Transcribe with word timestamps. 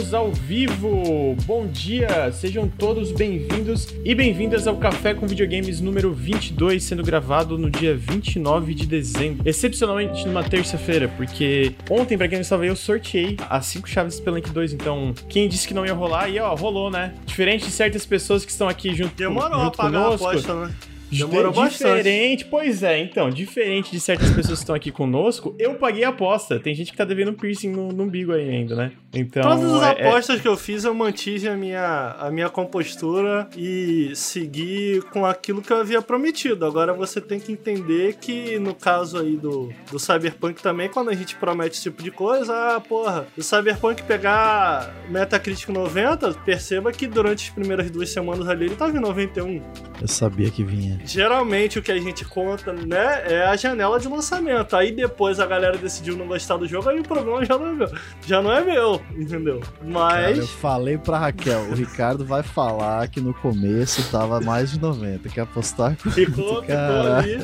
Estamos 0.00 0.14
ao 0.14 0.32
vivo! 0.32 1.36
Bom 1.44 1.66
dia! 1.66 2.32
Sejam 2.32 2.66
todos 2.66 3.12
bem-vindos 3.12 3.86
e 4.02 4.14
bem-vindas 4.14 4.66
ao 4.66 4.76
Café 4.78 5.12
com 5.12 5.26
Videogames 5.26 5.78
número 5.78 6.10
22, 6.14 6.82
sendo 6.82 7.02
gravado 7.02 7.58
no 7.58 7.70
dia 7.70 7.94
29 7.94 8.72
de 8.72 8.86
dezembro. 8.86 9.46
Excepcionalmente 9.46 10.26
numa 10.26 10.42
terça-feira, 10.42 11.06
porque 11.18 11.74
ontem, 11.90 12.16
pra 12.16 12.28
quem 12.28 12.38
não 12.38 12.60
aí, 12.60 12.68
eu 12.68 12.76
sorteei 12.76 13.36
as 13.50 13.66
5 13.66 13.86
chaves 13.86 14.14
Spelunk 14.14 14.50
2. 14.50 14.72
Então, 14.72 15.12
quem 15.28 15.46
disse 15.46 15.68
que 15.68 15.74
não 15.74 15.84
ia 15.84 15.92
rolar, 15.92 16.30
e 16.30 16.38
ó, 16.38 16.54
rolou, 16.54 16.90
né? 16.90 17.12
Diferente 17.26 17.66
de 17.66 17.70
certas 17.70 18.06
pessoas 18.06 18.42
que 18.42 18.50
estão 18.50 18.70
aqui 18.70 18.94
junto, 18.94 19.14
Demorou 19.14 19.64
junto 19.64 19.76
conosco. 19.76 20.26
a 20.26 20.30
aposta, 20.30 20.54
né? 20.54 20.74
Demorou 21.10 21.52
bastante. 21.52 21.96
diferente, 21.96 22.44
pois 22.44 22.82
é, 22.82 22.98
então, 22.98 23.30
diferente 23.30 23.90
de 23.90 24.00
certas 24.00 24.30
pessoas 24.30 24.58
que 24.58 24.62
estão 24.62 24.74
aqui 24.74 24.90
conosco, 24.90 25.54
eu 25.58 25.74
paguei 25.74 26.04
a 26.04 26.10
aposta. 26.10 26.58
Tem 26.58 26.74
gente 26.74 26.92
que 26.92 26.96
tá 26.96 27.04
devendo 27.04 27.32
piercing 27.32 27.70
no, 27.70 27.88
no 27.92 28.04
umbigo 28.04 28.32
aí 28.32 28.48
ainda, 28.48 28.74
né? 28.76 28.92
Então. 29.12 29.42
Todas 29.42 29.72
as 29.74 29.82
é- 29.82 30.02
é- 30.02 30.08
apostas 30.08 30.40
que 30.40 30.46
eu 30.46 30.56
fiz, 30.56 30.84
eu 30.84 30.94
mantive 30.94 31.48
a 31.48 31.56
minha, 31.56 32.16
a 32.18 32.30
minha 32.30 32.48
compostura 32.48 33.48
e 33.56 34.12
segui 34.14 35.02
com 35.12 35.26
aquilo 35.26 35.60
que 35.62 35.72
eu 35.72 35.78
havia 35.78 36.00
prometido. 36.00 36.64
Agora 36.64 36.92
você 36.92 37.20
tem 37.20 37.40
que 37.40 37.50
entender 37.52 38.16
que, 38.20 38.58
no 38.58 38.74
caso 38.74 39.18
aí 39.18 39.36
do, 39.36 39.72
do 39.90 39.98
Cyberpunk 39.98 40.62
também, 40.62 40.88
quando 40.88 41.10
a 41.10 41.14
gente 41.14 41.34
promete 41.36 41.74
esse 41.74 41.82
tipo 41.82 42.02
de 42.02 42.10
coisa, 42.10 42.76
ah, 42.76 42.80
porra, 42.80 43.26
o 43.36 43.42
Cyberpunk 43.42 44.02
pegar 44.04 44.94
Metacritic 45.08 45.68
90, 45.68 46.32
perceba 46.44 46.92
que 46.92 47.06
durante 47.06 47.48
as 47.48 47.50
primeiras 47.54 47.90
duas 47.90 48.10
semanas 48.10 48.48
ali 48.48 48.66
ele 48.66 48.76
tava 48.76 48.96
em 48.96 49.00
91. 49.00 49.60
Eu 50.00 50.08
sabia 50.08 50.50
que 50.50 50.62
vinha. 50.62 50.99
Geralmente 51.04 51.78
o 51.78 51.82
que 51.82 51.90
a 51.92 51.98
gente 51.98 52.24
conta, 52.24 52.72
né, 52.72 53.22
é 53.26 53.44
a 53.46 53.56
janela 53.56 53.98
de 53.98 54.08
lançamento. 54.08 54.76
Aí 54.76 54.92
depois 54.92 55.40
a 55.40 55.46
galera 55.46 55.76
decidiu 55.76 56.16
não 56.16 56.26
gostar 56.26 56.56
do 56.56 56.66
jogo, 56.66 56.88
aí 56.88 57.00
o 57.00 57.02
problema 57.02 57.44
já 57.44 57.58
não 57.58 57.66
é 57.68 57.72
meu. 57.72 57.88
Já 58.26 58.42
não 58.42 58.52
é 58.52 58.62
meu, 58.62 59.00
entendeu? 59.16 59.60
Cara, 59.60 59.72
Mas. 59.84 60.38
eu 60.38 60.46
falei 60.46 60.98
pra 60.98 61.18
Raquel, 61.18 61.60
o 61.70 61.74
Ricardo 61.74 62.24
vai 62.24 62.42
falar 62.42 63.06
que 63.08 63.20
no 63.20 63.32
começo 63.34 64.10
tava 64.10 64.40
mais 64.40 64.72
de 64.72 64.80
90. 64.80 65.28
Quer 65.28 65.42
apostar 65.42 65.96
com 66.02 66.10
Ficou, 66.10 66.60
ficou 66.62 66.62
Cara. 66.66 67.18
ali. 67.18 67.38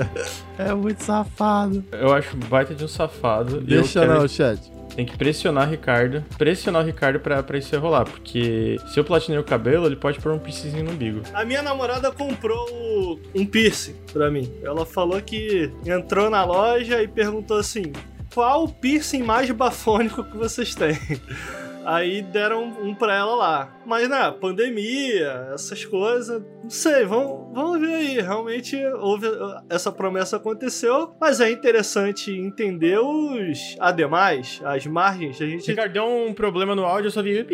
É 0.59 0.75
muito 0.75 1.03
safado. 1.03 1.85
Eu 1.93 2.13
acho 2.15 2.37
baita 2.37 2.75
de 2.75 2.85
um 2.85 2.89
safado. 2.89 3.61
Deixa 3.61 4.01
eu 4.01 4.07
quero- 4.07 4.21
não, 4.21 4.29
chat. 4.29 4.61
Tem 4.97 5.05
que 5.05 5.17
pressionar 5.17 5.69
o 5.69 5.71
Ricardo. 5.71 6.25
Pressionar 6.39 6.83
o 6.83 6.87
Ricardo 6.87 7.21
pra, 7.21 7.43
pra 7.43 7.59
isso 7.59 7.79
rolar. 7.79 8.07
Porque 8.07 8.79
se 8.89 8.99
eu 8.99 9.05
platinei 9.05 9.39
o 9.39 9.45
cabelo, 9.45 9.85
ele 9.85 9.97
pode 9.97 10.19
pôr 10.19 10.33
um 10.33 10.39
piercingzinho 10.39 10.85
no 10.85 10.93
umbigo. 10.93 11.21
A 11.35 11.45
minha 11.45 11.63
namorada 11.63 12.11
comprou 12.11 13.21
um 13.35 13.45
piercing 13.45 13.95
pra 14.11 14.31
mim. 14.31 14.51
Ela 14.63 14.87
falou 14.87 15.21
que 15.21 15.71
entrou 15.85 16.31
na 16.31 16.43
loja 16.45 17.03
e 17.03 17.07
perguntou 17.07 17.59
assim: 17.59 17.93
qual 18.33 18.65
o 18.65 18.69
piercing 18.73 19.23
mais 19.23 19.51
bafônico 19.51 20.25
que 20.25 20.37
vocês 20.37 20.75
têm? 20.75 20.99
Aí 21.85 22.23
deram 22.23 22.65
um 22.83 22.95
pra 22.95 23.15
ela 23.15 23.35
lá. 23.37 23.76
Mas, 23.87 24.09
né, 24.09 24.35
pandemia, 24.41 25.49
essas 25.55 25.85
coisas, 25.85 26.43
não 26.63 26.69
sei, 26.69 27.05
vamos, 27.05 27.55
vamos 27.55 27.81
ver 27.81 27.95
aí. 27.95 28.21
Realmente 28.21 28.77
houve, 28.85 29.29
essa 29.71 29.93
promessa 29.93 30.37
aconteceu, 30.37 31.15
mas 31.21 31.41
é 31.41 31.51
interessante 31.51 32.33
entender 32.33 32.99
os 32.99 33.77
ademais, 33.79 34.61
as 34.65 34.85
margens. 34.87 35.41
A 35.41 35.47
gente 35.47 35.71
Ricardo, 35.71 35.93
deu 35.93 36.05
um 36.05 36.35
problema 36.35 36.75
no 36.75 36.85
áudio, 36.85 37.07
eu 37.07 37.13
só 37.13 37.23
vi. 37.23 37.37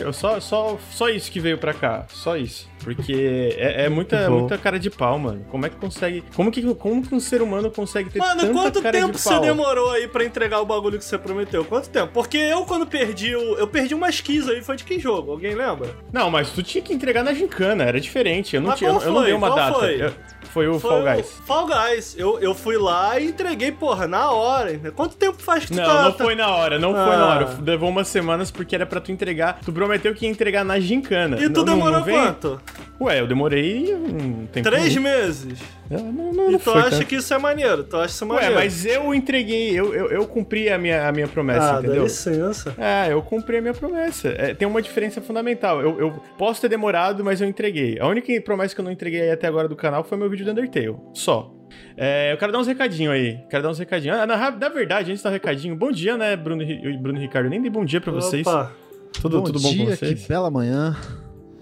Eu 0.00 0.12
só, 0.12 0.38
só, 0.40 0.78
só 0.90 1.08
isso 1.08 1.30
que 1.30 1.40
veio 1.40 1.56
pra 1.56 1.72
cá. 1.72 2.04
Só 2.08 2.36
isso. 2.36 2.68
Porque 2.84 3.54
é, 3.56 3.84
é 3.84 3.88
muita, 3.88 4.28
muita 4.28 4.58
cara 4.58 4.78
de 4.78 4.90
pau, 4.90 5.18
mano. 5.18 5.46
Como 5.50 5.64
é 5.64 5.70
que 5.70 5.76
consegue. 5.76 6.22
Como 6.36 6.50
que, 6.50 6.74
como 6.74 7.02
que 7.02 7.14
um 7.14 7.20
ser 7.20 7.40
humano 7.40 7.70
consegue 7.70 8.10
ter 8.10 8.18
Mano, 8.18 8.42
tanta 8.42 8.52
quanto 8.52 8.82
cara 8.82 8.98
tempo 8.98 9.12
de 9.12 9.20
você 9.20 9.30
pau? 9.30 9.40
demorou 9.40 9.90
aí 9.90 10.06
pra 10.06 10.22
entregar 10.22 10.60
o 10.60 10.66
bagulho 10.66 10.98
que 10.98 11.04
você 11.04 11.16
prometeu? 11.16 11.64
Quanto 11.64 11.88
tempo? 11.88 12.12
Porque 12.12 12.36
eu, 12.36 12.66
quando 12.66 12.83
perdi 12.86 13.34
o. 13.34 13.54
Eu 13.56 13.66
perdi 13.66 13.94
umas 13.94 14.20
keys 14.20 14.48
aí, 14.48 14.62
foi 14.62 14.76
de 14.76 14.84
que 14.84 14.98
jogo? 14.98 15.32
Alguém 15.32 15.54
lembra? 15.54 15.88
Não, 16.12 16.30
mas 16.30 16.50
tu 16.50 16.62
tinha 16.62 16.82
que 16.82 16.92
entregar 16.92 17.22
na 17.24 17.32
gincana, 17.34 17.84
era 17.84 18.00
diferente. 18.00 18.56
Eu 18.56 18.62
não, 18.62 18.70
Mas 18.70 18.78
tinha, 18.78 18.90
eu, 18.90 19.00
eu 19.00 19.06
não 19.06 19.14
foi? 19.16 19.24
dei 19.24 19.34
uma 19.34 19.48
Qual 19.48 19.56
data. 19.56 19.78
foi? 19.78 20.02
Eu- 20.02 20.12
foi 20.54 20.68
o 20.68 20.78
Fall 20.78 21.02
Guys. 21.02 21.26
Fall 21.44 21.66
Guys. 21.66 22.14
Eu, 22.16 22.38
eu 22.38 22.54
fui 22.54 22.76
lá 22.78 23.18
e 23.18 23.26
entreguei, 23.26 23.72
porra, 23.72 24.06
na 24.06 24.30
hora. 24.30 24.78
Quanto 24.94 25.16
tempo 25.16 25.36
faz 25.42 25.64
que 25.64 25.72
tu 25.72 25.76
Não, 25.76 25.84
tá. 25.84 26.02
não 26.04 26.12
tá- 26.12 26.24
foi 26.24 26.36
na 26.36 26.48
hora, 26.48 26.78
não 26.78 26.92
foi 26.92 27.00
Ah. 27.14 27.16
na 27.18 27.26
hora. 27.26 27.58
Levou 27.60 27.88
umas 27.88 28.06
semanas 28.06 28.52
porque 28.52 28.72
era 28.72 28.86
pra 28.86 29.00
tu 29.00 29.10
entregar. 29.10 29.58
Tu 29.64 29.72
prometeu 29.72 30.14
que 30.14 30.26
ia 30.26 30.30
entregar 30.30 30.64
na 30.64 30.78
gincana. 30.78 31.38
E 31.42 31.48
tu 31.50 31.58
Não- 31.58 31.64
não- 31.64 31.74
demorou 31.74 31.98
não 31.98 32.04
quanto? 32.06 32.60
Ué, 33.00 33.18
eu 33.20 33.26
demorei 33.26 33.92
um 33.96 34.46
tempo. 34.46 34.70
Três 34.70 34.94
ruim. 34.94 35.02
meses. 35.02 35.58
É, 35.90 35.96
Não, 35.98 36.32
não, 36.32 36.50
E 36.50 36.54
tu 36.54 36.60
foi 36.60 36.80
acha 36.80 36.90
tanto. 36.90 37.06
que 37.06 37.16
isso 37.16 37.32
é 37.34 37.38
maneiro? 37.38 37.84
Tu 37.84 37.96
acha 37.96 38.06
isso 38.14 38.24
Ué, 38.26 38.32
maneiro? 38.34 38.54
mas 38.54 38.86
eu 38.86 39.14
entreguei, 39.14 39.70
eu, 39.78 39.94
eu, 39.94 40.06
eu 40.10 40.26
cumpri 40.26 40.70
a 40.70 40.78
minha, 40.78 41.06
a 41.08 41.12
minha 41.12 41.28
promessa, 41.28 41.70
Ah, 41.70 41.72
dá 41.74 41.80
entendeu? 41.80 42.04
licença. 42.04 42.74
É, 42.78 43.12
eu 43.12 43.20
cumpri 43.22 43.58
a 43.58 43.60
minha 43.60 43.74
promessa. 43.74 44.28
É, 44.28 44.54
tem 44.54 44.66
uma 44.66 44.80
diferença 44.80 45.20
fundamental. 45.20 45.80
Eu, 45.82 45.98
eu 46.00 46.10
posso 46.38 46.60
ter 46.60 46.68
demorado, 46.68 47.22
mas 47.24 47.40
eu 47.40 47.46
entreguei. 47.48 47.98
A 48.00 48.06
única 48.06 48.32
promessa 48.40 48.74
que 48.74 48.80
eu 48.80 48.84
não 48.84 48.90
entreguei 48.92 49.20
aí 49.22 49.30
até 49.30 49.46
agora 49.46 49.68
do 49.68 49.76
canal 49.76 50.02
foi 50.04 50.16
meu 50.16 50.28
vídeo 50.30 50.44
do 50.44 50.52
Undertale. 50.52 50.96
Só. 51.12 51.52
É, 51.96 52.32
eu 52.32 52.36
quero 52.38 52.52
dar 52.52 52.58
uns 52.60 52.66
recadinhos 52.66 53.12
aí. 53.12 53.38
Quero 53.50 53.62
dar 53.62 53.70
uns 53.70 53.78
recadinhos. 53.78 54.16
Ah, 54.16 54.26
na, 54.26 54.50
na 54.50 54.68
verdade, 54.68 55.10
antes 55.10 55.22
do 55.22 55.28
recadinho, 55.28 55.76
bom 55.76 55.90
dia, 55.90 56.16
né, 56.16 56.36
Bruno 56.36 56.62
e 56.62 56.96
Bruno 56.96 57.18
Ricardo? 57.18 57.48
Nem 57.50 57.60
dei 57.60 57.70
bom 57.70 57.84
dia 57.84 58.00
pra 58.00 58.12
vocês. 58.12 58.46
Opa. 58.46 58.72
Tudo, 59.20 59.38
bom 59.38 59.44
tudo 59.44 59.60
bom 59.60 59.70
dia, 59.70 59.84
com 59.86 59.90
vocês? 59.96 60.22
que 60.22 60.28
bela 60.28 60.50
manhã. 60.50 60.96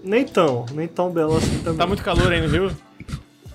Nem 0.03 0.25
tão, 0.25 0.65
nem 0.73 0.87
tão 0.87 1.09
belo 1.11 1.37
assim 1.37 1.59
também. 1.59 1.77
Tá 1.77 1.87
muito 1.87 2.03
calor 2.03 2.31
aí 2.31 2.41
no 2.41 2.47
Rio? 2.47 2.71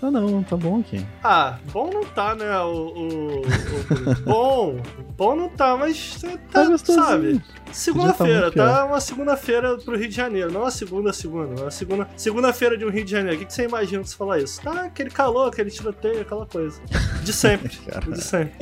Ah 0.01 0.11
não, 0.11 0.43
tá 0.45 0.57
bom 0.57 0.81
aqui. 0.81 1.05
Ah, 1.25 1.59
bom 1.73 1.91
não 1.93 2.05
tá, 2.05 2.35
né? 2.35 2.59
O. 2.61 2.73
o- 2.73 3.41
o- 3.41 4.23
bom. 4.25 4.77
Bom 5.19 5.35
não 5.35 5.49
tá, 5.49 5.77
mas 5.77 6.15
você 6.15 6.39
Tá 6.51 6.65
tá, 6.65 6.79
sabe? 6.79 7.43
Segunda-feira, 7.73 8.47
tá? 8.47 8.53
pior. 8.53 8.87
Uma 8.87 9.01
segunda-feira 9.01 9.77
pro 9.77 9.95
Rio 9.99 10.09
de 10.09 10.15
Janeiro. 10.15 10.51
Não 10.51 10.63
uma 10.63 10.71
segunda, 10.71 11.13
segunda. 11.13 11.61
Uma 11.63 11.71
segunda, 11.71 12.09
segunda-feira 12.17 12.79
de 12.79 12.85
um 12.87 12.89
Rio 12.89 13.05
de 13.05 13.11
Janeiro. 13.11 13.37
O 13.37 13.39
que, 13.41 13.45
que 13.47 13.53
você 13.53 13.65
imagina 13.65 14.03
se 14.05 14.15
falar 14.17 14.39
isso? 14.39 14.63
Tá 14.63 14.85
aquele 14.85 15.11
calor, 15.11 15.49
aquele 15.49 15.71
tiroteio, 15.71 16.23
aquela 16.23 16.47
coisa. 16.47 16.81
De 17.23 17.33
sempre. 17.33 17.77
de 18.15 18.23
sempre. 18.25 18.55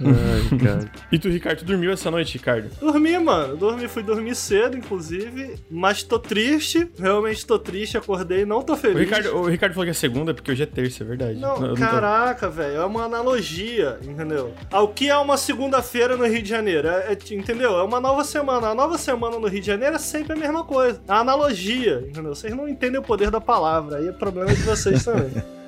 Ai, 0.00 0.58
cara. 0.58 0.90
E 1.10 1.18
tu, 1.18 1.28
Ricardo, 1.28 1.58
tu 1.58 1.64
dormiu 1.64 1.90
essa 1.92 2.10
noite, 2.10 2.34
Ricardo? 2.38 2.68
Dormi, 2.78 3.18
mano. 3.18 3.56
Dormi, 3.56 3.88
fui 3.88 4.02
dormir 4.02 4.34
cedo, 4.34 4.76
inclusive. 4.76 5.56
Mas 5.70 6.02
tô 6.02 6.18
triste. 6.18 6.88
Realmente 6.98 7.44
tô 7.46 7.58
triste. 7.58 7.96
Acordei, 7.98 8.44
não 8.44 8.62
tô 8.62 8.74
O 8.74 8.76
feliz. 8.76 8.98
Ricardo, 9.00 9.36
o 9.36 9.48
Ricardo 9.48 9.72
falou 9.72 9.84
que 9.86 9.90
é 9.90 9.94
segunda, 9.94 10.32
porque 10.32 10.52
hoje 10.52 10.62
é 10.62 10.66
terça, 10.66 11.02
é 11.02 11.06
verdade. 11.06 11.38
Não, 11.40 11.54
tô- 11.54 11.74
caraca, 11.74 12.48
velho, 12.48 12.76
é 12.76 12.84
uma 12.84 13.04
analogia, 13.04 13.98
entendeu? 14.02 14.54
Ao 14.70 14.88
que 14.88 15.08
é 15.08 15.16
uma 15.16 15.29
segunda-feira 15.36 16.16
no 16.16 16.26
Rio 16.26 16.42
de 16.42 16.48
Janeiro, 16.48 16.88
é, 16.88 17.12
é- 17.12 17.34
entendeu? 17.34 17.78
É 17.78 17.82
uma 17.82 18.00
nova 18.00 18.24
semana. 18.24 18.68
A 18.68 18.74
nova 18.74 18.96
semana 18.98 19.38
no 19.38 19.46
Rio 19.46 19.60
de 19.60 19.66
Janeiro 19.66 19.96
é 19.96 19.98
sempre 19.98 20.32
a 20.32 20.36
mesma 20.36 20.64
coisa. 20.64 21.00
A 21.08 21.20
analogia, 21.20 22.04
entendeu? 22.08 22.34
Vocês 22.34 22.54
não 22.54 22.68
entendem 22.68 22.98
o 22.98 23.02
poder 23.02 23.30
da 23.30 23.40
palavra, 23.40 23.98
aí 23.98 24.08
é 24.08 24.12
problema 24.12 24.52
de 24.54 24.62
vocês 24.62 25.04
também. 25.04 25.30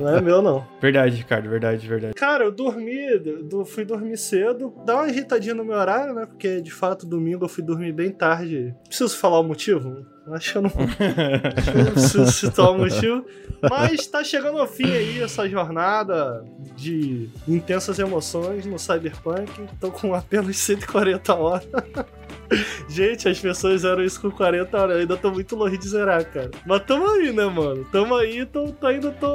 Não 0.00 0.08
é 0.16 0.20
meu, 0.20 0.42
não. 0.42 0.66
Verdade, 0.80 1.16
Ricardo, 1.16 1.48
verdade, 1.48 1.86
verdade. 1.88 2.14
Cara, 2.14 2.44
eu 2.44 2.52
dormi, 2.52 3.18
do- 3.18 3.64
fui 3.64 3.84
dormir 3.84 4.16
cedo. 4.16 4.74
Dá 4.84 4.96
uma 4.96 5.08
irritadinha 5.08 5.54
no 5.54 5.64
meu 5.64 5.76
horário, 5.76 6.14
né? 6.14 6.26
Porque, 6.26 6.60
de 6.60 6.70
fato, 6.70 7.06
domingo 7.06 7.44
eu 7.44 7.48
fui 7.48 7.62
dormir 7.62 7.92
bem 7.92 8.10
tarde. 8.10 8.74
Preciso 8.88 9.16
falar 9.16 9.40
o 9.40 9.44
motivo? 9.44 10.04
Acho 10.28 10.52
que 10.52 10.58
eu 10.58 10.62
não, 10.62 10.70
eu 10.70 11.84
não 11.84 11.92
preciso 11.92 12.26
citar 12.30 12.70
o 12.70 12.78
motivo. 12.78 13.24
Mas 13.68 14.06
tá 14.06 14.22
chegando 14.24 14.58
ao 14.58 14.66
fim 14.66 14.90
aí 14.90 15.20
essa 15.20 15.48
jornada 15.48 16.44
de 16.76 17.28
intensas 17.46 17.98
emoções 17.98 18.66
no 18.66 18.78
Cyberpunk. 18.78 19.50
Tô 19.80 19.90
com 19.90 20.14
apenas 20.14 20.56
140 20.58 21.34
horas. 21.34 21.68
Gente, 22.88 23.28
as 23.28 23.38
pessoas 23.38 23.84
eram 23.84 24.02
isso 24.04 24.20
com 24.20 24.30
40 24.30 24.76
horas. 24.76 24.94
Eu 24.94 25.00
ainda 25.02 25.16
tô 25.16 25.30
muito 25.30 25.56
longe 25.56 25.78
de 25.78 25.88
zerar, 25.88 26.24
cara. 26.24 26.50
Mas 26.66 26.82
tamo 26.84 27.08
aí, 27.08 27.32
né, 27.32 27.46
mano? 27.46 27.84
Tamo 27.90 28.14
aí, 28.14 28.44
tô, 28.46 28.72
tô 28.72 28.86
ainda 28.86 29.10
tô. 29.12 29.34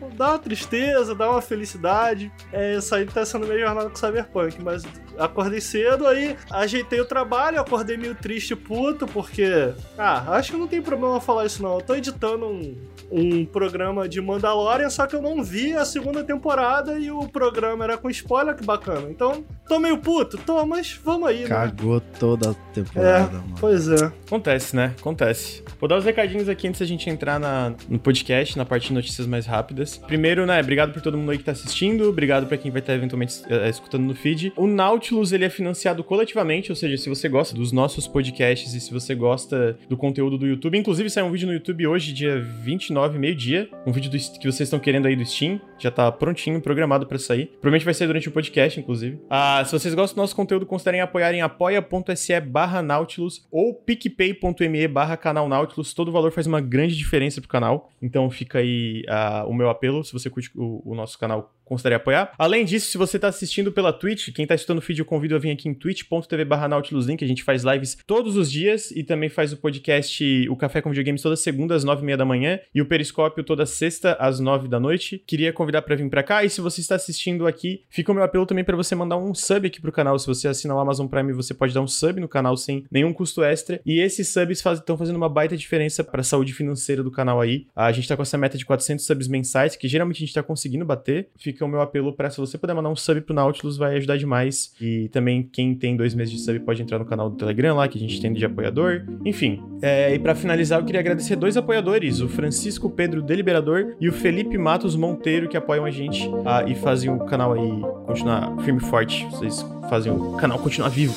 Né? 0.00 0.08
Dá 0.16 0.30
uma 0.30 0.38
tristeza, 0.38 1.14
dá 1.14 1.30
uma 1.30 1.42
felicidade. 1.42 2.30
É, 2.52 2.76
isso 2.76 2.94
aí 2.94 3.04
tá 3.06 3.24
sendo 3.24 3.46
minha 3.46 3.58
jornada 3.58 3.88
com 3.90 3.96
Cyberpunk. 3.96 4.62
Mas 4.62 4.82
acordei 5.18 5.60
cedo, 5.60 6.06
aí 6.06 6.36
ajeitei 6.50 7.00
o 7.00 7.04
trabalho, 7.04 7.60
acordei 7.60 7.96
meio 7.96 8.14
triste 8.14 8.52
e 8.52 8.56
puto, 8.56 9.06
porque. 9.06 9.72
Ah, 9.98 10.36
acho 10.36 10.52
que 10.52 10.58
não 10.58 10.66
tem 10.68 10.82
problema 10.82 11.20
falar 11.20 11.46
isso, 11.46 11.62
não. 11.62 11.74
Eu 11.76 11.80
tô 11.82 11.94
editando 11.94 12.46
um, 12.46 12.76
um 13.10 13.44
programa 13.46 14.08
de 14.08 14.20
Mandalorian, 14.20 14.90
só 14.90 15.06
que 15.06 15.14
eu 15.16 15.22
não 15.22 15.42
vi 15.42 15.72
a 15.74 15.84
segunda 15.84 16.22
temporada 16.24 16.98
e 16.98 17.10
o 17.10 17.28
programa 17.28 17.84
era 17.84 17.96
com 17.96 18.10
spoiler, 18.10 18.54
que 18.56 18.64
bacana. 18.64 19.08
Então, 19.10 19.44
tô 19.68 19.78
meio 19.78 19.98
puto? 19.98 20.36
Tô, 20.38 20.64
mas 20.66 20.98
vamos 21.04 21.28
aí, 21.28 21.42
né? 21.42 21.48
Cagou 21.48 22.00
toda 22.00 22.50
a 22.50 22.52
É, 22.52 22.74
temporada, 22.74 23.32
mano. 23.38 23.54
pois 23.58 23.88
é. 23.88 24.06
Acontece, 24.26 24.74
né? 24.76 24.94
Acontece. 24.98 25.62
Vou 25.80 25.88
dar 25.88 25.96
os 25.98 26.04
recadinhos 26.04 26.48
aqui 26.48 26.68
antes 26.68 26.80
da 26.80 26.86
gente 26.86 27.08
entrar 27.08 27.38
na- 27.40 27.72
no 27.88 27.98
podcast, 27.98 28.56
na 28.58 28.64
parte 28.64 28.88
de 28.88 28.92
notícias 28.94 29.26
mais 29.26 29.46
rápidas. 29.46 29.85
Primeiro, 30.06 30.46
né, 30.46 30.60
obrigado 30.60 30.92
por 30.92 31.02
todo 31.02 31.16
mundo 31.16 31.30
aí 31.30 31.38
que 31.38 31.44
tá 31.44 31.52
assistindo, 31.52 32.08
obrigado 32.08 32.46
pra 32.46 32.56
quem 32.56 32.70
vai 32.70 32.80
estar 32.80 32.94
eventualmente 32.94 33.42
eh, 33.48 33.68
escutando 33.68 34.04
no 34.04 34.14
feed. 34.14 34.52
O 34.56 34.66
Nautilus 34.66 35.32
ele 35.32 35.44
é 35.44 35.50
financiado 35.50 36.02
coletivamente, 36.02 36.70
ou 36.70 36.76
seja, 36.76 36.96
se 36.96 37.08
você 37.08 37.28
gosta 37.28 37.54
dos 37.54 37.72
nossos 37.72 38.06
podcasts 38.06 38.74
e 38.74 38.80
se 38.80 38.92
você 38.92 39.14
gosta 39.14 39.78
do 39.88 39.96
conteúdo 39.96 40.38
do 40.38 40.46
YouTube, 40.46 40.78
inclusive 40.78 41.10
saiu 41.10 41.26
um 41.26 41.30
vídeo 41.30 41.46
no 41.46 41.54
YouTube 41.54 41.86
hoje, 41.86 42.12
dia 42.12 42.40
29, 42.40 43.18
meio-dia, 43.18 43.68
um 43.86 43.92
vídeo 43.92 44.10
do, 44.10 44.16
que 44.16 44.50
vocês 44.50 44.62
estão 44.62 44.78
querendo 44.78 45.06
aí 45.06 45.16
do 45.16 45.24
Steam, 45.24 45.60
já 45.78 45.90
tá 45.90 46.10
prontinho, 46.10 46.60
programado 46.60 47.06
para 47.06 47.18
sair. 47.18 47.46
Provavelmente 47.46 47.84
vai 47.84 47.94
ser 47.94 48.06
durante 48.06 48.28
o 48.28 48.32
podcast, 48.32 48.78
inclusive. 48.78 49.18
Ah, 49.28 49.62
se 49.64 49.72
vocês 49.72 49.94
gostam 49.94 50.16
do 50.16 50.22
nosso 50.22 50.34
conteúdo, 50.36 50.66
considerem 50.66 51.00
apoiar 51.00 51.32
em 51.34 51.42
apoia.se 51.42 52.40
barra 52.40 52.82
Nautilus 52.82 53.46
ou 53.50 53.74
picpay.me 53.74 54.88
barra 54.88 55.16
canal 55.16 55.48
Nautilus. 55.48 55.92
Todo 55.92 56.12
valor 56.12 56.32
faz 56.32 56.46
uma 56.46 56.60
grande 56.60 56.96
diferença 56.96 57.40
pro 57.40 57.48
canal. 57.48 57.90
Então 58.00 58.30
fica 58.30 58.58
aí 58.58 59.02
uh, 59.08 59.48
o 59.48 59.54
meu 59.54 59.68
apelo, 59.76 60.04
se 60.04 60.12
você 60.12 60.28
curte 60.28 60.50
o, 60.54 60.82
o 60.84 60.94
nosso 60.94 61.18
canal 61.18 61.54
considere 61.66 61.96
apoiar. 61.96 62.32
Além 62.38 62.64
disso, 62.64 62.90
se 62.90 62.96
você 62.96 63.16
está 63.16 63.28
assistindo 63.28 63.72
pela 63.72 63.92
Twitch, 63.92 64.32
quem 64.32 64.44
está 64.44 64.54
assistindo 64.54 64.78
o 64.78 64.80
vídeo, 64.80 65.02
eu 65.02 65.06
convido 65.06 65.34
a 65.34 65.38
vir 65.38 65.50
aqui 65.50 65.68
em 65.68 65.74
twitch.tv 65.74 66.44
barra 66.44 66.68
nautiluslink, 66.68 67.24
a 67.24 67.28
gente 67.28 67.42
faz 67.42 67.64
lives 67.64 67.98
todos 68.06 68.36
os 68.36 68.50
dias 68.50 68.92
e 68.92 69.02
também 69.02 69.28
faz 69.28 69.52
o 69.52 69.56
podcast 69.56 70.48
O 70.48 70.56
Café 70.56 70.80
com 70.80 70.90
Videogames 70.90 71.20
toda 71.20 71.34
segunda 71.34 71.74
às 71.74 71.82
nove 71.82 72.02
e 72.02 72.04
meia 72.06 72.16
da 72.16 72.24
manhã 72.24 72.60
e 72.72 72.80
o 72.80 72.86
Periscópio 72.86 73.42
toda 73.42 73.66
sexta 73.66 74.12
às 74.14 74.38
nove 74.38 74.68
da 74.68 74.78
noite. 74.78 75.22
Queria 75.26 75.52
convidar 75.52 75.82
para 75.82 75.96
vir 75.96 76.08
para 76.08 76.22
cá 76.22 76.44
e 76.44 76.50
se 76.50 76.60
você 76.60 76.80
está 76.80 76.94
assistindo 76.94 77.46
aqui, 77.46 77.82
fica 77.90 78.12
o 78.12 78.14
meu 78.14 78.22
apelo 78.22 78.46
também 78.46 78.64
para 78.64 78.76
você 78.76 78.94
mandar 78.94 79.16
um 79.16 79.34
sub 79.34 79.66
aqui 79.66 79.80
pro 79.80 79.90
canal. 79.90 80.16
Se 80.20 80.26
você 80.26 80.46
assinar 80.46 80.76
o 80.76 80.80
Amazon 80.80 81.08
Prime, 81.08 81.32
você 81.32 81.52
pode 81.52 81.74
dar 81.74 81.80
um 81.80 81.88
sub 81.88 82.20
no 82.20 82.28
canal 82.28 82.56
sem 82.56 82.84
nenhum 82.90 83.12
custo 83.12 83.42
extra 83.42 83.80
e 83.84 84.00
esses 84.00 84.28
subs 84.28 84.58
estão 84.58 84.96
faz, 84.96 84.98
fazendo 84.98 85.16
uma 85.16 85.28
baita 85.28 85.56
diferença 85.56 86.04
para 86.04 86.20
a 86.20 86.24
saúde 86.24 86.52
financeira 86.52 87.02
do 87.02 87.10
canal 87.10 87.40
aí. 87.40 87.66
A 87.74 87.90
gente 87.90 88.06
tá 88.06 88.14
com 88.14 88.22
essa 88.22 88.38
meta 88.38 88.56
de 88.56 88.64
400 88.64 89.04
subs 89.04 89.26
mensais, 89.26 89.65
que 89.74 89.88
geralmente 89.88 90.18
a 90.18 90.26
gente 90.26 90.34
tá 90.34 90.42
conseguindo 90.42 90.84
bater. 90.84 91.30
Fica 91.36 91.64
o 91.64 91.68
meu 91.68 91.80
apelo 91.80 92.12
para 92.12 92.30
se 92.30 92.38
você 92.38 92.58
puder 92.58 92.74
mandar 92.74 92.90
um 92.90 92.96
sub 92.96 93.20
pro 93.22 93.34
Nautilus, 93.34 93.76
vai 93.76 93.96
ajudar 93.96 94.16
demais. 94.16 94.74
E 94.80 95.08
também 95.08 95.42
quem 95.42 95.74
tem 95.74 95.96
dois 95.96 96.14
meses 96.14 96.34
de 96.34 96.40
sub 96.40 96.60
pode 96.60 96.82
entrar 96.82 96.98
no 96.98 97.04
canal 97.04 97.30
do 97.30 97.36
Telegram 97.36 97.74
lá, 97.74 97.88
que 97.88 97.98
a 97.98 98.00
gente 98.00 98.20
tem 98.20 98.32
de 98.32 98.44
apoiador. 98.44 99.04
Enfim, 99.24 99.62
é, 99.82 100.14
e 100.14 100.18
para 100.18 100.34
finalizar, 100.34 100.78
eu 100.80 100.84
queria 100.84 101.00
agradecer 101.00 101.36
dois 101.36 101.56
apoiadores, 101.56 102.20
o 102.20 102.28
Francisco 102.28 102.90
Pedro 102.90 103.22
Deliberador 103.22 103.96
e 104.00 104.08
o 104.08 104.12
Felipe 104.12 104.58
Matos 104.58 104.94
Monteiro, 104.94 105.48
que 105.48 105.56
apoiam 105.56 105.84
a 105.84 105.90
gente 105.90 106.30
ah, 106.44 106.64
e 106.66 106.74
fazem 106.74 107.10
o 107.10 107.18
canal 107.24 107.54
aí 107.54 107.80
continuar 108.04 108.56
firme 108.62 108.80
e 108.80 108.84
forte. 108.84 109.24
Vocês 109.26 109.64
fazem 109.88 110.12
o 110.12 110.36
canal 110.36 110.58
continuar 110.58 110.88
vivo. 110.90 111.14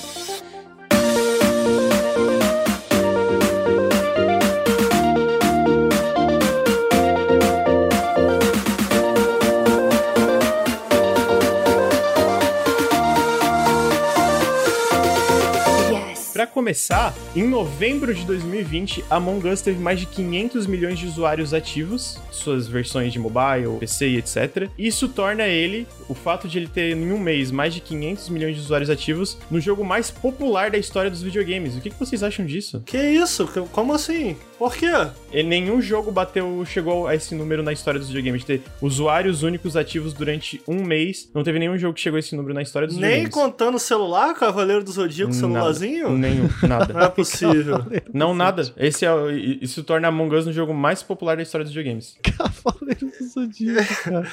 Começar, 16.50 17.14
em 17.36 17.48
novembro 17.48 18.14
de 18.14 18.26
2020, 18.26 19.06
Among 19.10 19.48
Us 19.48 19.62
teve 19.62 19.80
mais 19.80 20.00
de 20.00 20.06
500 20.06 20.68
milhões 20.68 21.00
de 21.00 21.06
usuários 21.08 21.54
ativos, 21.54 22.20
suas 22.32 22.68
versões 22.68 23.14
de 23.14 23.20
mobile, 23.20 23.78
PC 23.80 24.10
e 24.10 24.18
etc. 24.18 24.70
Isso 24.78 25.08
torna 25.08 25.48
ele, 25.48 25.88
o 26.10 26.16
fato 26.16 26.48
de 26.48 26.58
ele 26.58 26.68
ter 26.68 26.98
em 26.98 27.12
um 27.12 27.20
mês 27.20 27.52
mais 27.52 27.74
de 27.74 27.80
500 27.80 28.30
milhões 28.30 28.56
de 28.56 28.62
usuários 28.62 28.90
ativos, 28.90 29.38
no 29.50 29.62
jogo 29.62 29.86
mais 29.86 30.12
popular 30.12 30.72
da 30.72 30.78
história 30.78 31.10
dos 31.10 31.22
videogames. 31.22 31.78
O 31.78 31.82
que, 31.82 31.90
que 31.90 32.00
vocês 32.00 32.24
acham 32.24 32.46
disso? 32.46 32.82
Que 32.86 32.98
isso? 32.98 33.48
Como 33.72 33.94
assim? 33.94 34.36
Por 34.58 34.76
quê? 34.76 34.92
E 35.32 35.42
nenhum 35.42 35.82
jogo 35.82 36.12
bateu, 36.12 36.66
chegou 36.66 37.08
a 37.08 37.16
esse 37.16 37.34
número 37.34 37.64
na 37.64 37.72
história 37.72 38.00
dos 38.00 38.10
videogames. 38.10 38.42
De 38.42 38.48
ter 38.48 38.62
usuários 38.82 39.44
únicos 39.44 39.78
ativos 39.78 40.14
durante 40.14 40.62
um 40.68 40.84
mês. 40.84 41.30
Não 41.34 41.44
teve 41.44 41.60
nenhum 41.60 41.78
jogo 41.78 41.94
que 41.94 42.02
chegou 42.02 42.18
a 42.18 42.20
esse 42.20 42.36
número 42.36 42.54
na 42.54 42.62
história 42.62 42.88
dos 42.88 42.98
Nem 42.98 43.10
videogames. 43.10 43.36
Nem 43.36 43.44
contando 43.44 43.76
o 43.76 43.80
celular, 43.80 44.34
Cavaleiro 44.34 44.84
do 44.84 44.92
Zodíaco, 44.92 45.32
celularzinho? 45.34 46.10
Nenhum, 46.10 46.50
nada. 46.68 46.94
Não 46.94 47.02
é 47.02 47.10
possível. 47.10 47.86
Não, 48.14 48.34
nada. 48.34 48.74
Esse 48.76 49.06
é, 49.06 49.12
isso 49.62 49.84
torna 49.84 50.08
Among 50.08 50.36
Us 50.36 50.48
o 50.48 50.54
jogo 50.54 50.74
mais 50.74 51.04
popular 51.04 51.38
da 51.38 51.44
história 51.44 51.64
dos 51.64 51.74
videogames. 51.74 52.18
Cavaleiro 52.24 53.12
do 53.18 53.28
Zodíaco, 53.28 54.04
cara. 54.04 54.28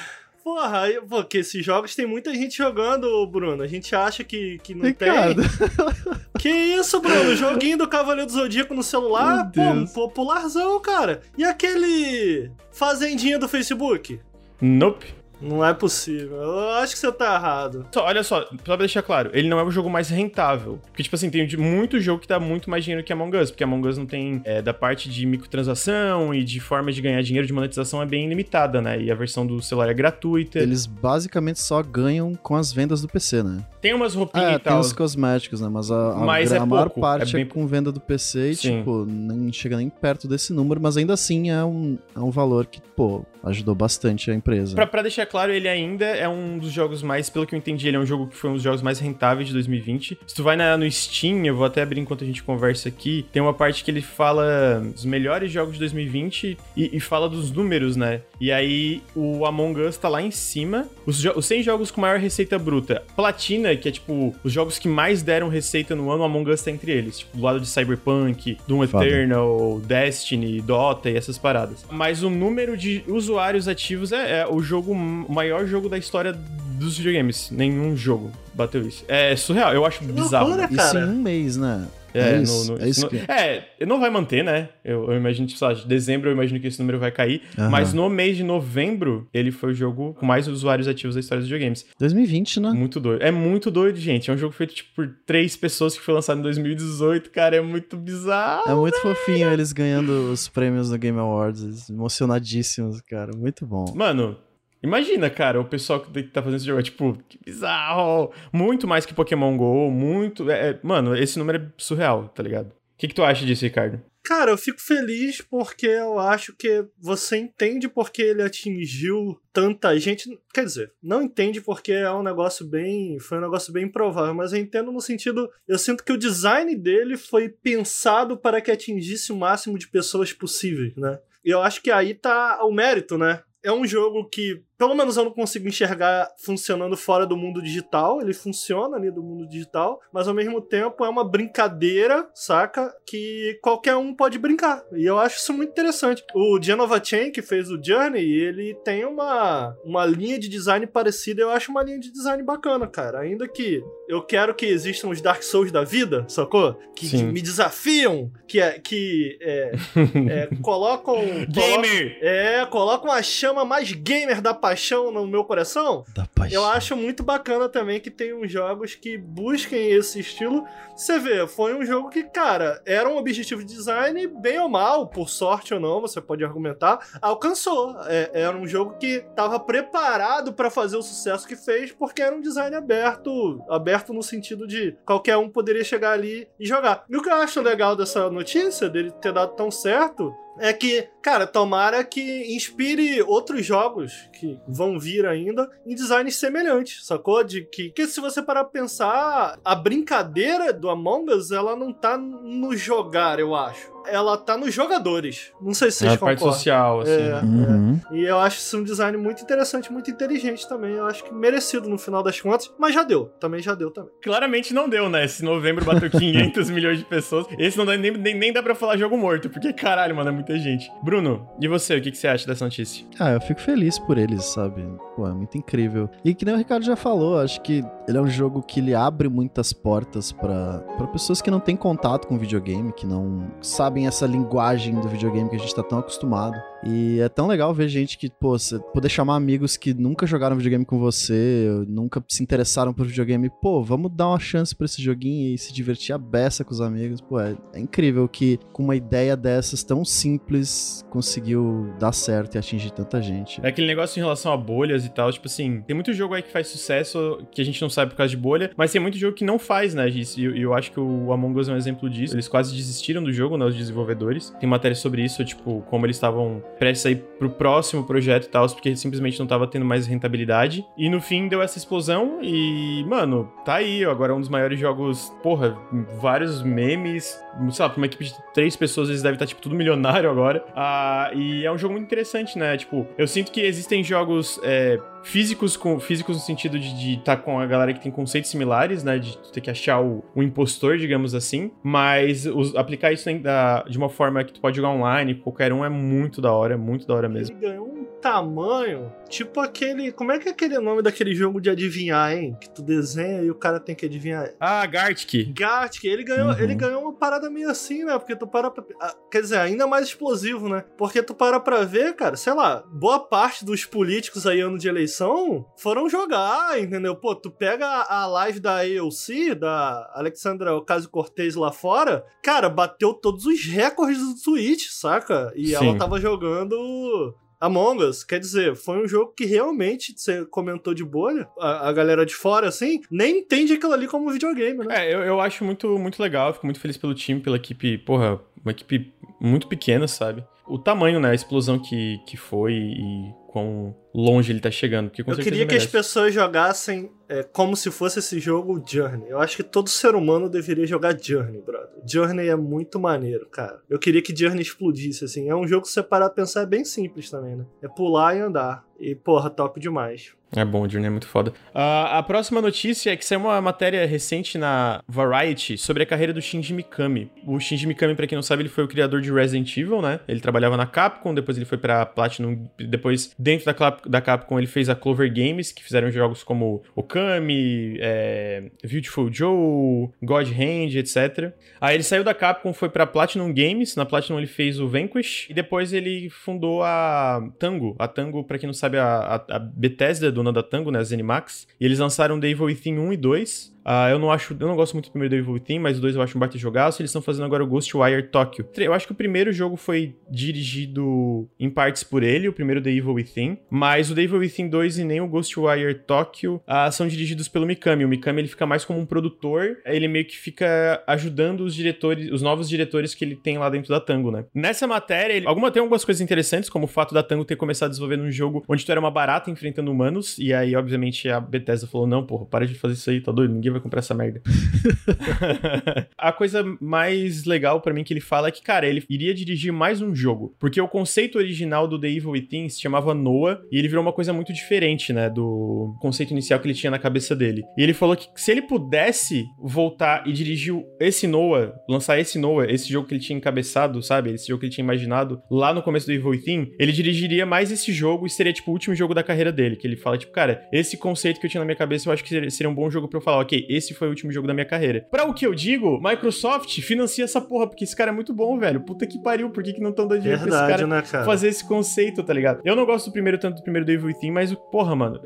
Porra, 0.47 0.83
porque 1.09 1.39
esses 1.39 1.63
jogos 1.65 1.93
tem 1.93 2.05
muita 2.05 2.33
gente 2.33 2.57
jogando, 2.57 3.27
Bruno. 3.27 3.61
A 3.61 3.67
gente 3.67 3.93
acha 3.93 4.23
que, 4.23 4.57
que 4.59 4.73
não 4.73 4.85
Ricardo. 4.85 5.41
tem. 5.41 6.17
Que 6.39 6.49
isso, 6.49 7.01
Bruno? 7.01 7.35
Joguinho 7.35 7.77
do 7.77 7.85
Cavaleiro 7.85 8.27
do 8.27 8.31
Zodíaco 8.31 8.73
no 8.73 8.81
celular? 8.81 9.51
Pô, 9.51 10.07
popularzão, 10.07 10.79
cara. 10.79 11.21
E 11.37 11.43
aquele 11.43 12.49
Fazendinha 12.71 13.37
do 13.37 13.49
Facebook? 13.49 14.21
Nope. 14.61 15.16
Não 15.41 15.63
é 15.63 15.73
possível. 15.73 16.37
Eu 16.37 16.69
acho 16.75 16.93
que 16.93 16.99
você 16.99 17.11
tá 17.11 17.35
errado. 17.35 17.85
Só, 17.91 18.05
olha 18.05 18.23
só, 18.23 18.45
pra 18.63 18.75
deixar 18.75 19.01
claro, 19.01 19.29
ele 19.33 19.47
não 19.47 19.59
é 19.59 19.63
o 19.63 19.71
jogo 19.71 19.89
mais 19.89 20.09
rentável. 20.09 20.79
Porque, 20.87 21.03
tipo 21.03 21.15
assim, 21.15 21.29
tem 21.29 21.47
muito 21.57 21.99
jogo 21.99 22.21
que 22.21 22.27
dá 22.27 22.39
muito 22.39 22.69
mais 22.69 22.83
dinheiro 22.83 23.03
que 23.03 23.13
Among 23.13 23.37
Us. 23.37 23.51
Porque 23.51 23.63
Among 23.63 23.87
Us 23.87 23.97
não 23.97 24.05
tem. 24.05 24.41
É, 24.43 24.61
da 24.61 24.73
parte 24.73 25.09
de 25.09 25.25
microtransação 25.25 26.33
e 26.33 26.43
de 26.43 26.59
formas 26.59 26.95
de 26.95 27.01
ganhar 27.01 27.21
dinheiro 27.21 27.45
de 27.45 27.53
monetização 27.53 28.01
é 28.01 28.05
bem 28.05 28.27
limitada, 28.27 28.81
né? 28.81 28.99
E 28.99 29.11
a 29.11 29.15
versão 29.15 29.45
do 29.45 29.61
celular 29.61 29.89
é 29.89 29.93
gratuita. 29.93 30.59
Eles 30.59 30.85
basicamente 30.85 31.59
só 31.59 31.81
ganham 31.83 32.33
com 32.33 32.55
as 32.55 32.73
vendas 32.73 33.01
do 33.01 33.07
PC, 33.07 33.43
né? 33.43 33.63
Tem 33.81 33.93
umas 33.93 34.15
roupinhas 34.15 34.53
é, 34.53 34.55
e 34.55 34.59
tal. 34.59 34.73
Tem 34.73 34.81
os 34.81 34.93
cosméticos, 34.93 35.61
né? 35.61 35.69
Mas 35.69 35.91
a, 35.91 36.13
a, 36.13 36.15
mas 36.15 36.51
a, 36.51 36.57
é 36.57 36.59
maior 36.59 36.85
pouco. 36.85 37.01
parte 37.01 37.29
é, 37.29 37.33
bem... 37.33 37.43
é 37.43 37.45
com 37.45 37.65
venda 37.67 37.91
do 37.91 37.99
PC 37.99 38.51
e, 38.51 38.55
Sim. 38.55 38.77
tipo, 38.79 39.05
nem 39.05 39.51
chega 39.53 39.77
nem 39.77 39.89
perto 39.89 40.27
desse 40.27 40.51
número, 40.51 40.81
mas 40.81 40.97
ainda 40.97 41.13
assim 41.13 41.51
é 41.51 41.63
um, 41.63 41.97
é 42.15 42.19
um 42.19 42.31
valor 42.31 42.65
que, 42.65 42.81
pô, 42.81 43.23
ajudou 43.43 43.75
bastante 43.75 44.31
a 44.31 44.33
empresa. 44.33 44.75
Pra, 44.75 44.87
pra 44.87 45.01
deixar 45.01 45.26
claro, 45.27 45.51
ele 45.51 45.67
ainda 45.67 46.05
é 46.05 46.27
um 46.27 46.57
dos 46.57 46.71
jogos 46.71 47.03
mais, 47.03 47.29
pelo 47.29 47.45
que 47.45 47.53
eu 47.53 47.59
entendi, 47.59 47.87
ele 47.87 47.97
é 47.97 47.99
um 47.99 48.05
jogo 48.05 48.27
que 48.27 48.35
foi 48.35 48.49
um 48.49 48.53
dos 48.53 48.63
jogos 48.63 48.81
mais 48.81 48.99
rentáveis 48.99 49.47
de 49.47 49.53
2020. 49.53 50.19
Se 50.25 50.35
tu 50.35 50.43
vai 50.43 50.55
na, 50.55 50.77
no 50.77 50.89
Steam, 50.89 51.45
eu 51.45 51.55
vou 51.55 51.65
até 51.65 51.81
abrir 51.81 51.99
enquanto 51.99 52.23
a 52.23 52.27
gente 52.27 52.43
conversa 52.43 52.89
aqui, 52.89 53.25
tem 53.31 53.41
uma 53.41 53.53
parte 53.53 53.83
que 53.83 53.91
ele 53.91 54.01
fala 54.01 54.81
dos 54.93 55.05
melhores 55.05 55.51
jogos 55.51 55.73
de 55.73 55.79
2020 55.79 56.57
e, 56.75 56.97
e 56.97 56.99
fala 56.99 57.29
dos 57.29 57.51
números, 57.51 57.95
né? 57.95 58.21
E 58.39 58.51
aí 58.51 59.01
o 59.15 59.45
Among 59.45 59.81
Us 59.81 59.97
tá 59.97 60.07
lá 60.07 60.21
em 60.21 60.31
cima. 60.31 60.87
Os, 61.05 61.23
os 61.23 61.45
100 61.45 61.63
jogos 61.63 61.91
com 61.91 62.01
maior 62.01 62.19
receita 62.19 62.57
bruta. 62.59 63.03
Platina, 63.15 63.75
que 63.75 63.89
é 63.89 63.91
tipo 63.91 64.35
os 64.43 64.51
jogos 64.51 64.77
que 64.77 64.87
mais 64.87 65.21
deram 65.21 65.49
receita 65.49 65.95
no 65.95 66.11
ano, 66.11 66.23
o 66.23 66.25
Among 66.25 66.51
Us 66.51 66.61
tá 66.61 66.71
entre 66.71 66.91
eles. 66.91 67.19
Tipo, 67.19 67.37
do 67.37 67.43
lado 67.43 67.59
de 67.59 67.67
Cyberpunk, 67.67 68.57
Doom 68.67 68.83
Eternal, 68.83 69.81
Destiny, 69.83 70.61
Dota 70.61 71.09
e 71.09 71.17
essas 71.17 71.37
paradas. 71.37 71.85
Mas 71.89 72.23
o 72.23 72.29
número 72.29 72.77
de 72.77 73.03
usuários 73.07 73.67
ativos 73.67 74.11
é, 74.11 74.41
é 74.41 74.47
o 74.47 74.61
jogo, 74.61 74.93
o 75.25 75.31
maior 75.31 75.65
jogo 75.65 75.89
da 75.89 75.97
história 75.97 76.33
dos 76.33 76.97
videogames. 76.97 77.49
Nenhum 77.51 77.95
jogo 77.95 78.31
bateu 78.53 78.87
isso. 78.87 79.03
É 79.07 79.35
surreal, 79.35 79.73
eu 79.73 79.85
acho 79.85 80.03
bizarro. 80.03 80.49
Loucura, 80.49 80.69
isso 80.71 80.97
em 80.97 81.03
um 81.03 81.21
mês, 81.21 81.57
né? 81.57 81.87
É, 82.13 82.35
é, 82.35 82.41
isso, 82.41 82.71
no, 82.71 82.77
no, 82.77 82.83
é, 82.83 82.89
isso 82.89 83.07
que... 83.07 83.17
é, 83.17 83.85
não 83.85 83.99
vai 83.99 84.09
manter, 84.09 84.43
né? 84.43 84.69
Eu, 84.83 85.11
eu 85.11 85.17
imagino, 85.17 85.47
tipo, 85.47 85.73
de 85.73 85.87
dezembro 85.87 86.29
eu 86.29 86.33
imagino 86.33 86.59
que 86.59 86.67
esse 86.67 86.79
número 86.79 86.97
vai 86.97 87.11
cair. 87.11 87.43
Uhum. 87.57 87.69
Mas 87.69 87.93
no 87.93 88.09
mês 88.09 88.37
de 88.37 88.43
novembro, 88.43 89.27
ele 89.33 89.51
foi 89.51 89.71
o 89.71 89.73
jogo 89.73 90.15
com 90.15 90.25
mais 90.25 90.47
usuários 90.47 90.87
ativos 90.87 91.15
da 91.15 91.19
história 91.19 91.41
dos 91.41 91.49
videogames. 91.49 91.85
2020, 91.99 92.59
né? 92.59 92.71
Muito 92.71 92.99
doido. 92.99 93.21
É 93.21 93.31
muito 93.31 93.69
doido, 93.69 93.99
gente. 93.99 94.31
É 94.31 94.33
um 94.33 94.37
jogo 94.37 94.53
feito, 94.53 94.73
tipo, 94.73 94.89
por 94.95 95.09
três 95.25 95.55
pessoas 95.55 95.95
que 95.95 96.03
foi 96.03 96.13
lançado 96.13 96.39
em 96.39 96.43
2018, 96.43 97.29
cara. 97.29 97.57
É 97.57 97.61
muito 97.61 97.95
bizarro. 97.97 98.69
É 98.69 98.73
muito 98.73 98.95
né? 98.95 99.01
fofinho 99.01 99.51
eles 99.51 99.71
ganhando 99.71 100.31
os 100.31 100.47
prêmios 100.47 100.89
no 100.89 100.97
Game 100.97 101.19
Awards. 101.19 101.89
Emocionadíssimos, 101.89 103.01
cara. 103.01 103.31
Muito 103.35 103.65
bom. 103.65 103.85
Mano, 103.95 104.37
Imagina, 104.81 105.29
cara, 105.29 105.59
o 105.59 105.65
pessoal 105.65 105.99
que 105.99 106.23
tá 106.23 106.41
fazendo 106.41 106.57
esse 106.57 106.65
jogo 106.65 106.79
é 106.79 106.83
tipo, 106.83 107.17
que 107.27 107.39
bizarro! 107.43 108.31
Muito 108.53 108.87
mais 108.87 109.05
que 109.05 109.13
Pokémon 109.13 109.57
GO, 109.57 109.89
muito. 109.89 110.49
É, 110.49 110.69
é, 110.69 110.79
mano, 110.83 111.15
esse 111.15 111.39
número 111.39 111.63
é 111.63 111.71
surreal, 111.77 112.29
tá 112.29 112.43
ligado? 112.43 112.67
O 112.67 112.97
que, 112.97 113.07
que 113.07 113.13
tu 113.13 113.23
acha 113.23 113.45
disso, 113.45 113.63
Ricardo? 113.63 114.01
Cara, 114.27 114.51
eu 114.51 114.57
fico 114.57 114.81
feliz 114.81 115.39
porque 115.39 115.87
eu 115.87 116.19
acho 116.19 116.53
que 116.53 116.85
você 116.99 117.37
entende 117.37 117.87
porque 117.87 118.21
ele 118.21 118.41
atingiu 118.41 119.39
tanta 119.53 119.97
gente. 119.97 120.27
Quer 120.53 120.65
dizer, 120.65 120.91
não 121.01 121.21
entende 121.21 121.61
porque 121.61 121.93
é 121.93 122.11
um 122.11 122.23
negócio 122.23 122.65
bem. 122.65 123.17
Foi 123.19 123.37
um 123.37 123.41
negócio 123.41 123.71
bem 123.71 123.85
improvável, 123.85 124.33
mas 124.33 124.51
eu 124.51 124.59
entendo 124.59 124.91
no 124.91 124.99
sentido. 124.99 125.49
Eu 125.65 125.77
sinto 125.77 126.03
que 126.03 126.11
o 126.11 126.17
design 126.17 126.75
dele 126.75 127.15
foi 127.15 127.47
pensado 127.47 128.37
para 128.37 128.59
que 128.59 128.69
atingisse 128.69 129.31
o 129.31 129.37
máximo 129.37 129.79
de 129.79 129.87
pessoas 129.87 130.33
possíveis, 130.33 130.93
né? 130.97 131.19
E 131.45 131.49
eu 131.49 131.61
acho 131.61 131.81
que 131.81 131.89
aí 131.89 132.13
tá 132.13 132.59
o 132.65 132.71
mérito, 132.73 133.17
né? 133.17 133.41
É 133.67 133.71
um 133.73 133.85
jogo 133.85 134.23
que 134.29 134.63
pelo 134.77 134.95
menos 134.95 135.17
eu 135.17 135.25
não 135.25 135.31
consigo 135.31 135.67
enxergar 135.67 136.29
funcionando 136.37 136.95
fora 136.95 137.25
do 137.25 137.35
mundo 137.35 137.61
digital. 137.61 138.21
Ele 138.21 138.33
funciona 138.33 138.95
ali 138.95 139.09
do 139.11 139.23
mundo 139.23 139.47
digital, 139.47 139.99
mas 140.13 140.27
ao 140.27 140.33
mesmo 140.33 140.61
tempo 140.61 141.03
é 141.03 141.09
uma 141.09 141.27
brincadeira, 141.27 142.29
saca? 142.33 142.93
Que 143.05 143.59
qualquer 143.61 143.95
um 143.95 144.13
pode 144.13 144.37
brincar. 144.37 144.83
E 144.93 145.05
eu 145.05 145.17
acho 145.17 145.37
isso 145.37 145.53
muito 145.53 145.71
interessante. 145.71 146.23
O 146.35 146.61
Genova 146.61 147.03
Chen, 147.03 147.31
que 147.31 147.41
fez 147.41 147.69
o 147.71 147.81
Journey, 147.81 148.23
ele 148.23 148.75
tem 148.83 149.05
uma, 149.05 149.75
uma 149.83 150.05
linha 150.05 150.37
de 150.37 150.47
design 150.47 150.85
parecida. 150.85 151.41
Eu 151.41 151.49
acho 151.49 151.71
uma 151.71 151.83
linha 151.83 151.99
de 151.99 152.11
design 152.11 152.43
bacana, 152.43 152.87
cara. 152.87 153.19
Ainda 153.19 153.47
que 153.47 153.83
eu 154.07 154.21
quero 154.21 154.53
que 154.53 154.65
existam 154.65 155.09
os 155.09 155.21
Dark 155.21 155.41
Souls 155.43 155.71
da 155.71 155.83
vida, 155.83 156.25
sacou? 156.27 156.79
Que, 156.95 157.09
que 157.09 157.23
me 157.23 157.41
desafiam, 157.41 158.31
que, 158.47 158.59
é, 158.59 158.79
que 158.79 159.37
é, 159.41 159.71
é, 160.29 160.49
colocam. 160.61 161.17
Gamer! 161.49 162.19
Colocam, 162.19 162.27
é, 162.27 162.65
colocam 162.65 163.11
a 163.11 163.21
chama 163.21 163.65
mais 163.65 163.91
gamer 163.91 164.41
da 164.41 164.53
paixão 164.67 165.11
no 165.13 165.25
meu 165.25 165.45
coração, 165.45 166.03
da 166.13 166.25
paixão. 166.25 166.61
eu 166.61 166.67
acho 166.67 166.93
muito 166.95 167.23
bacana 167.23 167.69
também 167.69 168.01
que 168.01 168.11
tem 168.11 168.33
uns 168.33 168.51
jogos 168.51 168.95
que 168.95 169.17
busquem 169.17 169.91
esse 169.91 170.19
estilo. 170.19 170.65
Você 170.93 171.17
vê, 171.17 171.47
foi 171.47 171.73
um 171.73 171.85
jogo 171.85 172.09
que, 172.09 172.23
cara, 172.23 172.81
era 172.85 173.07
um 173.07 173.15
objetivo 173.15 173.63
de 173.63 173.73
design, 173.73 174.27
bem 174.27 174.59
ou 174.59 174.67
mal, 174.67 175.07
por 175.07 175.29
sorte 175.29 175.73
ou 175.73 175.79
não, 175.79 176.01
você 176.01 176.19
pode 176.19 176.43
argumentar, 176.43 176.99
alcançou. 177.21 177.95
É, 178.07 178.29
era 178.33 178.57
um 178.57 178.67
jogo 178.67 178.97
que 178.97 179.23
estava 179.29 179.57
preparado 179.57 180.51
para 180.51 180.69
fazer 180.69 180.97
o 180.97 181.01
sucesso 181.01 181.47
que 181.47 181.55
fez, 181.55 181.93
porque 181.93 182.21
era 182.21 182.35
um 182.35 182.41
design 182.41 182.75
aberto, 182.75 183.63
aberto 183.69 184.11
no 184.11 184.21
sentido 184.21 184.67
de 184.67 184.97
qualquer 185.05 185.37
um 185.37 185.49
poderia 185.49 185.83
chegar 185.83 186.11
ali 186.11 186.49
e 186.59 186.65
jogar. 186.65 187.05
E 187.09 187.15
o 187.15 187.21
que 187.21 187.29
eu 187.29 187.35
acho 187.35 187.61
legal 187.61 187.95
dessa 187.95 188.29
notícia, 188.29 188.89
dele 188.89 189.11
ter 189.11 189.31
dado 189.31 189.55
tão 189.55 189.71
certo, 189.71 190.35
é 190.59 190.73
que, 190.73 191.07
cara, 191.21 191.45
tomara 191.45 192.03
que 192.03 192.55
inspire 192.55 193.21
outros 193.21 193.65
jogos 193.65 194.29
que 194.33 194.59
vão 194.67 194.99
vir 194.99 195.25
ainda 195.25 195.69
em 195.85 195.95
designs 195.95 196.35
semelhantes, 196.35 197.05
sacou? 197.05 197.43
De 197.43 197.63
que, 197.65 197.89
que 197.89 198.07
se 198.07 198.19
você 198.19 198.41
parar 198.41 198.63
pra 198.63 198.81
pensar, 198.81 199.59
a 199.63 199.75
brincadeira 199.75 200.73
do 200.73 200.89
Among 200.89 201.31
Us, 201.31 201.51
ela 201.51 201.75
não 201.75 201.93
tá 201.93 202.17
no 202.17 202.75
jogar, 202.75 203.39
eu 203.39 203.55
acho 203.55 203.96
ela 204.09 204.37
tá 204.37 204.57
nos 204.57 204.73
jogadores. 204.73 205.51
Não 205.61 205.73
sei 205.73 205.91
se 205.91 205.99
vocês 205.99 206.13
é 206.13 206.17
concordam. 206.17 206.45
parte 206.45 206.57
social, 206.57 207.01
assim. 207.01 207.11
É, 207.11 207.41
uhum. 207.43 207.99
é. 208.11 208.15
E 208.15 208.23
eu 208.23 208.39
acho 208.39 208.57
isso 208.57 208.77
um 208.77 208.83
design 208.83 209.17
muito 209.17 209.41
interessante, 209.43 209.91
muito 209.91 210.09
inteligente 210.09 210.67
também. 210.67 210.93
Eu 210.93 211.05
acho 211.05 211.23
que 211.23 211.33
merecido 211.33 211.89
no 211.89 211.97
final 211.97 212.23
das 212.23 212.39
contas, 212.39 212.71
mas 212.77 212.93
já 212.93 213.03
deu. 213.03 213.25
Também 213.39 213.61
já 213.61 213.73
deu 213.75 213.91
também. 213.91 214.11
Claramente 214.21 214.73
não 214.73 214.87
deu, 214.89 215.09
né? 215.09 215.25
Esse 215.25 215.43
novembro 215.43 215.85
bateu 215.85 216.09
500 216.09 216.69
milhões 216.71 216.99
de 216.99 217.05
pessoas. 217.05 217.47
Esse 217.57 217.77
não 217.77 217.85
dá, 217.85 217.97
nem, 217.97 218.11
nem, 218.11 218.35
nem 218.35 218.53
dá 218.53 218.61
pra 218.61 218.75
falar 218.75 218.97
jogo 218.97 219.17
morto, 219.17 219.49
porque 219.49 219.73
caralho, 219.73 220.15
mano, 220.15 220.29
é 220.29 220.33
muita 220.33 220.57
gente. 220.57 220.91
Bruno, 221.03 221.47
e 221.59 221.67
você? 221.67 221.97
O 221.97 222.01
que, 222.01 222.11
que 222.11 222.17
você 222.17 222.27
acha 222.27 222.47
dessa 222.47 222.65
notícia? 222.65 223.05
Ah, 223.19 223.31
eu 223.31 223.41
fico 223.41 223.61
feliz 223.61 223.99
por 223.99 224.17
eles, 224.17 224.43
sabe? 224.45 224.83
Pô, 225.15 225.27
é 225.27 225.33
muito 225.33 225.57
incrível. 225.57 226.09
E 226.23 226.33
que 226.33 226.45
nem 226.45 226.53
o 226.53 226.57
Ricardo 226.57 226.85
já 226.85 226.95
falou, 226.95 227.39
acho 227.39 227.61
que 227.61 227.83
ele 228.07 228.17
é 228.17 228.21
um 228.21 228.27
jogo 228.27 228.61
que 228.61 228.79
ele 228.79 228.93
abre 228.93 229.27
muitas 229.27 229.73
portas 229.73 230.31
para 230.31 230.83
pessoas 231.11 231.41
que 231.41 231.49
não 231.49 231.59
têm 231.59 231.75
contato 231.75 232.27
com 232.27 232.37
videogame, 232.37 232.93
que 232.93 233.05
não 233.05 233.51
sabem 233.61 233.96
essa 234.05 234.27
linguagem 234.27 234.95
do 234.95 235.07
videogame 235.07 235.49
que 235.49 235.55
a 235.55 235.59
gente 235.59 235.73
tá 235.73 235.81
tão 235.81 235.99
acostumado. 235.99 236.61
E 236.83 237.19
é 237.19 237.29
tão 237.29 237.47
legal 237.47 237.73
ver 237.73 237.87
gente 237.87 238.17
que, 238.17 238.29
pô, 238.29 238.57
você 238.57 238.79
poder 238.93 239.09
chamar 239.09 239.35
amigos 239.35 239.77
que 239.77 239.93
nunca 239.93 240.25
jogaram 240.25 240.55
videogame 240.55 240.85
com 240.85 240.99
você, 240.99 241.69
nunca 241.87 242.23
se 242.27 242.43
interessaram 242.43 242.93
por 242.93 243.05
videogame, 243.05 243.49
pô, 243.61 243.83
vamos 243.83 244.11
dar 244.13 244.29
uma 244.29 244.39
chance 244.39 244.75
para 244.75 244.85
esse 244.85 245.01
joguinho 245.01 245.53
e 245.53 245.57
se 245.57 245.73
divertir 245.73 246.13
a 246.13 246.17
beça 246.17 246.63
com 246.63 246.71
os 246.71 246.81
amigos. 246.81 247.21
Pô, 247.21 247.39
é, 247.39 247.55
é 247.73 247.79
incrível 247.79 248.27
que 248.27 248.59
com 248.71 248.83
uma 248.83 248.95
ideia 248.95 249.35
dessas 249.35 249.83
tão 249.83 250.05
simples 250.05 251.05
conseguiu 251.09 251.93
dar 251.99 252.11
certo 252.11 252.55
e 252.55 252.57
atingir 252.57 252.91
tanta 252.91 253.21
gente. 253.21 253.59
É 253.63 253.69
aquele 253.69 253.87
negócio 253.87 254.19
em 254.19 254.23
relação 254.23 254.51
a 254.51 254.57
bolhas 254.57 255.05
e 255.05 255.09
tal, 255.09 255.31
tipo 255.31 255.47
assim, 255.47 255.81
tem 255.81 255.95
muito 255.95 256.13
jogo 256.13 256.33
aí 256.33 256.41
que 256.41 256.51
faz 256.51 256.67
sucesso 256.67 257.39
que 257.51 257.61
a 257.61 257.65
gente 257.65 257.81
não 257.81 257.89
sabe 257.89 258.11
por 258.11 258.17
causa 258.17 258.29
de 258.29 258.37
bolha, 258.37 258.71
mas 258.77 258.91
tem 258.91 259.01
muito 259.01 259.17
jogo 259.17 259.35
que 259.35 259.45
não 259.45 259.59
faz, 259.59 259.93
né, 259.93 260.07
E 260.09 260.43
eu, 260.43 260.55
eu 260.55 260.73
acho 260.73 260.91
que 260.91 260.99
o 260.99 261.31
Among 261.31 261.59
Us 261.59 261.69
é 261.69 261.73
um 261.73 261.77
exemplo 261.77 262.09
disso. 262.09 262.35
Eles 262.35 262.47
quase 262.47 262.75
desistiram 262.75 263.23
do 263.23 263.31
jogo, 263.31 263.57
né, 263.57 263.65
os 263.65 263.75
desenvolvedores. 263.75 264.53
Tem 264.59 264.69
matéria 264.69 264.95
sobre 264.95 265.23
isso, 265.23 265.43
tipo, 265.43 265.81
como 265.89 266.05
eles 266.05 266.15
estavam 266.15 266.61
prestes 266.77 267.05
a 267.05 267.11
ir 267.11 267.17
pro 267.37 267.49
próximo 267.49 268.03
projeto 268.03 268.45
e 268.45 268.49
tal, 268.49 268.67
porque 268.67 268.95
simplesmente 268.95 269.39
não 269.39 269.47
tava 269.47 269.67
tendo 269.67 269.85
mais 269.85 270.07
rentabilidade. 270.07 270.85
E 270.97 271.09
no 271.09 271.21
fim 271.21 271.47
deu 271.47 271.61
essa 271.61 271.77
explosão 271.77 272.39
e, 272.41 273.03
mano, 273.07 273.51
tá 273.65 273.75
aí. 273.75 274.03
Agora 274.05 274.33
é 274.33 274.35
um 274.35 274.39
dos 274.39 274.49
maiores 274.49 274.79
jogos, 274.79 275.31
porra, 275.43 275.77
vários 276.19 276.63
memes. 276.63 277.39
Sei 277.71 277.83
lá, 277.83 277.89
pra 277.89 277.97
uma 277.97 278.05
equipe 278.05 278.25
de 278.25 278.33
três 278.53 278.75
pessoas, 278.75 279.09
eles 279.09 279.21
devem 279.21 279.35
estar, 279.35 279.45
tipo, 279.45 279.61
tudo 279.61 279.75
milionário 279.75 280.29
agora. 280.29 280.63
Ah, 280.75 281.31
e 281.33 281.65
é 281.65 281.71
um 281.71 281.77
jogo 281.77 281.93
muito 281.93 282.05
interessante, 282.05 282.57
né? 282.57 282.77
Tipo, 282.77 283.07
eu 283.17 283.27
sinto 283.27 283.51
que 283.51 283.61
existem 283.61 284.03
jogos. 284.03 284.59
É, 284.63 284.99
físicos 285.27 285.75
com 285.75 285.99
físicos 285.99 286.37
no 286.37 286.41
sentido 286.41 286.79
de 286.79 287.15
estar 287.15 287.35
tá 287.35 287.41
com 287.41 287.59
a 287.59 287.65
galera 287.65 287.93
que 287.93 287.99
tem 287.99 288.11
conceitos 288.11 288.49
similares, 288.49 289.03
né, 289.03 289.19
de 289.19 289.37
ter 289.51 289.61
que 289.61 289.69
achar 289.69 290.01
o, 290.01 290.23
o 290.33 290.41
impostor, 290.41 290.97
digamos 290.97 291.35
assim, 291.35 291.71
mas 291.83 292.45
os, 292.45 292.75
aplicar 292.75 293.11
isso 293.11 293.27
da, 293.39 293.83
de 293.83 293.97
uma 293.97 294.09
forma 294.09 294.43
que 294.43 294.53
tu 294.53 294.61
pode 294.61 294.77
jogar 294.77 294.89
online, 294.89 295.35
qualquer 295.35 295.73
um 295.73 295.83
é 295.83 295.89
muito 295.89 296.41
da 296.41 296.53
hora, 296.53 296.75
é 296.75 296.77
muito 296.77 297.05
da 297.05 297.13
hora 297.13 297.27
mesmo. 297.27 297.57
Ele 297.57 297.67
ganhou 297.67 297.87
um 297.87 298.05
tamanho, 298.21 299.11
tipo 299.27 299.59
aquele, 299.59 300.13
como 300.13 300.31
é 300.31 300.39
que 300.39 300.47
é 300.47 300.51
aquele 300.51 300.79
nome 300.79 301.01
daquele 301.01 301.35
jogo 301.35 301.59
de 301.59 301.69
adivinhar, 301.69 302.33
hein? 302.33 302.55
Que 302.59 302.69
tu 302.69 302.81
desenha 302.81 303.41
e 303.41 303.51
o 303.51 303.55
cara 303.55 303.81
tem 303.81 303.95
que 303.95 304.05
adivinhar. 304.05 304.53
Ah, 304.59 304.85
Gartic. 304.85 305.53
Gartic, 305.53 306.05
ele 306.05 306.23
ganhou, 306.23 306.49
uhum. 306.49 306.59
ele 306.59 306.75
ganhou 306.75 307.01
uma 307.01 307.13
parada 307.13 307.46
meio 307.49 307.69
assim, 307.69 308.03
né? 308.03 308.17
Porque 308.17 308.35
tu 308.35 308.47
para 308.47 308.69
pra, 308.69 308.83
ah, 309.01 309.15
quer 309.31 309.41
dizer, 309.41 309.57
ainda 309.57 309.87
mais 309.87 310.07
explosivo, 310.07 310.69
né? 310.69 310.83
Porque 310.97 311.23
tu 311.23 311.33
para 311.33 311.59
pra 311.59 311.83
ver, 311.83 312.15
cara, 312.15 312.35
sei 312.35 312.53
lá, 312.53 312.83
boa 312.87 313.19
parte 313.19 313.65
dos 313.65 313.85
políticos 313.85 314.45
aí 314.45 314.61
ano 314.61 314.77
de 314.77 314.87
eleição 314.87 315.07
eleição 315.07 315.65
foram 315.77 316.09
jogar, 316.09 316.79
entendeu? 316.79 317.15
Pô, 317.15 317.33
tu 317.33 317.49
pega 317.49 317.87
a 317.87 318.25
live 318.27 318.59
da 318.59 318.79
AOC, 318.79 319.55
da 319.55 320.11
Alexandra 320.13 320.75
Ocasio-Cortez 320.75 321.55
lá 321.55 321.71
fora, 321.71 322.25
cara, 322.43 322.69
bateu 322.69 323.13
todos 323.13 323.45
os 323.45 323.65
recordes 323.65 324.19
do 324.19 324.41
Twitch, 324.41 324.89
saca? 324.89 325.51
E 325.55 325.67
Sim. 325.67 325.75
ela 325.75 325.97
tava 325.97 326.19
jogando 326.19 327.35
Among 327.59 328.03
Us, 328.03 328.23
quer 328.23 328.39
dizer, 328.39 328.75
foi 328.75 329.03
um 329.03 329.07
jogo 329.07 329.33
que 329.35 329.45
realmente, 329.45 330.13
você 330.15 330.45
comentou 330.45 330.93
de 330.93 331.03
bolha, 331.03 331.47
a, 331.59 331.89
a, 331.89 331.93
galera 331.93 332.25
de 332.25 332.35
fora, 332.35 332.67
assim, 332.67 333.01
nem 333.09 333.39
entende 333.39 333.73
aquilo 333.73 333.93
ali 333.93 334.07
como 334.07 334.31
videogame, 334.31 334.85
né? 334.85 335.07
É, 335.07 335.13
eu, 335.13 335.19
eu 335.21 335.41
acho 335.41 335.63
muito, 335.63 335.97
muito 335.97 336.21
legal, 336.21 336.53
fico 336.53 336.67
muito 336.67 336.79
feliz 336.79 336.97
pelo 336.97 337.15
time, 337.15 337.41
pela 337.41 337.57
equipe, 337.57 337.97
porra, 337.97 338.39
uma 338.63 338.71
equipe 338.71 339.11
muito 339.41 339.67
pequena, 339.67 340.07
sabe? 340.07 340.43
O 340.67 340.77
tamanho, 340.77 341.19
né, 341.19 341.31
a 341.31 341.35
explosão 341.35 341.79
que, 341.79 342.19
que 342.27 342.37
foi 342.37 342.73
e 342.73 343.33
quão 343.47 343.95
longe 344.13 344.51
ele 344.51 344.59
tá 344.59 344.69
chegando. 344.69 345.09
Porque, 345.09 345.21
eu 345.31 345.37
queria 345.37 345.65
que 345.65 345.75
as 345.75 345.85
pessoas 345.85 346.33
jogassem 346.33 347.09
é, 347.29 347.43
como 347.43 347.75
se 347.75 347.91
fosse 347.91 348.19
esse 348.19 348.39
jogo 348.39 348.81
Journey. 348.85 349.29
Eu 349.29 349.39
acho 349.39 349.57
que 349.57 349.63
todo 349.63 349.89
ser 349.89 350.15
humano 350.15 350.49
deveria 350.49 350.85
jogar 350.85 351.17
Journey, 351.19 351.61
brother. 351.61 351.89
Journey 352.05 352.47
é 352.47 352.55
muito 352.55 352.99
maneiro, 352.99 353.47
cara. 353.47 353.81
Eu 353.89 353.99
queria 353.99 354.21
que 354.21 354.35
Journey 354.35 354.61
explodisse, 354.61 355.25
assim. 355.25 355.49
É 355.49 355.55
um 355.55 355.67
jogo 355.67 355.83
que 355.83 355.91
você 355.91 356.01
parar 356.01 356.29
pensar 356.29 356.61
é 356.61 356.65
bem 356.65 356.85
simples 356.85 357.29
também, 357.29 357.55
né? 357.55 357.65
É 357.81 357.87
pular 357.87 358.35
e 358.35 358.39
andar. 358.39 358.85
E, 358.99 359.13
porra, 359.13 359.49
top 359.49 359.79
demais. 359.79 360.33
É 360.55 360.63
bom, 360.63 360.83
o 360.83 360.89
Journey 360.89 361.07
é 361.07 361.09
muito 361.09 361.27
foda. 361.27 361.51
Uh, 361.51 362.07
a 362.09 362.23
próxima 362.23 362.61
notícia 362.61 363.11
é 363.11 363.17
que 363.17 363.25
saiu 363.25 363.41
uma 363.41 363.59
matéria 363.59 364.05
recente 364.05 364.57
na 364.57 365.01
Variety 365.07 365.77
sobre 365.77 366.03
a 366.03 366.05
carreira 366.05 366.31
do 366.31 366.41
Shinji 366.41 366.73
Mikami. 366.73 367.29
O 367.45 367.59
Shinji 367.59 367.85
Mikami, 367.85 368.15
pra 368.15 368.25
quem 368.25 368.37
não 368.37 368.43
sabe, 368.43 368.61
ele 368.61 368.69
foi 368.69 368.85
o 368.85 368.87
criador 368.87 369.19
de 369.19 369.31
Resident 369.31 369.75
Evil, 369.75 370.01
né? 370.01 370.21
Ele 370.27 370.39
trabalhava 370.39 370.77
na 370.77 370.85
Capcom, 370.85 371.33
depois 371.33 371.57
ele 371.57 371.65
foi 371.65 371.77
pra 371.77 372.05
Platinum, 372.05 372.67
depois 372.77 373.35
dentro 373.37 373.65
da, 373.65 373.97
da 374.05 374.21
Capcom 374.21 374.57
ele 374.57 374.67
fez 374.67 374.87
a 374.87 374.95
Clover 374.95 375.31
Games, 375.31 375.71
que 375.73 375.83
fizeram 375.83 376.09
jogos 376.09 376.43
como 376.43 376.81
Okami, 377.17 377.97
é, 377.99 378.69
Beautiful 378.87 379.33
Joe, 379.33 380.09
God 380.21 380.47
Hand, 380.49 380.95
etc. 380.95 381.51
Aí 381.81 381.95
ele 381.95 382.03
saiu 382.03 382.23
da 382.23 382.33
Capcom, 382.33 382.71
foi 382.73 382.89
pra 382.89 383.07
Platinum 383.07 383.51
Games, 383.51 383.95
na 383.95 384.05
Platinum 384.05 384.37
ele 384.37 384.47
fez 384.47 384.79
o 384.79 384.87
Vanquish, 384.87 385.49
e 385.49 385.53
depois 385.53 385.93
ele 385.93 386.29
fundou 386.29 386.83
a 386.83 387.49
Tango. 387.57 387.95
A 387.97 388.07
Tango, 388.07 388.43
pra 388.43 388.59
quem 388.59 388.67
não 388.67 388.73
sabe, 388.73 388.97
a, 388.97 389.17
a, 389.49 389.55
a 389.55 389.59
Bethesda 389.59 390.31
dona 390.31 390.53
da 390.53 390.61
Tango, 390.61 390.91
né, 390.91 390.99
a 390.99 391.03
Zenimax, 391.03 391.67
e 391.79 391.85
eles 391.85 391.99
lançaram 391.99 392.39
The 392.39 392.49
Evil 392.49 392.67
Within 392.67 392.99
1 392.99 393.13
e 393.13 393.17
2, 393.17 393.76
Uh, 393.87 394.11
eu 394.11 394.19
não 394.19 394.29
acho, 394.29 394.53
eu 394.59 394.67
não 394.67 394.75
gosto 394.75 394.93
muito 394.93 395.05
do 395.05 395.11
primeiro 395.11 395.33
Devil 395.33 395.53
Within, 395.53 395.79
mas 395.79 395.97
o 395.97 396.01
dois 396.01 396.13
eu 396.13 396.21
acho 396.21 396.37
um 396.37 396.39
baita 396.39 396.57
jogaço. 396.57 397.01
Eles 397.01 397.09
estão 397.09 397.21
fazendo 397.21 397.45
agora 397.45 397.63
o 397.63 397.67
Ghostwire 397.67 398.23
Tokyo. 398.23 398.67
Eu 398.77 398.93
acho 398.93 399.07
que 399.07 399.13
o 399.13 399.15
primeiro 399.15 399.53
jogo 399.53 399.77
foi 399.77 400.13
dirigido 400.29 401.47
em 401.57 401.69
partes 401.69 402.03
por 402.03 402.21
ele, 402.21 402.49
o 402.49 402.53
primeiro 402.53 402.81
The 402.81 402.91
Evil 402.91 403.13
Within, 403.13 403.57
mas 403.69 404.11
o 404.11 404.15
The 404.15 404.23
Evil 404.23 404.39
Within 404.39 404.67
2 404.67 404.99
e 404.99 405.03
nem 405.05 405.21
o 405.21 405.27
Ghostwire 405.27 405.93
Tokyo 405.93 406.61
uh, 406.67 406.91
são 406.91 407.07
dirigidos 407.07 407.47
pelo 407.47 407.65
Mikami. 407.65 408.03
O 408.03 408.09
Mikami 408.09 408.41
ele 408.41 408.49
fica 408.49 408.65
mais 408.65 408.83
como 408.83 408.99
um 408.99 409.05
produtor, 409.05 409.77
ele 409.85 410.09
meio 410.09 410.25
que 410.25 410.37
fica 410.37 411.01
ajudando 411.07 411.61
os 411.61 411.73
diretores, 411.73 412.29
os 412.29 412.41
novos 412.41 412.67
diretores 412.67 413.15
que 413.15 413.23
ele 413.23 413.37
tem 413.37 413.57
lá 413.57 413.69
dentro 413.69 413.89
da 413.89 414.01
Tango, 414.01 414.31
né? 414.31 414.45
Nessa 414.53 414.85
matéria, 414.85 415.33
ele, 415.33 415.47
alguma 415.47 415.71
tem 415.71 415.79
algumas 415.79 416.03
coisas 416.03 416.19
interessantes, 416.19 416.69
como 416.69 416.85
o 416.85 416.89
fato 416.89 417.13
da 417.13 417.23
Tango 417.23 417.45
ter 417.45 417.55
começado 417.55 417.87
a 417.87 417.91
desenvolver 417.91 418.19
um 418.19 418.31
jogo 418.31 418.65
onde 418.67 418.85
tu 418.85 418.91
era 418.91 418.99
uma 418.99 419.11
barata 419.11 419.49
enfrentando 419.49 419.89
humanos, 419.89 420.37
e 420.37 420.53
aí 420.53 420.75
obviamente 420.75 421.29
a 421.29 421.39
Bethesda 421.39 421.87
falou: 421.87 422.05
"Não, 422.05 422.25
porra, 422.25 422.45
para 422.45 422.67
de 422.67 422.75
fazer 422.75 422.95
isso 422.95 423.09
aí, 423.09 423.21
tá 423.21 423.31
doido, 423.31 423.53
ninguém 423.53 423.71
vai 423.71 423.76
vai 423.77 423.83
comprar 423.83 423.99
essa 423.99 424.13
merda. 424.13 424.41
a 426.17 426.31
coisa 426.31 426.63
mais 426.81 427.45
legal 427.45 427.81
para 427.81 427.93
mim 427.93 428.03
que 428.03 428.13
ele 428.13 428.19
fala 428.21 428.47
é 428.49 428.51
que, 428.51 428.61
cara, 428.61 428.87
ele 428.87 429.03
iria 429.09 429.33
dirigir 429.33 429.71
mais 429.71 430.01
um 430.01 430.13
jogo. 430.13 430.55
Porque 430.59 430.79
o 430.79 430.87
conceito 430.87 431.37
original 431.37 431.87
do 431.87 431.99
The 431.99 432.07
Evil 432.09 432.31
Within 432.31 432.69
se 432.69 432.81
chamava 432.81 433.13
Noah 433.13 433.61
e 433.71 433.77
ele 433.77 433.87
virou 433.87 434.03
uma 434.03 434.13
coisa 434.13 434.33
muito 434.33 434.53
diferente, 434.53 435.13
né? 435.13 435.29
Do 435.29 435.95
conceito 435.99 436.31
inicial 436.31 436.59
que 436.59 436.67
ele 436.67 436.73
tinha 436.73 436.91
na 436.91 436.99
cabeça 436.99 437.35
dele. 437.35 437.63
E 437.77 437.83
ele 437.83 437.93
falou 437.93 438.15
que 438.15 438.27
se 438.35 438.51
ele 438.51 438.61
pudesse 438.61 439.45
voltar 439.59 440.27
e 440.27 440.33
dirigir 440.33 440.75
esse 440.99 441.27
Noah, 441.27 441.73
lançar 441.89 442.19
esse 442.19 442.37
Noah, 442.37 442.71
esse 442.71 442.89
jogo 442.89 443.07
que 443.07 443.13
ele 443.13 443.21
tinha 443.21 443.37
encabeçado, 443.37 444.01
sabe? 444.01 444.31
Esse 444.31 444.47
jogo 444.47 444.59
que 444.59 444.65
ele 444.65 444.73
tinha 444.73 444.83
imaginado 444.83 445.41
lá 445.49 445.73
no 445.73 445.81
começo 445.81 446.05
do 446.05 446.11
Evil 446.11 446.31
Within, 446.31 446.71
ele 446.79 446.91
dirigiria 446.91 447.45
mais 447.45 447.71
esse 447.71 447.91
jogo 447.91 448.25
e 448.25 448.29
seria, 448.29 448.53
tipo, 448.53 448.71
o 448.71 448.73
último 448.73 448.95
jogo 448.95 449.13
da 449.13 449.23
carreira 449.23 449.51
dele. 449.51 449.75
Que 449.75 449.87
ele 449.87 449.95
fala, 449.95 450.17
tipo, 450.17 450.31
cara, 450.31 450.67
esse 450.71 450.97
conceito 450.97 451.39
que 451.39 451.45
eu 451.45 451.49
tinha 451.49 451.59
na 451.59 451.65
minha 451.65 451.75
cabeça 451.75 452.09
eu 452.09 452.13
acho 452.13 452.23
que 452.23 452.49
seria, 452.49 452.69
um 452.69 452.75
bom 452.75 452.89
jogo 452.89 453.07
para 453.07 453.17
eu 453.17 453.21
falar, 453.21 453.39
ok, 453.39 453.65
esse 453.69 453.93
foi 453.93 454.07
o 454.07 454.11
último 454.11 454.31
jogo 454.31 454.47
da 454.47 454.53
minha 454.53 454.65
carreira. 454.65 455.05
Pra 455.09 455.25
o 455.25 455.33
que 455.33 455.45
eu 455.45 455.53
digo, 455.53 455.99
Microsoft 456.01 456.79
financia 456.81 457.23
essa 457.23 457.41
porra, 457.41 457.67
porque 457.67 457.83
esse 457.83 457.95
cara 457.95 458.11
é 458.11 458.13
muito 458.13 458.33
bom, 458.33 458.57
velho. 458.57 458.81
Puta 458.81 459.05
que 459.05 459.21
pariu, 459.21 459.49
por 459.49 459.63
que, 459.63 459.73
que 459.73 459.81
não 459.81 459.89
estão 459.91 460.07
dando 460.07 460.21
dinheiro 460.21 460.41
Verdade, 460.41 460.65
pra 460.65 460.75
esse 460.75 460.83
cara, 460.83 461.01
né, 461.01 461.07
cara? 461.09 461.25
fazer 461.25 461.47
esse 461.47 461.67
conceito, 461.67 462.23
tá 462.23 462.33
ligado? 462.33 462.61
Eu 462.63 462.75
não 462.75 462.85
gosto 462.85 463.07
do 463.07 463.11
primeiro, 463.11 463.37
tanto 463.37 463.57
do 463.57 463.63
primeiro 463.63 463.85
do 463.85 463.91
Evil 463.91 464.07
Within, 464.07 464.31
mas, 464.31 464.53
porra, 464.71 464.95
mano, 464.95 465.19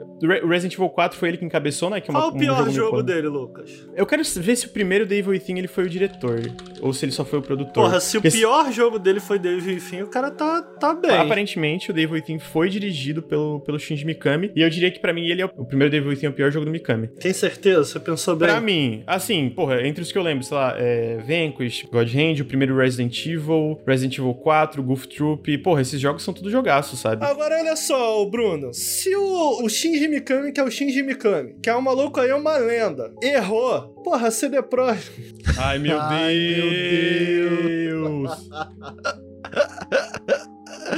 o 0.43 0.47
Resident 0.47 0.73
Evil 0.73 0.89
4 0.89 1.17
foi 1.17 1.29
ele 1.29 1.37
que 1.37 1.45
encabeçou, 1.45 1.89
né? 1.89 2.01
Que 2.01 2.09
é 2.09 2.11
uma, 2.11 2.21
Qual 2.21 2.31
o 2.31 2.35
um 2.35 2.39
pior 2.39 2.69
jogo 2.69 2.91
pano. 2.91 3.03
dele, 3.03 3.27
Lucas? 3.27 3.87
Eu 3.95 4.05
quero 4.05 4.23
ver 4.23 4.55
se 4.55 4.65
o 4.65 4.69
primeiro 4.69 5.05
do 5.05 5.13
Evil 5.13 5.31
Within 5.31 5.57
ele 5.57 5.67
foi 5.67 5.85
o 5.85 5.89
diretor, 5.89 6.39
ou 6.81 6.93
se 6.93 7.05
ele 7.05 7.11
só 7.11 7.25
foi 7.25 7.39
o 7.39 7.41
produtor. 7.41 7.73
Porra, 7.73 7.99
se 7.99 8.17
o 8.17 8.21
Porque 8.21 8.37
pior 8.37 8.71
jogo 8.71 8.97
dele 8.99 9.19
foi 9.19 9.39
David 9.39 9.75
Enfim, 9.75 10.01
o 10.01 10.07
cara 10.07 10.31
tá, 10.31 10.61
tá 10.61 10.93
bem. 10.93 11.11
Aparentemente, 11.11 11.91
o 11.91 11.93
Devil 11.93 12.15
Within 12.15 12.39
foi 12.39 12.69
dirigido 12.69 13.21
pelo, 13.21 13.59
pelo 13.61 13.79
Shinji 13.79 14.05
Mikami. 14.05 14.51
E 14.55 14.61
eu 14.61 14.69
diria 14.69 14.91
que 14.91 14.99
pra 14.99 15.13
mim 15.13 15.27
ele 15.27 15.41
é 15.41 15.45
o, 15.45 15.51
o 15.57 15.65
primeiro 15.65 15.91
Devil 15.91 16.09
Within 16.09 16.27
é 16.27 16.29
o 16.29 16.33
pior 16.33 16.51
jogo 16.51 16.65
do 16.65 16.71
Mikami. 16.71 17.07
Tem 17.07 17.33
certeza? 17.33 17.83
Você 17.83 17.99
pensou 17.99 18.20
bem? 18.35 18.47
Pra 18.47 18.61
mim, 18.61 19.03
assim, 19.07 19.49
porra, 19.49 19.85
entre 19.85 20.01
os 20.01 20.11
que 20.11 20.17
eu 20.17 20.23
lembro, 20.23 20.43
sei 20.43 20.57
lá, 20.57 20.75
é 20.77 21.17
Vanquish, 21.17 21.87
God 21.91 22.07
Hand, 22.13 22.41
o 22.41 22.45
primeiro 22.45 22.77
Resident 22.77 23.25
Evil, 23.25 23.79
Resident 23.85 24.17
Evil 24.17 24.33
4, 24.33 24.83
Goof 24.83 25.07
Troop. 25.07 25.57
Porra, 25.59 25.81
esses 25.81 25.99
jogos 25.99 26.23
são 26.23 26.33
tudo 26.33 26.49
jogaço, 26.49 26.95
sabe? 26.95 27.25
Agora 27.25 27.57
olha 27.59 27.75
só, 27.75 28.23
Bruno. 28.25 28.73
Se 28.73 29.15
o, 29.15 29.63
o 29.63 29.69
Shinji 29.69 30.07
Mikami, 30.07 30.51
que 30.51 30.59
é 30.59 30.63
o 30.63 30.71
Shinji 30.71 31.03
Mikami, 31.03 31.55
que 31.61 31.69
é 31.69 31.75
um 31.75 31.81
maluco 31.81 32.19
aí, 32.19 32.29
é 32.29 32.35
uma 32.35 32.57
lenda, 32.57 33.13
errou, 33.21 33.81
porra, 34.03 34.31
CD 34.31 34.61
Projekt. 34.61 35.11
Ai, 35.57 35.79
meu 35.79 35.99
Ai, 36.01 36.35
meu 36.35 36.69
Deus! 37.61 38.49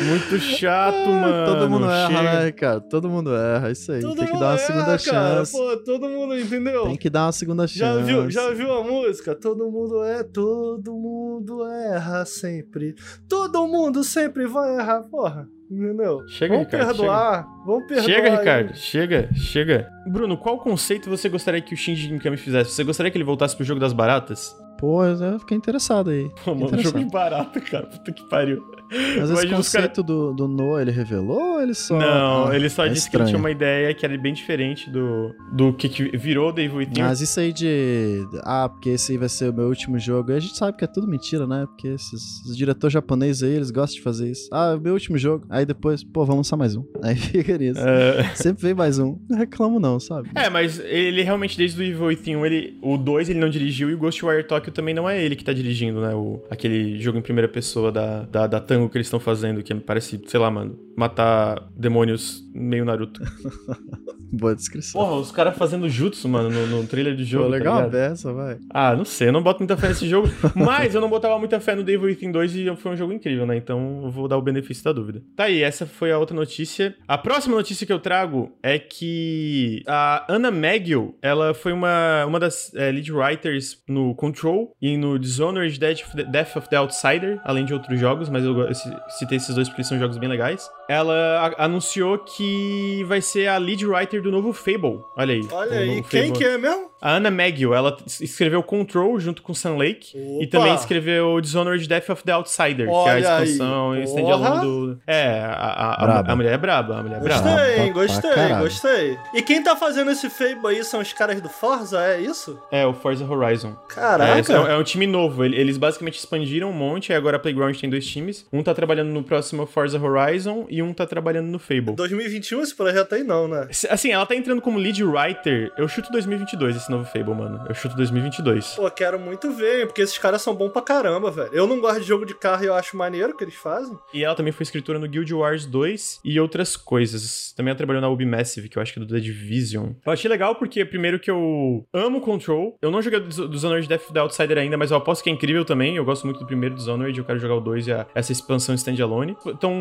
Muito 0.03 0.39
chato, 0.39 1.09
mano. 1.09 1.45
Todo 1.45 1.69
mundo 1.69 1.85
erra, 1.89 2.07
Chega. 2.07 2.39
né, 2.43 2.51
cara? 2.51 2.81
Todo 2.81 3.09
mundo 3.09 3.35
erra, 3.35 3.71
isso 3.71 3.91
aí. 3.91 4.01
Todo 4.01 4.15
Tem 4.17 4.25
que 4.27 4.33
dar 4.33 4.39
uma 4.39 4.47
erra, 4.53 4.57
segunda 4.57 4.85
cara. 4.85 4.99
chance. 4.99 5.51
Pô, 5.51 5.77
todo 5.77 6.09
mundo, 6.09 6.37
entendeu? 6.39 6.83
Tem 6.85 6.95
que 6.97 7.09
dar 7.09 7.25
uma 7.25 7.31
segunda 7.31 7.67
Já 7.67 7.85
chance. 7.93 8.03
viu, 8.05 8.29
já 8.31 8.49
viu 8.51 8.73
a 8.73 8.83
música? 8.83 9.35
Todo 9.35 9.69
mundo 9.69 10.03
é, 10.03 10.23
todo 10.23 10.93
mundo 10.93 11.65
erra 11.65 12.25
sempre. 12.25 12.95
Todo 13.27 13.67
mundo 13.67 14.03
sempre 14.03 14.47
vai 14.47 14.75
errar, 14.75 15.01
porra. 15.03 15.47
Entendeu? 15.71 16.19
Chega, 16.27 16.53
vamos 16.53 16.71
Ricardo, 16.71 16.97
perdoar, 16.97 17.47
vamos 17.65 17.87
perdoar. 17.87 18.05
Chega, 18.05 18.29
aí. 18.29 18.37
Ricardo, 18.37 18.75
chega, 18.75 19.29
chega. 19.33 19.89
Bruno, 20.07 20.37
qual 20.37 20.59
conceito 20.59 21.09
você 21.09 21.27
gostaria 21.29 21.61
que 21.61 21.73
o 21.73 21.77
Shinji 21.77 22.11
Mikami 22.11 22.37
fizesse? 22.37 22.71
Você 22.71 22.83
gostaria 22.83 23.11
que 23.11 23.17
ele 23.17 23.23
voltasse 23.25 23.55
pro 23.55 23.65
jogo 23.65 23.79
das 23.79 23.91
baratas? 23.93 24.55
Pô, 24.77 25.03
eu 25.05 25.39
fiquei 25.39 25.57
interessado 25.57 26.09
aí. 26.11 26.29
Pô, 26.43 26.51
mano, 26.53 26.65
Interessante. 26.67 26.83
jogo 26.93 26.99
de 27.05 27.11
barata, 27.11 27.59
cara. 27.61 27.87
Puta 27.87 28.11
que 28.11 28.27
pariu. 28.29 28.61
Mas 28.93 29.23
esse 29.29 29.31
Imagina 29.31 29.57
conceito 29.57 30.03
do, 30.03 30.33
do 30.33 30.47
Noah, 30.47 30.81
ele 30.81 30.91
revelou 30.91 31.55
ou 31.55 31.61
ele 31.61 31.73
só. 31.73 31.97
Não, 31.97 32.47
Ah, 32.47 32.55
ele 32.55 32.69
só 32.69 32.85
é 32.85 32.89
disse 32.89 33.09
que 33.09 33.15
ele 33.15 33.23
estranho. 33.23 33.27
tinha 33.27 33.39
uma 33.39 33.51
ideia 33.51 33.93
que 33.93 34.05
era 34.05 34.17
bem 34.17 34.33
diferente 34.33 34.89
do, 34.89 35.33
do 35.53 35.73
que, 35.73 35.89
que 35.89 36.17
virou 36.17 36.49
o 36.49 36.51
Devil 36.51 36.77
Within. 36.77 37.01
Mas 37.01 37.21
isso 37.21 37.39
aí 37.39 37.51
de. 37.51 38.25
Ah, 38.43 38.69
porque 38.69 38.89
esse 38.89 39.11
aí 39.11 39.17
vai 39.17 39.29
ser 39.29 39.49
o 39.49 39.53
meu 39.53 39.67
último 39.67 39.97
jogo. 39.99 40.31
A 40.31 40.39
gente 40.39 40.57
sabe 40.57 40.77
que 40.77 40.83
é 40.83 40.87
tudo 40.87 41.07
mentira, 41.07 41.47
né? 41.47 41.65
Porque 41.65 41.87
esses, 41.89 42.41
diretores 42.55 42.93
japoneses 42.93 43.43
aí, 43.43 43.51
eles 43.55 43.71
gostam 43.71 43.97
de 43.97 44.01
fazer 44.03 44.29
isso. 44.31 44.49
Ah, 44.51 44.71
é 44.73 44.75
o 44.75 44.81
meu 44.81 44.93
último 44.93 45.17
jogo. 45.17 45.45
Aí 45.49 45.65
depois, 45.65 46.03
pô, 46.03 46.21
vamos 46.25 46.39
lançar 46.47 46.57
mais 46.57 46.75
um. 46.75 46.83
Aí 47.03 47.15
fica 47.15 47.57
nisso. 47.57 47.79
É... 47.81 48.23
Sempre 48.35 48.63
vem 48.63 48.73
mais 48.73 48.97
um. 48.99 49.17
Não 49.29 49.37
reclamo, 49.37 49.79
não, 49.79 49.99
sabe? 49.99 50.29
É, 50.35 50.49
mas 50.49 50.79
ele 50.79 51.21
realmente, 51.21 51.57
desde 51.57 51.79
o 51.81 51.83
Evil 51.83 52.05
Within 52.05 52.35
1, 52.37 52.45
ele, 52.45 52.77
o 52.81 52.97
2 52.97 53.29
ele 53.29 53.39
não 53.39 53.49
dirigiu 53.49 53.89
e 53.89 53.93
o 53.93 53.97
Ghostwire 53.97 54.43
Tokyo 54.43 54.71
também 54.71 54.93
não 54.93 55.09
é 55.09 55.21
ele 55.23 55.35
que 55.35 55.43
tá 55.43 55.51
dirigindo, 55.53 56.01
né? 56.01 56.13
O, 56.13 56.41
aquele 56.49 56.99
jogo 57.01 57.17
em 57.17 57.21
primeira 57.21 57.47
pessoa 57.47 57.91
da, 57.91 58.23
da, 58.23 58.47
da 58.47 58.59
Tango 58.59 58.82
que 58.89 58.97
eles 58.97 59.07
estão 59.07 59.19
fazendo, 59.19 59.63
que 59.63 59.73
parece, 59.75 60.21
sei 60.25 60.39
lá, 60.39 60.49
mano, 60.49 60.77
matar 60.95 61.69
demônios 61.75 62.43
meio 62.53 62.85
Naruto. 62.85 63.21
Boa 64.35 64.55
descrição. 64.55 64.99
Porra, 64.99 65.15
os 65.17 65.31
caras 65.31 65.55
fazendo 65.55 65.87
jutsu, 65.87 66.27
mano, 66.27 66.49
no, 66.49 66.65
no 66.65 66.87
trailer 66.87 67.15
do 67.15 67.23
jogo. 67.23 67.45
Pô, 67.45 67.51
tá 67.51 67.57
legal 67.57 67.73
a 67.73 67.77
ligado? 67.85 67.91
beça, 67.91 68.33
vai. 68.33 68.57
Ah, 68.71 68.95
não 68.95 69.05
sei, 69.05 69.27
eu 69.27 69.31
não 69.31 69.43
boto 69.43 69.59
muita 69.59 69.77
fé 69.77 69.89
nesse 69.89 70.07
jogo. 70.09 70.27
mas 70.55 70.95
eu 70.95 71.01
não 71.01 71.09
botava 71.09 71.37
muita 71.37 71.59
fé 71.59 71.75
no 71.75 71.83
Devil 71.83 72.07
Within 72.07 72.31
2 72.31 72.55
e 72.55 72.75
foi 72.75 72.93
um 72.93 72.95
jogo 72.95 73.13
incrível, 73.13 73.45
né? 73.45 73.55
Então 73.55 74.01
eu 74.05 74.09
vou 74.09 74.27
dar 74.27 74.37
o 74.37 74.41
benefício 74.41 74.83
da 74.83 74.91
dúvida. 74.91 75.21
Tá 75.35 75.43
aí, 75.43 75.61
essa 75.61 75.85
foi 75.85 76.11
a 76.11 76.17
outra 76.17 76.35
notícia. 76.35 76.95
A 77.07 77.15
próxima 77.15 77.55
notícia 77.55 77.85
que 77.85 77.93
eu 77.93 77.99
trago 77.99 78.51
é 78.63 78.79
que 78.79 79.83
a 79.87 80.25
Anna 80.27 80.49
Magill, 80.49 81.15
ela 81.21 81.53
foi 81.53 81.71
uma, 81.71 82.25
uma 82.25 82.39
das 82.39 82.73
é, 82.73 82.91
lead 82.91 83.11
writers 83.11 83.83
no 83.87 84.15
Control 84.15 84.75
e 84.81 84.97
no 84.97 85.19
Dishonored 85.19 85.79
Death 85.79 86.07
of 86.07 86.15
the, 86.15 86.23
Death 86.23 86.55
of 86.55 86.69
the 86.69 86.77
Outsider, 86.77 87.39
além 87.43 87.65
de 87.65 87.73
outros 87.73 87.99
jogos, 87.99 88.29
mas 88.29 88.43
eu, 88.43 88.72
eu 88.85 88.91
citei 89.09 89.37
esses 89.37 89.53
dois 89.55 89.69
porque 89.69 89.83
são 89.83 89.97
jogos 89.99 90.17
bem 90.17 90.29
legais. 90.29 90.69
Ela 90.89 91.53
anunciou 91.57 92.17
que 92.19 93.03
vai 93.07 93.21
ser 93.21 93.47
a 93.47 93.57
lead 93.57 93.85
writer 93.85 94.21
do 94.21 94.31
novo 94.31 94.53
Fable. 94.53 94.99
Olha 95.17 95.33
aí. 95.33 95.47
Olha 95.51 95.77
aí, 95.79 96.03
quem 96.03 96.27
Fable. 96.27 96.31
que 96.37 96.43
é 96.45 96.57
mesmo? 96.57 96.91
A 97.01 97.15
Anna 97.17 97.29
Magill, 97.29 97.73
ela 97.73 97.97
escreveu 98.21 98.63
Control 98.63 99.19
junto 99.19 99.41
com 99.41 99.53
Sun 99.53 99.75
Lake. 99.75 100.17
E 100.17 100.45
Opa! 100.45 100.47
também 100.51 100.73
escreveu 100.73 101.39
Dishonored 101.41 101.85
Death 101.85 102.09
of 102.09 102.23
the 102.23 102.31
Outsider, 102.31 102.87
que 102.87 102.93
é 102.93 102.95
a 102.95 102.97
Olha 102.97 103.13
aí, 103.37 103.43
expansão 103.43 103.95
e 103.97 104.03
standalone 104.03 104.61
do. 104.61 104.99
É, 105.05 105.39
a, 105.41 105.51
a, 105.53 106.19
a, 106.19 106.31
a 106.31 106.35
mulher 106.35 106.53
é 106.53 106.57
braba, 106.57 106.99
a 106.99 107.03
mulher 107.03 107.17
é 107.17 107.19
braba. 107.19 107.49
Gostei, 107.49 107.89
gostei, 107.91 108.49
gostei. 108.59 109.17
E 109.33 109.41
quem 109.41 109.61
tá 109.61 109.75
fazendo 109.75 110.11
esse 110.11 110.29
Fable 110.29 110.67
aí 110.77 110.83
são 110.85 111.01
os 111.01 111.11
caras 111.11 111.41
do 111.41 111.49
Forza, 111.49 111.99
é 112.01 112.21
isso? 112.21 112.57
É, 112.71 112.85
o 112.85 112.93
Forza 112.93 113.25
Horizon. 113.29 113.75
É, 113.91 113.93
Caraca. 113.95 114.53
é, 114.53 114.59
um- 114.61 114.67
é 114.67 114.77
um 114.77 114.83
time 114.83 115.05
novo. 115.05 115.43
Ele- 115.43 115.57
Eles 115.57 115.77
basicamente 115.77 116.17
expandiram 116.19 116.69
um 116.69 116.73
monte, 116.73 117.09
e 117.09 117.13
agora 117.13 117.35
a 117.35 117.39
Playground 117.39 117.75
tem 117.77 117.89
dois 117.89 118.07
times. 118.07 118.45
Um 118.53 118.62
tá 118.63 118.73
trabalhando 118.73 119.09
no 119.11 119.23
próximo 119.23 119.65
Forza 119.65 119.99
Horizon 119.99 120.65
e 120.69 120.81
um 120.81 120.93
tá 120.93 121.05
trabalhando 121.05 121.47
no 121.47 121.59
Fable. 121.59 121.95
2021 121.95 122.61
esse 122.61 122.75
projeto 122.75 123.13
aí 123.15 123.23
não, 123.23 123.47
né? 123.47 123.67
Assim, 123.89 124.11
ela 124.11 124.25
tá 124.25 124.35
entrando 124.35 124.61
como 124.61 124.77
lead 124.79 125.03
writer. 125.03 125.71
Eu 125.77 125.87
chuto 125.87 126.11
2022 126.11 126.75
esse 126.75 126.89
novo 126.91 127.05
Fable, 127.05 127.33
mano. 127.35 127.65
Eu 127.67 127.75
chuto 127.75 127.95
2022. 127.95 128.75
Pô, 128.75 128.89
quero 128.91 129.19
muito 129.19 129.51
ver, 129.51 129.87
porque 129.87 130.01
esses 130.01 130.17
caras 130.17 130.41
são 130.41 130.55
bons 130.55 130.69
pra 130.69 130.81
caramba, 130.81 131.29
velho. 131.31 131.49
Eu 131.53 131.67
não 131.67 131.79
gosto 131.79 132.01
de 132.01 132.07
jogo 132.07 132.25
de 132.25 132.33
carro 132.35 132.63
e 132.63 132.67
eu 132.67 132.73
acho 132.73 132.95
maneiro 132.97 133.33
o 133.33 133.37
que 133.37 133.43
eles 133.43 133.55
fazem. 133.55 133.97
E 134.13 134.23
ela 134.23 134.35
também 134.35 134.51
foi 134.53 134.63
escritora 134.63 134.99
no 134.99 135.07
Guild 135.07 135.33
Wars 135.33 135.65
2 135.65 136.21
e 136.23 136.39
outras 136.39 136.75
coisas. 136.75 137.53
Também 137.55 137.71
ela 137.71 137.77
trabalhou 137.77 138.01
na 138.01 138.09
Ubi 138.09 138.25
Massive, 138.25 138.69
que 138.69 138.77
eu 138.77 138.81
acho 138.81 138.93
que 138.93 138.99
é 138.99 139.03
do 139.03 139.13
The 139.13 139.19
Division. 139.19 139.91
Eu 140.05 140.11
achei 140.11 140.29
legal 140.29 140.55
porque, 140.55 140.85
primeiro, 140.85 141.19
que 141.19 141.29
eu 141.31 141.85
amo 141.93 142.21
Control. 142.21 142.77
Eu 142.81 142.91
não 142.91 143.01
joguei 143.01 143.19
o 143.19 143.27
Dis- 143.27 143.49
Dishonored 143.49 143.87
Death 143.87 144.11
the 144.13 144.19
Outsider 144.19 144.57
ainda, 144.57 144.77
mas 144.77 144.91
eu 144.91 144.97
aposto 144.97 145.23
que 145.23 145.29
é 145.29 145.33
incrível 145.33 145.65
também. 145.65 145.95
Eu 145.97 146.05
gosto 146.05 146.25
muito 146.25 146.39
do 146.39 146.45
primeiro 146.45 146.75
Dishonored, 146.75 147.17
eu 147.17 147.25
quero 147.25 147.39
jogar 147.39 147.55
o 147.55 147.59
2 147.61 147.87
e 147.87 147.91
a- 147.91 148.05
essa 148.15 148.31
expansão 148.43 148.75
standalone. 148.75 149.35
Estão 149.45 149.73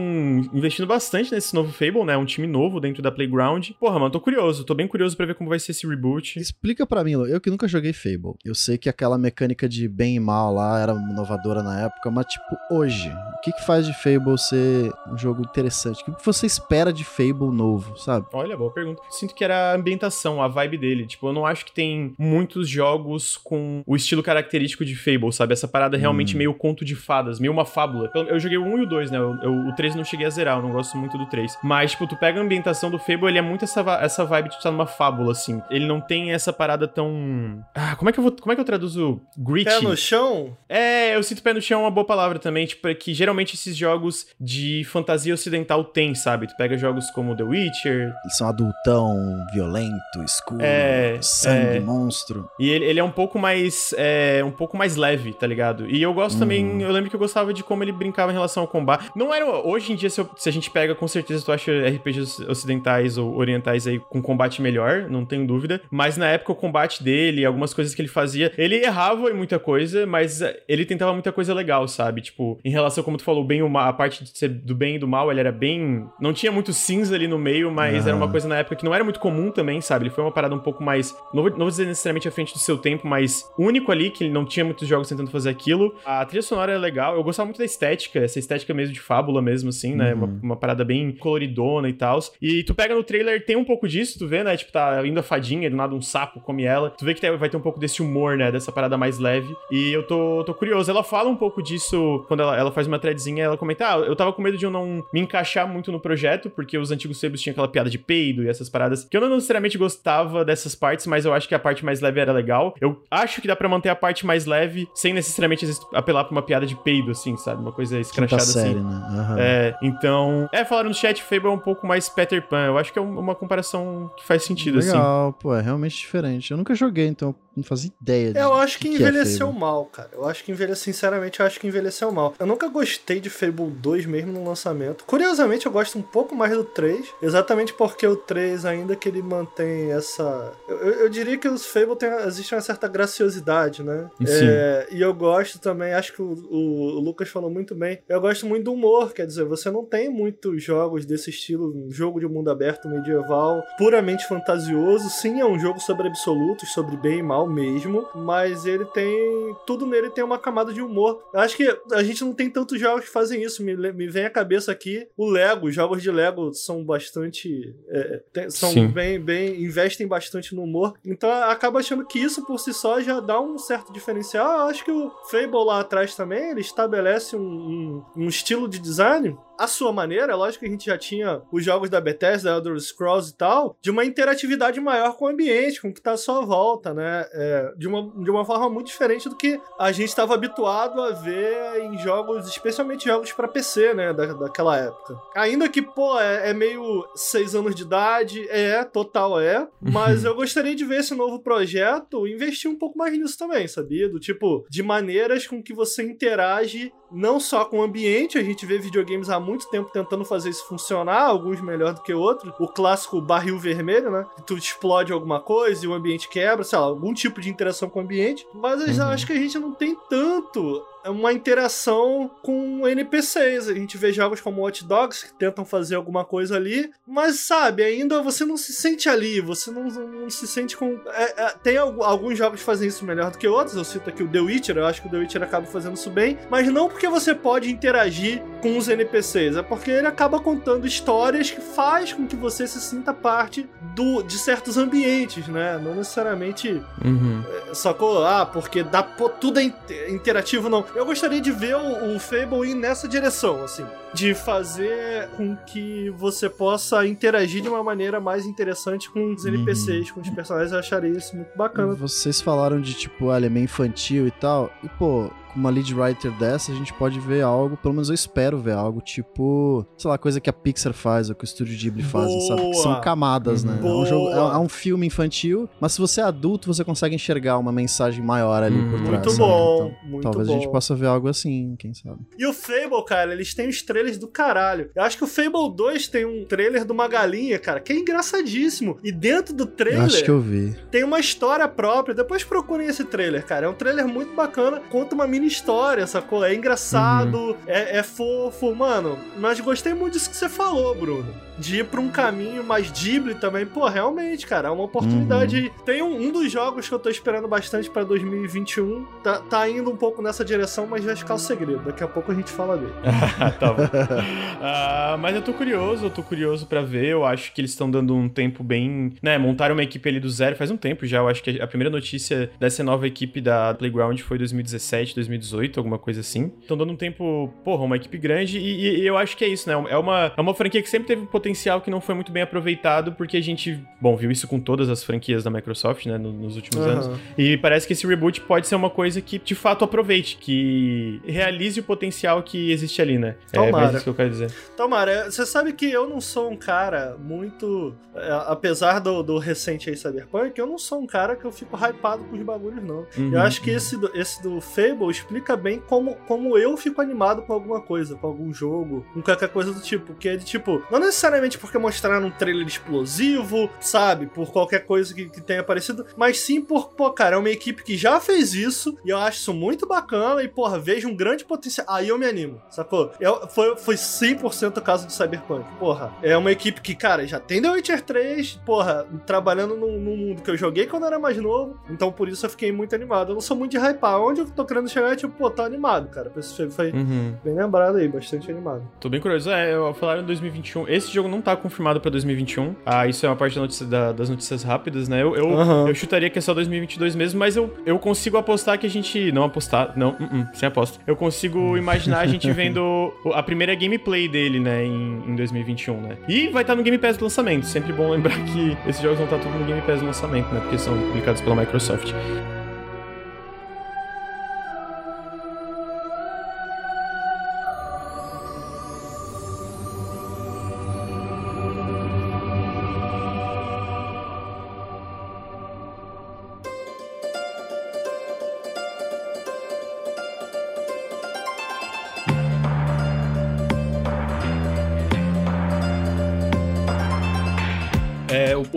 investindo 0.53 0.87
bastante 0.87 1.33
nesse 1.33 1.55
novo 1.55 1.73
Fable, 1.73 2.05
né? 2.05 2.17
Um 2.17 2.25
time 2.25 2.47
novo 2.47 2.81
dentro 2.81 3.03
da 3.03 3.11
Playground. 3.11 3.71
Porra, 3.79 3.99
mano, 3.99 4.11
tô 4.11 4.21
curioso. 4.21 4.65
Tô 4.65 4.75
bem 4.75 4.87
curioso 4.87 5.17
pra 5.17 5.27
ver 5.27 5.35
como 5.35 5.51
vai 5.51 5.59
ser 5.59 5.73
esse 5.73 5.87
reboot. 5.87 6.39
Explica 6.39 6.87
pra 6.87 7.05
mim, 7.05 7.13
eu 7.13 7.41
que 7.41 7.51
nunca 7.51 7.67
joguei 7.69 7.93
Fable. 7.93 8.35
Eu 8.45 8.55
sei 8.55 8.79
que 8.79 8.89
aquela 8.89 9.19
mecânica 9.19 9.69
de 9.69 9.89
bem 9.89 10.17
e 10.17 10.21
mal 10.21 10.53
lá 10.55 10.81
era 10.81 10.93
inovadora 10.93 11.63
na 11.63 11.81
época, 11.83 12.11
mas 12.11 12.27
tipo, 12.27 12.57
hoje, 12.71 13.09
o 13.09 13.41
que 13.43 13.53
que 13.53 13.65
faz 13.67 13.87
de 13.87 13.93
Fable 13.95 14.39
ser 14.39 14.93
um 15.13 15.19
jogo 15.19 15.43
interessante? 15.43 16.03
O 16.09 16.15
que 16.15 16.25
você 16.25 16.47
espera 16.47 16.93
de 16.93 17.05
Fable 17.05 17.51
novo, 17.53 17.97
sabe? 17.99 18.27
Olha, 18.33 18.57
boa 18.57 18.71
pergunta. 18.73 19.03
Sinto 19.11 19.35
que 19.35 19.43
era 19.45 19.73
a 19.73 19.75
ambientação, 19.75 20.43
a 20.43 20.49
vibe 20.49 20.79
dele. 20.79 21.07
Tipo, 21.07 21.29
eu 21.29 21.33
não 21.33 21.45
acho 21.47 21.65
que 21.65 21.73
tem 21.73 22.15
muitos 22.19 22.69
jogos 22.69 23.37
com 23.37 23.83
o 23.87 23.97
estilo 23.97 24.23
característico 24.23 24.85
de 24.85 24.95
Fable, 24.95 25.33
sabe? 25.33 25.53
Essa 25.53 25.67
parada 25.69 25.97
realmente 25.97 26.35
Hum. 26.35 26.39
meio 26.39 26.55
conto 26.55 26.85
de 26.85 26.95
fadas, 26.95 27.41
meio 27.41 27.53
uma 27.53 27.65
fábula. 27.65 28.11
Eu, 28.15 28.25
eu 28.25 28.39
joguei 28.53 28.59
o 28.59 28.75
1 28.75 28.79
e 28.79 28.83
o 28.83 28.87
2, 28.87 29.11
né? 29.11 29.19
Eu, 29.19 29.37
eu- 29.43 29.53
o 29.69 29.75
3 29.75 29.95
eu 29.95 29.99
não 29.99 30.05
cheguei 30.05 30.27
a 30.27 30.31
zerar, 30.31 30.57
eu 30.59 30.63
não 30.63 30.71
gosto 30.73 30.97
muito 30.97 31.17
do 31.19 31.27
3. 31.27 31.57
Mas, 31.63 31.93
tipo, 31.93 32.07
tu 32.07 32.17
pega 32.17 32.39
a 32.41 32.43
ambientação 32.43 32.91
do 32.91 32.99
Fable, 32.99 33.27
ele 33.29 33.39
é 33.39 33.43
muito 33.43 33.65
essa, 33.65 33.81
essa 34.01 34.25
vibe 34.25 34.51
de 34.51 34.59
tu 34.59 34.63
tá 34.63 34.71
numa 34.71 34.87
fábula, 34.87 35.33
assim. 35.33 35.61
Ele 35.71 35.87
não 35.87 36.01
tem 36.01 36.33
essa 36.33 36.53
parada 36.53 36.87
tão. 36.89 37.65
Ah, 37.75 37.97
como 37.97 38.09
é 38.09 38.13
que 38.13 38.19
eu 38.19 38.23
vou. 38.23 38.33
Como 38.33 38.53
é 38.53 38.55
que 38.55 38.61
eu 38.61 38.65
traduzo? 38.65 39.21
Gritty. 39.37 39.71
Pé 39.71 39.81
no 39.81 39.97
chão? 39.97 40.57
É, 40.69 41.17
eu 41.17 41.23
sinto 41.23 41.43
pé 41.43 41.53
no 41.53 41.61
chão 41.61 41.81
é 41.81 41.85
uma 41.85 41.91
boa 41.91 42.07
palavra 42.07 42.39
também, 42.39 42.67
tipo, 42.67 42.87
é 42.89 42.95
que 42.95 43.13
geralmente 43.15 43.55
esses 43.55 43.77
jogos 43.77 44.27
de 44.41 44.85
fantasia 44.85 45.35
ocidental 45.35 45.85
tem, 45.85 46.15
sabe? 46.15 46.47
Tu 46.47 46.57
pega 46.57 46.77
jogos 46.77 47.11
como 47.11 47.37
The 47.37 47.43
Witcher, 47.45 48.13
Eles 48.25 48.37
são 48.37 48.49
adultão, 48.49 49.17
violento, 49.53 50.23
escuro, 50.25 50.61
É, 50.63 51.19
sangue, 51.21 51.77
é. 51.77 51.81
monstro. 51.81 52.49
E 52.59 52.69
ele, 52.71 52.85
ele 52.85 53.01
é 53.01 53.05
um 53.05 53.11
pouco 53.11 53.39
mais. 53.39 53.95
É, 53.97 54.43
um 54.45 54.51
pouco 54.51 54.77
mais 54.77 54.97
leve, 54.97 55.33
tá 55.33 55.47
ligado? 55.47 55.89
E 55.89 56.01
eu 56.03 56.13
gosto 56.13 56.39
também. 56.39 56.65
Hum. 56.65 56.81
Eu 56.81 56.91
lembro 56.93 57.11
que 57.11 57.17
eu 57.17 57.21
gostava 57.21 57.53
de 57.53 57.63
como 57.63 57.83
ele 57.83 57.93
brincava 57.93 58.33
em 58.33 58.37
relação 58.43 58.63
ao 58.63 58.69
combate. 58.69 59.11
Não 59.17 59.33
era. 59.33 59.45
Hoje 59.47 59.93
em 59.93 59.97
dia, 59.97 60.11
se, 60.11 60.21
eu- 60.21 60.29
se 60.37 60.49
a 60.49 60.53
gente 60.53 60.71
pega, 60.71 60.95
com 60.95 61.07
certeza 61.09 61.45
tu 61.45 61.53
acha 61.53 61.71
RPGs 61.89 62.45
ocidentais 62.49 63.19
ou 63.19 63.35
orientais 63.37 63.87
aí 63.87 63.99
com 63.99 64.21
combate 64.23 64.61
melhor, 64.63 65.09
não 65.09 65.25
tenho 65.25 65.47
dúvida. 65.47 65.81
Mas 65.91 66.17
na 66.17 66.29
época 66.29 66.53
o 66.53 66.57
combate 66.57 67.03
dele, 67.03 67.45
algumas 67.45 67.73
coisas 67.75 67.95
que 67.95 68.01
ele 68.03 68.09
fazia, 68.09 68.53
ele 68.57 68.77
errava 68.77 69.31
em 69.31 69.35
muita 69.35 69.59
coisa, 69.59 70.07
mas 70.07 70.41
eh, 70.43 70.61
ele 70.69 70.85
tentava 70.85 71.13
muita 71.13 71.33
coisa 71.33 71.53
legal, 71.55 71.87
sabe? 71.89 72.21
Tipo, 72.21 72.59
em 72.65 72.71
relação, 72.71 73.03
como 73.05 73.17
tu 73.17 73.25
falou, 73.25 73.45
bem 73.45 73.63
mal, 73.69 73.89
a 73.89 73.93
parte 73.93 74.25
de 74.25 74.37
ser 74.37 74.49
do 74.49 74.75
bem 74.75 74.97
e 74.97 74.99
do 74.99 75.09
mal, 75.09 75.31
ele 75.31 75.41
era 75.41 75.53
bem. 75.53 76.07
Não 76.21 76.33
tinha 76.33 76.51
muito 76.53 76.73
cinza 76.73 77.15
ali 77.15 77.27
no 77.29 77.39
meio, 77.39 77.71
mas 77.71 78.07
era 78.07 78.17
uma 78.17 78.29
coisa 78.31 78.49
na 78.49 78.57
época 78.59 78.77
que 78.77 78.85
não 78.85 78.95
era 78.95 79.05
muito 79.05 79.21
comum 79.21 79.51
também, 79.51 79.81
sabe? 79.81 80.05
Ele 80.07 80.15
foi 80.15 80.25
uma 80.25 80.33
parada 80.33 80.55
um 80.55 80.59
pouco 80.59 80.83
mais. 80.83 81.15
Não 81.33 81.43
vou, 81.43 81.51
não 81.51 81.59
vou 81.59 81.69
dizer 81.69 81.87
necessariamente 81.87 82.29
à 82.29 82.31
frente 82.31 82.53
do 82.53 82.59
seu 82.59 82.79
tempo, 82.79 83.07
mas 83.07 83.45
único 83.59 83.91
ali, 83.93 84.11
que 84.11 84.25
ele 84.25 84.33
não 84.33 84.45
tinha 84.45 84.65
muitos 84.65 84.87
jogos 84.89 85.09
tentando 85.09 85.31
fazer 85.31 85.51
aquilo. 85.51 85.95
A 86.05 86.25
trilha 86.25 86.43
sonora 86.43 86.73
é 86.73 86.79
legal. 86.79 87.15
Eu 87.17 87.23
gostava 87.23 87.47
muito 87.47 87.59
da 87.59 87.65
estética, 87.65 88.27
essa 88.33 88.39
estética 88.39 88.73
mesmo 88.73 88.95
de 88.95 89.01
fábula 89.01 89.43
mesmo, 89.43 89.69
assim, 89.69 89.95
né? 89.95 90.15
Uhum. 90.15 90.25
Uma, 90.25 90.41
uma 90.43 90.57
parada 90.57 90.85
bem 90.85 91.13
coloridona 91.13 91.89
e 91.89 91.93
tal. 91.93 92.19
E 92.41 92.63
tu 92.65 92.75
pega 92.75 92.95
no 92.95 93.05
trailer, 93.05 93.45
tem 93.45 93.57
um 93.57 93.65
pouco 93.65 93.87
disso, 93.87 94.19
tu 94.19 94.27
vê, 94.27 94.43
né? 94.43 94.57
Tipo, 94.57 94.73
tá 94.73 95.07
indo 95.07 95.19
a 95.19 95.23
fadinha, 95.23 95.71
do 95.71 95.77
nada 95.77 95.95
um 95.95 96.03
sapo 96.03 96.41
come 96.41 96.65
ela. 96.65 96.91
Tu 96.91 97.05
vê 97.05 97.15
que 97.15 97.31
vai 97.37 97.49
ter 97.49 97.57
um 97.57 97.61
pouco 97.61 97.79
desse 97.79 98.03
humor, 98.03 98.37
né? 98.37 98.51
Dessa 98.51 98.73
parada 98.73 98.97
mais 98.97 99.19
leve. 99.19 99.55
E 99.71 99.93
eu 99.93 100.03
tô, 100.03 100.43
tô 100.45 100.55
curioso. 100.55 100.91
Ela 100.91 101.05
fala 101.05 101.29
um 101.29 101.37
pouco 101.37 101.63
disso 101.63 102.25
quando 102.29 102.41
ela, 102.41 102.57
ela 102.57 102.73
faz 102.73 102.87
uma 102.87 102.99
threadzinha, 102.99 103.45
ela 103.45 103.57
comenta: 103.57 103.87
Ah, 103.87 103.99
eu 103.99 104.17
tava 104.17 104.33
com 104.33 104.43
medo 104.43 104.57
de 104.57 104.65
eu 104.65 104.71
não 104.71 105.05
me 105.13 105.21
encaixar 105.21 105.69
muito 105.69 105.93
no 105.93 106.01
projeto, 106.01 106.51
porque 106.51 106.77
os 106.79 106.91
antigos 106.91 107.19
sebos 107.19 107.41
tinham 107.41 107.53
aquela 107.53 107.69
piada 107.69 107.91
de 107.91 107.99
peido 107.99 108.43
e 108.43 108.49
essas 108.49 108.69
paradas. 108.69 109.05
Que 109.05 109.17
eu 109.17 109.21
não 109.21 109.31
necessariamente 109.31 109.79
gostava 109.79 110.45
dessas 110.45 110.75
partes, 110.75 111.07
mas 111.07 111.25
eu 111.25 111.33
acho 111.33 111.49
que 111.49 111.55
a 111.55 111.59
parte 111.59 111.85
mais 111.85 112.01
leve 112.01 112.21
era 112.21 112.33
legal. 112.33 112.75
Eu 112.81 113.03
acho 113.11 113.41
que 113.41 113.49
dá 113.49 113.57
para 113.57 113.69
manter 113.69 113.89
a 113.89 113.97
parte 113.97 114.27
mais 114.27 114.47
leve 114.47 114.89
sem 114.95 115.13
necessariamente 115.13 115.67
apelar 115.95 116.25
pra 116.25 116.33
uma 116.33 116.43
piada 116.43 116.67
de 116.67 116.77
peido, 116.77 117.11
assim, 117.11 117.37
sabe? 117.37 117.61
Uma 117.61 117.73
coisa 117.73 117.99
escrachada 117.99 118.22
assim. 118.25 118.53
Série, 118.53 118.81
né? 118.81 119.07
Uhum. 119.11 119.39
É, 119.39 119.79
então. 119.83 120.49
É, 120.53 120.65
falaram 120.65 120.89
no 120.89 120.95
chat, 120.95 121.23
Fable 121.23 121.47
é 121.47 121.51
um 121.51 121.59
pouco 121.59 121.87
mais 121.87 122.09
Peter 122.09 122.47
Pan. 122.47 122.67
Eu 122.67 122.79
acho 122.79 122.93
que 122.93 122.99
é 122.99 123.03
uma 123.03 123.35
comparação 123.35 124.11
que 124.17 124.25
faz 124.25 124.45
sentido, 124.45 124.79
legal, 124.79 124.89
assim. 124.89 124.99
Legal, 124.99 125.33
pô, 125.35 125.55
é 125.55 125.61
realmente 125.61 125.97
diferente. 125.97 126.51
Eu 126.51 126.57
nunca 126.57 126.75
joguei, 126.75 127.07
então 127.07 127.35
não 127.57 127.63
fazia 127.63 127.91
ideia. 128.01 128.33
Eu 128.37 128.55
acho 128.55 128.79
que, 128.79 128.89
que 128.89 128.95
envelheceu 128.95 129.49
é 129.49 129.53
mal, 129.53 129.85
cara. 129.87 130.11
Eu 130.13 130.27
acho 130.27 130.43
que 130.43 130.51
envelheceu, 130.51 130.93
sinceramente, 130.93 131.41
eu 131.41 131.47
acho 131.47 131.61
que 131.61 131.67
envelheceu 131.67 132.11
mal. 132.11 132.35
Eu 132.39 132.47
nunca 132.47 132.69
gostei 132.69 133.21
de 133.21 133.29
Fable 133.29 133.71
2 133.71 134.07
mesmo 134.07 134.33
no 134.33 134.45
lançamento. 134.45 135.05
Curiosamente, 135.05 135.67
eu 135.67 135.73
gosto 135.73 135.99
um 135.99 136.03
pouco 136.03 136.35
mais 136.35 136.53
do 136.53 136.65
3, 136.65 137.07
exatamente 137.23 137.75
porque 137.75 138.07
o 138.07 138.17
3, 138.17 138.65
ainda 138.65 138.97
que 138.97 139.09
ele 139.09 139.23
mantém 139.23 139.93
essa. 139.93 140.53
Eu, 140.67 140.77
eu 140.77 141.09
diria 141.09 141.37
que 141.37 141.49
os 141.49 141.67
Fable 141.67 141.97
tem, 141.97 142.11
existe 142.27 142.55
uma 142.55 142.61
certa 142.61 142.89
graciosidade, 142.89 143.83
né? 143.83 144.09
É, 144.27 144.89
e 144.91 145.01
eu 145.01 145.13
gosto 145.13 145.59
também, 145.59 145.93
acho 145.93 146.13
que 146.13 146.23
o, 146.23 146.33
o, 146.33 146.97
o, 146.97 147.01
Lucas 147.01 147.29
falou 147.29 147.51
muito 147.51 147.75
bem. 147.75 148.01
Eu 148.09 148.21
gosto 148.21 148.47
muito 148.47 148.65
do 148.65 148.73
humor, 148.73 149.13
quer 149.13 149.27
dizer, 149.27 149.45
você 149.45 149.71
não 149.71 149.85
tem 149.85 150.09
muitos 150.09 150.63
jogos 150.63 151.05
desse 151.05 151.31
estilo, 151.31 151.73
um 151.75 151.91
jogo 151.91 152.19
de 152.19 152.27
mundo 152.27 152.51
aberto 152.51 152.89
medieval, 152.89 153.63
puramente 153.77 154.27
fantasioso. 154.27 155.11
Sim, 155.11 155.41
é 155.41 155.47
um 155.47 155.59
jogo 155.59 155.81
sobre 155.81 156.09
absolutos, 156.09 156.73
sobre 156.73 156.97
bem 156.97 157.19
e 157.19 157.23
mal 157.23 157.42
mesmo, 157.47 158.09
mas 158.15 158.67
ele 158.67 158.85
tem. 158.87 159.57
Tudo 159.67 159.87
nele 159.87 160.11
tem 160.11 160.25
uma 160.25 160.39
camada 160.39 160.73
de 160.73 160.83
humor. 160.83 161.23
Eu 161.33 161.41
acho 161.41 161.57
que 161.57 161.79
a 161.93 162.03
gente 162.03 162.25
não 162.25 162.33
tem 162.33 162.51
tantos 162.51 162.79
jogos 162.79 163.05
que 163.05 163.11
fazem 163.11 163.43
isso. 163.43 163.63
Me, 163.63 163.75
me 163.93 164.09
vem 164.09 164.25
à 164.25 164.31
cabeça 164.31 164.73
aqui 164.73 165.07
o 165.17 165.29
Lego. 165.29 165.67
Os 165.67 165.75
jogos 165.75 166.03
de 166.03 166.11
Lego 166.11 166.53
são 166.53 166.85
bastante. 166.85 167.75
É, 167.89 168.23
tem, 168.33 168.51
são 168.51 168.71
Sim. 168.71 168.89
bem, 168.89 169.21
bem. 169.21 169.63
investem 169.63 170.07
bastante 170.07 170.55
no 170.55 170.63
humor. 170.63 170.95
Então 171.05 171.31
acaba 171.31 171.81
achando 171.81 172.07
que 172.07 172.19
isso 172.19 172.45
por 172.47 172.59
si 172.59 172.73
só 172.73 173.01
já 173.01 173.21
dá 173.21 173.41
um 173.41 173.59
certo 173.59 173.93
diferencial. 173.93 174.61
Eu 174.61 174.67
acho 174.67 174.85
que 174.85 174.91
o 174.91 175.11
Fable 175.31 175.65
lá 175.65 175.81
atrás 175.81 176.15
também 176.15 176.51
ele 176.51 176.61
estabelece 176.61 177.37
um, 177.37 177.41
um, 177.41 178.05
um 178.17 178.29
estilo 178.29 178.69
de 178.69 178.79
design 178.79 179.37
a 179.63 179.69
sua 179.69 179.93
maneira, 179.93 180.33
é 180.33 180.35
lógico 180.35 180.65
que 180.65 180.67
a 180.67 180.73
gente 180.73 180.87
já 180.87 180.99
tinha 180.99 181.41
os 181.53 181.65
jogos 181.65 181.89
da 181.89 182.01
Bethesda, 182.01 182.51
Elder 182.51 182.77
Scrolls 182.81 183.31
e 183.31 183.37
tal, 183.37 183.77
de 183.81 183.93
uma 183.93 184.05
interatividade 184.05 184.81
maior 184.81 185.17
com 185.17 185.27
o 185.27 185.29
ambiente, 185.29 185.81
com 185.81 185.89
o 185.89 185.93
que 185.93 186.01
está 186.01 186.13
à 186.13 186.17
sua 186.17 186.41
volta, 186.45 186.93
né? 186.93 187.25
É, 187.33 187.73
de, 187.77 187.87
uma, 187.87 188.11
de 188.25 188.29
uma 188.29 188.45
forma 188.45 188.69
muito 188.69 188.89
diferente 188.89 189.29
do 189.29 189.37
que 189.37 189.61
a 189.79 189.93
gente 189.93 190.09
estava 190.09 190.35
habituado 190.35 191.01
a 191.01 191.11
ver 191.13 191.81
em 191.81 191.97
jogos, 191.97 192.49
especialmente 192.49 193.05
jogos 193.05 193.33
para 193.33 193.47
PC, 193.47 193.95
né? 193.95 194.13
Da, 194.13 194.33
daquela 194.33 194.77
época. 194.77 195.17
Ainda 195.37 195.69
que, 195.69 195.81
pô, 195.81 196.19
é, 196.19 196.51
é 196.51 196.53
meio 196.53 197.09
seis 197.15 197.55
anos 197.55 197.77
de 197.77 197.85
idade, 197.85 198.45
é, 198.49 198.83
total 198.83 199.39
é, 199.39 199.69
mas 199.81 200.25
eu 200.25 200.35
gostaria 200.35 200.75
de 200.75 200.85
ver 200.85 201.01
esse 201.01 201.15
novo 201.15 201.39
projeto 201.39 202.27
investir 202.27 202.69
um 202.69 202.77
pouco 202.77 202.99
mais 202.99 203.17
nisso 203.17 203.39
também, 203.39 203.69
sabia? 203.69 204.09
Do 204.09 204.19
tipo, 204.19 204.67
de 204.69 204.83
maneiras 204.83 205.47
com 205.47 205.63
que 205.63 205.73
você 205.73 206.03
interage 206.03 206.93
não 207.13 207.39
só 207.39 207.65
com 207.65 207.79
o 207.79 207.83
ambiente, 207.83 208.39
a 208.39 208.43
gente 208.43 208.65
vê 208.65 208.79
videogames 208.79 209.29
há 209.29 209.39
muito 209.39 209.69
tempo 209.69 209.91
tentando 209.93 210.25
fazer 210.25 210.51
isso 210.51 210.67
funcionar, 210.67 211.23
alguns 211.23 211.61
melhor 211.61 211.95
do 211.95 212.03
que 212.03 212.15
outros. 212.15 212.53
O 212.59 212.69
clássico 212.69 213.21
barril 213.21 213.59
vermelho, 213.59 214.11
né? 214.11 214.27
Que 214.37 214.43
tu 214.43 214.57
explode 214.57 215.13
alguma 215.13 215.41
coisa 215.41 215.85
e 215.85 215.89
o 215.89 215.95
ambiente 215.95 216.29
quebra, 216.29 216.65
sei 216.65 216.79
lá, 216.79 216.85
algum 216.85 217.13
tipo 217.13 217.41
de 217.41 217.51
interação 217.51 217.89
com 217.89 218.01
o 218.01 218.03
ambiente. 218.03 218.47
Mas 218.55 218.99
uhum. 218.99 219.05
acho 219.07 219.27
que 219.27 219.33
a 219.33 219.37
gente 219.37 219.59
não 219.59 219.73
tem 219.73 219.97
tanto 220.09 220.85
uma 221.11 221.33
interação 221.33 222.31
com 222.43 222.87
NPCs. 222.87 223.69
A 223.69 223.75
gente 223.75 223.97
vê 223.97 224.13
jogos 224.13 224.41
como 224.41 224.63
Watch 224.63 224.85
Dogs 224.85 225.25
que 225.25 225.35
tentam 225.35 225.65
fazer 225.65 225.95
alguma 225.95 226.25
coisa 226.25 226.57
ali, 226.57 226.91
mas 227.07 227.41
sabe, 227.41 227.83
ainda 227.83 228.23
você 228.23 228.45
não 228.45 228.57
se 228.57 228.73
sente 228.73 229.09
ali, 229.09 229.41
você 229.41 229.71
não, 229.71 229.85
não 229.85 230.31
se 230.31 230.47
sente 230.47 230.77
com. 230.77 230.99
É, 231.09 231.45
é, 231.45 231.55
tem 231.63 231.77
alguns 231.77 232.39
jogos 232.39 232.61
que 232.61 232.67
fazem 232.67 232.89
isso 232.89 233.05
melhor 233.05 233.31
do 233.31 233.39
que 233.39 233.49
outros. 233.49 233.77
Eu 233.77 233.85
cito 233.85 234.09
aqui 234.09 234.23
o 234.23 234.29
The 234.29 234.41
Witcher, 234.41 234.77
eu 234.77 234.87
acho 234.87 235.01
que 235.03 235.09
o 235.09 235.11
The 235.11 235.19
Witcher 235.19 235.43
acaba 235.43 235.67
fazendo 235.67 235.97
isso 235.97 236.11
bem, 236.11 236.39
mas 236.51 236.69
não 236.69 236.89
porque 236.89 237.09
você 237.09 237.35
pode 237.35 237.71
interagir 237.71 238.43
com 238.61 238.77
os 238.77 238.89
NPCs, 238.89 239.57
é 239.57 239.63
porque 239.63 239.91
ele 239.91 240.07
acaba 240.07 240.41
contando 240.41 240.87
histórias 240.87 241.51
que 241.51 241.61
faz 241.61 242.13
com 242.13 242.27
que 242.27 242.37
você 242.37 242.67
se 242.67 242.81
sinta 242.81 243.13
parte 243.13 243.69
do, 243.95 244.23
de 244.23 244.39
certos 244.39 244.77
ambientes, 244.77 245.49
né? 245.49 245.79
Não 245.83 245.95
necessariamente 245.95 246.83
uhum. 247.05 247.43
É, 247.71 247.75
sacou? 247.75 248.25
Ah, 248.25 248.47
porque 248.47 248.83
dá, 248.83 249.03
pô, 249.03 249.29
tudo 249.29 249.59
é 249.61 250.11
interativo, 250.11 250.69
não 250.69 250.83
eu 250.95 251.07
gostaria 251.07 251.41
de 251.41 251.51
ver 251.51 251.77
o, 251.77 252.15
o 252.15 252.19
Fable 252.19 252.71
ir 252.71 252.75
nessa 252.75 253.09
direção, 253.09 253.63
assim. 253.63 253.85
De 254.13 254.35
fazer 254.35 255.29
com 255.37 255.57
que 255.57 256.11
você 256.11 256.49
possa 256.49 257.07
interagir 257.07 257.63
de 257.63 257.69
uma 257.69 257.83
maneira 257.83 258.21
mais 258.21 258.45
interessante 258.45 259.11
com 259.11 259.33
os 259.33 259.45
NPCs, 259.45 260.09
uhum. 260.09 260.15
com 260.15 260.21
os 260.21 260.31
personagens. 260.31 260.73
Eu 260.73 260.79
acharia 260.79 261.11
isso 261.11 261.35
muito 261.35 261.57
bacana. 261.57 261.95
Vocês 261.95 262.41
falaram 262.41 262.81
de, 262.81 262.95
tipo, 262.95 263.33
é 263.33 263.49
meio 263.49 263.65
infantil 263.65 264.27
e 264.27 264.31
tal. 264.31 264.71
E, 264.83 264.89
pô, 264.91 265.31
com 265.53 265.59
uma 265.59 265.71
lead 265.71 265.95
writer 265.95 266.33
dessa, 266.33 266.73
a 266.73 266.75
gente 266.75 266.93
pode 266.95 267.21
ver 267.21 267.43
algo, 267.43 267.77
pelo 267.77 267.95
menos 267.95 268.09
eu 268.09 268.15
espero 268.15 268.59
ver 268.59 268.73
algo, 268.73 269.01
tipo, 269.01 269.87
sei 269.97 270.11
lá, 270.11 270.19
coisa 270.19 270.41
que 270.41 270.49
a 270.49 270.53
Pixar 270.53 270.93
faz 270.93 271.29
ou 271.29 271.37
que 271.37 271.45
o 271.45 271.47
Estúdio 271.47 271.77
Ghibli 271.77 272.03
faz, 272.03 272.31
sabe? 272.47 272.71
Que 272.71 272.77
são 272.77 273.01
camadas, 273.01 273.65
né? 273.65 273.79
É 273.81 273.85
um, 273.85 274.07
jogo, 274.07 274.29
é, 274.31 274.37
é, 274.37 274.59
um 274.59 274.69
filme 274.69 275.07
infantil, 275.07 275.69
mas 275.81 275.93
se 275.93 276.01
você 276.01 276.21
é 276.21 276.25
adulto, 276.25 276.73
você 276.73 276.85
consegue 276.85 277.15
enxergar 277.15 277.59
uma 277.59 277.73
mensagem 277.73 278.25
maior 278.25 278.63
ali 278.63 278.81
por 278.91 279.03
trás. 279.03 279.27
Muito 279.27 279.39
bom, 279.39 279.93
então, 279.93 280.11
muito 280.11 280.23
talvez 280.23 280.49
bom. 280.49 280.55
a 280.55 280.59
gente 280.59 280.71
possa 280.71 280.95
ver 280.95 281.07
algo 281.07 281.29
assim, 281.29 281.77
quem 281.79 281.93
sabe. 281.95 282.21
E 282.39 282.47
o 282.47 282.53
Fable, 282.53 283.05
cara, 283.07 283.33
eles 283.33 283.55
têm 283.55 283.69
os 283.69 283.83
trailers 283.83 284.19
do 284.19 284.29
caralho. 284.29 284.91
Eu 284.95 285.03
acho 285.03 285.17
que 285.17 285.25
o 285.25 285.27
Fable 285.27 285.75
2 285.75 286.09
tem 286.09 286.25
um 286.25 286.45
trailer 286.45 286.85
de 286.85 286.93
uma 286.93 287.09
galinha, 287.09 287.59
cara, 287.59 287.81
que 287.81 287.93
é 287.93 287.97
engraçadíssimo. 287.97 288.99
E 289.03 289.13
dentro 289.13 289.55
do 289.55 289.67
trailer. 289.67 290.01
Eu 290.01 290.07
acho 290.07 290.25
que 290.25 290.31
eu 290.31 290.41
vi. 290.41 290.75
Tem 290.91 291.05
uma 291.05 291.21
história 291.21 291.69
própria. 291.69 292.15
Depois 292.15 292.45
procurem 292.45 292.87
esse 292.87 293.05
trailer, 293.05 293.45
cara. 293.45 293.67
É 293.67 293.69
um 293.69 293.75
trailer 293.75 294.07
muito 294.07 294.35
bacana. 294.35 294.81
Conta 294.91 295.15
uma 295.15 295.27
mini 295.27 295.42
mini 295.43 295.47
história, 295.49 296.07
sacou? 296.07 296.45
É 296.45 296.55
engraçado, 296.55 297.37
uhum. 297.37 297.57
é, 297.67 297.99
é 297.99 298.03
fofo, 298.03 298.75
mano. 298.75 299.19
Mas 299.37 299.59
gostei 299.61 299.93
muito 299.93 300.15
disso 300.15 300.31
que 300.31 300.37
você 300.37 300.49
falou, 300.49 300.95
Bruno 300.95 301.35
de 301.59 301.79
ir 301.79 301.85
pra 301.85 302.01
um 302.01 302.09
caminho 302.09 302.65
mais 302.65 302.91
Ghibli 302.91 303.35
também. 303.35 303.67
Pô, 303.67 303.87
realmente, 303.89 304.47
cara, 304.47 304.69
é 304.69 304.71
uma 304.71 304.85
oportunidade. 304.85 305.73
Uhum. 305.79 305.85
Tem 305.85 306.03
um, 306.03 306.29
um, 306.29 306.33
dos 306.33 306.51
jogos 306.51 306.89
que 306.89 306.95
eu 306.95 306.99
tô 306.99 307.09
esperando 307.09 307.47
bastante 307.47 307.91
pra 307.91 308.03
2021. 308.05 309.05
Tá, 309.23 309.39
tá 309.39 309.69
indo 309.69 309.91
um 309.91 309.97
pouco 309.97 310.23
nessa 310.23 310.45
direção, 310.45 310.87
mas 310.87 311.05
vai 311.05 311.15
ficar 311.15 311.35
o 311.35 311.39
segredo. 311.39 311.83
Daqui 311.85 312.03
a 312.03 312.09
pouco 312.09 312.33
a 312.33 312.35
gente 312.35 312.51
fala 312.51 312.77
dele. 312.77 312.93
tá 313.61 313.73
bom. 313.73 313.83
uh, 313.85 315.19
mas 315.19 315.37
eu 315.37 315.43
tô 315.43 315.53
curioso, 315.53 316.07
eu 316.07 316.11
tô 316.11 316.23
curioso 316.23 316.67
pra 316.67 316.83
ver. 316.83 317.07
Eu 317.07 317.25
acho 317.25 317.53
que 317.53 317.61
eles 317.61 317.71
estão 317.71 317.91
dando 317.91 318.15
um 318.15 318.29
tempo 318.29 318.65
bem. 318.65 319.13
né, 319.23 319.39
montaram 319.39 319.75
uma 319.75 319.83
equipe 319.83 320.09
ali 320.09 320.21
do 320.21 320.31
zero 320.31 320.57
faz 320.57 320.71
um 320.71 320.77
tempo 320.77 321.07
já. 321.07 321.19
Eu 321.19 321.29
acho 321.29 321.43
que 321.43 321.61
a 321.61 321.67
primeira 321.67 321.91
notícia 321.91 322.51
dessa 322.59 322.83
nova 322.83 323.07
equipe 323.07 323.41
da 323.41 323.75
Playground 323.75 324.19
foi 324.21 324.39
2017, 324.39 325.15
2018, 325.15 325.32
alguma 325.77 325.99
coisa 325.99 326.21
assim. 326.21 326.53
Estão 326.61 326.77
dando 326.77 326.93
um 326.93 326.97
tempo, 326.97 327.53
porra, 327.65 327.85
uma 327.85 327.97
equipe 327.97 328.19
grande. 328.19 328.59
E, 328.59 329.01
e, 329.01 329.07
eu 329.07 329.17
acho 329.17 329.37
que 329.37 329.45
é 329.45 329.49
isso, 329.49 329.69
né? 329.69 329.75
É 329.91 329.97
uma, 329.97 330.33
é 330.37 330.41
uma 330.41 330.55
franquia 330.55 330.83
que 330.83 330.89
sempre 330.89 331.09
teve 331.09 331.27
potencial 331.27 331.63
potencial 331.63 331.81
que 331.81 331.91
não 331.91 332.01
foi 332.01 332.15
muito 332.15 332.33
bem 332.33 332.43
aproveitado, 332.43 333.13
porque 333.13 333.37
a 333.37 333.41
gente, 333.41 333.83
bom, 334.01 334.17
viu 334.17 334.31
isso 334.31 334.49
com 334.49 334.59
todas 334.59 334.89
as 334.89 335.05
franquias 335.05 335.45
da 335.45 335.51
Microsoft, 335.51 336.07
né, 336.07 336.19
nos 336.19 336.57
últimos 336.57 336.85
uhum. 336.85 336.93
anos. 336.93 337.21
E 337.37 337.57
parece 337.57 337.87
que 337.87 337.93
esse 337.93 338.07
reboot 338.07 338.41
pode 338.43 338.67
ser 338.67 338.75
uma 338.75 338.91
coisa 338.91 339.21
que 339.21 339.39
de 339.39 339.55
fato 339.55 339.85
aproveite, 339.85 340.37
que 340.37 341.21
realize 341.25 341.79
o 341.79 341.83
potencial 341.83 342.43
que 342.43 342.73
existe 342.73 343.01
ali, 343.01 343.19
né? 343.19 343.37
Tomara. 343.53 343.69
É 343.69 343.73
mais 343.73 343.95
isso 343.95 344.05
que 344.05 344.11
eu 344.11 344.15
quero 344.15 344.31
dizer. 344.31 344.51
Tomara. 344.77 345.31
Você 345.31 345.47
sabe 345.47 345.73
que 345.73 345.91
eu 345.91 346.09
não 346.09 346.21
sou 346.21 346.51
um 346.51 346.57
cara 346.57 347.17
muito. 347.19 347.95
É, 348.15 348.31
apesar 348.47 348.99
do, 348.99 349.23
do 349.23 349.39
recente 349.39 349.89
aí 349.89 349.97
Cyberpunk, 349.97 350.59
eu 350.59 350.67
não 350.67 350.79
sou 350.79 351.01
um 351.01 351.07
cara 351.07 351.35
que 351.35 351.45
eu 351.45 351.53
fico 351.53 351.77
hypado 351.77 352.25
com 352.25 352.37
os 352.37 352.43
bagulhos, 352.43 352.83
não. 352.83 353.07
Uhum, 353.17 353.33
eu 353.33 353.41
acho 353.41 353.61
que 353.63 353.71
uhum. 353.71 353.77
esse, 353.77 353.97
do, 353.97 354.11
esse 354.15 354.43
do 354.43 354.61
Fable 354.61 355.11
explica 355.23 355.57
bem 355.57 355.81
como, 355.81 356.17
como 356.27 356.59
eu 356.59 356.77
fico 356.77 357.01
animado 357.01 357.43
com 357.43 357.53
alguma 357.53 357.81
coisa, 357.81 358.17
com 358.17 358.27
algum 358.27 358.53
jogo, 358.53 359.05
com 359.15 359.23
qualquer 359.23 359.49
coisa 359.49 359.73
do 359.73 359.81
tipo. 359.81 360.15
Que 360.15 360.31
é 360.31 360.37
de 360.37 360.45
tipo, 360.45 360.83
não 360.91 360.99
necessariamente 360.99 361.59
porque 361.59 361.79
mostraram 361.79 362.27
um 362.27 362.31
trailer 362.31 362.67
explosivo, 362.67 363.71
sabe? 363.81 364.27
Por 364.27 364.53
qualquer 364.53 364.81
coisa 364.81 365.15
que, 365.15 365.29
que 365.29 365.41
tenha 365.41 365.61
aparecido, 365.61 366.07
mas 366.17 366.39
sim 366.39 366.61
por, 366.61 366.91
pô, 366.91 367.11
cara, 367.11 367.37
é 367.37 367.39
uma 367.39 367.51
equipe 367.51 367.83
que 367.83 367.97
já 367.97 368.21
fez 368.21 368.55
isso 368.55 368.97
e 369.05 369.11
eu 369.11 369.19
acho 369.19 369.39
isso 369.39 369.55
muito 369.55 369.87
bacana 369.87 370.43
e, 370.43 370.49
porra, 370.49 370.79
vejo 370.79 371.09
um 371.09 371.17
grande 371.17 371.45
potencial. 371.45 371.87
Aí 371.89 372.09
eu 372.09 372.19
me 372.19 372.27
animo, 372.27 372.61
sacou? 372.71 373.13
Eu, 373.21 373.49
foi, 373.49 373.77
foi 373.77 373.95
100% 373.95 374.77
o 374.77 374.83
caso 374.83 375.07
do 375.07 375.13
Cyberpunk. 375.13 375.65
Porra, 375.79 376.13
é 376.23 376.37
uma 376.37 376.51
equipe 376.51 376.81
que, 376.81 376.95
cara, 376.95 377.27
já 377.27 377.39
tem 377.39 377.63
The 377.63 377.71
Witcher 377.71 378.03
3, 378.03 378.61
porra, 378.65 379.07
trabalhando 379.27 379.77
num, 379.77 379.99
num 379.99 380.17
mundo 380.17 380.43
que 380.43 380.51
eu 380.51 380.57
joguei 380.57 380.87
quando 380.87 381.03
eu 381.05 381.09
era 381.09 381.19
mais 381.19 381.37
novo, 381.37 381.79
então 381.89 382.11
por 382.13 382.29
isso 382.29 382.45
eu 382.45 382.51
fiquei 382.51 382.73
muito 382.73 382.95
animado. 382.95 383.31
Eu 383.31 383.35
não 383.35 383.41
sou 383.41 383.57
muito 383.57 383.73
de 383.73 383.79
hypar. 383.79 384.21
Onde 384.21 384.41
eu 384.41 384.47
tô 384.51 384.65
querendo 384.65 384.89
chegar 384.89 385.12
é 385.13 385.17
tipo, 385.17 385.33
pô, 385.37 385.51
tá 385.51 385.65
animado, 385.65 386.09
cara. 386.09 386.31
Esse 386.37 386.57
jogo 386.57 386.71
foi 386.73 386.91
Uhum. 386.93 387.35
bem 387.45 387.55
lembrado 387.55 387.97
aí, 387.97 388.09
bastante 388.09 388.51
animado. 388.51 388.83
Tô 389.01 389.09
bem 389.09 389.21
curioso. 389.21 389.51
É, 389.51 389.75
eu 389.75 389.93
falaram 389.95 390.23
em 390.23 390.27
2021. 390.27 390.89
Esse 390.89 391.13
jogo 391.13 391.29
não 391.29 391.41
tá 391.41 391.55
confirmado 391.57 392.01
pra 392.01 392.11
2021. 392.11 392.75
Ah, 392.85 393.07
isso 393.07 393.25
é 393.25 393.29
uma 393.29 393.37
parte 393.37 393.55
da 393.55 393.61
notícia- 393.63 393.87
da- 393.87 394.13
das 394.13 394.29
notícias 394.29 394.63
rápidas, 394.63 395.09
né? 395.09 395.23
Eu, 395.23 395.35
eu, 395.37 395.59
Aham. 395.59 395.89
eu 395.89 395.95
chutaria 395.95 396.29
que 396.31 396.39
é 396.39 396.43
só 396.43 396.53
2022 396.55 397.15
mesmo, 397.15 397.39
mas 397.39 397.57
eu, 397.57 397.73
eu 397.87 397.99
consigo 397.99 398.37
apostar 398.37 398.79
que 398.79 398.87
a 398.87 398.91
gente. 398.91 399.31
Não 399.33 399.45
apostar, 399.45 399.93
não, 399.97 400.11
uh 400.11 400.15
-uh, 400.15 400.49
sem 400.55 400.67
aposta. 400.67 400.99
Eu 401.07 401.15
consigo 401.17 401.77
imaginar 401.77 402.21
a 402.21 402.27
gente 402.27 402.51
vendo 402.53 403.13
a 403.35 403.43
primeira 403.43 403.75
gameplay 403.75 404.29
dele, 404.29 404.59
né, 404.61 404.85
em, 404.85 405.23
em 405.29 405.37
2021, 405.37 406.01
né? 406.01 406.17
E 406.29 406.49
vai 406.49 406.63
estar 406.63 406.75
no 406.75 406.83
Game 406.83 406.99
Pass 406.99 407.17
do 407.17 407.25
lançamento. 407.25 407.67
Sempre 407.67 407.93
bom 407.93 408.11
lembrar 408.11 408.35
que 408.45 408.77
esses 408.89 409.01
jogos 409.03 409.19
vão 409.19 409.27
estar 409.27 409.39
tudo 409.39 409.59
no 409.59 409.65
Game 409.65 409.81
Pass 409.83 410.01
do 410.01 410.07
lançamento, 410.07 410.53
né? 410.53 410.61
Porque 410.61 410.79
são 410.79 410.97
publicados 410.99 411.41
pela 411.41 411.57
Microsoft. 411.57 412.13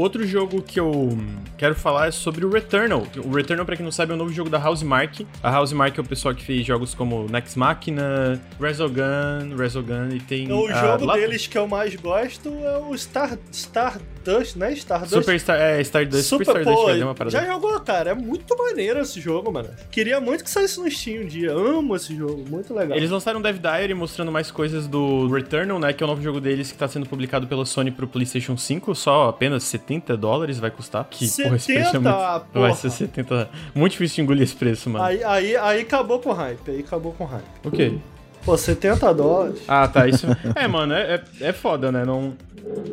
Outro 0.05 0.25
jogo 0.25 0.61
que 0.61 0.79
eu 0.79 1.17
quero 1.57 1.75
falar 1.75 2.07
é 2.07 2.11
sobre 2.11 2.45
o 2.45 2.49
Returnal. 2.49 3.03
O 3.23 3.31
Returnal, 3.31 3.65
pra 3.65 3.75
quem 3.75 3.83
não 3.83 3.91
sabe, 3.91 4.11
é 4.11 4.15
um 4.15 4.17
novo 4.17 4.31
jogo 4.31 4.49
da 4.49 4.63
Housemark. 4.63 5.25
A 5.41 5.59
Housemark 5.59 5.97
é 5.97 6.01
o 6.01 6.05
pessoal 6.05 6.33
que 6.33 6.43
fez 6.43 6.65
jogos 6.65 6.93
como 6.93 7.27
Next 7.27 7.57
Machina, 7.57 8.39
Resogun, 8.59 9.55
Resogun 9.57 10.09
e 10.13 10.19
tem... 10.19 10.51
O 10.51 10.67
ah, 10.67 10.73
jogo 10.73 11.05
lá- 11.05 11.15
deles 11.15 11.47
que 11.47 11.57
eu 11.57 11.67
mais 11.67 11.95
gosto 11.95 12.49
é 12.49 12.77
o 12.77 12.95
Star, 12.95 13.37
Stardust, 14.25 14.55
né? 14.57 14.73
Stardust. 14.73 15.13
Super 15.13 15.39
Star, 15.39 15.59
é, 15.59 15.81
Stardust, 15.81 16.23
Super, 16.23 16.43
Stardust, 16.43 16.75
pô, 16.75 16.85
vai 16.85 17.03
uma 17.03 17.13
parada. 17.13 17.37
já 17.37 17.45
jogou, 17.45 17.79
cara? 17.81 18.11
É 18.11 18.13
muito 18.13 18.57
maneiro 18.57 18.99
esse 18.99 19.21
jogo, 19.21 19.51
mano. 19.51 19.69
Queria 19.91 20.19
muito 20.19 20.43
que 20.43 20.49
saísse 20.49 20.79
no 20.79 20.89
Steam 20.89 21.23
um 21.23 21.27
dia. 21.27 21.51
Amo 21.51 21.95
esse 21.95 22.15
jogo, 22.15 22.43
muito 22.49 22.73
legal. 22.73 22.97
Eles 22.97 23.11
lançaram 23.11 23.41
Dev 23.41 23.57
Diary 23.57 23.93
mostrando 23.93 24.31
mais 24.31 24.49
coisas 24.49 24.87
do 24.87 25.27
Returnal, 25.27 25.79
né? 25.79 25.93
Que 25.93 26.03
é 26.03 26.05
o 26.05 26.09
novo 26.09 26.21
jogo 26.21 26.41
deles 26.41 26.71
que 26.71 26.77
tá 26.77 26.87
sendo 26.87 27.05
publicado 27.05 27.47
pela 27.47 27.65
Sony 27.65 27.91
pro 27.91 28.07
PlayStation 28.07 28.57
5. 28.57 28.95
Só 28.95 29.29
apenas 29.29 29.63
70 29.63 30.17
dólares 30.17 30.57
vai 30.59 30.71
custar. 30.71 31.05
Que, 31.09 31.29
porra, 31.29 31.55
esse 31.55 31.67
preço 31.67 31.71
é 31.71 31.83
70, 31.85 31.99
muito... 31.99 32.59
Vai 32.59 32.73
ser 32.73 32.89
70... 32.89 33.49
Muito 33.73 33.91
difícil 33.91 34.15
de 34.15 34.21
engolir 34.21 34.43
esse 34.43 34.55
preço, 34.55 34.89
mano. 34.89 35.05
Aí, 35.05 35.23
aí, 35.23 35.55
aí 35.55 35.81
acabou 35.81 36.19
com 36.19 36.29
o 36.29 36.33
hype, 36.33 36.71
aí 36.71 36.79
acabou 36.79 37.13
com 37.13 37.23
o 37.23 37.27
hype. 37.27 37.45
O 37.63 37.71
quê? 37.71 37.93
Pô, 38.45 38.55
70 38.55 39.11
dólares. 39.13 39.63
Ah, 39.67 39.87
tá. 39.87 40.07
Isso. 40.07 40.27
é, 40.55 40.67
mano, 40.67 40.93
é, 40.93 41.15
é, 41.41 41.47
é 41.47 41.53
foda, 41.53 41.91
né? 41.91 42.05
Não... 42.05 42.33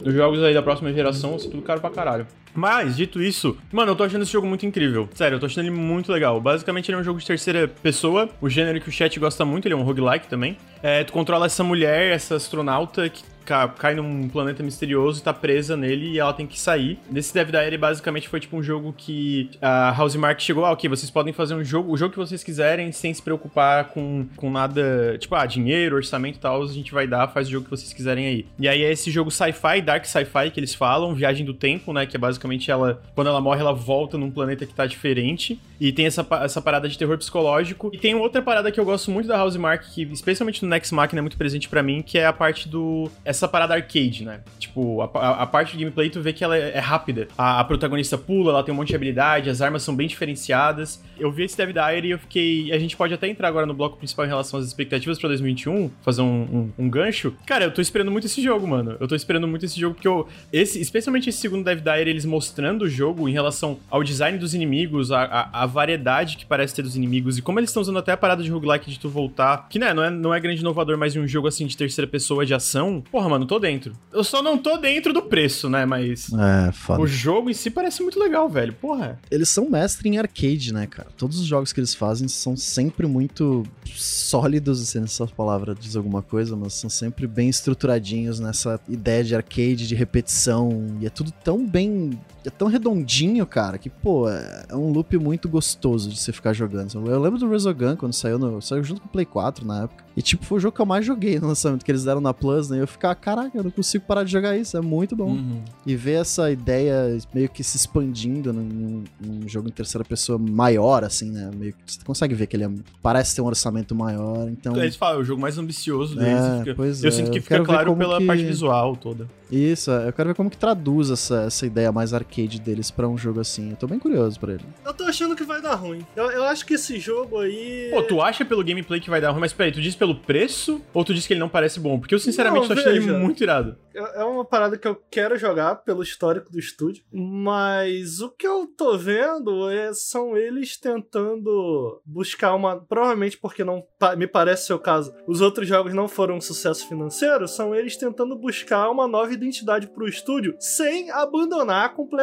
Os 0.05 0.13
jogos 0.13 0.43
aí 0.43 0.53
da 0.53 0.63
próxima 0.63 0.93
geração 0.93 1.39
são 1.39 1.51
tudo 1.51 1.63
caro 1.63 1.81
pra 1.81 1.91
caralho. 1.91 2.27
Mas, 2.55 2.97
dito 2.97 3.23
isso, 3.23 3.57
mano, 3.73 3.93
eu 3.93 3.97
tô 3.97 4.05
achando 4.05 4.23
esse 4.23 4.33
jogo 4.33 4.47
muito 4.47 4.67
incrível. 4.67 5.09
Sério, 5.15 5.37
eu 5.37 5.41
tô 5.41 5.47
achando 5.47 5.65
ele 5.65 5.71
muito 5.71 6.13
legal. 6.13 6.39
Basicamente, 6.41 6.91
ele 6.91 6.99
é 6.99 7.01
um 7.01 7.05
jogo 7.05 7.19
de 7.19 7.27
terceira 7.27 7.67
pessoa, 7.67 8.29
o 8.41 8.49
gênero 8.49 8.81
que 8.81 8.89
o 8.89 8.93
chat 8.93 9.19
gosta 9.19 9.45
muito, 9.45 9.67
ele 9.67 9.75
é 9.75 9.77
um 9.77 9.83
roguelike 9.83 10.29
também. 10.29 10.59
É, 10.83 11.03
tu 11.05 11.13
controla 11.13 11.47
essa 11.47 11.65
mulher, 11.65 12.13
essa 12.13 12.37
astronauta 12.37 13.09
que 13.09 13.23
cai 13.43 13.95
num 13.95 14.29
planeta 14.29 14.63
misterioso 14.63 15.21
e 15.21 15.23
tá 15.23 15.33
presa 15.33 15.77
nele 15.77 16.13
e 16.13 16.19
ela 16.19 16.33
tem 16.33 16.47
que 16.47 16.59
sair. 16.59 16.99
Nesse 17.11 17.33
Dev 17.35 17.51
Diary, 17.51 17.77
basicamente, 17.77 18.29
foi 18.29 18.41
tipo 18.41 18.57
um 18.57 18.63
jogo 18.63 18.95
que 18.97 19.51
a 19.61 19.95
Housemark 19.99 20.41
chegou, 20.41 20.65
ah, 20.65 20.73
ok, 20.73 20.89
vocês 20.89 21.11
podem 21.11 21.33
fazer 21.33 21.55
um 21.55 21.65
jogo, 21.65 21.93
o 21.93 21.97
jogo 21.97 22.13
que 22.13 22.19
vocês 22.19 22.43
quiserem, 22.43 22.93
sem 22.93 23.13
se 23.13 23.23
preocupar 23.23 23.87
com, 23.87 24.27
com 24.37 24.51
nada, 24.51 25.17
tipo, 25.19 25.35
ah, 25.35 25.47
dinheiro, 25.47 25.97
orçamento 25.97 26.37
e 26.39 26.41
tal, 26.41 26.63
a 26.63 26.67
gente 26.67 26.93
vai 26.93 27.07
dar, 27.07 27.29
faz 27.29 27.49
o 27.49 27.51
jogo 27.51 27.65
que 27.65 27.71
vocês 27.71 27.93
quiserem 27.93 28.27
aí. 28.27 28.47
E 28.59 28.69
aí 28.69 28.83
é 28.83 28.93
esse 28.93 29.11
jogo 29.11 29.31
sci-fi, 29.31 29.81
dark 29.83 30.05
sci-fi 30.05 30.51
que 30.51 30.61
eles 30.61 30.75
falam, 30.75 31.15
Viagem 31.15 31.45
do 31.45 31.55
Tempo, 31.55 31.93
né, 31.93 32.07
que 32.07 32.17
é 32.17 32.19
basicamente 32.19 32.71
ela, 32.71 33.03
quando 33.15 33.29
ela 33.29 33.41
morre, 33.41 33.61
ela 33.61 33.73
volta 33.73 34.17
num 34.19 34.31
planeta 34.31 34.67
que 34.67 34.75
tá 34.75 34.87
diferente, 34.87 35.61
e 35.81 35.93
tem 35.93 36.07
essa, 36.07 36.25
essa 36.43 36.63
parada 36.63 36.89
de 36.89 36.97
terror 36.97 37.19
psicológico. 37.19 37.91
E 37.93 37.99
tem 37.99 38.15
outra 38.15 38.41
parada 38.41 38.71
que 38.71 38.79
eu 38.79 38.85
gosto 38.85 39.11
muito 39.11 39.27
da 39.27 39.43
Housemark, 39.43 39.93
que 39.93 40.03
especialmente 40.03 40.63
no 40.63 40.69
Next 40.69 40.95
Machina 40.95 41.19
é 41.19 41.23
muito 41.23 41.37
presente 41.37 41.69
pra 41.69 41.83
mim, 41.83 42.03
que 42.03 42.19
é 42.19 42.27
a 42.27 42.33
parte 42.33 42.69
do... 42.69 43.11
essa 43.33 43.49
parada 43.49 43.75
arcade, 43.75 44.25
né? 44.25 44.41
Tipo, 44.59 45.03
a, 45.03 45.11
a- 45.15 45.43
a 45.43 45.47
parte 45.47 45.75
do 45.75 45.79
gameplay 45.79 46.09
tu 46.11 46.21
vê 46.21 46.33
que 46.33 46.45
ela 46.45 46.57
é, 46.57 46.73
é 46.77 46.79
rápida. 46.79 47.29
A, 47.37 47.61
a 47.61 47.65
protagonista 47.65 48.17
pula, 48.17 48.53
ela 48.53 48.63
tem 48.63 48.73
um 48.73 48.77
monte 48.77 48.89
de 48.89 48.95
habilidade, 48.97 49.51
as 49.51 49.61
armas 49.61 49.83
são 49.83 49.95
bem 49.95 50.07
diferenciadas. 50.07 51.03
Eu 51.19 51.31
vi 51.31 51.45
esse 51.45 51.57
Dev 51.57 51.71
Diary 51.73 52.09
e 52.09 52.11
eu 52.13 52.19
fiquei... 52.19 52.73
A 52.73 52.79
gente 52.79 52.97
pode 52.97 53.13
até 53.15 53.29
entrar 53.29 53.49
agora 53.49 53.67
no 53.67 53.75
bloco 53.75 53.97
principal 53.97 54.25
em 54.25 54.29
relação 54.29 54.59
às 54.59 54.67
expectativas 54.67 55.19
pra 55.19 55.29
2021, 55.29 55.91
fazer 56.03 56.23
um, 56.23 56.73
um, 56.79 56.85
um 56.85 56.89
gancho. 56.91 57.35
Cara, 57.47 57.65
eu 57.65 57.71
tô 57.73 57.81
esperando 57.81 58.11
muito 58.11 58.27
esse 58.27 58.43
jogo, 58.43 58.67
mano. 58.67 58.97
Eu 59.01 59.09
tô 59.09 59.15
esperando 59.15 59.47
muito 59.49 59.65
esse 59.65 59.79
jogo, 59.79 59.95
porque 59.95 60.09
eu... 60.09 60.29
Esse, 60.53 60.81
especialmente 60.81 61.29
esse 61.29 61.39
segundo 61.39 61.65
Dev 61.65 61.81
Diary, 61.81 62.11
eles 62.11 62.25
mostrando 62.25 62.83
o 62.83 62.89
jogo 62.89 63.29
em 63.29 63.33
relação 63.33 63.79
ao 63.91 64.03
design 64.03 64.39
dos 64.39 64.55
inimigos, 64.55 65.11
a, 65.11 65.49
a, 65.53 65.67
variedade 65.67 66.37
que 66.37 66.45
parece 66.45 66.75
ter 66.75 66.83
dos 66.83 66.97
inimigos 66.97 67.39
e 67.39 67.43
como 67.43 67.59
eles 67.59 67.71
estão 67.71 67.81
usando 67.81 67.99
até 67.99 68.13
a 68.13 68.17
parada 68.17 68.43
de 68.43 68.51
roguelike 68.51 68.91
de 68.91 68.99
tu 68.99 69.09
voltar. 69.09 69.67
Que, 69.69 69.79
né, 69.79 69.95
não 69.95 70.05
é, 70.05 70.11
não 70.11 70.35
é 70.35 70.41
grande 70.41 70.61
inovador, 70.61 70.99
mas 70.99 71.17
um 71.17 71.27
jogo 71.27 71.49
assim 71.49 71.67
de 71.67 71.77
terceira 71.77 72.11
pessoa 72.11 72.45
de 72.45 72.55
ação. 72.55 73.03
Porra, 73.11 73.22
mano, 73.29 73.47
tô 73.47 73.59
dentro. 73.59 73.93
Eu 74.13 74.25
só 74.25 74.43
não 74.43 74.59
tô 74.59 74.77
dentro 74.77 75.13
do 75.13 75.23
preço, 75.23 75.69
né, 75.69 75.85
mas. 75.85 76.31
É, 76.33 76.73
foda. 76.73 77.03
O 77.03 77.07
jogo 77.07 77.51
em 77.51 77.55
si 77.55 77.71
parece 77.71 78.03
muito 78.03 78.19
legal, 78.19 78.49
velho. 78.49 78.73
Porra. 78.73 79.19
Eles 79.31 79.49
são 79.49 79.69
mestre 79.69 80.09
em 80.09 80.19
arcade, 80.19 80.73
né, 80.73 80.87
cara? 80.87 81.09
Todos 81.17 81.39
os 81.39 81.47
jogos 81.47 81.73
que 81.73 81.81
eles 81.81 81.95
fazem 81.95 82.29
são 82.29 82.57
sempre 82.57 83.07
muito 83.07 83.65
sólidos, 83.85 84.89
se 84.89 84.99
essa 84.99 85.27
palavra 85.27 85.75
diz 85.75 85.97
alguma 85.97 86.23
coisa, 86.23 86.57
mas 86.57 86.75
são 86.75 86.91
sempre 86.91 87.27
bem 87.27 87.49
estruturadinhos 87.49 88.41
nessa 88.41 88.81
ideia 88.89 89.25
de 89.25 89.35
arcade, 89.35 89.89
de 89.89 89.95
repetição. 89.95 90.97
E 91.01 91.07
é 91.07 91.11
tudo 91.11 91.31
tão 91.31 91.67
bem. 91.67 92.19
É 92.45 92.51
tão 92.51 92.69
redondinho, 92.69 93.47
cara, 93.47 93.79
que, 93.79 93.89
pô, 93.89 94.29
é 94.29 94.65
é 94.69 94.77
um 94.77 94.91
loop 94.91 95.17
muito 95.19 95.49
gostoso 95.49 96.09
de 96.11 96.19
você 96.19 96.33
ficar 96.33 96.53
jogando. 96.53 96.95
Eu 97.07 97.21
lembro 97.21 97.39
do 97.39 97.49
Resogun 97.49 97.95
quando 97.97 98.13
saiu, 98.15 98.39
no, 98.39 98.61
saiu 98.63 98.83
junto 98.83 99.01
com 99.03 99.07
o 99.07 99.11
Play 99.11 99.27
4 99.27 99.67
na 99.67 99.83
época. 99.85 100.03
E, 100.17 100.21
tipo, 100.23 100.45
foi 100.45 100.59
o 100.59 100.61
jogo 100.61 100.75
que 100.75 100.81
eu 100.81 100.87
mais 100.87 101.05
joguei 101.07 101.39
no 101.41 101.49
lançamento 101.49 101.85
que 101.85 101.91
eles 101.91 102.05
deram 102.05 102.21
na 102.21 102.35
Plus, 102.35 102.69
né? 102.69 102.77
E 102.79 102.81
eu 102.81 102.87
ficava, 102.87 103.15
caraca, 103.15 103.57
eu 103.57 103.63
não 103.65 103.71
consigo 103.71 104.05
parar 104.07 104.25
de 104.25 104.31
jogar 104.33 104.57
isso, 104.57 104.77
é 104.77 104.81
muito 104.81 105.15
bom. 105.17 105.31
Uhum. 105.31 105.63
E 105.87 105.95
ver 105.97 106.21
essa 106.21 106.51
ideia 106.51 107.17
meio 107.35 107.49
que 107.49 107.63
se 107.65 107.77
expandindo 107.77 108.53
num, 108.53 109.05
num 109.21 109.49
jogo 109.49 109.69
em 109.69 109.73
terceira 109.73 110.05
pessoa 110.05 110.39
maior, 110.39 111.05
assim, 111.05 111.31
né? 111.31 111.51
Meio 111.55 111.73
que 111.73 111.93
você 111.95 112.01
consegue 112.05 112.35
ver 112.35 112.47
que 112.47 112.57
ele 112.57 112.65
é- 112.65 112.71
parece 113.03 113.35
ter 113.35 113.41
um 113.43 113.47
orçamento 113.47 113.95
maior, 113.95 114.49
então. 114.49 114.77
Eles 114.77 114.97
falam, 114.97 115.19
é 115.19 115.23
o 115.23 115.25
jogo 115.25 115.41
mais 115.41 115.57
ambicioso 115.59 116.15
deles. 116.17 116.33
É, 116.43 116.59
fica- 116.61 116.75
pois 116.75 117.03
eu 117.05 117.09
é, 117.09 117.11
sinto 117.11 117.31
que 117.31 117.39
eu 117.39 117.43
fica 117.43 117.63
claro 117.65 117.97
pela 117.97 118.19
que- 118.19 118.27
parte 118.27 118.45
visual 118.45 118.97
toda. 118.97 119.27
Isso, 119.51 119.91
é, 119.91 120.09
eu 120.09 120.13
quero 120.15 120.31
ver 120.31 120.35
como 120.35 120.49
que 120.49 120.57
traduz 120.57 121.11
essa, 121.11 121.43
essa 121.43 121.67
ideia 121.67 121.93
mais 121.93 122.15
arcade 122.33 122.61
deles 122.61 122.91
pra 122.91 123.07
um 123.07 123.19
jogo 123.19 123.41
assim. 123.41 123.71
Eu 123.71 123.77
tô 123.77 123.87
bem 123.87 123.99
curioso 123.99 124.41
pra 124.41 124.55
ele. 124.55 124.65
Eu 124.85 124.95
tô 124.95 125.05
achando 125.05 125.37
que 125.37 125.45
vai 125.45 125.61
dar 125.61 125.75
ruim. 125.75 126.05
Eu, 126.17 126.31
eu 126.31 126.45
acho 126.45 126.65
que 126.65 126.75
esse 126.75 126.99
jogo 126.99 127.39
aí. 127.39 127.91
Pô, 127.91 128.03
tu 128.03 128.23
acha 128.23 128.45
pelo 128.45 128.65
gameplay 128.65 129.01
que 129.01 129.11
vai 129.11 129.21
dar 129.21 129.31
ruim, 129.31 129.41
mas 129.41 129.53
peraí, 129.53 129.71
tu 129.71 129.81
diz 129.81 129.95
pelo 129.95 130.15
preço 130.15 130.81
ou 130.95 131.05
tu 131.05 131.13
diz 131.13 131.27
que 131.27 131.35
ele 131.35 131.41
não 131.41 131.49
parece 131.49 131.79
bom? 131.79 131.99
Porque 131.99 132.15
eu 132.15 132.19
sinceramente 132.19 132.69
Não, 132.69 132.75
tô 132.75 132.81
achando 132.81 132.97
ele 132.97 133.13
muito 133.13 133.43
irado. 133.43 133.77
É 133.95 134.23
é 134.23 134.25
uma 134.25 134.45
parada 134.45 134.79
que 134.79 134.87
eu 134.87 134.97
quero 135.11 135.37
jogar 135.37 135.77
pelo 135.77 136.03
histórico 136.03 136.51
do 136.51 136.59
estúdio, 136.59 137.05
mas 137.13 138.21
o 138.21 138.31
que 138.31 138.47
eu 138.47 138.67
tô 138.67 138.97
vendo 138.97 139.69
é, 139.69 139.93
são 139.93 140.37
eles 140.37 140.77
tentando 140.77 142.01
buscar 142.05 142.55
uma. 142.55 142.81
Provavelmente 142.81 143.37
porque 143.37 143.65
não 143.65 143.85
me 144.17 144.27
parece 144.27 144.67
ser 144.67 144.75
o 144.75 144.79
caso, 144.79 145.15
os 145.27 145.41
outros 145.41 145.69
jogos 145.69 145.93
não 145.93 146.09
foram 146.09 146.37
um 146.37 146.41
sucesso 146.41 146.89
financeiro, 146.89 147.47
são 147.47 147.75
eles 147.75 147.97
tentando 147.97 148.37
buscar 148.37 148.89
uma 148.91 149.07
nova 149.07 149.33
identidade 149.33 149.89
pro 149.89 150.09
estúdio 150.09 150.57
sem 150.59 151.11
abandonar 151.11 151.95
completamente 151.95 152.22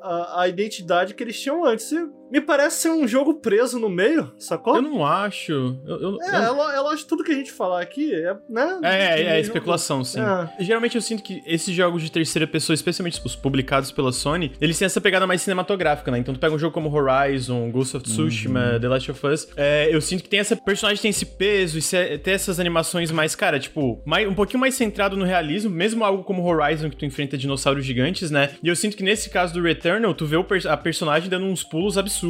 a, 0.00 0.42
a 0.42 0.48
identidade 0.48 1.14
que 1.14 1.22
eles 1.22 1.38
tinham 1.40 1.64
antes. 1.64 1.90
E 1.92 2.21
me 2.32 2.40
parece 2.40 2.76
ser 2.82 2.88
um 2.90 3.06
jogo 3.06 3.34
preso 3.34 3.78
no 3.78 3.88
meio, 3.90 4.32
sacou? 4.38 4.76
Eu 4.76 4.82
não 4.82 5.04
acho. 5.04 5.52
Eu, 5.52 6.00
eu- 6.00 6.18
É, 6.22 6.30
eu- 6.30 6.42
é, 6.42 6.48
lo- 6.50 6.70
é 6.70 6.80
lógico, 6.80 7.08
tudo 7.10 7.22
que 7.24 7.30
a 7.30 7.34
gente 7.34 7.52
falar 7.52 7.82
aqui 7.82 8.12
é, 8.14 8.34
né? 8.48 8.80
É, 8.82 9.20
é, 9.20 9.24
é 9.36 9.40
especulação, 9.40 10.02
sim. 10.02 10.20
É. 10.20 10.62
Geralmente 10.64 10.96
eu 10.96 11.02
sinto 11.02 11.22
que 11.22 11.42
esses 11.46 11.74
jogos 11.74 12.02
de 12.02 12.10
terceira 12.10 12.46
pessoa, 12.46 12.74
especialmente 12.74 13.20
os 13.24 13.36
publicados 13.36 13.92
pela 13.92 14.12
Sony, 14.12 14.52
eles 14.60 14.78
têm 14.78 14.86
essa 14.86 15.00
pegada 15.00 15.26
mais 15.26 15.42
cinematográfica, 15.42 16.10
né? 16.10 16.18
Então 16.18 16.32
tu 16.34 16.40
pega 16.40 16.54
um 16.54 16.58
jogo 16.58 16.72
como 16.72 16.90
Horizon, 16.90 17.70
Ghost 17.70 17.96
of 17.98 18.04
Tsushima, 18.06 18.78
The 18.80 18.88
Last 18.88 19.10
of 19.10 19.26
Us, 19.26 19.48
é, 19.56 19.94
eu 19.94 20.00
sinto 20.00 20.22
que 20.22 20.28
tem 20.30 20.40
essa 20.40 20.56
personagem 20.56 21.02
tem 21.02 21.10
esse 21.10 21.26
peso 21.26 21.78
e 21.78 22.18
tem 22.18 22.32
essas 22.34 22.58
animações 22.58 23.10
mais, 23.10 23.34
cara, 23.34 23.58
tipo, 23.60 24.00
mais, 24.06 24.26
um 24.26 24.34
pouquinho 24.34 24.60
mais 24.60 24.74
centrado 24.74 25.16
no 25.16 25.24
realismo, 25.24 25.70
mesmo 25.70 26.02
algo 26.04 26.24
como 26.24 26.42
Horizon 26.46 26.88
que 26.88 26.96
tu 26.96 27.04
enfrenta 27.04 27.36
dinossauros 27.36 27.84
gigantes, 27.84 28.30
né? 28.30 28.50
E 28.62 28.68
eu 28.68 28.76
sinto 28.76 28.96
que 28.96 29.02
nesse 29.02 29.28
caso 29.28 29.52
do 29.52 29.60
Returnal, 29.62 30.14
tu 30.14 30.24
vê 30.24 30.36
o 30.36 30.44
per- 30.44 30.66
a 30.66 30.76
personagem 30.76 31.28
dando 31.28 31.44
uns 31.44 31.62
pulos 31.62 31.98
absurdos 31.98 32.21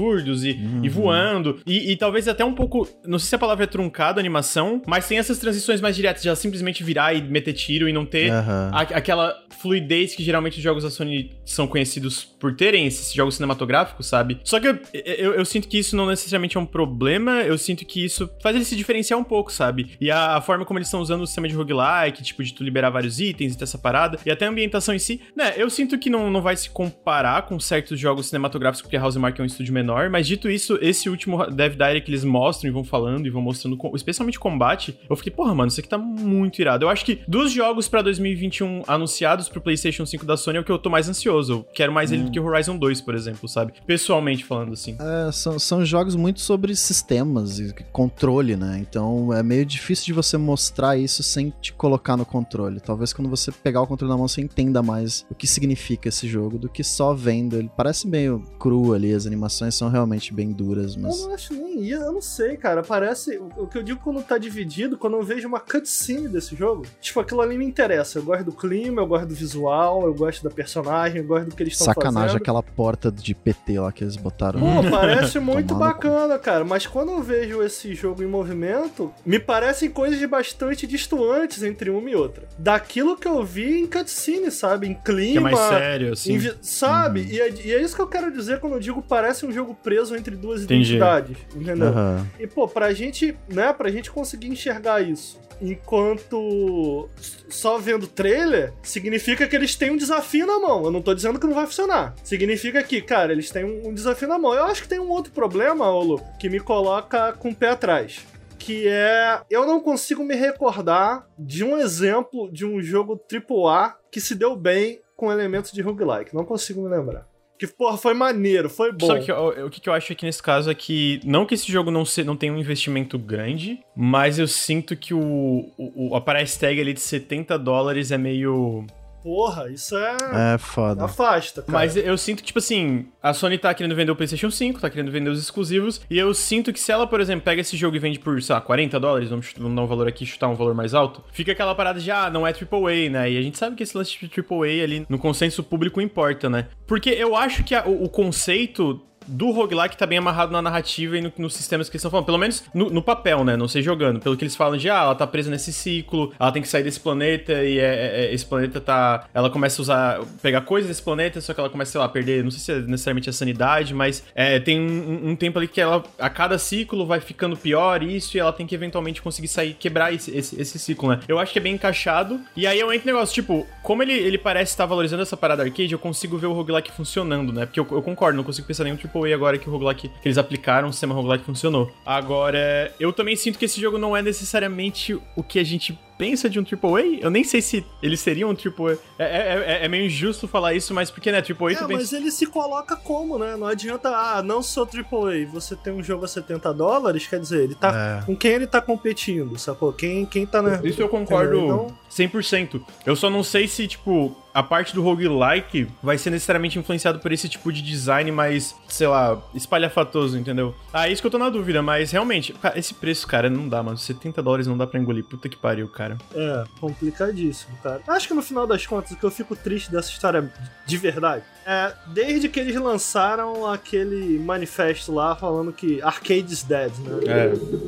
e, 0.45 0.59
e 0.83 0.89
voando. 0.89 1.61
E, 1.67 1.93
e 1.93 1.97
talvez 1.97 2.29
até 2.29 2.45
um 2.45 2.55
pouco, 2.55 2.89
não 3.07 3.19
sei 3.19 3.29
se 3.29 3.35
a 3.35 3.39
palavra 3.39 3.65
é 3.65 3.67
truncada 3.67 4.21
a 4.21 4.23
animação, 4.23 4.83
mas 4.87 5.07
tem 5.07 5.19
essas 5.19 5.39
transições 5.39 5.81
mais 5.81 5.97
diretas, 5.97 6.23
de 6.23 6.29
ela 6.29 6.37
simplesmente 6.37 6.83
virar 6.83 7.15
e 7.15 7.23
meter 7.23 7.53
tiro 7.53 7.89
e 7.89 7.93
não 7.93 8.05
ter 8.05 8.33
Uhum. 8.33 8.71
aquela 8.73 9.37
fluidez 9.61 10.15
que 10.15 10.23
geralmente 10.23 10.57
os 10.57 10.63
jogos 10.63 10.83
da 10.83 10.91
Sony 10.91 11.31
são 11.45 11.67
conhecidos 11.67 12.25
por 12.25 12.55
terem, 12.55 12.87
esses 12.87 13.13
jogos 13.13 13.37
cinematográficos, 13.37 14.07
sabe? 14.07 14.41
Só 14.43 14.59
que 14.59 14.67
eu, 14.67 14.79
eu, 14.93 15.35
eu, 15.35 15.45
sinto 15.45 15.69
que 15.69 15.79
isso 15.79 15.95
não 15.95 16.07
necessariamente 16.07 16.57
é 16.57 16.61
um 16.61 16.67
problema, 16.67 17.43
eu 17.43 17.57
sinto 17.57 17.85
que 17.85 18.05
isso 18.05 18.29
faz 18.43 18.57
ele 18.57 18.65
se 18.65 18.75
diferenciar 18.75 19.19
um 19.19 19.25
pouco, 19.25 19.53
sabe? 19.53 19.93
E 20.01 20.11
a, 20.11 20.37
a 20.37 20.41
forma 20.41 20.65
como 20.65 20.79
eles 20.79 20.89
estão 20.89 21.01
usando 21.01 21.23
o 21.23 21.27
sistema 21.27 21.47
de 21.47 21.55
roguelike, 21.55 22.23
tipo, 22.23 22.43
de 22.43 22.53
tu 22.53 22.65
liberar 22.65 22.91
vários 22.91 23.21
itens 23.21 23.55
e 23.55 23.59
ter 23.59 23.65
essa 23.65 23.79
parada, 23.79 24.19
e 24.27 24.31
até 24.31 24.47
a 24.47 24.49
ambientação 24.49 24.95
em 24.95 24.99
si, 24.99 25.21
né? 25.37 25.55
Eu 25.57 25.71
sinto 25.71 25.99
que 25.99 26.11
não, 26.11 26.31
não 26.31 26.43
vai 26.43 26.57
se 26.57 26.71
comparar 26.71 27.43
com 27.43 27.61
certos 27.61 28.01
jogos 28.01 28.27
cinematográficos, 28.27 28.83
porque 28.83 28.97
a 28.97 29.05
Housemark 29.05 29.39
é 29.39 29.43
um 29.43 29.47
estúdio 29.47 29.73
menor, 29.73 29.82
mas 30.11 30.27
dito 30.27 30.51
isso, 30.51 30.79
esse 30.81 31.09
último 31.09 31.45
Dev 31.47 31.75
Direct 31.75 32.03
que 32.03 32.11
eles 32.11 32.25
mostram 32.25 32.71
e 32.71 32.73
vão 32.73 32.85
falando 32.85 33.27
e 33.27 33.31
vão 33.31 33.43
mostrando, 33.43 33.79
especialmente 33.95 34.39
combate, 34.39 34.99
eu 35.09 35.17
fiquei, 35.17 35.33
porra, 35.33 35.55
mano, 35.55 35.69
isso 35.69 35.81
aqui 35.81 35.89
tá 35.89 35.99
muito 35.99 36.61
irado. 36.61 36.85
Eu 36.85 36.89
acho 36.89 37.05
que 37.05 37.21
dos 37.27 37.53
jogos 37.53 37.89
pra 37.89 38.03
2021 38.03 38.83
anunciados 38.87 39.49
pro 39.49 39.61
PlayStation 39.61 40.05
5 40.05 40.25
da 40.25 40.37
Sony 40.37 40.59
é 40.59 40.61
o 40.61 40.65
que 40.65 40.73
eu 40.73 40.79
tô 40.79 40.91
mais 40.91 41.09
ansioso. 41.09 41.53
Eu 41.53 41.67
quero 41.75 41.93
mais 41.93 42.11
hum. 42.11 42.15
ele 42.15 42.25
do 42.25 42.31
que 42.31 42.41
Horizon 42.41 42.77
2, 42.77 43.01
por 43.01 43.15
exemplo, 43.15 43.49
sabe? 43.49 43.73
Pessoalmente 43.87 44.45
falando 44.45 44.73
assim. 44.73 44.97
É, 45.01 45.33
são, 45.33 45.59
são 45.59 45.85
jogos 45.85 46.17
muito 46.17 46.41
sobre 46.41 46.75
sistemas 46.75 47.59
e 47.59 47.73
controle, 47.93 48.57
né? 48.57 48.79
Então 48.81 49.33
é 49.33 49.43
meio 49.43 49.65
difícil 49.65 50.07
de 50.07 50.13
você 50.13 50.37
mostrar 50.37 50.97
isso 50.97 51.23
sem 51.23 51.53
te 51.61 51.73
colocar 51.73 52.17
no 52.17 52.27
controle. 52.27 52.81
Talvez 52.81 53.13
quando 53.13 53.29
você 53.29 53.51
pegar 53.51 53.83
o 53.83 53.87
controle 53.87 54.11
na 54.11 54.19
mão 54.19 54.29
você 54.29 54.41
entenda 54.41 54.83
mais 54.83 55.25
o 55.31 55.35
que 55.35 55.47
significa 55.47 56.09
esse 56.09 56.27
jogo 56.27 56.59
do 56.59 56.69
que 56.69 56.83
só 56.83 57.15
vendo. 57.15 57.57
Ele 57.57 57.71
parece 57.77 58.07
meio 58.09 58.41
cru 58.59 58.93
ali, 58.93 59.13
as 59.13 59.27
animações 59.27 59.62
são 59.71 59.89
realmente 59.89 60.33
bem 60.33 60.53
duras, 60.53 60.97
mas. 60.97 61.21
Eu 61.21 61.27
não 61.29 61.35
acho 61.35 61.55
nem 61.55 61.73
eu 61.91 62.13
não 62.13 62.21
sei, 62.21 62.57
cara. 62.57 62.83
Parece. 62.83 63.39
O 63.57 63.67
que 63.67 63.79
eu 63.79 63.83
digo 63.83 64.01
quando 64.03 64.23
tá 64.23 64.39
dividido, 64.39 64.97
quando 64.97 65.17
eu 65.17 65.23
vejo 65.23 65.49
uma 65.49 65.61
cutscene 65.61 66.29
desse 66.29 66.55
jogo, 66.55 66.85
tipo, 67.01 67.21
aquilo 67.21 67.41
ali 67.41 67.57
me 67.57 67.65
interessa. 67.65 68.19
Eu 68.19 68.23
gosto 68.23 68.45
do 68.45 68.53
clima, 68.53 69.03
eu 69.03 69.07
gosto 69.07 69.27
do 69.27 69.35
visual, 69.35 70.07
eu 70.07 70.15
gosto 70.15 70.43
da 70.43 70.51
personagem, 70.51 71.19
eu 71.19 71.27
gosto 71.27 71.49
do 71.49 71.57
que 71.57 71.63
eles 71.63 71.75
estão 71.75 71.87
fazendo. 71.87 72.13
Sacanagem 72.13 72.37
aquela 72.37 72.63
porta 72.63 73.11
de 73.11 73.35
PT 73.35 73.81
lá 73.81 73.93
que 73.93 74.05
eles 74.05 74.17
botaram. 74.17 74.61
Pô, 74.61 74.91
parece 74.91 75.39
muito 75.41 75.75
bacana, 75.75 76.39
cara. 76.39 76.65
Mas 76.65 76.87
quando 76.87 77.13
eu 77.13 77.23
vejo 77.23 77.63
esse 77.63 77.95
jogo 77.95 78.23
em 78.23 78.27
movimento, 78.27 79.13
me 79.25 79.39
parecem 79.39 79.91
coisas 79.91 80.23
bastante 80.29 80.87
distantes 80.87 81.63
entre 81.63 81.91
uma 81.91 82.09
e 82.11 82.15
outra. 82.15 82.47
Daquilo 82.59 83.17
que 83.17 83.29
eu 83.29 83.45
vi 83.45 83.81
em 83.81 83.87
cutscene, 83.87 84.51
sabe? 84.51 84.89
Em 84.89 84.95
clima. 84.95 85.49
Que 85.49 85.55
é 85.55 85.57
mais 85.57 85.59
sério, 85.59 86.13
assim. 86.13 86.35
Em, 86.35 86.53
sabe? 86.61 87.21
Uhum. 87.21 87.27
E, 87.27 87.41
é, 87.41 87.51
e, 87.65 87.73
é, 87.75 87.83
isso 87.83 87.95
que 87.95 88.03
eu 88.03 88.07
quero 88.07 88.33
dizer 88.33 88.61
quando 88.61 88.75
eu 88.75 88.81
digo 88.81 89.03
parece 89.03 89.47
um 89.47 89.52
jogo 89.53 89.75
preso 89.75 90.17
entre 90.17 90.35
duas 90.37 90.63
Entendi. 90.63 90.97
identidades. 90.97 91.37
Entendeu? 91.55 91.89
Uhum. 91.89 92.27
E, 92.39 92.47
pô, 92.47 92.67
pra 92.67 92.93
gente, 92.93 93.37
né, 93.49 93.73
pra 93.73 93.91
gente 93.91 94.11
conseguir 94.11 94.49
enxergar 94.49 95.01
isso 95.01 95.41
enquanto 95.63 97.09
só 97.49 97.79
vendo 97.79 98.09
trailer, 98.09 98.73
significa 98.83 99.47
que 99.47 99.55
eles 99.55 99.77
têm 99.77 99.93
um 99.93 99.97
desafio 99.97 100.45
na 100.45 100.59
mão. 100.59 100.85
Eu 100.85 100.91
não 100.91 101.01
tô 101.01 101.15
dizendo 101.15 101.39
que 101.39 101.47
não 101.47 101.55
vai 101.55 101.67
funcionar. 101.67 102.15
Significa 102.25 102.83
que, 102.83 103.01
cara, 103.01 103.33
eles 103.33 103.51
têm 103.51 103.65
um 103.65 103.95
desafio 103.95 104.27
na 104.27 104.39
mão. 104.39 104.53
Eu 104.53 104.65
acho 104.65 104.83
que 104.83 104.89
tem 104.89 104.99
um 104.99 105.09
outro 105.09 105.33
problema, 105.33 105.89
Olo, 105.89 106.21
que 106.41 106.49
me 106.49 106.59
coloca 106.59 107.33
com 107.35 107.51
o 107.51 107.55
pé 107.55 107.71
atrás 107.71 108.27
que 108.59 108.87
é 108.87 109.43
eu 109.51 109.67
não 109.67 109.81
consigo 109.81 110.23
me 110.23 110.37
recordar 110.37 111.27
de 111.37 111.65
um 111.65 111.77
exemplo 111.77 112.49
de 112.49 112.65
um 112.65 112.81
jogo 112.81 113.21
AAA 113.29 113.97
que 114.09 114.21
se 114.21 114.37
deu 114.37 114.55
bem 114.55 115.01
com 115.17 115.33
elementos 115.33 115.73
de 115.73 115.83
roguelike. 115.83 116.33
Não 116.33 116.45
consigo 116.45 116.81
me 116.81 116.89
lembrar. 116.89 117.27
Que, 117.63 117.67
porra, 117.69 117.97
foi 117.97 118.13
maneiro, 118.13 118.69
foi 118.69 118.91
bom. 118.91 119.07
Sabe 119.07 119.25
que, 119.25 119.31
o, 119.31 119.67
o 119.67 119.71
que 119.71 119.89
eu 119.89 119.93
acho 119.93 120.13
aqui 120.13 120.27
nesse 120.27 120.43
caso 120.43 120.69
é 120.69 120.75
que, 120.75 121.21
não 121.25 121.47
que 121.47 121.55
esse 121.55 121.71
jogo 121.71 121.93
não, 121.93 122.05
se, 122.05 122.25
não 122.25 122.37
tenha 122.37 122.53
um 122.53 122.59
investimento 122.59 123.17
grande, 123.17 123.79
mas 123.95 124.37
eu 124.37 124.49
sinto 124.49 124.97
que 124.97 125.15
o, 125.15 125.71
o, 125.79 126.17
a 126.17 126.21
price 126.21 126.59
tag 126.59 126.81
ali 126.81 126.93
de 126.93 127.01
70 127.01 127.57
dólares 127.61 128.11
é 128.11 128.19
meio 128.19 128.85
Porra, 129.23 129.71
isso 129.71 129.97
é. 129.97 130.17
É 130.55 130.59
foda. 130.59 131.05
Afasta, 131.05 131.63
cara. 131.63 131.73
Mas 131.73 131.97
eu 131.97 132.17
sinto 132.19 132.39
que, 132.39 132.47
tipo 132.47 132.59
assim, 132.59 133.07
a 133.23 133.33
Sony 133.33 133.57
tá 133.57 133.73
querendo 133.73 133.95
vender 133.95 134.11
o 134.11 134.17
PlayStation 134.17 134.51
5, 134.51 134.81
tá 134.81 134.91
querendo 134.91 135.11
vender 135.11 135.31
os 135.31 135.41
exclusivos. 135.41 136.01
E 136.11 136.19
eu 136.19 136.35
sinto 136.35 136.73
que 136.73 136.81
se 136.81 136.91
ela, 136.91 137.07
por 137.07 137.21
exemplo, 137.21 137.45
pega 137.45 137.61
esse 137.61 137.77
jogo 137.77 137.97
e 137.97 137.99
vende 137.99 138.19
por, 138.19 138.41
sei 138.43 138.55
lá, 138.55 138.61
40 138.61 138.99
dólares, 138.99 139.31
vamos, 139.31 139.53
vamos 139.57 139.77
dar 139.77 139.83
um 139.83 139.87
valor 139.87 140.09
aqui, 140.09 140.27
chutar 140.27 140.49
um 140.49 140.55
valor 140.55 140.75
mais 140.75 140.95
alto, 140.95 141.23
fica 141.33 141.53
aquela 141.53 141.75
parada 141.75 142.01
de, 142.01 142.11
ah, 142.11 142.29
não 142.31 142.47
é 142.47 142.51
AAA, 142.51 143.11
né? 143.11 143.31
E 143.31 143.39
a 143.39 143.43
gente 143.43 143.59
sabe 143.59 143.77
que 143.77 143.83
esse 143.83 143.97
lance 143.97 144.19
de 144.19 144.41
AAA 144.41 144.83
ali 144.83 145.07
no 145.09 145.19
consenso 145.19 145.63
público 145.63 146.01
importa, 146.01 146.51
né? 146.51 146.69
Porque 146.87 147.11
eu 147.11 147.37
acho 147.37 147.63
que 147.65 147.75
a, 147.75 147.87
o, 147.87 148.05
o 148.05 148.09
conceito 148.09 149.01
do 149.27 149.51
roguelike 149.51 149.97
tá 149.97 150.07
bem 150.07 150.19
amarrado 150.19 150.53
na 150.53 150.63
narrativa 150.63 151.17
e 151.17 151.21
no, 151.21 151.33
nos 151.39 151.55
sistemas 151.55 151.89
que 151.89 151.97
eles 151.97 152.01
estão 152.01 152.11
falando. 152.11 152.27
Pelo 152.27 152.39
menos 152.39 152.65
no, 152.75 152.91
no, 152.91 153.03
papel, 153.03 153.45
né? 153.45 153.57
Não 153.57 153.69
sei 153.69 153.83
jogando. 153.83 154.21
Pelo 154.21 154.37
que 154.37 154.45
eles 154.45 154.57
falam 154.57 154.77
de, 154.77 154.89
ah, 154.89 155.03
ela 155.03 155.15
tá 155.15 155.27
presa 155.27 155.51
nesse 155.51 155.73
ciclo, 155.73 156.33
ela 156.39 156.53
tem 156.53 156.63
que 156.63 156.69
sair 156.69 156.83
desse 156.83 157.01
planeta 157.01 157.53
e 157.65 157.79
é, 157.79 157.83
é, 157.83 158.25
é, 158.25 158.35
esse 158.35 158.45
planeta 158.45 158.81
tá. 158.81 159.27
Ela 159.35 159.51
começa 159.51 159.81
a 159.81 159.83
usar. 159.83 160.21
pegar 160.41 160.63
coisas 160.63 160.89
desse 160.89 161.03
planeta, 161.03 161.41
só 161.41 161.55
que 161.55 161.61
ela 161.61 161.71
começa, 161.71 161.93
sei 161.93 161.99
lá, 161.99 162.07
a 162.07 162.09
perder. 162.09 162.45
Não 162.45 162.51
sei 162.51 162.61
se 162.61 162.73
é 162.73 162.87
necessariamente 162.87 163.31
a 163.31 163.33
sanidade, 163.33 163.95
mas 163.95 164.25
é, 164.35 164.59
tem 164.59 164.81
um, 164.81 165.31
um, 165.31 165.37
tempo 165.37 165.59
ali 165.59 165.69
que 165.69 165.81
ela, 165.81 166.03
a 166.19 166.31
cada 166.31 166.59
ciclo, 166.59 167.07
vai 167.07 167.21
ficando 167.21 167.57
pior 167.57 168.03
isso 168.03 168.37
e 168.37 168.41
ela 168.41 168.53
tem 168.53 168.67
que 168.67 168.75
eventualmente 168.75 169.23
conseguir 169.23 169.49
sair, 169.49 169.75
quebrar 169.75 170.13
esse, 170.13 170.37
esse, 170.37 170.61
esse 170.61 170.79
ciclo, 170.79 171.11
né? 171.11 171.21
Eu 171.29 171.39
acho 171.39 171.53
que 171.53 171.59
é 171.59 171.63
bem 171.63 171.75
encaixado. 171.75 172.41
E 172.57 172.67
aí 172.67 172.79
eu 172.79 172.93
entro 172.93 173.07
no 173.07 173.15
negócio, 173.15 173.35
tipo, 173.35 173.67
como 173.83 174.03
ele, 174.03 174.13
ele 174.13 174.39
parece 174.39 174.73
estar 174.73 174.87
valorizando 174.87 175.23
essa 175.23 175.37
parada 175.37 175.63
arcade, 175.63 175.93
eu 175.93 175.99
consigo 175.99 176.39
ver 176.39 176.47
o 176.47 176.53
roguelike 176.53 176.93
funcionando, 176.93 177.53
né? 177.53 177.67
Porque 177.67 177.81
eu, 177.81 177.87
eu 177.91 178.03
concordo, 178.03 178.37
não 178.37 178.45
consigo 178.45 178.67
pensar 178.67 178.85
nenhum 178.85 178.97
AAA 179.15 179.35
agora 179.35 179.59
que 179.59 179.69
o 179.69 179.73
roguelike 179.73 180.09
que 180.09 180.29
eles 180.29 180.39
aplicaram, 180.39 180.89
o 180.89 180.93
sistema 180.93 181.15
roguelike 181.15 181.45
funcionou. 181.45 181.91
Agora, 182.05 182.95
eu 182.99 183.13
também 183.13 183.37
sinto 183.37 183.59
que 183.59 183.65
esse 183.65 183.81
jogo 183.81 183.99
não 183.99 184.17
é 184.17 184.23
necessariamente 184.23 185.19
o 185.37 185.43
que 185.43 185.59
a 185.59 185.65
gente 185.65 185.99
pensa 186.23 186.49
de 186.49 186.61
um 186.61 186.63
AAA, 186.63 187.19
eu 187.21 187.31
nem 187.31 187.43
sei 187.43 187.61
se 187.61 187.85
eles 188.01 188.21
seriam 188.21 188.49
um 188.49 188.53
AAA. 188.53 188.97
É, 189.19 189.25
é, 189.25 189.65
é, 189.67 189.85
é 189.87 189.89
meio 189.89 190.07
injusto 190.07 190.47
falar 190.47 190.73
isso, 190.73 190.95
mas 190.95 191.11
porque, 191.11 191.33
né, 191.33 191.39
AAA... 191.39 191.73
É, 191.73 191.81
mas 191.81 191.87
pensa... 191.89 192.17
ele 192.17 192.31
se 192.31 192.47
coloca 192.47 192.95
como, 192.95 193.41
né? 193.41 193.57
Não 193.57 193.67
adianta, 193.67 194.09
ah, 194.09 194.41
não 194.41 194.63
sou 194.63 194.87
AAA, 194.87 195.47
você 195.53 195.75
tem 195.75 195.93
um 195.93 196.01
jogo 196.01 196.25
a 196.25 196.29
70 196.29 196.73
dólares, 196.75 197.27
quer 197.27 197.41
dizer, 197.41 197.65
ele 197.65 197.75
tá... 197.75 198.21
É. 198.23 198.25
Com 198.25 198.37
quem 198.37 198.53
ele 198.53 198.69
tá 198.69 198.81
competindo, 198.81 199.59
sacou? 199.59 199.93
Quem, 199.93 200.25
quem 200.25 200.47
tá, 200.47 200.63
né? 200.63 200.81
Isso 200.85 201.03
eu 201.03 201.09
concordo 201.09 201.59
então... 201.59 202.03
100%. 202.09 202.81
Eu 203.05 203.17
só 203.17 203.29
não 203.29 203.43
sei 203.43 203.67
se, 203.67 203.89
tipo, 203.89 204.37
a 204.53 204.63
parte 204.63 204.95
do 204.95 205.03
roguelike 205.03 205.89
vai 206.03 206.19
ser 206.19 206.31
necessariamente 206.31 206.79
influenciado 206.79 207.19
por 207.19 207.33
esse 207.33 207.49
tipo 207.49 207.73
de 207.73 207.81
design 207.81 208.31
mais, 208.31 208.77
sei 208.87 209.07
lá, 209.07 209.43
espalhafatoso, 209.55 210.39
entendeu? 210.39 210.75
Ah, 210.93 211.09
isso 211.09 211.23
que 211.23 211.27
eu 211.27 211.31
tô 211.31 211.39
na 211.39 211.49
dúvida, 211.49 211.83
mas 211.83 212.13
realmente, 212.13 212.55
esse 212.77 212.93
preço, 212.93 213.27
cara, 213.27 213.49
não 213.49 213.67
dá, 213.67 213.83
mano. 213.83 213.97
70 213.97 214.43
dólares 214.43 214.67
não 214.67 214.77
dá 214.77 214.87
pra 214.87 215.01
engolir. 215.01 215.25
Puta 215.25 215.49
que 215.49 215.57
pariu, 215.57 215.89
cara 215.89 216.12
cara. 216.17 216.65
É, 216.65 216.65
complicadíssimo, 216.81 217.77
cara. 217.83 218.03
Acho 218.09 218.29
que 218.29 218.35
no 218.35 218.43
final 218.43 218.67
das 218.67 218.87
contas, 218.87 219.13
o 219.13 219.17
que 219.17 219.25
eu 219.25 219.31
fico 219.31 219.55
triste 219.57 219.91
dessa 219.91 220.11
história 220.11 220.53
de 220.87 220.97
verdade 220.97 221.45
é 221.65 221.93
desde 222.09 222.49
que 222.49 222.59
eles 222.59 222.75
lançaram 222.77 223.67
aquele 223.67 224.39
manifesto 224.39 225.13
lá 225.13 225.35
falando 225.37 225.73
que 225.73 226.03
Arcade's 226.03 226.63
Dead, 226.63 226.93
né? 226.99 227.21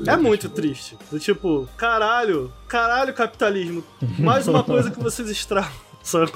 É, 0.07 0.13
é 0.13 0.17
muito 0.17 0.49
triste. 0.49 0.97
Do 1.11 1.19
tipo, 1.19 1.69
caralho, 1.77 2.53
caralho, 2.69 3.13
capitalismo. 3.13 3.85
Mais 4.19 4.47
uma 4.47 4.63
coisa 4.63 4.91
que 4.91 5.01
vocês 5.01 5.29
estragam. 5.29 5.71
Sabe? 6.03 6.31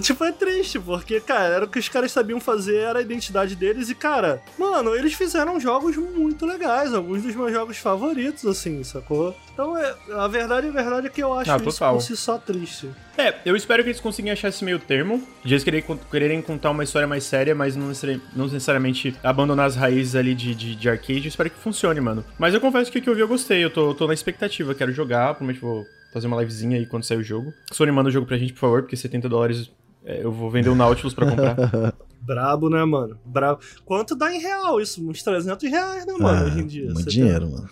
Tipo, 0.00 0.24
é 0.24 0.32
triste, 0.32 0.78
porque, 0.78 1.20
cara, 1.20 1.54
era 1.54 1.64
o 1.64 1.68
que 1.68 1.78
os 1.78 1.88
caras 1.88 2.12
sabiam 2.12 2.40
fazer, 2.40 2.76
era 2.76 2.98
a 2.98 3.02
identidade 3.02 3.54
deles. 3.54 3.88
E, 3.90 3.94
cara, 3.94 4.42
mano, 4.58 4.94
eles 4.94 5.14
fizeram 5.14 5.60
jogos 5.60 5.96
muito 5.96 6.46
legais, 6.46 6.94
alguns 6.94 7.22
dos 7.22 7.34
meus 7.34 7.52
jogos 7.52 7.78
favoritos, 7.78 8.44
assim, 8.44 8.82
sacou? 8.82 9.34
Então, 9.52 9.78
é, 9.78 9.94
a 10.12 10.26
verdade, 10.26 10.68
a 10.68 10.70
verdade 10.70 11.06
é 11.06 11.10
que 11.10 11.22
eu 11.22 11.32
acho 11.32 11.50
ah, 11.50 11.56
isso 11.56 11.78
por 11.78 12.00
si 12.00 12.16
só 12.16 12.38
triste. 12.38 12.90
É, 13.16 13.34
eu 13.44 13.54
espero 13.54 13.82
que 13.84 13.90
eles 13.90 14.00
consigam 14.00 14.32
achar 14.32 14.48
esse 14.48 14.64
meio 14.64 14.78
termo, 14.78 15.22
de 15.44 15.54
eles 15.54 15.62
quererem, 15.62 15.84
quererem 16.10 16.42
contar 16.42 16.70
uma 16.70 16.82
história 16.82 17.06
mais 17.06 17.22
séria, 17.22 17.54
mas 17.54 17.76
não 17.76 17.88
necessariamente, 17.88 18.26
não 18.34 18.44
necessariamente 18.46 19.16
abandonar 19.22 19.66
as 19.66 19.76
raízes 19.76 20.16
ali 20.16 20.34
de, 20.34 20.54
de, 20.54 20.74
de, 20.74 20.88
arcade. 20.88 21.24
Eu 21.24 21.28
espero 21.28 21.50
que 21.50 21.58
funcione, 21.58 22.00
mano. 22.00 22.24
Mas 22.36 22.52
eu 22.52 22.60
confesso 22.60 22.90
que 22.90 22.98
o 22.98 23.02
que 23.02 23.08
eu 23.08 23.14
vi 23.14 23.20
eu 23.20 23.28
gostei, 23.28 23.64
eu 23.64 23.70
tô, 23.70 23.94
tô 23.94 24.08
na 24.08 24.14
expectativa, 24.14 24.74
quero 24.74 24.90
jogar, 24.90 25.34
provavelmente 25.34 25.60
vou 25.60 25.86
fazer 26.12 26.26
uma 26.26 26.40
livezinha 26.40 26.76
aí 26.76 26.86
quando 26.86 27.04
sair 27.04 27.18
o 27.18 27.22
jogo. 27.22 27.52
Sony 27.72 27.92
manda 27.92 28.08
o 28.08 28.12
jogo 28.12 28.26
pra 28.26 28.36
gente, 28.36 28.52
por 28.52 28.60
favor, 28.60 28.82
porque 28.82 28.96
70 28.96 29.28
dólares 29.28 29.70
eu 30.04 30.30
vou 30.30 30.50
vender 30.50 30.68
o 30.68 30.74
Nautilus 30.74 31.14
pra 31.14 31.26
comprar. 31.26 31.94
Brabo, 32.20 32.70
né, 32.70 32.82
mano? 32.84 33.18
Brabo. 33.24 33.60
Quanto 33.84 34.14
dá 34.14 34.34
em 34.34 34.40
real 34.40 34.80
isso? 34.80 35.06
Uns 35.06 35.22
300 35.22 35.70
reais, 35.70 36.06
né, 36.06 36.14
mano, 36.18 36.44
ah, 36.44 36.46
hoje 36.46 36.60
em 36.60 36.66
dia? 36.66 36.90
Muito 36.90 37.08
dinheiro, 37.08 37.50
mano. 37.50 37.68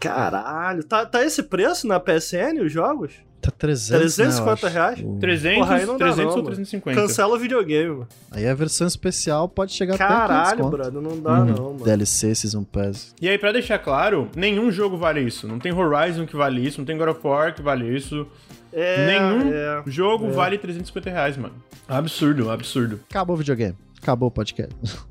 Caralho. 0.00 0.84
Tá, 0.84 1.06
tá 1.06 1.24
esse 1.24 1.42
preço 1.42 1.86
na 1.86 2.00
PSN, 2.00 2.60
os 2.62 2.72
jogos? 2.72 3.12
Tá 3.40 3.50
300, 3.50 4.14
350 4.14 4.66
né, 4.66 4.72
reais? 4.72 5.04
300, 5.20 5.58
Porra, 5.58 5.74
aí 5.76 5.86
não 5.86 5.98
300 5.98 6.24
não, 6.24 6.36
ou 6.36 6.42
350. 6.44 7.00
Cancela 7.00 7.34
o 7.34 7.38
videogame, 7.38 7.90
mano. 7.90 8.08
Aí 8.30 8.48
a 8.48 8.54
versão 8.54 8.86
especial 8.86 9.48
pode 9.48 9.72
chegar 9.72 9.98
Caralho, 9.98 10.66
até 10.66 10.76
Caralho, 10.76 11.00
não 11.02 11.20
dá 11.20 11.40
uhum. 11.40 11.44
não, 11.44 11.72
mano. 11.74 11.84
DLC, 11.84 12.34
Season 12.34 12.64
Pass. 12.64 13.14
E 13.20 13.28
aí, 13.28 13.36
pra 13.36 13.52
deixar 13.52 13.78
claro, 13.78 14.30
nenhum 14.34 14.72
jogo 14.72 14.96
vale 14.96 15.20
isso. 15.20 15.46
Não 15.46 15.58
tem 15.58 15.74
Horizon 15.74 16.24
que 16.24 16.34
vale 16.34 16.66
isso, 16.66 16.78
não 16.78 16.86
tem 16.86 16.96
God 16.96 17.10
of 17.10 17.20
War 17.22 17.54
que 17.54 17.60
vale 17.60 17.94
isso. 17.94 18.26
É, 18.74 19.06
Nenhum 19.06 19.52
é, 19.54 19.82
jogo 19.86 20.26
é. 20.26 20.30
vale 20.30 20.58
350 20.58 21.10
reais, 21.10 21.36
mano. 21.36 21.54
Absurdo, 21.88 22.50
absurdo. 22.50 23.00
Acabou 23.08 23.36
o 23.36 23.38
videogame. 23.38 23.76
Acabou 24.02 24.28
o 24.28 24.32
podcast. 24.32 24.74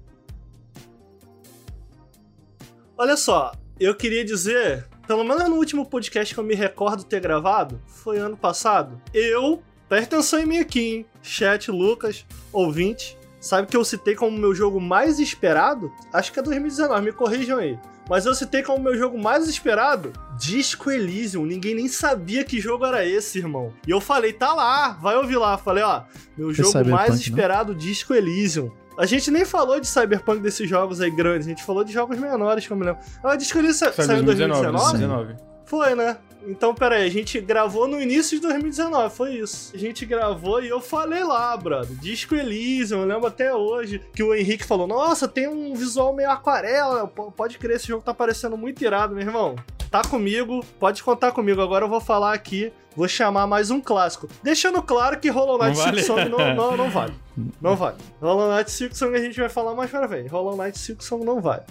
Olha 2.97 3.18
só, 3.18 3.53
eu 3.80 3.95
queria 3.95 4.24
dizer, 4.24 4.86
pelo 5.07 5.24
menos 5.24 5.49
no 5.49 5.55
último 5.55 5.86
podcast 5.86 6.34
que 6.34 6.39
eu 6.39 6.43
me 6.43 6.53
recordo 6.53 7.03
ter 7.03 7.20
gravado, 7.20 7.82
foi 7.88 8.20
ano 8.20 8.38
passado, 8.38 9.01
eu 9.14 9.64
Presta 9.93 10.16
atenção 10.16 10.39
em 10.39 10.45
mim 10.47 10.57
aqui, 10.57 10.80
hein? 10.80 11.05
Chat, 11.22 11.70
Lucas, 11.70 12.26
ouvinte. 12.51 13.16
Sabe 13.39 13.68
que 13.68 13.78
eu 13.78 13.86
citei 13.86 14.16
como 14.16 14.36
meu 14.36 14.55
jogo 14.55 14.82
mais 14.82 15.20
esperado? 15.20 15.91
Acho 16.11 16.34
que 16.34 16.39
é 16.39 16.41
2019, 16.41 17.05
me 17.05 17.11
corrijam 17.11 17.59
aí. 17.59 17.78
Mas 18.10 18.26
eu 18.26 18.36
citei 18.36 18.62
como 18.62 18.84
meu 18.84 18.97
jogo 18.97 19.18
mais 19.18 19.47
esperado 19.47 20.12
Disco 20.38 20.91
Elysium. 20.91 21.45
Ninguém 21.45 21.76
nem 21.76 21.88
sabia 21.88 22.43
que 22.43 22.60
jogo 22.60 22.86
era 22.86 23.06
esse, 23.06 23.39
irmão. 23.39 23.74
E 23.88 23.91
eu 23.91 24.01
falei, 24.01 24.34
tá 24.34 24.54
lá, 24.54 24.89
vai 25.01 25.16
ouvir 25.16 25.38
lá. 25.38 25.58
Falei, 25.58 25.84
ó, 25.84 26.04
meu 26.38 26.54
jogo 26.54 26.86
mais 26.89 27.16
esperado, 27.20 27.74
Disco 27.74 28.14
Elysium. 28.14 28.72
A 28.97 29.06
gente 29.06 29.32
nem 29.32 29.43
falou 29.43 29.80
de 29.80 29.88
Cyberpunk 29.88 30.41
desses 30.41 30.70
jogos 30.70 31.01
aí 31.01 31.10
grandes, 31.10 31.47
a 31.47 31.49
gente 31.49 31.64
falou 31.64 31.84
de 31.84 31.91
jogos 31.91 32.20
menores, 32.20 32.68
como 32.68 32.84
eu 32.84 32.88
lembro. 32.88 33.01
Ah, 33.24 33.36
Disco 33.36 33.58
Elysium 33.58 33.91
saiu 33.91 34.22
em 34.22 34.26
2019? 34.26 34.72
2019. 34.72 35.36
Foi, 35.66 35.95
né? 35.95 36.18
Então, 36.48 36.74
pera 36.74 36.96
aí, 36.96 37.08
a 37.08 37.12
gente 37.12 37.39
gravou 37.39 37.88
no 37.88 38.02
início 38.02 38.38
de 38.38 38.41
2019, 38.41 39.16
foi 39.16 39.36
isso. 39.36 39.72
A 39.74 39.78
gente 39.78 40.06
gravou 40.06 40.62
e 40.62 40.70
eu 40.70 40.82
falei 40.82 41.24
lá, 41.24 41.56
brother, 41.56 41.96
Disco 41.98 42.36
Elysium, 42.36 43.02
eu 43.02 43.08
lembro 43.08 43.28
até 43.28 43.54
hoje 43.54 44.02
que 44.14 44.24
o 44.24 44.34
Henrique 44.34 44.66
falou, 44.66 44.88
nossa, 44.88 45.28
tem 45.28 45.48
um 45.48 45.74
visual 45.74 46.14
meio 46.14 46.30
aquarela, 46.30 47.08
pode 47.08 47.58
crer, 47.58 47.78
esse 47.78 47.88
jogo 47.88 48.04
tá 48.04 48.14
parecendo 48.14 48.58
muito 48.58 48.84
irado, 48.84 49.16
meu 49.16 49.24
irmão. 49.26 49.56
Tá 49.89 50.02
comigo, 50.02 50.66
pode 50.80 51.04
contar 51.04 51.32
comigo, 51.32 51.62
agora 51.62 51.86
eu 51.86 51.89
vou 51.89 52.02
falar 52.02 52.34
aqui, 52.34 52.74
vou 52.96 53.08
chamar 53.08 53.46
mais 53.46 53.70
um 53.70 53.80
clássico. 53.80 54.28
Deixando 54.41 54.82
claro 54.82 55.20
que 55.20 55.30
Hollow 55.30 55.58
Knight 55.60 55.78
não 55.78 55.86
vale. 55.86 56.04
Silk 56.04 56.22
Song 56.22 56.30
não, 56.30 56.56
não, 56.56 56.78
não 56.78 56.89
vale. 56.91 57.14
Não 57.62 57.76
vale. 57.76 57.98
Hollow 58.20 58.56
Knight 58.56 58.72
Silk 58.72 58.98
Song 58.98 59.16
a 59.16 59.20
gente 59.20 59.39
vai 59.39 59.50
falar 59.50 59.76
mais 59.76 59.91
pra 59.91 60.08
frente. 60.08 60.30
Hollow 60.30 60.58
Knight 60.58 60.80
Silk 60.80 61.04
Song 61.04 61.24
não 61.24 61.39
vale. 61.39 61.62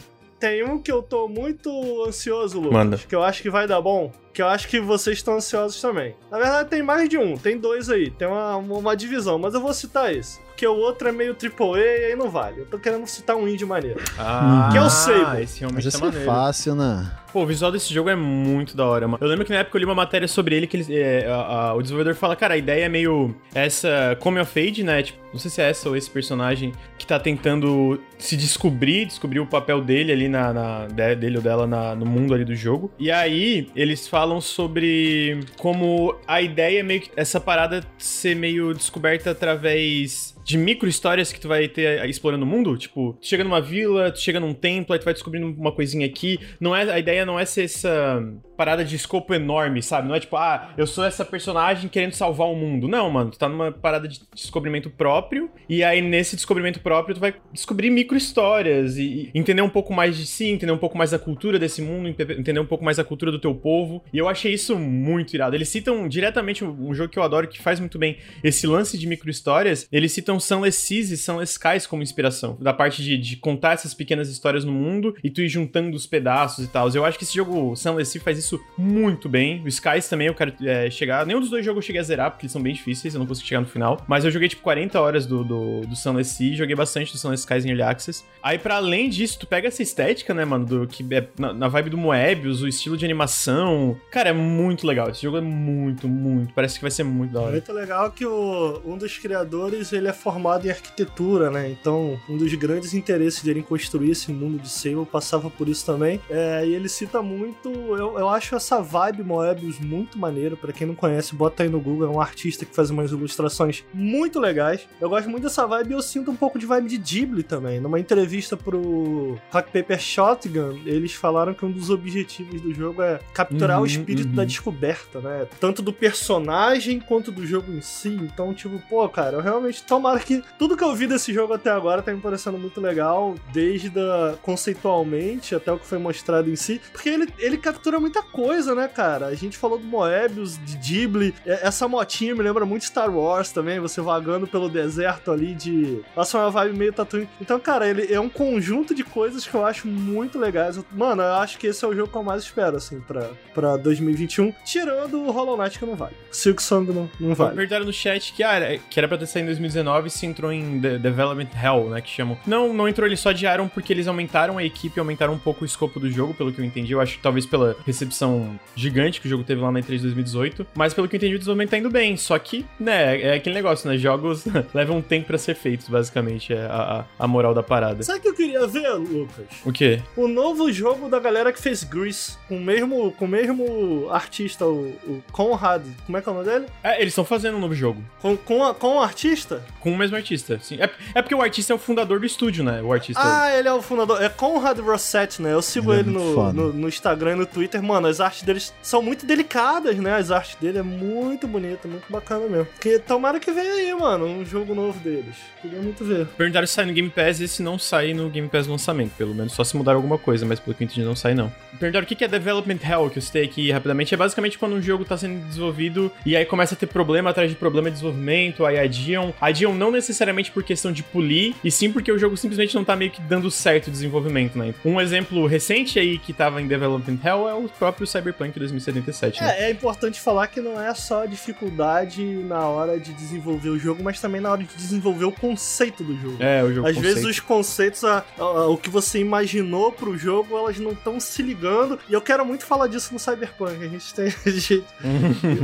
Tem 0.43 0.64
um 0.64 0.76
que 0.76 0.90
eu 0.90 1.05
tô 1.05 1.28
muito 1.28 1.70
ansioso, 2.05 2.59
Lucas. 2.59 2.72
Manda. 2.72 2.99
Que 2.99 3.14
eu 3.14 3.22
acho 3.22 3.40
que 3.40 3.49
vai 3.49 3.68
dar 3.68 3.80
bom. 3.80 4.11
Que 4.34 4.43
eu 4.43 4.49
acho 4.49 4.66
que 4.66 4.80
vocês 4.80 5.18
estão 5.18 5.36
ansiosos 5.36 5.80
também. 5.80 6.16
Na 6.32 6.36
verdade, 6.36 6.68
tem 6.68 6.82
mais 6.82 7.09
de 7.09 7.16
um. 7.16 7.36
Tem 7.38 7.57
dois 7.57 7.88
aí. 7.88 8.11
Tem 8.11 8.26
uma, 8.26 8.57
uma 8.57 8.97
divisão. 8.97 9.38
Mas 9.38 9.55
eu 9.55 9.61
vou 9.61 9.72
citar 9.72 10.12
esse. 10.12 10.40
Porque 10.63 10.67
o 10.69 10.77
outro 10.77 11.09
é 11.09 11.13
meio 11.13 11.33
AAA 11.35 11.81
e 11.81 12.05
aí 12.05 12.17
não 12.17 12.31
vale. 12.31 12.61
Eu 12.61 12.67
tô 12.67 12.79
querendo 12.79 13.05
citar 13.09 13.35
um 13.35 13.49
indie 13.49 13.67
maneiro. 13.67 14.01
Ah, 14.17 14.69
que 14.71 14.79
é 14.79 14.81
o 14.81 14.89
Sable. 14.89 15.43
Esse 15.43 15.59
realmente 15.59 15.85
Mas 15.85 15.99
tá 15.99 16.07
é 16.07 16.25
fácil, 16.25 16.77
né? 16.77 17.11
Pô, 17.33 17.43
o 17.43 17.47
visual 17.47 17.73
desse 17.73 17.93
jogo 17.93 18.11
é 18.11 18.15
muito 18.15 18.77
da 18.77 18.87
hora, 18.87 19.09
mano. 19.09 19.19
Eu 19.21 19.27
lembro 19.27 19.45
que 19.45 19.51
na 19.51 19.61
época 19.61 19.77
eu 19.77 19.81
li 19.81 19.85
uma 19.87 19.95
matéria 19.95 20.29
sobre 20.29 20.55
ele 20.55 20.67
que 20.67 20.77
ele, 20.77 20.95
é, 20.95 21.27
a, 21.27 21.35
a, 21.35 21.75
o 21.75 21.81
desenvolvedor 21.81 22.15
fala, 22.15 22.37
cara, 22.37 22.55
a 22.55 22.57
ideia 22.59 22.85
é 22.85 22.89
meio 22.91 23.35
essa 23.55 24.17
Come 24.21 24.39
of 24.39 24.61
Age, 24.61 24.85
né? 24.85 25.03
Tipo, 25.03 25.19
não 25.33 25.41
sei 25.41 25.51
se 25.51 25.63
é 25.63 25.71
essa 25.71 25.89
ou 25.89 25.97
esse 25.97 26.11
personagem 26.11 26.73
que 26.99 27.07
tá 27.07 27.19
tentando 27.19 27.99
se 28.19 28.37
descobrir, 28.37 29.07
descobrir 29.07 29.41
o 29.41 29.47
papel 29.47 29.81
dele 29.81 30.13
ali 30.13 30.29
na, 30.29 30.53
na 30.53 30.87
dele 30.87 31.39
ou 31.39 31.43
dela 31.43 31.67
na, 31.67 31.95
no 31.95 32.05
mundo 32.05 32.35
ali 32.35 32.45
do 32.45 32.55
jogo. 32.55 32.93
E 32.99 33.11
aí 33.11 33.71
eles 33.75 34.07
falam 34.07 34.41
sobre 34.41 35.41
como 35.59 36.15
a 36.27 36.43
ideia 36.43 36.81
é 36.81 36.83
meio 36.83 37.01
que 37.01 37.11
essa 37.17 37.41
parada 37.41 37.83
ser 37.97 38.37
meio 38.37 38.75
descoberta 38.75 39.31
através 39.31 40.37
de 40.45 40.59
micro 40.59 40.88
histórias 40.88 41.32
que 41.32 41.40
tu 41.40 41.49
vai 41.49 41.68
ter 41.68 42.09
explorando 42.09 42.45
o 42.45 42.49
mundo. 42.49 42.76
Tipo, 42.76 43.14
tu 43.20 43.26
chega 43.26 43.45
numa 43.45 43.61
vila, 43.61 44.11
tu 44.11 44.20
chega 44.20 44.40
num 44.40 44.55
templo, 44.55 44.93
aí 44.93 44.99
tu 44.99 45.05
vai 45.05 45.14
descobrindo 45.14 45.47
uma 45.49 45.72
coisinha 45.72 46.07
aqui. 46.07 46.38
Não 46.61 46.74
é, 46.74 46.90
a 46.90 46.99
ideia 46.99 47.24
não 47.24 47.38
é 47.38 47.45
ser 47.45 47.64
essa 47.64 48.22
parada 48.57 48.84
de 48.84 48.95
escopo 48.95 49.34
enorme, 49.34 49.82
sabe? 49.82 50.09
Não 50.09 50.14
é 50.14 50.20
tipo, 50.20 50.36
ah, 50.36 50.72
eu 50.76 50.86
sou 50.86 51.05
essa 51.05 51.24
personagem 51.24 51.88
querendo 51.88 52.12
salvar 52.12 52.49
o 52.49 52.55
mundo. 52.55 52.86
Não, 52.86 53.11
mano, 53.11 53.30
tu 53.30 53.38
tá 53.38 53.49
numa 53.49 53.72
parada 53.72 54.07
de 54.07 54.20
descobrimento 54.34 54.88
próprio. 54.90 55.51
E 55.68 55.82
aí, 55.82 56.01
nesse 56.01 56.36
descobrimento 56.36 56.80
próprio, 56.80 57.14
tu 57.14 57.20
vai 57.20 57.34
descobrir 57.53 57.90
micro 57.90 58.16
histórias 58.16 58.97
e, 58.97 59.30
entender 59.34 59.62
um 59.62 59.68
pouco 59.68 59.93
mais 59.93 60.16
de 60.16 60.26
si, 60.26 60.47
entender 60.47 60.72
um 60.72 60.78
pouco 60.78 60.97
mais 60.97 61.11
da 61.11 61.18
cultura 61.18 61.59
desse 61.59 61.82
mundo, 61.82 62.09
entender 62.09 62.61
um 62.61 62.66
pouco 62.66 62.84
mais 62.84 62.97
da 62.97 63.05
cultura 63.05 63.32
do 63.32 63.38
teu 63.38 63.55
povo. 63.55 64.03
E 64.12 64.18
eu 64.18 64.28
achei 64.28 64.53
isso 64.53 64.78
muito 64.78 65.34
irado. 65.34 65.57
Eles 65.57 65.68
citam 65.68 66.09
diretamente 66.09 66.64
um 66.64 66.95
jogo 66.95 67.11
que 67.11 67.18
eu 67.18 67.22
adoro, 67.22 67.49
que 67.49 67.61
faz 67.61 67.80
muito 67.80 67.99
bem 67.99 68.18
esse 68.45 68.66
lance 68.66 68.97
de 68.97 69.07
micro 69.07 69.30
histórias. 69.30 69.88
Eles 69.90 70.12
citam 70.12 70.32
Sunless 70.41 70.78
Seas 70.78 71.11
e 71.11 71.16
Sunless 71.16 71.53
Skies 71.53 71.87
como 71.87 72.03
inspiração. 72.03 72.57
Da 72.61 72.72
parte 72.72 73.03
de, 73.03 73.16
de 73.16 73.37
contar 73.37 73.72
essas 73.72 73.95
pequenas 73.95 74.28
histórias 74.28 74.64
no 74.64 74.72
mundo 74.72 75.14
e 75.22 75.30
tu 75.30 75.41
ir 75.41 75.49
juntando 75.49 75.97
os 75.97 76.07
pedaços 76.07 76.64
e 76.64 76.68
tal. 76.68 76.89
Eu 76.91 77.05
acho 77.05 77.18
que 77.18 77.24
esse 77.24 77.35
jogo 77.35 77.74
Sunless 77.76 78.11
Sea 78.11 78.20
faz 78.20 78.39
isso 78.39 78.61
muito 78.76 79.28
bem. 79.28 79.62
O 79.62 79.68
Skies 79.68 80.09
também 80.09 80.26
eu 80.26 80.35
quero 80.35 80.53
é, 80.62 80.91
chegar. 80.91 81.24
Nenhum 81.24 81.41
dos 81.41 81.51
dois 81.51 81.64
jogos 81.64 81.83
eu 81.83 81.87
cheguei 81.87 82.01
a 82.01 82.05
zerar, 82.05 82.30
porque 82.30 82.45
eles 82.45 82.53
são 82.53 82.62
bem 82.62 82.74
difíceis, 82.74 83.14
eu 83.14 83.20
não 83.20 83.26
consegui 83.26 83.49
chegar 83.49 83.61
no 83.61 83.66
final. 83.66 84.05
Mas 84.07 84.24
eu 84.24 84.30
joguei 84.30 84.49
tipo 84.49 84.62
40 84.62 85.01
horas 85.01 85.26
do, 85.26 85.45
do, 85.45 85.80
do 85.83 85.97
Sunless 85.97 86.33
joguei 86.55 86.74
bastante 86.74 87.12
do 87.12 87.18
Sunless 87.18 87.43
Skies 87.43 87.64
em 87.64 87.70
Early 87.70 87.83
Access. 87.83 88.24
Aí, 88.43 88.59
para 88.59 88.76
além 88.76 89.09
disso, 89.09 89.39
tu 89.39 89.47
pega 89.47 89.68
essa 89.68 89.83
estética, 89.83 90.35
né, 90.35 90.45
mano, 90.45 90.64
do 90.64 90.87
que 90.87 91.03
é 91.14 91.28
na, 91.39 91.53
na, 91.53 91.68
vibe 91.68 91.91
do 91.91 91.99
Moebius, 91.99 92.62
o 92.62 92.68
estilo 92.68 92.97
de 92.97 93.05
animação. 93.05 93.97
Cara, 94.11 94.30
é 94.30 94.33
muito 94.33 94.87
legal. 94.87 95.11
Esse 95.11 95.22
jogo 95.22 95.37
é 95.37 95.41
muito, 95.41 96.09
muito. 96.09 96.53
Parece 96.55 96.76
que 96.76 96.83
vai 96.83 96.91
ser 96.91 97.05
muito 97.05 97.33
da 97.33 97.41
hora. 97.41 97.53
Muito 97.53 97.72
legal 97.72 98.11
que 98.11 98.26
o, 98.26 98.80
um 98.85 98.97
dos 98.97 99.18
criadores 99.18 99.93
ele 99.93 100.09
é 100.09 100.12
formado 100.23 100.66
em 100.66 100.70
arquitetura, 100.70 101.51
né? 101.51 101.68
Então, 101.68 102.18
um 102.29 102.37
dos 102.37 102.53
grandes 102.55 102.95
interesses 102.95 103.43
dele 103.43 103.61
em 103.61 103.62
construir 103.62 104.12
esse 104.12 104.33
mundo 104.33 104.59
de 104.59 104.68
Sable 104.68 105.05
passava 105.05 105.51
por 105.51 105.68
isso 105.68 105.85
também. 105.85 106.20
É, 106.31 106.64
e 106.64 106.75
ele 106.75 106.89
cita 106.89 107.20
muito. 107.20 107.68
Eu, 107.70 108.18
eu 108.18 108.29
acho 108.29 108.55
essa 108.55 108.81
vibe 108.81 109.25
Moebius 109.25 109.79
muito 109.81 110.18
maneiro. 110.18 110.57
para 110.57 110.73
quem 110.73 110.87
não 110.87 110.95
conhece, 110.95 111.35
bota 111.35 111.62
aí 111.62 111.68
no 111.68 111.81
Google. 111.81 112.07
É 112.07 112.11
um 112.11 112.20
artista 112.20 112.64
que 112.64 112.75
faz 112.75 112.91
umas 112.91 113.11
ilustrações 113.11 113.85
muito 113.93 114.39
legais. 114.39 114.87
Eu 115.01 115.09
gosto 115.09 115.29
muito 115.29 115.43
dessa 115.43 115.66
vibe 115.66 115.91
e 115.91 115.95
eu 115.95 116.03
sinto 116.03 116.31
um 116.31 116.37
pouco 116.37 116.59
de 116.59 116.66
vibe 116.66 116.89
de 116.89 116.99
Ghibli 116.99 117.43
também. 117.43 117.81
Numa 117.81 117.99
entrevista 117.99 118.57
pro 118.57 119.39
Rock 119.51 119.73
Paper 119.73 120.01
Shotgun, 120.01 120.83
eles 120.87 121.14
falaram 121.14 121.55
que 121.55 121.64
um 121.64 121.70
dos 121.70 121.91
objetivos 121.91 122.61
do 122.61 122.73
jogo 122.73 123.03
é 123.03 123.18
capturar 123.35 123.79
uhum, 123.79 123.85
o 123.85 123.87
espírito 123.87 124.29
uhum. 124.29 124.35
da 124.35 124.45
descoberta, 124.45 125.20
né? 125.20 125.47
Tanto 125.59 125.83
do 125.83 125.93
personagem 125.93 127.01
quanto 127.01 127.33
do 127.33 127.47
jogo 127.47 127.73
em 127.73 127.81
si. 127.81 128.09
Então, 128.09 128.55
tipo, 128.55 128.79
pô, 128.89 129.09
cara, 129.09 129.37
eu 129.37 129.41
realmente 129.41 129.83
que 130.19 130.43
tudo 130.59 130.77
que 130.77 130.85
eu 130.85 130.95
vi 130.95 131.07
desse 131.07 131.33
jogo 131.33 131.53
até 131.53 131.71
agora 131.71 132.03
tá 132.03 132.13
me 132.13 132.21
parecendo 132.21 132.59
muito 132.59 132.81
legal, 132.81 133.35
desde 133.53 133.91
a, 133.99 134.37
conceitualmente 134.43 135.55
até 135.55 135.73
o 135.73 135.79
que 135.79 135.87
foi 135.87 135.99
mostrado 135.99 136.51
em 136.51 136.57
si, 136.57 136.81
porque 136.93 137.09
ele, 137.09 137.29
ele 137.39 137.59
captura 137.59 137.99
muita 138.01 138.23
coisa, 138.23 138.75
né, 138.75 138.89
cara? 138.89 139.27
A 139.27 139.35
gente 139.35 139.57
falou 139.57 139.79
do 139.79 139.85
Moebius, 139.85 140.59
de 140.65 140.77
Ghibli, 140.77 141.35
essa 141.45 141.87
motinha 141.89 142.35
me 142.35 142.43
lembra 142.43 142.65
muito 142.65 142.85
Star 142.85 143.15
Wars 143.15 143.51
também, 143.53 143.81
você 143.81 144.01
vagando 144.01 144.47
pelo 144.47 144.69
deserto 144.69 145.31
ali 145.31 145.55
de... 145.55 146.01
Nossa, 146.17 146.39
uma 146.39 146.51
vibe 146.51 146.79
meio 146.79 146.93
Tatooine. 146.93 147.29
Então, 147.41 147.59
cara, 147.59 147.89
ele 147.89 148.13
é 148.13 148.21
um 148.21 148.29
conjunto 148.29 148.95
de 148.95 149.05
coisas 149.05 149.47
que 149.47 149.55
eu 149.55 149.65
acho 149.65 149.87
muito 149.87 150.39
legais. 150.39 150.79
Mano, 150.93 151.23
eu 151.23 151.35
acho 151.35 151.59
que 151.59 151.67
esse 151.67 151.85
é 151.85 151.89
o 151.89 151.95
jogo 151.95 152.11
que 152.11 152.17
eu 152.17 152.23
mais 152.23 152.43
espero, 152.43 152.77
assim, 152.77 153.01
pra, 153.01 153.31
pra 153.55 153.77
2021, 153.77 154.53
tirando 154.65 155.23
o 155.23 155.31
Hollow 155.31 155.57
Knight 155.57 155.79
que 155.79 155.87
não 155.87 155.97
vale. 155.97 156.15
Silk 156.31 156.63
Song 156.63 156.93
não, 156.93 157.11
não 157.19 157.35
vale. 157.35 157.55
Perguntaram 157.57 157.85
no 157.85 157.93
chat 157.93 158.33
que, 158.33 158.43
ah, 158.43 158.79
que 158.91 158.99
era 158.99 159.09
pra 159.09 159.19
ter 159.19 159.27
saído 159.27 159.47
em 159.47 159.53
2019 159.53 160.01
se 160.11 160.26
entrou 160.26 160.53
em 160.53 160.80
The 160.80 160.98
Development 160.98 161.48
Hell, 161.62 161.90
né, 161.90 162.00
que 162.00 162.11
chamam. 162.11 162.36
Não, 162.46 162.72
não 162.72 162.88
entrou, 162.88 163.07
eles 163.07 163.20
só 163.20 163.30
adiaram 163.30 163.68
porque 163.68 163.92
eles 163.92 164.07
aumentaram 164.07 164.59
a 164.59 164.64
equipe, 164.64 164.98
aumentaram 164.98 165.34
um 165.34 165.38
pouco 165.38 165.62
o 165.62 165.66
escopo 165.66 165.98
do 166.00 166.11
jogo, 166.11 166.34
pelo 166.34 166.53
que 166.53 166.61
eu 166.61 166.64
entendi. 166.64 166.92
Eu 166.92 167.00
acho 167.00 167.16
que 167.16 167.22
talvez 167.22 167.46
pela 167.46 167.76
recepção 167.86 168.59
gigante 168.74 169.20
que 169.20 169.26
o 169.26 169.30
jogo 169.30 169.44
teve 169.44 169.61
lá 169.61 169.70
na 169.70 169.80
E3 169.80 170.00
2018. 170.00 170.66
Mas 170.74 170.94
pelo 170.94 171.09
que 171.09 171.16
eu 171.16 171.18
entendi, 171.18 171.34
o 171.34 171.38
desenvolvimento 171.38 171.70
tá 171.70 171.78
indo 171.78 171.90
bem. 171.90 172.16
Só 172.16 172.38
que, 172.38 172.64
né, 172.78 173.20
é 173.20 173.34
aquele 173.34 173.55
negócio, 173.55 173.88
né? 173.88 173.96
Jogos 173.96 174.44
levam 174.74 174.98
um 174.98 175.03
tempo 175.03 175.26
para 175.26 175.38
ser 175.38 175.55
feitos, 175.55 175.88
basicamente, 175.88 176.53
é 176.53 176.62
a, 176.62 177.05
a, 177.18 177.28
moral 177.28 177.55
da 177.55 177.62
parada. 177.62 178.03
Sabe 178.03 178.18
o 178.18 178.22
que 178.22 178.28
eu 178.28 178.34
queria 178.34 178.66
ver, 178.66 178.90
Lucas? 178.94 179.46
O 179.64 179.72
quê? 179.72 180.00
O 180.16 180.28
novo 180.28 180.70
jogo 180.72 181.09
da 181.09 181.18
galera 181.18 181.53
que 181.53 181.61
fez 181.61 181.84
Grease, 181.84 182.36
com 182.48 182.57
o 182.57 182.61
mesmo, 182.61 183.12
com 183.12 183.24
o 183.24 183.28
mesmo 183.28 184.09
artista, 184.11 184.66
o, 184.66 184.88
o 185.07 185.22
Conrad. 185.32 185.82
Como 186.07 186.18
é 186.18 186.22
que 186.22 186.28
é 186.28 186.32
o 186.32 186.34
nome 186.34 186.46
dele? 186.46 186.66
É, 186.82 187.00
eles 187.00 187.12
estão 187.12 187.24
fazendo 187.24 187.57
um 187.57 187.61
novo 187.61 187.74
jogo. 187.74 188.03
Com, 188.20 188.36
com, 188.36 188.64
a, 188.64 188.74
com 188.74 188.96
o 188.96 189.00
artista? 189.00 189.62
Com 189.80 189.91
o 189.93 189.99
mesmo 189.99 190.16
artista, 190.16 190.59
sim. 190.61 190.78
É, 190.80 190.90
é 191.14 191.22
porque 191.22 191.34
o 191.34 191.43
artista 191.43 191.72
é 191.72 191.76
o 191.76 191.78
fundador 191.78 192.20
do 192.20 192.26
estúdio, 192.26 192.64
né? 192.64 192.82
O 192.82 192.93
artista. 192.93 193.20
Ah, 193.22 193.57
ele 193.57 193.68
é 193.68 193.72
o 193.72 193.82
fundador. 193.82 194.22
É 194.22 194.28
Conrad 194.28 194.78
Rosset, 194.78 195.40
né? 195.40 195.53
Eu 195.53 195.62
sigo 195.62 195.93
ele, 195.93 196.11
ele 196.11 196.11
é 196.11 196.12
no, 196.12 196.53
no, 196.53 196.72
no, 196.72 196.88
Instagram 196.88 197.32
e 197.32 197.36
no 197.36 197.47
Twitter. 197.47 197.82
Mano, 197.82 198.07
as 198.07 198.20
artes 198.20 198.43
deles 198.43 198.72
são 198.82 199.03
muito 199.03 199.26
delicadas, 199.26 199.97
né? 199.97 200.14
As 200.14 200.30
artes 200.30 200.57
dele 200.57 200.78
é 200.78 200.82
muito 200.82 201.47
bonita, 201.47 201.88
muito 201.88 202.11
bacana 202.11 202.47
mesmo. 202.47 202.68
Que 202.80 202.99
tomara 202.99 203.38
que 203.38 203.51
venha 203.53 203.72
aí, 203.74 203.95
mano, 203.95 204.26
um 204.26 204.45
jogo 204.45 204.74
novo 204.74 204.99
deles. 205.01 205.36
Queria 205.61 205.80
muito 205.80 206.05
ver. 206.05 206.26
Perguntaram 206.36 206.66
se 206.66 206.72
sai 206.72 206.86
no 206.86 206.93
Game 206.93 207.11
Pass 207.11 207.40
e 207.40 207.49
se 207.49 207.62
não 207.62 207.78
sai 207.78 208.14
no 208.14 208.28
Game 208.28 208.49
Pass 208.49 208.66
lançamento. 208.66 209.12
Pelo 209.16 209.34
menos 209.34 209.53
só 209.53 209.64
se 209.64 209.76
mudar 209.76 209.95
alguma 209.95 210.18
coisa, 210.18 210.45
mas 210.45 210.59
pelo 210.59 210.74
que 210.74 210.82
eu 210.82 210.86
entendi 210.86 211.05
não 211.05 211.16
sai 211.16 211.34
não. 211.34 211.53
Perguntaram 211.78 212.05
o 212.05 212.07
que 212.07 212.24
é 212.24 212.28
Development 212.28 212.78
Hell, 212.82 213.11
que 213.11 213.18
eu 213.18 213.22
citei 213.22 213.45
aqui 213.45 213.70
rapidamente. 213.70 214.14
É 214.14 214.16
basicamente 214.16 214.59
quando 214.59 214.74
um 214.74 214.82
jogo 214.82 215.05
tá 215.05 215.16
sendo 215.16 215.45
desenvolvido 215.47 216.11
e 216.24 216.36
aí 216.36 216.45
começa 216.45 216.74
a 216.74 216.76
ter 216.76 216.86
problema 216.86 217.30
atrás 217.30 217.51
de 217.51 217.57
problema 217.57 217.88
de 217.88 217.95
desenvolvimento, 217.95 218.64
aí 218.64 218.78
adiam. 218.78 219.34
Adiam 219.40 219.74
não 219.83 219.91
necessariamente 219.91 220.51
por 220.53 220.62
questão 220.62 220.93
de 220.93 221.03
polir, 221.03 221.55
e 221.64 221.70
sim 221.70 221.91
porque 221.93 222.11
o 222.12 222.18
jogo 222.18 222.37
simplesmente 222.37 222.74
não 222.74 222.85
tá 222.85 222.95
meio 222.95 223.11
que 223.11 223.20
dando 223.22 223.51
certo 223.51 223.89
o 223.89 223.91
desenvolvimento, 223.91 224.57
né? 224.57 224.72
Um 224.85 225.01
exemplo 225.01 225.47
recente 225.47 225.99
aí 225.99 226.18
que 226.18 226.33
tava 226.33 226.62
em 226.62 226.66
Development 226.68 227.18
Hell 227.24 227.49
é 227.49 227.55
o 227.55 227.68
próprio 227.68 228.07
Cyberpunk 228.07 228.59
2077, 228.59 229.43
né? 229.43 229.59
É, 229.59 229.64
é 229.64 229.70
importante 229.70 230.20
falar 230.20 230.47
que 230.47 230.61
não 230.61 230.80
é 230.80 230.95
só 230.95 231.26
dificuldade 231.26 232.22
na 232.24 232.61
hora 232.66 232.99
de 232.99 233.12
desenvolver 233.12 233.70
o 233.70 233.78
jogo, 233.78 234.03
mas 234.03 234.20
também 234.20 234.41
na 234.41 234.51
hora 234.53 234.62
de 234.62 234.74
desenvolver 234.76 235.24
o 235.24 235.33
conceito 235.33 236.05
do 236.05 236.14
jogo. 236.20 236.37
É, 236.41 236.62
o 236.62 236.72
jogo 236.72 236.87
Às 236.89 236.95
conceito. 236.95 237.14
vezes 237.14 237.28
os 237.30 237.41
conceitos, 237.41 238.05
a- 238.05 238.24
a- 238.39 238.66
o 238.68 238.76
que 238.76 238.91
você 238.91 239.18
imaginou 239.18 239.91
pro 239.93 240.16
jogo, 240.16 240.57
elas 240.57 240.78
não 240.78 240.93
estão 240.93 241.18
se 241.18 241.43
ligando. 241.43 241.99
E 242.09 242.12
eu 242.12 242.20
quero 242.20 242.45
muito 242.45 242.64
falar 242.64 242.87
disso 242.87 243.12
no 243.12 243.18
Cyberpunk. 243.18 243.83
A 243.85 243.89
gente 243.89 244.14
tem 244.14 244.30
jeito. 244.47 244.87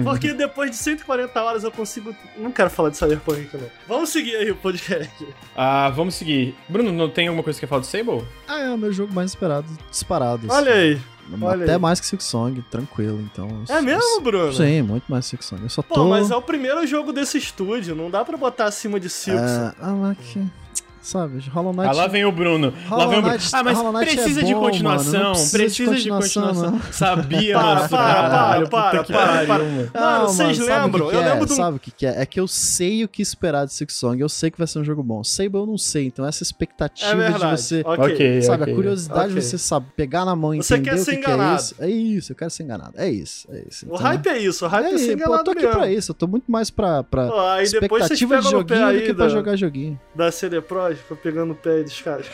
Porque 0.05 0.33
depois 0.33 0.71
de 0.71 0.77
140 0.77 1.43
horas 1.43 1.64
eu 1.64 1.71
consigo. 1.71 2.14
Não 2.37 2.51
quero 2.53 2.71
falar 2.71 2.91
de 2.91 2.97
Cyberpunk, 2.97 3.49
não. 3.55 3.69
Vamos 3.87 3.98
seguir 4.07 4.37
aí 4.37 4.51
o 4.51 4.57
podcast. 4.57 5.27
Ah, 5.57 5.91
vamos 5.91 6.15
seguir. 6.15 6.55
Bruno, 6.69 6.93
não 6.93 7.09
tem 7.09 7.29
alguma 7.29 7.43
coisa 7.43 7.59
que 7.59 7.67
quer 7.67 7.69
falar 7.69 7.81
do 7.81 7.87
Sable? 7.87 8.25
Ah, 8.47 8.61
é 8.61 8.71
o 8.71 8.79
meu 8.79 8.93
jogo 8.93 9.13
mais 9.13 9.31
esperado, 9.31 9.67
disparado. 9.91 10.47
Olha 10.49 10.73
aí. 10.73 10.93
assim. 10.93 11.45
olha 11.45 11.65
Até 11.65 11.75
aí. 11.75 11.79
mais 11.79 12.01
que 12.01 12.07
Silk 12.07 12.23
Song, 12.23 12.63
tranquilo, 12.71 13.21
então... 13.21 13.49
É 13.69 13.81
mesmo, 13.81 14.21
Bruno? 14.21 14.53
Sim, 14.53 14.83
muito 14.83 15.05
mais 15.09 15.27
Silk 15.27 15.45
Song. 15.45 15.63
Eu 15.63 15.71
só 15.71 15.83
tô... 15.83 15.95
Pô, 15.95 16.05
mas 16.05 16.31
é 16.31 16.37
o 16.37 16.43
primeiro 16.43 16.87
jogo 16.87 17.13
desse 17.13 17.39
estúdio. 17.39 17.95
Não 17.95 18.11
dá 18.11 18.25
pra 18.25 18.37
botar 18.37 18.67
acima 18.67 19.01
de 19.01 19.09
Silks. 19.09 19.51
É, 19.51 19.75
ah, 19.81 19.93
mas 19.93 20.19
que... 20.19 20.45
Sabe, 21.09 21.39
Hollow 21.49 21.73
Knight... 21.73 21.89
Ah, 21.89 21.93
lá 21.93 22.07
vem 22.07 22.25
o 22.27 22.31
Bruno. 22.31 22.67
lá 22.71 22.89
Hollow 22.91 23.09
vem 23.09 23.19
o 23.19 23.23
Bruno. 23.23 23.37
Knight- 23.39 23.51
Ah, 23.55 23.63
mas 23.65 23.79
Knight 23.83 24.15
precisa 24.15 24.41
é 24.41 24.45
de 24.45 24.55
bom, 24.55 24.61
continuação. 24.61 25.13
mano, 25.13 25.25
não 25.25 25.33
precisa 25.33 25.57
de 25.59 25.59
precisa 25.59 25.95
de 25.97 26.09
continuação, 26.11 26.43
continuação. 26.49 26.71
não. 26.73 26.83
Sabia, 26.93 27.55
Para, 27.55 27.75
mano. 27.75 27.89
para, 27.89 28.67
para, 28.69 29.05
para, 29.05 29.05
para. 29.05 29.47
mano. 29.47 29.91
Mano, 29.95 30.29
vocês 30.29 30.59
o 30.59 30.63
que 30.65 30.69
lembram? 30.69 31.11
Eu 31.11 31.21
é? 31.23 31.29
lembro 31.31 31.47
de 31.47 31.53
um- 31.53 31.57
Sabe 31.57 31.77
o 31.79 31.81
que, 31.81 32.05
é? 32.07 32.21
É 32.23 32.27
que 32.27 32.39
eu 32.39 32.47
sei 32.47 33.05
o 33.05 33.09
que 33.09 33.23
esperar 33.23 33.65
de 33.67 33.73
Silk 33.73 33.91
Song, 33.93 34.21
eu 34.21 34.29
sei 34.29 34.51
que 34.51 34.59
vai 34.59 34.67
ser 34.67 34.81
um 34.81 34.85
jogo 34.85 35.03
bom. 35.03 35.25
Sable 35.25 35.55
eu 35.59 35.65
não 35.67 35.79
sei, 35.79 36.07
então 36.09 36.27
essa 36.27 36.43
expectativa 36.43 37.25
É 37.25 37.31
de 37.33 37.39
você... 37.39 37.83
Ok. 37.87 38.43
Sabe, 38.43 38.63
ok. 38.65 38.73
a 38.73 38.77
curiosidade 38.77 39.21
ok. 39.31 39.35
de 39.35 39.41
você 39.43 39.57
sabe, 39.59 39.87
pegar 39.97 40.27
na 40.27 40.37
mão 40.37 40.55
e 40.55 40.59
Você 40.63 40.75
entender 40.75 40.91
quer 40.91 40.97
o 41.01 41.05
ser 41.05 41.17
que, 41.17 41.23
que 41.23 41.31
é 41.31 41.35
enganado. 41.35 41.61
isso. 41.63 41.75
É 41.79 41.89
isso, 41.91 42.33
eu 42.33 42.37
quero 42.37 42.51
ser 42.51 42.63
enganado. 42.65 42.93
É 42.97 43.09
isso, 43.11 43.49
é 43.51 43.65
isso. 43.67 43.87
O 43.87 43.95
Então, 43.95 44.03
hype 44.07 44.27
é 44.29 44.39
isso, 44.39 44.65
o 44.67 44.69
hype 44.69 44.85
é, 44.85 44.95
é, 44.95 44.99
ser 44.99 45.05
pô, 45.07 45.11
eu 45.11 45.17
enganado 45.17 45.45
tô 45.45 45.51
aqui 45.53 45.63
mesmo. 45.63 45.75
pra 45.81 45.91
isso, 45.91 46.11
eu 46.11 46.15
tô 46.15 46.27
muito 46.27 46.51
mais 46.53 46.69
pra, 46.71 47.03
expectativa 47.63 48.39
de 48.39 48.51
joguinho 48.51 48.93
do 48.93 49.03
que 49.03 49.15
pra 49.15 49.29
jogar 49.29 49.57
joguinho. 49.57 49.99
da 50.15 50.31
CD 50.31 50.61
Pros, 50.61 50.98
foi 51.03 51.17
pegando 51.17 51.53
o 51.53 51.55
pé 51.55 51.83
dos 51.83 52.01
caras. 52.01 52.27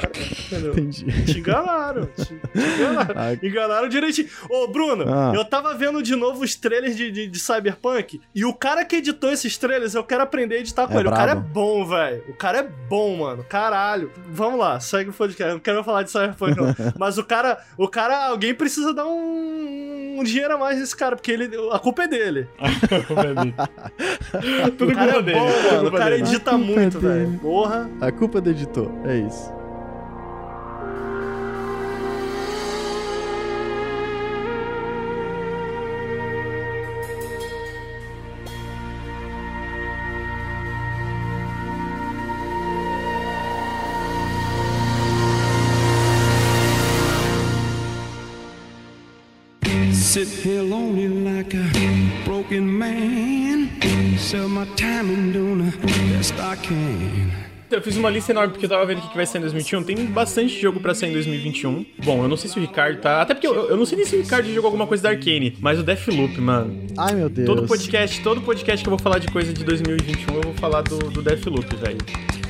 Entendeu? 0.47 0.73
Entendi. 0.73 1.05
Te 1.25 1.39
enganaram, 1.39 2.07
te, 2.07 2.25
te 2.27 2.35
enganaram. 2.59 3.15
Ah, 3.17 3.33
Enganaram 3.43 3.89
direitinho. 3.89 4.29
Ô, 4.49 4.67
Bruno, 4.69 5.05
Ah. 5.09 5.33
eu 5.35 5.45
tava 5.45 5.75
vendo 5.75 6.03
de 6.03 6.15
novo 6.17 6.43
os 6.45 6.55
trailers 6.55 6.97
de, 6.97 7.11
de, 7.11 7.27
de 7.27 7.39
Cyberpunk 7.39 8.21
e 8.35 8.45
o 8.45 8.53
cara 8.55 8.85
que 8.85 8.97
editou 8.97 9.31
esses 9.31 9.57
trailers, 9.59 9.95
eu 9.95 10.05
quero 10.05 10.23
aprender 10.23 10.57
a 10.57 10.59
editar 10.59 10.87
com 10.87 10.95
É 10.95 11.01
ele. 11.01 11.09
O 11.09 11.13
cara 11.13 11.33
é 11.33 11.35
brabo. 11.35 11.49
bom, 11.53 11.87
velho. 11.87 12.25
O 12.29 12.35
cara 12.35 12.59
é 12.59 12.63
bom, 12.89 13.17
mano. 13.19 13.45
Caralho. 13.49 14.11
Vamos 14.29 14.59
lá, 14.59 14.79
segue 14.81 15.11
o 15.11 15.13
podcast. 15.13 15.49
Eu 15.51 15.55
não 15.55 15.61
quero 15.61 15.83
falar 15.85 16.03
de 16.03 16.11
Cyberpunk, 16.11 16.57
não. 16.57 16.75
Mas 16.99 17.19
o 17.19 17.25
cara, 17.25 17.59
o 17.77 17.89
cara, 17.89 18.27
alguém 18.27 18.55
precisa 18.55 18.93
dar 18.95 19.07
um, 19.07 20.17
um 20.21 20.25
dinheiro 20.25 20.55
a 20.55 20.59
mais 20.59 20.79
nesse 20.79 20.97
cara, 20.97 21.17
porque 21.17 21.31
ele, 21.33 21.51
a 21.73 21.79
culpa 21.79 22.05
é 22.05 22.09
dele. 22.09 22.49
Tudo 24.77 24.93
o 24.93 24.95
cara 24.95 25.13
culpa 25.13 25.19
é 25.19 25.23
dele. 25.23 25.39
bom, 25.39 25.45
mano. 25.47 25.77
O 25.79 25.81
culpa 25.83 25.99
cara 25.99 26.11
dele. 26.11 26.23
edita 26.29 26.51
A 26.51 26.55
culpa 26.55 26.71
é 26.73 26.75
muito, 26.77 26.99
dele. 27.01 27.15
velho. 27.27 27.39
Porra. 27.39 27.91
A 28.01 28.13
culpa 28.13 28.41
do 28.45 28.51
editor, 28.51 28.91
é 29.05 29.19
isso. 29.19 29.51
Sit 49.93 50.29
here 50.29 50.63
lonely 50.63 51.09
like 51.09 51.55
a 51.55 52.25
broken 52.25 52.79
man. 52.79 53.69
Sell 54.17 54.49
my 54.49 54.65
time 54.77 55.11
and 55.11 55.33
doing 55.33 55.71
the 55.71 55.87
best 55.87 56.35
I 56.39 56.55
can. 56.55 57.44
Eu 57.71 57.81
fiz 57.83 57.97
uma 57.97 58.09
lista 58.11 58.31
enorme 58.31 58.53
porque 58.53 58.67
eu 58.67 58.71
tava 58.71 58.85
vendo 58.87 58.99
o 58.99 59.09
que 59.09 59.17
vai 59.17 59.27
sair 59.27 59.39
em 59.41 59.43
2021. 59.43 59.83
Tem 59.83 59.97
bastante 60.07 60.61
jogo 60.61 60.79
pra 60.81 60.95
sair 60.95 61.11
em 61.11 61.13
2021. 61.15 61.85
Bom, 62.05 62.23
eu 62.23 62.29
não 62.29 62.37
sei 62.37 62.49
se 62.49 62.59
o 62.59 62.61
Ricardo 62.61 63.01
tá. 63.01 63.23
Até 63.23 63.35
porque 63.35 63.47
eu, 63.47 63.55
eu 63.71 63.77
não 63.77 63.85
sei 63.87 63.97
nem 63.99 64.07
se 64.07 64.15
o 64.15 64.21
Ricardo 64.23 64.47
jogou 64.53 64.69
alguma 64.69 64.87
coisa 64.87 65.03
da 65.03 65.09
Arcane, 65.11 65.57
mas 65.61 65.79
o 65.79 65.83
Deathloop, 65.83 66.41
mano. 66.41 66.87
Ai, 66.97 67.15
meu 67.15 67.29
Deus. 67.29 67.47
Todo 67.47 67.67
podcast, 67.67 68.21
todo 68.23 68.41
podcast 68.43 68.83
que 68.83 68.89
eu 68.89 68.91
vou 68.93 68.99
falar 68.99 69.19
de 69.19 69.27
coisa 69.29 69.53
de 69.53 69.65
2021, 69.65 70.35
eu 70.37 70.43
vou 70.43 70.55
falar 70.55 70.83
do, 70.83 70.99
do 70.99 71.21
Deathloop, 71.23 71.75
velho. 71.77 71.99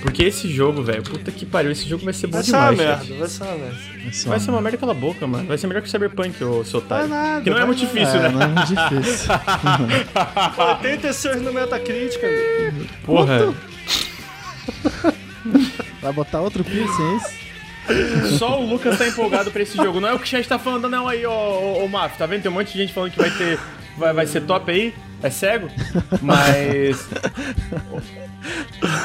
Porque 0.03 0.23
esse 0.25 0.49
jogo, 0.49 0.83
velho, 0.83 1.03
puta 1.03 1.31
que 1.31 1.47
pariu, 1.47 1.71
esse 1.71 1.89
jogo 1.89 2.05
vai 2.05 2.13
ser 2.13 2.27
bom 2.27 2.35
Vai 2.35 2.43
ser 2.45 2.53
uma 2.53 2.71
demais. 2.73 2.79
merda, 2.89 3.05
gente. 3.05 3.19
vai 3.19 3.29
ser 3.29 3.43
uma 3.45 3.55
merda. 3.55 3.77
É 4.05 4.29
Vai 4.29 4.41
ser 4.41 4.51
uma 4.51 4.61
merda 4.61 4.79
cala 4.79 4.93
a 4.93 4.95
boca, 4.95 5.27
mano. 5.27 5.47
Vai 5.47 5.57
ser 5.57 5.67
melhor 5.67 5.81
que 5.81 5.89
o 5.89 5.91
Cyberpunk, 5.91 6.45
ô 6.45 6.63
seu 6.65 6.81
otário. 6.81 7.09
Vai 7.09 7.19
nada, 7.19 7.41
que 7.43 7.49
não 7.49 7.57
é 7.57 7.61
vai 7.61 7.67
muito 7.69 7.79
difícil, 7.79 8.19
É, 8.19 8.23
né? 8.25 8.29
não 8.29 8.43
é 8.43 8.47
muito 8.49 8.67
difícil. 8.67 9.31
86 10.83 11.41
no 11.43 11.53
Metacritic, 11.55 12.21
amigo. 12.23 12.85
Porra. 13.07 13.55
Vai 16.01 16.13
botar 16.13 16.41
outro 16.41 16.65
piercing, 16.65 17.03
é 17.03 17.17
isso? 17.17 17.45
Só 18.39 18.61
o 18.61 18.67
Lucas 18.67 18.97
tá 18.99 19.07
empolgado 19.07 19.51
pra 19.51 19.63
esse 19.63 19.77
jogo. 19.77 20.01
Não 20.01 20.09
é 20.09 20.15
o 20.15 20.19
que 20.19 20.25
o 20.25 20.29
chat 20.29 20.47
tá 20.49 20.59
falando, 20.59 20.89
não, 20.89 21.07
aí, 21.07 21.27
ô, 21.27 21.31
ô, 21.31 21.85
ô 21.85 21.89
Maf, 21.89 22.17
tá 22.17 22.27
vendo? 22.27 22.43
Tem 22.43 22.51
um 22.51 22.55
monte 22.55 22.73
de 22.73 22.79
gente 22.79 22.93
falando 22.93 23.13
que 23.13 23.19
vai 23.19 23.31
ter. 23.31 23.59
Vai, 23.97 24.13
vai 24.13 24.27
ser 24.27 24.41
top 24.43 24.71
aí. 24.71 24.95
É 25.23 25.31
cego? 25.31 25.69
Mas. 26.21 27.09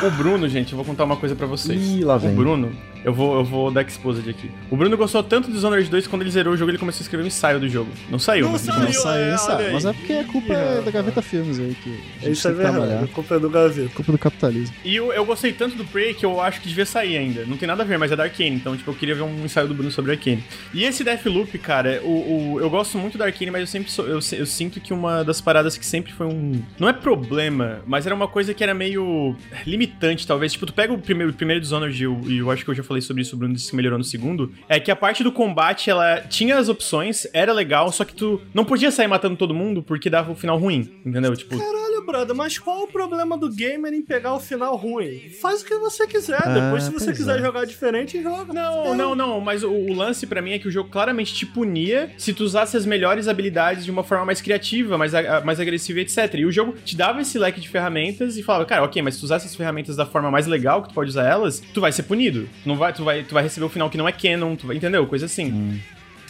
O 0.05 0.11
Bruno, 0.11 0.47
gente, 0.49 0.71
eu 0.73 0.75
vou 0.77 0.85
contar 0.85 1.05
uma 1.05 1.15
coisa 1.15 1.35
pra 1.35 1.47
vocês. 1.47 1.79
Ih, 1.81 2.03
lá 2.03 2.17
vem. 2.17 2.31
O 2.31 2.35
Bruno, 2.35 2.71
eu 3.05 3.13
vou, 3.13 3.37
eu 3.37 3.43
vou 3.45 3.71
dar 3.71 3.81
exposed 3.83 4.29
aqui. 4.29 4.51
O 4.69 4.75
Bruno 4.75 4.97
gostou 4.97 5.23
tanto 5.23 5.47
do 5.47 5.53
Dishonored 5.53 5.89
2 5.89 6.03
que 6.05 6.09
quando 6.09 6.23
ele 6.23 6.31
zerou 6.31 6.53
o 6.53 6.57
jogo, 6.57 6.71
ele 6.71 6.77
começou 6.77 6.99
a 6.99 7.03
escrever 7.03 7.23
um 7.23 7.27
ensaio 7.27 7.59
do 7.59 7.69
jogo. 7.69 7.89
Não 8.09 8.19
saiu, 8.19 8.45
Não 8.45 8.51
mas 8.53 8.61
saiu. 8.61 8.79
Não 8.83 8.91
saiu, 8.93 9.23
é, 9.33 9.37
saiu. 9.37 9.73
Mas 9.73 9.85
é 9.85 9.93
porque 9.93 10.13
a 10.13 10.23
culpa 10.25 10.53
é 10.53 10.81
da 10.81 10.91
Gaveta 10.91 11.21
Filmes 11.21 11.57
aí, 11.59 11.75
que 11.81 11.89
a 11.89 12.19
gente 12.25 12.31
Isso 12.33 12.47
é 12.49 12.51
trabalhar. 12.53 12.79
verdade, 12.85 13.03
a 13.05 13.07
culpa 13.07 13.35
é 13.35 13.39
do 13.39 13.49
Gaveta. 13.49 13.89
Culpa 13.95 14.11
do 14.11 14.17
capitalismo. 14.17 14.75
E 14.83 14.95
eu, 14.95 15.13
eu 15.13 15.23
gostei 15.25 15.53
tanto 15.53 15.75
do 15.77 15.85
Prey 15.85 16.13
que 16.13 16.25
eu 16.25 16.41
acho 16.41 16.59
que 16.59 16.67
devia 16.67 16.85
sair 16.85 17.17
ainda. 17.17 17.45
Não 17.45 17.55
tem 17.55 17.67
nada 17.67 17.83
a 17.83 17.85
ver, 17.85 17.97
mas 17.97 18.11
é 18.11 18.15
da 18.17 18.23
Arkane. 18.23 18.55
Então, 18.55 18.75
tipo, 18.75 18.91
eu 18.91 18.95
queria 18.95 19.15
ver 19.15 19.21
um 19.21 19.45
ensaio 19.45 19.67
do 19.67 19.73
Bruno 19.73 19.91
sobre 19.91 20.11
Arkane. 20.11 20.43
E 20.73 20.83
esse 20.83 21.03
Deathloop, 21.03 21.57
cara, 21.59 22.01
o, 22.03 22.55
o- 22.55 22.59
eu 22.59 22.69
gosto 22.69 22.97
muito 22.97 23.17
da 23.17 23.25
Arkane, 23.25 23.51
mas 23.51 23.61
eu 23.61 23.67
sempre 23.67 23.89
sou- 23.89 24.05
eu, 24.05 24.19
eu 24.33 24.45
sinto 24.45 24.81
que 24.81 24.93
uma 24.93 25.23
das 25.23 25.39
paradas 25.39 25.77
que 25.77 25.85
sempre 25.85 26.08
foi 26.13 26.27
um. 26.27 26.61
Não 26.79 26.87
é 26.87 26.93
problema, 26.93 27.81
mas 27.85 28.05
era 28.05 28.13
uma 28.13 28.27
coisa 28.27 28.53
que 28.53 28.63
era 28.63 28.73
meio 28.73 29.35
limitante, 29.65 30.25
talvez. 30.25 30.53
Tipo, 30.53 30.65
tu 30.65 30.73
pega 30.73 30.93
o 30.93 30.97
primeiro, 30.97 31.31
o 31.31 31.35
primeiro 31.35 31.61
Dishonored 31.61 31.99
e 31.99 32.05
eu, 32.05 32.21
e 32.25 32.37
eu 32.37 32.51
acho 32.51 32.63
que 32.63 32.71
eu 32.71 32.75
já 32.75 32.83
falei 32.83 33.01
sobre 33.01 33.21
isso, 33.21 33.35
o 33.35 33.39
Bruno 33.39 33.53
disse 33.53 33.69
que 33.69 33.75
melhorou 33.75 33.97
no 33.97 34.03
segundo. 34.03 34.51
É 34.67 34.79
que 34.79 34.91
a 34.91 34.95
parte 34.95 35.23
do 35.23 35.31
combate, 35.31 35.89
ela 35.89 36.21
tinha 36.21 36.57
as 36.57 36.69
opções, 36.69 37.27
era 37.33 37.53
legal, 37.53 37.91
só 37.91 38.03
que 38.03 38.13
tu 38.13 38.41
não 38.53 38.65
podia 38.65 38.91
sair 38.91 39.07
matando 39.07 39.35
todo 39.35 39.53
mundo 39.53 39.81
porque 39.81 40.09
dava 40.09 40.31
o 40.31 40.35
final 40.35 40.57
ruim, 40.57 40.89
entendeu? 41.05 41.35
Tipo. 41.35 41.57
Caralho, 41.57 42.05
brother, 42.05 42.35
mas 42.35 42.57
qual 42.57 42.83
o 42.83 42.87
problema 42.87 43.37
do 43.37 43.49
gamer 43.49 43.93
em 43.93 44.01
pegar 44.01 44.33
o 44.33 44.39
final 44.39 44.75
ruim? 44.75 45.29
Faz 45.41 45.61
o 45.61 45.65
que 45.65 45.75
você 45.75 46.07
quiser. 46.07 46.41
Ah, 46.43 46.53
Depois, 46.53 46.83
se 46.83 46.91
você 46.91 47.05
pois 47.05 47.17
quiser 47.17 47.39
é. 47.39 47.41
jogar 47.41 47.65
diferente, 47.65 48.21
joga. 48.21 48.53
Não, 48.53 48.95
não, 48.95 49.15
não, 49.15 49.41
mas 49.41 49.63
o, 49.63 49.71
o 49.71 49.93
lance 49.93 50.27
pra 50.27 50.41
mim 50.41 50.51
é 50.51 50.59
que 50.59 50.67
o 50.67 50.71
jogo 50.71 50.89
claramente 50.89 51.33
te 51.33 51.45
punia 51.45 52.11
se 52.17 52.33
tu 52.33 52.43
usasse 52.43 52.77
as 52.77 52.85
melhores 52.85 53.27
habilidades 53.27 53.85
de 53.85 53.91
uma 53.91 54.03
forma 54.03 54.25
mais 54.25 54.41
criativa, 54.41 54.97
mais, 54.97 55.13
mais 55.43 55.59
agressiva, 55.59 55.88
etc. 55.97 56.35
E 56.35 56.45
o 56.45 56.51
jogo 56.51 56.73
te 56.85 56.95
dava 56.95 57.21
esse 57.21 57.37
leque 57.39 57.59
de 57.59 57.67
ferramentas 57.69 58.37
e 58.37 58.43
falava, 58.43 58.65
cara, 58.65 58.83
ok, 58.83 59.01
mas 59.01 59.15
se 59.15 59.21
tu 59.21 59.23
usar 59.23 59.37
essas 59.37 59.55
ferramentas 59.55 59.95
da 59.95 60.05
forma 60.05 60.29
mais 60.29 60.45
legal 60.45 60.81
que 60.83 60.89
tu 60.89 60.93
pode 60.93 61.09
usar 61.09 61.23
elas, 61.27 61.59
tu 61.73 61.81
vai 61.81 61.91
ser 61.91 62.03
punido. 62.03 62.47
Tu 62.63 62.67
não 62.69 62.75
vai, 62.75 62.93
tu 62.93 63.03
vai, 63.03 63.23
tu 63.23 63.33
vai 63.33 63.43
receber 63.43 63.65
o 63.65 63.69
final 63.69 63.89
que 63.89 63.97
não 63.97 64.07
é 64.07 64.11
canon, 64.11 64.55
tu 64.55 64.67
vai, 64.67 64.75
entendeu? 64.75 65.07
Coisa 65.07 65.25
assim. 65.25 65.79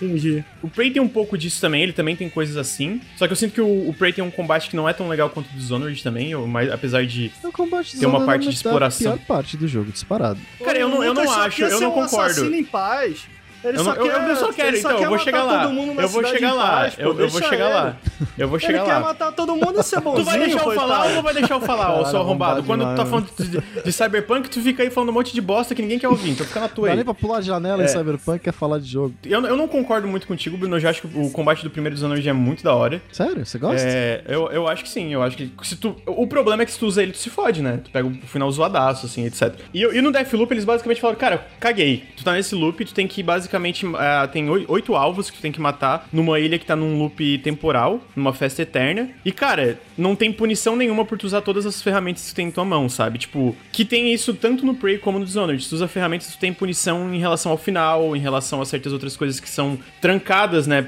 Entendi. 0.01 0.43
O 0.64 0.70
Prey 0.70 0.89
tem 0.91 1.01
um 1.01 1.10
pouco 1.10 1.38
disso 1.38 1.60
também, 1.60 1.84
ele 1.84 1.91
também 1.91 2.16
tem 2.16 2.30
coisas 2.30 2.55
assim. 2.55 3.01
Só 3.18 3.28
que 3.28 3.34
eu 3.34 3.36
sinto 3.36 3.53
que 3.53 3.60
o, 3.60 3.89
o 3.89 3.93
Prey 3.93 4.14
tem 4.14 4.24
um 4.24 4.32
combate 4.32 4.70
que 4.70 4.76
não 4.76 4.88
é 4.88 4.93
tão 4.93 5.10
legal 5.10 5.30
quanto 5.30 5.47
o 5.49 5.53
Dishonored 5.57 6.01
também, 6.01 6.32
eu- 6.32 6.47
mas 6.47 6.72
apesar 6.72 7.05
de. 7.05 7.30
O 7.43 7.51
combate 7.51 7.97
Tem 7.99 8.07
uma 8.07 8.26
parte 8.26 8.47
é 8.47 8.49
de 8.49 8.55
exploração. 8.55 9.12
A 9.14 9.18
pior 9.18 9.26
parte 9.26 9.57
do 9.57 9.68
jogo, 9.68 9.91
disparado. 9.91 10.39
Cara, 10.64 10.80
eu 10.80 10.88
não- 10.88 11.03
eu 11.03 11.14
não 11.14 11.24
Lucas 11.24 11.36
só 11.36 11.41
acho, 11.47 11.64
eu 11.64 11.82
não 11.82 11.89
um 11.89 11.93
concordo. 12.03 12.32
assassino 12.32 12.55
em 12.55 12.64
paz. 12.64 13.28
Ele 13.64 13.78
Eu, 13.78 13.84
só 13.84 13.95
não, 13.95 14.03
quer, 14.03 14.30
eu 14.30 14.36
só 14.36 14.53
quero, 14.53 14.68
ele 14.70 14.78
só 14.82 14.88
então, 14.89 14.99
quer 14.99 15.05
eu 15.05 15.10
vou 15.10 15.18
matar 15.18 15.24
chegar 15.26 15.43
lá. 15.43 15.62
todo 15.64 15.74
mundo 15.74 15.93
na 15.93 16.01
Eu 16.03 16.07
vou 16.10 16.26
chegar 16.26 16.53
lá. 16.53 16.70
paz, 16.70 16.95
pô, 16.95 17.01
eu, 17.01 17.20
eu 17.20 17.30
vou 17.30 17.41
chegar 17.41 17.66
ele. 17.66 17.74
lá. 17.74 17.97
Eu 18.38 18.47
vou 18.47 18.60
chegar 18.60 18.78
Ele 18.80 18.86
quer 18.86 18.93
lá. 18.93 18.99
matar 19.01 19.32
todo 19.34 19.55
mundo 19.55 19.80
e 19.80 19.84
ser 19.84 19.99
bonzinho, 20.01 20.26
Tu 20.26 20.30
vai 20.30 20.39
deixar 20.39 20.66
eu 20.66 20.72
falar 20.74 21.03
ou 21.05 21.10
não 21.16 21.22
vai 21.24 21.34
deixar 21.34 21.53
eu 21.55 21.62
falar, 21.62 21.99
ô 21.99 22.05
seu 22.05 22.20
arrombado? 22.20 22.64
Quando 22.64 22.86
tu 22.86 22.95
tá 22.95 23.05
falando 23.05 23.30
de, 23.38 23.82
de 23.84 23.91
Cyberpunk, 23.91 24.49
tu 24.49 24.62
fica 24.62 24.84
aí 24.84 24.89
falando 24.89 25.10
um 25.10 25.14
monte 25.14 25.34
de 25.34 25.41
bosta 25.41 25.76
que 25.76 25.82
ninguém 25.82 25.99
quer 25.99 26.07
ouvir, 26.07 26.32
então 26.32 26.45
fica 26.45 26.60
na 26.62 26.68
tua 26.70 26.86
Dá 26.88 26.91
aí. 26.91 26.95
nem 26.97 27.05
pra 27.05 27.14
pular 27.14 27.39
de 27.41 27.47
janela 27.47 27.82
É. 27.82 27.86
em 27.86 27.88
Cyberpunk 27.89 28.39
quer 28.39 28.53
falar 28.53 28.80
de 28.80 28.88
jogo. 28.89 29.14
Eu, 29.26 29.45
eu 29.45 29.57
não 29.57 29.68
concordo 29.68 30.07
muito 30.07 30.26
contigo, 30.26 30.57
Bruno, 30.57 30.76
eu 30.76 30.80
já 30.80 30.89
acho 30.91 31.01
que 31.01 31.18
o 31.20 31.30
combate 31.32 31.64
do 31.64 31.70
primeiro 31.70 31.95
Dishonored 31.95 32.28
é 32.28 32.34
muito 32.34 32.64
da 32.64 32.74
hora. 32.74 33.01
Sério? 33.12 33.45
Você 33.45 33.57
gosta? 33.57 33.86
É, 33.86 34.24
eu, 34.28 34.49
eu 34.51 34.68
acho 34.68 34.84
que 34.84 34.89
sim, 34.89 35.14
eu 35.14 35.22
acho 35.22 35.36
que 35.36 35.51
se 35.64 35.76
tu... 35.76 35.95
O 36.05 36.28
problema 36.28 36.64
é 36.64 36.66
que 36.66 36.72
se 36.72 36.80
tu 36.80 36.86
usa 36.86 37.03
ele, 37.03 37.12
tu 37.12 37.18
se 37.18 37.30
fode, 37.30 37.62
né? 37.62 37.80
Tu 37.84 37.89
pega 37.91 38.07
o 38.07 38.14
final 38.28 38.49
zoadaço, 38.51 39.05
assim, 39.05 39.26
etc. 39.26 39.53
E, 39.74 39.84
e 39.84 40.01
no 40.01 40.12
Deathloop, 40.12 40.53
eles 40.53 40.64
basicamente 40.64 41.01
falaram, 41.01 41.20
cara, 41.20 41.45
caguei. 41.60 42.05
Tu 42.16 42.24
tá 42.24 42.32
nesse 42.34 42.55
loop, 42.55 42.86
tu 42.86 42.93
tem 42.93 43.05
que 43.07 43.22
basicamente... 43.22 43.49
ah, 43.97 44.28
tem 44.32 44.50
oi- 44.50 44.66
oito 44.68 44.95
alvos 44.95 45.30
que 45.30 45.38
tu 45.38 45.41
tem 45.41 45.52
que 45.52 45.60
matar 45.62 46.08
numa 46.12 46.39
ilha 46.39 46.58
que 46.60 46.66
tá 46.66 46.76
num 46.76 46.97
loop 47.00 47.38
temporal, 47.39 48.00
numa 48.16 48.34
festa 48.34 48.62
eterna. 48.62 49.10
E, 49.26 49.32
cara, 49.32 49.80
não 50.00 50.16
tem 50.16 50.32
punição 50.32 50.76
nenhuma 50.76 51.06
por 51.06 51.18
tu 51.18 51.26
usar 51.26 51.41
todas 51.41 51.66
as 51.66 51.82
ferramentas 51.82 52.24
que 52.24 52.30
tu 52.32 52.36
tem 52.36 52.47
em 52.47 52.52
tua 52.52 52.66
mão, 52.66 52.88
sabe? 52.88 53.20
Tipo, 53.20 53.56
que 53.72 53.84
tem 53.84 54.14
isso 54.14 54.34
tanto 54.34 54.66
no 54.66 54.74
Prey 54.74 54.97
como 54.97 55.20
no 55.20 55.26
Dishonored. 55.26 55.68
Tu 55.68 55.76
usa 55.76 55.88
ferramentas, 55.88 56.34
tu 56.34 56.39
tem 56.39 56.54
punição 56.54 57.14
em 57.14 57.20
relação 57.20 57.52
ao 57.52 57.58
final, 57.58 58.16
em 58.16 58.20
relação 58.20 58.62
a 58.62 58.66
certas 58.66 58.93
outras 58.93 59.18
coisas 59.18 59.39
que 59.39 59.50
são 59.50 59.78
trancadas, 60.02 60.66
né? 60.66 60.88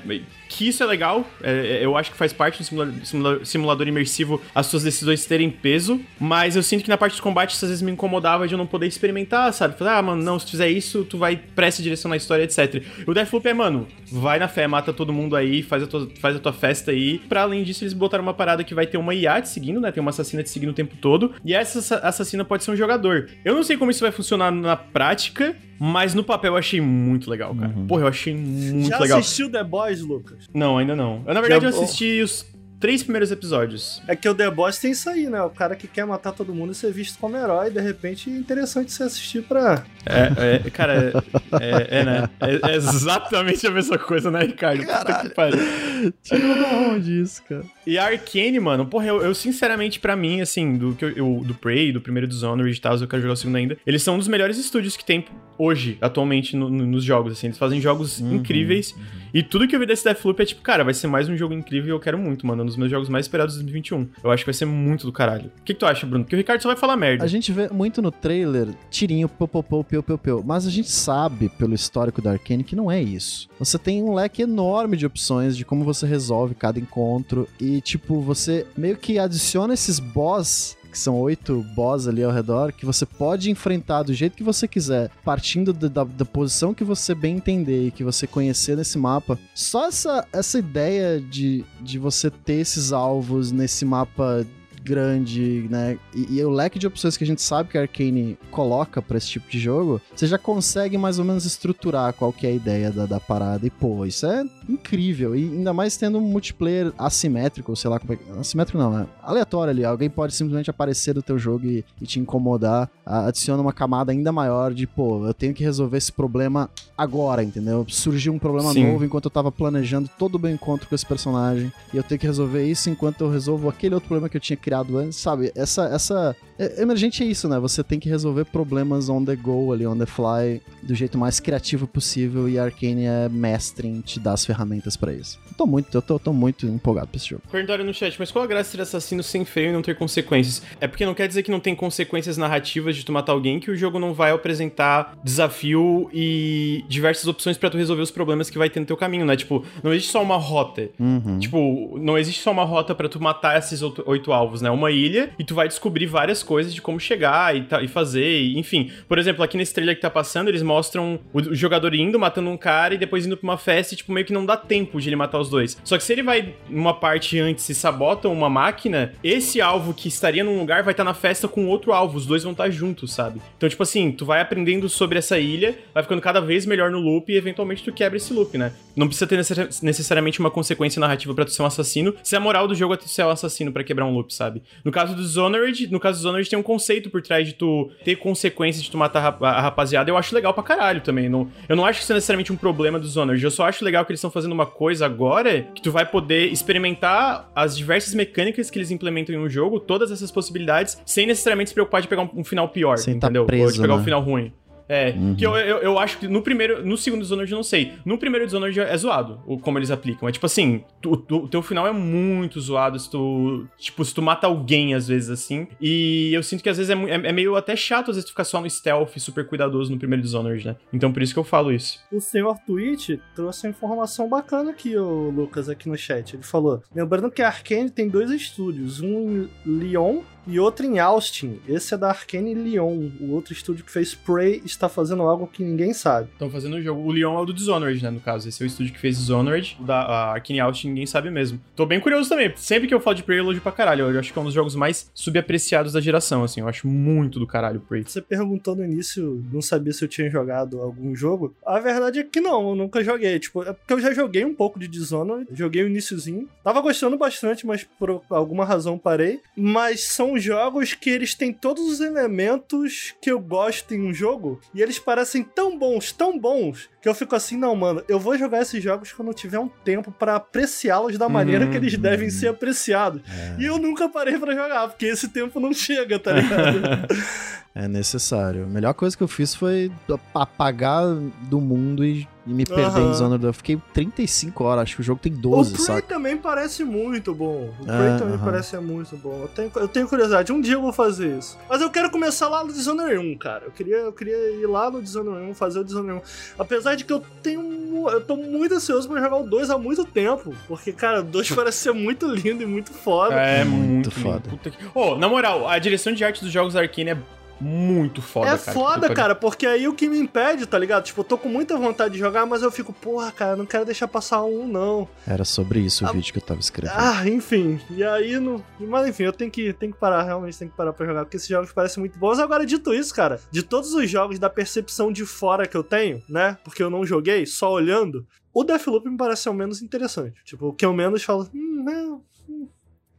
que 0.51 0.67
isso 0.67 0.83
é 0.83 0.85
legal. 0.85 1.25
É, 1.41 1.79
é, 1.79 1.85
eu 1.85 1.95
acho 1.95 2.11
que 2.11 2.17
faz 2.17 2.33
parte 2.33 2.61
do 2.61 3.45
simulador, 3.45 3.87
imersivo 3.87 4.41
as 4.53 4.67
suas 4.67 4.83
decisões 4.83 5.25
terem 5.25 5.49
peso. 5.49 5.99
Mas 6.19 6.55
eu 6.55 6.61
sinto 6.61 6.83
que 6.83 6.89
na 6.89 6.97
parte 6.97 7.15
de 7.15 7.21
combate 7.21 7.55
isso 7.55 7.63
às 7.63 7.71
vezes 7.71 7.81
me 7.81 7.91
incomodava 7.91 8.47
de 8.47 8.53
eu 8.53 8.57
não 8.57 8.67
poder 8.67 8.87
experimentar, 8.87 9.51
sabe? 9.53 9.77
Falar, 9.77 9.97
ah, 9.97 10.01
mano, 10.01 10.21
não, 10.21 10.37
se 10.37 10.45
tu 10.45 10.51
fizer 10.51 10.69
isso, 10.69 11.05
tu 11.05 11.17
vai 11.17 11.37
pra 11.37 11.67
essa 11.67 11.81
direção 11.81 12.09
na 12.09 12.17
história, 12.17 12.43
etc. 12.43 12.83
O 13.07 13.13
Deathloop 13.13 13.47
é, 13.47 13.53
mano, 13.53 13.87
vai 14.11 14.37
na 14.39 14.47
fé, 14.47 14.67
mata 14.67 14.91
todo 14.91 15.13
mundo 15.13 15.35
aí, 15.35 15.63
faz 15.63 15.83
a 15.83 15.87
tua, 15.87 16.09
faz 16.19 16.35
a 16.35 16.39
tua 16.39 16.53
festa 16.53 16.91
aí. 16.91 17.19
Pra 17.29 17.43
além 17.43 17.63
disso, 17.63 17.83
eles 17.83 17.93
botaram 17.93 18.23
uma 18.23 18.33
parada 18.33 18.63
que 18.63 18.75
vai 18.75 18.85
ter 18.85 18.97
uma 19.01 19.13
IA 19.13 19.41
te 19.41 19.49
seguindo, 19.49 19.79
né? 19.79 19.91
Tem 19.91 20.01
uma 20.01 20.11
assassina 20.11 20.41
te 20.43 20.49
seguindo 20.49 20.69
o 20.69 20.73
tempo 20.73 20.95
todo. 20.95 21.33
E 21.43 21.53
essa 21.53 21.97
assassina 21.97 22.45
pode 22.45 22.63
ser 22.63 22.71
um 22.71 22.75
jogador. 22.75 23.29
Eu 23.43 23.53
não 23.55 23.63
sei 23.63 23.77
como 23.77 23.91
isso 23.91 24.01
vai 24.01 24.11
funcionar 24.11 24.51
na 24.51 24.75
prática, 24.75 25.55
mas 25.79 26.13
no 26.13 26.23
papel 26.23 26.53
eu 26.53 26.57
achei 26.57 26.79
muito 26.79 27.29
legal, 27.29 27.55
cara. 27.55 27.73
Uhum. 27.75 27.87
Porra, 27.87 28.03
eu 28.03 28.07
achei 28.07 28.33
muito 28.33 28.87
Já 28.87 28.99
legal. 28.99 29.17
Já 29.17 29.19
assistiu 29.19 29.51
The 29.51 29.63
Boys, 29.63 30.01
Lucas? 30.01 30.45
Não, 30.53 30.77
ainda 30.77 30.95
não. 30.95 31.23
Eu, 31.27 31.33
na 31.33 31.41
verdade, 31.41 31.65
eu 31.65 31.69
assisti 31.69 32.21
os 32.21 32.45
três 32.81 33.03
primeiros 33.03 33.31
episódios. 33.31 34.01
É 34.07 34.15
que 34.15 34.27
o 34.27 34.33
The 34.33 34.49
Boss 34.49 34.79
tem 34.79 34.91
isso 34.91 35.07
aí, 35.07 35.27
né? 35.27 35.41
O 35.43 35.51
cara 35.51 35.75
que 35.75 35.87
quer 35.87 36.05
matar 36.05 36.31
todo 36.31 36.53
mundo 36.53 36.71
e 36.71 36.75
ser 36.75 36.91
visto 36.91 37.19
como 37.19 37.37
herói, 37.37 37.69
de 37.69 37.79
repente 37.79 38.29
é 38.29 38.33
interessante 38.33 38.91
você 38.91 39.03
assistir 39.03 39.43
pra. 39.43 39.85
É, 40.03 40.65
é 40.65 40.69
cara, 40.71 41.13
é, 41.61 41.99
é, 41.99 42.03
né? 42.03 42.29
É, 42.39 42.71
é, 42.71 42.75
exatamente 42.75 43.65
a 43.67 43.71
mesma 43.71 43.99
coisa, 43.99 44.31
né, 44.31 44.43
Ricardo? 44.43 44.83
Caralho. 44.85 45.29
Puta 45.29 45.51
que 45.51 46.13
Tirou 46.23 46.55
da 46.55 46.69
onde 46.69 47.21
isso, 47.21 47.43
cara? 47.43 47.63
E 47.85 47.99
a 47.99 48.05
Arcane, 48.05 48.59
mano, 48.59 48.87
porra, 48.87 49.05
eu, 49.05 49.21
eu 49.21 49.35
sinceramente, 49.35 49.99
para 49.99 50.15
mim, 50.15 50.41
assim, 50.41 50.75
do, 50.75 50.95
que 50.95 51.05
eu, 51.05 51.43
do 51.45 51.53
Prey, 51.53 51.91
do 51.91 52.01
primeiro 52.01 52.27
Dishonored 52.27 52.75
e 52.75 52.81
tal, 52.81 52.97
eu 52.97 53.07
quero 53.07 53.21
jogar 53.21 53.35
o 53.35 53.37
segundo 53.37 53.57
ainda, 53.57 53.77
eles 53.85 54.01
são 54.01 54.15
um 54.15 54.17
dos 54.17 54.27
melhores 54.27 54.57
estúdios 54.57 54.97
que 54.97 55.05
tem 55.05 55.23
hoje, 55.55 55.99
atualmente, 56.01 56.55
no, 56.55 56.67
no, 56.67 56.85
nos 56.87 57.03
jogos, 57.03 57.33
assim. 57.33 57.47
Eles 57.47 57.59
fazem 57.59 57.79
jogos 57.79 58.19
uhum, 58.19 58.35
incríveis. 58.35 58.93
Uhum. 58.93 59.20
E 59.33 59.41
tudo 59.41 59.67
que 59.67 59.75
eu 59.75 59.79
vi 59.79 59.85
desse 59.85 60.03
Deathloop 60.03 60.41
é 60.41 60.45
tipo, 60.45 60.61
cara, 60.61 60.83
vai 60.83 60.93
ser 60.93 61.07
mais 61.07 61.29
um 61.29 61.37
jogo 61.37 61.53
incrível 61.53 61.89
e 61.89 61.95
eu 61.95 61.99
quero 61.99 62.17
muito, 62.17 62.45
mano. 62.45 62.63
Um 62.63 62.65
dos 62.65 62.75
meus 62.75 62.91
jogos 62.91 63.09
mais 63.09 63.25
esperados 63.25 63.55
de 63.55 63.61
2021. 63.61 64.09
Eu 64.23 64.31
acho 64.31 64.43
que 64.43 64.47
vai 64.47 64.53
ser 64.53 64.65
muito 64.65 65.05
do 65.05 65.13
caralho. 65.13 65.51
O 65.59 65.63
que, 65.63 65.73
que 65.73 65.79
tu 65.79 65.85
acha, 65.85 66.05
Bruno? 66.05 66.23
Porque 66.25 66.35
o 66.35 66.37
Ricardo 66.37 66.61
só 66.61 66.69
vai 66.69 66.77
falar 66.77 66.97
merda. 66.97 67.23
A 67.23 67.27
gente 67.27 67.51
vê 67.51 67.69
muito 67.69 68.01
no 68.01 68.11
trailer 68.11 68.67
tirinho, 68.89 69.29
popopô, 69.29 69.83
piu, 69.83 70.03
piu, 70.03 70.17
piu. 70.17 70.43
Mas 70.45 70.67
a 70.67 70.69
gente 70.69 70.91
sabe, 70.91 71.49
pelo 71.49 71.73
histórico 71.73 72.21
da 72.21 72.31
Arkane, 72.31 72.63
que 72.63 72.75
não 72.75 72.91
é 72.91 73.01
isso. 73.01 73.49
Você 73.57 73.77
tem 73.77 74.03
um 74.03 74.13
leque 74.13 74.41
enorme 74.41 74.97
de 74.97 75.05
opções 75.05 75.55
de 75.55 75.63
como 75.63 75.85
você 75.85 76.05
resolve 76.05 76.53
cada 76.55 76.79
encontro. 76.79 77.47
E, 77.59 77.79
tipo, 77.81 78.21
você 78.21 78.65
meio 78.75 78.97
que 78.97 79.17
adiciona 79.17 79.73
esses 79.73 79.99
boss 79.99 80.77
que 80.91 80.99
são 80.99 81.19
oito 81.21 81.65
boss 81.73 82.07
ali 82.07 82.23
ao 82.23 82.31
redor, 82.31 82.73
que 82.73 82.85
você 82.85 83.05
pode 83.05 83.49
enfrentar 83.49 84.03
do 84.03 84.13
jeito 84.13 84.35
que 84.35 84.43
você 84.43 84.67
quiser, 84.67 85.09
partindo 85.23 85.71
da, 85.71 85.87
da, 85.87 86.03
da, 86.03 86.25
posição 86.25 86.73
que 86.73 86.83
você 86.83 87.15
bem 87.15 87.37
entender 87.37 87.87
e 87.87 87.91
que 87.91 88.03
você 88.03 88.27
conhecer 88.27 88.75
nesse 88.75 88.97
mapa. 88.97 89.39
Só 89.55 89.87
essa, 89.87 90.27
essa 90.33 90.59
ideia 90.59 91.19
de, 91.19 91.63
de 91.81 91.97
você 91.97 92.29
ter 92.29 92.55
esses 92.55 92.91
alvos 92.91 93.51
nesse 93.51 93.85
mapa 93.85 94.45
grande, 94.83 95.67
né? 95.69 95.97
E, 96.13 96.37
e, 96.39 96.43
o 96.43 96.49
leque 96.49 96.79
de 96.79 96.87
opções 96.87 97.15
que 97.15 97.23
a 97.23 97.27
gente 97.27 97.41
sabe 97.41 97.69
que 97.69 97.77
a 97.77 97.81
Arkane 97.81 98.37
coloca 98.49 99.01
para 99.01 99.17
esse 99.17 99.27
tipo 99.27 99.49
de 99.49 99.59
jogo, 99.59 100.01
você 100.15 100.27
já 100.27 100.37
consegue 100.37 100.97
mais 100.97 101.19
ou 101.19 101.25
menos 101.25 101.45
estruturar 101.45 102.13
qual 102.13 102.33
que 102.33 102.47
é 102.47 102.49
a 102.49 102.53
ideia 102.53 102.91
da, 102.91 103.05
da 103.05 103.19
parada. 103.19 103.65
E, 103.65 103.69
pô, 103.69 104.05
isso 104.05 104.25
é 104.25 104.43
incrível. 104.67 105.35
E 105.35 105.43
ainda 105.43 105.73
mais 105.73 105.95
tendo 105.97 106.17
um 106.17 106.21
multiplayer 106.21 106.91
assimétrico, 106.97 107.75
sei 107.75 107.89
lá 107.89 107.99
como 107.99 108.13
é 108.13 108.39
Assimétrico 108.39 108.77
não, 108.77 108.99
é 108.99 109.05
aleatório 109.21 109.71
ali. 109.71 109.85
Alguém 109.85 110.09
pode 110.09 110.33
simplesmente 110.33 110.69
aparecer 110.69 111.13
do 111.13 111.21
teu 111.21 111.37
jogo 111.37 111.65
e, 111.65 111.85
e 112.01 112.05
te 112.05 112.19
incomodar. 112.19 112.89
Adiciona 113.05 113.61
uma 113.61 113.73
camada 113.73 114.11
ainda 114.11 114.31
maior 114.31 114.73
de, 114.73 114.87
pô, 114.87 115.25
eu 115.25 115.33
tenho 115.33 115.53
que 115.53 115.63
resolver 115.63 115.97
esse 115.97 116.11
problema 116.11 116.69
agora, 116.97 117.43
entendeu? 117.43 117.85
Surgiu 117.87 118.33
um 118.33 118.39
problema 118.39 118.73
Sim. 118.73 118.91
novo 118.91 119.05
enquanto 119.05 119.25
eu 119.25 119.31
tava 119.31 119.51
planejando 119.51 120.09
todo 120.17 120.35
o 120.35 120.39
meu 120.39 120.51
encontro 120.51 120.87
com 120.87 120.95
esse 120.95 121.05
personagem. 121.05 121.71
E 121.93 121.97
eu 121.97 122.03
tenho 122.03 122.19
que 122.19 122.27
resolver 122.27 122.65
isso 122.65 122.89
enquanto 122.89 123.21
eu 123.21 123.29
resolvo 123.29 123.69
aquele 123.69 123.93
outro 123.93 124.07
problema 124.07 124.29
que 124.29 124.37
eu 124.37 124.41
tinha 124.41 124.57
criado 124.57 124.70
criado 124.71 124.97
antes, 124.97 125.17
sabe? 125.17 125.51
Essa, 125.53 125.83
essa 125.87 126.35
é, 126.57 126.81
emergente 126.81 127.23
é 127.23 127.25
isso, 127.25 127.49
né? 127.49 127.59
Você 127.59 127.83
tem 127.83 127.99
que 127.99 128.07
resolver 128.07 128.45
problemas 128.45 129.09
on 129.09 129.25
the 129.25 129.35
go 129.35 129.73
ali, 129.73 129.85
on 129.85 129.97
the 129.97 130.05
fly, 130.05 130.61
do 130.81 130.95
jeito 130.95 131.17
mais 131.17 131.39
criativo 131.39 131.87
possível 131.87 132.47
e 132.47 132.57
a 132.57 132.63
Arkane 132.63 133.05
é 133.05 133.27
mestre 133.27 133.87
em 133.87 133.99
te 133.99 134.19
dar 134.19 134.33
as 134.33 134.45
ferramentas 134.45 134.95
para 134.95 135.11
isso. 135.11 135.39
Eu 135.49 135.57
tô 135.57 135.65
muito, 135.65 135.93
eu 135.93 136.01
tô, 136.01 136.17
tô 136.17 136.31
muito 136.31 136.65
empolgado 136.67 137.07
pra 137.07 137.17
esse 137.17 137.27
jogo. 137.27 137.41
Perguntaram 137.51 137.83
no 137.83 137.93
chat, 137.93 138.15
mas 138.17 138.31
qual 138.31 138.45
a 138.45 138.47
graça 138.47 138.69
de 138.69 138.77
ser 138.77 138.81
assassino 138.83 139.21
sem 139.23 139.43
freio 139.43 139.71
e 139.71 139.73
não 139.73 139.81
ter 139.81 139.97
consequências? 139.97 140.61
É 140.79 140.87
porque 140.87 141.05
não 141.05 141.13
quer 141.13 141.27
dizer 141.27 141.43
que 141.43 141.51
não 141.51 141.59
tem 141.59 141.75
consequências 141.75 142.37
narrativas 142.37 142.95
de 142.95 143.03
tu 143.03 143.11
matar 143.11 143.33
alguém 143.33 143.59
que 143.59 143.71
o 143.71 143.75
jogo 143.75 143.99
não 143.99 144.13
vai 144.13 144.31
apresentar 144.31 145.17
desafio 145.23 146.09
e 146.13 146.85
diversas 146.87 147.27
opções 147.27 147.57
para 147.57 147.69
tu 147.69 147.77
resolver 147.77 148.03
os 148.03 148.11
problemas 148.11 148.49
que 148.49 148.57
vai 148.57 148.69
ter 148.69 148.79
no 148.79 148.85
teu 148.85 148.95
caminho, 148.95 149.25
né? 149.25 149.35
Tipo, 149.35 149.65
não 149.83 149.91
existe 149.93 150.11
só 150.11 150.21
uma 150.21 150.37
rota. 150.37 150.89
Uhum. 150.97 151.39
Tipo, 151.39 151.97
não 151.99 152.17
existe 152.17 152.41
só 152.41 152.51
uma 152.51 152.63
rota 152.63 152.95
para 152.95 153.09
tu 153.09 153.21
matar 153.21 153.57
esses 153.57 153.81
oito 153.81 154.31
alvos, 154.31 154.60
né? 154.61 154.69
Uma 154.69 154.91
ilha 154.91 155.31
e 155.37 155.43
tu 155.43 155.55
vai 155.55 155.67
descobrir 155.67 156.05
várias 156.05 156.43
coisas 156.43 156.73
de 156.73 156.81
como 156.81 156.99
chegar 156.99 157.55
e, 157.55 157.65
e 157.83 157.87
fazer, 157.87 158.41
e, 158.41 158.57
enfim. 158.57 158.91
Por 159.07 159.17
exemplo, 159.17 159.43
aqui 159.43 159.57
nesse 159.57 159.73
trailer 159.73 159.95
que 159.95 160.01
tá 160.01 160.09
passando, 160.09 160.47
eles 160.49 160.63
mostram 160.63 161.19
o, 161.33 161.53
jogador 161.53 161.93
indo, 161.93 162.19
matando 162.19 162.49
um 162.49 162.57
cara 162.57 162.93
e 162.93 162.97
depois 162.97 163.25
indo 163.25 163.37
pra 163.37 163.47
uma 163.47 163.57
festa 163.57 163.93
e, 163.93 163.97
tipo, 163.97 164.11
meio 164.11 164.25
que 164.25 164.33
não 164.33 164.45
dá 164.45 164.57
tempo 164.57 164.99
de 164.99 165.09
ele 165.09 165.15
matar 165.15 165.39
os 165.39 165.49
dois. 165.49 165.77
Só 165.83 165.97
que 165.97 166.03
se 166.03 166.13
ele 166.13 166.23
vai 166.23 166.53
numa 166.69 166.93
parte 166.93 167.39
antes 167.39 167.67
e 167.69 167.75
sabota 167.75 168.29
uma 168.29 168.49
máquina, 168.49 169.13
esse 169.23 169.61
alvo 169.61 169.93
que 169.93 170.07
estaria 170.07 170.43
num 170.43 170.59
lugar 170.59 170.83
vai 170.83 170.93
estar 170.93 171.03
tá 171.03 171.09
na 171.09 171.13
festa 171.13 171.47
com 171.47 171.67
outro 171.67 171.93
alvo, 171.93 172.17
os 172.17 172.25
dois 172.25 172.43
vão 172.43 172.51
estar 172.51 172.65
tá 172.65 172.69
juntos, 172.69 173.13
sabe? 173.13 173.41
Então, 173.57 173.67
tipo 173.67 173.83
assim, 173.83 174.11
tu 174.11 174.25
vai 174.25 174.41
aprendendo 174.41 174.87
sobre 174.89 175.17
essa 175.17 175.37
ilha, 175.37 175.77
vai 175.93 176.03
ficando 176.03 176.21
cada 176.21 176.39
vez 176.39 176.65
melhor 176.65 176.91
no 176.91 176.99
loop 176.99 177.31
e 177.31 177.35
eventualmente 177.35 177.83
tu 177.83 177.91
quebra 177.91 178.17
esse 178.17 178.33
loop, 178.33 178.57
né? 178.57 178.73
Não 178.95 179.07
precisa 179.07 179.27
ter 179.27 179.37
necessariamente 179.81 180.39
uma 180.39 180.51
consequência 180.51 180.99
narrativa 180.99 181.33
para 181.33 181.45
tu 181.45 181.51
ser 181.51 181.61
um 181.61 181.65
assassino, 181.65 182.13
se 182.23 182.35
a 182.35 182.39
moral 182.39 182.67
do 182.67 182.75
jogo 182.75 182.93
é 182.93 182.97
tu 182.97 183.07
ser 183.07 183.23
um 183.23 183.29
assassino 183.29 183.71
para 183.71 183.83
quebrar 183.83 184.05
um 184.05 184.13
loop, 184.13 184.33
sabe? 184.33 184.50
No 184.83 184.91
caso 184.91 185.15
do 185.15 185.21
Dishonored, 185.21 185.91
no 185.91 185.99
caso 185.99 186.17
do 186.17 186.21
Dishonored 186.21 186.49
tem 186.49 186.59
um 186.59 186.63
conceito 186.63 187.09
por 187.09 187.21
trás 187.21 187.47
de 187.47 187.53
tu 187.53 187.89
ter 188.03 188.15
consequências 188.15 188.83
de 188.83 188.91
tu 188.91 188.97
matar 188.97 189.37
a 189.41 189.61
rapaziada, 189.61 190.09
eu 190.09 190.17
acho 190.17 190.33
legal 190.33 190.53
pra 190.53 190.63
caralho 190.63 191.01
também. 191.01 191.29
Não, 191.29 191.49
eu 191.69 191.75
não 191.75 191.85
acho 191.85 191.99
que 191.99 192.03
isso 192.03 192.11
é 192.13 192.15
necessariamente 192.15 192.51
um 192.51 192.57
problema 192.57 192.99
do 192.99 193.05
Dishonored, 193.05 193.43
eu 193.43 193.51
só 193.51 193.67
acho 193.67 193.83
legal 193.85 194.05
que 194.05 194.11
eles 194.11 194.19
estão 194.19 194.31
fazendo 194.31 194.51
uma 194.51 194.65
coisa 194.65 195.05
agora 195.05 195.61
que 195.75 195.81
tu 195.81 195.91
vai 195.91 196.05
poder 196.05 196.51
experimentar 196.51 197.49
as 197.55 197.77
diversas 197.77 198.13
mecânicas 198.13 198.69
que 198.69 198.77
eles 198.77 198.91
implementam 198.91 199.35
em 199.35 199.37
um 199.37 199.49
jogo, 199.49 199.79
todas 199.79 200.11
essas 200.11 200.31
possibilidades, 200.31 201.01
sem 201.05 201.25
necessariamente 201.25 201.69
se 201.69 201.73
preocupar 201.73 202.01
de 202.01 202.07
pegar 202.07 202.23
um, 202.23 202.29
um 202.35 202.43
final 202.43 202.69
pior, 202.69 202.97
sem 202.97 203.19
tá 203.19 203.27
entendeu? 203.27 203.43
Tá 203.43 203.47
preso, 203.47 203.65
Ou 203.65 203.71
de 203.71 203.81
pegar 203.81 203.95
né? 203.95 204.01
um 204.01 204.03
final 204.03 204.21
ruim. 204.21 204.51
É, 204.91 205.11
uhum. 205.11 205.35
que 205.35 205.45
eu, 205.45 205.55
eu, 205.55 205.77
eu, 205.77 205.97
acho 205.97 206.17
que 206.17 206.27
no 206.27 206.41
primeiro, 206.41 206.85
no 206.85 206.97
segundo 206.97 207.21
Dishonored 207.21 207.49
eu 207.49 207.55
não 207.55 207.63
sei. 207.63 207.93
No 208.03 208.17
primeiro 208.17 208.45
Dishonored 208.45 208.77
é 208.77 208.97
zoado, 208.97 209.39
o, 209.47 209.57
como 209.57 209.79
eles 209.79 209.89
aplicam. 209.89 210.27
É 210.27 210.33
tipo 210.33 210.45
assim, 210.45 210.83
tu, 211.01 211.15
tu, 211.15 211.37
o 211.37 211.47
teu 211.47 211.61
final 211.61 211.87
é 211.87 211.93
muito 211.93 212.59
zoado 212.59 212.99
se 212.99 213.09
tu, 213.09 213.65
tipo, 213.77 214.03
se 214.03 214.13
tu 214.13 214.21
mata 214.21 214.47
alguém 214.47 214.93
às 214.93 215.07
vezes 215.07 215.29
assim. 215.29 215.65
E 215.79 216.31
eu 216.33 216.43
sinto 216.43 216.61
que 216.61 216.67
às 216.67 216.77
vezes 216.77 216.89
é, 216.89 216.93
é, 217.09 217.29
é, 217.29 217.31
meio 217.31 217.55
até 217.55 217.73
chato 217.73 218.11
às 218.11 218.17
vezes 218.17 218.25
tu 218.25 218.31
ficar 218.31 218.43
só 218.43 218.59
no 218.59 218.69
stealth 218.69 219.17
super 219.17 219.47
cuidadoso 219.47 219.89
no 219.89 219.97
primeiro 219.97 220.21
Dishonored, 220.21 220.67
né? 220.67 220.75
Então 220.91 221.13
por 221.13 221.21
isso 221.21 221.33
que 221.33 221.39
eu 221.39 221.45
falo 221.45 221.71
isso. 221.71 221.97
O 222.11 222.19
senhor 222.19 222.57
Twitch 222.67 223.11
trouxe 223.33 223.67
uma 223.67 223.71
informação 223.71 224.27
bacana 224.27 224.71
aqui, 224.71 224.97
o 224.97 225.29
Lucas, 225.29 225.69
aqui 225.69 225.87
no 225.87 225.97
chat. 225.97 226.35
Ele 226.35 226.43
falou, 226.43 226.83
lembrando 226.93 227.31
que 227.31 227.41
a 227.41 227.47
Arkane 227.47 227.89
tem 227.89 228.09
dois 228.09 228.29
estúdios, 228.29 228.99
um 228.99 229.43
em 229.43 229.49
Lyon 229.65 230.21
e 230.47 230.59
outro 230.59 230.85
em 230.85 230.99
Austin. 230.99 231.59
Esse 231.67 231.93
é 231.93 231.97
da 231.97 232.09
Arkane 232.09 232.53
Lyon. 232.53 233.09
O 233.19 233.31
outro 233.31 233.53
estúdio 233.53 233.85
que 233.85 233.91
fez 233.91 234.13
Prey 234.13 234.61
está 234.65 234.89
fazendo 234.89 235.23
algo 235.23 235.47
que 235.47 235.63
ninguém 235.63 235.93
sabe. 235.93 236.29
Estão 236.31 236.49
fazendo 236.49 236.75
o 236.75 236.81
jogo. 236.81 237.01
O 237.01 237.11
Lyon 237.11 237.37
é 237.37 237.41
o 237.41 237.45
do 237.45 237.53
Dishonored, 237.53 238.03
né? 238.03 238.09
No 238.09 238.19
caso, 238.19 238.47
esse 238.47 238.61
é 238.61 238.65
o 238.65 238.67
estúdio 238.67 238.93
que 238.93 238.99
fez 238.99 239.17
Dishonored. 239.17 239.77
O 239.79 239.83
da 239.83 240.31
Arkane 240.31 240.59
Austin 240.59 240.89
ninguém 240.89 241.05
sabe 241.05 241.29
mesmo. 241.29 241.59
Tô 241.75 241.85
bem 241.85 241.99
curioso 241.99 242.29
também. 242.29 242.51
Sempre 242.55 242.87
que 242.87 242.93
eu 242.93 242.99
falo 242.99 243.15
de 243.15 243.23
Prey, 243.23 243.39
eu 243.39 243.43
elogio 243.43 243.61
pra 243.61 243.71
caralho. 243.71 244.09
Eu 244.09 244.19
acho 244.19 244.31
que 244.31 244.37
é 244.37 244.41
um 244.41 244.45
dos 244.45 244.53
jogos 244.53 244.75
mais 244.75 245.09
subapreciados 245.13 245.93
da 245.93 246.01
geração, 246.01 246.43
assim. 246.43 246.61
Eu 246.61 246.67
acho 246.67 246.87
muito 246.87 247.39
do 247.39 247.47
caralho 247.47 247.79
Prey. 247.81 248.03
Você 248.05 248.21
perguntou 248.21 248.75
no 248.75 248.83
início, 248.83 249.43
não 249.51 249.61
sabia 249.61 249.93
se 249.93 250.03
eu 250.03 250.07
tinha 250.07 250.29
jogado 250.29 250.81
algum 250.81 251.15
jogo. 251.15 251.55
A 251.65 251.79
verdade 251.79 252.19
é 252.19 252.23
que 252.23 252.41
não, 252.41 252.69
eu 252.69 252.75
nunca 252.75 253.03
joguei. 253.03 253.39
Tipo, 253.39 253.63
é 253.63 253.73
porque 253.73 253.93
eu 253.93 253.99
já 253.99 254.13
joguei 254.13 254.43
um 254.43 254.53
pouco 254.53 254.79
de 254.79 254.87
Dishonored. 254.87 255.47
Joguei 255.53 255.83
o 255.83 255.87
iníciozinho. 255.87 256.49
Tava 256.63 256.81
gostando 256.81 257.17
bastante, 257.17 257.65
mas 257.65 257.83
por 257.83 258.21
alguma 258.29 258.65
razão 258.65 258.97
parei. 258.97 259.39
Mas 259.55 260.05
são 260.05 260.30
jogos 260.37 260.93
que 260.93 261.09
eles 261.09 261.33
têm 261.33 261.51
todos 261.53 261.83
os 261.83 261.99
elementos 261.99 263.13
que 263.21 263.31
eu 263.31 263.39
gosto 263.39 263.93
em 263.93 264.07
um 264.07 264.13
jogo 264.13 264.59
e 264.73 264.81
eles 264.81 264.99
parecem 264.99 265.43
tão 265.43 265.77
bons, 265.77 266.11
tão 266.11 266.37
bons, 266.37 266.89
que 267.01 267.09
eu 267.09 267.15
fico 267.15 267.35
assim, 267.35 267.57
não, 267.57 267.75
mano, 267.75 268.03
eu 268.07 268.19
vou 268.19 268.37
jogar 268.37 268.61
esses 268.61 268.83
jogos 268.83 269.11
quando 269.11 269.29
eu 269.29 269.33
tiver 269.33 269.59
um 269.59 269.67
tempo 269.67 270.11
para 270.11 270.35
apreciá-los 270.35 271.17
da 271.17 271.27
maneira 271.27 271.67
que 271.67 271.75
eles 271.75 271.97
devem 271.97 272.27
uhum. 272.27 272.33
ser 272.33 272.47
apreciados. 272.49 273.21
É. 273.27 273.55
E 273.59 273.65
eu 273.65 273.77
nunca 273.77 274.07
parei 274.07 274.37
para 274.37 274.53
jogar, 274.53 274.87
porque 274.87 275.05
esse 275.07 275.27
tempo 275.29 275.59
não 275.59 275.73
chega, 275.73 276.19
tá 276.19 276.33
ligado? 276.33 277.07
é 277.73 277.87
necessário. 277.87 278.63
A 278.63 278.67
melhor 278.67 278.93
coisa 278.93 279.17
que 279.17 279.23
eu 279.23 279.27
fiz 279.27 279.55
foi 279.55 279.91
apagar 280.33 281.05
do 281.49 281.59
mundo 281.59 282.05
e 282.05 282.27
e 282.45 282.51
me 282.53 282.65
perder 282.65 282.85
Aham. 282.85 283.01
em 283.07 283.11
Dishonored. 283.11 283.45
Eu 283.45 283.53
fiquei 283.53 283.79
35 283.93 284.63
horas, 284.63 284.83
acho 284.83 284.95
que 284.95 285.01
o 285.01 285.03
jogo 285.03 285.19
tem 285.21 285.31
O 285.33 285.37
12, 285.37 285.73
Prey 285.73 285.85
sabe? 285.85 286.01
também 286.03 286.37
parece 286.37 286.83
muito 286.83 287.33
bom. 287.35 287.69
O 287.79 287.85
Prey 287.85 288.17
também 288.17 288.35
aham. 288.35 288.43
parece 288.45 288.69
ser 288.71 288.81
muito 288.81 289.15
bom. 289.17 289.41
Eu 289.43 289.47
tenho, 289.47 289.71
eu 289.75 289.87
tenho 289.87 290.07
curiosidade. 290.07 290.51
Um 290.51 290.59
dia 290.59 290.73
eu 290.73 290.81
vou 290.81 290.91
fazer 290.91 291.37
isso. 291.37 291.57
Mas 291.69 291.81
eu 291.81 291.89
quero 291.89 292.09
começar 292.09 292.47
lá 292.47 292.63
no 292.63 292.73
Dishonored 292.73 293.17
1, 293.19 293.37
cara. 293.37 293.65
Eu 293.65 293.71
queria, 293.71 293.97
eu 293.97 294.11
queria 294.13 294.35
ir 294.59 294.65
lá 294.67 294.89
no 294.89 295.01
Dishonored 295.01 295.51
1, 295.51 295.53
fazer 295.53 295.79
o 295.79 295.83
Dishonored 295.83 296.21
1. 296.57 296.59
Apesar 296.59 296.95
de 296.95 297.05
que 297.05 297.13
eu 297.13 297.23
tenho. 297.43 297.81
Eu 298.09 298.21
tô 298.21 298.35
muito 298.35 298.73
ansioso 298.73 299.07
pra 299.07 299.21
jogar 299.21 299.37
o 299.37 299.43
2 299.47 299.69
há 299.69 299.77
muito 299.77 300.03
tempo. 300.05 300.53
Porque, 300.67 300.91
cara, 300.91 301.19
o 301.19 301.23
2 301.23 301.51
parece 301.53 301.77
ser 301.77 301.93
muito 301.93 302.25
lindo 302.27 302.63
e 302.63 302.65
muito 302.65 302.91
foda. 302.91 303.35
É 303.35 303.63
Muito 303.63 303.87
muito, 303.91 304.11
foda. 304.11 304.41
Puta 304.49 304.69
que... 304.71 304.77
Ô, 304.95 305.15
na 305.15 305.29
moral, 305.29 305.67
a 305.67 305.77
direção 305.77 306.11
de 306.13 306.23
arte 306.23 306.41
dos 306.43 306.51
jogos 306.51 306.73
da 306.73 306.79
Arkane 306.81 307.11
é 307.11 307.17
muito 307.61 308.21
foda, 308.21 308.47
É 308.51 308.57
cara. 308.57 308.73
foda, 308.73 309.01
Puta 309.01 309.13
cara, 309.13 309.35
porque 309.35 309.65
aí 309.67 309.87
o 309.87 309.93
que 309.93 310.09
me 310.09 310.17
impede, 310.17 310.65
tá 310.65 310.77
ligado? 310.77 311.03
Tipo, 311.03 311.21
eu 311.21 311.25
tô 311.25 311.37
com 311.37 311.47
muita 311.47 311.77
vontade 311.77 312.13
de 312.15 312.19
jogar, 312.19 312.45
mas 312.45 312.61
eu 312.63 312.71
fico, 312.71 312.91
porra, 312.91 313.31
cara, 313.31 313.55
não 313.55 313.65
quero 313.65 313.85
deixar 313.85 314.07
passar 314.07 314.43
um, 314.43 314.67
não. 314.67 315.07
Era 315.27 315.45
sobre 315.45 315.79
isso 315.79 316.03
o 316.03 316.07
Ah, 316.07 316.11
vídeo 316.11 316.33
que 316.33 316.39
eu 316.39 316.43
tava 316.43 316.59
escrevendo. 316.59 316.97
Ah, 316.97 317.27
enfim. 317.27 317.79
E 317.89 318.03
aí, 318.03 318.39
não... 318.39 318.63
mas 318.79 319.07
enfim, 319.07 319.23
eu 319.23 319.33
tenho 319.33 319.51
que, 319.51 319.71
tenho 319.73 319.93
que 319.93 319.99
parar, 319.99 320.23
realmente 320.23 320.57
tenho 320.57 320.71
que 320.71 320.77
parar 320.77 320.91
pra 320.93 321.05
jogar, 321.05 321.23
porque 321.25 321.37
esses 321.37 321.47
jogos 321.47 321.71
parecem 321.71 322.01
muito 322.01 322.17
bons. 322.17 322.39
Agora, 322.39 322.65
dito 322.65 322.93
isso, 322.93 323.13
cara, 323.13 323.39
de 323.51 323.61
todos 323.63 323.93
os 323.93 324.09
jogos 324.09 324.39
da 324.39 324.49
percepção 324.49 325.11
de 325.11 325.25
fora 325.25 325.67
que 325.67 325.77
eu 325.77 325.83
tenho, 325.83 326.21
né? 326.27 326.57
Porque 326.63 326.81
eu 326.81 326.89
não 326.89 327.05
joguei, 327.05 327.45
só 327.45 327.71
olhando, 327.71 328.25
o 328.53 328.63
Deathloop 328.63 329.07
me 329.09 329.15
parece 329.17 329.43
ser 329.43 329.49
o 329.49 329.53
menos 329.53 329.81
interessante. 329.81 330.35
Tipo, 330.43 330.67
o 330.69 330.73
que 330.73 330.85
eu 330.85 330.93
menos 330.93 331.23
falo, 331.23 331.47
hum, 331.53 331.85
é, 331.89 332.21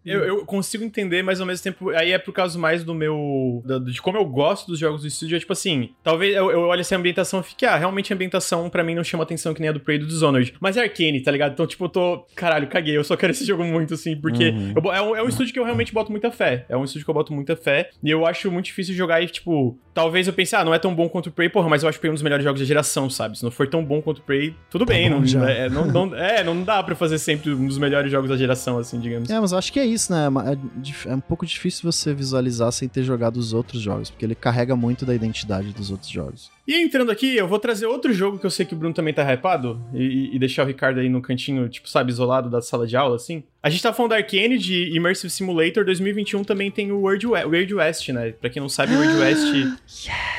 Eu, 0.04 0.24
eu 0.24 0.44
consigo 0.44 0.82
entender, 0.84 1.22
mas 1.22 1.40
ao 1.40 1.46
mesmo 1.46 1.62
tempo, 1.62 1.90
aí 1.90 2.12
é 2.12 2.18
por 2.18 2.32
causa 2.32 2.58
mais 2.58 2.82
do 2.84 2.94
meu. 2.94 3.62
da- 3.64 3.78
de 3.78 4.00
como 4.02 4.18
eu 4.18 4.24
gosto 4.24 4.66
dos 4.66 4.78
jogos 4.78 5.02
do 5.02 5.08
estúdio. 5.08 5.36
É 5.36 5.38
tipo 5.40 5.52
assim, 5.52 5.90
talvez 6.02 6.34
eu, 6.34 6.50
eu 6.50 6.60
olhe 6.62 6.80
essa 6.80 6.96
ambientação 6.96 7.40
e 7.40 7.42
fique, 7.42 7.64
ah, 7.66 7.76
realmente 7.76 8.12
a 8.12 8.16
ambientação 8.16 8.68
pra 8.68 8.82
mim 8.82 8.94
não 8.94 9.04
chama 9.04 9.22
atenção 9.22 9.54
que 9.54 9.60
nem 9.60 9.68
a 9.70 9.72
do 9.72 9.80
Prey 9.80 9.96
e 9.96 10.00
do 10.00 10.06
Dishonored. 10.06 10.54
Mas 10.60 10.76
é 10.76 10.82
Arcane, 10.82 11.20
tá 11.22 11.30
ligado? 11.30 11.52
Então, 11.52 11.66
tipo, 11.66 11.84
eu 11.84 11.88
tô. 11.88 12.26
Caralho, 12.34 12.66
caguei, 12.66 12.96
eu 12.96 13.04
só 13.04 13.16
quero 13.16 13.30
esse 13.32 13.44
jogo 13.44 13.64
muito, 13.64 13.94
assim, 13.94 14.16
porque 14.16 14.50
Uhum. 14.50 14.74
eu 14.84 14.92
é, 14.92 15.02
um, 15.02 15.16
é 15.16 15.22
um 15.22 15.28
estúdio 15.28 15.52
que 15.52 15.58
eu 15.58 15.64
realmente 15.64 15.92
boto 15.92 16.10
muita 16.10 16.30
fé. 16.30 16.66
É 16.68 16.76
um 16.76 16.84
estúdio 16.84 17.04
que 17.04 17.10
eu 17.10 17.14
boto 17.14 17.32
muita 17.32 17.54
fé. 17.56 17.90
E 18.02 18.10
eu 18.10 18.26
acho 18.26 18.50
muito 18.50 18.66
difícil 18.66 18.94
jogar 18.94 19.22
e, 19.22 19.26
tipo, 19.26 19.78
talvez 19.94 20.26
eu 20.26 20.32
pense, 20.32 20.54
ah, 20.56 20.64
não 20.64 20.74
é 20.74 20.78
tão 20.78 20.94
bom 20.94 21.08
quanto 21.08 21.28
o 21.28 21.30
Prey, 21.32 21.48
porra, 21.48 21.68
mas 21.68 21.82
eu 21.82 21.88
acho 21.88 21.98
o 21.98 22.00
Prey 22.00 22.10
um 22.10 22.14
dos 22.14 22.22
melhores 22.22 22.44
jogos 22.44 22.60
da 22.60 22.66
geração, 22.66 23.08
sabe? 23.08 23.38
Se 23.38 23.44
não 23.44 23.50
for 23.50 23.68
tão 23.68 23.84
bom 23.84 24.00
quanto 24.02 24.18
o 24.18 24.22
Prey, 24.22 24.54
tudo 24.70 24.84
bem. 24.84 25.08
bom 25.10 25.18
Não, 25.20 25.26
já. 25.26 25.48
é, 25.50 25.68
não, 25.68 25.86
não- 25.86 26.14
é, 26.16 26.42
não 26.42 26.62
dá 26.62 26.82
pra 26.82 26.94
fazer 26.94 27.18
sempre 27.18 27.50
um 27.52 27.66
dos 27.66 27.78
melhores 27.78 28.10
jogos 28.10 28.28
da 28.28 28.36
geração, 28.36 28.78
assim, 28.78 28.98
digamos. 28.98 29.30
É, 29.30 29.38
mas 29.38 29.52
eu 29.52 29.58
acho 29.58 29.72
que 29.72 29.78
é 29.80 29.86
isso, 29.92 30.12
né? 30.12 30.26
É, 30.52 30.58
dif- 30.80 31.08
é 31.08 31.14
um 31.14 31.20
pouco 31.20 31.44
difícil 31.46 31.90
você 31.90 32.12
visualizar 32.14 32.70
sem 32.72 32.88
ter 32.88 33.02
jogado 33.02 33.36
os 33.36 33.52
outros 33.52 33.80
jogos, 33.80 34.10
porque 34.10 34.24
ele 34.24 34.34
carrega 34.34 34.74
muito 34.76 35.04
da 35.06 35.14
identidade 35.14 35.72
dos 35.72 35.90
outros 35.90 36.10
jogos. 36.10 36.50
E 36.66 36.74
entrando 36.80 37.10
aqui, 37.10 37.36
eu 37.36 37.48
vou 37.48 37.58
trazer 37.58 37.86
outro 37.86 38.12
jogo 38.12 38.38
que 38.38 38.46
eu 38.46 38.50
sei 38.50 38.64
que 38.64 38.72
o 38.74 38.76
Bruno 38.76 38.94
também 38.94 39.12
tá 39.12 39.22
hypado, 39.32 39.80
e, 39.92 40.30
e 40.34 40.38
deixar 40.38 40.62
o 40.62 40.66
Ricardo 40.66 41.00
aí 41.00 41.08
no 41.08 41.20
cantinho, 41.20 41.68
tipo, 41.68 41.88
sabe, 41.88 42.10
isolado 42.12 42.48
da 42.48 42.62
sala 42.62 42.86
de 42.86 42.96
aula, 42.96 43.16
assim. 43.16 43.42
A 43.62 43.68
gente 43.70 43.82
tá 43.82 43.92
falando 43.92 44.10
da 44.10 44.16
Arcane, 44.16 44.58
de 44.58 44.96
Immersive 44.96 45.30
Simulator 45.30 45.84
2021 45.84 46.42
também 46.44 46.70
tem 46.70 46.90
o 46.92 47.00
World 47.00 47.26
We- 47.26 47.44
Weird 47.44 47.74
West, 47.74 48.08
né? 48.10 48.32
Pra 48.32 48.50
quem 48.50 48.60
não 48.60 48.68
sabe, 48.68 48.94
o 48.94 48.98
Weird 49.00 49.18
West 49.18 49.78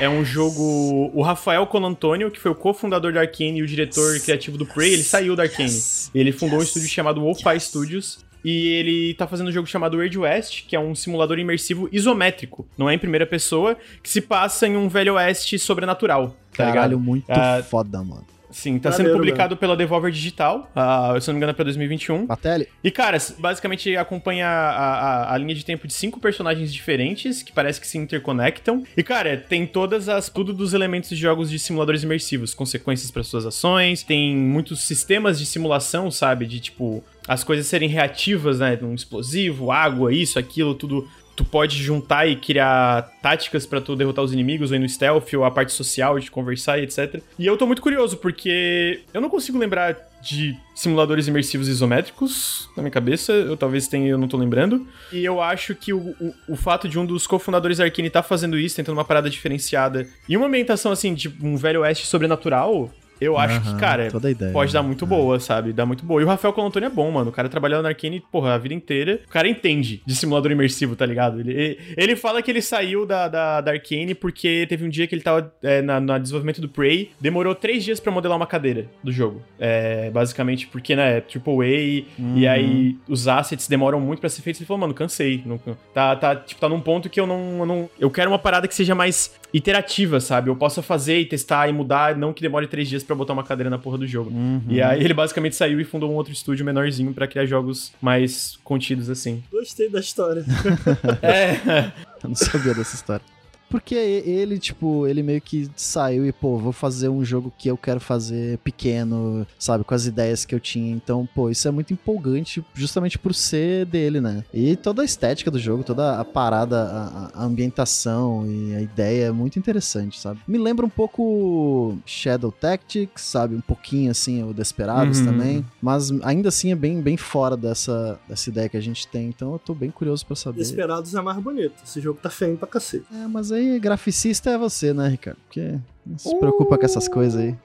é 0.00 0.08
um 0.08 0.24
jogo... 0.24 1.10
O 1.14 1.22
Rafael 1.22 1.66
Colantônio, 1.66 2.30
que 2.30 2.38
foi 2.40 2.50
o 2.50 2.54
cofundador 2.54 3.12
da 3.12 3.20
Arcane 3.20 3.58
e 3.58 3.62
o 3.62 3.66
diretor 3.66 4.18
criativo 4.20 4.56
do 4.58 4.66
Prey, 4.66 4.92
ele 4.94 5.02
saiu 5.02 5.34
da 5.36 5.42
Arcane. 5.44 5.78
Ele 6.14 6.32
fundou 6.32 6.58
um 6.58 6.62
estúdio 6.62 6.88
chamado 6.88 7.20
Wolfeye 7.20 7.60
Studios, 7.60 8.24
e 8.44 8.68
ele 8.68 9.14
tá 9.14 9.26
fazendo 9.26 9.48
um 9.48 9.52
jogo 9.52 9.66
chamado 9.66 9.96
Weird 9.96 10.18
West, 10.18 10.66
que 10.68 10.76
é 10.76 10.80
um 10.80 10.94
simulador 10.94 11.38
imersivo 11.38 11.88
isométrico, 11.90 12.66
não 12.76 12.88
é 12.90 12.94
em 12.94 12.98
primeira 12.98 13.26
pessoa, 13.26 13.76
que 14.02 14.08
se 14.10 14.20
passa 14.20 14.66
em 14.66 14.76
um 14.76 14.88
velho 14.88 15.14
oeste 15.14 15.58
sobrenatural, 15.58 16.28
tá 16.52 16.64
Caralho, 16.64 16.72
ligado? 16.74 17.00
muito 17.00 17.24
Ah, 17.30 17.62
foda, 17.68 17.98
mano. 18.02 18.26
Sim, 18.50 18.78
tá 18.78 18.92
sendo 18.92 19.10
publicado 19.12 19.56
pela 19.56 19.76
Devolver 19.76 20.12
Digital, 20.12 20.70
ah, 20.76 21.16
se 21.20 21.28
eu 21.28 21.32
não 21.32 21.34
me 21.34 21.38
engano 21.38 21.50
é 21.50 21.54
pra 21.54 21.64
2021. 21.64 22.24
Batelli, 22.26 22.68
E, 22.84 22.90
cara, 22.90 23.18
basicamente 23.40 23.96
acompanha 23.96 24.46
a, 24.46 24.84
a, 25.30 25.34
a 25.34 25.38
linha 25.38 25.56
de 25.56 25.64
tempo 25.64 25.88
de 25.88 25.92
cinco 25.92 26.20
personagens 26.20 26.72
diferentes, 26.72 27.42
que 27.42 27.50
parece 27.50 27.80
que 27.80 27.86
se 27.88 27.98
interconectam. 27.98 28.84
E, 28.96 29.02
cara, 29.02 29.36
tem 29.36 29.66
todas 29.66 30.08
as. 30.08 30.28
tudo 30.28 30.52
dos 30.52 30.72
elementos 30.72 31.08
de 31.10 31.16
jogos 31.16 31.50
de 31.50 31.58
simuladores 31.58 32.04
imersivos, 32.04 32.54
consequências 32.54 33.10
para 33.10 33.24
suas 33.24 33.44
ações, 33.44 34.04
tem 34.04 34.36
muitos 34.36 34.82
sistemas 34.84 35.36
de 35.36 35.46
simulação, 35.46 36.08
sabe? 36.08 36.46
De 36.46 36.60
tipo. 36.60 37.02
As 37.26 37.42
coisas 37.42 37.66
serem 37.66 37.88
reativas, 37.88 38.58
né? 38.58 38.78
Um 38.82 38.94
explosivo, 38.94 39.70
água, 39.70 40.12
isso, 40.12 40.38
aquilo, 40.38 40.74
tudo. 40.74 41.08
Tu 41.36 41.44
pode 41.44 41.82
juntar 41.82 42.28
e 42.28 42.36
criar 42.36 43.10
táticas 43.20 43.66
pra 43.66 43.80
tu 43.80 43.96
derrotar 43.96 44.24
os 44.24 44.32
inimigos, 44.32 44.70
ou 44.70 44.76
ir 44.76 44.78
no 44.78 44.88
stealth, 44.88 45.34
ou 45.34 45.44
a 45.44 45.50
parte 45.50 45.72
social 45.72 46.16
de 46.20 46.30
conversar 46.30 46.78
e 46.78 46.82
etc. 46.82 47.20
E 47.36 47.44
eu 47.44 47.56
tô 47.56 47.66
muito 47.66 47.82
curioso, 47.82 48.18
porque 48.18 49.00
eu 49.12 49.20
não 49.20 49.28
consigo 49.28 49.58
lembrar 49.58 49.96
de 50.22 50.56
simuladores 50.74 51.28
imersivos 51.28 51.68
isométricos 51.68 52.70
na 52.76 52.82
minha 52.82 52.90
cabeça. 52.90 53.32
Eu 53.32 53.56
talvez 53.56 53.88
tenha, 53.88 54.08
eu 54.08 54.18
não 54.18 54.28
tô 54.28 54.36
lembrando. 54.36 54.86
E 55.12 55.24
eu 55.24 55.40
acho 55.40 55.74
que 55.74 55.92
o, 55.92 55.98
o, 55.98 56.34
o 56.50 56.56
fato 56.56 56.88
de 56.88 56.98
um 56.98 57.04
dos 57.04 57.26
cofundadores 57.26 57.78
da 57.78 57.84
Arkane 57.84 58.10
tá 58.10 58.22
fazendo 58.22 58.56
isso, 58.58 58.76
tentando 58.76 58.96
uma 58.96 59.04
parada 59.04 59.28
diferenciada, 59.28 60.08
e 60.28 60.36
uma 60.36 60.46
ambientação 60.46 60.92
assim, 60.92 61.14
de 61.14 61.28
um 61.42 61.56
velho 61.56 61.80
oeste 61.82 62.06
sobrenatural, 62.06 62.90
eu 63.20 63.38
acho 63.38 63.60
que, 63.60 63.74
cara, 63.78 64.08
ideia, 64.30 64.52
pode 64.52 64.72
dar 64.72 64.82
né? 64.82 64.88
muito 64.88 65.06
boa, 65.06 65.38
sabe? 65.40 65.72
Dá 65.72 65.86
muito 65.86 66.04
boa. 66.04 66.20
E 66.20 66.24
o 66.24 66.28
Rafael 66.28 66.52
Colantoni 66.52 66.86
é 66.86 66.90
bom, 66.90 67.10
mano. 67.10 67.30
O 67.30 67.32
cara 67.32 67.48
trabalhou 67.48 67.82
na 67.82 67.88
Arkane, 67.88 68.22
porra, 68.32 68.54
a 68.54 68.58
vida 68.58 68.74
inteira. 68.74 69.20
O 69.26 69.30
cara 69.30 69.48
entende 69.48 70.02
de 70.04 70.14
simulador 70.14 70.50
imersivo, 70.52 70.96
tá 70.96 71.06
ligado? 71.06 71.40
Ele, 71.40 71.78
ele 71.96 72.16
fala 72.16 72.42
que 72.42 72.50
ele 72.50 72.62
saiu 72.62 73.06
da, 73.06 73.28
da, 73.28 73.60
da 73.60 73.70
Arkane 73.72 74.14
porque 74.14 74.66
teve 74.68 74.84
um 74.84 74.88
dia 74.88 75.06
que 75.06 75.14
ele 75.14 75.22
tava 75.22 75.52
é, 75.62 75.80
na, 75.82 76.00
na 76.00 76.18
desenvolvimento 76.18 76.60
do 76.60 76.68
Prey, 76.68 77.10
demorou 77.20 77.54
três 77.54 77.84
dias 77.84 78.00
pra 78.00 78.12
modelar 78.12 78.36
uma 78.36 78.46
cadeira 78.46 78.86
do 79.02 79.12
jogo. 79.12 79.42
É, 79.58 80.10
basicamente 80.10 80.66
porque, 80.66 80.94
né, 80.96 81.18
é 81.18 81.22
AAA, 81.22 81.66
e 81.66 82.06
Uhum. 82.18 82.48
aí 82.48 82.96
os 83.08 83.28
assets 83.28 83.68
demoram 83.68 84.00
muito 84.00 84.20
pra 84.20 84.28
ser 84.28 84.42
feitos. 84.42 84.60
Ele 84.60 84.66
falou, 84.66 84.80
mano, 84.80 84.94
cansei. 84.94 85.42
Não, 85.44 85.58
tá, 85.92 86.16
tá, 86.16 86.36
tipo, 86.36 86.60
tá 86.60 86.68
num 86.68 86.80
ponto 86.80 87.08
que 87.08 87.20
eu 87.20 87.26
não, 87.26 87.58
eu 87.60 87.66
não... 87.66 87.90
Eu 87.98 88.10
quero 88.10 88.30
uma 88.30 88.38
parada 88.38 88.66
que 88.68 88.74
seja 88.74 88.94
mais 88.94 89.34
iterativa, 89.54 90.18
sabe? 90.18 90.50
Eu 90.50 90.56
possa 90.56 90.82
fazer 90.82 91.20
e 91.20 91.24
testar 91.24 91.68
e 91.68 91.72
mudar, 91.72 92.16
não 92.16 92.32
que 92.32 92.42
demore 92.42 92.66
três 92.66 92.88
dias 92.88 93.04
pra 93.04 93.14
botar 93.14 93.32
uma 93.32 93.44
cadeira 93.44 93.70
na 93.70 93.78
porra 93.78 93.96
do 93.96 94.06
jogo. 94.06 94.30
Uhum. 94.30 94.60
E 94.68 94.82
aí 94.82 95.02
ele 95.02 95.14
basicamente 95.14 95.54
saiu 95.54 95.80
e 95.80 95.84
fundou 95.84 96.10
um 96.10 96.14
outro 96.14 96.32
estúdio 96.32 96.66
menorzinho 96.66 97.14
pra 97.14 97.28
criar 97.28 97.46
jogos 97.46 97.92
mais 98.02 98.58
contidos 98.64 99.08
assim. 99.08 99.44
gostei 99.52 99.88
da 99.88 100.00
história. 100.00 100.44
é. 101.22 101.92
Eu 102.24 102.28
não 102.30 102.34
sabia 102.34 102.74
dessa 102.74 102.96
história. 102.96 103.33
Porque 103.74 103.96
ele, 103.96 104.56
tipo, 104.56 105.04
ele 105.04 105.20
meio 105.20 105.40
que 105.40 105.68
saiu 105.74 106.24
e, 106.24 106.30
pô, 106.30 106.58
vou 106.58 106.72
fazer 106.72 107.08
um 107.08 107.24
jogo 107.24 107.52
que 107.58 107.68
eu 107.68 107.76
quero 107.76 107.98
fazer 107.98 108.56
pequeno, 108.58 109.44
sabe, 109.58 109.82
com 109.82 109.92
as 109.94 110.06
ideias 110.06 110.44
que 110.44 110.54
eu 110.54 110.60
tinha. 110.60 110.92
Então, 110.94 111.28
pô, 111.34 111.50
isso 111.50 111.66
é 111.66 111.72
muito 111.72 111.92
empolgante 111.92 112.64
justamente 112.72 113.18
por 113.18 113.34
ser 113.34 113.84
dele, 113.86 114.20
né? 114.20 114.44
E 114.54 114.76
toda 114.76 115.02
a 115.02 115.04
estética 115.04 115.50
do 115.50 115.58
jogo, 115.58 115.82
toda 115.82 116.20
a 116.20 116.24
parada, 116.24 116.84
a, 116.84 117.30
a 117.34 117.44
ambientação 117.44 118.46
e 118.48 118.76
a 118.76 118.80
ideia 118.80 119.24
é 119.26 119.32
muito 119.32 119.58
interessante, 119.58 120.20
sabe? 120.20 120.40
Me 120.46 120.56
lembra 120.56 120.86
um 120.86 120.88
pouco 120.90 121.98
Shadow 122.06 122.52
Tactics, 122.52 123.22
sabe? 123.22 123.56
Um 123.56 123.60
pouquinho, 123.60 124.10
assim, 124.12 124.42
o 124.44 124.54
Desperados 124.54 125.18
Uhum. 125.18 125.24
também. 125.26 125.64
Mas 125.82 126.10
ainda 126.22 126.48
assim 126.48 126.70
é 126.70 126.76
bem, 126.76 127.00
bem 127.00 127.16
fora 127.16 127.56
dessa, 127.56 128.20
dessa 128.28 128.48
ideia 128.50 128.68
que 128.68 128.76
a 128.76 128.80
gente 128.80 129.06
tem. 129.08 129.26
Então 129.28 129.52
eu 129.52 129.58
tô 129.58 129.74
bem 129.74 129.90
curioso 129.90 130.24
pra 130.24 130.36
saber. 130.36 130.60
Esperados 130.62 131.14
é 131.14 131.20
mais 131.20 131.38
bonito. 131.42 131.74
Esse 131.84 132.00
jogo 132.00 132.18
tá 132.22 132.30
feio 132.30 132.56
pra 132.56 132.68
cacete. 132.68 133.04
É, 133.12 133.26
mas 133.26 133.50
aí 133.50 133.63
graficista 133.78 134.50
é 134.50 134.58
você, 134.58 134.92
né, 134.92 135.08
Ricardo? 135.08 135.38
Porque 135.46 135.78
não 136.06 136.18
se 136.18 136.34
preocupa 136.38 136.78
com 136.78 136.84
essas 136.84 137.08
coisas 137.08 137.40
aí. 137.40 137.56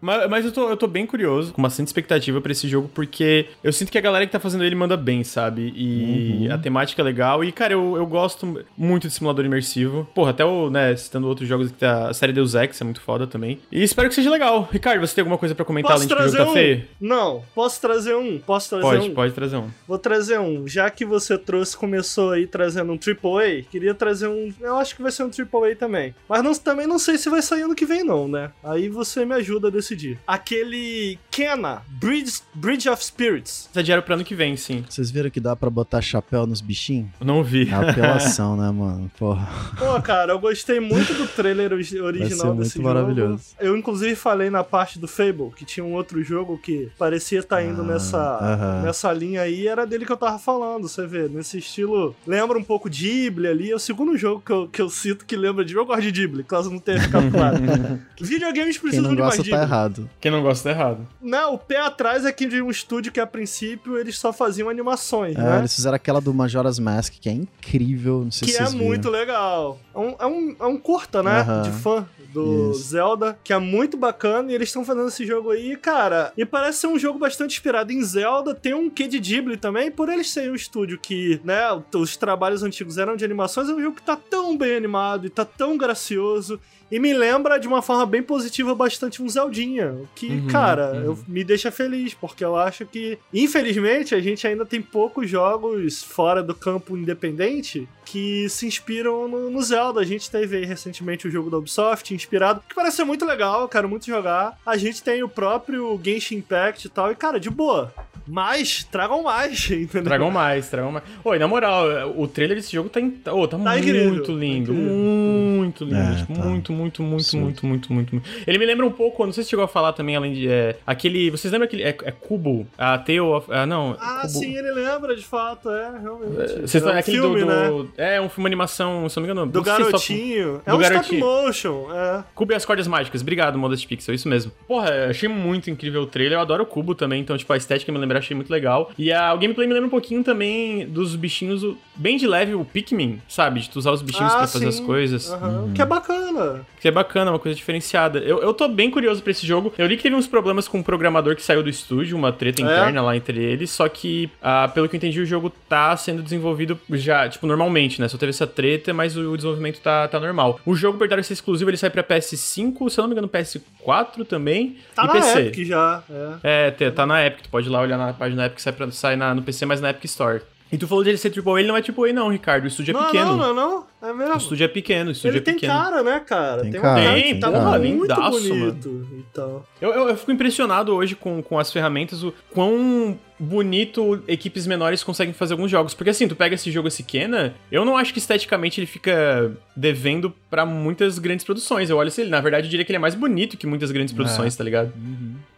Mas, 0.00 0.28
mas 0.28 0.44
eu, 0.44 0.52
tô, 0.52 0.68
eu 0.68 0.76
tô 0.76 0.86
bem 0.86 1.06
curioso, 1.06 1.50
com 1.54 1.62
bastante 1.62 1.86
expectativa 1.86 2.38
pra 2.38 2.52
esse 2.52 2.68
jogo, 2.68 2.90
porque 2.92 3.46
eu 3.62 3.72
sinto 3.72 3.90
que 3.90 3.96
a 3.96 4.00
galera 4.02 4.26
que 4.26 4.32
tá 4.32 4.38
fazendo 4.38 4.62
ele 4.62 4.74
manda 4.74 4.98
bem, 4.98 5.24
sabe? 5.24 5.72
E 5.74 6.46
Uhum. 6.46 6.54
a 6.54 6.58
temática 6.58 7.00
é 7.00 7.04
legal. 7.04 7.42
E, 7.42 7.50
cara, 7.50 7.72
eu, 7.72 7.96
eu 7.96 8.04
gosto 8.06 8.62
muito 8.76 9.08
de 9.08 9.14
simulador 9.14 9.46
imersivo. 9.46 10.06
Porra, 10.14 10.32
até 10.32 10.44
o, 10.44 10.68
né, 10.68 10.94
citando 10.94 11.26
outros 11.26 11.48
jogos 11.48 11.68
que 11.70 11.78
tá. 11.78 12.08
A 12.10 12.12
série 12.14 12.34
Deus 12.34 12.54
Ex 12.54 12.78
é 12.78 12.84
muito 12.84 13.00
foda 13.00 13.26
também. 13.26 13.58
E 13.72 13.82
espero 13.82 14.10
que 14.10 14.14
seja 14.14 14.28
legal. 14.30 14.68
Ricardo, 14.70 15.00
você 15.00 15.14
tem 15.14 15.22
alguma 15.22 15.38
coisa 15.38 15.54
pra 15.54 15.64
comentar 15.64 15.92
Posso 15.92 16.02
além 16.04 16.08
de 16.08 16.14
que 16.14 16.20
o 16.20 16.22
trazer 16.22 16.36
jogo 16.38 16.44
tá 16.44 16.50
um? 16.50 16.54
feio? 16.62 16.84
Não, 17.00 17.42
posso 17.54 17.80
trazer 17.80 18.14
um? 18.14 18.38
Posso 18.40 18.68
trazer 18.68 18.82
Pode, 18.84 19.08
um? 19.10 19.14
pode 19.14 19.32
trazer 19.32 19.56
um. 19.56 19.68
Vou 19.88 19.98
trazer 19.98 20.38
um. 20.38 20.68
Já 20.68 20.90
que 20.90 21.06
você 21.06 21.38
trouxe, 21.38 21.74
começou 21.78 22.32
aí 22.32 22.46
trazendo 22.46 22.92
um 22.92 22.98
AAA, 22.98 23.62
queria 23.70 23.94
trazer 23.94 24.28
um. 24.28 24.52
Eu 24.60 24.76
acho 24.76 24.94
que 24.94 25.02
vai 25.02 25.10
ser 25.12 25.22
um 25.24 25.30
AAA 25.30 25.76
também. 25.76 26.14
Mas 26.28 26.42
não- 26.42 26.52
também 26.54 26.86
não 26.86 26.98
sei 26.98 27.16
se 27.16 27.30
vai 27.30 27.40
sair 27.40 27.62
ano 27.62 27.74
que 27.74 27.86
vem, 27.86 28.04
não, 28.04 28.28
né? 28.28 28.50
Aí 28.62 28.88
você 28.88 29.24
me 29.24 29.34
ajuda 29.34 29.70
decidir. 29.70 30.18
Aquele 30.26 31.18
Kena, 31.30 31.82
Bridge, 31.88 32.40
Bridge 32.54 32.88
of 32.88 33.04
Spirits. 33.04 33.68
Tá 33.72 33.82
dinheiro 33.82 34.02
pro 34.02 34.14
ano 34.14 34.24
que 34.24 34.34
vem, 34.34 34.56
sim. 34.56 34.84
Vocês 34.88 35.10
viram 35.10 35.28
que 35.30 35.40
dá 35.40 35.54
pra 35.54 35.68
botar 35.68 36.00
chapéu 36.00 36.46
nos 36.46 36.60
bichinhos? 36.60 37.08
Não 37.20 37.42
vi. 37.44 37.68
É 37.68 37.74
apelação, 37.74 38.56
né, 38.56 38.70
mano? 38.70 39.10
Porra. 39.18 39.46
Pô, 39.78 40.00
cara, 40.00 40.32
eu 40.32 40.38
gostei 40.38 40.80
muito 40.80 41.12
do 41.14 41.26
trailer 41.26 41.72
ori- 41.72 42.00
original 42.00 42.54
desse 42.54 42.76
jogo. 42.76 42.88
maravilhoso. 42.88 43.42
Eu, 43.60 43.76
inclusive, 43.76 44.14
falei 44.16 44.48
na 44.50 44.64
parte 44.64 44.98
do 44.98 45.06
Fable 45.08 45.50
que 45.56 45.64
tinha 45.64 45.84
um 45.84 45.92
outro 45.92 46.22
jogo 46.22 46.56
que 46.58 46.90
parecia 46.98 47.40
estar 47.40 47.62
indo 47.62 47.82
Ah, 47.82 47.84
nessa, 47.84 48.18
aham. 48.18 48.82
nessa 48.82 49.12
linha 49.12 49.42
aí. 49.42 49.66
Era 49.66 49.86
dele 49.86 50.06
que 50.06 50.12
eu 50.12 50.16
tava 50.16 50.38
falando, 50.38 50.88
você 50.88 51.06
vê. 51.06 51.28
Nesse 51.28 51.58
estilo, 51.58 52.14
lembra 52.26 52.58
um 52.58 52.64
pouco 52.64 52.88
de 52.88 53.04
Ghibli 53.24 53.46
ali. 53.46 53.70
É 53.70 53.74
o 53.74 53.78
segundo 53.78 54.16
jogo 54.16 54.40
que 54.44 54.52
eu, 54.52 54.68
que 54.68 54.80
eu 54.80 54.88
cito 54.88 55.24
que 55.26 55.36
lembra 55.36 55.64
de. 55.64 55.74
Eu 55.74 55.84
gosto 55.84 56.02
de 56.02 56.10
Ghibli, 56.12 56.44
caso 56.44 56.70
não 56.70 56.78
tenha 56.78 57.00
ficado 57.00 57.30
claro. 57.30 57.56
Videogames 58.44 58.76
Quem 58.76 58.82
precisam 58.82 59.02
não 59.04 59.14
de 59.14 59.20
mais 59.22 59.36
gosta 59.36 59.42
Ghibli. 59.42 59.58
tá 59.58 59.62
errado. 59.64 60.10
Quem 60.20 60.30
não 60.30 60.42
gosta 60.42 60.64
tá 60.68 60.70
errado. 60.78 61.08
Não, 61.20 61.54
o 61.54 61.58
pé 61.58 61.78
atrás 61.80 62.24
é 62.24 62.32
que 62.32 62.46
de 62.46 62.60
um 62.62 62.70
estúdio 62.70 63.10
que 63.12 63.20
a 63.20 63.26
princípio 63.26 63.96
eles 63.98 64.18
só 64.18 64.32
faziam 64.32 64.68
animações, 64.68 65.36
É, 65.36 65.40
né? 65.42 65.58
eles 65.60 65.74
fizeram 65.74 65.96
aquela 65.96 66.20
do 66.20 66.32
Majora's 66.34 66.78
Mask, 66.78 67.14
que 67.20 67.28
é 67.28 67.32
incrível. 67.32 68.20
Não 68.24 68.30
sei 68.30 68.46
Que 68.48 68.54
se 68.54 68.62
é 68.62 68.66
viram. 68.66 68.78
muito 68.84 69.08
legal. 69.10 69.78
É 69.94 69.98
um, 69.98 70.16
é 70.18 70.26
um, 70.26 70.56
é 70.60 70.66
um 70.66 70.76
curta, 70.78 71.22
né? 71.22 71.44
De 71.64 71.70
fã 71.70 72.06
do 72.32 72.72
Isso. 72.72 72.82
Zelda, 72.90 73.38
que 73.44 73.52
é 73.52 73.58
muito 73.58 73.96
bacana. 73.96 74.50
E 74.50 74.54
eles 74.54 74.68
estão 74.68 74.84
fazendo 74.84 75.08
esse 75.08 75.24
jogo 75.26 75.50
aí, 75.50 75.76
cara. 75.76 76.32
E 76.36 76.44
parece 76.44 76.80
ser 76.80 76.86
um 76.88 76.98
jogo 76.98 77.18
bastante 77.18 77.52
inspirado 77.56 77.92
em 77.92 78.02
Zelda. 78.02 78.54
Tem 78.54 78.74
um 78.74 78.90
quê 78.90 79.06
de 79.06 79.18
Ghibli 79.18 79.56
também, 79.56 79.90
por 79.90 80.08
eles 80.08 80.30
serem 80.30 80.50
um 80.50 80.54
estúdio 80.54 80.98
que, 80.98 81.40
né? 81.44 81.60
Os 81.94 82.16
trabalhos 82.16 82.62
antigos 82.62 82.98
eram 82.98 83.16
de 83.16 83.24
animações. 83.24 83.68
É 83.68 83.72
um 83.72 83.80
jogo 83.80 83.96
que 83.96 84.02
tá 84.02 84.16
tão 84.16 84.56
bem 84.56 84.76
animado 84.76 85.26
e 85.26 85.30
tá 85.30 85.44
tão 85.44 85.76
gracioso. 85.78 86.60
E 86.90 86.98
me 86.98 87.12
lembra 87.12 87.58
de 87.58 87.66
uma 87.66 87.82
forma 87.82 88.06
bem 88.06 88.22
positiva 88.22 88.74
bastante 88.74 89.22
um 89.22 89.28
Zeldinha. 89.28 89.92
O 89.92 90.08
que, 90.14 90.28
Uhum, 90.28 90.46
cara, 90.48 90.92
uhum. 90.92 91.02
eu, 91.04 91.18
me 91.26 91.44
deixa 91.44 91.70
feliz, 91.70 92.14
porque 92.14 92.44
eu 92.44 92.56
acho 92.56 92.84
que, 92.86 93.18
infelizmente, 93.32 94.14
a 94.14 94.20
gente 94.20 94.46
ainda 94.46 94.64
tem 94.64 94.80
poucos 94.80 95.28
jogos 95.28 96.02
fora 96.02 96.42
do 96.42 96.54
campo 96.54 96.96
independente 96.96 97.88
que 98.04 98.48
se 98.48 98.66
inspiram 98.66 99.26
no, 99.26 99.50
no 99.50 99.62
Zelda. 99.62 100.00
A 100.00 100.04
gente 100.04 100.30
teve 100.30 100.58
aí 100.58 100.64
recentemente 100.64 101.26
o 101.26 101.30
jogo 101.30 101.50
da 101.50 101.58
Ubisoft, 101.58 102.14
inspirado, 102.14 102.62
que 102.68 102.74
parece 102.74 102.96
ser 102.96 103.04
muito 103.04 103.24
legal, 103.24 103.62
eu 103.62 103.68
quero 103.68 103.88
muito 103.88 104.06
jogar. 104.06 104.58
A 104.64 104.76
gente 104.76 105.02
tem 105.02 105.22
o 105.22 105.28
próprio 105.28 105.98
Genshin 106.02 106.36
Impact 106.36 106.86
e 106.86 106.90
tal, 106.90 107.10
e, 107.10 107.16
cara, 107.16 107.40
de 107.40 107.50
boa. 107.50 107.92
Mas, 108.26 108.84
tragam 108.84 109.22
mais, 109.22 109.68
entendeu? 109.70 110.04
Tragam 110.04 110.30
mais, 110.30 110.68
tragam 110.68 110.92
mais. 110.92 111.04
Oi, 111.24 111.38
na 111.38 111.46
moral, 111.46 112.12
o 112.16 112.26
trailer 112.26 112.56
desse 112.56 112.72
jogo 112.72 112.88
tá, 112.88 113.00
em... 113.00 113.20
oh, 113.30 113.46
tá, 113.46 113.58
muito 113.58 113.78
incrível, 113.78 114.36
lindo. 114.36 114.72
tá. 114.72 114.80
Muito 114.80 115.84
lindo. 115.84 115.96
É, 115.96 116.16
tipo, 116.16 116.32
tá. 116.32 116.44
Muito, 116.44 116.72
muito, 116.72 116.72
muito, 116.74 117.02
Sim. 117.22 117.40
muito, 117.40 117.64
muito, 117.66 117.92
muito, 117.92 118.14
muito. 118.14 118.28
Ele 118.46 118.58
me 118.58 118.66
lembra 118.66 118.84
um 118.86 118.90
pouco, 118.90 119.24
não 119.24 119.32
sei 119.32 119.44
se 119.44 119.50
chegou 119.50 119.64
a 119.64 119.68
falar 119.68 119.92
também, 119.92 120.16
além 120.16 120.32
de. 120.32 120.48
É, 120.48 120.76
aquele. 120.86 121.30
Vocês 121.30 121.52
lembram 121.52 121.66
aquele. 121.66 121.82
É, 121.82 121.88
é 121.88 122.10
Cubo? 122.10 122.66
A 122.76 122.98
Tale 122.98 123.20
of. 123.20 123.46
Ah, 123.52 123.64
não. 123.66 123.96
Ah, 124.00 124.20
Cubo. 124.22 124.28
sim, 124.40 124.56
ele 124.56 124.72
lembra, 124.72 125.14
de 125.16 125.24
fato, 125.24 125.70
é, 125.70 125.98
realmente. 126.00 126.34
Vocês 126.34 126.74
é 126.74 126.78
estão 126.78 126.92
um 126.92 126.98
aquele 126.98 127.18
filme, 127.18 127.40
do, 127.40 127.46
né? 127.46 127.68
do- 127.68 127.90
É, 127.96 128.20
um 128.20 128.28
filme 128.28 128.46
animação, 128.48 129.08
se 129.08 129.18
eu 129.18 129.20
não 129.22 129.26
me 129.26 129.32
engano. 129.32 129.50
Do 129.50 129.60
stop- 129.60 129.82
garotinho. 129.82 130.62
é 130.66 130.70
do 130.70 130.76
um 130.76 130.80
garotinho. 130.80 131.18
stop 131.18 131.44
motion, 131.46 131.86
é. 131.92 132.24
Cubo 132.34 132.52
e 132.52 132.54
as 132.56 132.64
cordas 132.64 132.86
mágicas. 132.86 133.20
Obrigado, 133.22 133.58
Modest 133.58 133.86
Pixel, 133.86 134.14
isso 134.14 134.28
mesmo. 134.28 134.52
Porra, 134.66 134.90
eu 134.90 135.10
achei 135.10 135.28
muito 135.28 135.70
incrível 135.70 136.02
o 136.02 136.06
trailer. 136.06 136.36
Eu 136.38 136.40
adoro 136.42 136.62
o 136.62 136.66
Cubo 136.66 136.94
também, 136.94 137.20
então, 137.20 137.36
tipo, 137.36 137.52
a 137.52 137.56
estética 137.56 137.90
me 137.92 137.98
lembra, 137.98 138.18
achei 138.18 138.34
muito 138.34 138.50
legal. 138.50 138.90
E 138.98 139.12
a, 139.12 139.32
o 139.34 139.38
gameplay 139.38 139.66
me 139.66 139.74
lembra 139.74 139.86
um 139.86 139.90
pouquinho 139.90 140.22
também 140.24 140.86
dos 140.86 141.14
bichinhos, 141.16 141.62
bem 141.96 142.16
de 142.16 142.26
leve, 142.26 142.54
o 142.54 142.64
Pikmin, 142.64 143.20
sabe? 143.28 143.60
De 143.60 143.70
tu 143.70 143.78
usar 143.78 143.92
os 143.92 144.02
bichinhos 144.02 144.32
Ah, 144.32 144.38
pra 144.38 144.46
fazer 144.46 144.68
as 144.68 144.76
sim. 144.76 144.86
coisas. 144.86 145.30
Aham, 145.32 145.72
Que 145.74 145.82
é 145.82 145.86
bacana. 145.86 146.63
Que 146.80 146.88
é 146.88 146.90
bacana, 146.90 147.30
uma 147.30 147.38
coisa 147.38 147.56
diferenciada. 147.56 148.18
Eu, 148.18 148.42
eu 148.42 148.52
tô 148.52 148.68
bem 148.68 148.90
curioso 148.90 149.22
pra 149.22 149.30
esse 149.30 149.46
jogo. 149.46 149.72
Eu 149.78 149.86
li 149.86 149.96
que 149.96 150.02
teve 150.02 150.14
uns 150.14 150.26
problemas 150.26 150.68
com 150.68 150.80
o 150.80 150.84
programador 150.84 151.34
que 151.34 151.42
saiu 151.42 151.62
do 151.62 151.68
estúdio, 151.68 152.16
uma 152.16 152.30
treta 152.32 152.60
É? 152.60 152.64
interna 152.64 153.00
lá 153.02 153.16
entre 153.16 153.42
eles. 153.42 153.70
Só 153.70 153.88
que, 153.88 154.30
ah, 154.42 154.68
pelo 154.72 154.88
que 154.88 154.94
eu 154.94 154.98
entendi, 154.98 155.20
o 155.20 155.26
jogo 155.26 155.50
tá 155.68 155.96
sendo 155.96 156.22
desenvolvido 156.22 156.78
já, 156.90 157.28
tipo, 157.28 157.46
normalmente, 157.46 158.00
né? 158.00 158.08
Só 158.08 158.18
teve 158.18 158.30
essa 158.30 158.46
treta, 158.46 158.92
mas 158.92 159.16
o, 159.16 159.32
o 159.32 159.36
desenvolvimento 159.36 159.80
tá, 159.80 160.06
tá 160.08 160.20
normal. 160.20 160.60
O 160.66 160.74
jogo, 160.74 160.96
apesar 160.96 161.16
de 161.20 161.26
ser 161.26 161.32
exclusivo, 161.34 161.70
ele 161.70 161.76
sai 161.76 161.90
pra 161.90 162.02
PS5, 162.04 162.90
se 162.90 162.98
eu 162.98 163.02
não 163.02 163.08
me 163.08 163.12
engano, 163.14 163.28
PS4 163.28 164.26
também. 164.26 164.76
Tá 164.94 165.04
e 165.04 165.06
na 165.06 165.12
PC. 165.12 165.40
Epic 165.40 165.66
já, 165.66 166.02
é. 166.42 166.72
É, 166.78 166.90
tá 166.90 167.06
na 167.06 167.24
Epic, 167.26 167.42
tu 167.44 167.48
pode 167.48 167.66
ir 167.66 167.70
lá 167.70 167.80
olhar 167.80 167.96
na 167.98 168.12
página 168.12 168.42
da 168.42 168.46
Epic, 168.46 168.58
sai, 168.60 168.72
pra, 168.72 168.90
sai 168.90 169.16
na, 169.16 169.34
no 169.34 169.42
PC, 169.42 169.66
mas 169.66 169.80
na 169.80 169.90
Epic 169.90 170.04
Store. 170.04 170.40
E 170.72 170.78
tu 170.78 170.88
falou 170.88 171.04
de 171.04 171.10
ele 171.10 171.18
ser 171.18 171.28
AAA, 171.30 171.60
ele 171.60 171.68
não 171.68 171.76
é 171.76 171.80
AAA 171.80 172.12
não, 172.12 172.28
Ricardo, 172.28 172.64
o 172.64 172.66
estúdio 172.66 172.90
é 172.90 172.94
não, 172.94 173.04
pequeno. 173.06 173.36
não, 173.36 173.54
não, 173.54 173.54
não. 173.54 173.86
É 174.04 174.12
mesmo. 174.12 174.34
O 174.34 174.36
estúdio 174.36 174.64
é 174.64 174.68
pequeno, 174.68 175.08
o 175.08 175.12
estúdio 175.12 175.30
Ele 175.32 175.38
é 175.38 175.40
tem 175.42 175.54
pequeno. 175.54 175.72
cara, 175.72 176.02
né, 176.02 176.20
cara? 176.20 176.62
Tem 176.62 176.78
um 176.78 176.82
cara, 176.82 177.02
cara 177.02 177.14
tem 177.22 177.34
que 177.34 177.40
tá 177.40 177.50
cara. 177.50 177.78
muito 177.78 178.02
Lindaço, 178.02 178.30
bonito. 178.48 179.08
Então. 179.30 179.62
Eu, 179.80 179.90
eu, 179.92 180.08
eu 180.08 180.16
fico 180.16 180.32
impressionado 180.32 180.92
hoje 180.94 181.14
com, 181.14 181.42
com 181.42 181.58
as 181.58 181.72
ferramentas, 181.72 182.22
o 182.22 182.32
quão 182.52 183.18
bonito 183.36 184.22
equipes 184.28 184.64
menores 184.66 185.02
conseguem 185.02 185.34
fazer 185.34 185.54
alguns 185.54 185.70
jogos. 185.70 185.92
Porque 185.94 186.10
assim, 186.10 186.28
tu 186.28 186.36
pega 186.36 186.54
esse 186.54 186.70
jogo, 186.70 186.86
esse 186.88 187.02
Kena, 187.02 187.54
eu 187.70 187.84
não 187.84 187.96
acho 187.96 188.12
que 188.12 188.18
esteticamente 188.18 188.78
ele 188.80 188.86
fica 188.86 189.52
devendo 189.76 190.32
pra 190.48 190.64
muitas 190.64 191.18
grandes 191.18 191.44
produções. 191.44 191.90
Eu 191.90 191.96
olho 191.96 192.08
assim, 192.08 192.22
ele, 192.22 192.30
na 192.30 192.40
verdade, 192.40 192.66
eu 192.66 192.70
diria 192.70 192.84
que 192.84 192.92
ele 192.92 192.96
é 192.96 193.00
mais 193.00 193.14
bonito 193.14 193.56
que 193.56 193.66
muitas 193.66 193.90
grandes 193.90 194.14
produções, 194.14 194.54
tá 194.54 194.62
ligado? 194.62 194.92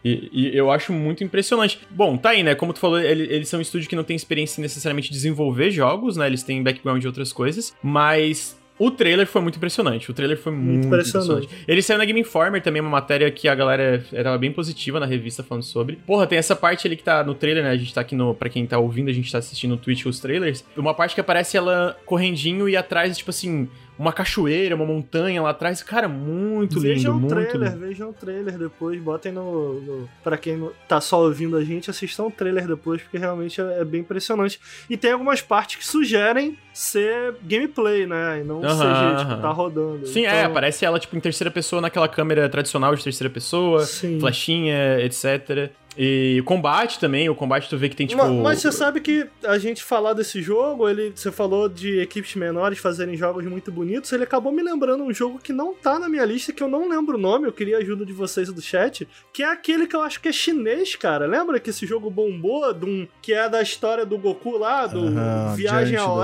E, 0.03 0.29
e 0.31 0.57
eu 0.57 0.71
acho 0.71 0.91
muito 0.91 1.23
impressionante. 1.23 1.79
Bom, 1.89 2.17
tá 2.17 2.29
aí, 2.29 2.41
né? 2.41 2.55
Como 2.55 2.73
tu 2.73 2.79
falou, 2.79 2.99
ele- 2.99 3.31
eles 3.31 3.47
são 3.49 3.59
um 3.59 3.61
estúdio 3.61 3.87
que 3.89 3.95
não 3.95 4.03
tem 4.03 4.15
experiência 4.15 4.59
em 4.59 4.63
necessariamente 4.63 5.11
desenvolver 5.11 5.69
jogos, 5.69 6.17
né? 6.17 6.25
Eles 6.27 6.43
têm 6.43 6.63
background 6.63 7.01
de 7.01 7.07
outras 7.07 7.31
coisas, 7.31 7.73
mas. 7.83 8.36
O 8.79 8.91
trailer 8.91 9.25
foi 9.25 9.41
muito 9.41 9.55
impressionante. 9.57 10.09
O 10.11 10.13
trailer 10.13 10.37
foi 10.37 10.51
muito, 10.51 10.85
impressionante. 10.87 11.31
impressionante. 11.45 11.65
Ele 11.67 11.81
saiu 11.81 11.97
na 11.97 12.05
Game 12.05 12.19
Informer 12.19 12.61
também, 12.61 12.81
uma 12.81 12.91
matéria 12.91 13.29
que 13.31 13.47
a 13.47 13.55
galera 13.55 14.05
era 14.13 14.37
bem 14.37 14.51
positiva 14.51 14.99
na 14.99 15.05
revista 15.05 15.41
falando 15.43 15.63
sobre. 15.63 15.95
Porra, 16.05 16.27
tem 16.27 16.37
essa 16.37 16.55
parte 16.55 16.85
ali 16.87 16.95
que 16.95 17.03
tá 17.03 17.23
no 17.23 17.33
trailer, 17.33 17.63
né? 17.63 17.71
A 17.71 17.75
gente 17.77 17.93
tá 17.93 18.01
aqui 18.01 18.15
no. 18.15 18.35
Pra 18.35 18.49
quem 18.49 18.65
tá 18.67 18.77
ouvindo, 18.77 19.09
a 19.09 19.13
gente 19.13 19.31
tá 19.31 19.39
assistindo 19.39 19.71
no 19.71 19.77
Twitch 19.77 20.05
os 20.05 20.19
trailers. 20.19 20.63
Uma 20.75 20.93
parte 20.93 21.15
que 21.15 21.21
aparece 21.21 21.57
ela 21.57 21.97
correndinho 22.05 22.69
e 22.69 22.77
atrás, 22.77 23.17
tipo 23.17 23.31
assim, 23.31 23.67
uma 23.97 24.13
cachoeira, 24.13 24.75
uma 24.75 24.85
montanha 24.85 25.41
lá 25.41 25.49
atrás. 25.49 25.81
Cara, 25.81 26.07
muito 26.07 26.75
lindo, 26.75 26.81
Vejam 26.93 27.15
o 27.15 27.19
muito 27.19 27.33
trailer, 27.33 27.69
lindo. 27.71 27.79
vejam 27.79 28.09
o 28.09 28.13
trailer 28.13 28.57
depois, 28.59 29.01
botem 29.01 29.31
no, 29.31 29.81
no. 29.81 30.09
Pra 30.23 30.37
quem 30.37 30.55
não- 30.55 30.71
tá 30.87 31.01
só 31.01 31.23
ouvindo 31.23 31.57
a 31.57 31.63
gente, 31.63 31.89
assistam 31.89 32.25
o 32.25 32.31
trailer 32.31 32.67
depois, 32.67 33.01
porque 33.01 33.17
realmente 33.17 33.59
é, 33.59 33.79
é 33.81 33.83
bem 33.83 34.01
impressionante. 34.01 34.59
E 34.87 34.95
tem 34.95 35.11
algumas 35.13 35.41
partes 35.41 35.77
que 35.77 35.85
sugerem 35.85 36.55
ser 36.77 37.35
gameplay, 37.43 38.05
né? 38.05 38.39
E 38.41 38.43
não 38.43 38.63
Aham, 38.63 38.77
seja, 38.77 39.15
tipo, 39.17 39.31
aham. 39.31 39.41
tá 39.41 39.49
rodando. 39.49 40.05
Sim, 40.05 40.25
é, 40.25 40.39
Então, 40.41 40.51
aparece 40.51 40.85
ela, 40.85 40.99
tipo, 40.99 41.17
em 41.17 41.19
terceira 41.19 41.49
pessoa 41.49 41.81
naquela 41.81 42.07
câmera 42.07 42.47
tradicional 42.47 42.95
de 42.95 43.03
terceira 43.03 43.33
pessoa, 43.33 43.83
Sim. 43.83 44.19
flechinha, 44.19 44.99
etc. 45.01 45.71
E 45.99 46.37
o 46.39 46.43
combate 46.43 46.99
também, 46.99 47.27
o 47.27 47.33
combate 47.33 47.67
tu 47.67 47.75
vê 47.75 47.89
que 47.89 47.95
tem, 47.95 48.05
tipo. 48.05 48.21
Ma- 48.23 48.29
Mas 48.29 48.59
você 48.61 48.71
sabe 48.71 49.01
que 49.01 49.25
a 49.43 49.57
gente 49.57 49.83
falar 49.83 50.13
desse 50.13 50.43
jogo, 50.43 50.87
ele, 50.87 51.11
você 51.15 51.31
falou 51.31 51.67
de 51.67 51.99
equipes 51.99 52.35
menores 52.35 52.77
fazerem 52.77 53.17
jogos 53.17 53.43
muito 53.45 53.71
bonitos, 53.71 54.11
ele 54.11 54.23
acabou 54.23 54.51
me 54.51 54.61
lembrando 54.61 55.03
um 55.03 55.11
jogo 55.11 55.39
que 55.39 55.51
não 55.51 55.73
tá 55.73 55.97
na 55.97 56.07
minha 56.07 56.23
lista, 56.23 56.53
que 56.53 56.61
eu 56.61 56.67
não 56.67 56.87
lembro 56.87 57.17
o 57.17 57.19
nome, 57.19 57.47
eu 57.47 57.51
queria 57.51 57.77
a 57.77 57.79
ajuda 57.79 58.05
de 58.05 58.13
vocês 58.13 58.53
do 58.53 58.61
chat, 58.61 59.07
que 59.33 59.41
é 59.41 59.47
aquele 59.51 59.87
que 59.87 59.95
eu 59.95 60.01
acho 60.03 60.21
que 60.21 60.27
é 60.27 60.31
chinês, 60.31 60.95
cara. 60.95 61.25
Lembra 61.25 61.59
que 61.59 61.71
esse 61.71 61.87
jogo 61.87 62.11
bombou, 62.11 62.71
de 62.75 62.85
um, 62.85 63.07
que 63.19 63.33
é 63.33 63.49
da 63.49 63.59
história 63.63 64.05
do 64.05 64.19
Goku 64.19 64.55
lá, 64.55 64.85
do 64.85 65.07
Aham, 65.07 65.55
Viagem 65.55 65.97
ao 65.97 66.13
do 66.13 66.21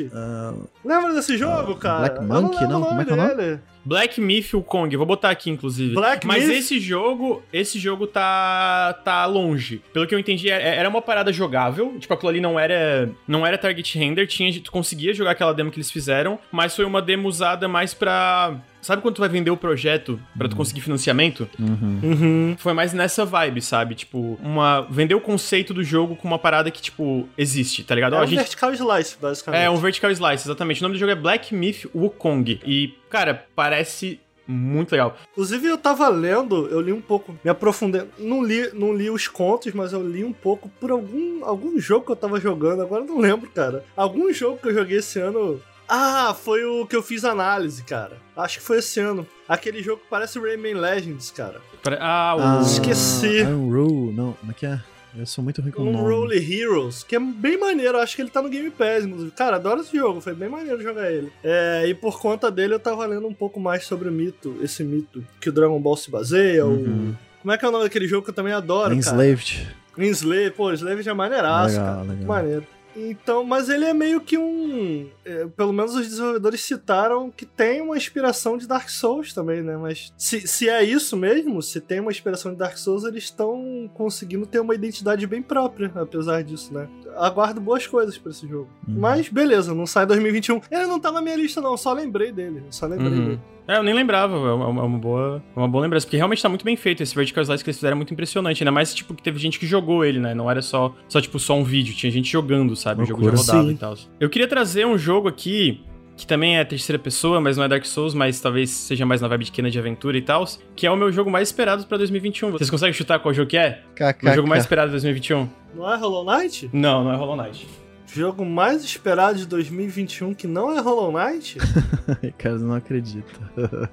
Oeste? 0.00 0.10
Ah, 0.14 0.54
Lembra 0.84 1.12
desse 1.14 1.36
jogo, 1.36 1.72
Ah, 1.72 1.78
cara? 1.78 1.98
Black 2.08 2.24
Monkey, 2.24 2.66
não? 2.66 2.82
o 2.82 2.86
Como 2.86 3.00
é 3.00 3.04
que 3.04 3.10
é 3.10 3.14
o 3.14 3.16
nome? 3.16 3.34
dele. 3.34 3.60
Black 3.84 4.20
Myth 4.20 4.52
Kong, 4.66 4.96
vou 4.96 5.04
botar 5.04 5.30
aqui, 5.30 5.50
inclusive. 5.50 5.94
Black 5.94 6.24
Mas 6.24 6.44
Myth? 6.46 6.56
esse 6.58 6.78
jogo, 6.78 7.42
esse 7.52 7.78
jogo 7.80 8.06
tá 8.06 8.94
tá 9.04 9.26
longe. 9.26 9.82
Pelo 9.92 10.06
que 10.06 10.14
eu 10.14 10.18
entendi, 10.20 10.48
é- 10.50 10.76
era 10.76 10.88
uma 10.88 11.02
parada 11.02 11.32
jogável. 11.32 11.96
Tipo, 11.98 12.14
aquilo 12.14 12.28
ali 12.30 12.40
não 12.40 12.58
era 12.58 13.10
não 13.26 13.44
era 13.44 13.58
target 13.58 13.98
render, 13.98 14.26
tinha, 14.28 14.52
tu 14.60 14.70
conseguia 14.70 15.12
jogar 15.12 15.32
aquela 15.32 15.52
demo 15.52 15.70
que 15.70 15.78
eles 15.78 15.90
fizeram, 15.90 16.38
mas 16.52 16.76
foi 16.76 16.84
uma 16.84 17.02
demo 17.02 17.26
usada 17.28 17.66
mais 17.66 17.92
pra 17.92 18.54
Sabe 18.82 19.00
quando 19.00 19.14
tu 19.14 19.20
vai 19.20 19.28
vender 19.28 19.50
o 19.50 19.56
projeto 19.56 20.20
pra 20.36 20.48
tu 20.48 20.56
conseguir 20.56 20.80
financiamento? 20.80 21.48
uhum. 21.58 22.00
Uhum. 22.02 22.56
Foi 22.58 22.72
mais 22.72 22.92
nessa 22.92 23.24
vibe, 23.24 23.62
sabe? 23.62 23.94
Tipo, 23.94 24.38
uma 24.42 24.80
vender 24.82 25.14
o 25.14 25.20
conceito 25.20 25.72
do 25.72 25.84
jogo 25.84 26.16
com 26.16 26.26
uma 26.26 26.38
parada 26.38 26.70
que 26.70 26.82
tipo 26.82 27.28
existe, 27.38 27.84
tá 27.84 27.94
ligado? 27.94 28.14
É 28.14 28.18
Ó, 28.18 28.20
um 28.20 28.22
a 28.24 28.26
gente 28.26 28.38
vertical 28.38 28.72
slice, 28.72 29.16
basicamente. 29.20 29.62
é 29.62 29.70
um 29.70 29.76
vertical 29.76 30.10
slice, 30.10 30.46
exatamente. 30.46 30.80
O 30.80 30.82
nome 30.82 30.96
do 30.96 30.98
jogo 30.98 31.12
é 31.12 31.14
Black 31.14 31.54
Myth 31.54 31.86
Wukong 31.94 32.60
e, 32.66 32.94
cara, 33.08 33.46
parece 33.54 34.20
muito 34.46 34.92
legal. 34.92 35.16
Inclusive, 35.30 35.68
eu 35.68 35.78
tava 35.78 36.08
lendo, 36.08 36.66
eu 36.68 36.80
li 36.80 36.92
um 36.92 37.00
pouco, 37.00 37.36
me 37.44 37.50
aprofundei. 37.50 38.02
Não 38.18 38.42
li, 38.42 38.70
não 38.74 38.92
li 38.92 39.08
os 39.08 39.28
contos, 39.28 39.72
mas 39.72 39.92
eu 39.92 40.06
li 40.06 40.24
um 40.24 40.32
pouco 40.32 40.68
por 40.80 40.90
algum, 40.90 41.44
algum 41.44 41.78
jogo 41.78 42.06
que 42.06 42.12
eu 42.12 42.16
tava 42.16 42.40
jogando, 42.40 42.82
agora 42.82 43.02
eu 43.02 43.06
não 43.06 43.18
lembro, 43.18 43.48
cara. 43.50 43.84
Algum 43.96 44.32
jogo 44.32 44.58
que 44.58 44.68
eu 44.68 44.74
joguei 44.74 44.98
esse 44.98 45.20
ano. 45.20 45.60
Ah, 45.94 46.32
foi 46.34 46.64
o 46.64 46.86
que 46.86 46.96
eu 46.96 47.02
fiz 47.02 47.22
análise, 47.22 47.82
cara. 47.84 48.16
Acho 48.34 48.58
que 48.60 48.64
foi 48.64 48.78
esse 48.78 48.98
ano. 48.98 49.26
Aquele 49.46 49.82
jogo 49.82 50.00
que 50.00 50.08
parece 50.08 50.38
Rayman 50.38 50.72
Legends, 50.74 51.30
cara. 51.30 51.60
Ah, 52.00 52.34
o... 52.36 52.40
Ah, 52.40 52.60
Esqueci. 52.62 53.42
Unroll, 53.42 54.10
não, 54.12 54.32
como 54.32 54.52
é 54.52 54.54
que 54.54 54.64
é? 54.64 54.80
Eu 55.14 55.26
sou 55.26 55.44
muito 55.44 55.60
ruim 55.60 55.70
com 55.70 55.82
Um. 55.82 55.94
Roller 55.94 56.42
Heroes, 56.50 57.02
que 57.02 57.14
é 57.14 57.20
bem 57.20 57.58
maneiro. 57.58 57.98
Acho 57.98 58.16
que 58.16 58.22
ele 58.22 58.30
tá 58.30 58.40
no 58.40 58.48
Game 58.48 58.70
Pass, 58.70 59.04
inclusive. 59.04 59.30
Cara, 59.32 59.56
adoro 59.56 59.82
esse 59.82 59.94
jogo, 59.94 60.22
foi 60.22 60.32
bem 60.34 60.48
maneiro 60.48 60.82
jogar 60.82 61.12
ele. 61.12 61.30
É, 61.44 61.84
e 61.86 61.92
por 61.92 62.18
conta 62.18 62.50
dele, 62.50 62.72
eu 62.72 62.80
tava 62.80 63.04
lendo 63.04 63.26
um 63.26 63.34
pouco 63.34 63.60
mais 63.60 63.84
sobre 63.84 64.08
o 64.08 64.12
mito, 64.12 64.56
esse 64.62 64.82
mito 64.82 65.22
que 65.38 65.50
o 65.50 65.52
Dragon 65.52 65.78
Ball 65.78 65.98
se 65.98 66.10
baseia, 66.10 66.64
Uhum. 66.64 67.10
o 67.10 67.16
Como 67.42 67.52
é 67.52 67.58
que 67.58 67.64
é 67.66 67.68
o 67.68 67.70
nome 67.70 67.84
daquele 67.84 68.08
jogo 68.08 68.24
que 68.24 68.30
eu 68.30 68.34
também 68.34 68.54
adoro, 68.54 68.84
cara? 68.88 68.94
Enslaved. 68.94 69.68
Enslaved, 69.98 70.52
pô, 70.52 70.72
Enslaved 70.72 71.06
é 71.06 71.12
maneiraço, 71.12 71.74
Legal, 71.76 71.94
cara. 71.96 72.02
legal. 72.08 72.26
Maneiro. 72.26 72.66
Então, 72.96 73.44
mas 73.44 73.68
ele 73.68 73.84
é 73.84 73.94
meio 73.94 74.20
que 74.20 74.36
um. 74.36 75.08
é, 75.24 75.46
pelo 75.46 75.72
menos 75.72 75.94
os 75.94 76.06
desenvolvedores 76.06 76.60
citaram 76.60 77.30
que 77.30 77.46
tem 77.46 77.80
uma 77.80 77.96
inspiração 77.96 78.56
de 78.58 78.66
Dark 78.66 78.88
Souls 78.90 79.32
também, 79.32 79.62
né? 79.62 79.76
Mas 79.76 80.12
se, 80.16 80.46
se 80.46 80.68
é 80.68 80.82
isso 80.84 81.16
mesmo, 81.16 81.62
se 81.62 81.80
tem 81.80 82.00
uma 82.00 82.10
inspiração 82.10 82.52
de 82.52 82.58
Dark 82.58 82.76
Souls, 82.76 83.04
eles 83.04 83.24
estão 83.24 83.90
conseguindo 83.94 84.46
ter 84.46 84.60
uma 84.60 84.74
identidade 84.74 85.26
bem 85.26 85.40
própria, 85.42 85.90
apesar 85.94 86.42
disso, 86.42 86.72
né? 86.74 86.88
Aguardo 87.16 87.60
boas 87.60 87.86
coisas 87.86 88.16
pra 88.18 88.30
esse 88.30 88.46
jogo. 88.46 88.68
Uhum. 88.86 88.96
Mas 88.98 89.28
beleza, 89.28 89.74
não 89.74 89.86
sai 89.86 90.04
em 90.04 90.08
2021. 90.08 90.60
Ele 90.70 90.86
não 90.86 91.00
tá 91.00 91.10
na 91.10 91.22
minha 91.22 91.36
lista, 91.36 91.60
não, 91.60 91.76
só 91.76 91.92
lembrei 91.92 92.30
dele. 92.32 92.62
eu 92.66 92.72
Só 92.72 92.86
lembrei 92.86 93.08
Uhum. 93.12 93.24
dele. 93.24 93.40
É, 93.66 93.76
eu 93.76 93.82
nem 93.82 93.94
lembrava, 93.94 94.34
é 94.34 94.52
uma, 94.52 94.80
é 94.80 94.84
uma 94.84 94.98
boa, 94.98 95.42
é 95.54 95.58
uma 95.58 95.68
boa 95.68 95.82
lembrança, 95.82 96.06
porque 96.06 96.16
realmente 96.16 96.42
tá 96.42 96.48
muito 96.48 96.64
bem 96.64 96.76
feito. 96.76 97.02
Esse 97.02 97.14
Vertical 97.14 97.42
Slice 97.42 97.62
que 97.62 97.70
eles 97.70 97.76
fizeram 97.76 97.94
é 97.94 97.96
muito 97.96 98.12
impressionante. 98.12 98.62
Ainda 98.62 98.72
mais, 98.72 98.94
tipo, 98.94 99.14
que 99.14 99.22
teve 99.22 99.38
gente 99.38 99.58
que 99.58 99.66
jogou 99.66 100.04
ele, 100.04 100.18
né? 100.18 100.34
Não 100.34 100.50
era 100.50 100.60
só, 100.60 100.94
só 101.08 101.20
tipo, 101.20 101.38
só 101.38 101.54
um 101.54 101.62
vídeo. 101.62 101.94
Tinha 101.94 102.10
gente 102.10 102.30
jogando, 102.30 102.74
sabe? 102.74 103.02
O 103.02 103.06
jogo 103.06 103.22
já 103.24 103.30
rodava 103.30 103.68
Sim. 103.68 103.70
e 103.70 103.76
tal. 103.76 103.96
Eu 104.18 104.28
queria 104.28 104.48
trazer 104.48 104.86
um 104.86 104.98
jogo 104.98 105.28
aqui, 105.28 105.80
que 106.16 106.26
também 106.26 106.58
é 106.58 106.64
terceira 106.64 106.98
pessoa, 106.98 107.40
mas 107.40 107.56
não 107.56 107.64
é 107.64 107.68
Dark 107.68 107.84
Souls, 107.84 108.14
mas 108.14 108.40
talvez 108.40 108.70
seja 108.70 109.06
mais 109.06 109.20
na 109.20 109.28
vibe 109.28 109.44
de 109.44 109.52
Kena 109.52 109.70
de 109.70 109.78
aventura 109.78 110.18
e 110.18 110.22
tal, 110.22 110.44
que 110.74 110.86
é 110.86 110.90
o 110.90 110.96
meu 110.96 111.12
jogo 111.12 111.30
mais 111.30 111.48
esperado 111.48 111.86
pra 111.86 111.96
2021. 111.98 112.50
Vocês 112.50 112.70
conseguem 112.70 112.92
chutar 112.92 113.18
qual 113.20 113.32
jogo 113.32 113.48
que 113.48 113.56
é? 113.56 113.82
KKK. 113.94 114.24
Meu 114.24 114.34
jogo 114.34 114.48
mais 114.48 114.64
esperado 114.64 114.88
de 114.88 114.92
2021? 114.92 115.48
Não 115.74 115.90
é 115.90 115.96
Hollow 115.96 116.24
Knight? 116.24 116.68
Não, 116.72 117.04
não 117.04 117.12
é 117.12 117.16
Hollow 117.16 117.36
Knight. 117.36 117.66
Jogo 118.14 118.44
mais 118.44 118.84
esperado 118.84 119.38
de 119.38 119.46
2021 119.46 120.34
que 120.34 120.46
não 120.46 120.70
é 120.70 120.80
Hollow 120.80 121.10
Knight? 121.12 121.56
Ricardo 122.22 122.62
não 122.64 122.74
acredita. 122.74 123.40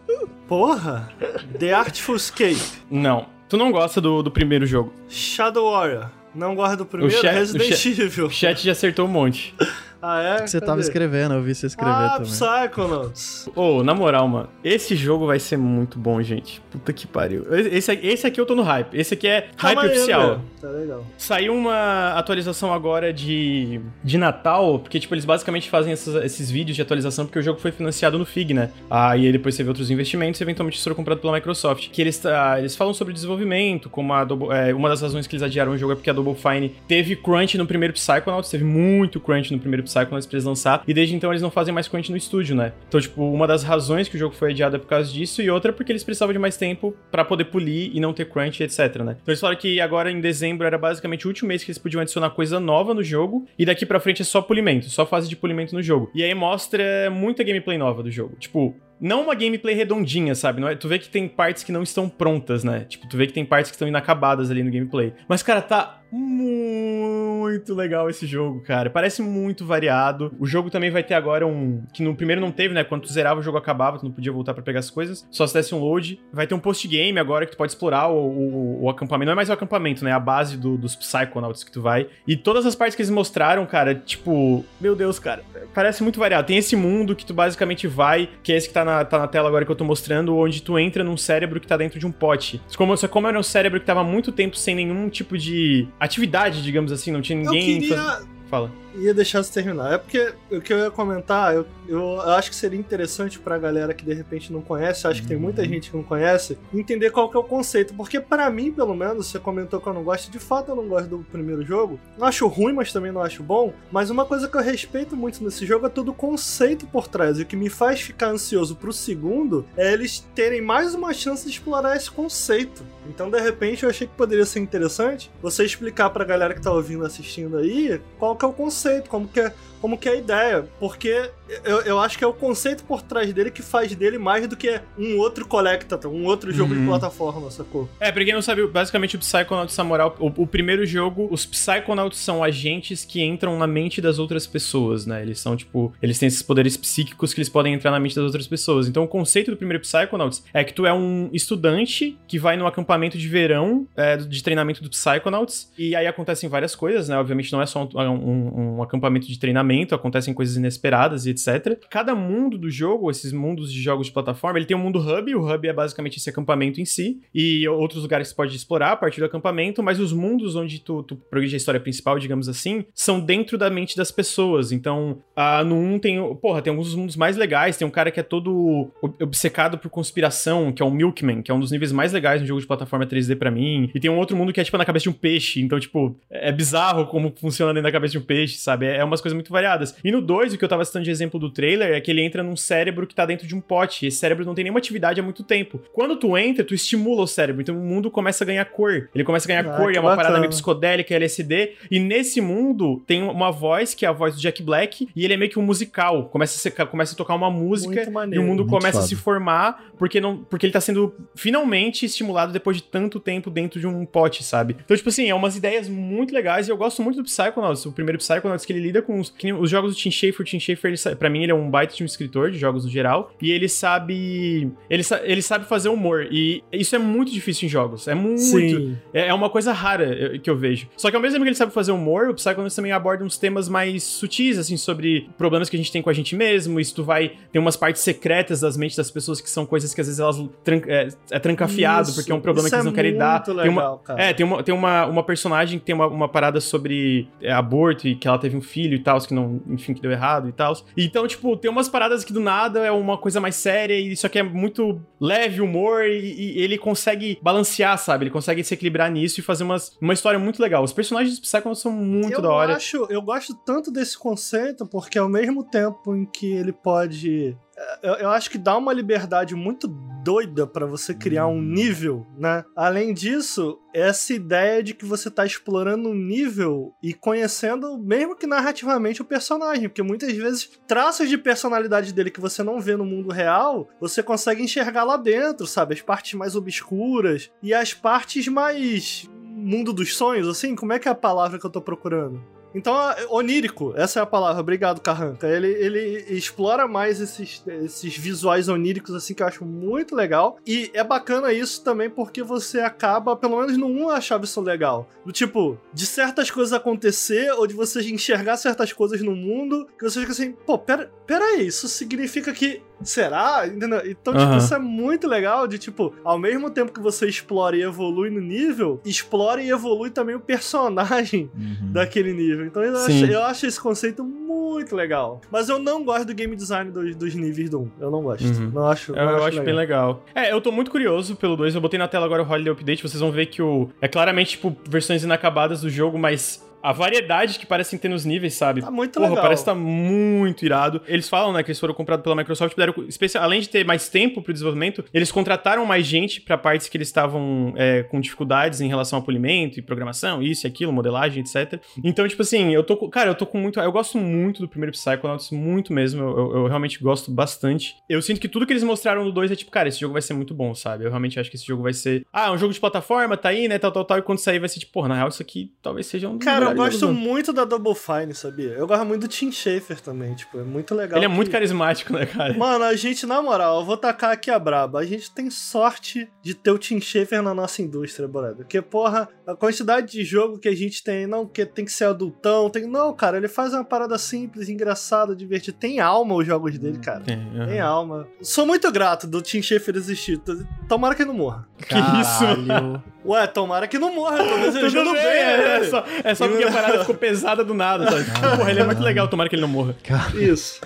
Porra! 0.47 1.09
The 1.57 1.73
Artful 1.73 2.15
Escape. 2.15 2.59
Não. 2.89 3.27
Tu 3.47 3.55
não 3.57 3.71
gosta 3.71 4.01
do, 4.01 4.21
do 4.21 4.29
primeiro 4.29 4.65
jogo. 4.65 4.93
Shadow 5.07 5.71
Warrior. 5.71 6.09
Não 6.35 6.53
gosto 6.53 6.77
do 6.77 6.85
primeiro, 6.85 7.15
chat- 7.21 7.33
Resident 7.33 7.71
o 7.71 7.75
chat- 7.75 8.01
Evil. 8.01 8.25
O 8.27 8.29
chat 8.31 8.63
já 8.63 8.71
acertou 8.73 9.05
um 9.05 9.09
monte. 9.09 9.55
Ah, 10.01 10.21
é? 10.21 10.41
Que 10.43 10.49
você 10.49 10.59
tava 10.59 10.73
Cadê? 10.73 10.81
escrevendo, 10.83 11.33
eu 11.33 11.41
vi 11.41 11.53
você 11.53 11.67
escrever 11.67 11.91
ah, 11.91 12.19
também. 12.19 12.31
Psychonauts. 12.31 13.49
Ô, 13.55 13.83
na 13.83 13.93
moral, 13.93 14.27
mano, 14.27 14.49
esse 14.63 14.95
jogo 14.95 15.25
vai 15.27 15.39
ser 15.39 15.57
muito 15.57 15.99
bom, 15.99 16.21
gente. 16.21 16.61
Puta 16.71 16.93
que 16.93 17.05
pariu. 17.05 17.45
Esse, 17.53 17.91
esse 18.01 18.25
aqui 18.27 18.39
eu 18.39 18.45
tô 18.45 18.55
no 18.55 18.61
hype. 18.63 18.93
Esse 18.97 19.13
aqui 19.13 19.27
é 19.27 19.41
Tá 19.41 19.49
hype 19.67 19.75
maneiro, 19.75 19.97
oficial. 19.97 20.29
né? 20.37 20.41
Tá 20.61 20.69
legal. 20.69 21.05
Saiu 21.17 21.53
uma 21.55 22.13
atualização 22.13 22.73
agora 22.73 23.11
de, 23.11 23.81
de 24.03 24.17
Natal, 24.17 24.79
porque, 24.79 24.99
tipo, 24.99 25.13
eles 25.13 25.25
basicamente 25.25 25.69
fazem 25.69 25.91
essas- 25.93 26.23
esses 26.23 26.49
vídeos 26.49 26.75
de 26.75 26.81
atualização 26.81 27.25
porque 27.25 27.39
o 27.39 27.41
jogo 27.41 27.59
foi 27.59 27.71
financiado 27.71 28.17
no 28.17 28.25
FIG, 28.25 28.53
né? 28.53 28.71
Aí 28.89 29.31
depois 29.31 29.55
você 29.55 29.63
vê 29.63 29.69
outros 29.69 29.89
investimentos 29.91 30.39
e 30.39 30.43
eventualmente 30.43 30.77
isso 30.77 30.83
foi 30.85 30.95
comprado 30.95 31.19
pela 31.19 31.33
Microsoft. 31.33 31.89
Que 31.91 32.01
eles, 32.01 32.25
ah, 32.25 32.55
eles 32.59 32.75
falam 32.75 32.93
sobre 32.93 33.13
desenvolvimento, 33.13 33.89
como 33.89 34.13
a 34.13 34.23
Double, 34.23 34.49
é, 34.51 34.73
uma 34.73 34.89
das 34.89 35.01
razões 35.01 35.27
que 35.27 35.35
eles 35.35 35.43
adiaram 35.43 35.71
o 35.73 35.77
jogo 35.77 35.93
é 35.93 35.95
porque 35.95 36.09
a 36.09 36.13
Double 36.13 36.35
Fine 36.35 36.75
teve 36.87 37.15
crunch 37.15 37.57
no 37.57 37.65
primeiro 37.65 37.93
Psychonauts, 37.93 38.49
teve 38.49 38.63
muito 38.63 39.19
crunch 39.19 39.51
no 39.51 39.59
primeiro 39.59 39.83
Psychonauts 39.93 40.25
pra 40.25 40.35
eles 40.35 40.45
lançar, 40.45 40.83
e 40.87 40.93
desde 40.93 41.15
então 41.15 41.31
eles 41.31 41.41
não 41.41 41.51
fazem 41.51 41.73
mais 41.73 41.87
crunch 41.87 42.11
no 42.11 42.17
estúdio, 42.17 42.55
né? 42.55 42.73
Então, 42.87 42.99
tipo, 42.99 43.23
uma 43.23 43.47
das 43.47 43.63
razões 43.63 44.07
que 44.07 44.15
o 44.15 44.19
jogo 44.19 44.33
foi 44.35 44.51
adiado 44.51 44.75
é 44.75 44.79
por 44.79 44.87
causa 44.87 45.11
disso, 45.11 45.41
e 45.41 45.49
outra 45.49 45.71
é 45.71 45.73
porque 45.73 45.91
eles 45.91 46.03
precisavam 46.03 46.33
de 46.33 46.39
mais 46.39 46.57
tempo 46.57 46.95
pra 47.11 47.25
poder 47.25 47.45
polir 47.45 47.91
e 47.93 47.99
não 47.99 48.13
ter 48.13 48.25
crunch, 48.29 48.61
etc, 48.63 48.79
né? 48.97 49.17
Então 49.21 49.31
eles 49.31 49.39
falaram 49.39 49.59
que 49.59 49.79
agora 49.81 50.11
em 50.11 50.21
dezembro 50.21 50.65
era 50.65 50.77
basicamente 50.77 51.25
o 51.25 51.29
último 51.29 51.47
mês 51.47 51.63
que 51.63 51.71
eles 51.71 51.77
podiam 51.77 52.01
adicionar 52.01 52.29
coisa 52.31 52.59
nova 52.59 52.93
no 52.93 53.03
jogo, 53.03 53.45
e 53.57 53.65
daqui 53.65 53.85
pra 53.85 53.99
frente 53.99 54.21
é 54.21 54.25
só 54.25 54.41
polimento, 54.41 54.89
só 54.89 55.05
fase 55.05 55.27
de 55.27 55.35
polimento 55.35 55.73
no 55.75 55.81
jogo. 55.81 56.11
E 56.13 56.23
aí 56.23 56.33
mostra 56.33 57.09
muita 57.11 57.43
gameplay 57.43 57.77
nova 57.77 58.03
do 58.03 58.11
jogo. 58.11 58.35
Tipo, 58.39 58.75
não 58.99 59.23
uma 59.23 59.35
gameplay 59.35 59.75
redondinha, 59.75 60.35
sabe? 60.35 60.63
É- 60.65 60.75
tu 60.75 60.87
vê 60.87 60.99
que 60.99 61.09
tem 61.09 61.27
partes 61.27 61.63
que 61.63 61.71
não 61.71 61.83
estão 61.83 62.09
prontas, 62.09 62.63
né? 62.63 62.85
Tipo, 62.89 63.07
tu 63.07 63.15
vê 63.17 63.27
que 63.27 63.33
tem 63.33 63.45
partes 63.45 63.71
que 63.71 63.75
estão 63.75 63.87
inacabadas 63.87 64.51
ali 64.51 64.61
no 64.61 64.71
gameplay. 64.71 65.13
Mas, 65.27 65.41
cara, 65.41 65.61
tá 65.61 65.98
muito 66.11 67.73
legal 67.73 68.09
esse 68.09 68.25
jogo, 68.25 68.61
cara. 68.61 68.89
Parece 68.89 69.21
muito 69.21 69.65
variado. 69.65 70.33
O 70.39 70.45
jogo 70.45 70.69
também 70.69 70.89
vai 70.91 71.03
ter 71.03 71.13
agora 71.13 71.45
um. 71.45 71.83
Que 71.93 72.03
no 72.03 72.15
primeiro 72.15 72.41
não 72.41 72.51
teve, 72.51 72.73
né? 72.73 72.83
Quando 72.83 73.03
tu 73.03 73.11
zerava, 73.13 73.39
o 73.39 73.43
jogo 73.43 73.57
acabava, 73.57 73.97
tu 73.99 74.05
não 74.05 74.11
podia 74.11 74.31
voltar 74.31 74.53
pra 74.53 74.63
pegar 74.63 74.79
as 74.79 74.89
coisas. 74.89 75.27
Só 75.31 75.45
se 75.47 75.53
desse 75.53 75.73
um 75.73 75.79
load. 75.79 76.19
Vai 76.31 76.47
ter 76.47 76.55
um 76.55 76.59
post-game 76.59 77.17
agora 77.19 77.45
que 77.45 77.51
tu 77.51 77.57
pode 77.57 77.71
explorar 77.71 78.07
o, 78.09 78.15
o- 78.15 78.83
o 78.83 78.89
acampamento. 78.89 79.25
Não 79.27 79.33
é 79.33 79.35
mais 79.35 79.49
o 79.49 79.53
acampamento, 79.53 80.03
né? 80.03 80.11
A 80.11 80.19
base 80.19 80.57
do- 80.57 80.77
dos 80.77 80.95
Psychonauts 80.95 81.63
que 81.63 81.71
tu 81.71 81.81
vai. 81.81 82.07
E 82.27 82.35
todas 82.35 82.65
as 82.65 82.75
partes 82.75 82.95
que 82.95 83.01
eles 83.01 83.09
mostraram, 83.11 83.65
cara, 83.65 83.95
tipo. 83.95 84.63
Meu 84.79 84.95
Deus, 84.95 85.19
cara. 85.19 85.43
Parece 85.73 86.03
muito 86.03 86.19
variado. 86.19 86.47
Tem 86.47 86.57
esse 86.57 86.75
mundo 86.75 87.15
que 87.15 87.25
tu 87.25 87.33
basicamente 87.33 87.87
vai, 87.87 88.29
que 88.43 88.51
é 88.51 88.57
esse 88.57 88.67
que 88.67 88.73
tá 88.73 88.83
na, 88.85 89.03
tá 89.05 89.17
na 89.19 89.27
tela 89.27 89.47
agora 89.47 89.65
que 89.65 89.71
eu 89.71 89.75
tô 89.75 89.83
mostrando, 89.83 90.35
onde 90.35 90.61
tu 90.61 90.77
entra 90.79 91.03
num 91.03 91.17
cérebro 91.17 91.59
que 91.59 91.67
tá 91.67 91.77
dentro 91.77 91.99
de 91.99 92.05
um 92.05 92.11
pote. 92.11 92.61
Como, 92.77 92.95
só 92.97 93.07
como 93.07 93.27
era 93.27 93.37
um 93.39 93.43
cérebro 93.43 93.79
que 93.79 93.85
tava 93.85 94.03
muito 94.03 94.31
tempo 94.31 94.55
sem 94.55 94.75
nenhum 94.75 95.09
tipo 95.09 95.37
de 95.37 95.87
atividade, 95.99 96.63
digamos 96.63 96.91
assim, 96.91 97.11
não 97.11 97.21
tinha 97.21 97.37
ninguém. 97.37 97.75
Eu 97.75 97.81
queria... 97.81 98.21
Fala. 98.49 98.71
Ia 98.95 99.13
deixar 99.13 99.43
você 99.43 99.53
terminar. 99.53 99.93
É 99.93 99.97
porque 99.97 100.33
o 100.51 100.61
que 100.61 100.73
eu 100.73 100.79
ia 100.79 100.91
comentar, 100.91 101.53
eu, 101.55 101.65
eu 101.87 102.21
acho 102.21 102.49
que 102.49 102.55
seria 102.55 102.79
interessante 102.79 103.39
pra 103.39 103.57
galera 103.57 103.93
que 103.93 104.05
de 104.05 104.13
repente 104.13 104.51
não 104.51 104.61
conhece, 104.61 105.07
acho 105.07 105.21
que 105.21 105.27
tem 105.27 105.37
muita 105.37 105.63
gente 105.65 105.91
que 105.91 105.97
não 105.97 106.03
conhece, 106.03 106.57
entender 106.73 107.09
qual 107.11 107.29
que 107.29 107.37
é 107.37 107.39
o 107.39 107.43
conceito. 107.43 107.93
Porque 107.93 108.19
pra 108.19 108.49
mim, 108.49 108.71
pelo 108.71 108.95
menos, 108.95 109.27
você 109.27 109.39
comentou 109.39 109.79
que 109.79 109.87
eu 109.87 109.93
não 109.93 110.03
gosto, 110.03 110.31
de 110.31 110.39
fato 110.39 110.69
eu 110.69 110.75
não 110.75 110.87
gosto 110.87 111.07
do 111.07 111.19
primeiro 111.19 111.65
jogo. 111.65 111.99
Não 112.17 112.27
acho 112.27 112.47
ruim, 112.47 112.73
mas 112.73 112.91
também 112.91 113.11
não 113.11 113.21
acho 113.21 113.43
bom. 113.43 113.73
Mas 113.91 114.09
uma 114.09 114.25
coisa 114.25 114.47
que 114.47 114.57
eu 114.57 114.61
respeito 114.61 115.15
muito 115.15 115.43
nesse 115.43 115.65
jogo 115.65 115.85
é 115.85 115.89
todo 115.89 116.09
o 116.09 116.13
conceito 116.13 116.85
por 116.87 117.07
trás. 117.07 117.39
E 117.39 117.43
o 117.43 117.45
que 117.45 117.55
me 117.55 117.69
faz 117.69 118.01
ficar 118.01 118.29
ansioso 118.29 118.75
pro 118.75 118.93
segundo 118.93 119.65
é 119.77 119.93
eles 119.93 120.19
terem 120.35 120.61
mais 120.61 120.93
uma 120.93 121.13
chance 121.13 121.45
de 121.45 121.51
explorar 121.51 121.95
esse 121.95 122.09
conceito. 122.09 122.83
Então, 123.07 123.29
de 123.29 123.39
repente, 123.39 123.83
eu 123.83 123.89
achei 123.89 124.07
que 124.07 124.13
poderia 124.15 124.45
ser 124.45 124.59
interessante 124.59 125.31
você 125.41 125.65
explicar 125.65 126.09
pra 126.11 126.23
galera 126.23 126.53
que 126.53 126.61
tá 126.61 126.71
ouvindo, 126.71 127.05
assistindo 127.05 127.57
aí, 127.57 127.99
qual 128.19 128.35
que 128.35 128.45
é 128.45 128.47
o 128.47 128.53
conceito, 128.53 128.78
como 129.07 129.27
que 129.27 129.41
é, 129.41 129.53
como 129.81 129.97
que 129.97 130.07
é 130.09 130.13
a 130.13 130.15
ideia. 130.15 130.65
Porque 130.79 131.29
eu, 131.63 131.81
eu 131.81 131.99
acho 131.99 132.17
que 132.17 132.23
é 132.23 132.27
o 132.27 132.33
conceito 132.33 132.83
por 132.83 133.01
trás 133.01 133.31
dele 133.33 133.49
que 133.51 133.61
faz 133.61 133.93
dele 133.95 134.17
mais 134.17 134.47
do 134.47 134.55
que 134.55 134.79
um 134.97 135.17
outro 135.17 135.47
Collector, 135.47 135.99
um 136.07 136.25
outro 136.25 136.51
jogo 136.51 136.73
de 136.73 136.79
Uhum. 136.81 136.87
plataforma, 136.87 137.49
sacou? 137.51 137.89
É, 137.99 138.11
pra 138.11 138.23
quem 138.23 138.33
não 138.33 138.41
sabe, 138.41 138.65
basicamente 138.67 139.15
o 139.15 139.19
Psychonauts 139.19 139.73
Samurai, 139.73 140.07
o, 140.19 140.27
o 140.43 140.47
primeiro 140.47 140.85
jogo, 140.85 141.27
os 141.31 141.45
Psychonauts 141.45 142.19
são 142.19 142.43
agentes 142.43 143.03
que 143.03 143.21
entram 143.23 143.57
na 143.57 143.65
mente 143.67 143.99
das 144.01 144.19
outras 144.19 144.45
pessoas, 144.45 145.05
né? 145.05 145.21
Eles 145.21 145.39
são, 145.39 145.55
tipo, 145.55 145.91
eles 146.01 146.19
têm 146.19 146.27
esses 146.27 146.41
poderes 146.41 146.77
psíquicos 146.77 147.33
que 147.33 147.39
eles 147.39 147.49
podem 147.49 147.73
entrar 147.73 147.91
na 147.91 147.99
mente 147.99 148.15
das 148.15 148.25
outras 148.25 148.47
pessoas. 148.47 148.87
Então 148.87 149.03
o 149.03 149.07
conceito 149.07 149.51
do 149.51 149.57
primeiro 149.57 149.81
Psychonauts 149.81 150.43
é 150.53 150.63
que 150.63 150.73
tu 150.73 150.85
é 150.85 150.93
um 150.93 151.29
estudante 151.33 152.17
que 152.27 152.37
vai 152.39 152.55
no 152.57 152.67
acampamento 152.67 153.17
de 153.17 153.27
verão 153.27 153.87
é, 153.97 154.17
de 154.17 154.43
treinamento 154.43 154.83
do 154.83 154.89
Psychonauts, 154.89 155.71
e 155.77 155.95
aí 155.95 156.05
acontecem 156.07 156.47
várias 156.49 156.75
coisas, 156.75 157.09
né? 157.09 157.17
Obviamente 157.17 157.51
não 157.51 157.61
é 157.61 157.65
só 157.65 157.83
um, 157.83 158.09
um- 158.09 158.77
um 158.77 158.83
acampamento 158.83 159.27
de 159.27 159.37
treinamento, 159.39 159.68
acontecem 159.93 160.33
coisas 160.33 160.55
inesperadas 160.55 161.25
e 161.25 161.31
etc. 161.31 161.79
Cada 161.89 162.15
mundo 162.15 162.57
do 162.57 162.69
jogo, 162.69 163.09
esses 163.09 163.31
mundos 163.31 163.71
de 163.71 163.81
jogos 163.81 164.07
de 164.07 164.13
plataforma, 164.13 164.59
ele 164.59 164.65
tem 164.65 164.75
um 164.75 164.79
mundo 164.79 164.99
hub, 164.99 165.35
o 165.35 165.53
hub 165.53 165.67
é 165.67 165.73
basicamente 165.73 166.17
esse 166.17 166.29
acampamento 166.29 166.81
em 166.81 166.85
si, 166.85 167.19
e 167.33 167.67
outros 167.67 168.01
lugares 168.01 168.27
que 168.27 168.31
você 168.31 168.35
pode 168.35 168.55
explorar 168.55 168.91
a 168.91 168.95
partir 168.95 169.19
do 169.19 169.25
acampamento, 169.25 169.81
mas 169.83 169.99
os 169.99 170.13
mundos 170.13 170.55
onde 170.55 170.79
tu, 170.79 171.03
tu 171.03 171.15
progride 171.15 171.55
a 171.55 171.57
história 171.57 171.79
principal, 171.79 172.17
digamos 172.19 172.47
assim, 172.49 172.85
são 172.93 173.19
dentro 173.19 173.57
da 173.57 173.69
mente 173.69 173.95
das 173.95 174.11
pessoas. 174.11 174.71
Então, 174.71 175.19
ah, 175.35 175.63
no 175.63 175.75
1 175.75 175.99
tem, 175.99 176.35
porra, 176.35 176.61
tem 176.61 176.71
alguns 176.71 176.87
dos 176.87 176.95
mundos 176.95 177.15
mais 177.15 177.37
legais, 177.37 177.77
tem 177.77 177.87
um 177.87 177.91
cara 177.91 178.11
que 178.11 178.19
é 178.19 178.23
todo 178.23 178.91
ob- 179.01 179.23
obcecado 179.23 179.77
por 179.77 179.89
conspiração, 179.89 180.71
que 180.71 180.81
é 180.81 180.85
o 180.85 180.91
Milkman, 180.91 181.41
que 181.41 181.51
é 181.51 181.53
um 181.53 181.59
dos 181.59 181.71
níveis 181.71 181.91
mais 181.91 182.11
legais 182.13 182.41
no 182.41 182.47
jogo 182.47 182.61
de 182.61 182.67
plataforma 182.67 183.05
3D 183.05 183.35
pra 183.37 183.51
mim, 183.51 183.89
e 183.93 183.99
tem 183.99 184.09
um 184.09 184.17
outro 184.17 184.35
mundo 184.35 184.51
que 184.53 184.59
é 184.59 184.63
tipo 184.63 184.77
na 184.77 184.85
cabeça 184.85 185.03
de 185.03 185.09
um 185.09 185.13
peixe, 185.13 185.61
então, 185.61 185.79
tipo, 185.79 186.15
é 186.29 186.51
bizarro 186.51 187.05
como 187.07 187.33
funciona 187.35 187.73
dentro 187.73 187.83
da 187.87 187.91
cabeça 187.91 188.13
de 188.13 188.17
um 188.17 188.21
peixe, 188.21 188.57
sabe? 188.57 188.85
É, 188.85 188.97
é 188.97 189.03
umas 189.03 189.21
coisas 189.21 189.35
muito 189.35 189.51
variadas. 189.59 189.95
E 190.03 190.11
no 190.11 190.21
2, 190.21 190.53
o 190.53 190.57
que 190.57 190.63
eu 190.63 190.69
tava 190.69 190.83
citando 190.85 191.05
de 191.05 191.11
exemplo 191.11 191.39
do 191.39 191.49
trailer 191.49 191.93
é 191.93 192.01
que 192.01 192.09
ele 192.09 192.21
entra 192.21 192.41
num 192.41 192.55
cérebro 192.55 193.05
que 193.05 193.13
tá 193.15 193.25
dentro 193.25 193.45
de 193.47 193.55
um 193.55 193.61
pote, 193.61 194.05
e 194.05 194.07
esse 194.07 194.17
cérebro 194.17 194.45
não 194.45 194.55
tem 194.55 194.63
nenhuma 194.63 194.79
atividade 194.79 195.19
há 195.19 195.23
muito 195.23 195.43
tempo. 195.43 195.79
Quando 195.93 196.15
tu 196.15 196.37
entra, 196.37 196.63
tu 196.63 196.73
estimula 196.73 197.23
o 197.23 197.27
cérebro, 197.27 197.61
então 197.61 197.75
o 197.75 197.79
mundo 197.83 198.09
começa 198.09 198.43
a 198.43 198.47
ganhar 198.47 198.65
cor. 198.65 199.09
Ele 199.13 199.23
começa 199.23 199.45
a 199.45 199.49
ganhar 199.49 199.65
Ah, 199.67 199.77
cor, 199.77 199.91
e 199.93 199.97
é 199.97 199.99
uma 199.99 200.09
parada 200.11 200.23
bacana. 200.29 200.39
meio 200.39 200.49
psicodélica, 200.49 201.13
LSD, 201.13 201.73
e 201.91 201.99
nesse 201.99 202.39
mundo 202.41 203.01
tem 203.05 203.21
uma 203.23 203.51
voz, 203.51 203.93
que 203.93 204.05
é 204.05 204.09
a 204.09 204.11
voz 204.11 204.35
do 204.35 204.41
Jack 204.41 204.61
Black, 204.63 205.07
e 205.15 205.25
ele 205.25 205.33
é 205.33 205.37
meio 205.37 205.51
que 205.51 205.59
um 205.59 205.63
musical, 205.63 206.25
começa 206.29 206.55
a, 206.55 206.59
ser- 206.59 206.85
começa 206.87 207.13
a 207.13 207.17
tocar 207.17 207.35
uma 207.35 207.51
música, 207.51 208.01
e 208.31 208.39
o 208.39 208.43
mundo 208.43 208.59
Muito 208.63 208.67
começa 208.67 208.99
a 208.99 209.01
foda. 209.01 209.07
se 209.07 209.15
formar, 209.15 209.91
porque, 209.97 210.19
não, 210.21 210.37
porque 210.37 210.65
ele 210.65 210.73
tá 210.73 210.81
sendo 210.81 211.13
finalmente 211.35 212.05
estimulado 212.05 212.51
depois 212.53 212.77
de 212.77 212.83
tanto 212.83 213.19
tempo 213.19 213.49
dentro 213.49 213.79
de 213.79 213.87
um 213.87 214.05
pote, 214.05 214.43
sabe? 214.43 214.75
Então, 214.83 214.95
tipo 214.95 215.09
assim, 215.09 215.29
é 215.29 215.35
umas 215.35 215.55
ideias 215.55 215.87
muito 215.89 216.33
legais, 216.33 216.67
e 216.67 216.71
eu 216.71 216.77
gosto 216.77 217.01
muito 217.01 217.17
do 217.17 217.23
Psychonauts, 217.23 217.85
o 217.85 217.91
primeiro 217.91 218.17
Psychonauts, 218.19 218.65
que 218.65 218.73
ele 218.73 218.79
lida 218.81 219.01
com 219.01 219.19
os, 219.19 219.29
que 219.29 219.48
os 219.53 219.69
jogos 219.69 219.93
do 219.93 219.97
Tim 219.99 220.11
Schafer, 220.11 220.41
o 220.41 220.43
Tim 220.43 220.59
Schafer, 220.59 220.91
ele, 220.93 221.15
pra 221.15 221.29
mim, 221.29 221.43
ele 221.43 221.51
é 221.51 221.55
um 221.55 221.69
baita 221.69 221.95
de 221.95 222.03
um 222.03 222.05
escritor 222.05 222.51
de 222.51 222.57
jogos 222.57 222.85
no 222.85 222.91
geral, 222.91 223.31
e 223.41 223.51
ele 223.51 223.67
sabe, 223.69 224.71
ele, 224.89 225.03
ele 225.23 225.41
sabe 225.41 225.65
fazer 225.65 225.89
humor, 225.89 226.27
e 226.31 226.63
isso 226.71 226.95
é 226.95 226.99
muito 226.99 227.31
difícil 227.31 227.65
em 227.67 227.69
jogos, 227.69 228.07
é 228.07 228.15
muito, 228.15 228.97
é 229.13 229.27
é 229.29 229.33
uma 229.33 229.49
coisa 229.49 229.71
rara 229.71 230.39
que 230.39 230.49
eu 230.49 230.57
vejo. 230.57 230.87
Só 230.97 231.09
que 231.09 231.15
ao 231.15 231.21
mesmo 231.21 231.35
tempo 231.35 231.43
que 231.43 231.49
ele 231.49 231.55
sabe 231.55 231.71
fazer 231.71 231.91
humor, 231.91 232.29
o 232.29 232.33
Psychonauts 232.33 232.75
também 232.75 232.91
aborda 232.91 233.23
uns 233.23 233.37
temas 233.37 233.69
mais 233.69 234.03
sutis, 234.03 234.57
assim, 234.57 234.75
sobre 234.75 235.29
problemas 235.37 235.69
que 235.69 235.75
a 235.75 235.79
gente 235.79 235.91
tem 235.91 236.01
com 236.01 236.09
a 236.09 236.13
gente 236.13 236.35
mesmo. 236.35 236.79
Isso 236.79 236.95
tu 236.95 237.03
vai. 237.03 237.33
Tem 237.51 237.61
umas 237.61 237.77
partes 237.77 238.01
secretas 238.01 238.59
das 238.61 238.75
mentes 238.75 238.97
das 238.97 239.11
pessoas 239.11 239.39
que 239.39 239.49
são 239.49 239.65
coisas 239.67 239.93
que 239.93 240.01
às 240.01 240.07
vezes 240.07 240.19
elas 240.19 240.43
tran- 240.63 240.81
é, 240.87 241.09
é 241.29 241.37
trancafiado, 241.39 242.07
Isso. 242.09 242.15
porque 242.15 242.31
é 242.31 242.35
um 242.35 242.41
problema 242.41 242.67
que 242.69 242.73
eles 242.75 242.85
não 242.85 242.91
é 242.91 242.95
querem 242.95 243.15
dar. 243.17 243.43
muito 243.45 243.61
Tem 243.61 243.69
uma- 243.69 243.81
legal, 243.81 243.99
cara. 243.99 244.23
É, 244.23 244.33
tem 244.33 244.45
uma, 244.45 244.63
tem 244.63 244.73
uma, 244.73 245.05
uma 245.05 245.23
personagem 245.23 245.77
que 245.79 245.85
tem 245.85 245.93
uma, 245.93 246.07
uma 246.07 246.27
parada 246.27 246.59
sobre 246.59 247.27
é, 247.41 247.51
aborto 247.51 248.07
e 248.07 248.15
que 248.15 248.27
ela 248.27 248.39
teve 248.39 248.57
um 248.57 248.61
filho 248.61 248.95
e 248.95 248.99
tal, 248.99 249.19
que 249.21 249.33
não, 249.33 249.38
enfim, 249.67 249.93
que 249.93 250.01
deu 250.01 250.11
errado 250.11 250.47
e 250.49 250.51
tal. 250.51 250.75
Então, 250.95 251.27
tipo, 251.27 251.55
tem 251.57 251.69
umas 251.69 251.89
paradas 251.89 252.23
que 252.23 252.33
do 252.33 252.39
nada 252.39 252.85
é 252.85 252.91
uma 252.91 253.17
coisa 253.17 253.39
mais 253.39 253.55
séria 253.55 253.93
e 253.93 254.11
isso 254.13 254.25
aqui 254.25 254.39
é 254.39 254.43
muito 254.43 255.01
leve, 255.19 255.61
humor, 255.61 256.05
e, 256.05 256.57
e 256.57 256.61
ele 256.61 256.77
consegue 256.77 257.39
balancear, 257.41 257.97
sabe? 257.97 258.25
Ele 258.25 258.31
consegue 258.31 258.63
se 258.63 258.73
equilibrar 258.73 259.11
nisso 259.11 259.39
e 259.39 259.43
fazer 259.43 259.63
umas, 259.63 259.97
uma 260.01 260.13
história 260.13 260.39
muito 260.39 260.61
legal. 260.61 260.83
Os 260.83 260.93
personagens 260.93 261.37
do 261.37 261.41
Psychonauts 261.41 261.81
são 261.81 261.91
muito 261.91 262.33
eu 262.33 262.41
da 262.41 262.51
hora. 262.51 262.75
Acho, 262.75 263.07
eu 263.09 263.21
gosto 263.21 263.53
tanto 263.65 263.91
desse 263.91 264.17
conceito 264.17 264.85
porque 264.85 265.17
ao 265.17 265.29
mesmo 265.29 265.63
tempo 265.63 266.15
em 266.15 266.25
que 266.25 266.51
ele 266.53 266.71
pode. 266.71 267.55
Eu, 268.01 268.13
eu 268.15 268.29
acho 268.29 268.49
que 268.49 268.57
dá 268.57 268.77
uma 268.77 268.93
liberdade 268.93 269.55
muito 269.55 269.87
doida 270.23 270.67
pra 270.67 270.85
você 270.85 271.13
criar 271.13 271.47
um 271.47 271.61
nível, 271.61 272.25
né? 272.37 272.63
Além 272.75 273.13
disso, 273.13 273.79
essa 273.93 274.33
ideia 274.33 274.83
de 274.83 274.93
que 274.93 275.05
você 275.05 275.31
tá 275.31 275.45
explorando 275.45 276.09
um 276.09 276.13
nível 276.13 276.93
e 277.01 277.13
conhecendo, 277.13 277.97
mesmo 277.97 278.35
que 278.35 278.45
narrativamente, 278.45 279.21
o 279.21 279.25
personagem. 279.25 279.87
Porque 279.87 280.03
muitas 280.03 280.33
vezes 280.33 280.69
traços 280.87 281.29
de 281.29 281.37
personalidade 281.37 282.13
dele 282.13 282.31
que 282.31 282.41
você 282.41 282.63
não 282.63 282.79
vê 282.79 282.95
no 282.95 283.05
mundo 283.05 283.31
real, 283.31 283.87
você 283.99 284.21
consegue 284.21 284.61
enxergar 284.61 285.03
lá 285.03 285.17
dentro, 285.17 285.65
sabe? 285.65 285.93
As 285.93 286.01
partes 286.01 286.33
mais 286.33 286.55
obscuras 286.55 287.49
e 287.63 287.73
as 287.73 287.93
partes 287.93 288.47
mais 288.47 289.27
mundo 289.59 289.91
dos 289.91 290.15
sonhos, 290.15 290.47
assim, 290.47 290.75
como 290.75 290.93
é 290.93 290.99
que 290.99 291.07
é 291.07 291.11
a 291.11 291.15
palavra 291.15 291.59
que 291.59 291.65
eu 291.65 291.69
tô 291.69 291.81
procurando? 291.81 292.41
Então, 292.73 292.95
é 293.11 293.25
onírico, 293.29 293.93
essa 293.95 294.19
é 294.19 294.23
a 294.23 294.25
palavra. 294.25 294.61
Obrigado, 294.61 295.01
Carranca. 295.01 295.47
Ele, 295.47 295.67
ele 295.67 296.25
explora 296.29 296.87
mais 296.87 297.19
esses, 297.19 297.63
esses 297.67 298.17
visuais 298.17 298.69
oníricos, 298.69 299.15
assim, 299.15 299.33
que 299.33 299.41
eu 299.41 299.47
acho 299.47 299.65
muito 299.65 300.15
legal. 300.15 300.57
E 300.65 300.91
é 300.93 301.03
bacana 301.03 301.51
isso 301.51 301.83
também 301.83 302.09
porque 302.09 302.43
você 302.43 302.79
acaba, 302.79 303.35
pelo 303.35 303.59
menos 303.59 303.77
no 303.77 303.87
1, 303.87 303.99
eu 303.99 304.09
achava 304.11 304.43
isso 304.43 304.61
legal. 304.61 305.09
Do 305.25 305.31
tipo, 305.31 305.77
de 305.93 306.05
certas 306.05 306.51
coisas 306.51 306.73
acontecer 306.73 307.51
ou 307.53 307.65
de 307.65 307.73
você 307.73 308.01
enxergar 308.01 308.57
certas 308.57 308.93
coisas 308.93 309.21
no 309.21 309.35
mundo 309.35 309.87
que 309.97 310.03
você 310.03 310.19
fica 310.19 310.31
assim, 310.31 310.51
pô, 310.51 310.77
pera, 310.77 311.11
pera 311.25 311.43
aí, 311.45 311.67
isso 311.67 311.87
significa 311.87 312.53
que. 312.53 312.81
Será? 313.01 313.65
Entendeu? 313.67 314.01
Então, 314.05 314.33
tipo, 314.33 314.45
Aham. 314.45 314.57
isso 314.57 314.73
é 314.73 314.79
muito 314.79 315.27
legal 315.27 315.67
de, 315.67 315.77
tipo, 315.77 316.13
ao 316.23 316.37
mesmo 316.37 316.69
tempo 316.69 316.91
que 316.91 316.99
você 316.99 317.27
explora 317.27 317.75
e 317.75 317.81
evolui 317.81 318.29
no 318.29 318.41
nível, 318.41 318.99
explora 319.05 319.61
e 319.61 319.69
evolui 319.69 320.09
também 320.09 320.35
o 320.35 320.39
personagem 320.39 321.49
Uhum. 321.59 321.91
daquele 321.91 322.33
nível. 322.33 322.65
Então 322.65 322.83
eu 322.83 322.95
acho, 322.97 323.25
eu 323.25 323.43
acho 323.43 323.65
esse 323.65 323.79
conceito 323.79 324.23
muito 324.23 324.95
legal. 324.95 325.41
Mas 325.51 325.69
eu 325.69 325.79
não 325.79 326.03
gosto 326.03 326.25
do 326.25 326.33
game 326.33 326.55
design 326.55 326.91
dos, 326.91 327.15
dos 327.15 327.35
níveis 327.35 327.69
do 327.69 327.81
1. 327.81 327.91
Eu 327.99 328.11
não 328.11 328.21
gosto. 328.21 328.45
Uhum. 328.45 328.71
Não 328.73 328.87
acho. 328.87 329.11
Eu, 329.13 329.25
não 329.25 329.31
eu 329.37 329.43
acho 329.45 329.61
bem 329.63 329.73
legal. 329.73 330.23
É, 330.33 330.51
eu 330.51 330.61
tô 330.61 330.71
muito 330.71 330.91
curioso 330.91 331.35
pelo 331.35 331.55
2. 331.55 331.75
Eu 331.75 331.81
botei 331.81 331.97
na 331.99 332.07
tela 332.07 332.25
agora 332.25 332.43
o 332.43 332.49
Holiday 332.49 332.71
Update. 332.73 333.01
Vocês 333.01 333.19
vão 333.21 333.31
ver 333.31 333.47
que 333.47 333.61
o. 333.61 333.89
É 334.01 334.07
claramente, 334.07 334.51
tipo, 334.51 334.75
versões 334.87 335.23
inacabadas 335.23 335.81
do 335.81 335.89
jogo, 335.89 336.17
mas. 336.17 336.67
A 336.81 336.91
variedade 336.91 337.59
que 337.59 337.65
parecem 337.65 337.97
ter 337.99 338.09
nos 338.09 338.25
níveis, 338.25 338.53
sabe? 338.53 338.81
Tá 338.81 338.89
muito 338.91 339.13
Porra, 339.15 339.29
legal. 339.29 339.43
parece 339.43 339.61
estar 339.63 339.75
muito 339.75 340.65
irado. 340.65 341.01
Eles 341.07 341.27
falam, 341.27 341.51
né, 341.53 341.63
que 341.63 341.69
eles 341.71 341.79
foram 341.79 341.93
comprados 341.93 342.23
pela 342.23 342.35
Microsoft, 342.35 342.75
deram, 342.75 342.93
especial, 343.07 343.43
além 343.43 343.59
de 343.61 343.69
ter 343.69 343.85
mais 343.85 344.09
tempo 344.09 344.41
pro 344.41 344.53
desenvolvimento, 344.53 345.03
eles 345.13 345.31
contrataram 345.31 345.85
mais 345.85 346.05
gente 346.05 346.41
pra 346.41 346.57
partes 346.57 346.87
que 346.87 346.97
eles 346.97 347.07
estavam 347.07 347.73
é, 347.75 348.03
com 348.03 348.19
dificuldades 348.19 348.81
em 348.81 348.87
relação 348.87 349.19
a 349.19 349.21
polimento 349.21 349.79
e 349.79 349.81
programação, 349.81 350.41
isso 350.41 350.65
e 350.65 350.67
aquilo, 350.67 350.91
modelagem, 350.93 351.43
etc. 351.43 351.79
Então, 352.03 352.27
tipo 352.27 352.41
assim, 352.41 352.73
eu 352.73 352.83
tô 352.83 353.09
cara, 353.09 353.29
eu 353.29 353.35
tô 353.35 353.45
com 353.45 353.57
muito, 353.57 353.79
eu 353.79 353.91
gosto 353.91 354.17
muito 354.17 354.61
do 354.61 354.67
primeiro 354.67 354.91
Psychonauts, 354.93 355.51
muito 355.51 355.91
mesmo, 355.93 356.21
eu, 356.21 356.37
eu- 356.37 356.55
eu 356.59 356.67
realmente 356.67 356.99
gosto 357.01 357.31
bastante. 357.31 357.95
Eu 358.09 358.21
sinto 358.21 358.39
que 358.39 358.47
tudo 358.47 358.65
que 358.65 358.73
eles 358.73 358.83
mostraram 358.83 359.23
no 359.25 359.31
2 359.31 359.51
é 359.51 359.55
tipo, 359.55 359.71
cara, 359.71 359.89
esse 359.89 359.99
jogo 359.99 360.13
vai 360.13 360.21
ser 360.21 360.33
muito 360.33 360.53
bom, 360.53 360.73
sabe? 360.75 361.03
Eu 361.05 361.09
realmente 361.09 361.39
acho 361.39 361.49
que 361.49 361.55
esse 361.55 361.65
jogo 361.65 361.83
vai 361.83 361.93
ser, 361.93 362.25
ah, 362.31 362.47
é 362.47 362.51
um 362.51 362.57
jogo 362.57 362.73
de 362.73 362.79
plataforma, 362.79 363.35
tá 363.37 363.49
aí, 363.49 363.67
né, 363.67 363.77
tal, 363.79 363.91
tal, 363.91 364.05
tal, 364.05 364.17
e 364.19 364.21
quando 364.21 364.37
sair 364.39 364.59
vai 364.59 364.69
ser 364.69 364.79
tipo, 364.79 364.91
porra, 364.93 365.07
na 365.09 365.15
real 365.15 365.27
isso 365.29 365.41
aqui 365.41 365.71
talvez 365.81 366.05
seja 366.07 366.27
um 366.29 366.37
dos 366.37 366.45
Cara, 366.45 366.68
eu 366.71 366.75
gosto 366.75 367.07
muito 367.13 367.51
da 367.53 367.65
Double 367.65 367.95
Fine, 367.95 368.33
sabia? 368.33 368.69
Eu 368.71 368.87
gosto 368.87 369.05
muito 369.05 369.21
do 369.21 369.27
Tim 369.27 369.51
Schafer 369.51 369.99
também, 370.01 370.33
tipo, 370.35 370.59
é 370.59 370.63
muito 370.63 370.93
legal. 370.95 371.17
Ele 371.17 371.25
é 371.25 371.29
que- 371.29 371.35
muito 371.35 371.51
carismático, 371.51 372.13
né, 372.13 372.25
cara? 372.25 372.53
Mano, 372.57 372.83
a 372.85 372.95
gente, 372.95 373.25
na 373.25 373.41
moral, 373.41 373.79
eu 373.79 373.85
vou 373.85 373.97
tacar 373.97 374.31
aqui 374.31 374.49
a 374.51 374.57
braba. 374.59 374.99
A 374.99 375.05
gente 375.05 375.31
tem 375.31 375.49
sorte 375.49 376.29
de 376.41 376.53
ter 376.53 376.71
o 376.71 376.77
Tim 376.77 376.99
Schafer 376.99 377.41
na 377.41 377.53
nossa 377.53 377.81
indústria, 377.81 378.27
brother. 378.27 378.55
Porque, 378.57 378.81
porra, 378.81 379.27
a 379.45 379.55
quantidade 379.55 380.11
de 380.11 380.23
jogo 380.23 380.57
que 380.59 380.67
a 380.69 380.75
gente 380.75 381.03
tem, 381.03 381.25
não 381.27 381.45
que 381.45 381.65
tem 381.65 381.85
que 381.85 381.91
ser 381.91 382.05
adultão, 382.05 382.69
tem. 382.69 382.87
Não, 382.87 383.13
cara, 383.13 383.37
ele 383.37 383.47
faz 383.47 383.73
uma 383.73 383.83
parada 383.83 384.17
simples, 384.17 384.69
engraçada, 384.69 385.35
divertida. 385.35 385.77
Tem 385.79 385.99
alma 385.99 386.35
os 386.35 386.45
jogos 386.45 386.77
dele, 386.77 386.97
cara. 386.99 387.21
Tem, 387.21 387.35
aham. 387.55 387.67
Tem 387.67 387.79
alma. 387.79 388.27
Sou 388.41 388.65
muito 388.65 388.91
grato 388.91 389.27
do 389.27 389.41
Tim 389.41 389.61
Schafer 389.61 389.95
existir. 389.95 390.39
Tomara 390.87 391.15
que 391.15 391.21
ele 391.21 391.29
não 391.29 391.37
morra. 391.37 391.67
Que 391.77 391.95
isso, 391.95 392.39
Caralho. 392.39 393.03
Ué, 393.25 393.47
tomara 393.47 393.87
que 393.87 393.99
não 393.99 394.13
morra. 394.15 394.37
Tô 394.37 394.43
Tudo 394.45 394.71
desejando 394.71 395.11
bem, 395.11 395.21
bem. 395.21 395.31
é, 395.31 395.53
é 395.53 395.79
né? 395.79 395.85
só, 395.85 396.03
é 396.23 396.35
só 396.35 396.47
porque 396.47 396.63
a 396.63 396.71
parada 396.71 396.99
ficou 396.99 397.15
pesada 397.15 397.63
do 397.63 397.73
nada, 397.73 398.09
sabe? 398.09 398.25
Porra, 398.57 398.71
ele 398.71 398.79
é 398.79 398.85
muito 398.85 399.01
legal, 399.01 399.27
tomara 399.27 399.49
que 399.49 399.55
ele 399.55 399.61
não 399.61 399.69
morra. 399.69 399.95
Cara, 400.03 400.35
Isso. 400.41 400.79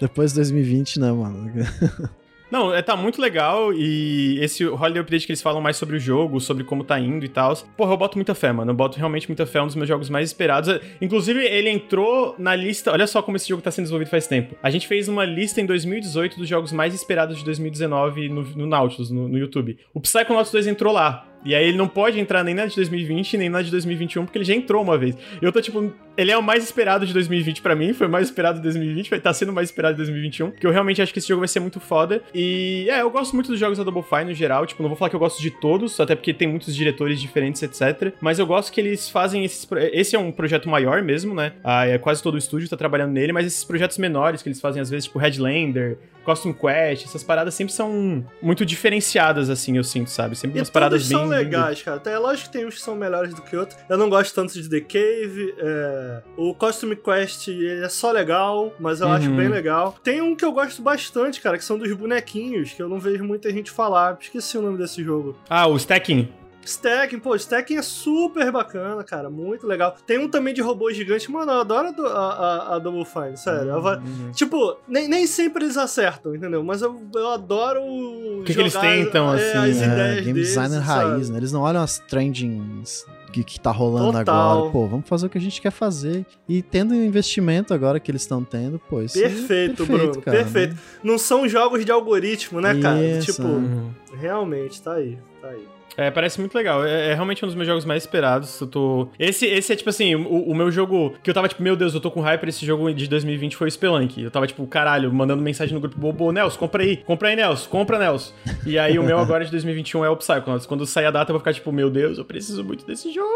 depois 0.00 0.30
de 0.30 0.36
2020, 0.36 1.00
né, 1.00 1.10
mano? 1.10 1.50
Não, 2.50 2.74
é, 2.74 2.82
tá 2.82 2.96
muito 2.96 3.20
legal 3.22 3.72
e 3.72 4.38
esse 4.40 4.66
Holiday 4.66 5.00
Update 5.00 5.24
que 5.24 5.30
eles 5.30 5.40
falam 5.40 5.60
mais 5.60 5.76
sobre 5.76 5.96
o 5.96 6.00
jogo, 6.00 6.40
sobre 6.40 6.64
como 6.64 6.82
tá 6.82 6.98
indo 6.98 7.24
e 7.24 7.28
tal. 7.28 7.56
Porra, 7.76 7.92
eu 7.92 7.96
boto 7.96 8.18
muita 8.18 8.34
fé, 8.34 8.50
mano. 8.50 8.72
Eu 8.72 8.74
boto 8.74 8.98
realmente 8.98 9.28
muita 9.28 9.46
fé, 9.46 9.60
é 9.60 9.62
um 9.62 9.66
dos 9.66 9.76
meus 9.76 9.86
jogos 9.86 10.10
mais 10.10 10.30
esperados. 10.30 10.80
Inclusive, 11.00 11.44
ele 11.44 11.70
entrou 11.70 12.34
na 12.38 12.56
lista. 12.56 12.90
Olha 12.90 13.06
só 13.06 13.22
como 13.22 13.36
esse 13.36 13.48
jogo 13.48 13.62
tá 13.62 13.70
sendo 13.70 13.84
desenvolvido 13.84 14.10
faz 14.10 14.26
tempo. 14.26 14.56
A 14.60 14.68
gente 14.68 14.88
fez 14.88 15.06
uma 15.06 15.24
lista 15.24 15.60
em 15.60 15.66
2018 15.66 16.38
dos 16.38 16.48
jogos 16.48 16.72
mais 16.72 16.92
esperados 16.92 17.38
de 17.38 17.44
2019 17.44 18.28
no, 18.28 18.42
no 18.42 18.66
Nautilus, 18.66 19.12
no, 19.12 19.28
no 19.28 19.38
YouTube. 19.38 19.78
O 19.94 20.00
Psychonauts 20.00 20.50
2 20.50 20.66
entrou 20.66 20.92
lá. 20.92 21.28
E 21.44 21.54
aí 21.54 21.68
ele 21.68 21.76
não 21.76 21.88
pode 21.88 22.18
entrar 22.18 22.44
nem 22.44 22.54
na 22.54 22.66
de 22.66 22.76
2020, 22.76 23.38
nem 23.38 23.48
na 23.48 23.62
de 23.62 23.70
2021, 23.70 24.24
porque 24.24 24.38
ele 24.38 24.44
já 24.44 24.54
entrou 24.54 24.82
uma 24.82 24.98
vez. 24.98 25.16
Eu 25.40 25.50
tô 25.50 25.60
tipo, 25.60 25.92
ele 26.16 26.30
é 26.30 26.36
o 26.36 26.42
mais 26.42 26.62
esperado 26.62 27.06
de 27.06 27.12
2020 27.12 27.62
pra 27.62 27.74
mim, 27.74 27.92
foi 27.92 28.06
o 28.06 28.10
mais 28.10 28.28
esperado 28.28 28.58
de 28.58 28.62
2020, 28.62 29.08
vai 29.08 29.18
estar 29.18 29.32
sendo 29.32 29.50
o 29.50 29.52
mais 29.52 29.68
esperado 29.68 29.94
de 29.94 29.98
2021, 29.98 30.50
porque 30.50 30.66
eu 30.66 30.70
realmente 30.70 31.00
acho 31.00 31.12
que 31.12 31.18
esse 31.18 31.28
jogo 31.28 31.40
vai 31.40 31.48
ser 31.48 31.60
muito 31.60 31.80
foda. 31.80 32.22
E 32.34 32.86
é, 32.90 33.00
eu 33.00 33.10
gosto 33.10 33.34
muito 33.34 33.50
dos 33.50 33.58
jogos 33.58 33.78
da 33.78 33.84
Double 33.84 34.02
Fine 34.02 34.24
no 34.24 34.34
geral, 34.34 34.66
tipo, 34.66 34.82
não 34.82 34.90
vou 34.90 34.96
falar 34.96 35.08
que 35.08 35.16
eu 35.16 35.20
gosto 35.20 35.40
de 35.40 35.50
todos, 35.50 35.98
até 35.98 36.14
porque 36.14 36.34
tem 36.34 36.48
muitos 36.48 36.74
diretores 36.74 37.20
diferentes, 37.20 37.62
etc. 37.62 38.12
Mas 38.20 38.38
eu 38.38 38.46
gosto 38.46 38.72
que 38.72 38.80
eles 38.80 39.08
fazem 39.08 39.44
esses. 39.44 39.66
Esse 39.92 40.16
é 40.16 40.18
um 40.18 40.30
projeto 40.30 40.68
maior 40.68 41.02
mesmo, 41.02 41.34
né? 41.34 41.52
Ah, 41.64 41.86
é 41.86 41.98
quase 41.98 42.22
todo 42.22 42.34
o 42.34 42.38
estúdio 42.38 42.68
tá 42.68 42.76
trabalhando 42.76 43.12
nele, 43.12 43.32
mas 43.32 43.46
esses 43.46 43.64
projetos 43.64 43.98
menores 43.98 44.42
que 44.42 44.48
eles 44.48 44.60
fazem 44.60 44.80
às 44.82 44.90
vezes, 44.90 45.06
tipo 45.06 45.18
Headlander, 45.18 45.98
Costume 46.30 46.54
Quest, 46.54 47.04
essas 47.06 47.22
paradas 47.24 47.54
sempre 47.54 47.72
são 47.74 48.24
muito 48.40 48.64
diferenciadas, 48.64 49.50
assim, 49.50 49.76
eu 49.76 49.82
sinto, 49.84 50.10
sabe? 50.10 50.36
Sempre 50.36 50.58
E 50.58 50.60
umas 50.60 50.70
paradas 50.70 51.08
bem. 51.08 51.18
são 51.18 51.26
legais, 51.26 51.82
cara. 51.82 51.96
Até, 51.96 52.16
lógico 52.18 52.48
que 52.50 52.52
tem 52.58 52.66
uns 52.66 52.74
que 52.76 52.80
são 52.80 52.94
melhores 52.94 53.34
do 53.34 53.42
que 53.42 53.56
outros. 53.56 53.78
Eu 53.88 53.98
não 53.98 54.08
gosto 54.08 54.34
tanto 54.34 54.52
de 54.52 54.68
The 54.68 54.80
Cave. 54.80 55.54
é, 55.58 56.22
O 56.36 56.54
Costume 56.54 56.94
Quest 56.96 57.48
ele 57.48 57.84
é 57.84 57.88
só 57.88 58.12
legal, 58.12 58.72
mas 58.78 59.00
eu 59.00 59.06
Uhum. 59.08 59.12
acho 59.14 59.30
bem 59.32 59.48
legal. 59.48 59.96
Tem 60.02 60.20
um 60.20 60.34
que 60.36 60.44
eu 60.44 60.52
gosto 60.52 60.80
bastante, 60.82 61.40
cara, 61.40 61.58
que 61.58 61.64
são 61.64 61.76
dos 61.78 61.92
bonequinhos, 61.92 62.72
que 62.72 62.82
eu 62.82 62.88
não 62.88 62.98
vejo 63.00 63.24
muita 63.24 63.50
gente 63.50 63.70
falar. 63.70 64.16
Esqueci 64.20 64.56
o 64.56 64.62
nome 64.62 64.78
desse 64.78 65.02
jogo. 65.02 65.36
Ah, 65.48 65.66
o 65.66 65.76
Stacking. 65.76 66.28
Stacking, 66.64 67.18
pô, 67.18 67.34
Stacking 67.34 67.76
é 67.76 67.82
super 67.82 68.52
bacana, 68.52 69.02
cara, 69.02 69.30
muito 69.30 69.66
legal. 69.66 69.96
Tem 70.06 70.18
um 70.18 70.28
também 70.28 70.52
de 70.54 70.60
robô 70.60 70.92
gigante, 70.92 71.30
mano, 71.30 71.50
eu 71.52 71.60
adoro 71.60 71.88
a, 72.06 72.10
a, 72.10 72.76
a- 72.76 72.78
Double 72.78 73.04
Fine, 73.04 73.36
sério. 73.36 73.80
Vai- 73.80 73.96
Uhum. 73.96 74.30
Tipo, 74.32 74.76
nem, 74.86 75.08
nem 75.08 75.26
sempre 75.26 75.64
eles 75.64 75.76
acertam, 75.76 76.34
entendeu? 76.34 76.62
Mas 76.62 76.82
eu, 76.82 77.00
eu 77.14 77.28
adoro 77.28 77.80
o 77.82 78.42
que 78.44 78.54
que 78.54 78.60
eles 78.60 78.74
tentam, 78.74 79.30
assim, 79.30 79.56
as 79.58 79.80
é, 79.82 79.84
ideias 79.86 80.14
game 80.20 80.32
deles, 80.34 80.48
designer 80.48 80.84
sabe? 80.84 81.10
raiz, 81.10 81.30
né? 81.30 81.38
Eles 81.38 81.52
não 81.52 81.62
olham 81.62 81.82
as 81.82 81.98
trendings 81.98 83.04
que, 83.32 83.42
que 83.44 83.58
tá 83.60 83.70
rolando 83.70 84.18
Total. 84.18 84.58
agora. 84.58 84.70
Pô, 84.72 84.86
vamos 84.86 85.08
fazer 85.08 85.26
o 85.26 85.30
que 85.30 85.38
a 85.38 85.40
gente 85.40 85.60
quer 85.60 85.70
fazer. 85.72 86.26
E 86.48 86.62
tendo 86.62 86.92
o 86.92 86.96
investimento 86.96 87.72
agora 87.72 87.98
que 87.98 88.10
eles 88.10 88.22
estão 88.22 88.44
tendo, 88.44 88.78
pô, 88.78 89.00
isso 89.02 89.18
é 89.18 89.22
Perfeito, 89.22 89.86
Bruno, 89.86 90.20
cara, 90.20 90.36
perfeito. 90.38 90.76
Não 91.02 91.16
são 91.18 91.48
jogos 91.48 91.84
de 91.84 91.90
algoritmo, 91.92 92.60
né, 92.60 92.74
cara? 92.80 93.02
Isso, 93.02 93.32
Tipo, 93.32 93.48
Uhum. 93.48 93.90
realmente, 94.18 94.80
tá 94.82 94.94
aí, 94.94 95.16
tá 95.40 95.48
aí. 95.48 95.66
É, 95.96 96.10
parece 96.10 96.40
muito 96.40 96.54
legal. 96.54 96.84
É, 96.84 97.08
é 97.08 97.14
realmente 97.14 97.44
um 97.44 97.48
dos 97.48 97.54
meus 97.54 97.66
jogos 97.66 97.84
mais 97.84 98.02
esperados. 98.02 98.60
Eu 98.60 98.66
tô... 98.66 99.08
esse, 99.18 99.46
esse 99.46 99.72
é, 99.72 99.76
tipo 99.76 99.90
assim, 99.90 100.14
o, 100.14 100.50
o 100.50 100.54
meu 100.54 100.70
jogo 100.70 101.14
que 101.22 101.30
eu 101.30 101.34
tava, 101.34 101.48
tipo, 101.48 101.62
meu 101.62 101.76
Deus, 101.76 101.94
eu 101.94 102.00
tô 102.00 102.10
com 102.10 102.20
hype. 102.20 102.48
Esse 102.48 102.64
jogo 102.64 102.92
de 102.92 103.08
2020 103.08 103.56
foi 103.56 103.68
o 103.68 103.70
Spelunk. 103.70 104.22
Eu 104.22 104.30
tava, 104.30 104.46
tipo, 104.46 104.66
caralho, 104.66 105.12
mandando 105.12 105.42
mensagem 105.42 105.74
no 105.74 105.80
grupo, 105.80 105.98
Bobo, 105.98 106.32
Nelson, 106.32 106.58
compra 106.58 106.82
aí, 106.82 106.96
compra 106.98 107.28
aí, 107.28 107.36
Nelson, 107.36 107.68
compra, 107.68 107.98
Nelson. 107.98 108.32
E 108.66 108.78
aí 108.78 108.98
o 108.98 109.02
meu 109.02 109.18
agora 109.18 109.44
de 109.44 109.50
2021 109.50 110.04
é 110.04 110.10
o 110.10 110.16
Psychonauts. 110.16 110.66
Quando 110.66 110.86
sair 110.86 111.06
a 111.06 111.10
data, 111.10 111.30
eu 111.30 111.34
vou 111.34 111.40
ficar, 111.40 111.52
tipo, 111.52 111.70
meu 111.72 111.90
Deus, 111.90 112.18
eu 112.18 112.24
preciso 112.24 112.64
muito 112.64 112.86
desse 112.86 113.12
jogo. 113.12 113.30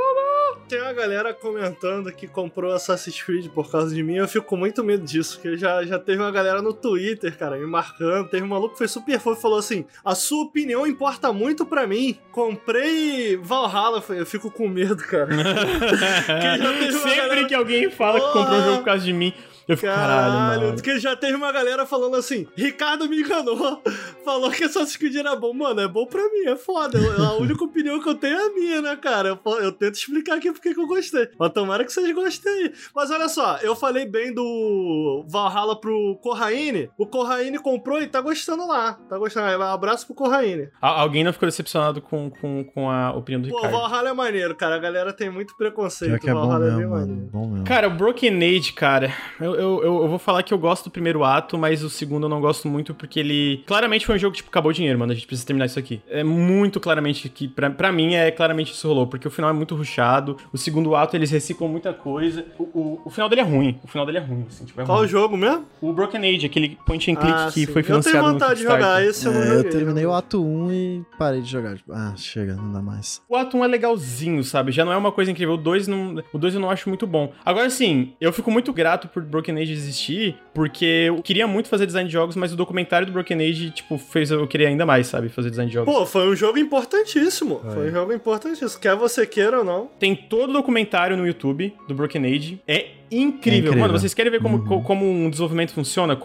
Tem 0.68 0.80
uma 0.80 0.92
galera 0.92 1.34
comentando 1.34 2.10
que 2.10 2.26
comprou 2.26 2.72
Assassin's 2.72 3.22
Creed 3.22 3.48
por 3.48 3.70
causa 3.70 3.94
de 3.94 4.02
mim. 4.02 4.16
Eu 4.16 4.26
fico 4.26 4.46
com 4.46 4.56
muito 4.56 4.82
medo 4.82 5.04
disso, 5.04 5.38
porque 5.38 5.56
já, 5.58 5.84
já 5.84 5.98
teve 5.98 6.22
uma 6.22 6.30
galera 6.30 6.62
no 6.62 6.72
Twitter, 6.72 7.36
cara, 7.36 7.58
me 7.58 7.66
marcando. 7.66 8.28
Teve 8.28 8.44
um 8.44 8.48
maluco 8.48 8.72
que 8.72 8.78
foi 8.78 8.88
super 8.88 9.20
fofo 9.20 9.38
e 9.38 9.42
falou 9.42 9.58
assim: 9.58 9.84
A 10.04 10.14
sua 10.14 10.44
opinião 10.44 10.86
importa 10.86 11.32
muito 11.32 11.66
pra 11.66 11.86
mim. 11.86 12.16
Comprei 12.44 13.36
Valhalla. 13.36 14.02
Eu 14.10 14.26
fico 14.26 14.50
com 14.50 14.68
medo, 14.68 14.96
cara. 14.96 15.28
Sempre 16.92 17.16
galera- 17.16 17.44
que 17.46 17.54
alguém 17.54 17.90
fala 17.90 18.20
que 18.20 18.26
comprou 18.32 18.58
um 18.58 18.64
jogo 18.64 18.78
por 18.78 18.84
causa 18.84 19.04
de 19.04 19.12
mim. 19.12 19.32
Eu 19.66 19.76
fico, 19.76 19.92
caralho, 19.92 20.60
mano. 20.62 20.74
porque 20.74 20.98
já 20.98 21.16
teve 21.16 21.34
uma 21.34 21.50
galera 21.52 21.86
falando 21.86 22.16
assim, 22.16 22.46
Ricardo 22.56 23.08
me 23.08 23.20
enganou, 23.20 23.82
falou 24.24 24.50
que 24.50 24.64
Assassin's 24.64 24.96
Creed 24.96 25.16
era 25.16 25.34
bom. 25.36 25.52
Mano, 25.54 25.80
é 25.80 25.88
bom 25.88 26.06
pra 26.06 26.22
mim, 26.22 26.46
é 26.46 26.56
foda. 26.56 26.98
A 27.18 27.34
única 27.34 27.64
opinião 27.64 28.00
que 28.00 28.08
eu 28.08 28.14
tenho 28.14 28.36
é 28.36 28.46
a 28.46 28.52
minha, 28.52 28.82
né, 28.82 28.96
cara? 28.96 29.28
Eu, 29.30 29.52
eu 29.58 29.72
tento 29.72 29.94
explicar 29.94 30.36
aqui 30.36 30.52
porque 30.52 30.74
que 30.74 30.80
eu 30.80 30.86
gostei. 30.86 31.28
Mas 31.38 31.52
tomara 31.52 31.84
que 31.84 31.92
vocês 31.92 32.14
gostem 32.14 32.52
aí. 32.52 32.72
Mas 32.94 33.10
olha 33.10 33.28
só, 33.28 33.58
eu 33.58 33.74
falei 33.74 34.06
bem 34.06 34.32
do 34.34 35.24
Valhalla 35.28 35.78
pro 35.80 36.18
Corraine. 36.22 36.90
O 36.98 37.06
Corraine 37.06 37.58
comprou 37.58 38.00
e 38.00 38.06
tá 38.06 38.20
gostando 38.20 38.66
lá. 38.66 38.94
Tá 39.08 39.16
gostando. 39.18 39.44
Um 39.58 39.62
abraço 39.62 40.06
pro 40.06 40.14
Corraine. 40.14 40.68
Alguém 40.80 41.24
não 41.24 41.32
ficou 41.32 41.48
decepcionado 41.48 42.00
com, 42.02 42.30
com, 42.30 42.64
com 42.64 42.90
a 42.90 43.12
opinião 43.12 43.40
do 43.40 43.48
Pô, 43.48 43.56
Ricardo? 43.56 43.72
Pô, 43.74 43.80
Valhalla 43.88 44.08
é 44.10 44.12
maneiro, 44.12 44.54
cara. 44.54 44.76
A 44.76 44.78
galera 44.78 45.12
tem 45.12 45.30
muito 45.30 45.56
preconceito. 45.56 46.18
que 46.20 46.28
é 46.28 46.32
bom 46.32 46.48
Valhalla 46.48 46.64
mesmo, 46.64 46.76
é 46.76 46.82
bem 46.82 46.86
mano. 46.90 47.06
maneiro. 47.06 47.30
Bom 47.32 47.48
mesmo. 47.48 47.64
Cara, 47.64 47.88
o 47.88 47.90
Broken 47.90 48.36
Age, 48.42 48.72
cara, 48.72 49.12
eu, 49.40 49.53
eu, 49.54 49.82
eu, 49.84 50.02
eu 50.02 50.08
vou 50.08 50.18
falar 50.18 50.42
que 50.42 50.52
eu 50.52 50.58
gosto 50.58 50.84
do 50.84 50.90
primeiro 50.90 51.24
ato, 51.24 51.56
mas 51.58 51.82
o 51.82 51.90
segundo 51.90 52.24
eu 52.24 52.28
não 52.28 52.40
gosto 52.40 52.68
muito 52.68 52.94
porque 52.94 53.20
ele. 53.20 53.62
Claramente 53.66 54.06
foi 54.06 54.16
um 54.16 54.18
jogo, 54.18 54.34
tipo, 54.36 54.48
acabou 54.48 54.70
o 54.70 54.74
dinheiro, 54.74 54.98
mano. 54.98 55.12
A 55.12 55.14
gente 55.14 55.26
precisa 55.26 55.46
terminar 55.46 55.66
isso 55.66 55.78
aqui. 55.78 56.00
É 56.08 56.22
muito 56.24 56.80
claramente 56.80 57.28
que, 57.28 57.48
pra, 57.48 57.70
pra 57.70 57.90
mim, 57.92 58.14
é 58.14 58.30
claramente 58.30 58.72
isso 58.72 58.86
rolou, 58.88 59.06
porque 59.06 59.26
o 59.28 59.30
final 59.30 59.50
é 59.50 59.52
muito 59.52 59.74
ruchado. 59.74 60.36
O 60.52 60.58
segundo 60.58 60.94
ato 60.96 61.16
eles 61.16 61.30
reciclam 61.30 61.68
muita 61.68 61.92
coisa. 61.92 62.44
O, 62.58 62.62
o, 62.64 63.00
o 63.06 63.10
final 63.10 63.28
dele 63.28 63.40
é 63.42 63.44
ruim. 63.44 63.78
O 63.82 63.88
final 63.88 64.04
dele 64.06 64.18
é 64.18 64.20
ruim, 64.20 64.44
assim, 64.48 64.64
tipo, 64.64 64.80
é 64.80 64.84
Qual 64.84 64.98
ruim. 64.98 65.06
o 65.06 65.10
jogo 65.10 65.36
mesmo? 65.36 65.64
O 65.80 65.92
Broken 65.92 66.20
Age, 66.34 66.46
aquele 66.46 66.76
point 66.86 67.10
and 67.10 67.16
click 67.16 67.32
Ah, 67.34 67.46
que 67.52 67.66
sim. 67.66 67.72
foi 67.72 67.82
financiado 67.82 68.16
Eu 68.16 68.22
tenho 68.22 68.24
no 68.26 68.32
vontade 68.38 68.58
de 68.60 68.62
jogar 68.64 69.04
esse, 69.04 69.26
eu 69.26 69.32
não 69.32 69.40
É, 69.40 69.48
eu 69.48 69.54
joguei. 69.56 69.70
terminei 69.70 70.06
o 70.06 70.12
ato 70.12 70.42
1 70.44 70.72
e 70.72 71.02
parei 71.18 71.40
de 71.40 71.50
jogar. 71.50 71.76
Tipo, 71.76 71.92
ah, 71.92 72.12
chega, 72.16 72.54
não 72.54 72.72
dá 72.72 72.80
mais. 72.80 73.20
O 73.28 73.36
ato 73.36 73.56
1 73.56 73.64
é 73.64 73.68
legalzinho, 73.68 74.42
sabe? 74.44 74.72
Já 74.72 74.84
não 74.84 74.92
é 74.92 74.96
uma 74.96 75.12
coisa 75.12 75.30
incrível. 75.30 75.54
O 75.54 75.58
2 75.58 75.86
não, 75.88 76.16
o 76.32 76.38
2 76.38 76.54
eu 76.54 76.60
não 76.60 76.70
acho 76.70 76.88
muito 76.88 77.06
bom. 77.06 77.32
Agora 77.44 77.68
sim, 77.70 78.12
eu 78.20 78.32
fico 78.32 78.50
muito 78.50 78.72
grato 78.72 79.08
por 79.08 79.22
Broken 79.22 79.43
Age 79.52 79.72
existir, 79.72 80.36
porque 80.52 81.06
eu 81.08 81.22
queria 81.22 81.46
muito 81.46 81.68
fazer 81.68 81.86
design 81.86 82.08
de 82.08 82.12
jogos, 82.12 82.36
mas 82.36 82.52
o 82.52 82.56
documentário 82.56 83.06
do 83.06 83.12
Broken 83.12 83.40
Age, 83.40 83.70
tipo, 83.70 83.98
fez 83.98 84.30
eu 84.30 84.46
querer 84.46 84.66
ainda 84.66 84.86
mais, 84.86 85.06
sabe? 85.06 85.28
Fazer 85.28 85.50
design 85.50 85.68
de 85.68 85.74
jogos. 85.74 85.92
Pô, 85.92 86.06
foi 86.06 86.28
um 86.28 86.36
jogo 86.36 86.58
importantíssimo. 86.58 87.60
Foi 87.72 87.88
um 87.88 87.92
jogo 87.92 88.12
importantíssimo. 88.12 88.80
Quer 88.80 88.96
você 88.96 89.26
queira 89.26 89.58
ou 89.58 89.64
não. 89.64 89.90
Tem 89.98 90.14
todo 90.14 90.50
o 90.50 90.52
documentário 90.52 91.16
no 91.16 91.26
YouTube 91.26 91.74
do 91.88 91.94
Broken 91.94 92.24
Age. 92.24 92.60
É 92.66 92.86
incrível. 93.10 93.58
incrível. 93.60 93.78
Mano, 93.78 93.92
vocês 93.98 94.12
querem 94.14 94.30
ver 94.32 94.40
como, 94.40 94.58
Uhum. 94.58 94.64
co- 94.66 94.80
como 94.82 95.08
um 95.10 95.30
desenvolvimento 95.30 95.72
funciona? 95.72 96.18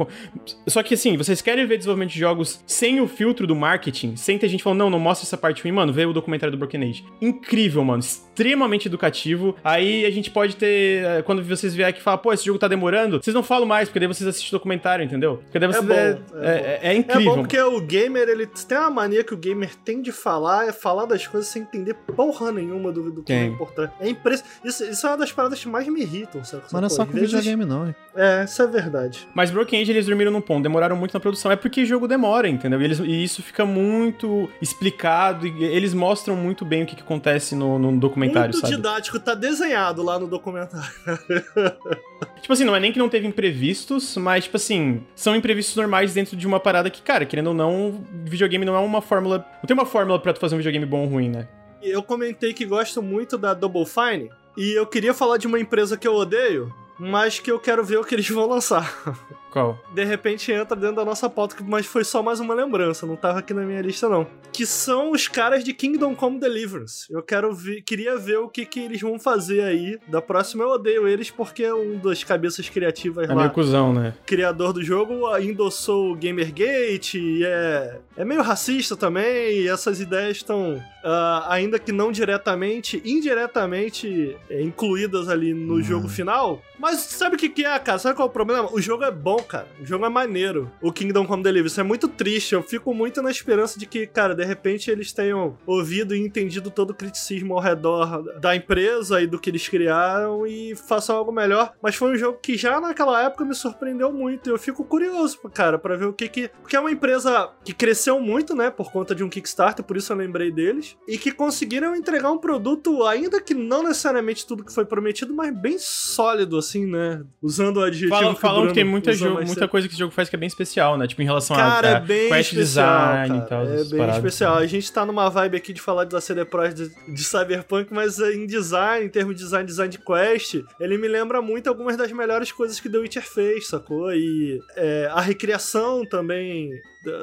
Só 0.67 0.81
que 0.83 0.93
assim, 0.93 1.17
vocês 1.17 1.41
querem 1.41 1.65
ver 1.65 1.77
desenvolvimento 1.77 2.11
de 2.11 2.19
jogos 2.19 2.63
sem 2.65 2.99
o 3.01 3.07
filtro 3.07 3.45
do 3.47 3.55
marketing, 3.55 4.15
sem 4.15 4.37
ter 4.37 4.47
gente 4.47 4.63
falando, 4.63 4.79
não, 4.79 4.89
não 4.89 4.99
mostra 4.99 5.25
essa 5.25 5.37
parte 5.37 5.63
ruim, 5.63 5.71
mano, 5.71 5.91
vê 5.93 6.05
o 6.05 6.13
documentário 6.13 6.51
do 6.51 6.57
Broken 6.57 6.83
Age. 6.89 7.05
Incrível, 7.21 7.83
mano. 7.83 7.99
Extremamente 7.99 8.87
educativo. 8.87 9.55
Aí 9.63 10.05
a 10.05 10.11
gente 10.11 10.29
pode 10.31 10.55
ter. 10.55 11.03
eh, 11.03 11.21
Quando 11.21 11.43
vocês 11.43 11.73
vierem 11.75 11.89
aqui 11.91 11.99
e 11.99 12.03
falar, 12.03 12.17
pô, 12.19 12.31
esse 12.33 12.45
jogo 12.45 12.57
tá 12.57 12.67
demorando, 12.67 13.21
vocês 13.21 13.33
não 13.33 13.43
falam 13.43 13.67
mais, 13.67 13.89
porque 13.89 13.99
daí 13.99 14.07
vocês 14.07 14.27
assistem 14.27 14.49
o 14.49 14.51
documentário, 14.59 15.03
entendeu? 15.03 15.37
Porque 15.43 15.59
daí 15.59 15.69
É 15.69 15.73
vocês. 15.73 15.85
bom, 15.85 15.93
é, 15.93 15.97
é 15.97 16.09
é- 16.09 16.13
bom. 16.13 16.37
é 16.43 16.79
É 16.81 16.93
incrível. 16.95 17.35
bom 17.35 17.41
porque 17.41 17.59
o 17.59 17.81
gamer, 17.81 18.27
ele 18.29 18.45
tem 18.47 18.77
uma 18.77 18.89
mania 18.89 19.23
que 19.23 19.33
o 19.33 19.37
gamer 19.37 19.75
tem 19.83 20.01
de 20.01 20.11
falar, 20.11 20.67
é 20.67 20.71
falar 20.71 21.05
das 21.05 21.25
coisas 21.27 21.49
sem 21.49 21.61
entender 21.63 21.93
porra 22.15 22.51
nenhuma 22.51 22.91
do, 22.91 23.11
do 23.11 23.23
que 23.23 23.33
é 23.33 23.45
importante. 23.45 23.93
É 23.99 24.09
impressionante. 24.09 24.49
Isso, 24.63 24.83
isso 24.85 25.05
é 25.05 25.09
uma 25.09 25.17
das 25.17 25.31
paradas 25.31 25.59
que 25.59 25.67
mais 25.67 25.87
me 25.87 26.01
irritam, 26.01 26.43
sabe? 26.43 26.63
Mas 26.73 26.81
não 26.81 26.85
é 26.87 26.89
só 26.89 27.05
com 27.05 27.11
vezes- 27.13 27.31
videogame, 27.31 27.65
não. 27.65 27.87
hein? 27.87 27.95
É, 28.15 28.43
isso 28.43 28.61
é 28.61 28.67
verdade. 28.67 29.27
Mas 29.33 29.49
Broken 29.51 29.81
Age 29.81 29.91
eles 29.91 30.05
dormiram 30.05 30.31
num 30.31 30.41
ponto, 30.41 30.63
demoraram 30.63 30.95
muito 30.95 31.13
na 31.13 31.19
produção. 31.19 31.51
É 31.51 31.55
porque 31.55 31.85
jogo 31.85 32.07
demora, 32.07 32.47
entendeu? 32.49 32.81
E, 32.81 32.83
eles- 32.83 32.99
e 32.99 33.23
isso 33.23 33.41
fica 33.41 33.65
muito 33.65 34.49
explicado 34.61 35.47
e 35.47 35.63
eles 35.63 35.93
mostram 35.93 36.35
muito 36.35 36.65
bem 36.65 36.83
o 36.83 36.85
que, 36.85 36.95
que 36.95 37.01
acontece 37.01 37.55
no, 37.55 37.79
no 37.79 37.97
documentário, 37.97 38.51
Muito 38.53 38.59
sabe? 38.61 38.75
didático, 38.75 39.19
tá 39.19 39.33
desenhado 39.33 40.03
lá 40.03 40.19
no 40.19 40.27
documentário. 40.27 40.89
Tipo 42.41 42.53
assim, 42.53 42.63
não 42.65 42.75
é 42.75 42.79
nem 42.79 42.91
que 42.91 42.99
não 42.99 43.09
teve 43.09 43.27
imprevistos, 43.27 44.15
mas, 44.17 44.45
tipo 44.45 44.57
assim, 44.57 45.03
são 45.15 45.35
imprevistos 45.35 45.75
normais 45.75 46.13
dentro 46.13 46.35
de 46.35 46.47
uma 46.47 46.59
parada 46.59 46.89
que, 46.89 47.01
cara, 47.01 47.25
querendo 47.25 47.47
ou 47.47 47.53
não, 47.53 48.03
videogame 48.25 48.65
não 48.65 48.75
é 48.75 48.79
uma 48.79 49.01
fórmula. 49.01 49.45
Não 49.61 49.67
tem 49.67 49.73
uma 49.73 49.85
fórmula 49.85 50.19
pra 50.19 50.33
tu 50.33 50.39
fazer 50.39 50.55
um 50.55 50.57
videogame 50.57 50.85
bom 50.85 51.01
ou 51.01 51.07
ruim, 51.07 51.29
né? 51.29 51.47
Eu 51.81 52.01
comentei 52.03 52.53
que 52.53 52.65
gosto 52.65 53.01
muito 53.01 53.37
da 53.37 53.53
Double 53.53 53.85
Fine 53.85 54.29
e 54.59 54.73
eu 54.73 54.85
queria 54.85 55.13
falar 55.13 55.37
de 55.37 55.47
uma 55.47 55.57
empresa 55.57 55.95
que 55.95 56.05
eu 56.05 56.13
odeio, 56.13 56.75
mas 56.99 57.39
que 57.39 57.49
eu 57.49 57.57
quero 57.57 57.81
ver 57.81 57.97
o 57.97 58.03
que 58.03 58.13
eles 58.13 58.29
vão 58.29 58.45
lançar. 58.45 58.93
Qual? 59.51 59.79
De 59.93 60.03
repente 60.03 60.51
entra 60.51 60.75
dentro 60.75 60.97
da 60.97 61.05
nossa 61.05 61.29
pauta, 61.29 61.55
mas 61.67 61.85
foi 61.85 62.03
só 62.03 62.21
mais 62.21 62.39
uma 62.39 62.53
lembrança, 62.53 63.05
não 63.05 63.15
tava 63.15 63.39
aqui 63.39 63.53
na 63.53 63.61
minha 63.63 63.81
lista 63.81 64.07
não. 64.07 64.27
Que 64.53 64.65
são 64.65 65.11
os 65.11 65.27
caras 65.27 65.63
de 65.63 65.73
Kingdom 65.73 66.15
Come 66.15 66.39
Deliverance. 66.39 67.05
Eu 67.11 67.21
quero 67.23 67.53
ver, 67.53 67.81
queria 67.81 68.17
ver 68.17 68.37
o 68.39 68.49
que 68.49 68.65
que 68.65 68.79
eles 68.79 69.01
vão 69.01 69.19
fazer 69.19 69.61
aí. 69.61 69.97
Da 70.07 70.21
próxima 70.21 70.63
eu 70.63 70.69
odeio 70.69 71.07
eles 71.07 71.29
porque 71.31 71.63
é 71.63 71.73
um 71.73 71.97
das 71.97 72.23
cabeças 72.23 72.69
criativas 72.69 73.25
É 73.29 73.33
lá 73.33 73.35
meio 73.41 73.49
cuzão, 73.51 73.93
né? 73.93 74.13
criador 74.25 74.73
do 74.73 74.83
jogo 74.83 75.19
endossou 75.39 76.11
o 76.11 76.15
Gamergate 76.15 77.17
e 77.19 77.43
é, 77.45 77.99
é 78.17 78.25
meio 78.25 78.41
racista 78.41 78.95
também, 78.95 79.61
e 79.61 79.67
essas 79.67 79.99
ideias 79.99 80.37
estão, 80.37 80.81
ah, 81.03 81.47
ainda 81.49 81.79
que 81.79 81.91
não 81.91 82.11
diretamente, 82.11 83.01
indiretamente 83.05 84.35
é, 84.49 84.61
incluídas 84.61 85.27
ali 85.29 85.53
no 85.53 85.75
Uhum. 85.75 85.81
jogo 85.83 86.07
final. 86.07 86.61
Mas 86.77 86.99
sabe 86.99 87.35
o 87.35 87.37
que, 87.39 87.49
que 87.49 87.65
é, 87.65 87.77
cara? 87.79 87.97
Sabe 87.99 88.15
qual 88.15 88.27
é 88.27 88.29
o 88.29 88.33
problema? 88.33 88.69
O 88.71 88.81
jogo 88.81 89.03
é 89.03 89.11
bom, 89.11 89.38
cara. 89.43 89.67
O 89.79 89.85
jogo 89.85 90.05
é 90.05 90.09
maneiro. 90.09 90.71
O 90.81 90.91
Kingdom 90.91 91.25
Come 91.25 91.43
Deliverance 91.43 91.79
é 91.79 91.83
muito 91.83 92.07
triste. 92.07 92.53
Eu 92.53 92.63
fico 92.63 92.93
muito 92.93 93.21
na 93.21 93.31
esperança 93.31 93.79
de 93.79 93.85
que, 93.85 94.07
cara, 94.07 94.35
de 94.35 94.43
repente 94.43 94.89
eles 94.89 95.11
tenham 95.11 95.57
ouvido 95.65 96.15
e 96.15 96.19
entendido 96.19 96.71
todo 96.71 96.91
o 96.91 96.93
criticismo 96.93 97.53
ao 97.53 97.59
redor 97.59 98.23
da 98.39 98.55
empresa 98.55 99.21
e 99.21 99.27
do 99.27 99.39
que 99.39 99.49
eles 99.49 99.67
criaram 99.67 100.45
e 100.45 100.75
façam 100.75 101.15
algo 101.15 101.31
melhor. 101.31 101.73
Mas 101.81 101.95
foi 101.95 102.11
um 102.11 102.15
jogo 102.15 102.39
que 102.41 102.57
já 102.57 102.79
naquela 102.79 103.23
época 103.23 103.45
me 103.45 103.55
surpreendeu 103.55 104.11
muito. 104.11 104.49
Eu 104.49 104.57
fico 104.57 104.83
curioso, 104.83 105.39
cara, 105.53 105.77
pra 105.77 105.95
ver 105.95 106.05
o 106.05 106.13
que 106.13 106.27
que. 106.27 106.49
Porque 106.61 106.75
é 106.75 106.79
uma 106.79 106.91
empresa 106.91 107.51
que 107.63 107.73
cresceu 107.73 108.19
muito, 108.19 108.55
né, 108.55 108.69
por 108.69 108.91
conta 108.91 109.13
de 109.15 109.23
um 109.23 109.29
Kickstarter, 109.29 109.83
por 109.83 109.97
isso 109.97 110.11
eu 110.11 110.17
lembrei 110.17 110.51
deles. 110.51 110.97
E 111.07 111.17
que 111.17 111.31
conseguiram 111.31 111.95
entregar 111.95 112.31
um 112.31 112.37
produto, 112.37 113.03
ainda 113.05 113.41
que 113.41 113.53
não 113.53 113.83
necessariamente 113.83 114.45
tudo 114.45 114.63
que 114.63 114.73
foi 114.73 114.85
prometido, 114.85 115.33
mas 115.33 115.55
bem 115.55 115.77
sólido, 115.77 116.57
assim, 116.57 116.85
né? 116.85 117.23
Usando 117.41 117.77
o 117.77 117.83
adjetivo. 117.83 118.15
Falam, 118.15 118.35
que 118.35 118.41
falam 118.41 118.67
que 118.67 118.73
tem 118.73 118.83
muita, 118.83 119.11
usou 119.11 119.28
jo- 119.29 119.35
mais 119.35 119.47
muita 119.47 119.67
coisa 119.67 119.87
que 119.87 119.93
esse 119.93 119.99
jogo 119.99 120.13
faz 120.13 120.29
que 120.29 120.35
é 120.35 120.39
bem 120.39 120.47
especial, 120.47 120.97
né? 120.97 121.07
Tipo, 121.07 121.21
em 121.21 121.25
relação 121.25 121.55
Cara, 121.55 121.87
a, 121.87 121.91
é 121.91 121.95
a 121.95 121.99
bem 121.99 122.29
quest 122.29 122.51
especial, 122.53 122.97
design 122.97 123.27
cara. 123.29 123.45
e 123.45 123.49
tal. 123.49 123.63
É 123.63 123.83
bem 123.83 123.99
paradas. 123.99 124.15
especial. 124.17 124.55
A 124.57 124.65
gente 124.65 124.91
tá 124.91 125.05
numa 125.05 125.29
vibe 125.29 125.57
aqui 125.57 125.73
de 125.73 125.81
falar 125.81 126.03
da 126.05 126.19
CD 126.21 126.43
Projekt 126.45 126.89
de, 126.89 127.13
de 127.13 127.23
Cyberpunk, 127.23 127.93
mas 127.93 128.19
é, 128.19 128.33
em 128.33 128.45
design, 128.45 129.05
em 129.05 129.09
termos 129.09 129.35
de 129.35 129.41
design, 129.43 129.65
design 129.65 129.91
de 129.91 129.97
quest, 129.99 130.55
ele 130.79 130.97
me 130.97 131.07
lembra 131.07 131.41
muito 131.41 131.67
algumas 131.67 131.95
das 131.97 132.11
melhores 132.11 132.51
coisas 132.51 132.79
que 132.79 132.89
The 132.89 132.97
Witcher 132.97 133.23
fez, 133.23 133.67
sacou? 133.67 134.11
E 134.13 134.59
é, 134.75 135.09
a 135.11 135.21
recriação 135.21 136.05
também 136.05 136.69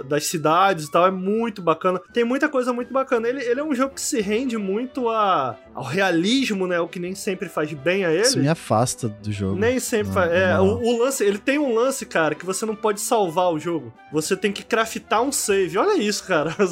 das 0.09 0.27
cidades 0.27 0.87
e 0.87 0.91
tal 0.91 1.07
é 1.07 1.11
muito 1.11 1.61
bacana. 1.61 2.01
Tem 2.13 2.25
muita 2.25 2.49
coisa 2.49 2.73
muito 2.73 2.93
bacana. 2.93 3.29
Ele, 3.29 3.43
ele 3.43 3.61
é 3.61 3.65
um 3.65 3.75
jogo 3.75 3.95
que 3.95 4.01
se 4.01 4.21
rende 4.21 4.57
muito 4.57 5.09
a, 5.09 5.57
ao 5.75 5.85
realismo, 5.85 6.67
né? 6.67 6.81
O 6.81 6.89
que 6.89 6.99
nem 6.99 7.15
sempre 7.15 7.49
faz 7.49 7.73
bem 7.73 8.05
a 8.05 8.13
ele. 8.13 8.23
Isso 8.23 8.39
me 8.39 8.49
afasta 8.49 9.09
do 9.09 9.31
jogo. 9.31 9.57
Nem 9.57 9.79
sempre 9.79 10.09
Não, 10.09 10.15
faz. 10.15 10.33
É, 10.33 10.55
não. 10.55 10.67
o, 10.67 10.95
o 10.95 11.03
lance, 11.03 11.23
ele 11.23 11.39
tem 11.39 11.59
um 11.59 11.75
lance, 11.75 12.07
cara, 12.07 12.35
que 12.35 12.47
você 12.47 12.65
não 12.65 12.75
pode 12.75 13.01
salvar 13.01 13.53
o 13.53 13.59
jogo. 13.59 13.93
Você 14.13 14.37
tem 14.37 14.51
que 14.53 14.65
craftar 14.65 15.23
um 15.23 15.31
save. 15.31 15.77
Olha 15.77 16.01
isso, 16.01 16.25
cara. 16.27 16.55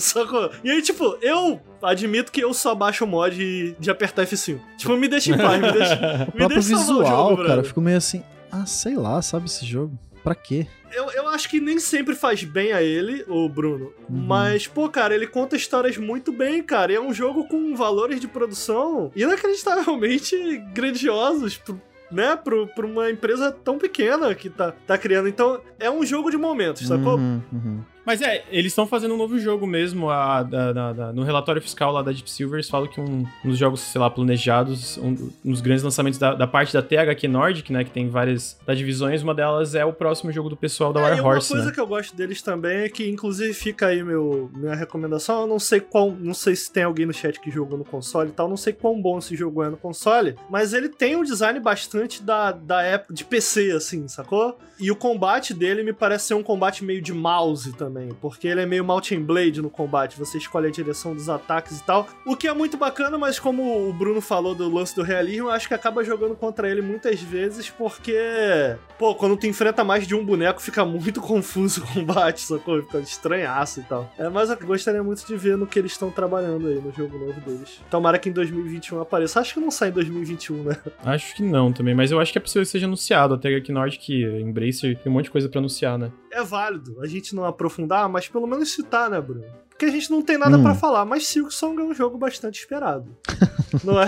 E 0.62 0.70
aí, 0.70 0.82
tipo, 0.82 1.18
eu 1.20 1.60
admito 1.82 2.32
que 2.32 2.40
eu 2.40 2.52
só 2.54 2.74
baixo 2.74 3.04
o 3.04 3.06
mod 3.06 3.34
de, 3.34 3.74
de 3.78 3.90
apertar 3.90 4.24
F5. 4.26 4.58
Tipo, 4.78 4.96
me 4.96 5.08
deixa 5.08 5.32
em 5.32 5.38
paz, 5.38 5.60
me 5.60 5.72
deixa. 5.72 5.94
O 6.04 6.36
me 6.36 6.38
próprio 6.38 6.48
deixa 6.48 6.76
salvar 6.76 6.84
o 6.84 6.98
visual, 7.02 7.30
jogo, 7.30 7.46
cara, 7.46 7.60
eu 7.60 7.64
fico 7.64 7.80
meio 7.80 7.96
assim, 7.96 8.22
ah, 8.50 8.66
sei 8.66 8.96
lá, 8.96 9.20
sabe 9.20 9.46
esse 9.46 9.66
jogo? 9.66 9.98
Pra 10.22 10.34
quê? 10.34 10.66
Eu, 10.94 11.10
eu 11.10 11.28
acho 11.28 11.48
que 11.48 11.60
nem 11.60 11.78
sempre 11.78 12.14
faz 12.14 12.44
bem 12.44 12.72
a 12.72 12.82
ele, 12.82 13.24
o 13.28 13.48
Bruno. 13.48 13.86
Uhum. 14.08 14.16
Mas, 14.26 14.66
pô, 14.66 14.88
cara, 14.88 15.14
ele 15.14 15.26
conta 15.26 15.56
histórias 15.56 15.96
muito 15.96 16.30
bem, 16.32 16.62
cara. 16.62 16.92
E 16.92 16.94
é 16.96 17.00
um 17.00 17.12
jogo 17.12 17.44
com 17.48 17.74
valores 17.74 18.20
de 18.20 18.28
produção 18.28 19.10
inacreditavelmente 19.16 20.36
grandiosos. 20.74 21.56
pro- 21.58 21.80
Né, 22.12 22.36
pro, 22.36 22.66
pra 22.68 22.86
uma 22.86 23.10
empresa 23.10 23.50
tão 23.50 23.76
pequena 23.76 24.32
que 24.36 24.48
tá, 24.48 24.72
tá 24.86 24.96
criando. 24.96 25.26
Então, 25.26 25.60
é 25.80 25.90
um 25.90 26.04
jogo 26.06 26.30
de 26.30 26.36
momentos, 26.36 26.86
sacou? 26.86 27.16
Uhum, 27.16 27.42
uhum. 27.52 27.80
Mas 28.04 28.20
é, 28.20 28.44
eles 28.50 28.72
estão 28.72 28.86
fazendo 28.86 29.14
um 29.14 29.16
novo 29.16 29.38
jogo 29.38 29.66
mesmo. 29.66 30.10
a- 30.10 30.42
da- 30.42 30.72
da- 30.72 30.92
da- 30.92 31.12
no 31.12 31.22
relatório 31.22 31.60
fiscal 31.62 31.90
lá 31.92 32.02
da 32.02 32.12
Deep 32.12 32.30
Silver, 32.30 32.56
eles 32.56 32.68
falam 32.68 32.86
que 32.88 33.00
um, 33.00 33.26
um 33.44 33.48
dos 33.48 33.56
jogos, 33.58 33.80
sei 33.80 34.00
lá, 34.00 34.10
planejados, 34.10 34.98
um, 34.98 35.30
um 35.44 35.50
dos 35.50 35.60
grandes 35.60 35.82
lançamentos 35.82 36.18
da, 36.18 36.46
parte 36.46 36.72
da 36.72 36.82
THQ 36.82 37.28
Nordic, 37.28 37.72
né? 37.72 37.84
Que 37.84 37.90
tem 37.90 38.08
várias 38.08 38.58
das 38.66 38.76
divisões, 38.78 39.22
uma 39.22 39.34
delas 39.34 39.74
é 39.74 39.84
o 39.84 39.92
próximo 39.92 40.30
jogo 40.32 40.48
do 40.48 40.56
pessoal 40.56 40.92
da 40.92 41.00
É, 41.00 41.02
e 41.02 41.06
War 41.06 41.20
uma 41.20 41.28
Horse, 41.34 41.48
coisa 41.52 41.66
né? 41.66 41.72
que 41.72 41.80
eu 41.80 41.86
gosto 41.86 42.14
deles 42.16 42.42
também 42.42 42.78
é 42.84 42.88
que, 42.88 43.08
inclusive, 43.08 43.52
fica 43.54 43.86
aí 43.86 44.02
meu, 44.02 44.50
minha 44.54 44.74
recomendação. 44.74 45.42
Eu 45.42 45.46
não 45.46 45.58
sei 45.58 45.80
qual. 45.80 46.10
Não 46.10 46.34
sei 46.34 46.54
se 46.56 46.70
tem 46.72 46.82
alguém 46.84 47.06
no 47.06 47.12
chat 47.12 47.40
que 47.40 47.50
jogou 47.50 47.78
no 47.78 47.84
console 47.84 48.28
e 48.30 48.32
tal. 48.32 48.48
Não 48.48 48.56
sei 48.56 48.72
quão 48.72 49.00
bom 49.00 49.18
esse 49.18 49.34
jogo 49.36 49.62
é 49.62 49.70
no 49.70 49.76
console. 49.76 50.36
Mas 50.50 50.72
ele 50.72 50.88
tem 50.88 51.16
um 51.16 51.22
design 51.22 51.58
bastante 51.60 52.22
da, 52.22 52.52
da 52.52 52.82
época 52.82 53.14
de 53.14 53.24
PC, 53.24 53.70
assim, 53.72 54.06
sacou? 54.08 54.58
E 54.78 54.90
o 54.90 54.96
combate 54.96 55.54
dele 55.54 55.82
me 55.82 55.92
parece 55.92 56.26
ser 56.28 56.34
um 56.34 56.42
combate 56.42 56.84
meio 56.84 57.00
de 57.00 57.12
mouse 57.12 57.72
também. 57.74 57.93
Também, 57.94 58.08
porque 58.20 58.48
ele 58.48 58.60
é 58.60 58.66
meio 58.66 58.84
Mountain 58.84 59.22
Blade 59.22 59.62
no 59.62 59.70
combate, 59.70 60.18
você 60.18 60.38
escolhe 60.38 60.66
a 60.66 60.70
direção 60.70 61.14
dos 61.14 61.28
ataques 61.28 61.78
e 61.78 61.84
tal, 61.84 62.08
o 62.26 62.36
que 62.36 62.48
é 62.48 62.52
muito 62.52 62.76
bacana, 62.76 63.16
mas 63.16 63.38
como 63.38 63.88
o 63.88 63.92
Bruno 63.92 64.20
falou 64.20 64.54
do 64.54 64.72
lance 64.72 64.96
do 64.96 65.02
realismo, 65.02 65.48
eu 65.48 65.52
acho 65.52 65.68
que 65.68 65.74
acaba 65.74 66.02
jogando 66.02 66.34
contra 66.34 66.68
ele 66.68 66.82
muitas 66.82 67.20
vezes, 67.20 67.70
porque, 67.70 68.76
pô, 68.98 69.14
quando 69.14 69.36
tu 69.36 69.46
enfrenta 69.46 69.84
mais 69.84 70.06
de 70.06 70.14
um 70.14 70.24
boneco, 70.24 70.60
fica 70.60 70.84
muito 70.84 71.20
confuso 71.22 71.84
o 71.84 71.86
combate, 71.86 72.40
sacou? 72.40 72.82
Fica 72.82 72.98
estranhaço 72.98 73.80
e 73.80 73.84
tal. 73.84 74.10
É, 74.18 74.28
mas 74.28 74.50
eu 74.50 74.58
gostaria 74.58 75.02
muito 75.02 75.24
de 75.24 75.36
ver 75.36 75.56
no 75.56 75.66
que 75.66 75.78
eles 75.78 75.92
estão 75.92 76.10
trabalhando 76.10 76.66
aí 76.66 76.80
no 76.80 76.92
jogo 76.92 77.18
novo 77.18 77.40
deles. 77.40 77.80
Tomara 77.90 78.18
que 78.18 78.28
em 78.28 78.32
2021 78.32 79.00
apareça. 79.00 79.40
Acho 79.40 79.54
que 79.54 79.60
não 79.60 79.70
sai 79.70 79.90
em 79.90 79.92
2021, 79.92 80.64
né? 80.64 80.76
Acho 81.04 81.34
que 81.34 81.42
não 81.42 81.72
também, 81.72 81.94
mas 81.94 82.10
eu 82.10 82.20
acho 82.20 82.32
que 82.32 82.38
é 82.38 82.40
possível 82.40 82.62
que 82.62 82.68
seja 82.68 82.86
anunciado. 82.86 83.34
Até 83.34 83.54
aqui 83.54 83.72
que 83.98 84.24
Embracer 84.24 84.98
tem 84.98 85.10
um 85.10 85.14
monte 85.14 85.26
de 85.26 85.30
coisa 85.30 85.48
pra 85.48 85.58
anunciar, 85.58 85.98
né? 85.98 86.10
É 86.32 86.42
válido 86.42 86.94
a 87.04 87.06
gente 87.06 87.34
não 87.34 87.44
aprofundar, 87.84 88.08
mas 88.08 88.28
pelo 88.28 88.46
menos 88.46 88.72
citar, 88.72 89.10
né, 89.10 89.20
Bruno? 89.20 89.44
Porque 89.68 89.86
a 89.86 89.90
gente 89.90 90.10
não 90.10 90.22
tem 90.22 90.38
nada 90.38 90.56
hum. 90.56 90.62
para 90.62 90.74
falar, 90.74 91.04
mas 91.04 91.26
Silksong 91.26 91.80
é 91.80 91.84
um 91.84 91.94
jogo 91.94 92.16
bastante 92.16 92.60
esperado. 92.60 93.16
não 93.82 94.00
é? 94.00 94.06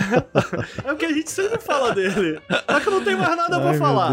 É 0.85 0.93
o 0.93 0.97
que 0.97 1.05
a 1.05 1.12
gente 1.12 1.31
sempre 1.31 1.61
fala 1.61 1.93
dele. 1.93 2.40
Só 2.70 2.81
que 2.81 2.90
não 2.90 3.03
tem 3.03 3.16
mais 3.16 3.36
nada 3.36 3.61
para 3.61 3.74
falar. 3.74 4.12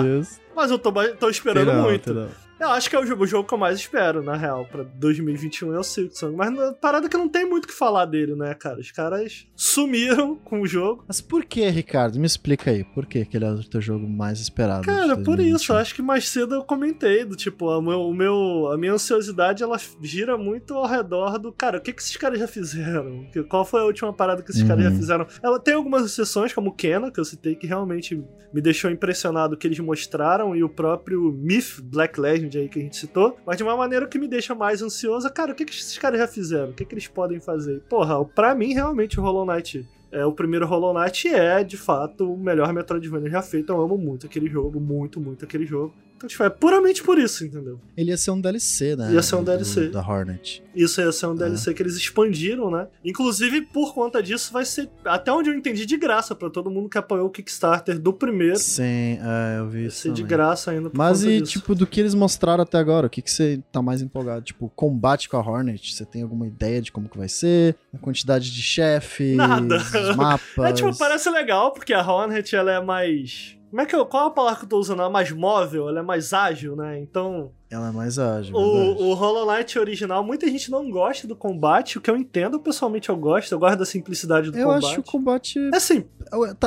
Mas 0.56 0.72
eu 0.72 0.80
tô, 0.80 0.92
tô 1.20 1.30
esperando 1.30 1.74
muito. 1.74 2.30
Eu 2.64 2.70
acho 2.70 2.90
que 2.90 2.96
é 2.96 3.00
o 3.00 3.06
jogo, 3.06 3.24
o 3.24 3.28
jogo 3.28 3.48
que 3.48 3.54
eu 3.54 3.58
mais 3.58 3.78
espero, 3.78 4.24
na 4.24 4.38
real, 4.38 4.66
pra 4.66 4.84
2021 4.84 5.74
é 5.74 5.80
o 5.80 5.84
Silksong. 5.84 6.34
Mas 6.34 6.52
na 6.54 6.72
parada 6.72 7.10
que 7.10 7.18
não 7.18 7.28
tem 7.28 7.46
muito 7.46 7.66
o 7.66 7.68
que 7.68 7.74
falar 7.74 8.06
dele, 8.06 8.36
né, 8.36 8.54
cara? 8.54 8.80
Os 8.80 8.90
caras 8.90 9.46
sumiram 9.54 10.36
com 10.46 10.62
o 10.62 10.68
jogo. 10.68 11.04
Mas 11.06 11.20
por 11.20 11.44
que, 11.44 11.68
Ricardo? 11.70 12.18
Me 12.18 12.26
explica 12.26 12.72
aí. 12.72 12.86
Por 12.86 13.06
que, 13.06 13.26
que 13.26 13.36
ele 13.36 13.46
é 13.46 13.52
o 13.52 13.64
teu 13.64 13.82
jogo 13.82 14.08
mais 14.08 14.40
esperado? 14.40 14.86
Cara, 14.86 15.18
por 15.18 15.42
isso. 15.42 15.74
Eu 15.74 15.78
acho 15.78 15.94
que 15.94 16.02
mais 16.02 16.30
cedo 16.30 16.56
eu 16.56 16.64
comentei. 16.64 17.26
Do 17.26 17.36
tipo, 17.36 17.66
o 17.66 17.82
meu, 17.82 18.02
o 18.02 18.14
meu, 18.14 18.72
a 18.72 18.78
minha 18.78 18.94
ansiosidade 18.94 19.62
ela 19.62 19.78
gira 20.02 20.38
muito 20.38 20.74
ao 20.76 20.88
redor 20.88 21.38
do. 21.38 21.52
Cara, 21.52 21.80
o 21.80 21.82
que, 21.82 21.92
que 21.92 22.02
esses 22.02 22.16
caras 22.16 22.40
já 22.40 22.48
fizeram? 22.48 23.28
Qual 23.50 23.66
foi 23.66 23.82
a 23.82 23.86
última 23.86 24.14
parada 24.14 24.42
que 24.42 24.52
esses 24.52 24.62
uhum. 24.62 24.68
caras 24.70 24.84
já 24.84 24.90
uhum. 24.90 24.96
fizeram? 24.96 25.28
Ela 25.44 25.60
tem 25.60 25.74
algumas 25.74 26.06
exceções, 26.06 26.54
como 26.54 26.70
o 26.70 26.74
Kena, 26.74 27.12
que 27.12 27.20
eu 27.20 27.26
citei, 27.26 27.56
que 27.56 27.68
realmente 27.68 28.24
me 28.54 28.62
deixou 28.62 28.90
impressionado 28.90 29.56
o 29.56 29.58
que 29.58 29.68
eles 29.68 29.80
mostraram, 29.80 30.56
e 30.56 30.64
o 30.64 30.70
próprio 30.70 31.34
Myth 31.34 31.82
Black 31.82 32.20
Legend 32.20 32.53
aí 32.58 32.70
que 32.70 32.80
a 32.80 32.82
gente 32.82 32.98
citou, 32.98 33.38
mas 33.46 33.58
de 33.58 33.64
uma 33.64 33.76
maneira 33.76 34.08
que 34.08 34.20
me 34.20 34.28
deixa 34.28 34.54
mais 34.56 34.82
ansiosa. 34.82 35.30
Cara, 35.30 35.52
o 35.52 35.56
que, 35.56 35.66
que 35.66 35.74
esses 35.74 35.98
caras 35.98 36.20
já 36.20 36.28
fizeram? 36.28 36.70
O 36.70 36.74
que, 36.74 36.86
que 36.86 36.94
eles 36.94 37.08
podem 37.08 37.40
fazer? 37.40 37.82
Porra, 37.90 38.24
pra 38.26 38.56
mim, 38.56 38.74
realmente, 38.74 39.20
o 39.20 39.24
Hollow 39.24 39.46
Knight 39.46 39.86
é, 40.14 40.24
o 40.24 40.32
primeiro 40.32 40.68
Hollow 40.68 40.94
Knight 40.94 41.28
é, 41.28 41.64
de 41.64 41.76
fato, 41.76 42.32
o 42.32 42.38
melhor 42.38 42.72
Metroidvania 42.72 43.32
já 43.32 43.42
feito. 43.42 43.74
Eu 43.74 43.82
amo 43.82 43.98
muito 43.98 44.28
aquele 44.28 44.48
jogo, 44.48 44.80
muito, 44.80 45.20
muito 45.20 45.44
aquele 45.44 45.66
jogo. 45.66 45.92
Tipo, 46.28 46.44
é 46.44 46.50
puramente 46.50 47.04
por 47.04 47.18
isso, 47.18 47.46
entendeu? 47.46 47.80
Ele 47.96 48.12
ia 48.12 48.18
ser 48.18 48.32
um 48.32 48.40
DLC, 48.40 48.96
né? 48.96 49.14
Ia 49.14 49.22
ser 49.22 49.36
um 49.36 49.44
DLC. 49.44 49.90
Da 49.90 50.02
Hornet. 50.02 50.64
Isso 50.76 51.02
ia 51.02 51.12
ser 51.12 51.28
um 51.28 51.36
DLC 51.36 51.70
é. 51.70 51.74
que 51.74 51.84
eles 51.84 51.96
expandiram, 51.96 52.72
né? 52.72 52.88
Inclusive, 53.04 53.62
por 53.62 53.94
conta 53.94 54.22
disso, 54.22 54.52
vai 54.52 54.66
ser, 54.66 54.90
até 55.06 55.32
onde 55.32 55.50
eu 55.50 55.54
entendi, 55.54 55.86
de 55.86 55.98
graça 55.98 56.34
para 56.34 56.50
todo 56.50 56.70
mundo 56.70 56.90
que 56.90 56.98
apoiou 56.98 57.28
o 57.28 57.30
Kickstarter 57.30 58.00
do 58.00 58.14
primeiro. 58.14 58.58
Sim, 58.58 59.20
é, 59.22 59.60
eu 59.60 59.68
vi 59.68 59.80
vai 59.80 59.88
isso. 59.88 60.02
Ser 60.02 60.14
de 60.14 60.24
graça 60.24 60.72
ainda 60.72 60.90
Mas 60.94 61.24
e, 61.24 61.42
disso. 61.42 61.54
tipo, 61.54 61.76
do 61.76 61.86
que 61.86 62.00
eles 62.00 62.14
mostraram 62.14 62.64
até 62.64 62.78
agora, 62.78 63.08
o 63.08 63.10
que, 63.10 63.22
que 63.22 63.32
você 63.32 63.62
tá 63.72 63.82
mais 63.82 64.02
empolgado? 64.02 64.44
Tipo, 64.44 64.72
combate 64.76 65.30
com 65.30 65.38
a 65.38 65.42
Hornet, 65.42 65.94
você 65.94 66.06
tem 66.06 66.24
alguma 66.24 66.48
ideia 66.48 66.82
de 66.82 66.92
como 66.92 67.10
que 67.10 67.18
vai 67.18 67.30
ser? 67.30 67.76
A 67.94 67.98
quantidade 67.98 68.52
de 68.52 68.62
chefes, 68.62 69.36
Nada. 69.36 69.78
mapas? 70.16 70.44
É, 70.64 70.72
tipo, 70.72 70.96
parece 70.98 71.30
legal, 71.30 71.72
porque 71.72 71.94
a 71.94 72.02
Hornet, 72.02 72.56
ela 72.56 72.72
é 72.72 72.82
mais 72.82 73.58
como 73.74 73.82
é 73.82 73.88
que 73.88 73.96
eu, 73.96 74.06
qual 74.06 74.26
é 74.26 74.28
a 74.28 74.30
palavra 74.30 74.60
que 74.60 74.66
eu 74.66 74.70
tô 74.70 74.78
usando? 74.78 75.00
Ela 75.00 75.10
é 75.10 75.12
mais 75.12 75.32
móvel, 75.32 75.90
ela 75.90 75.98
é 75.98 76.04
mais 76.04 76.32
ágil, 76.32 76.76
né? 76.76 77.00
Então. 77.00 77.52
Ela 77.74 77.90
é 77.90 77.92
mais 77.92 78.20
ágil. 78.20 78.56
O, 78.56 79.10
o 79.10 79.14
Hollow 79.16 79.52
Knight 79.52 79.80
original, 79.80 80.24
muita 80.24 80.48
gente 80.48 80.70
não 80.70 80.92
gosta 80.92 81.28
do 81.28 81.36
combate, 81.36 81.98
o 81.98 82.02
que 82.02 82.10
eu 82.10 82.16
entendo, 82.16 82.60
pessoalmente 82.60 83.10
eu 83.10 83.18
gosto, 83.18 83.52
eu 83.52 83.58
gosto 83.58 83.80
da 83.80 83.86
simplicidade 83.86 84.52
do 84.52 84.58
eu 84.58 84.68
combate. 84.68 84.84
Eu 84.84 84.90
acho 84.90 85.00
o 85.00 85.04
combate. 85.04 85.60
É 85.74 85.76
assim. 85.76 86.06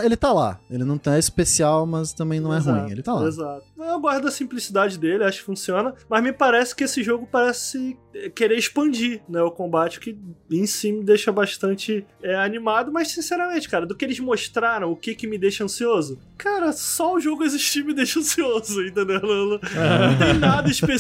Ele 0.02 0.16
tá 0.16 0.32
lá. 0.32 0.58
Ele 0.68 0.82
não 0.82 0.98
tá 0.98 1.16
especial, 1.16 1.86
mas 1.86 2.12
também 2.12 2.40
não 2.40 2.52
exato, 2.52 2.76
é 2.76 2.80
ruim. 2.80 2.90
Ele 2.90 3.02
tá 3.02 3.14
lá. 3.14 3.26
Exato. 3.28 3.62
Eu 3.78 4.00
gosto 4.00 4.22
da 4.22 4.30
simplicidade 4.32 4.98
dele, 4.98 5.22
acho 5.22 5.38
que 5.38 5.44
funciona, 5.44 5.94
mas 6.08 6.22
me 6.24 6.32
parece 6.32 6.74
que 6.74 6.82
esse 6.82 7.02
jogo 7.04 7.28
parece 7.30 7.96
querer 8.34 8.56
expandir, 8.56 9.20
né, 9.28 9.42
o 9.42 9.50
combate, 9.50 10.00
que 10.00 10.18
em 10.50 10.66
si 10.66 10.92
me 10.92 11.04
deixa 11.04 11.30
bastante 11.30 12.06
é, 12.22 12.34
animado, 12.34 12.90
mas 12.90 13.08
sinceramente, 13.08 13.68
cara, 13.68 13.86
do 13.86 13.94
que 13.94 14.04
eles 14.04 14.18
mostraram, 14.18 14.90
o 14.90 14.96
que 14.96 15.14
que 15.14 15.26
me 15.26 15.38
deixa 15.38 15.64
ansioso? 15.64 16.18
Cara, 16.38 16.72
só 16.72 17.14
o 17.14 17.20
jogo 17.20 17.44
existir 17.44 17.84
me 17.84 17.92
deixa 17.94 18.18
ansioso, 18.18 18.82
entendeu? 18.82 19.20
Não, 19.20 19.46
não 19.50 19.58
tem 20.18 20.38
nada 20.38 20.70
específico, 20.70 20.95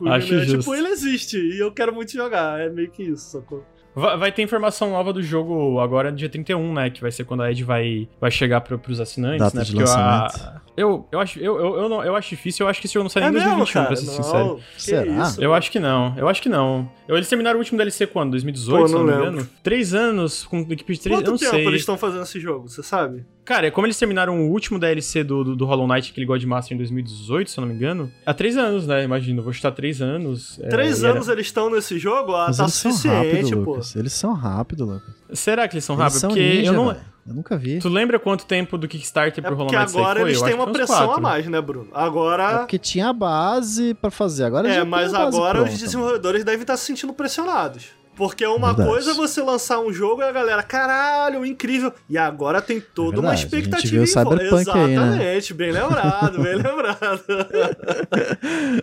né? 0.00 0.46
Tipo, 0.46 0.74
ele 0.74 0.88
existe 0.88 1.36
e 1.36 1.58
eu 1.58 1.72
quero 1.72 1.94
muito 1.94 2.12
jogar, 2.12 2.60
é 2.60 2.68
meio 2.68 2.90
que 2.90 3.02
isso, 3.02 3.30
sacou? 3.30 3.64
Vai, 3.94 4.30
ter 4.30 4.42
informação 4.42 4.90
nova 4.90 5.12
do 5.12 5.20
jogo 5.20 5.80
agora 5.80 6.12
dia 6.12 6.28
31, 6.28 6.72
né? 6.72 6.88
Que 6.88 7.00
vai 7.00 7.10
ser 7.10 7.24
quando 7.24 7.42
a 7.42 7.50
Ed 7.50 7.64
vai, 7.64 8.08
vai 8.20 8.30
chegar 8.30 8.60
pro, 8.60 8.78
pros 8.78 9.00
assinantes, 9.00 9.40
Data 9.40 9.58
né? 9.58 9.64
De 9.64 9.72
Porque 9.72 9.90
a, 9.90 10.60
eu, 10.76 11.08
eu, 11.10 11.18
acho, 11.18 11.40
eu, 11.40 11.58
eu, 11.58 11.76
eu, 11.78 11.88
não, 11.88 12.04
eu 12.04 12.14
acho 12.14 12.28
difícil, 12.30 12.64
eu 12.64 12.70
acho 12.70 12.80
que 12.80 12.86
esse 12.86 12.94
jogo 12.94 13.04
não 13.04 13.10
sai 13.10 13.22
nem 13.24 13.30
em 13.30 13.44
2021, 13.44 13.84
pra 13.86 13.96
ser 13.96 14.06
não, 14.06 14.12
sincero. 14.12 14.60
Será? 14.76 15.22
Isso, 15.24 15.42
eu 15.42 15.52
acho 15.52 15.72
que 15.72 15.80
não, 15.80 16.14
eu 16.16 16.28
acho 16.28 16.40
que 16.40 16.48
não. 16.48 16.88
Eles 17.08 17.28
terminaram 17.28 17.56
o 17.56 17.60
último 17.60 17.76
DLC 17.76 18.06
quando? 18.06 18.30
2018, 18.32 18.80
Pô, 18.80 18.86
se 18.86 18.94
não 18.94 19.04
me 19.04 19.12
engano? 19.12 19.48
Três 19.64 19.92
anos, 19.92 20.44
com 20.44 20.60
equipe 20.60 20.94
de 20.94 21.00
três, 21.00 21.18
Quanto 21.18 21.26
eu 21.26 21.30
não 21.32 21.38
tempo 21.38 21.50
sei. 21.50 21.66
eles 21.66 21.80
estão 21.80 21.98
fazendo 21.98 22.22
esse 22.22 22.38
jogo, 22.38 22.68
você 22.68 22.82
sabe? 22.84 23.26
Cara, 23.48 23.68
é 23.68 23.70
como 23.70 23.86
eles 23.86 23.98
terminaram 23.98 24.38
o 24.38 24.50
último 24.50 24.78
DLC 24.78 25.24
do, 25.24 25.42
do, 25.42 25.56
do 25.56 25.64
Hollow 25.64 25.88
Knight, 25.88 26.10
aquele 26.10 26.26
God 26.26 26.44
Master, 26.44 26.74
em 26.74 26.76
2018, 26.76 27.50
se 27.50 27.58
eu 27.58 27.62
não 27.62 27.68
me 27.68 27.74
engano. 27.74 28.12
Há 28.26 28.34
três 28.34 28.58
anos, 28.58 28.86
né? 28.86 29.02
Imagino, 29.02 29.42
vou 29.42 29.54
chutar 29.54 29.72
três 29.72 30.02
anos. 30.02 30.60
É, 30.60 30.68
três 30.68 31.02
é, 31.02 31.08
anos 31.08 31.28
era... 31.28 31.36
eles 31.36 31.46
estão 31.46 31.70
nesse 31.70 31.98
jogo? 31.98 32.34
Ah, 32.34 32.48
Mas 32.48 32.58
tá 32.58 32.68
suficiente, 32.68 33.36
rápido, 33.36 33.64
pô. 33.64 33.70
Lucas. 33.70 33.96
Eles 33.96 34.12
são 34.12 34.34
rápidos, 34.34 34.86
Lucas. 34.86 35.14
Será 35.32 35.66
que 35.66 35.76
eles 35.76 35.84
são 35.86 35.96
rápidos? 35.96 36.20
Porque 36.20 36.56
ninja, 36.58 36.72
eu 36.72 36.74
não. 36.74 36.86
Véio. 36.88 37.00
Eu 37.26 37.34
nunca 37.34 37.56
vi. 37.56 37.78
Tu 37.78 37.88
lembra 37.88 38.18
quanto 38.18 38.44
tempo 38.44 38.76
do 38.76 38.86
Kickstarter 38.86 39.42
pro 39.42 39.54
é 39.54 39.56
Hollow 39.56 39.72
Knight 39.72 39.96
agora 39.96 40.20
foi? 40.20 40.28
eles 40.28 40.42
têm 40.42 40.54
uma 40.54 40.70
pressão 40.70 41.12
a 41.12 41.18
mais, 41.18 41.46
né, 41.46 41.58
Bruno? 41.62 41.88
Agora... 41.94 42.52
É 42.52 42.58
porque 42.58 42.78
tinha 42.78 43.08
a 43.08 43.12
base 43.14 43.94
pra 43.94 44.10
fazer, 44.10 44.44
agora 44.44 44.68
É, 44.68 44.84
mas 44.84 45.14
agora 45.14 45.62
os 45.62 45.78
desenvolvedores 45.78 46.44
devem 46.44 46.60
estar 46.60 46.76
se 46.76 46.84
sentindo 46.84 47.14
pressionados. 47.14 47.96
Porque 48.18 48.44
uma 48.44 48.74
Verdade. 48.74 48.88
coisa 48.88 49.10
é 49.12 49.14
você 49.14 49.40
lançar 49.40 49.78
um 49.78 49.92
jogo 49.92 50.22
e 50.22 50.24
a 50.24 50.32
galera, 50.32 50.60
caralho, 50.60 51.46
incrível. 51.46 51.92
E 52.10 52.18
agora 52.18 52.60
tem 52.60 52.80
toda 52.80 53.18
é 53.18 53.20
uma 53.20 53.32
expectativa. 53.32 53.76
A 53.76 53.80
gente 53.80 53.90
viu 53.92 54.06
Cyberpunk 54.08 54.60
Exatamente, 54.62 54.98
aí, 54.98 55.36
né? 55.36 55.54
bem 55.54 55.70
lembrado, 55.70 56.42
bem 56.42 56.54
lembrado. 56.58 57.22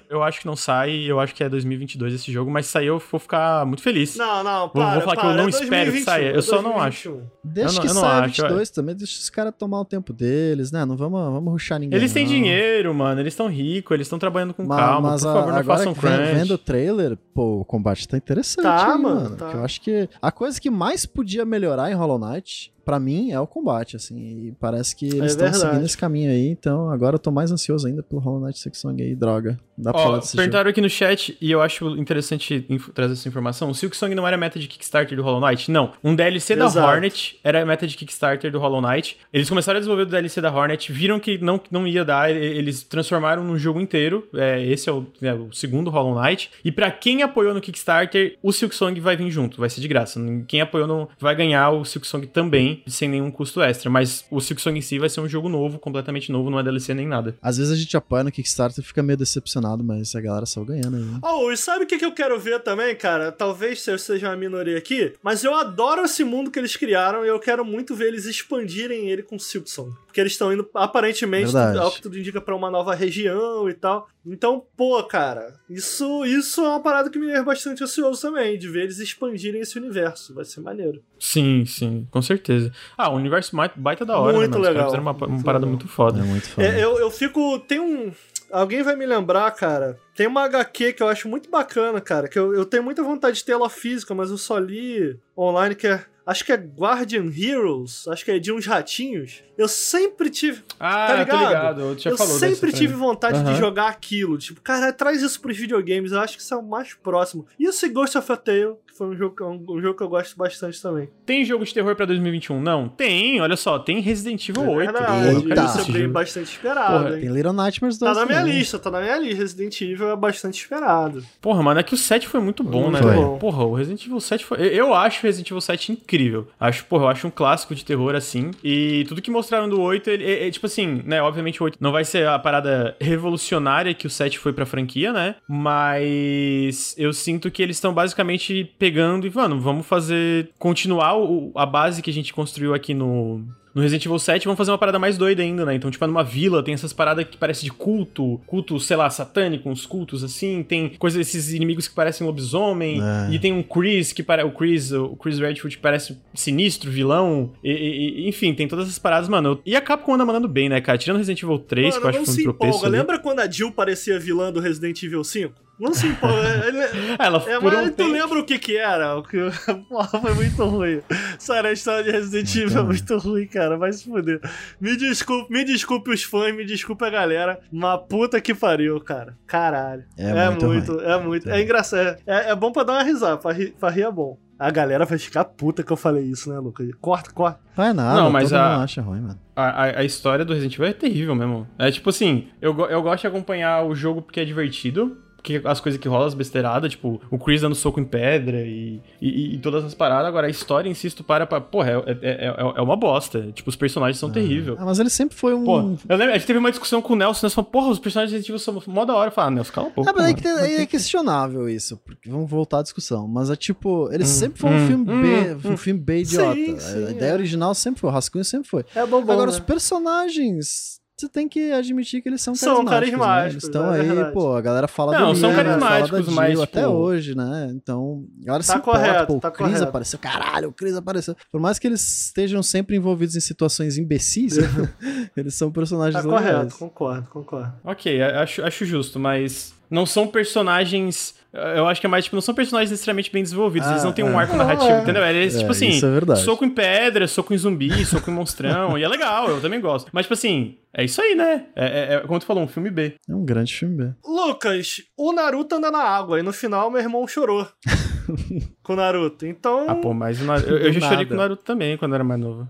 eu 0.10 0.24
acho 0.24 0.40
que 0.40 0.46
não 0.48 0.56
sai, 0.56 1.04
eu 1.06 1.20
acho 1.20 1.36
que 1.36 1.44
é 1.44 1.50
2022 1.50 2.14
esse 2.14 2.32
jogo, 2.32 2.50
mas 2.50 2.66
sair 2.68 2.88
eu 2.88 2.98
vou 2.98 3.20
ficar 3.20 3.66
muito 3.66 3.84
feliz. 3.84 4.16
Não, 4.16 4.42
não, 4.42 4.70
para, 4.70 4.84
Vou, 4.84 4.94
vou 4.94 5.02
falar 5.02 5.16
para, 5.16 5.22
que 5.22 5.28
eu 5.28 5.34
não 5.34 5.46
é 5.48 5.50
espero 5.50 5.92
que 5.92 6.02
saia, 6.02 6.32
eu 6.32 6.42
só 6.42 6.62
2021. 6.62 6.70
não 6.72 6.82
acho. 6.82 7.22
Deixa 7.44 7.76
eu 7.78 7.82
que 7.82 7.88
não, 7.88 8.02
saia 8.02 8.22
acho, 8.22 8.42
22 8.42 8.70
também, 8.70 8.96
deixa 8.96 9.20
os 9.20 9.30
caras 9.30 9.54
tomar 9.58 9.82
o 9.82 9.86
tempo 9.86 10.14
deles, 10.14 10.72
né? 10.72 10.86
Não 10.86 10.96
vamos, 10.96 11.20
vamos 11.20 11.52
ruxar 11.52 11.78
ninguém. 11.78 12.00
Eles 12.00 12.14
têm 12.14 12.24
não. 12.24 12.32
dinheiro, 12.32 12.94
mano, 12.94 13.20
eles 13.20 13.34
estão 13.34 13.50
ricos, 13.50 13.94
eles 13.94 14.08
estão 14.08 14.18
trabalhando 14.18 14.54
com 14.54 14.64
mas, 14.64 14.80
calma, 14.80 15.12
mas 15.12 15.24
por 15.24 15.34
favor, 15.34 15.54
a, 15.54 15.58
não 15.58 15.64
façam 15.66 15.94
crunch. 15.94 16.34
Vendo 16.36 16.54
o 16.54 16.58
trailer, 16.58 17.18
pô, 17.34 17.60
o 17.60 17.66
combate 17.66 18.08
tá 18.08 18.16
interessante, 18.16 18.64
tá, 18.64 18.98
mano. 18.98 19.25
Mano 19.26 19.38
tá. 19.38 19.52
eu 19.52 19.64
acho 19.64 19.82
que 19.82 20.10
a 20.22 20.32
coisa 20.32 20.60
que 20.60 20.70
mais 20.70 21.06
podia 21.06 21.46
melhorar 21.46 21.92
em 21.92 21.94
Hollow 21.94 22.20
Knight 22.20 22.74
para 22.86 23.00
mim 23.00 23.32
é 23.32 23.40
o 23.40 23.48
combate, 23.48 23.96
assim, 23.96 24.48
e 24.48 24.52
parece 24.60 24.96
que 24.96 25.08
eles 25.08 25.32
estão 25.32 25.48
é 25.48 25.54
seguindo 25.54 25.84
esse 25.84 25.98
caminho 25.98 26.30
aí, 26.30 26.50
então 26.50 26.90
agora 26.92 27.16
eu 27.16 27.20
tô 27.20 27.32
mais 27.32 27.52
ansioso 27.52 27.88
ainda 27.88 28.04
pelo 28.04 28.22
Hollow 28.22 28.46
Knight 28.46 28.60
Silksong 28.60 29.02
aí, 29.02 29.16
droga. 29.16 29.60
Dá 29.76 29.92
pra 29.92 30.02
Ó, 30.02 30.04
falar 30.06 30.18
desse 30.20 30.38
perguntaram 30.38 30.66
jogo. 30.66 30.70
aqui 30.70 30.82
no 30.82 30.90
chat, 30.90 31.38
e 31.42 31.52
eu 31.52 31.62
acho 31.62 31.98
interessante 31.98 32.66
trazer 32.94 33.14
essa 33.14 33.28
informação, 33.28 33.70
o 33.72 33.76
Silksong 33.76 34.14
não 34.14 34.28
era 34.28 34.38
meta 34.38 34.60
de 34.60 34.68
Kickstarter 34.68 35.18
do 35.18 35.24
Hollow 35.24 35.42
Knight? 35.42 35.70
Não, 35.72 35.92
um 36.04 36.16
DLC 36.16 36.54
Exato. 36.54 36.76
da 36.76 36.88
Hornet 36.88 37.40
era 37.44 37.62
a 37.62 37.66
meta 37.66 37.88
de 37.88 37.98
Kickstarter 37.98 38.52
do 38.52 38.60
Hollow 38.60 38.82
Knight, 38.82 39.18
eles 39.34 39.50
começaram 39.50 39.78
a 39.78 39.80
desenvolver 39.80 40.04
o 40.04 40.06
DLC 40.06 40.40
da 40.40 40.54
Hornet, 40.54 40.92
viram 40.92 41.20
que 41.20 41.40
não, 41.40 41.60
não 41.72 41.88
ia 41.88 42.06
dar, 42.06 42.30
eles 42.32 42.84
transformaram 42.84 43.44
num 43.44 43.58
jogo 43.58 43.82
inteiro, 43.82 44.28
é, 44.36 44.64
esse 44.64 44.88
é 44.88 44.94
o, 44.94 45.08
é 45.22 45.34
o 45.34 45.52
segundo 45.52 45.90
Hollow 45.90 46.22
Knight, 46.22 46.52
e 46.64 46.72
para 46.72 46.92
quem 46.92 47.24
apoiou 47.24 47.54
no 47.54 47.62
Kickstarter, 47.62 48.38
o 48.44 48.52
Silksong 48.52 49.00
vai 49.00 49.18
vir 49.18 49.32
junto, 49.32 49.60
vai 49.60 49.70
ser 49.70 49.82
de 49.82 49.88
graça, 49.88 50.22
quem 50.48 50.62
apoiou 50.62 50.88
não 50.88 51.10
vai 51.20 51.36
ganhar 51.36 51.72
o 51.72 51.84
Silksong 51.84 52.28
também, 52.28 52.75
sem 52.88 53.10
nenhum 53.10 53.32
custo 53.32 53.62
extra, 53.62 53.90
mas 53.90 54.26
o 54.30 54.40
Silksong 54.40 54.78
em 54.78 54.82
si 54.82 55.00
vai 55.00 55.10
ser 55.10 55.22
um 55.22 55.28
jogo 55.28 55.50
novo, 55.50 55.80
completamente 55.80 56.32
novo, 56.32 56.50
não 56.50 56.60
é 56.60 56.64
DLC 56.64 56.94
nem 56.94 57.08
nada. 57.08 57.38
Às 57.42 57.58
vezes 57.58 57.72
a 57.72 57.76
gente 57.76 57.96
apoia 57.96 58.24
no 58.24 58.32
Kickstarter 58.32 58.84
e 58.84 58.88
fica 58.88 59.04
meio 59.04 59.18
decepcionado, 59.18 59.84
mas 59.84 60.16
a 60.16 60.22
galera 60.22 60.46
saiu 60.46 60.66
ganhando 60.66 60.98
aí. 60.98 61.04
né? 61.04 61.20
Oh, 61.24 61.52
e 61.52 61.58
sabe 61.58 61.86
o 61.86 61.88
que, 61.88 62.04
eu 62.04 62.14
quero 62.14 62.40
ver 62.40 62.60
também, 62.62 62.96
cara? 62.96 63.32
Talvez 63.32 63.86
eu 63.88 63.98
seja 63.98 64.30
uma 64.30 64.38
minoria 64.38 64.78
aqui, 64.78 65.14
mas 65.24 65.44
eu 65.44 65.54
adoro 65.54 66.04
esse 66.04 66.24
mundo 66.24 66.52
que 66.52 66.60
eles 66.60 66.76
criaram 66.76 67.26
e 67.26 67.28
eu 67.28 67.40
quero 67.40 67.64
muito 67.66 67.96
ver 67.96 68.08
eles 68.08 68.26
expandirem 68.26 69.10
ele 69.10 69.24
com 69.24 69.40
Silksong. 69.40 69.94
Porque 70.16 70.22
eles 70.22 70.32
estão 70.32 70.54
indo, 70.54 70.66
aparentemente, 70.74 71.52
Verdade. 71.52 71.78
ao 71.78 71.92
que 71.92 72.02
tudo 72.02 72.18
indica, 72.18 72.40
pra 72.40 72.56
uma 72.56 72.72
nova 72.72 72.96
região 72.96 73.68
e 73.70 73.74
tal. 73.74 74.08
Então, 74.26 74.64
pô, 74.78 75.04
cara, 75.04 75.60
isso, 75.70 76.24
isso 76.24 76.62
é 76.62 76.70
uma 76.70 76.80
parada 76.80 77.10
que 77.10 77.20
me 77.20 77.26
deixa 77.26 77.44
bastante 77.44 77.84
ansioso 77.84 78.22
também, 78.22 78.58
de 78.58 78.70
ver 78.70 78.84
eles 78.84 79.00
expandirem 79.00 79.60
esse 79.60 79.78
universo. 79.78 80.34
Vai 80.34 80.46
ser 80.46 80.62
maneiro. 80.62 81.04
Sim, 81.20 81.66
sim, 81.66 82.08
com 82.10 82.22
certeza. 82.22 82.72
Ah, 82.98 83.10
o 83.10 83.16
universo 83.18 83.54
baita 83.76 84.06
da 84.06 84.18
hora, 84.18 84.38
Muito 84.38 84.52
né, 84.52 84.58
mano? 84.60 84.70
Legal. 84.70 84.86
fizeram 84.86 85.04
uma, 85.04 85.12
uma 85.12 85.28
Muito 85.28 85.44
parada 85.44 85.66
legal. 85.66 85.78
muito 85.78 85.92
foda. 85.94 86.22
É 86.22 86.24
muito 86.24 86.48
foda. 86.48 86.66
É, 86.66 86.82
eu, 86.82 86.98
eu 86.98 87.12
fico. 87.12 87.60
Tem 87.60 87.82
um. 87.82 88.14
alguém 88.50 88.84
vai 88.84 88.96
me 88.96 89.06
lembrar, 89.06 89.52
cara. 89.52 90.00
Tem 90.16 90.28
uma 90.28 90.46
HQ 90.46 90.94
que 90.94 91.04
eu 91.04 91.10
acho 91.10 91.28
muito 91.28 91.50
bacana, 91.52 92.00
cara. 92.00 92.30
Que 92.30 92.40
eu, 92.40 92.54
eu 92.56 92.64
tenho 92.66 92.84
muita 92.84 93.04
vontade 93.04 93.36
de 93.36 93.44
ter 93.44 93.52
ela 93.52 93.70
física, 93.70 94.16
mas 94.16 94.32
eu 94.32 94.38
só 94.38 94.58
li 94.58 95.20
online, 95.38 95.76
que 95.76 95.88
é. 95.88 96.06
Acho 96.26 96.44
que 96.44 96.52
é 96.52 96.58
Guardian 96.58 97.26
Heroes. 97.32 98.08
Acho 98.08 98.26
que 98.26 98.32
é 98.32 98.40
de 98.40 98.52
uns 98.52 98.66
ratinhos. 98.66 99.44
Eu 99.58 99.68
sempre 99.68 100.30
tive. 100.30 100.64
Ah, 100.80 101.08
tá 101.08 101.16
ligado? 101.18 101.48
ligado. 101.48 101.82
Eu, 101.82 101.98
eu 102.12 102.18
falou 102.18 102.38
sempre 102.40 102.72
tive 102.74 102.94
vontade 102.94 103.40
de 103.44 103.50
Aham. 103.52 103.56
jogar 103.56 103.88
aquilo. 103.90 104.38
Tipo, 104.38 104.60
cara, 104.62 104.92
traz 104.92 105.22
isso 105.22 105.40
pros 105.40 105.56
videogames. 105.56 106.12
Eu 106.12 106.20
acho 106.20 106.36
que 106.36 106.42
isso 106.42 106.54
é 106.54 106.58
o 106.58 106.64
mais 106.64 106.94
próximo. 106.96 107.46
E 107.60 107.66
esse 107.68 107.88
Ghost 107.90 108.18
of 108.18 108.32
a 108.32 108.36
Tale, 108.36 108.74
que 108.88 108.94
foi 108.98 109.08
um 109.08 109.16
jogo, 109.16 109.36
que- 109.36 109.44
um, 109.44 109.64
um 109.70 109.82
jogo 109.82 109.96
que 109.98 110.04
eu 110.04 110.10
gosto 110.10 110.36
bastante 110.36 110.82
também. 110.82 111.10
Tem 111.26 111.46
jogo 111.46 111.64
de 111.64 111.74
terror 111.74 111.96
pra 111.96 112.06
2021? 112.06 112.60
Não. 112.60 112.90
Tem, 112.90 113.40
olha 113.40 113.56
só. 113.56 113.78
Tem 113.80 114.00
Resident 114.02 114.50
Evil 114.50 114.68
8. 114.68 114.90
É 114.90 114.92
verdade. 114.94 115.06
Porra, 115.08 115.26
eu 115.28 115.38
Eita. 115.38 115.48
quero 115.56 115.66
Isso 115.68 115.80
é 115.80 115.94
bem 115.94 116.10
bastante 116.10 116.52
esperado, 116.52 117.04
Porra, 117.04 117.16
hein? 117.16 117.22
Tem 117.22 117.32
Little 117.32 117.54
Nightmares 117.54 117.98
2 117.98 118.14
Tá 118.14 118.20
na 118.20 118.26
minha 118.26 118.40
também. 118.40 118.58
lista, 118.58 118.80
tá 118.80 118.92
na 118.92 119.00
minha 119.02 119.18
lista. 119.20 119.36
Resident 119.42 119.82
Evil 119.82 120.10
é 120.10 120.16
bastante 120.16 120.60
esperado. 120.60 121.24
Porra, 121.40 121.62
mano, 121.64 121.80
é 121.80 121.84
que 121.84 121.94
o 121.94 121.98
7 121.98 122.28
foi 122.28 122.42
muito 122.42 122.62
bom, 122.64 122.90
né, 122.92 123.00
Foi. 123.02 123.12
velho? 123.12 123.38
Porra, 123.38 123.64
o 123.64 123.74
Resident 123.74 124.04
Evil 124.06 124.20
7 124.20 124.44
foi. 124.44 124.58
Eu 124.68 124.94
acho 124.94 125.20
o 125.20 125.24
Resident 125.24 125.48
Evil 125.52 125.62
7 125.62 125.92
incrível. 125.94 126.15
Acho, 126.60 126.86
porra, 126.86 127.06
eu 127.06 127.08
acho 127.10 127.28
um 127.28 127.32
clássico 127.32 127.74
de 127.76 127.84
terror 127.86 128.16
assim. 128.16 128.52
E 128.64 129.06
tudo 129.08 129.22
que 129.22 129.30
mostraram 129.32 129.68
do 129.70 129.82
8, 129.82 130.10
ele, 130.10 130.24
é, 130.24 130.48
é, 130.48 130.52
tipo 130.52 130.66
assim, 130.66 131.02
né? 131.06 131.22
Obviamente 131.22 131.62
o 131.62 131.66
8 131.66 131.78
não 131.82 131.92
vai 131.92 132.04
ser 132.06 132.28
a 132.28 132.38
parada 132.40 132.96
revolucionária 133.00 133.94
que 133.94 134.08
o 134.08 134.10
7 134.10 134.40
foi 134.40 134.54
pra 134.54 134.66
franquia, 134.66 135.12
né? 135.14 135.36
Mas 135.48 136.96
eu 136.98 137.12
sinto 137.14 137.50
que 137.52 137.62
eles 137.62 137.78
estão 137.78 137.94
basicamente 137.94 138.64
pegando 138.78 139.26
e, 139.28 139.32
mano, 139.34 139.60
vamos 139.60 139.86
fazer. 139.86 140.50
continuar 140.60 141.18
o- 141.18 141.52
a 141.56 141.66
base 141.66 142.02
que 142.02 142.10
a 142.10 142.14
gente 142.14 142.34
construiu 142.34 142.74
aqui 142.74 142.94
no. 142.94 143.44
No 143.76 143.82
Resident 143.82 144.06
Evil 144.06 144.18
7 144.18 144.46
vão 144.46 144.56
fazer 144.56 144.72
uma 144.72 144.78
parada 144.78 144.98
mais 144.98 145.18
doida 145.18 145.44
ainda, 145.44 145.66
né? 145.66 145.76
Então, 145.76 145.92
tipo, 145.92 146.02
é 146.04 146.08
numa 146.08 146.24
vila, 146.24 146.64
tem 146.64 146.74
essas 146.74 146.94
paradas 146.94 147.26
que 147.26 147.36
parecem 147.38 147.66
de 147.66 147.72
culto, 147.74 148.40
culto, 148.48 148.80
sei 148.80 148.96
lá, 148.96 149.10
satânico, 149.10 149.70
uns 149.70 149.86
cultos 149.86 150.24
assim, 150.24 150.64
tem 150.64 150.90
coisas 150.98 151.18
desses 151.18 151.52
inimigos 151.52 151.86
que 151.86 151.94
parecem 151.94 152.26
lobisomem, 152.26 153.02
É. 153.02 153.34
e 153.34 153.38
tem 153.38 153.52
um 153.52 153.62
Chris 153.62 154.14
que 154.14 154.24
parece. 154.24 154.48
O 154.48 154.52
Chris, 154.52 154.92
o 154.94 155.16
Chris 155.18 155.38
Redfield 155.40 155.78
parece 155.80 156.18
sinistro, 156.34 156.90
vilão, 156.90 157.52
e, 157.62 157.70
e- 157.72 158.26
e- 158.26 158.30
enfim, 158.30 158.54
tem 158.54 158.66
todas 158.66 158.86
essas 158.86 158.98
paradas, 158.98 159.28
mano. 159.28 159.60
E 159.66 159.76
a 159.76 159.82
Capcom 159.82 160.14
anda 160.14 160.26
mandando 160.26 160.48
bem, 160.48 160.70
né, 160.70 160.80
cara? 160.80 160.98
Tirando 160.98 161.18
Resident 161.18 161.44
Evil 161.44 161.60
3, 161.60 161.96
que 161.96 162.00
eu 162.00 162.06
Mano, 162.06 162.10
acho 162.12 162.20
que 162.20 162.26
foi 162.32 162.34
um 162.42 162.44
tropeço. 162.46 162.70
empolga. 162.78 162.88
ali. 162.88 162.98
Lembra 162.98 163.20
quando 163.20 163.40
a 163.42 163.52
Jill 163.52 163.74
parecia 163.74 164.18
vilã 164.18 164.54
do 164.54 164.62
Resident 164.62 165.04
Evil 165.04 165.24
5? 165.24 165.54
Não 165.80 165.94
se 165.94 166.08
empolga. 166.08 166.66
Ele- 166.68 167.16
Ela, 167.20 167.38
É, 167.48 167.60
por 167.60 167.74
um 167.74 167.78
mas 167.78 167.90
tu 167.92 167.96
tempo- 167.96 168.12
lembra 168.12 168.40
o 168.40 168.46
que 168.46 168.58
que 168.60 168.78
era? 168.78 169.16
O 169.18 169.24
que... 169.24 169.38
Porra, 169.90 170.20
foi 170.22 170.34
muito 170.34 170.64
ruim. 170.66 171.02
Sério, 171.38 171.70
a 171.70 171.74
história 171.74 172.04
de 172.04 172.12
Resident 172.12 172.56
Evil 172.56 172.80
é 172.80 172.84
muito 172.84 173.18
ruim, 173.18 173.48
cara. 173.48 173.78
Vai 173.78 173.92
se 173.94 174.06
fuder. 174.06 174.40
Me 174.80 174.96
desculpe, 174.96 175.52
me 175.52 175.64
desculpe 175.64 176.12
os 176.12 176.24
fãs, 176.24 176.56
me 176.56 176.66
desculpe 176.66 177.04
a 177.06 177.10
galera. 177.10 177.60
Uma 177.72 177.98
puta 177.98 178.40
que 178.40 178.54
pariu, 178.56 179.00
cara. 179.02 179.36
Caralho. 179.48 180.04
É 180.18 180.50
muito 180.50 180.66
muito, 180.68 180.94
ruim. 180.94 181.04
é 181.06 181.18
muito. 181.20 181.50
É 181.50 181.62
engraçado. 181.62 182.18
É, 182.26 182.52
é 182.52 182.56
bom 182.56 182.72
pra 182.72 182.84
dar 182.84 182.94
uma 182.94 183.04
risada, 183.04 183.38
pra 183.38 183.52
rir, 183.52 183.76
pra 183.80 183.90
rir 183.90 184.04
é 184.04 184.12
bom. 184.12 184.38
A 184.58 184.72
galera 184.72 185.04
vai 185.04 185.18
ficar 185.18 185.44
puta 185.44 185.84
que 185.84 185.92
eu 185.92 185.98
falei 185.98 186.24
isso, 186.24 186.50
né, 186.50 186.58
Lucas? 186.60 186.88
Corta, 187.02 187.30
corta. 187.32 187.60
Não 187.76 187.84
é 187.84 187.92
nada, 187.92 188.22
Não, 188.22 188.30
mas 188.32 188.50
todo 188.50 188.58
a- 188.60 188.70
mundo 188.72 188.84
acha 188.84 189.02
ruim, 189.02 189.20
mano. 189.20 189.40
A, 189.54 189.64
a, 189.84 190.00
a 190.00 190.04
história 190.06 190.46
do 190.46 190.54
Resident 190.54 190.76
Evil 190.76 190.86
é 190.88 190.94
terrível 190.94 191.36
mesmo. 191.36 191.68
É 191.78 191.92
tipo 191.92 192.10
assim, 192.10 192.48
eu, 192.62 192.74
eu 192.90 193.02
gosto 193.02 193.22
de 193.22 193.28
acompanhar 193.28 193.84
o 193.84 193.94
jogo 193.94 194.22
porque 194.22 194.40
é 194.40 194.46
divertido. 194.46 195.18
Porque 195.46 195.62
as 195.64 195.80
coisas 195.80 196.02
que 196.02 196.08
rolam, 196.08 196.26
as 196.26 196.34
besteiradas, 196.34 196.90
tipo, 196.90 197.22
o 197.30 197.38
Chris 197.38 197.62
dando 197.62 197.76
soco 197.76 198.00
em 198.00 198.04
pedra 198.04 198.62
e, 198.62 199.00
e, 199.22 199.54
e 199.54 199.58
todas 199.60 199.86
as 199.86 199.94
paradas. 199.94 200.28
Agora, 200.28 200.48
a 200.48 200.50
história, 200.50 200.90
insisto, 200.90 201.24
para 201.24 201.46
pra. 201.46 201.62
Porra, 201.62 201.92
é, 201.92 202.12
é, 202.22 202.46
é, 202.48 202.74
é 202.78 202.82
uma 202.82 202.96
bosta. 202.96 203.52
Tipo, 203.54 203.70
os 203.70 203.76
personagens 203.76 204.18
são 204.18 204.32
terríveis. 204.32 204.76
Ah, 204.80 204.86
mas 204.86 204.98
ele 204.98 205.12
sempre 205.12 205.38
foi 205.38 205.54
um. 205.54 205.64
Pô, 205.64 205.78
eu 206.10 206.18
lembro, 206.18 206.34
a 206.34 206.38
gente 206.38 206.48
teve 206.48 206.58
uma 206.58 206.72
discussão 206.72 207.00
com 207.00 207.14
o 207.14 207.16
Nelson, 207.16 207.46
nós 207.46 207.54
falamos, 207.54 207.72
porra, 207.72 207.90
os 207.90 208.00
personagens 208.00 208.32
de 208.32 208.52
Resident 208.52 208.60
são 208.60 208.82
mó 208.92 209.06
da 209.06 209.14
hora. 209.14 209.28
Eu 209.28 209.32
falei, 209.32 209.50
ah, 209.50 209.52
Nelson, 209.52 209.72
cala 209.72 209.88
a 209.88 209.92
boca. 209.92 210.10
Ah, 210.10 210.14
mas 210.18 210.30
é, 210.32 210.34
que, 210.34 210.48
é 210.48 210.82
é 210.82 210.86
questionável 210.88 211.70
isso, 211.70 211.98
porque 211.98 212.28
vamos 212.28 212.50
voltar 212.50 212.80
à 212.80 212.82
discussão. 212.82 213.28
Mas 213.28 213.52
é 213.52 213.56
tipo, 213.56 214.12
ele 214.12 214.26
sempre 214.26 214.60
foi 214.60 214.72
um 214.72 214.78
hum, 214.84 214.88
filme 214.88 215.12
hum, 215.12 215.22
B, 215.22 215.70
um 215.70 215.78
filme 215.78 216.00
B 216.00 216.22
idiota. 216.22 216.56
Sim, 216.56 216.80
sim, 216.80 217.06
a 217.06 217.12
ideia 217.12 217.32
é. 217.32 217.34
original 217.34 217.76
sempre 217.76 218.02
foi, 218.02 218.10
o 218.10 218.14
rascunho 218.14 218.44
sempre 218.44 218.68
foi. 218.68 218.84
É 218.96 219.06
bom, 219.06 219.24
bom. 219.24 219.32
Agora, 219.32 219.52
né? 219.52 219.58
os 219.58 219.60
personagens, 219.60 221.00
você 221.18 221.30
tem 221.30 221.48
que 221.48 221.72
admitir 221.72 222.22
que 222.22 222.28
eles 222.28 222.42
são 222.42 222.54
São 222.54 222.84
carismáticos. 222.84 223.20
né? 223.20 223.26
carismáticos, 223.26 223.54
Eles 223.54 223.64
estão 223.64 223.94
é 223.94 224.02
aí, 224.02 224.08
verdade. 224.08 224.34
pô, 224.34 224.54
a 224.56 224.62
galera 224.62 224.88
fala 224.88 225.18
Não, 225.18 225.32
do 225.32 225.40
são 225.40 225.50
Leon, 225.50 225.56
fala 225.64 225.70
da 225.74 225.80
carismáticos, 225.80 226.26
Jill 226.26 226.36
mas, 226.36 226.60
até 226.62 226.82
tipo- 226.82 226.92
hoje, 226.94 227.36
né? 227.36 227.72
Então, 227.74 228.26
a 228.42 228.46
galera 228.46 228.64
Tá 228.66 228.74
se 228.74 228.78
importa, 228.80 229.00
correto, 229.00 229.28
pô, 229.28 229.40
tá 229.40 229.48
o 229.48 229.52
Chris 229.52 229.68
correto. 229.68 229.84
apareceu, 229.86 230.20
caralho, 230.20 230.70
o 230.70 230.74
Chris 230.74 230.96
apareceu. 230.96 231.36
Por 231.52 231.62
mais 231.62 231.80
que 231.80 231.88
eles 231.88 232.26
estejam 232.26 232.62
sempre 232.62 232.98
envolvidos 232.98 233.36
em 233.36 233.40
situações 233.40 233.98
imbecis, 233.98 234.58
eles 235.38 235.56
são 235.56 235.72
personagens 235.72 236.22
Tá 236.22 236.28
legais. 236.30 236.54
correto, 236.54 236.78
concordo, 236.78 237.30
concordo. 237.30 237.74
Ok, 237.86 238.22
acho, 238.22 238.64
acho 238.64 238.86
justo, 238.86 239.18
mas 239.18 239.74
não 239.90 240.06
são 240.06 240.28
personagens. 240.28 241.34
Eu 241.76 241.88
acho 241.88 242.02
que 242.02 242.08
é 242.08 242.10
mais, 242.10 242.26
tipo, 242.26 242.36
não 242.36 242.42
são 242.42 242.54
personagens 242.54 242.92
necessariamente 242.92 243.32
bem 243.32 243.42
desenvolvidos. 243.44 243.88
Ah, 243.88 243.92
eles 243.92 244.04
não 244.04 244.12
têm 244.12 244.26
um 244.26 244.34
é. 244.40 244.44
arco 244.44 244.56
Não, 244.56 244.66
narrativo, 244.66 244.92
é. 244.92 245.02
entendeu? 245.02 245.24
Eles, 245.24 245.56
É, 245.56 245.60
tipo 245.60 245.72
assim, 245.72 245.90
isso 245.90 246.06
é 246.06 246.12
verdade. 246.12 246.42
soco 246.42 246.66
em 246.66 246.70
pedra, 246.70 247.28
soco 247.28 247.54
em 247.54 247.58
zumbi, 247.58 248.06
soco 248.06 248.30
em 248.30 248.34
monstrão. 248.34 248.98
e 248.98 249.04
é 249.04 249.08
legal, 249.08 249.48
eu 249.50 249.62
também 249.62 249.80
gosto. 249.80 250.10
Mas, 250.12 250.26
tipo 250.26 250.34
assim, 250.34 250.78
é 250.94 251.04
isso 251.06 251.22
aí, 251.22 251.36
né? 251.36 251.66
É, 251.76 251.86
é- 251.86 252.14
é, 252.16 252.20
como 252.22 252.40
tu 252.40 252.46
falou, 252.46 252.64
um 252.64 252.68
filme 252.68 252.90
B. 252.90 253.16
É 253.30 253.34
um 253.34 253.46
grande 253.46 253.74
filme 253.74 253.96
B. 253.96 254.12
Lucas, 254.26 254.98
o 255.18 255.32
Naruto 255.34 255.76
anda 255.76 255.90
na 255.92 256.04
água 256.04 256.40
e 256.40 256.44
no 256.44 256.52
final 256.54 256.90
meu 256.92 257.00
irmão 257.02 257.28
chorou 257.28 257.68
com 258.84 258.94
o 258.94 258.96
Naruto. 258.96 259.46
Então. 259.46 259.86
Ah, 259.88 259.96
pô, 259.96 260.14
mas 260.14 260.42
o 260.42 260.46
Naruto, 260.46 260.70
eu, 260.70 260.78
eu 260.78 260.94
já 260.94 261.00
Do 261.00 261.04
chorei 261.04 261.18
nada. 261.18 261.28
com 261.30 261.34
o 261.34 261.38
Naruto 261.38 261.64
também 261.64 261.98
quando 261.98 262.12
eu 262.12 262.16
era 262.16 262.24
mais 262.24 262.40
novo. 262.40 262.68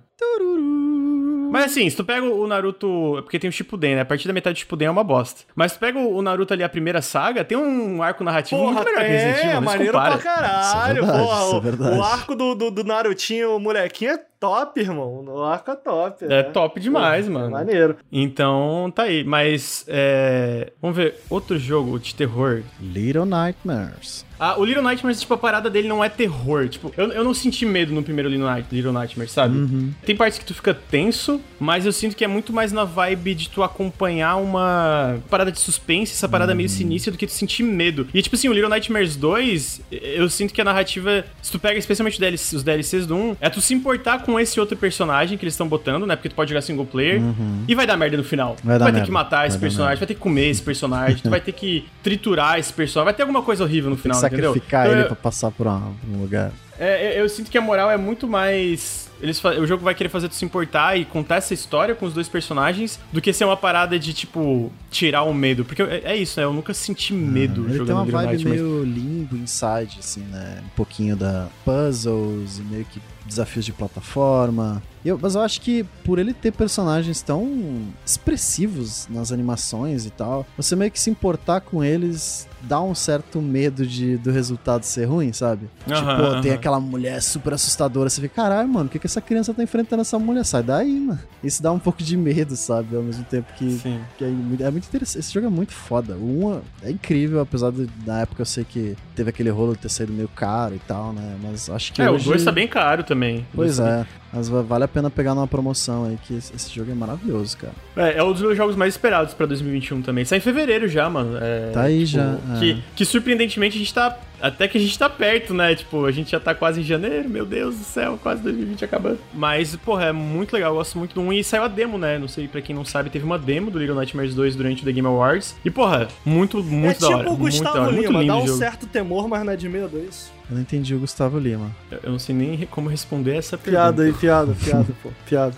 Mas 1.52 1.66
assim, 1.66 1.90
se 1.90 1.96
tu 1.96 2.04
pega 2.04 2.26
o 2.26 2.48
Naruto. 2.48 3.18
é 3.18 3.22
Porque 3.22 3.40
tem 3.40 3.50
o 3.50 3.54
Shippuden, 3.54 3.96
né? 3.96 4.02
A 4.02 4.06
partir 4.06 4.28
da 4.28 4.34
metade 4.34 4.56
do 4.56 4.60
Shippuden 4.60 4.88
é 4.88 4.92
uma 4.92 5.04
bosta. 5.04 5.42
Mas 5.56 5.72
se 5.72 5.78
tu 5.78 5.82
pega 5.82 5.98
o 6.00 6.22
Naruto 6.22 6.54
ali, 6.54 6.64
a 6.64 6.70
primeira 6.70 7.02
saga, 7.02 7.44
tem 7.44 7.58
um 7.58 8.02
arco 8.04 8.24
narrativo 8.24 8.60
Porra, 8.62 8.74
muito 8.74 8.86
melhor 8.86 9.02
que 9.02 9.08
Resident 9.12 9.38
Evil. 9.38 9.52
é, 9.52 9.60
maneiro 9.60 9.94
compara. 9.94 10.18
pra 10.18 10.24
caralho, 10.24 10.62
Isso 10.62 10.78
é 10.78 10.94
verdade, 10.94 11.24
porra. 11.24 11.42
isso 11.44 11.84
é 11.86 11.90
o-. 11.96 11.98
O 11.98 12.04
arco 12.04 12.36
do, 12.36 12.56
do, 12.56 12.72
do 12.72 12.84
Narutinho, 12.84 13.56
o 13.56 13.60
molequinho, 13.60 14.12
é 14.12 14.20
top, 14.46 14.80
irmão. 14.80 15.26
O 15.28 15.44
arco 15.44 15.72
é 15.72 15.76
top. 15.76 16.26
É 16.26 16.44
top 16.44 16.80
demais, 16.80 17.28
Porra, 17.28 17.40
mano. 17.40 17.56
É 17.56 17.60
maneiro. 17.60 17.98
Então, 18.12 18.92
tá 18.94 19.04
aí. 19.04 19.24
Mas, 19.24 19.86
é... 19.88 20.72
Vamos 20.82 20.98
ver. 20.98 21.16
Outro 21.30 21.58
jogo 21.58 22.00
de 22.00 22.14
terror. 22.14 22.62
Little 22.80 23.26
Nightmares. 23.26 24.26
Ah, 24.40 24.60
o 24.60 24.66
Little 24.66 24.84
Nightmares, 24.84 25.22
tipo, 25.22 25.34
a 25.34 25.38
parada 25.38 25.70
dele 25.70 25.88
não 25.88 26.04
é 26.04 26.10
terror. 26.10 26.68
Tipo, 26.68 26.94
eu, 26.98 27.12
eu 27.12 27.24
não 27.24 27.34
senti 27.34 27.66
medo 27.66 27.94
no 27.94 28.04
primeiro 28.04 28.30
Little, 28.30 28.46
Night, 28.46 28.68
Little 28.72 28.92
Nightmares, 28.92 29.32
sabe? 29.32 29.58
Uhum. 29.58 29.94
Tem 30.06 30.16
partes 30.16 30.38
que 30.38 30.46
tu 30.46 30.54
fica 30.54 30.74
tenso, 30.74 31.40
mas 31.60 31.86
eu 31.86 31.92
sinto 31.92 32.16
que 32.16 32.24
é 32.24 32.28
muito 32.28 32.52
mais 32.52 32.72
na 32.72 32.84
vibe 32.84 33.34
de 33.34 33.50
tu 33.50 33.64
acompanhar 33.64 34.36
uma 34.36 35.20
parada 35.30 35.52
de 35.52 35.60
suspense, 35.60 36.14
essa 36.14 36.28
parada 36.28 36.54
meio 36.54 36.68
sinistra, 36.68 37.12
do 37.12 37.18
que 37.18 37.26
tu 37.26 37.32
sentir 37.32 37.64
medo. 37.64 38.08
E, 38.14 38.22
tipo 38.22 38.36
assim, 38.36 38.50
o 38.50 38.54
Little 38.54 38.70
Nightmares 38.70 39.16
2, 39.16 39.82
eu 39.92 40.30
sinto 40.30 40.54
que 40.54 40.60
a 40.60 40.66
narrativa, 40.66 41.24
se 41.42 41.52
tu 41.52 41.60
pega 41.60 41.80
especialmente 41.80 42.22
os 42.56 42.64
DLCs 42.64 43.06
do 43.06 43.16
1, 43.16 43.38
é 43.40 43.50
tu 43.50 43.62
se 43.62 43.74
importar 43.74 44.24
com 44.24 44.35
esse 44.40 44.60
outro 44.60 44.76
personagem 44.78 45.38
que 45.38 45.44
eles 45.44 45.54
estão 45.54 45.68
botando, 45.68 46.06
né? 46.06 46.16
Porque 46.16 46.30
tu 46.30 46.36
pode 46.36 46.50
jogar 46.50 46.62
single 46.62 46.86
player 46.86 47.22
e 47.68 47.76
vai 47.76 47.86
dar 47.88 47.98
merda 47.98 48.18
no 48.18 48.24
final. 48.24 48.52
Uhum. 48.52 48.56
Vai 48.64 48.76
tu 48.78 48.80
vai 48.80 48.92
ter 48.92 48.92
merda. 48.94 49.06
que 49.06 49.12
matar 49.12 49.38
Vai 49.38 49.48
esse 49.48 49.58
personagem, 49.58 49.98
vai 49.98 50.08
ter 50.08 50.14
que 50.14 50.20
comer 50.20 50.50
esse 50.50 50.62
personagem, 50.62 51.18
tu 51.18 51.30
vai 51.30 51.42
ter 51.42 51.52
que 51.52 51.86
triturar 52.04 52.60
esse 52.60 52.72
personagem, 52.74 53.06
vai 53.06 53.14
ter 53.14 53.24
alguma 53.24 53.42
coisa 53.42 53.64
horrível 53.64 53.90
no 53.90 53.98
final, 53.98 54.18
entendeu? 54.18 54.52
sacrificar 54.52 54.86
Então, 54.86 54.94
ele 54.98 55.04
eu- 55.04 55.08
pra 55.08 55.16
passar 55.16 55.52
por, 55.52 55.68
um 55.68 56.22
lugar. 56.22 56.52
é, 56.80 57.18
eu, 57.18 57.24
eu 57.24 57.30
sinto 57.30 57.50
que 57.52 57.58
a 57.58 57.62
moral 57.62 57.90
é 57.92 57.98
muito 57.98 58.28
mais. 58.28 59.06
Eles, 59.22 59.42
o 59.44 59.66
jogo 59.66 59.82
vai 59.82 59.96
querer 59.96 60.10
fazer 60.10 60.28
tu 60.28 60.36
se 60.36 60.44
importar 60.44 60.98
e 60.98 61.06
contar 61.06 61.38
essa 61.38 61.54
história 61.54 61.96
com 61.96 62.06
os 62.06 62.14
dois 62.14 62.28
personagens 62.28 63.00
do 63.14 63.22
que 63.22 63.32
ser 63.32 63.46
uma 63.46 63.56
parada 63.56 63.98
de, 63.98 64.14
tipo, 64.14 64.70
tirar 64.92 65.24
o 65.24 65.34
medo. 65.34 65.64
Porque 65.64 65.82
é, 65.82 66.02
é 66.04 66.16
isso, 66.18 66.38
né? 66.38 66.46
Eu 66.46 66.52
nunca 66.54 66.74
senti 66.74 67.14
medo 67.14 67.64
Ele 67.64 67.78
jogando 67.78 67.86
tem 67.88 67.96
uma 67.96 68.04
vibe 68.24 68.44
Nightmares. 68.44 68.62
meio 68.62 68.84
limbo 68.84 69.38
inside, 69.38 69.98
assim, 70.00 70.20
né? 70.30 70.58
Um 70.66 70.70
pouquinho 70.76 71.16
da 71.16 71.48
puzzles 71.64 72.58
e 72.60 72.62
meio 72.64 72.86
que 72.86 73.00
desafios 73.26 73.66
de 73.66 73.74
plataforma. 73.74 74.82
Eu, 75.04 75.20
mas 75.22 75.36
eu 75.36 75.42
acho 75.42 75.62
que 75.62 75.84
por 76.04 76.20
ele 76.20 76.34
ter 76.34 76.52
personagens 76.52 77.22
tão 77.22 77.88
expressivos 78.06 79.08
nas 79.10 79.32
animações 79.32 80.06
e 80.06 80.10
tal, 80.10 80.46
você 80.58 80.76
meio 80.76 80.92
que 80.92 81.00
se 81.00 81.10
importar 81.10 81.62
com 81.62 81.84
eles 81.84 82.48
dá 82.68 82.82
um 82.82 82.96
certo 82.96 83.42
medo 83.42 83.86
de, 83.86 84.18
do 84.18 84.32
resultado 84.32 84.84
ser 84.84 85.06
ruim, 85.06 85.32
sabe? 85.34 85.70
Aham, 85.90 85.96
tipo, 86.16 86.42
tem 86.42 86.52
aham. 86.52 86.60
aquela 86.60 86.80
mulher 86.80 87.22
super 87.22 87.54
assustadora, 87.54 88.10
você 88.10 88.22
fica, 88.22 88.36
caralho, 88.36 88.68
mano, 88.68 88.88
o 88.88 88.90
que, 88.90 89.00
que 89.00 89.08
essa 89.08 89.22
criança 89.22 89.54
tá 89.54 89.64
enfrentando 89.64 90.02
essa 90.02 90.18
mulher? 90.20 90.44
Sai 90.46 90.64
daí, 90.64 91.00
mano. 91.00 91.20
Isso 91.44 91.62
dá 91.62 91.72
um 91.72 91.80
pouco 91.80 92.02
de 92.04 92.18
medo, 92.18 92.56
sabe? 92.56 92.96
Ao 92.96 93.04
mesmo 93.04 93.24
tempo 93.26 93.52
que, 93.54 93.80
que 94.18 94.24
é, 94.24 94.28
muito- 94.28 94.64
é 94.64 94.72
muito 94.72 94.86
interessante. 94.88 95.20
Esse 95.20 95.34
jogo 95.34 95.48
é 95.48 95.50
muito 95.50 95.74
foda. 95.74 96.16
1 96.16 96.62
é 96.84 96.92
incrível, 96.92 97.40
apesar 97.42 97.72
de 97.72 97.88
na 98.06 98.22
época 98.22 98.42
eu 98.42 98.46
sei 98.46 98.64
que 98.64 98.96
teve 99.16 99.30
aquele 99.30 99.50
rolo 99.50 99.74
de 99.74 99.80
ter 99.80 99.90
saído 99.90 100.12
meio 100.14 100.28
caro 100.30 100.76
e 100.76 100.80
tal, 100.80 101.14
né? 101.14 101.38
Mas 101.42 101.70
acho 101.70 101.94
que 101.94 102.02
É, 102.02 102.10
hoje... 102.10 102.26
o 102.28 102.32
2 102.32 102.44
tá 102.44 102.52
bem 102.52 102.68
caro 102.68 103.04
também. 103.04 103.46
Pois 103.54 103.78
tá 103.78 103.88
é. 103.90 104.06
Mas 104.36 104.50
va- 104.50 104.62
vale 104.62 104.84
a 104.84 104.88
pena 104.88 105.10
pegar 105.10 105.34
numa 105.34 105.48
promoção 105.48 106.04
aí, 106.06 106.18
que 106.28 106.36
esse, 106.36 106.54
esse 106.54 106.70
jogo 106.76 106.92
é 106.92 106.94
maravilhoso, 106.94 107.58
cara. 107.58 107.74
É, 107.96 108.18
é 108.18 108.24
um 108.24 108.34
dos 108.34 108.42
meus 108.42 108.58
jogos 108.58 108.76
mais 108.76 108.94
esperados 108.94 109.34
pra 109.34 109.46
2021 109.46 110.02
também. 110.02 110.26
Sai 110.26 110.40
em 110.40 110.42
fevereiro 110.42 110.88
já, 110.90 111.10
mano. 111.10 111.38
É, 111.42 111.72
Tá 111.72 111.84
aí 111.84 112.06
tipo, 112.06 112.18
já, 112.18 112.38
é. 112.56 112.60
Que, 112.60 112.84
que 112.98 113.06
surpreendentemente 113.06 113.78
a 113.78 113.80
gente 113.80 113.94
tá. 113.94 114.18
Até 114.42 114.68
que 114.68 114.78
a 114.78 114.82
gente 114.82 114.98
tá 114.98 115.10
perto, 115.10 115.54
né? 115.54 115.76
Tipo, 115.76 116.06
a 116.06 116.12
gente 116.12 116.32
já 116.32 116.40
tá 116.40 116.54
quase 116.54 116.82
em 116.82 116.84
janeiro, 116.84 117.30
meu 117.30 117.46
Deus 117.46 117.76
do 117.78 117.84
céu, 117.84 118.20
quase 118.22 118.42
2020 118.44 118.86
acabando. 118.86 119.20
Mas, 119.34 119.76
porra, 119.76 120.06
é 120.06 120.12
muito 120.12 120.54
legal, 120.54 120.72
eu 120.72 120.78
gosto 120.78 120.98
muito 120.98 121.16
do 121.16 121.22
1 121.22 121.34
e 121.34 121.44
saiu 121.44 121.64
a 121.64 121.68
demo, 121.68 121.98
né? 121.98 122.18
Não 122.18 122.28
sei 122.28 122.48
pra 122.48 122.62
quem 122.62 122.76
não 122.76 122.86
sabe, 122.86 123.10
teve 123.10 123.26
uma 123.26 123.40
demo 123.40 123.72
do 123.72 123.80
Little 123.80 123.96
Nightmares 123.96 124.36
2 124.36 124.56
durante 124.56 124.82
o 124.82 124.86
The 124.86 124.92
Game 124.92 125.08
Awards. 125.08 125.56
E, 125.64 125.70
porra, 125.72 126.08
muito, 126.26 126.64
muito 126.64 126.98
é 126.98 127.00
da 127.00 127.08
tipo 127.08 127.20
hora. 127.20 127.30
o 127.30 127.34
da 127.36 127.38
Gustavo 127.44 127.92
muito 127.92 128.08
Lima, 128.12 128.26
dá 128.26 128.38
um 128.38 128.48
jogo. 128.48 128.60
certo 128.60 128.86
temor, 128.88 129.28
mas 129.28 129.44
não 129.44 129.54
é 129.54 129.56
de 129.56 129.70
medo, 129.70 129.98
é 129.98 130.02
isso? 130.02 130.34
Eu 130.50 130.56
não 130.56 130.62
entendi 130.62 130.94
o 130.94 131.00
Gustavo 131.00 131.40
Lima. 131.40 131.72
Eu 132.04 132.12
não 132.12 132.20
sei 132.20 132.36
nem 132.36 132.68
como 132.70 132.88
responder 132.88 133.36
essa 133.36 133.58
pergunta. 133.58 133.82
Piada 133.84 134.04
aí, 134.04 134.14
piada, 134.14 134.54
piada, 134.64 134.86
pô. 135.02 135.10
Piada. 135.26 135.56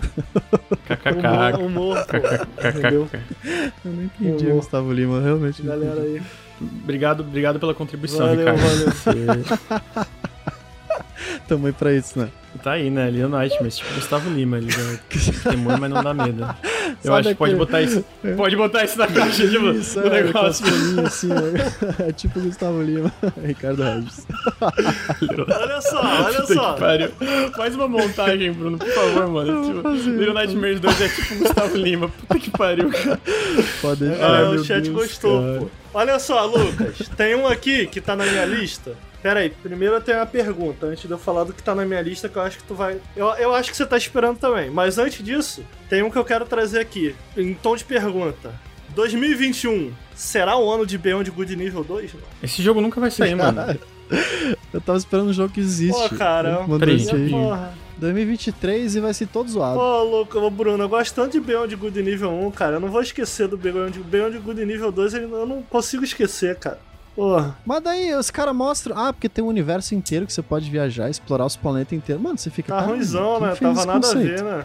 KKK. 0.86 1.58
Humor, 1.60 1.60
humor 1.60 2.06
pô. 2.06 2.68
Entendeu? 2.68 3.08
Eu 3.84 3.92
não 3.92 4.02
entendi 4.04 4.46
Ô, 4.46 4.52
o 4.52 4.56
Gustavo 4.56 4.90
Lima, 4.92 5.20
realmente. 5.20 5.62
não 5.62 5.78
Galera 5.78 6.00
aí. 6.00 6.22
Obrigado, 6.60 7.20
obrigado 7.20 7.58
pela 7.60 7.74
contribuição, 7.74 8.26
Valeu, 8.26 8.54
Ricardo. 8.54 8.94
valeu. 9.04 9.44
Tamo 11.48 11.66
aí 11.66 11.72
pra 11.72 11.92
isso, 11.92 12.18
né? 12.18 12.28
Tá 12.62 12.72
aí, 12.72 12.90
né? 12.90 13.08
Little 13.10 13.28
Nightmares, 13.28 13.76
tipo 13.76 13.94
Gustavo 13.94 14.30
Lima, 14.30 14.58
ele 14.58 14.70
já 14.70 14.80
temor, 15.50 15.78
mas 15.78 15.90
não 15.90 16.02
dá 16.02 16.12
medo. 16.12 16.42
Eu 17.04 17.12
Sabe 17.12 17.18
acho 17.20 17.28
que 17.28 17.34
pode 17.36 17.54
botar 17.54 17.82
isso. 17.82 18.04
Pode 18.36 18.56
botar 18.56 18.84
isso 18.84 18.98
na 18.98 19.06
caixa 19.06 19.46
tipo, 19.46 19.70
Isso, 19.70 20.00
do 20.00 20.06
é, 20.08 20.22
negócio. 20.24 20.66
assim, 21.06 21.28
né? 21.28 22.06
É 22.08 22.12
tipo 22.12 22.40
Gustavo 22.40 22.82
Lima, 22.82 23.12
Ricardo 23.44 23.82
Regis. 23.82 24.26
Olha 24.60 25.80
só, 25.80 26.00
olha 26.24 26.40
Puta 26.40 26.54
só. 26.54 26.76
Faz 27.56 27.74
uma 27.74 27.86
montagem, 27.86 28.52
Bruno, 28.52 28.78
por 28.78 28.88
favor, 28.88 29.28
mano. 29.28 29.66
Tipo, 29.66 29.82
fazer, 29.82 30.10
Little 30.10 30.34
Nightmares 30.34 30.80
2 30.80 31.00
é 31.02 31.08
tipo 31.08 31.34
Gustavo 31.36 31.76
Lima. 31.76 32.08
Puta 32.08 32.38
que 32.40 32.50
pariu, 32.50 32.90
cara. 32.90 33.20
Pode 33.80 34.04
É, 34.04 34.08
deixar. 34.08 34.34
Ai, 34.34 34.44
o 34.56 34.64
chat 34.64 34.82
Deus, 34.84 34.96
gostou, 34.96 35.40
cara. 35.42 35.58
pô. 35.60 35.68
Olha 35.98 36.16
só, 36.20 36.46
Lucas, 36.46 36.96
tem 37.16 37.34
um 37.34 37.44
aqui 37.44 37.88
que 37.88 38.00
tá 38.00 38.14
na 38.14 38.24
minha 38.24 38.44
lista. 38.44 38.96
Pera 39.20 39.40
aí, 39.40 39.50
primeiro 39.50 39.96
eu 39.96 40.00
tenho 40.00 40.18
uma 40.18 40.26
pergunta, 40.26 40.86
antes 40.86 41.08
de 41.08 41.10
eu 41.10 41.18
falar 41.18 41.42
do 41.42 41.52
que 41.52 41.60
tá 41.60 41.74
na 41.74 41.84
minha 41.84 42.00
lista, 42.00 42.28
que 42.28 42.36
eu 42.36 42.42
acho 42.42 42.58
que 42.58 42.62
tu 42.62 42.74
vai. 42.76 43.00
Eu, 43.16 43.26
eu 43.30 43.52
acho 43.52 43.68
que 43.68 43.76
você 43.76 43.84
tá 43.84 43.96
esperando 43.96 44.38
também. 44.38 44.70
Mas 44.70 44.96
antes 44.96 45.24
disso, 45.24 45.64
tem 45.88 46.04
um 46.04 46.08
que 46.08 46.16
eu 46.16 46.24
quero 46.24 46.46
trazer 46.46 46.78
aqui, 46.78 47.16
em 47.36 47.52
tom 47.52 47.74
de 47.74 47.82
pergunta. 47.82 48.54
2021 48.90 49.92
será 50.14 50.56
o 50.56 50.70
ano 50.70 50.86
de 50.86 50.96
Beyond 50.96 51.32
Good 51.32 51.56
nível 51.56 51.82
2? 51.82 52.14
Não? 52.14 52.20
Esse 52.44 52.62
jogo 52.62 52.80
nunca 52.80 53.00
vai 53.00 53.10
sair, 53.10 53.34
mano. 53.34 53.60
Eu 54.72 54.80
tava 54.80 54.98
esperando 54.98 55.30
um 55.30 55.32
jogo 55.32 55.52
que 55.52 55.60
existe. 55.60 56.10
Pô, 56.10 56.16
cara, 56.16 56.64
Peraí. 56.78 57.04
Esse 57.98 58.06
aí. 58.06 58.12
Porra. 58.12 58.12
2023 58.12 58.96
e 58.96 59.00
vai 59.00 59.14
ser 59.14 59.26
todo 59.26 59.50
zoado. 59.50 59.78
Pô, 59.78 60.02
louco, 60.04 60.38
ô, 60.38 60.50
Bruno, 60.50 60.84
eu 60.84 60.88
gosto 60.88 61.14
tanto 61.14 61.32
de 61.32 61.40
Beyond 61.40 61.74
Good 61.76 62.02
nível 62.02 62.30
1, 62.30 62.50
cara. 62.52 62.76
Eu 62.76 62.80
não 62.80 62.88
vou 62.88 63.00
esquecer 63.00 63.48
do 63.48 63.56
Beyond, 63.56 63.98
Beyond 64.00 64.38
Good 64.38 64.64
nível 64.64 64.90
2, 64.92 65.14
ele- 65.14 65.24
eu 65.32 65.46
não 65.46 65.62
consigo 65.62 66.04
esquecer, 66.04 66.56
cara. 66.56 66.78
Porra. 67.16 67.56
Mas 67.66 67.82
daí 67.82 68.14
os 68.14 68.30
caras 68.30 68.54
mostram. 68.54 68.96
Ah, 68.96 69.12
porque 69.12 69.28
tem 69.28 69.44
um 69.44 69.48
universo 69.48 69.92
inteiro 69.94 70.24
que 70.24 70.32
você 70.32 70.40
pode 70.42 70.70
viajar, 70.70 71.10
explorar 71.10 71.44
os 71.46 71.56
planetas 71.56 71.92
inteiros. 71.92 72.22
Mano, 72.22 72.38
você 72.38 72.48
fica. 72.48 72.68
Tá 72.72 72.76
"Caralho, 72.76 72.94
ruimzão, 72.94 73.40
né? 73.40 73.56
Tava 73.56 73.84
nada 73.84 73.98
a 74.06 74.12
conceito?" 74.12 74.36
ver, 74.36 74.42
né? 74.44 74.64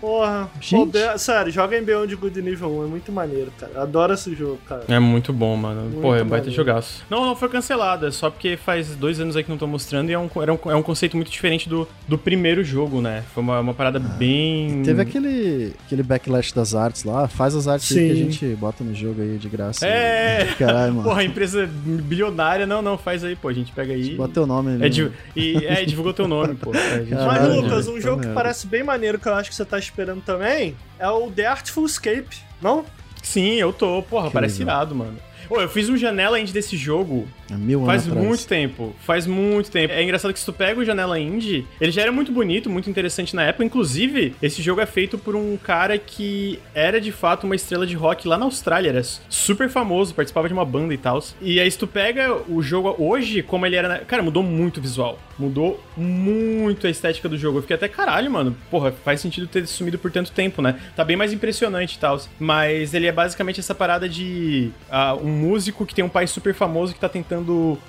Porra. 0.00 0.48
Gente. 0.60 0.92
Pô, 0.92 1.18
Sério, 1.18 1.52
joga 1.52 1.76
em 1.76 1.82
Beyond 1.82 2.14
Good 2.16 2.40
nível 2.42 2.70
1, 2.80 2.84
é 2.84 2.86
muito 2.86 3.12
maneiro, 3.12 3.52
cara. 3.58 3.82
Adoro 3.82 4.14
esse 4.14 4.34
jogo, 4.34 4.58
cara. 4.66 4.84
É 4.88 4.98
muito 4.98 5.32
bom, 5.32 5.56
mano. 5.56 5.82
Muito 5.82 6.00
Pô, 6.00 6.14
é 6.14 6.22
um 6.22 6.26
baita 6.26 6.50
jogaço. 6.50 7.04
Não, 7.10 7.24
não 7.24 7.36
foi 7.36 7.48
cancelado, 7.48 8.06
é 8.06 8.10
só 8.10 8.30
porque 8.30 8.56
faz 8.56 8.94
dois 8.96 9.20
anos 9.20 9.36
aí 9.36 9.44
que 9.44 9.50
não 9.50 9.58
tô 9.58 9.66
mostrando 9.66 10.08
e 10.10 10.12
é 10.12 10.18
um, 10.18 10.28
era 10.40 10.52
um, 10.52 10.58
é 10.66 10.74
um 10.74 10.82
conceito 10.82 11.16
muito 11.16 11.30
diferente 11.30 11.68
do, 11.68 11.86
do 12.08 12.16
primeiro 12.16 12.64
jogo, 12.64 13.00
né? 13.00 13.24
Foi 13.34 13.42
uma, 13.42 13.60
uma 13.60 13.74
parada 13.74 13.98
bem. 13.98 14.82
Teve 14.82 15.02
aquele, 15.02 15.74
aquele 15.84 16.02
backlash 16.02 16.52
das 16.52 16.74
artes 16.74 17.04
lá. 17.04 17.28
Faz 17.28 17.54
as 17.54 17.68
artes 17.68 17.94
aí 17.96 18.06
que 18.06 18.12
a 18.12 18.16
gente 18.16 18.46
bota 18.56 18.82
no 18.82 18.94
jogo 18.94 19.20
aí 19.20 19.36
de 19.36 19.48
graça. 19.48 19.86
É. 19.86 20.46
Caralho, 20.58 20.94
mano. 20.94 21.08
Porra, 21.08 21.24
empresa 21.24 21.68
bilionária, 21.70 22.66
não, 22.66 22.80
não, 22.80 22.96
faz 22.96 23.22
aí, 23.24 23.36
pô, 23.36 23.48
a 23.48 23.52
gente 23.52 23.72
pega 23.72 23.92
aí. 23.92 24.14
Bota 24.14 24.34
teu 24.34 24.46
nome 24.46 24.74
ali. 24.74 24.86
É, 24.86 24.88
di- 24.88 25.04
né? 25.04 25.10
e, 25.36 25.66
é, 25.66 25.84
divulgou 25.84 26.12
teu 26.12 26.26
nome, 26.26 26.54
pô. 26.54 26.70
É, 26.80 26.94
a 26.94 26.98
gente- 27.00 27.10
Caralho, 27.10 27.26
Mas, 27.54 27.56
Lucas, 27.56 27.88
um 27.88 27.94
tá 27.94 28.00
jogo 28.00 28.22
que 28.22 28.28
parece 28.28 28.66
bem 28.66 28.82
maneiro 28.82 29.18
que 29.18 29.28
eu 29.28 29.34
acho 29.34 29.50
que 29.50 29.54
você 29.54 29.64
tá 29.64 29.78
esperando 29.90 30.22
também 30.22 30.76
é 30.98 31.08
o 31.08 31.30
The 31.30 31.46
Artful 31.46 31.84
Escape, 31.86 32.36
não? 32.62 32.84
Sim, 33.22 33.54
eu 33.56 33.72
tô, 33.72 34.02
porra, 34.02 34.28
Que 34.28 34.32
parece 34.32 34.60
legal. 34.60 34.76
irado, 34.76 34.94
mano. 34.94 35.18
Ô, 35.48 35.60
eu 35.60 35.68
fiz 35.68 35.88
um 35.88 35.96
janela 35.96 36.38
indie 36.40 36.52
desse 36.52 36.76
jogo 36.76 37.28
mil 37.56 37.84
faz 37.84 38.02
anos 38.02 38.12
atrás. 38.12 38.26
muito 38.28 38.46
tempo. 38.46 38.96
Faz 39.00 39.26
muito 39.26 39.70
tempo. 39.70 39.92
É 39.92 40.02
engraçado 40.02 40.32
que 40.32 40.38
se 40.38 40.46
tu 40.46 40.52
pega 40.52 40.80
o 40.80 40.84
janela 40.84 41.18
indie, 41.18 41.66
ele 41.80 41.92
já 41.92 42.02
era 42.02 42.12
muito 42.12 42.32
bonito, 42.32 42.70
muito 42.70 42.88
interessante 42.88 43.34
na 43.34 43.44
época. 43.44 43.64
Inclusive, 43.64 44.34
esse 44.42 44.62
jogo 44.62 44.80
é 44.80 44.86
feito 44.86 45.18
por 45.18 45.34
um 45.34 45.56
cara 45.56 45.98
que 45.98 46.58
era 46.74 47.00
de 47.00 47.12
fato 47.12 47.44
uma 47.44 47.56
estrela 47.56 47.86
de 47.86 47.94
rock 47.94 48.26
lá 48.26 48.38
na 48.38 48.44
Austrália. 48.44 48.90
Era 48.90 49.02
super 49.28 49.68
famoso, 49.68 50.14
participava 50.14 50.48
de 50.48 50.54
uma 50.54 50.64
banda 50.64 50.94
e 50.94 50.98
tal. 50.98 51.22
E 51.40 51.60
aí, 51.60 51.70
se 51.70 51.78
tu 51.78 51.86
pega 51.86 52.34
o 52.48 52.62
jogo 52.62 52.94
hoje, 52.98 53.42
como 53.42 53.66
ele 53.66 53.76
era. 53.76 53.88
Na... 53.88 53.98
Cara, 53.98 54.22
mudou 54.22 54.42
muito 54.42 54.78
o 54.78 54.80
visual. 54.80 55.18
Mudou 55.38 55.82
muito 55.96 56.86
a 56.86 56.90
estética 56.90 57.28
do 57.28 57.36
jogo. 57.36 57.58
Eu 57.58 57.62
fiquei 57.62 57.76
até 57.76 57.88
caralho, 57.88 58.30
mano. 58.30 58.56
Porra, 58.70 58.92
faz 58.92 59.20
sentido 59.20 59.46
ter 59.46 59.66
sumido 59.66 59.98
por 59.98 60.10
tanto 60.10 60.32
tempo, 60.32 60.60
né? 60.60 60.78
Tá 60.94 61.04
bem 61.04 61.16
mais 61.16 61.32
impressionante 61.32 61.94
e 61.94 61.98
tal. 61.98 62.20
Mas 62.38 62.92
ele 62.92 63.06
é 63.06 63.12
basicamente 63.12 63.60
essa 63.60 63.74
parada 63.74 64.08
de 64.08 64.70
ah, 64.90 65.14
um 65.14 65.28
músico 65.28 65.86
que 65.86 65.94
tem 65.94 66.04
um 66.04 66.08
pai 66.08 66.26
super 66.26 66.54
famoso 66.54 66.92
que 66.92 67.00
tá 67.00 67.08
tentando 67.08 67.39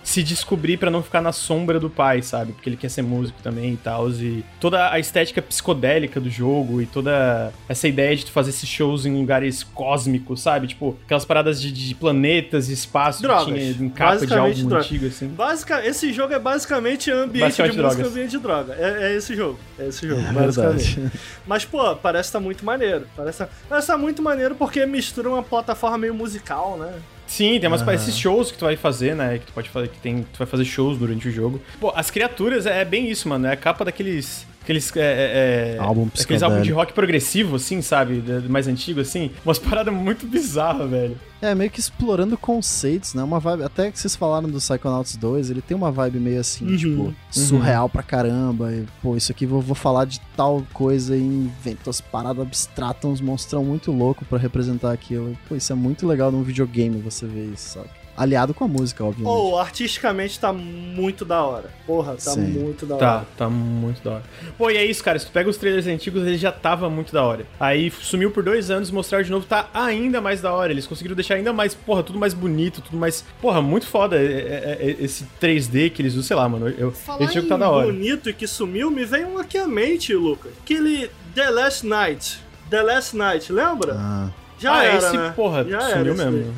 se 0.04 0.24
descobrir 0.24 0.78
pra 0.78 0.90
não 0.90 1.02
ficar 1.04 1.22
na 1.22 1.32
sombra 1.32 1.80
do 1.80 1.90
pai, 1.90 2.22
sabe? 2.22 2.54
Porque 2.54 2.70
ele 2.70 2.78
quer 2.78 2.90
ser 2.90 3.02
músico 3.02 3.42
também 3.42 3.74
e 3.74 3.78
tal. 3.78 4.10
E 4.12 4.44
toda 4.60 4.92
a 4.92 5.00
estética 5.00 5.42
psicodélica 5.42 6.20
do 6.20 6.30
jogo 6.30 6.82
e 6.82 6.86
toda 6.86 7.52
essa 7.68 7.88
ideia 7.88 8.16
de 8.16 8.26
tu 8.26 8.32
fazer 8.32 8.50
esses 8.52 8.68
shows 8.68 9.06
em 9.06 9.16
lugares 9.18 9.64
cósmicos, 9.64 10.42
sabe? 10.42 10.68
Tipo, 10.68 10.98
aquelas 11.06 11.26
paradas 11.26 11.62
de, 11.62 11.72
de 11.72 11.96
planetas 11.96 12.70
e 12.70 12.74
espaço 12.74 13.22
Drogas. 13.22 13.46
que 13.46 13.52
tinha 13.54 13.70
em 13.72 13.90
capa 13.90 14.12
de 14.14 14.20
Basicamente 14.28 14.58
álbum 14.58 14.70
drogas. 14.70 14.86
antigo, 14.86 15.06
assim. 15.08 15.28
Basica, 15.28 15.86
esse 15.86 16.14
jogo 16.14 16.34
é 16.34 16.40
basicamente 16.40 17.12
ambiente 17.12 17.42
Basicamente 17.44 17.76
de 17.76 17.82
música, 17.82 17.96
drogas. 17.96 18.12
ambiente 18.12 18.32
de 18.32 18.40
droga. 18.40 18.76
É, 18.78 19.12
é 19.14 19.16
esse 19.16 19.36
jogo. 19.36 19.60
É 19.80 19.88
esse 19.88 20.08
jogo, 20.08 20.22
É 20.28 20.32
basicamente. 20.34 20.96
verdade. 21.00 21.12
Mas, 21.48 21.66
pô, 21.66 21.96
parece 21.96 22.32
tá 22.32 22.40
muito 22.40 22.66
maneiro. 22.66 23.08
Parece, 23.16 23.46
parece 23.68 23.88
tá 23.88 23.98
muito 23.98 24.22
maneiro 24.22 24.56
porque 24.56 24.86
mistura 24.86 25.30
uma 25.30 25.44
plataforma 25.44 25.98
meio 25.98 26.14
musical, 26.14 26.78
né? 26.78 26.94
Sim, 27.32 27.58
tem 27.62 27.70
umas 27.70 27.82
Aham. 27.82 27.94
esses 27.94 28.18
shows 28.18 28.52
que 28.52 28.58
tu 28.58 28.66
vai 28.66 28.76
fazer, 28.76 29.16
né? 29.16 29.38
Que 29.38 29.46
tu 29.46 29.54
pode 29.54 29.70
fazer, 29.70 29.88
que 29.88 29.98
tem, 30.00 30.24
tu 30.34 30.38
vai 30.38 30.46
fazer 30.46 30.66
shows 30.66 30.98
durante 30.98 31.30
o 31.30 31.32
jogo. 31.32 31.62
Pô, 31.80 31.94
as 31.96 32.12
criaturas 32.12 32.66
é 32.66 32.84
bem 32.84 33.10
isso, 33.10 33.30
mano. 33.30 33.48
É 33.48 33.54
a 33.54 33.56
capa 33.56 33.86
daqueles. 33.86 34.46
Aqueles. 34.64 34.96
É, 34.96 35.00
é, 35.02 35.76
é, 35.76 35.80
Álbum 35.80 36.08
Aqueles 36.20 36.44
álbuns 36.44 36.64
de 36.64 36.72
rock 36.72 36.94
progressivo, 36.94 37.56
assim, 37.56 37.82
sabe? 37.82 38.22
Mais 38.48 38.68
antigo, 38.68 39.00
assim. 39.02 39.32
Umas 39.44 39.58
paradas 39.58 39.94
muito 39.94 40.28
bizarras, 40.28 40.90
velho. 40.90 41.18
É, 41.42 41.56
meio 41.56 41.72
que 41.72 41.80
explorando 41.80 42.38
conceitos, 42.38 43.16
né? 43.16 43.24
Uma 43.24 43.40
vibe. 43.40 43.64
Até 43.64 43.90
que 43.90 43.98
vocês 44.00 44.16
falaram 44.16 44.48
do 44.48 44.60
Psychonauts 44.60 45.16
2, 45.16 45.50
ele 45.50 45.62
tem 45.62 45.76
uma 45.76 45.92
vibe 45.92 46.20
meio 46.20 46.40
assim, 46.40 46.66
Uhum. 46.68 46.78
tipo, 46.78 47.16
surreal 47.32 47.90
pra 47.90 48.04
caramba. 48.04 48.72
E, 48.72 48.86
pô, 49.02 49.18
isso 49.18 49.32
aqui 49.32 49.48
vou, 49.48 49.60
vou 49.60 49.74
falar 49.76 50.06
de 50.06 50.22
tal 50.38 50.64
coisa 50.72 51.18
e 51.18 51.22
invento 51.22 51.90
as 51.90 52.00
paradas 52.00 52.46
abstratas, 52.46 53.06
uns 53.10 53.22
monstrão 53.22 53.64
muito 53.66 53.92
louco 53.92 54.24
pra 54.26 54.38
representar 54.38 54.92
aquilo. 54.92 55.36
Pô, 55.50 55.56
isso 55.56 55.72
é 55.74 55.76
muito 55.76 56.06
legal 56.06 56.32
num 56.32 56.44
videogame 56.44 57.02
você 57.02 57.26
ver 57.26 57.46
isso, 57.52 57.74
sabe? 57.74 57.90
Aliado 58.22 58.54
com 58.54 58.66
a 58.66 58.68
música, 58.68 59.04
obviamente. 59.04 59.34
Ou 59.36 59.58
artisticamente 59.58 60.40
tá 60.40 60.54
muito 60.54 61.26
da 61.26 61.44
hora. 61.44 61.72
Porra, 61.88 62.12
tá 62.14 62.32
Sim. 62.32 62.42
muito 62.42 62.86
da 62.86 62.96
Tá, 62.98 63.16
hora. 63.16 63.28
tá 63.36 63.50
muito 63.50 64.04
da 64.04 64.12
hora. 64.12 64.24
Pô, 64.58 64.70
e 64.70 64.78
é 64.78 64.86
isso, 64.86 65.04
cara. 65.04 65.18
Se 65.18 65.26
tu 65.26 65.32
pega 65.32 65.50
os 65.50 65.58
trailers 65.58 65.88
antigos, 65.88 66.22
ele 66.22 66.38
já 66.38 66.52
tava 66.52 66.90
muito 66.90 67.12
da 67.12 67.24
hora. 67.24 67.46
Aí 67.60 67.90
sumiu 67.90 68.30
por 68.30 68.44
dois 68.44 68.70
anos, 68.70 68.92
mostraram 68.92 69.24
de 69.26 69.32
novo, 69.32 69.46
tá 69.48 69.70
ainda 69.74 70.22
mais 70.22 70.40
da 70.40 70.54
hora. 70.54 70.72
Eles 70.72 70.86
conseguiram 70.86 71.16
deixar 71.16 71.36
ainda 71.36 71.52
mais, 71.52 71.74
porra, 71.74 72.04
tudo 72.04 72.20
mais 72.20 72.34
bonito, 72.34 72.82
tudo 72.82 72.98
mais. 72.98 73.26
Porra, 73.42 73.62
muito 73.62 73.88
foda 73.88 74.18
é- 74.18 74.22
é- 74.22 74.78
é- 74.92 74.96
esse 75.04 75.24
3D 75.40 75.90
que 75.90 76.02
eles 76.04 76.14
usam, 76.14 76.24
sei 76.24 76.36
lá, 76.36 76.48
mano. 76.48 76.70
Eu, 76.70 76.92
Falar 76.92 77.26
esse 77.26 77.34
jogo 77.34 77.48
tá 77.48 77.58
da 77.58 77.70
hora. 77.70 77.88
bonito 77.88 78.30
e 78.30 78.34
que 78.34 78.46
sumiu, 78.46 78.92
me 78.92 79.04
veio 79.04 79.28
um 79.30 79.40
aqui 79.40 79.58
à 79.58 79.68
mente, 79.68 80.14
Lucas. 80.14 80.52
Aquele 80.64 81.10
The 81.34 81.50
Last 81.50 81.88
Night. 81.88 82.40
The 82.70 82.84
Last 82.84 83.18
Night, 83.18 83.52
lembra? 83.52 83.96
Ah, 83.98 84.30
Já 84.60 84.74
ah, 84.76 84.84
era, 84.86 84.98
esse, 84.98 85.18
né? 85.18 85.34
porra, 85.36 85.64
Já 85.66 85.80
sumiu 85.90 86.14
mesmo. 86.16 86.32
daí. 86.32 86.52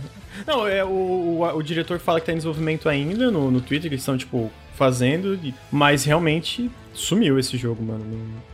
Não, 0.46 0.68
é, 0.68 0.84
o, 0.84 0.88
o, 0.88 1.56
o 1.56 1.64
diretor 1.64 2.00
fala 2.00 2.20
que 2.20 2.26
tá 2.26 2.32
em 2.34 2.38
desenvolvimento 2.38 2.90
ainda 2.90 3.32
no, 3.32 3.50
no 3.50 3.62
Twitter, 3.62 3.90
que 3.90 3.96
eles 3.96 4.02
estão, 4.02 4.18
tipo, 4.18 4.52
fazendo, 4.76 5.40
mas 5.72 6.04
realmente 6.04 6.70
sumiu 6.94 7.40
esse 7.40 7.58
jogo, 7.58 7.84
mano. 7.84 8.04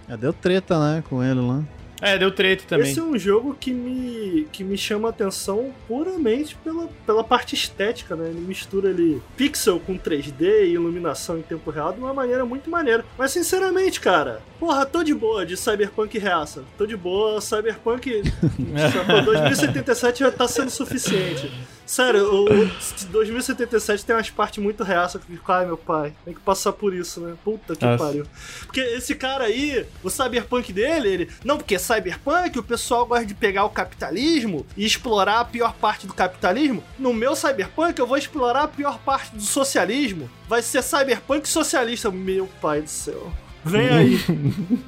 É, 0.07 0.15
deu 0.15 0.33
treta, 0.33 0.79
né, 0.79 1.03
com 1.09 1.23
ele 1.23 1.39
lá. 1.39 1.63
É, 2.01 2.17
deu 2.17 2.31
treta 2.31 2.63
também. 2.67 2.89
Esse 2.89 2.99
é 2.99 3.03
um 3.03 3.17
jogo 3.17 3.55
que 3.59 3.73
me, 3.73 4.47
que 4.51 4.63
me 4.63 4.77
chama 4.77 5.09
a 5.09 5.11
atenção 5.11 5.73
puramente 5.87 6.55
pela, 6.63 6.87
pela 7.05 7.23
parte 7.23 7.55
estética, 7.55 8.15
né? 8.15 8.29
Ele 8.29 8.39
mistura 8.39 8.89
ali 8.89 9.21
pixel 9.35 9.79
com 9.81 9.97
3D 9.97 10.41
e 10.41 10.73
iluminação 10.73 11.37
em 11.37 11.41
tempo 11.41 11.69
real 11.69 11.91
de 11.91 11.99
uma 11.99 12.13
maneira 12.13 12.45
muito 12.45 12.69
maneira. 12.69 13.03
Mas 13.17 13.31
sinceramente, 13.31 13.99
cara, 13.99 14.41
porra, 14.59 14.85
tô 14.85 15.03
de 15.03 15.13
boa 15.13 15.45
de 15.45 15.57
Cyberpunk 15.57 16.17
reaça. 16.17 16.63
Tô 16.77 16.85
de 16.85 16.95
boa, 16.95 17.41
Cyberpunk. 17.41 18.23
sacou? 18.93 19.21
2077 19.21 20.19
já 20.19 20.31
tá 20.31 20.47
sendo 20.47 20.69
suficiente. 20.69 21.51
Sério, 21.89 22.31
o, 22.31 22.45
o 22.45 23.05
2077 23.09 24.05
tem 24.05 24.15
umas 24.15 24.29
partes 24.29 24.63
muito 24.63 24.83
reaça 24.83 25.17
que 25.17 25.25
eu 25.25 25.35
fico, 25.35 25.51
ai 25.51 25.65
meu 25.65 25.75
pai, 25.75 26.13
tem 26.23 26.35
que 26.35 26.39
passar 26.39 26.71
por 26.71 26.93
isso, 26.93 27.19
né? 27.19 27.35
Puta 27.43 27.75
que 27.75 27.83
Nossa. 27.83 28.03
pariu. 28.03 28.27
Porque 28.59 28.79
esse 28.79 29.15
cara 29.15 29.45
aí, 29.45 29.87
o 30.03 30.09
cyberpunk 30.11 30.71
dele, 30.71 31.09
ele. 31.09 31.29
Não, 31.43 31.57
porque 31.57 31.79
cyberpunk 31.79 32.59
o 32.59 32.63
pessoal 32.63 33.07
gosta 33.07 33.25
de 33.25 33.33
pegar 33.33 33.65
o 33.65 33.71
capitalismo 33.71 34.67
e 34.77 34.85
explorar 34.85 35.39
a 35.39 35.45
pior 35.45 35.73
parte 35.73 36.05
do 36.05 36.13
capitalismo. 36.13 36.83
No 36.99 37.11
meu 37.11 37.35
cyberpunk 37.35 37.97
eu 37.97 38.05
vou 38.05 38.17
explorar 38.19 38.65
a 38.65 38.67
pior 38.67 38.99
parte 38.99 39.35
do 39.35 39.41
socialismo. 39.41 40.29
Vai 40.47 40.61
ser 40.61 40.83
cyberpunk 40.83 41.49
socialista. 41.49 42.11
Meu 42.11 42.47
pai 42.61 42.83
do 42.83 42.87
céu. 42.87 43.33
Vem 43.65 43.89
aí. 43.89 44.19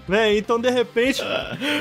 Vem. 0.07 0.37
Então, 0.37 0.59
de 0.59 0.69
repente. 0.69 1.21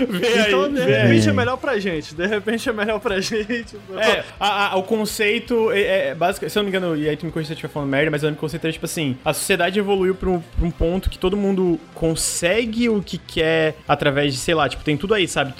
Vem 0.09 0.47
então, 0.47 0.65
aí, 0.65 0.73
de 0.73 0.81
vem 0.81 0.95
aí. 0.95 1.03
repente 1.09 1.29
é 1.29 1.33
melhor 1.33 1.57
pra 1.57 1.79
gente. 1.79 2.15
De 2.15 2.27
repente 2.27 2.69
é 2.69 2.73
melhor 2.73 2.99
pra 3.01 3.21
gente. 3.23 3.77
É, 3.97 4.25
a- 4.39 4.73
a- 4.73 4.77
o 4.77 4.83
conceito 4.83 5.71
é, 5.71 6.09
é 6.09 6.15
básico. 6.15 6.49
Se 6.51 6.59
eu 6.59 6.63
não 6.63 6.71
me 6.71 6.77
engano, 6.77 6.97
e 6.97 7.09
aí 7.09 7.17
tu 7.17 7.27
me 7.27 7.33
corrija 7.33 7.49
se 7.49 7.53
eu 7.53 7.55
estiver 7.55 7.73
falando 7.73 7.89
merda, 7.91 8.11
mas 8.11 8.25
o 8.25 8.33
conceito 8.35 8.67
é 8.67 8.73
tipo 8.73 8.85
assim: 8.87 9.17
a 9.25 9.33
sociedade 9.33 9.79
evoluiu 9.79 10.15
pra 10.15 10.29
um, 10.31 10.41
pra 10.41 10.67
um 10.67 10.71
ponto 10.71 11.09
que 11.09 11.19
todo 11.19 11.37
mundo 11.37 11.79
consegue 11.95 12.89
o 12.89 13.01
que 13.03 13.19
quer 13.19 13.77
através 13.87 14.35
de, 14.35 14.41
sei 14.41 14.55
lá, 14.55 14.69
tipo, 14.69 14.83
tem 14.85 14.97
tudo 14.97 15.15
aí, 15.15 15.29
sabe? 15.29 15.55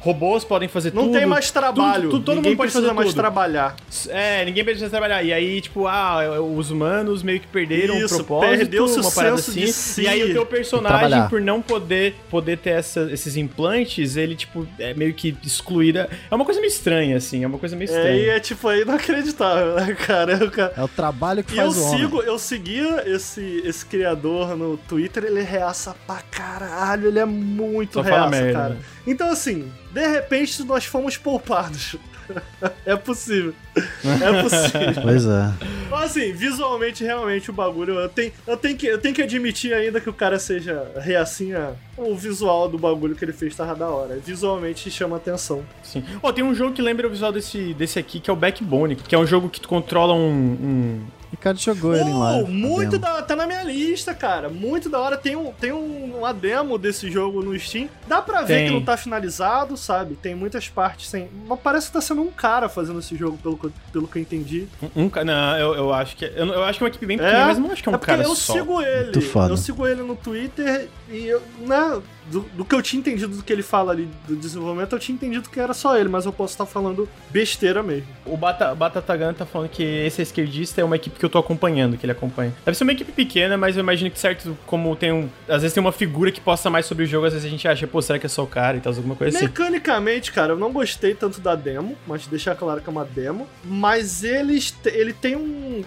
Robôs 0.00 0.44
podem 0.44 0.68
fazer 0.68 0.92
Não 0.94 1.04
tudo. 1.04 1.14
tem 1.18 1.26
mais 1.26 1.50
trabalho. 1.50 2.10
tudo- 2.10 2.24
todo 2.24 2.36
Ninguém 2.36 2.52
mundo 2.52 2.58
pode 2.58 2.72
fazer 2.72 2.92
mais 2.92 3.08
tudo. 3.10 3.16
trabalhar. 3.20 3.76
É, 4.08 4.44
ninguém 4.44 4.64
precisa 4.64 4.88
trabalhar. 4.90 5.22
E 5.22 5.32
aí, 5.32 5.60
tipo, 5.60 5.86
ah, 5.86 6.40
os 6.40 6.70
humanos 6.70 7.22
meio 7.22 7.38
que 7.40 7.46
perderam 7.46 7.96
Isso, 7.98 8.14
o 8.14 8.24
propósito, 8.24 8.58
perdeu-se 8.58 8.98
o 8.98 9.02
uma 9.02 9.10
parada 9.12 9.36
senso 9.36 9.50
assim. 9.50 9.60
de 9.60 9.72
si. 9.72 10.02
E 10.02 10.08
aí 10.08 10.21
o 10.30 10.32
teu 10.32 10.46
personagem, 10.46 11.28
por 11.28 11.40
não 11.40 11.60
poder, 11.62 12.14
poder 12.30 12.58
ter 12.58 12.70
essa- 12.70 13.08
esses 13.12 13.36
implantes, 13.36 14.16
ele, 14.16 14.34
tipo, 14.34 14.66
é 14.78 14.94
meio 14.94 15.12
que 15.14 15.36
excluída. 15.42 16.08
É 16.30 16.34
uma 16.34 16.44
coisa 16.44 16.60
meio 16.60 16.70
estranha, 16.70 17.16
assim, 17.16 17.44
é 17.44 17.46
uma 17.46 17.58
coisa 17.58 17.74
meio 17.76 17.90
É, 17.90 17.94
estranha. 17.94 18.16
e 18.16 18.28
é 18.28 18.40
tipo, 18.40 18.70
é 18.70 18.80
inacreditável, 18.82 19.74
né, 19.76 19.94
cara? 20.06 20.50
Cara- 20.50 20.72
É 20.76 20.82
o 20.82 20.88
trabalho 20.88 21.42
que 21.44 21.54
E 21.54 21.58
eu 21.58 21.70
faz 21.72 21.76
o 21.76 21.86
homem. 21.88 21.98
sigo, 22.00 22.22
eu 22.22 22.38
seguia 22.38 23.02
esse, 23.06 23.62
esse 23.64 23.84
criador 23.86 24.56
no 24.56 24.76
Twitter, 24.76 25.24
ele 25.24 25.42
reaça 25.42 25.94
pra 26.06 26.22
caralho, 26.30 27.08
ele 27.08 27.18
é 27.18 27.24
muito 27.26 27.94
Só 27.94 28.00
reaça, 28.02 28.52
cara. 28.52 28.68
né? 28.74 28.78
Então 29.06 29.30
assim, 29.30 29.70
de 29.92 30.06
repente 30.06 30.62
nós 30.64 30.84
fomos 30.84 31.16
poupados. 31.16 31.96
é 32.86 32.96
possível. 32.96 33.54
É 33.76 34.42
possível. 34.42 34.92
Pois 35.02 35.24
é. 35.26 35.52
Mas 35.90 36.04
assim, 36.04 36.32
visualmente, 36.32 37.04
realmente, 37.04 37.50
o 37.50 37.52
bagulho. 37.52 37.94
Eu 37.98 38.08
tenho, 38.08 38.32
eu, 38.46 38.56
tenho 38.56 38.76
que, 38.76 38.86
eu 38.86 38.98
tenho 38.98 39.14
que 39.14 39.22
admitir 39.22 39.72
ainda 39.74 40.00
que 40.00 40.08
o 40.08 40.12
cara 40.12 40.38
seja 40.38 40.90
reacinha. 40.96 41.74
O 41.96 42.16
visual 42.16 42.68
do 42.68 42.78
bagulho 42.78 43.14
que 43.14 43.24
ele 43.24 43.32
fez 43.32 43.54
tava 43.54 43.74
da 43.74 43.88
hora. 43.88 44.16
Visualmente 44.16 44.90
chama 44.90 45.16
atenção. 45.16 45.62
Sim. 45.82 46.02
Ó, 46.22 46.32
tem 46.32 46.42
um 46.44 46.54
jogo 46.54 46.72
que 46.74 46.80
lembra 46.82 47.06
o 47.06 47.10
visual 47.10 47.30
desse, 47.32 47.74
desse 47.74 47.98
aqui, 47.98 48.20
que 48.20 48.30
é 48.30 48.32
o 48.32 48.36
Backbone, 48.36 48.96
que 48.96 49.14
é 49.14 49.18
um 49.18 49.26
jogo 49.26 49.48
que 49.48 49.60
tu 49.60 49.68
controla 49.68 50.14
um. 50.14 50.18
um- 50.30 51.06
Ricardo 51.32 51.58
jogou 51.58 51.94
ele 51.96 52.10
em 52.10 52.14
Oh, 52.14 52.18
live. 52.18 52.52
muito 52.52 52.98
da 52.98 53.14
hora, 53.14 53.22
tá 53.22 53.34
na 53.34 53.46
minha 53.46 53.64
lista, 53.64 54.14
cara. 54.14 54.48
Muito 54.50 54.88
da 54.88 55.00
hora. 55.00 55.16
Tem, 55.16 55.34
um, 55.34 55.50
tem 55.50 55.72
um, 55.72 56.18
uma 56.18 56.32
demo 56.32 56.76
desse 56.78 57.10
jogo 57.10 57.42
no 57.42 57.58
Steam. 57.58 57.88
Dá 58.06 58.20
pra 58.22 58.42
ver 58.42 58.54
Tem. 58.58 58.66
que 58.68 58.72
não 58.74 58.82
tá 58.82 58.96
finalizado, 58.98 59.76
sabe? 59.76 60.14
Tem 60.14 60.34
muitas 60.34 60.68
partes 60.68 61.08
sem. 61.08 61.28
Mas 61.48 61.58
parece 61.60 61.86
que 61.86 61.94
tá 61.94 62.00
sendo 62.02 62.20
um 62.22 62.30
cara 62.30 62.68
fazendo 62.68 62.98
esse 62.98 63.16
jogo, 63.16 63.38
pelo, 63.38 63.56
que 63.56 63.64
eu- 63.64 63.72
pelo 63.92 64.06
que 64.06 64.18
eu 64.18 64.22
entendi. 64.22 64.68
um, 64.94 65.04
um 65.04 65.10
não, 65.24 65.56
eu, 65.58 65.74
eu 65.74 65.92
acho 65.94 66.16
que. 66.16 66.24
Eu, 66.26 66.46
eu 66.48 66.62
acho 66.64 66.78
que 66.78 66.84
é 66.84 66.86
uma 66.86 66.90
equipe 66.90 67.06
bem 67.06 67.16
pequena, 67.18 67.46
mas 67.46 67.58
não 67.58 67.70
acho 67.72 67.82
que 67.82 67.88
é 67.88 67.92
um 67.92 67.96
é 67.96 67.98
cara 67.98 68.22
eu 68.22 68.34
só. 68.36 68.52
sigo 68.52 68.82
ele. 68.82 69.12
Eu 69.48 69.56
sigo 69.56 69.86
ele 69.86 70.02
no 70.02 70.14
Twitter 70.14 70.88
e 71.10 71.26
eu, 71.26 71.42
né, 71.60 72.00
do, 72.30 72.40
do 72.54 72.64
que 72.64 72.74
eu 72.74 72.82
tinha 72.82 73.00
entendido 73.00 73.36
do 73.36 73.42
que 73.42 73.52
ele 73.52 73.62
fala 73.62 73.92
ali 73.92 74.08
do 74.28 74.36
desenvolvimento, 74.36 74.92
eu 74.94 74.98
tinha 74.98 75.14
entendido 75.14 75.48
que 75.50 75.58
era 75.60 75.74
só 75.74 75.96
ele, 75.96 76.08
mas 76.08 76.24
eu 76.26 76.32
posso 76.32 76.54
estar 76.54 76.66
falando 76.66 77.08
besteira 77.30 77.82
mesmo. 77.82 78.06
O 78.24 78.36
Bata, 78.36 78.74
Batatagan 78.74 79.32
tá 79.34 79.44
falando 79.46 79.68
que 79.68 79.82
esse 79.82 80.22
esquerdista 80.22 80.80
é 80.80 80.84
uma 80.84 80.96
equipe 80.96 81.18
que 81.18 81.24
eu 81.24 81.30
tô 81.30 81.38
acompanhando, 81.38 81.96
que 81.96 82.04
ele 82.04 82.12
acompanha. 82.12 82.52
Deve 82.64 82.76
ser 82.76 82.84
uma 82.84 82.92
equipe 82.92 83.12
pequena, 83.12 83.56
mas 83.56 83.76
eu 83.76 83.80
imagino 83.82 84.10
que 84.10 84.18
certo, 84.18 84.56
como 84.66 84.94
tem 84.96 85.12
um. 85.12 85.28
Às 85.48 85.62
vezes 85.62 85.72
tem 85.74 85.80
uma 85.80 85.92
figura 85.92 86.30
que 86.30 86.40
posta 86.40 86.70
mais 86.70 86.86
sobre 86.86 87.04
o 87.04 87.06
jogo, 87.06 87.26
às 87.26 87.32
vezes 87.32 87.46
a 87.46 87.50
gente 87.50 87.66
acha, 87.66 87.86
pô, 87.86 88.00
será 88.00 88.18
que 88.18 88.26
é 88.26 88.28
só 88.28 88.42
o 88.44 88.46
cara 88.46 88.76
e 88.76 88.80
tal, 88.80 88.92
alguma 88.94 89.14
coisa 89.16 89.36
assim. 89.36 89.46
Mecanicamente, 89.46 90.32
cara, 90.32 90.52
eu 90.52 90.58
não 90.58 90.72
gostei 90.72 91.14
tanto 91.14 91.40
da 91.40 91.54
demo, 91.54 91.96
mas 92.06 92.26
deixar 92.26 92.54
claro 92.54 92.80
que 92.80 92.88
é 92.88 92.92
uma 92.92 93.04
demo. 93.04 93.46
Mas 93.64 94.22
eles, 94.24 94.70
te- 94.70 94.90
ele 94.90 95.12
tem 95.12 95.36
um 95.36 95.82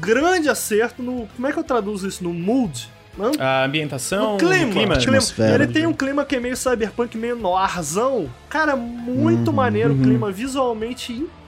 grande 0.00 0.48
acerto 0.48 1.02
no. 1.02 1.26
Como 1.34 1.46
é 1.46 1.52
que 1.52 1.58
eu 1.58 1.64
traduzo 1.64 2.06
isso? 2.08 2.22
No 2.24 2.32
mood? 2.32 2.88
A 3.38 3.64
ambientação, 3.64 4.32
No 4.32 4.38
clima, 4.38 4.54
o 4.54 4.58
clima. 4.58 4.72
clima. 4.72 4.94
Atmosfera 4.96 5.64
Ele 5.64 5.72
tem 5.72 5.86
um 5.86 5.92
clima 5.92 6.24
que 6.24 6.36
é 6.36 6.40
meio 6.40 6.56
cyberpunk, 6.56 7.16
meio 7.16 7.36
noirzão. 7.36 8.28
Cara, 8.48 8.76
muito 8.76 9.48
Uhum, 9.48 9.54
maneiro 9.56 9.92
o 9.92 9.96
uhum. 9.96 10.02
clima, 10.02 10.30
visualmente 10.30 11.12
incrível 11.12 11.45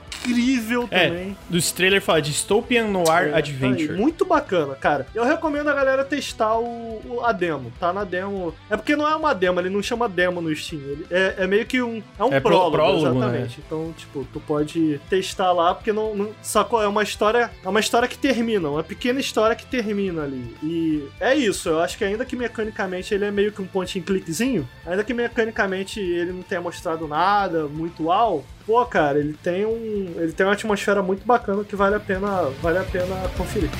É, 0.91 1.07
também. 1.07 1.37
Dos 1.49 1.71
trailer 1.71 2.01
fala 2.01 2.21
Dystopian 2.21 2.87
Noir 2.87 3.29
É, 3.33 3.37
Adventure. 3.37 3.91
aí, 3.93 3.97
muito 3.97 4.25
bacana, 4.25 4.75
cara. 4.75 5.07
Eu 5.15 5.23
recomendo 5.23 5.69
a 5.69 5.73
galera 5.73 6.03
testar 6.03 6.57
o, 6.57 7.01
o- 7.07 7.21
a 7.23 7.31
demo, 7.31 7.71
tá 7.79 7.91
na 7.93 8.03
demo. 8.03 8.53
É 8.69 8.75
porque 8.77 8.95
não 8.95 9.07
é 9.07 9.15
uma 9.15 9.33
demo, 9.33 9.59
ele 9.59 9.69
não 9.69 9.81
chama 9.81 10.07
demo 10.09 10.41
no 10.41 10.53
Steam. 10.55 10.81
Ele 10.81 11.05
é, 11.09 11.35
é 11.39 11.47
meio 11.47 11.65
que 11.65 11.81
um. 11.81 12.01
É 12.17 12.23
um 12.23 12.33
É 12.33 12.39
prólogo, 12.39 12.71
prólogo, 12.71 13.17
exatamente. 13.17 13.59
Então, 13.65 13.93
tipo, 13.97 14.25
tu 14.31 14.39
pode 14.39 14.99
testar 15.09 15.51
lá, 15.51 15.73
porque 15.73 15.91
não, 15.93 16.15
não. 16.15 16.29
Sacou? 16.41 16.81
É 16.81 16.87
uma 16.87 17.03
história. 17.03 17.49
É 17.63 17.69
uma 17.69 17.79
história 17.79 18.07
que 18.07 18.17
termina, 18.17 18.69
uma 18.69 18.83
pequena 18.83 19.19
história 19.19 19.55
que 19.55 19.65
termina 19.65 20.23
ali. 20.23 20.55
E 20.61 21.07
é 21.19 21.35
isso, 21.35 21.69
eu 21.69 21.79
acho 21.79 21.97
que 21.97 22.03
ainda 22.03 22.25
que 22.25 22.35
mecanicamente 22.35 23.13
ele 23.13 23.25
é 23.25 23.31
meio 23.31 23.51
que 23.51 23.61
um 23.61 23.67
point 23.67 23.97
and 23.99 24.01
clickzinho, 24.03 24.67
ainda 24.85 25.03
que 25.03 25.13
mecanicamente 25.13 25.99
ele 25.99 26.31
não 26.31 26.41
tenha 26.41 26.61
mostrado 26.61 27.07
nada 27.07 27.67
muito 27.67 28.03
uau. 28.05 28.43
Pô, 28.69 28.85
cara, 28.85 29.17
ele 29.17 29.33
tem 29.33 29.65
um. 29.65 30.13
Ele 30.15 30.31
tem 30.31 30.45
uma 30.45 30.53
atmosfera 30.53 31.01
muito 31.01 31.25
bacana 31.25 31.63
que 31.63 31.75
vale 31.75 31.95
a 31.95 31.99
pena, 31.99 32.51
vale 32.61 32.77
a 32.77 32.83
pena 32.83 33.15
conferir. 33.35 33.71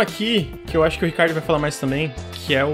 Um 0.00 0.02
aqui, 0.02 0.50
que 0.66 0.76
eu 0.76 0.82
acho 0.82 0.98
que 0.98 1.04
o 1.04 1.06
Ricardo 1.06 1.32
vai 1.34 1.42
falar 1.42 1.58
mais 1.58 1.78
também, 1.78 2.12
que 2.32 2.54
é 2.54 2.64
o, 2.64 2.70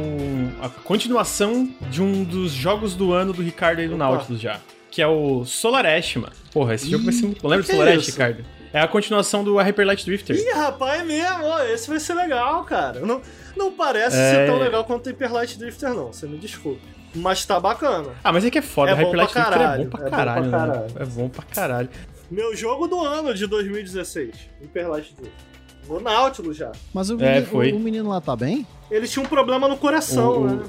a 0.63 0.69
continuação 0.69 1.69
de 1.91 2.01
um 2.01 2.23
dos 2.23 2.53
jogos 2.53 2.95
do 2.95 3.13
ano 3.13 3.33
do 3.33 3.43
Ricardo 3.43 3.81
aí 3.81 3.89
do. 3.89 3.97
Nautilus 3.97 4.41
já. 4.41 4.61
Que 4.91 5.03
é 5.03 5.07
o 5.07 5.45
Solar 5.45 5.85
Ash, 5.85 6.17
mano. 6.17 6.33
Porra, 6.53 6.75
esse 6.75 6.89
jogo 6.89 7.05
vai 7.05 7.13
ser 7.13 7.27
muito. 7.27 7.47
Lembra 7.47 7.67
do 7.67 7.71
Solar 7.71 7.89
é 7.89 7.95
Ash? 7.95 8.07
Ricardo? 8.07 8.45
É 8.73 8.81
a 8.81 8.89
continuação 8.89 9.43
do 9.43 9.57
Hyper 9.57 9.87
Light 9.87 10.05
Drifter. 10.05 10.37
Ih, 10.37 10.53
rapaz, 10.53 11.01
é 11.01 11.05
mesmo, 11.05 11.59
esse 11.73 11.89
vai 11.89 11.99
ser 11.99 12.15
legal, 12.15 12.63
cara. 12.65 13.01
Não, 13.01 13.21
não 13.57 13.73
parece 13.73 14.17
É. 14.17 14.31
ser 14.35 14.47
tão 14.47 14.59
legal 14.59 14.85
quanto 14.85 15.07
o 15.07 15.11
Hyper 15.11 15.33
Light 15.33 15.59
Drifter, 15.59 15.95
não, 15.95 16.13
você 16.13 16.27
me 16.27 16.39
desculpe. 16.39 16.81
Mas 17.15 17.45
tá 17.45 17.59
bacana. 17.59 18.11
Ah, 18.23 18.33
mas 18.33 18.45
é 18.45 18.51
que 18.51 18.59
é 18.59 18.63
foda. 18.63 18.93
É 18.93 18.95
o 18.95 18.97
Hyper 18.99 19.17
Light 19.17 19.33
Drifter 19.33 19.53
é 19.53 19.57
caralho, 19.57 19.85
bom 19.85 19.91
pra 19.91 20.01
é 20.01 20.05
bom 20.05 20.11
pra 20.11 20.17
caralho, 20.19 20.45
né? 20.45 20.51
caralho. 20.51 20.87
É 20.97 21.05
bom 21.05 21.29
pra 21.29 21.43
caralho. 21.45 21.89
Meu 22.31 22.57
jogo 22.57 22.87
do 22.87 23.01
ano 23.01 23.33
de 23.35 23.47
2016, 23.47 24.35
Hyper 24.61 24.89
Light 24.89 25.15
Drifter. 25.15 25.56
No 25.89 26.01
Nautilus 26.01 26.57
já. 26.57 26.73
Mas 26.93 27.11
o, 27.11 27.15
É, 27.23 27.35
menino, 27.35 27.47
foi. 27.47 27.73
o, 27.73 27.77
o 27.77 27.81
menino 27.81 28.09
lá 28.09 28.21
tá 28.21 28.35
bem? 28.37 28.67
Ele 28.91 29.07
tinha 29.09 29.25
um 29.25 29.29
problema 29.29 29.67
no 29.69 29.77
coração, 29.77 30.43
O- 30.43 30.47
né? 30.47 30.63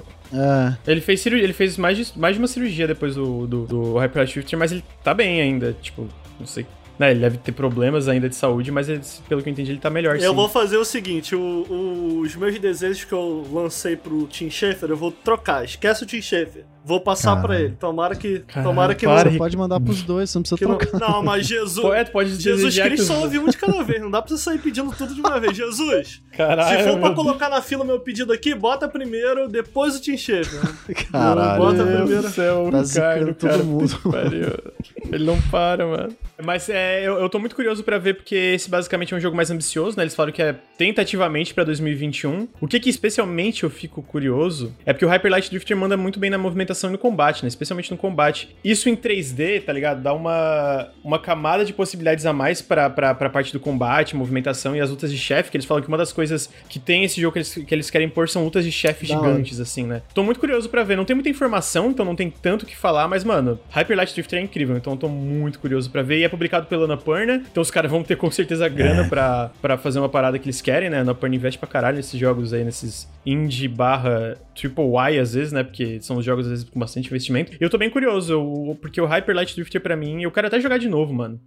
É. 0.86 0.92
Ele 0.92 1.02
fez, 1.02 1.22
cirurgia, 1.22 1.46
ele 1.46 1.54
fez 1.54 1.78
mais, 1.78 1.98
de, 1.98 2.20
mais 2.20 2.36
de 2.36 2.42
uma 2.42 2.48
cirurgia 2.48 2.86
depois 2.88 3.16
do, 3.16 3.48
do, 3.48 3.66
do 3.66 3.94
Hyper 3.98 4.18
Light 4.24 4.34
Drifter, 4.34 4.60
mas 4.60 4.72
ele 4.72 4.84
tá 5.04 5.14
bem 5.14 5.42
ainda. 5.42 5.76
Tipo, 5.82 6.08
não 6.40 6.46
sei. 6.46 6.66
Né, 7.00 7.12
ele 7.12 7.20
deve 7.20 7.38
ter 7.38 7.52
problemas 7.52 8.08
ainda 8.08 8.28
de 8.28 8.36
saúde, 8.36 8.72
mas 8.72 8.90
ele- 8.90 9.02
pelo 9.30 9.42
que 9.44 9.48
eu 9.50 9.52
entendi, 9.52 9.72
ele 9.72 9.80
tá 9.80 9.88
melhor, 9.90 10.16
Eu 10.16 10.32
sim. 10.32 10.36
vou 10.36 10.50
fazer 10.50 10.78
o 10.78 10.84
seguinte, 10.84 11.36
o- 11.36 11.40
o- 11.70 12.20
os 12.22 12.36
meus 12.36 12.58
desejos 12.58 13.04
que 13.04 13.14
eu 13.14 13.46
lancei 13.54 13.96
pro 13.96 14.26
Tim 14.26 14.50
Schafer, 14.50 14.90
eu 14.90 14.98
vou 14.98 15.12
trocar. 15.12 15.64
Esquece 15.64 16.04
o 16.04 16.08
Tim 16.08 16.20
Schafer. 16.22 16.66
Vou 16.88 17.02
passar 17.02 17.36
Caralho. 17.36 17.48
pra 17.48 17.60
ele. 17.60 17.76
Tomara 17.78 18.16
que, 18.16 18.40
Caralho, 18.40 18.70
tomara 18.70 18.96
que 18.96 19.06
para, 19.06 19.26
não, 19.26 19.32
Você 19.34 19.38
pode 19.38 19.58
mandar 19.58 19.80
pros 19.82 20.02
dois, 20.04 20.30
você 20.30 20.38
não 20.38 20.44
precisa 20.44 20.58
que 20.58 20.66
não, 20.66 20.78
trocar. 20.78 21.00
não, 21.00 21.22
mas 21.22 21.46
Jesus, 21.46 21.94
é, 21.94 22.06
pode 22.06 22.36
Jesus 22.42 22.80
Cristo 22.80 23.06
só 23.08 23.20
ouve 23.20 23.38
um 23.40 23.48
de 23.50 23.58
cada 23.58 23.84
vez. 23.84 24.02
Não 24.02 24.10
dá 24.10 24.22
pra 24.22 24.30
você 24.36 24.42
sair 24.42 24.58
pedindo 24.60 24.90
tudo 24.98 25.14
de 25.14 25.20
uma 25.20 25.38
vez. 25.40 25.58
Jesus, 25.58 26.22
Caralho, 26.38 26.78
se 26.78 26.84
for 26.86 26.98
pra 27.00 27.10
meu 27.10 27.16
colocar 27.16 27.50
na 27.50 27.62
fila 27.62 27.84
o 27.84 27.86
meu 27.88 28.00
pedido 28.00 28.32
aqui, 28.32 28.56
bota 28.56 28.88
primeiro, 28.88 29.50
depois 29.50 29.96
o 29.98 30.02
Tim 30.02 30.16
Schafer. 30.16 30.62
Caralho. 31.12 31.62
Bota 31.62 31.84
Deus 31.84 32.00
primeiro. 32.00 32.22
do 32.24 32.30
céu, 32.30 32.70
Tá 32.72 32.82
Ricardo, 32.82 33.34
todo 33.34 33.50
cara, 33.50 33.64
mundo. 33.64 34.00
Ele 35.12 35.26
não 35.26 35.40
para, 35.52 35.86
mano. 35.86 36.16
Mas 36.44 36.70
é, 36.70 37.06
eu, 37.06 37.16
eu 37.20 37.30
tô 37.30 37.40
muito 37.40 37.56
curioso 37.56 37.84
pra 37.84 37.98
ver, 37.98 38.14
porque 38.16 38.36
esse 38.36 38.70
basicamente 38.70 39.14
é 39.14 39.18
um 39.18 39.20
jogo 39.20 39.36
mais 39.36 39.50
ambicioso, 39.50 39.98
né? 39.98 40.04
Eles 40.04 40.14
falaram 40.16 40.34
que 40.34 40.42
é 40.42 40.56
tentativamente 40.78 41.54
pra 41.54 41.64
2021. 41.64 42.48
O 42.62 42.68
que 42.68 42.80
que 42.80 42.90
especialmente 42.90 43.64
eu 43.64 43.70
fico 43.70 44.02
curioso 44.04 44.74
é 44.86 44.94
porque 44.94 45.06
o 45.06 45.10
Hyper 45.10 45.32
Light 45.32 45.50
Drifter 45.50 45.76
manda 45.76 45.98
muito 45.98 46.20
bem 46.20 46.30
na 46.30 46.38
movimentação 46.38 46.77
e 46.86 46.92
no 46.92 46.98
combate, 46.98 47.44
né? 47.44 47.48
Especialmente 47.48 47.90
no 47.90 47.98
combate. 47.98 48.56
Isso 48.64 48.90
em 48.90 48.96
3D, 48.96 49.64
tá 49.64 49.74
ligado? 49.74 50.02
Dá 50.02 50.14
uma, 50.14 50.90
uma 51.04 51.20
camada 51.20 51.66
de 51.66 51.74
possibilidades 51.74 52.26
a 52.26 52.34
mais 52.34 52.62
pra, 52.62 52.90
pra, 52.90 53.16
pra 53.16 53.30
parte 53.30 53.52
do 53.52 53.60
combate, 53.60 54.16
movimentação 54.16 54.76
e 54.76 54.82
as 54.82 54.90
lutas 54.90 55.12
de 55.12 55.18
chefe, 55.18 55.50
que 55.50 55.58
eles 55.58 55.66
falam 55.66 55.82
que 55.82 55.88
uma 55.88 55.98
das 55.98 56.14
coisas 56.14 56.50
que 56.70 56.80
tem 56.80 57.04
esse 57.04 57.20
jogo 57.20 57.34
que 57.34 57.40
eles, 57.40 57.54
que 57.54 57.76
eles 57.76 57.90
querem 57.90 58.10
pôr 58.10 58.30
são 58.30 58.44
lutas 58.44 58.64
de 58.64 58.72
chefe 58.72 59.06
gigantes, 59.06 59.60
assim, 59.60 59.86
né? 59.86 60.02
Tô 60.14 60.24
muito 60.24 60.40
curioso 60.40 60.70
pra 60.70 60.84
ver. 60.84 60.96
Não 60.96 61.06
tem 61.06 61.16
muita 61.16 61.30
informação, 61.30 61.90
então 61.90 62.06
não 62.06 62.16
tem 62.16 62.30
tanto 62.30 62.64
o 62.64 62.66
que 62.66 62.76
falar, 62.76 63.08
mas, 63.08 63.24
mano, 63.24 63.60
Hyper 63.72 63.98
Light 63.98 64.14
Drifter 64.14 64.40
é 64.40 64.42
incrível, 64.42 64.78
então 64.78 64.94
eu 64.94 64.98
tô 64.98 65.08
muito 65.08 65.60
curioso 65.60 65.90
pra 65.90 66.02
ver. 66.02 66.20
E 66.20 66.24
é 66.24 66.30
publicado 66.30 66.68
pela 66.68 66.86
Annapurna, 66.86 67.44
então 67.50 67.62
os 67.62 67.72
caras 67.72 67.90
vão 67.90 68.04
ter 68.04 68.18
com 68.18 68.30
certeza 68.30 68.68
grana 68.68 69.08
pra, 69.08 69.52
pra 69.62 69.78
fazer 69.78 70.00
uma 70.00 70.10
parada 70.10 70.38
que 70.38 70.46
eles 70.46 70.62
querem, 70.62 70.90
né? 70.90 71.00
A 71.00 71.02
Annapurna 71.02 71.36
investe 71.36 71.58
pra 71.58 71.68
caralho 71.68 71.98
nesses 71.98 72.20
jogos 72.20 72.54
aí, 72.54 72.64
nesses 72.64 73.08
indie 73.30 73.68
barra 73.68 74.36
triple 74.56 74.86
Y 74.86 75.20
às 75.20 75.34
vezes, 75.34 75.52
né? 75.52 75.64
Porque 75.64 76.00
são 76.02 76.18
os 76.18 76.26
jogos 76.26 76.46
às 76.46 76.52
vezes 76.52 76.70
com 76.70 76.80
bastante 76.80 77.08
investimento. 77.08 77.52
E 77.54 77.58
eu 77.60 77.70
tô 77.70 77.78
bem 77.78 77.90
curioso, 77.90 78.32
eu- 78.34 78.78
porque 78.82 79.02
o 79.02 79.06
Hyper 79.06 79.36
Light 79.36 79.54
Drifter 79.56 79.82
pra 79.82 79.96
mim, 79.98 80.24
eu 80.24 80.32
quero 80.32 80.48
até 80.48 80.60
jogar 80.60 80.78
de 80.78 80.88
novo, 80.88 81.14
mano. 81.14 81.40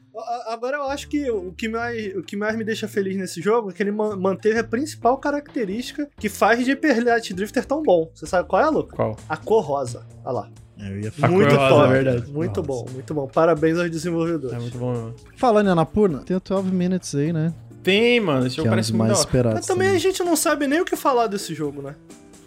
Agora 0.48 0.76
eu 0.76 0.82
acho 0.84 1.08
que 1.08 1.30
o 1.30 1.52
que 1.52 1.68
mais, 1.68 2.14
o 2.16 2.22
que 2.22 2.36
mais 2.36 2.54
me 2.56 2.64
deixa 2.64 2.86
feliz 2.86 3.16
nesse 3.16 3.40
jogo 3.40 3.70
é 3.70 3.72
que 3.72 3.82
ele 3.82 3.90
ma- 3.92 4.14
manteve 4.16 4.58
a 4.58 4.64
principal 4.64 5.16
característica 5.16 6.08
que 6.18 6.28
faz 6.28 6.62
de 6.64 6.72
Hyper 6.72 7.04
Light 7.04 7.32
Drifter 7.32 7.64
tão 7.64 7.82
bom. 7.82 8.10
Você 8.14 8.26
sabe 8.26 8.46
qual 8.48 8.62
é, 8.62 8.68
Luca? 8.68 8.94
Qual? 8.94 9.16
A 9.28 9.36
cor 9.36 9.62
rosa. 9.64 10.04
Olha 10.24 10.32
lá. 10.32 10.50
Muito 10.78 11.10
cor 11.20 11.30
rosa, 11.30 11.56
top. 11.68 11.84
é 11.84 12.02
verdade. 12.02 12.32
Muito 12.32 12.56
Nossa. 12.62 12.84
bom, 12.84 12.86
muito 12.92 13.14
bom. 13.14 13.26
Parabéns 13.28 13.78
aos 13.78 13.90
desenvolvedores. 13.90 14.56
É 14.56 14.60
muito 14.60 14.78
bom, 14.78 14.92
mano. 14.92 15.14
Falando 15.36 15.66
em 15.68 15.70
Anapurna, 15.70 16.18
tem 16.20 16.36
o 16.36 16.40
12 16.40 16.70
Minutes 16.70 17.14
aí, 17.14 17.32
né? 17.32 17.52
Tem, 17.82 18.20
mano, 18.20 18.46
esse 18.46 18.50
Que 18.50 18.56
jogo 18.56 18.68
é 18.68 18.70
um 18.70 18.72
parece 18.72 18.92
muito 18.92 18.98
da 19.02 19.04
mais 19.08 19.18
hora. 19.18 19.26
esperados. 19.28 19.58
Mas 19.60 19.66
também 19.66 19.88
a 19.88 19.98
gente 19.98 20.22
não 20.22 20.36
sabe 20.36 20.66
nem 20.66 20.80
o 20.80 20.84
que 20.84 20.96
falar 20.96 21.26
desse 21.26 21.54
jogo, 21.54 21.80
né? 21.82 21.94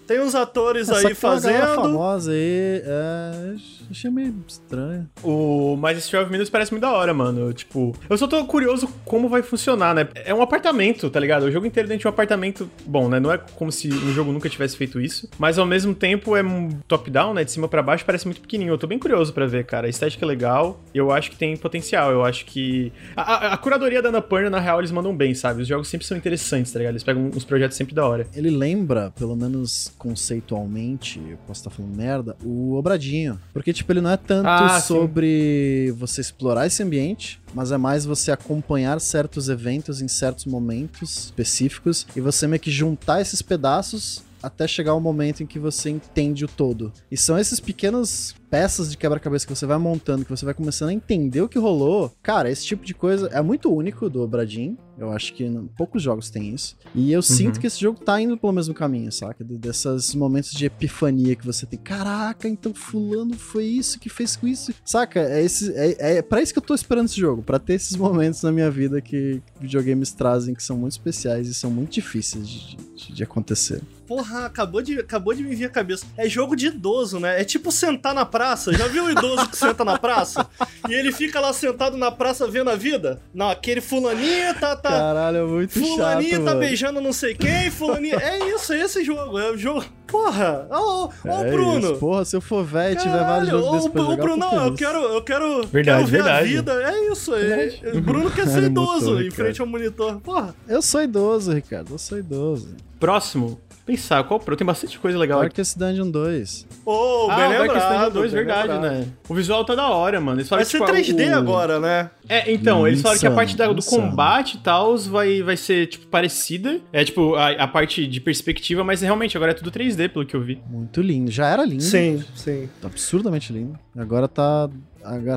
Tem 0.08 0.20
uns 0.20 0.36
atores 0.36 0.90
Essa 0.90 1.08
aí 1.08 1.16
fazendo. 1.16 1.76
famosa 1.76 2.32
aí, 2.32 2.82
é... 2.86 3.56
achei 3.90 4.10
meio 4.12 4.36
estranho. 4.48 5.10
O... 5.24 5.76
Mas 5.80 5.98
esse 5.98 6.12
12 6.12 6.30
Minutes 6.30 6.50
parece 6.50 6.72
muito 6.72 6.82
da 6.82 6.92
hora, 6.92 7.14
mano. 7.14 7.54
Tipo, 7.54 7.96
eu 8.10 8.18
só 8.18 8.28
tô 8.28 8.44
curioso 8.46 8.88
como 9.06 9.30
vai 9.30 9.42
funcionar, 9.42 9.94
né? 9.96 10.08
É 10.26 10.34
um 10.34 10.42
apartamento, 10.42 11.10
tá 11.10 11.20
ligado? 11.20 11.44
O 11.44 11.52
jogo 11.52 11.66
inteiro 11.66 11.88
dentro 11.88 12.02
de 12.02 12.08
um 12.08 12.10
apartamento. 12.10 12.70
Bom, 12.86 13.08
né? 13.08 13.20
Não 13.20 13.32
é 13.32 13.38
como 13.56 13.72
se 13.72 13.88
um 13.90 14.14
jogo 14.14 14.32
nunca 14.32 14.50
tivesse 14.50 14.76
feito 14.76 15.00
isso. 15.00 15.30
Mas 15.38 15.58
ao 15.58 15.66
mesmo 15.66 15.96
tempo 15.96 16.36
é 16.36 16.44
um 16.44 16.70
top-down, 16.88 17.34
né? 17.34 17.44
De 17.44 17.52
cima 17.52 17.68
pra 17.68 17.82
baixo, 17.82 18.06
parece 18.06 18.26
muito 18.26 18.42
pequenininho. 18.42 18.74
Eu 18.74 18.78
tô 18.78 18.88
bem 18.88 19.00
curioso 19.00 19.32
pra 19.34 19.46
ver, 19.46 19.66
cara. 19.66 19.88
A 19.88 19.90
estética 19.90 20.26
é 20.26 20.28
legal. 20.28 20.80
Eu 20.94 21.12
acho 21.12 21.32
que 21.32 21.38
tem 21.38 21.56
potencial. 21.56 22.12
Eu 22.12 22.26
acho 22.26 22.46
que. 22.46 22.92
A, 23.16 23.22
a- 23.22 23.54
a 23.54 23.58
curadoria 23.58 24.02
da 24.02 24.10
Annapurna, 24.10 24.50
na 24.50 24.60
real, 24.60 24.80
eles 24.80 24.92
mandam 24.92 25.16
bem, 25.16 25.34
sabe? 25.34 25.62
Os 25.62 25.68
jogos 25.68 25.88
sempre 25.88 26.06
são 26.06 26.18
interessantes, 26.18 26.72
tá 26.72 26.80
ligado? 26.80 26.94
Eles 26.94 27.04
pegam 27.04 27.30
uns 27.34 27.46
projetos 27.46 27.78
sempre 27.78 27.96
da 27.96 28.06
hora. 28.06 28.28
Ele 28.36 28.50
lembra, 28.50 29.12
pelo 29.18 29.36
menos 29.36 29.93
conceitualmente, 30.04 31.20
eu 31.30 31.38
posso 31.48 31.62
estar 31.62 31.70
falando 31.70 31.96
merda, 31.96 32.36
o 32.44 32.74
Obradinho. 32.76 33.40
Porque, 33.54 33.72
tipo, 33.74 33.92
ele 33.92 34.02
não 34.02 34.10
é 34.12 34.18
tanto 34.18 34.48
Ah, 34.48 34.80
sim. 34.80 34.88
sobre 34.88 35.94
você 35.98 36.22
explorar 36.22 36.68
esse 36.68 36.84
ambiente, 36.84 37.42
mas 37.54 37.72
é 37.72 37.78
mais 37.78 38.06
você 38.06 38.32
acompanhar 38.32 39.00
certos 39.00 39.50
eventos 39.50 40.02
em 40.02 40.08
certos 40.08 40.46
momentos 40.46 41.26
específicos 41.26 42.06
e 42.16 42.22
você 42.22 42.48
meio 42.48 42.60
que 42.60 42.72
juntar 42.72 43.22
esses 43.22 43.42
pedaços 43.42 44.24
até 44.42 44.68
chegar 44.68 44.94
o 44.94 45.00
momento 45.00 45.42
em 45.42 45.46
que 45.46 45.58
você 45.58 45.90
entende 45.90 46.44
o 46.44 46.50
todo. 46.50 46.92
E 47.10 47.16
são 47.16 47.40
esses 47.40 47.62
pequenos 47.62 48.36
peças 48.50 48.92
de 48.92 48.98
quebra-cabeça 48.98 49.48
que 49.48 49.56
você 49.56 49.66
vai 49.66 49.78
montando, 49.78 50.26
que 50.26 50.30
você 50.30 50.44
vai 50.44 50.54
começando 50.54 50.90
a 50.90 50.94
entender 50.94 51.40
o 51.42 51.48
que 51.48 51.58
rolou. 51.58 52.12
Cara, 52.22 52.52
esse 52.52 52.66
tipo 52.66 52.86
de 52.86 52.94
coisa 52.94 53.30
é 53.32 53.42
muito 53.42 53.74
único 53.74 54.10
do 54.10 54.22
Obradin. 54.22 54.78
Eu 54.98 55.12
acho 55.12 55.34
que 55.34 55.50
não- 55.50 55.66
poucos 55.68 56.04
jogos 56.04 56.30
têm 56.30 56.54
isso. 56.54 56.76
E 56.94 57.12
eu 57.12 57.22
sinto 57.22 57.60
que 57.60 57.66
esse 57.68 57.80
jogo 57.80 58.00
tá 58.00 58.22
indo 58.22 58.38
pelo 58.38 58.54
mesmo 58.54 58.74
caminho, 58.74 59.12
saca? 59.12 59.44
De- 59.44 59.58
Desses 59.58 60.14
momentos 60.14 60.52
de 60.52 60.66
epifania 60.66 61.36
que 61.36 61.46
você 61.46 61.66
tem. 61.66 61.80
Caraca, 61.80 62.48
então 62.48 62.74
fulano 62.74 63.34
foi 63.34 63.66
isso 63.66 64.00
que 64.00 64.08
fez 64.10 64.36
com 64.36 64.48
isso. 64.48 64.72
Saca? 64.86 65.20
É, 65.20 65.42
esse, 65.44 65.72
é, 65.74 66.18
é 66.18 66.22
pra 66.22 66.42
isso 66.42 66.54
que 66.54 66.60
eu 66.60 66.64
tô 66.64 66.76
esperando 66.76 67.06
esse 67.06 67.20
jogo. 67.20 67.42
Pra 67.42 67.58
ter 67.58 67.74
esses 67.74 67.96
momentos 67.96 68.42
na 68.44 68.52
minha 68.52 68.70
vida 68.70 69.02
que 69.02 69.42
videogames 69.60 70.12
trazem, 70.12 70.54
que 70.54 70.62
são 70.62 70.78
muito 70.78 70.92
especiais 70.94 71.48
e 71.48 71.54
são 71.54 71.72
muito 71.72 71.92
difíceis 71.94 72.48
de, 72.48 72.76
de- 72.78 73.14
de 73.14 73.24
acontecer. 73.24 73.82
Porra, 74.08 74.46
acabou 74.46 74.82
de, 74.82 75.00
acabou 75.00 75.34
de 75.34 75.42
me 75.44 75.56
vir 75.56 75.66
a 75.66 75.70
cabeça. 75.70 76.06
É 76.18 76.28
jogo 76.30 76.56
de 76.56 76.68
idoso, 76.68 77.20
né? 77.20 77.40
É 77.42 77.44
tipo 77.44 77.72
sentar 77.72 78.14
na 78.14 78.26
praça. 78.26 78.72
Já 78.74 78.88
viu 78.88 79.06
o 79.06 79.10
idoso 79.12 79.50
que 79.50 79.58
senta 79.58 79.84
na 79.84 79.98
praça? 79.98 80.48
E 80.90 80.94
ele 80.94 81.12
fica 81.12 81.40
lá 81.40 81.52
sentado 81.54 81.98
na 81.98 82.12
praça 82.12 82.46
vendo 82.48 82.70
a 82.70 82.76
vida? 82.76 83.22
Não, 83.34 83.50
aquele 83.50 83.82
fulaninho 83.82 84.54
tá. 84.60 84.76
Tá 84.84 84.90
Caralho, 84.90 85.38
é 85.38 85.44
muito 85.44 85.74
fulaninho 85.80 86.30
chato, 86.32 86.40
tá 86.44 86.46
mano. 86.52 86.60
beijando 86.60 87.02
não 87.02 87.14
sei 87.14 87.34
quem, 87.34 87.72
fulaninho. 87.72 88.20
É 88.20 88.50
isso, 88.54 88.74
é 88.74 88.82
esse 88.82 89.04
jogo. 89.04 89.40
É 89.40 89.50
o 89.52 89.58
jogo. 89.58 89.84
Porra! 90.08 90.68
Ó, 90.70 91.06
ó, 91.06 91.10
ó 91.26 91.44
É 91.44 91.48
o 91.48 91.52
Bruno. 91.52 91.80
isso. 91.92 91.96
Porra, 91.96 92.26
se 92.26 92.36
eu 92.36 92.42
for 92.42 92.64
velho 92.64 92.94
e 92.94 92.98
tiver 93.02 93.18
vários 93.20 93.50
jogos 93.50 93.68
ô, 93.68 93.72
desses 93.72 93.90
pra 93.90 94.02
o 94.02 94.06
jogar, 94.06 94.22
Bruno, 94.24 94.38
não, 94.38 94.66
eu 94.68 94.74
quero, 94.76 94.98
eu 95.00 95.22
quero, 95.24 95.68
Verdade, 95.68 95.72
quero 95.72 96.06
ver 96.06 96.12
verdade. 96.24 96.40
a 96.40 96.44
vida. 96.58 96.84
É 96.84 97.12
isso. 97.12 97.34
É, 97.34 97.72
o 97.96 98.02
Bruno 98.02 98.30
quer 98.30 98.48
ser 98.48 98.58
Ele 98.58 98.66
idoso 98.68 99.06
mutou, 99.08 99.22
em 99.22 99.30
cara. 99.30 99.36
frente 99.44 99.62
ao 99.62 99.68
monitor. 99.68 100.20
Porra. 100.22 100.54
Eu 100.68 100.82
sou 100.84 101.02
idoso, 101.02 101.52
Ricardo. 101.54 101.94
Eu 101.94 101.98
sou 101.98 102.20
idoso. 102.20 102.76
Próximo. 103.00 103.60
Pensar, 103.86 104.24
qual 104.24 104.40
pro? 104.40 104.56
Tem 104.56 104.66
bastante 104.66 104.98
coisa 104.98 105.18
legal 105.18 105.40
aqui. 105.40 105.50
Darkest 105.50 105.78
Dungeon 105.78 106.10
2. 106.10 106.68
Ô, 106.86 107.28
Ah, 107.30 107.36
bem 107.36 107.46
o 107.46 107.50
Darkest 107.50 107.74
lembrado. 107.74 107.90
Dungeon 107.90 108.12
2, 108.14 108.32
bem 108.34 108.46
verdade, 108.46 108.68
lembrado. 108.70 108.92
né? 108.94 109.08
O 109.28 109.34
visual 109.34 109.66
tá 109.66 109.76
da 109.76 109.90
hora, 109.90 110.22
mano. 110.22 110.40
Eles 110.40 110.50
Vai 110.50 110.64
falaram 110.64 110.96
ser 110.96 111.04
tipo, 111.04 111.18
3D 111.18 111.30
o- 111.34 111.36
agora, 111.38 111.80
né? 111.82 112.10
É, 112.30 112.50
então, 112.54 112.88
eles 112.88 113.02
falaram 113.02 113.20
que 113.20 113.26
a 113.26 113.30
Insano, 113.30 113.36
parte 113.36 113.58
da- 113.58 113.68
do 113.68 113.80
insano. 113.80 114.10
combate 114.10 114.56
e 114.56 114.58
tal 114.60 114.98
vai, 114.98 115.42
vai 115.42 115.58
ser, 115.58 115.88
tipo, 115.88 116.08
parecida. 116.08 116.80
É, 116.94 117.04
tipo, 117.04 117.36
a, 117.36 117.50
a 117.50 117.68
parte 117.68 118.08
de 118.08 118.22
perspectiva, 118.22 118.84
mas 118.86 119.02
realmente 119.02 119.36
agora 119.36 119.52
é 119.52 119.54
tudo 119.54 119.70
3D, 119.70 120.08
pelo 120.08 120.26
que 120.26 120.36
eu 120.36 120.42
vi. 120.42 120.62
Muito 120.70 121.02
lindo. 121.02 121.30
Já 121.30 121.48
era 121.48 121.66
lindo. 121.66 121.84
Sim, 121.84 122.24
sim. 122.36 122.70
Absurdamente 122.82 123.52
lindo. 123.52 123.78
Agora 123.98 124.28
tá. 124.30 124.70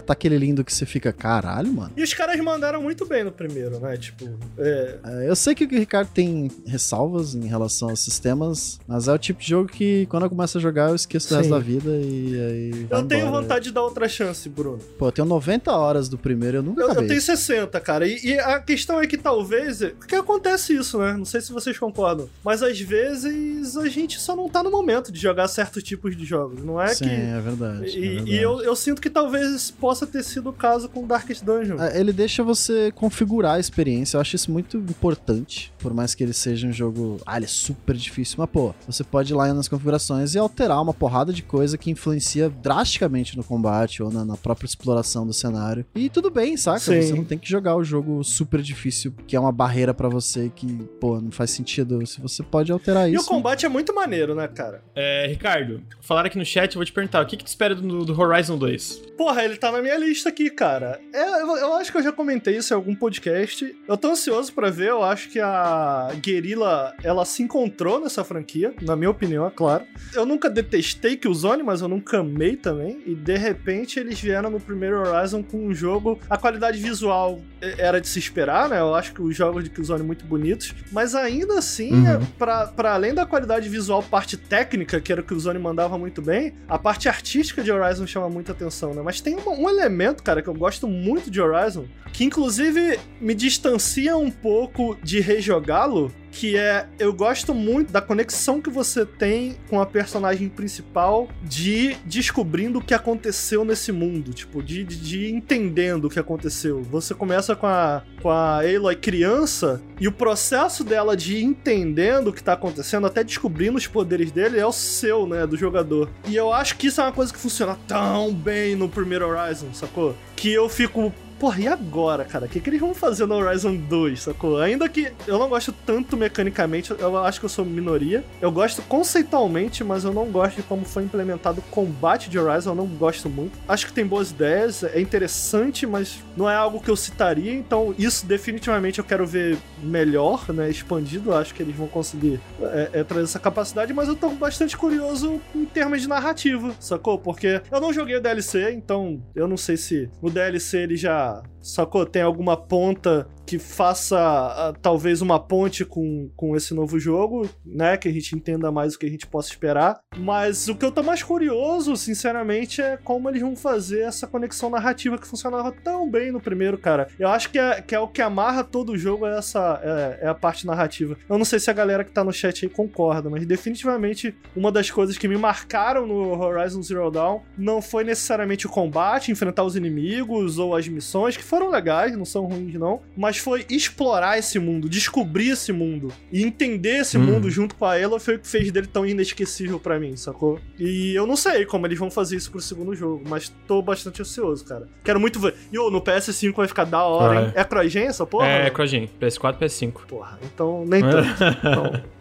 Tá 0.06 0.12
aquele 0.12 0.38
lindo 0.38 0.64
que 0.64 0.72
você 0.72 0.86
fica, 0.86 1.12
caralho, 1.12 1.72
mano. 1.72 1.92
E 1.96 2.02
os 2.02 2.12
caras 2.14 2.38
mandaram 2.40 2.82
muito 2.82 3.04
bem 3.06 3.24
no 3.24 3.32
primeiro, 3.32 3.78
né? 3.80 3.96
Tipo, 3.96 4.28
é, 4.58 4.98
É, 5.04 5.28
Eu 5.28 5.36
sei 5.36 5.54
que 5.54 5.64
o 5.64 5.68
Ricardo 5.68 6.08
tem 6.12 6.50
ressalvas 6.66 7.34
em 7.34 7.46
relação 7.46 7.90
aos 7.90 8.00
sistemas, 8.00 8.78
mas 8.86 9.08
é 9.08 9.12
o 9.12 9.18
tipo 9.18 9.40
de 9.40 9.48
jogo 9.48 9.68
que 9.68 10.06
quando 10.06 10.24
eu 10.24 10.30
começo 10.30 10.58
a 10.58 10.60
jogar 10.60 10.90
eu 10.90 10.94
esqueço 10.94 11.28
Sim. 11.28 11.36
resto 11.36 11.50
da 11.50 11.58
vida 11.58 11.90
e 11.90 12.40
aí. 12.72 12.86
eu 12.90 13.02
tenho 13.06 13.26
embora. 13.26 13.42
vontade 13.42 13.64
de 13.66 13.72
dar 13.72 13.82
outra 13.82 14.08
chance, 14.08 14.48
Bruno. 14.48 14.78
Pô, 14.98 15.08
eu 15.08 15.12
tenho 15.12 15.26
90 15.28 15.70
horas 15.72 16.08
do 16.08 16.16
primeiro, 16.18 16.58
eu 16.58 16.62
nunca 16.62 16.82
Eu, 16.82 16.88
eu 16.92 17.06
tenho 17.06 17.20
60, 17.20 17.78
cara. 17.80 18.06
E, 18.06 18.18
e 18.24 18.38
a 18.38 18.60
questão 18.60 19.00
é 19.00 19.06
que 19.06 19.16
talvez. 19.16 19.78
Porque 19.98 20.14
acontece 20.14 20.74
isso, 20.76 20.98
né? 20.98 21.12
Não 21.14 21.24
sei 21.24 21.40
se 21.40 21.52
vocês 21.52 21.78
concordam. 21.78 22.28
Mas 22.44 22.62
às 22.62 22.78
vezes 22.80 23.76
a 23.76 23.88
gente 23.88 24.20
só 24.20 24.34
não 24.36 24.48
tá 24.48 24.62
no 24.62 24.70
momento 24.70 25.10
de 25.12 25.18
jogar 25.20 25.48
certos 25.48 25.82
tipos 25.82 26.16
de 26.16 26.24
jogos. 26.24 26.62
Não 26.64 26.80
é 26.80 26.88
Sim, 26.94 27.04
que. 27.04 27.10
é 27.10 27.40
verdade. 27.40 27.84
é 27.84 27.88
E, 27.98 28.08
verdade. 28.08 28.30
e 28.30 28.36
eu, 28.38 28.60
eu 28.62 28.76
sinto 28.76 29.00
que 29.00 29.10
talvez 29.10 29.55
possa 29.78 30.06
ter 30.06 30.22
sido 30.22 30.50
o 30.50 30.52
caso 30.52 30.88
com 30.88 31.06
Darkest 31.06 31.44
Dungeon. 31.44 31.80
É, 31.80 31.98
Ele 31.98 32.12
deixa 32.12 32.42
você 32.42 32.90
configurar 32.92 33.54
a 33.54 33.60
experiência. 33.60 34.16
Eu 34.16 34.20
acho 34.20 34.36
isso 34.36 34.50
muito 34.50 34.76
importante. 34.78 35.72
Por 35.78 35.94
mais 35.94 36.14
que 36.14 36.22
ele 36.24 36.32
seja 36.32 36.66
um 36.66 36.72
jogo. 36.72 37.18
Ah, 37.26 37.36
ele 37.36 37.44
é 37.44 37.48
super 37.48 37.94
difícil. 37.96 38.36
Mas, 38.38 38.50
pô, 38.50 38.74
você 38.86 39.04
pode 39.04 39.32
ir 39.32 39.36
lá 39.36 39.52
nas 39.54 39.68
configurações 39.68 40.34
e 40.34 40.38
alterar 40.38 40.82
uma 40.82 40.92
porrada 40.92 41.32
de 41.32 41.42
coisa 41.42 41.78
que 41.78 41.90
influencia 41.90 42.48
drasticamente 42.50 43.36
no 43.36 43.44
combate 43.44 44.02
ou 44.02 44.10
na, 44.10 44.24
na 44.24 44.36
própria 44.36 44.66
exploração 44.66 45.26
do 45.26 45.32
cenário. 45.32 45.84
E 45.94 46.08
tudo 46.08 46.30
bem, 46.30 46.56
saca? 46.56 46.80
Sim. 46.80 47.00
Você 47.02 47.14
não 47.14 47.24
tem 47.24 47.38
que 47.38 47.48
jogar 47.48 47.76
o 47.76 47.84
jogo 47.84 48.22
super 48.24 48.60
difícil, 48.60 49.14
que 49.26 49.36
é 49.36 49.40
uma 49.40 49.52
barreira 49.52 49.94
pra 49.94 50.08
você 50.08 50.50
que, 50.54 50.66
pô, 51.00 51.20
não 51.20 51.30
faz 51.30 51.50
sentido. 51.50 52.04
Se 52.06 52.20
você 52.20 52.42
pode 52.42 52.72
alterar 52.72 53.08
E 53.08 53.14
isso. 53.14 53.24
o 53.24 53.28
combate 53.28 53.64
é 53.64 53.68
muito 53.68 53.94
maneiro, 53.94 54.34
né, 54.34 54.46
cara? 54.48 54.82
É, 54.94 55.26
Ricardo, 55.28 55.80
falaram 56.00 56.26
aqui 56.26 56.38
no 56.38 56.44
chat, 56.44 56.74
eu 56.74 56.78
vou 56.78 56.84
te 56.84 56.92
perguntar, 56.92 57.22
o 57.22 57.26
que, 57.26 57.36
que 57.36 57.44
tu 57.44 57.48
espera 57.48 57.74
do, 57.74 58.04
do 58.04 58.20
Horizon 58.20 58.58
2? 58.58 59.02
Porra, 59.16 59.42
ele 59.46 59.56
tá 59.56 59.72
na 59.72 59.80
minha 59.80 59.96
lista 59.96 60.28
aqui, 60.28 60.50
cara. 60.50 61.00
É, 61.12 61.40
eu, 61.42 61.56
eu 61.56 61.74
acho 61.74 61.90
que 61.90 61.98
eu 61.98 62.02
já 62.02 62.12
comentei 62.12 62.56
isso 62.56 62.72
em 62.72 62.76
algum 62.76 62.94
podcast. 62.94 63.74
Eu 63.88 63.96
tô 63.96 64.10
ansioso 64.10 64.52
pra 64.52 64.70
ver. 64.70 64.90
Eu 64.90 65.02
acho 65.02 65.28
que 65.28 65.40
a 65.40 66.08
Guerrilla, 66.20 66.94
ela 67.02 67.24
se 67.24 67.42
encontrou 67.42 68.00
nessa 68.00 68.24
franquia, 68.24 68.74
na 68.82 68.94
minha 68.96 69.10
opinião, 69.10 69.46
é 69.46 69.50
claro. 69.50 69.84
Eu 70.14 70.26
nunca 70.26 70.50
detestei 70.50 71.16
Killzone, 71.16 71.62
mas 71.62 71.80
eu 71.80 71.88
nunca 71.88 72.18
amei 72.18 72.56
também. 72.56 73.02
E 73.06 73.14
de 73.14 73.36
repente 73.36 73.98
eles 73.98 74.20
vieram 74.20 74.50
no 74.50 74.60
primeiro 74.60 74.98
Horizon 75.00 75.42
com 75.42 75.66
um 75.66 75.74
jogo. 75.74 76.18
A 76.28 76.36
qualidade 76.36 76.78
visual 76.78 77.40
é, 77.60 77.74
era 77.78 78.00
de 78.00 78.08
se 78.08 78.18
esperar, 78.18 78.68
né? 78.68 78.78
Eu 78.80 78.94
acho 78.94 79.12
que 79.14 79.22
os 79.22 79.34
jogos 79.36 79.64
de 79.64 79.70
Killzone 79.70 80.02
muito 80.02 80.24
bonitos. 80.24 80.74
Mas 80.92 81.14
ainda 81.14 81.58
assim, 81.58 81.92
Uhum. 81.92 82.06
é, 82.06 82.20
pra, 82.38 82.66
pra 82.66 82.94
além 82.94 83.14
da 83.14 83.24
qualidade 83.24 83.68
visual, 83.68 84.02
parte 84.02 84.36
técnica, 84.36 85.00
que 85.00 85.12
era 85.12 85.20
o 85.20 85.24
que 85.24 85.32
o 85.32 85.36
Killzone 85.36 85.58
mandava 85.58 85.96
muito 85.98 86.20
bem, 86.22 86.54
a 86.68 86.78
parte 86.78 87.08
artística 87.08 87.62
de 87.62 87.70
Horizon 87.70 88.06
chama 88.06 88.28
muita 88.28 88.52
atenção, 88.52 88.94
né? 88.94 89.02
Mas 89.04 89.20
tem 89.20 89.35
um 89.46 89.68
elemento, 89.68 90.22
cara, 90.22 90.42
que 90.42 90.48
eu 90.48 90.54
gosto 90.54 90.88
muito 90.88 91.30
de 91.30 91.40
Horizon, 91.40 91.86
que 92.12 92.24
inclusive 92.24 92.98
me 93.20 93.34
distancia 93.34 94.16
um 94.16 94.30
pouco 94.30 94.96
de 95.02 95.20
rejogá-lo, 95.20 96.12
que 96.38 96.56
é 96.56 96.86
eu 96.98 97.14
gosto 97.14 97.54
muito 97.54 97.90
da 97.90 98.00
conexão 98.00 98.60
que 98.60 98.68
você 98.68 99.06
tem 99.06 99.56
com 99.70 99.80
a 99.80 99.86
personagem 99.86 100.48
principal 100.48 101.28
de 101.42 101.96
descobrindo 102.04 102.78
o 102.78 102.82
que 102.82 102.92
aconteceu 102.92 103.64
nesse 103.64 103.90
mundo, 103.90 104.34
tipo, 104.34 104.62
de, 104.62 104.84
de, 104.84 104.96
de 104.96 105.30
entendendo 105.30 106.04
o 106.04 106.10
que 106.10 106.18
aconteceu. 106.18 106.82
Você 106.82 107.14
começa 107.14 107.56
com 107.56 107.66
a, 107.66 108.02
com 108.20 108.30
a 108.30 108.58
Aloy 108.58 108.96
criança 108.96 109.80
e 109.98 110.06
o 110.06 110.12
processo 110.12 110.84
dela 110.84 111.16
de 111.16 111.42
entendendo 111.42 112.28
o 112.28 112.32
que 112.32 112.42
tá 112.42 112.52
acontecendo, 112.52 113.06
até 113.06 113.24
descobrindo 113.24 113.78
os 113.78 113.86
poderes 113.86 114.30
dele, 114.30 114.58
é 114.58 114.66
o 114.66 114.72
seu, 114.72 115.26
né, 115.26 115.46
do 115.46 115.56
jogador. 115.56 116.10
E 116.28 116.36
eu 116.36 116.52
acho 116.52 116.76
que 116.76 116.88
isso 116.88 117.00
é 117.00 117.04
uma 117.04 117.12
coisa 117.12 117.32
que 117.32 117.38
funciona 117.38 117.78
tão 117.88 118.34
bem 118.34 118.76
no 118.76 118.88
primeiro 118.90 119.26
Horizon, 119.26 119.72
sacou? 119.72 120.14
Que 120.34 120.52
eu 120.52 120.68
fico, 120.68 121.12
Porra, 121.38 121.60
e 121.60 121.68
agora, 121.68 122.24
cara? 122.24 122.46
O 122.46 122.48
que, 122.48 122.60
que 122.60 122.70
eles 122.70 122.80
vão 122.80 122.94
fazer 122.94 123.26
no 123.26 123.34
Horizon 123.34 123.76
2, 123.76 124.22
sacou? 124.22 124.58
Ainda 124.58 124.88
que 124.88 125.12
eu 125.26 125.38
não 125.38 125.48
gosto 125.48 125.72
tanto 125.84 126.16
mecanicamente, 126.16 126.92
eu 126.98 127.18
acho 127.18 127.38
que 127.38 127.44
eu 127.44 127.50
sou 127.50 127.64
minoria. 127.64 128.24
Eu 128.40 128.50
gosto 128.50 128.80
conceitualmente, 128.82 129.84
mas 129.84 130.04
eu 130.04 130.12
não 130.12 130.26
gosto 130.26 130.56
de 130.56 130.62
como 130.62 130.84
foi 130.84 131.02
implementado 131.02 131.60
o 131.60 131.62
combate 131.70 132.30
de 132.30 132.38
Horizon, 132.38 132.70
eu 132.70 132.74
não 132.74 132.86
gosto 132.86 133.28
muito. 133.28 133.58
Acho 133.68 133.86
que 133.86 133.92
tem 133.92 134.06
boas 134.06 134.30
ideias, 134.30 134.82
é 134.82 134.98
interessante, 135.00 135.86
mas 135.86 136.18
não 136.36 136.48
é 136.48 136.54
algo 136.54 136.80
que 136.80 136.90
eu 136.90 136.96
citaria, 136.96 137.52
então 137.52 137.94
isso 137.98 138.24
definitivamente 138.24 138.98
eu 138.98 139.04
quero 139.04 139.26
ver 139.26 139.58
melhor, 139.82 140.50
né? 140.52 140.70
Expandido, 140.70 141.34
acho 141.34 141.54
que 141.54 141.62
eles 141.62 141.76
vão 141.76 141.86
conseguir 141.86 142.40
é, 142.60 142.90
é, 142.94 143.04
trazer 143.04 143.24
essa 143.24 143.38
capacidade, 143.38 143.92
mas 143.92 144.08
eu 144.08 144.16
tô 144.16 144.30
bastante 144.30 144.76
curioso 144.76 145.40
em 145.54 145.66
termos 145.66 146.00
de 146.00 146.08
narrativa, 146.08 146.74
sacou? 146.80 147.18
Porque 147.18 147.60
eu 147.70 147.80
não 147.80 147.92
joguei 147.92 148.16
o 148.16 148.20
DLC, 148.22 148.72
então 148.72 149.20
eu 149.34 149.46
não 149.46 149.56
sei 149.56 149.76
se 149.76 150.08
no 150.22 150.30
DLC 150.30 150.78
ele 150.78 150.96
já 150.96 151.25
sacou? 151.60 152.04
Tem 152.06 152.22
alguma 152.22 152.56
ponta 152.56 153.28
que 153.46 153.58
faça 153.58 154.16
uh, 154.18 154.78
talvez 154.80 155.22
uma 155.22 155.38
ponte 155.38 155.84
com, 155.84 156.28
com 156.36 156.56
esse 156.56 156.74
novo 156.74 156.98
jogo, 156.98 157.48
né? 157.64 157.96
Que 157.96 158.08
a 158.08 158.12
gente 158.12 158.34
entenda 158.34 158.72
mais 158.72 158.94
o 158.94 158.98
que 158.98 159.06
a 159.06 159.10
gente 159.10 159.26
possa 159.26 159.50
esperar. 159.50 160.00
Mas 160.16 160.68
o 160.68 160.74
que 160.74 160.84
eu 160.84 160.90
tô 160.90 161.02
mais 161.02 161.22
curioso, 161.22 161.96
sinceramente, 161.96 162.82
é 162.82 162.96
como 162.96 163.28
eles 163.28 163.40
vão 163.40 163.54
fazer 163.54 164.00
essa 164.00 164.26
conexão 164.26 164.68
narrativa 164.68 165.16
que 165.16 165.26
funcionava 165.26 165.70
tão 165.70 166.10
bem 166.10 166.32
no 166.32 166.40
primeiro, 166.40 166.76
cara. 166.76 167.08
Eu 167.18 167.28
acho 167.28 167.50
que 167.50 167.58
é, 167.58 167.80
que 167.80 167.94
é 167.94 168.00
o 168.00 168.08
que 168.08 168.20
amarra 168.20 168.64
todo 168.64 168.92
o 168.92 168.98
jogo, 168.98 169.26
é 169.26 169.38
essa 169.38 169.80
é, 169.82 170.26
é 170.26 170.28
a 170.28 170.34
parte 170.34 170.66
narrativa. 170.66 171.16
Eu 171.28 171.38
não 171.38 171.44
sei 171.44 171.60
se 171.60 171.70
a 171.70 171.74
galera 171.74 172.04
que 172.04 172.10
tá 172.10 172.24
no 172.24 172.32
chat 172.32 172.64
aí 172.64 172.70
concorda, 172.70 173.30
mas 173.30 173.46
definitivamente 173.46 174.34
uma 174.54 174.72
das 174.72 174.90
coisas 174.90 175.16
que 175.16 175.28
me 175.28 175.36
marcaram 175.36 176.06
no 176.06 176.40
Horizon 176.40 176.82
Zero 176.82 177.10
Dawn 177.10 177.42
não 177.56 177.80
foi 177.80 178.02
necessariamente 178.02 178.66
o 178.66 178.70
combate, 178.70 179.30
enfrentar 179.30 179.64
os 179.64 179.76
inimigos 179.76 180.58
ou 180.58 180.74
as 180.74 180.88
missões, 180.88 181.36
que 181.36 181.44
foram 181.44 181.70
legais, 181.70 182.16
não 182.16 182.24
são 182.24 182.46
ruins 182.46 182.74
não, 182.74 183.00
mas 183.16 183.35
mas 183.36 183.38
foi 183.38 183.66
explorar 183.68 184.38
esse 184.38 184.58
mundo, 184.58 184.88
descobrir 184.88 185.50
esse 185.50 185.72
mundo 185.72 186.12
e 186.32 186.42
entender 186.42 187.00
esse 187.00 187.18
hum. 187.18 187.22
mundo 187.22 187.50
junto 187.50 187.74
com 187.74 187.84
a 187.84 187.98
Ela 187.98 188.18
foi 188.18 188.36
o 188.36 188.38
que 188.38 188.48
fez 188.48 188.70
dele 188.72 188.86
tão 188.86 189.06
inesquecível 189.06 189.78
para 189.78 189.98
mim, 189.98 190.16
sacou? 190.16 190.58
E 190.78 191.14
eu 191.14 191.26
não 191.26 191.36
sei 191.36 191.64
como 191.64 191.86
eles 191.86 191.98
vão 191.98 192.10
fazer 192.10 192.36
isso 192.36 192.50
pro 192.50 192.60
segundo 192.60 192.94
jogo, 192.94 193.22
mas 193.28 193.52
tô 193.66 193.82
bastante 193.82 194.22
ansioso, 194.22 194.64
cara. 194.64 194.88
Quero 195.04 195.20
muito 195.20 195.38
ver. 195.38 195.54
E 195.72 195.78
oh, 195.78 195.90
no 195.90 196.00
PS5 196.00 196.54
vai 196.54 196.68
ficar 196.68 196.84
da 196.84 197.02
hora, 197.02 197.42
hein? 197.42 197.52
É 197.54 197.64
CryGen 197.64 198.06
essa 198.06 198.26
porra? 198.26 198.46
É, 198.46 198.66
é 198.66 198.70
CryGen. 198.70 199.10
PS4 199.20 199.58
PS5. 199.58 200.06
Porra, 200.06 200.38
então 200.42 200.84
nem 200.86 201.02
tanto. 201.02 201.28
então... 201.58 202.16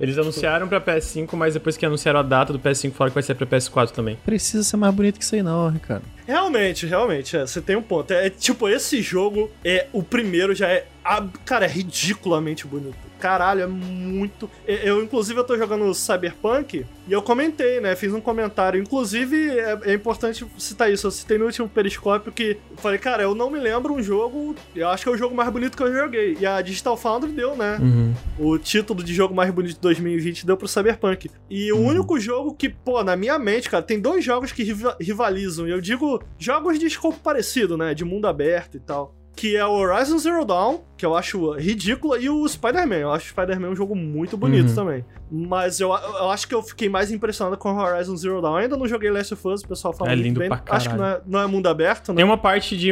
Eles 0.00 0.18
anunciaram 0.18 0.66
pra 0.66 0.80
PS5, 0.80 1.34
mas 1.34 1.54
depois 1.54 1.76
que 1.76 1.86
anunciaram 1.86 2.18
a 2.20 2.22
data 2.22 2.52
do 2.52 2.58
PS5, 2.58 2.90
falaram 2.92 3.10
que 3.10 3.14
vai 3.14 3.22
ser 3.22 3.34
pra 3.34 3.46
PS4 3.46 3.90
também. 3.90 4.18
Precisa 4.24 4.64
ser 4.64 4.76
mais 4.76 4.92
bonito 4.92 5.18
que 5.18 5.24
isso 5.24 5.34
aí, 5.34 5.42
não, 5.42 5.68
Ricardo. 5.70 6.04
Realmente, 6.26 6.86
realmente, 6.86 7.36
é, 7.36 7.46
você 7.46 7.60
tem 7.60 7.76
um 7.76 7.82
ponto. 7.82 8.12
É, 8.12 8.26
é 8.26 8.30
tipo, 8.30 8.68
esse 8.68 9.02
jogo 9.02 9.50
é 9.64 9.88
o 9.92 10.02
primeiro 10.02 10.54
já 10.54 10.68
é. 10.68 10.86
Cara, 11.44 11.66
é 11.66 11.68
ridiculamente 11.68 12.66
bonito 12.66 12.96
caralho, 13.24 13.62
é 13.62 13.66
muito. 13.66 14.50
Eu, 14.66 15.02
inclusive, 15.02 15.40
eu 15.40 15.44
tô 15.44 15.56
jogando 15.56 15.94
Cyberpunk 15.94 16.84
e 17.08 17.12
eu 17.12 17.22
comentei, 17.22 17.80
né? 17.80 17.96
Fiz 17.96 18.12
um 18.12 18.20
comentário. 18.20 18.78
Inclusive, 18.78 19.48
é, 19.48 19.78
é 19.84 19.94
importante 19.94 20.46
citar 20.58 20.92
isso. 20.92 21.06
Eu 21.06 21.10
citei 21.10 21.38
no 21.38 21.46
último 21.46 21.66
periscópio 21.66 22.30
que 22.30 22.58
falei, 22.76 22.98
cara, 22.98 23.22
eu 23.22 23.34
não 23.34 23.50
me 23.50 23.58
lembro 23.58 23.94
um 23.94 24.02
jogo. 24.02 24.54
Eu 24.76 24.90
acho 24.90 25.04
que 25.04 25.08
é 25.08 25.12
o 25.12 25.16
jogo 25.16 25.34
mais 25.34 25.48
bonito 25.48 25.74
que 25.74 25.82
eu 25.82 25.90
joguei. 25.90 26.36
E 26.38 26.44
a 26.44 26.60
Digital 26.60 26.98
Foundry 26.98 27.32
deu, 27.32 27.56
né? 27.56 27.78
Uhum. 27.80 28.14
O 28.38 28.58
título 28.58 29.02
de 29.02 29.14
jogo 29.14 29.34
mais 29.34 29.50
bonito 29.50 29.76
de 29.76 29.80
2020 29.80 30.44
deu 30.44 30.58
pro 30.58 30.68
Cyberpunk. 30.68 31.30
E 31.48 31.72
uhum. 31.72 31.80
o 31.80 31.88
único 31.88 32.20
jogo 32.20 32.54
que, 32.54 32.68
pô, 32.68 33.02
na 33.02 33.16
minha 33.16 33.38
mente, 33.38 33.70
cara, 33.70 33.82
tem 33.82 33.98
dois 33.98 34.22
jogos 34.22 34.52
que 34.52 34.62
rivalizam. 35.00 35.66
E 35.66 35.70
eu 35.70 35.80
digo 35.80 36.13
jogos 36.38 36.78
de 36.78 36.86
escopo 36.86 37.18
parecido, 37.20 37.76
né? 37.76 37.94
De 37.94 38.04
mundo 38.04 38.26
aberto 38.26 38.76
e 38.76 38.80
tal 38.80 39.14
que 39.36 39.56
é 39.56 39.64
o 39.64 39.72
Horizon 39.72 40.18
Zero 40.18 40.44
Dawn, 40.44 40.80
que 40.96 41.04
eu 41.04 41.14
acho 41.14 41.52
ridícula, 41.54 42.18
e 42.18 42.30
o 42.30 42.46
Spider-Man. 42.46 42.96
Eu 42.96 43.12
acho 43.12 43.26
o 43.26 43.28
Spider-Man 43.30 43.70
um 43.70 43.76
jogo 43.76 43.94
muito 43.94 44.36
bonito 44.36 44.68
uhum. 44.68 44.74
também. 44.74 45.04
Mas 45.30 45.80
eu, 45.80 45.88
eu 45.88 46.30
acho 46.30 46.46
que 46.46 46.54
eu 46.54 46.62
fiquei 46.62 46.88
mais 46.88 47.10
impressionado 47.10 47.56
com 47.56 47.72
o 47.72 47.76
Horizon 47.76 48.16
Zero 48.16 48.40
Dawn. 48.40 48.52
Eu 48.52 48.56
ainda 48.58 48.76
não 48.76 48.86
joguei 48.86 49.10
Last 49.10 49.34
of 49.34 49.48
Us, 49.48 49.62
o 49.62 49.68
pessoal 49.68 49.92
fala 49.92 50.12
é 50.12 50.14
lindo 50.14 50.38
bem. 50.38 50.48
Pra 50.48 50.62
acho 50.68 50.88
que 50.88 50.96
não 50.96 51.04
é, 51.04 51.20
não 51.26 51.40
é 51.40 51.46
mundo 51.46 51.66
aberto, 51.68 52.12
né? 52.12 52.16
Tem 52.16 52.24
uma 52.24 52.38
parte 52.38 52.76
de 52.76 52.90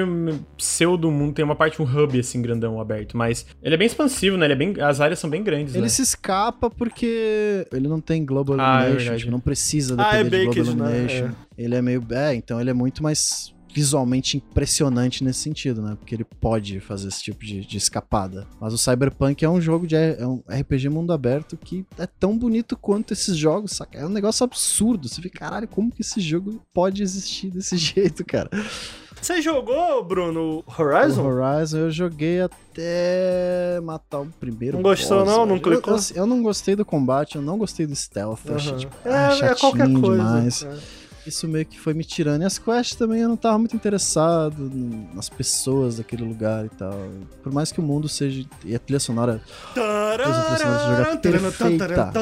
pseudo 0.56 1.10
mundo, 1.10 1.32
tem 1.34 1.44
uma 1.44 1.54
parte, 1.54 1.80
um 1.80 1.84
hub 1.84 2.18
assim, 2.18 2.42
grandão 2.42 2.80
aberto. 2.80 3.16
Mas 3.16 3.46
ele 3.62 3.74
é 3.74 3.78
bem 3.78 3.86
expansivo, 3.86 4.36
né? 4.36 4.46
Ele 4.46 4.52
é 4.52 4.56
bem, 4.56 4.74
as 4.80 5.00
áreas 5.00 5.18
são 5.20 5.30
bem 5.30 5.42
grandes. 5.42 5.74
Ele 5.74 5.84
né? 5.84 5.88
se 5.88 6.02
escapa 6.02 6.68
porque 6.68 7.66
ele 7.72 7.86
não 7.86 8.00
tem 8.00 8.24
Global 8.24 8.56
ah, 8.58 8.84
Illumination, 8.84 9.12
é 9.12 9.16
tipo, 9.16 9.30
não 9.30 9.40
precisa 9.40 9.96
depender 9.96 10.36
ah, 10.38 10.44
é 10.44 10.48
de 10.48 10.60
Global 10.60 10.74
né? 10.74 10.90
Illumination. 10.96 11.24
Né? 11.26 11.34
É. 11.56 11.64
Ele 11.64 11.74
é 11.76 11.82
meio. 11.82 12.04
É, 12.10 12.34
então 12.34 12.60
ele 12.60 12.70
é 12.70 12.74
muito 12.74 13.02
mais 13.02 13.54
visualmente 13.72 14.36
impressionante 14.36 15.24
nesse 15.24 15.40
sentido, 15.40 15.82
né? 15.82 15.96
Porque 15.98 16.14
ele 16.14 16.24
pode 16.24 16.78
fazer 16.80 17.08
esse 17.08 17.22
tipo 17.22 17.44
de, 17.44 17.60
de 17.60 17.78
escapada. 17.78 18.46
Mas 18.60 18.72
o 18.72 18.78
Cyberpunk 18.78 19.44
é 19.44 19.48
um 19.48 19.60
jogo 19.60 19.86
de 19.86 19.96
é 19.96 20.26
um 20.26 20.42
RPG 20.48 20.88
mundo 20.88 21.12
aberto 21.12 21.56
que 21.56 21.84
é 21.98 22.06
tão 22.06 22.36
bonito 22.36 22.76
quanto 22.76 23.12
esses 23.12 23.36
jogos, 23.36 23.72
saca? 23.72 23.98
É 23.98 24.06
um 24.06 24.10
negócio 24.10 24.44
absurdo. 24.44 25.08
Você 25.08 25.22
fica, 25.22 25.40
caralho, 25.40 25.68
como 25.68 25.90
que 25.90 26.02
esse 26.02 26.20
jogo 26.20 26.62
pode 26.72 27.02
existir 27.02 27.50
desse 27.50 27.76
jeito, 27.78 28.24
cara? 28.24 28.50
Você 29.20 29.40
jogou, 29.40 30.02
Bruno, 30.02 30.64
Horizon? 30.66 31.22
O 31.22 31.26
Horizon 31.26 31.78
eu 31.78 31.90
joguei 31.90 32.40
até 32.40 33.80
matar 33.82 34.20
o 34.20 34.26
primeiro. 34.26 34.78
Não 34.78 34.82
gostou, 34.82 35.24
boss, 35.24 35.28
não? 35.28 35.46
Não 35.46 35.58
clicou? 35.58 35.94
Eu, 35.94 35.98
eu, 35.98 36.16
eu, 36.16 36.26
não 36.26 36.42
gostei 36.42 36.74
do 36.74 36.84
combate, 36.84 37.36
eu 37.36 37.42
não 37.42 37.56
gostei 37.56 37.86
do 37.86 37.94
stealth. 37.94 38.44
Uhum. 38.46 38.56
Achei, 38.56 38.76
tipo, 38.76 38.96
é, 39.04 39.14
ah, 39.14 39.38
é 39.42 39.54
qualquer 39.54 39.92
coisa. 39.92 40.16
Demais. 40.16 40.62
É 40.64 41.01
isso 41.26 41.46
meio 41.46 41.64
que 41.64 41.78
foi 41.78 41.94
me 41.94 42.04
tirando. 42.04 42.42
E 42.42 42.44
as 42.44 42.58
quests 42.58 42.96
também 42.96 43.20
eu 43.20 43.28
não 43.28 43.36
tava 43.36 43.58
muito 43.58 43.76
interessado 43.76 44.70
nas 45.14 45.28
pessoas 45.28 45.96
daquele 45.96 46.24
lugar 46.24 46.66
e 46.66 46.68
tal. 46.70 46.92
Por 47.42 47.52
mais 47.52 47.70
que 47.70 47.80
o 47.80 47.82
mundo 47.82 48.08
seja. 48.08 48.44
E 48.64 48.74
a 48.74 48.78
trilha 48.78 49.00
sonora. 49.00 49.40
Trilha 51.20 51.40
perfeita. 51.40 52.12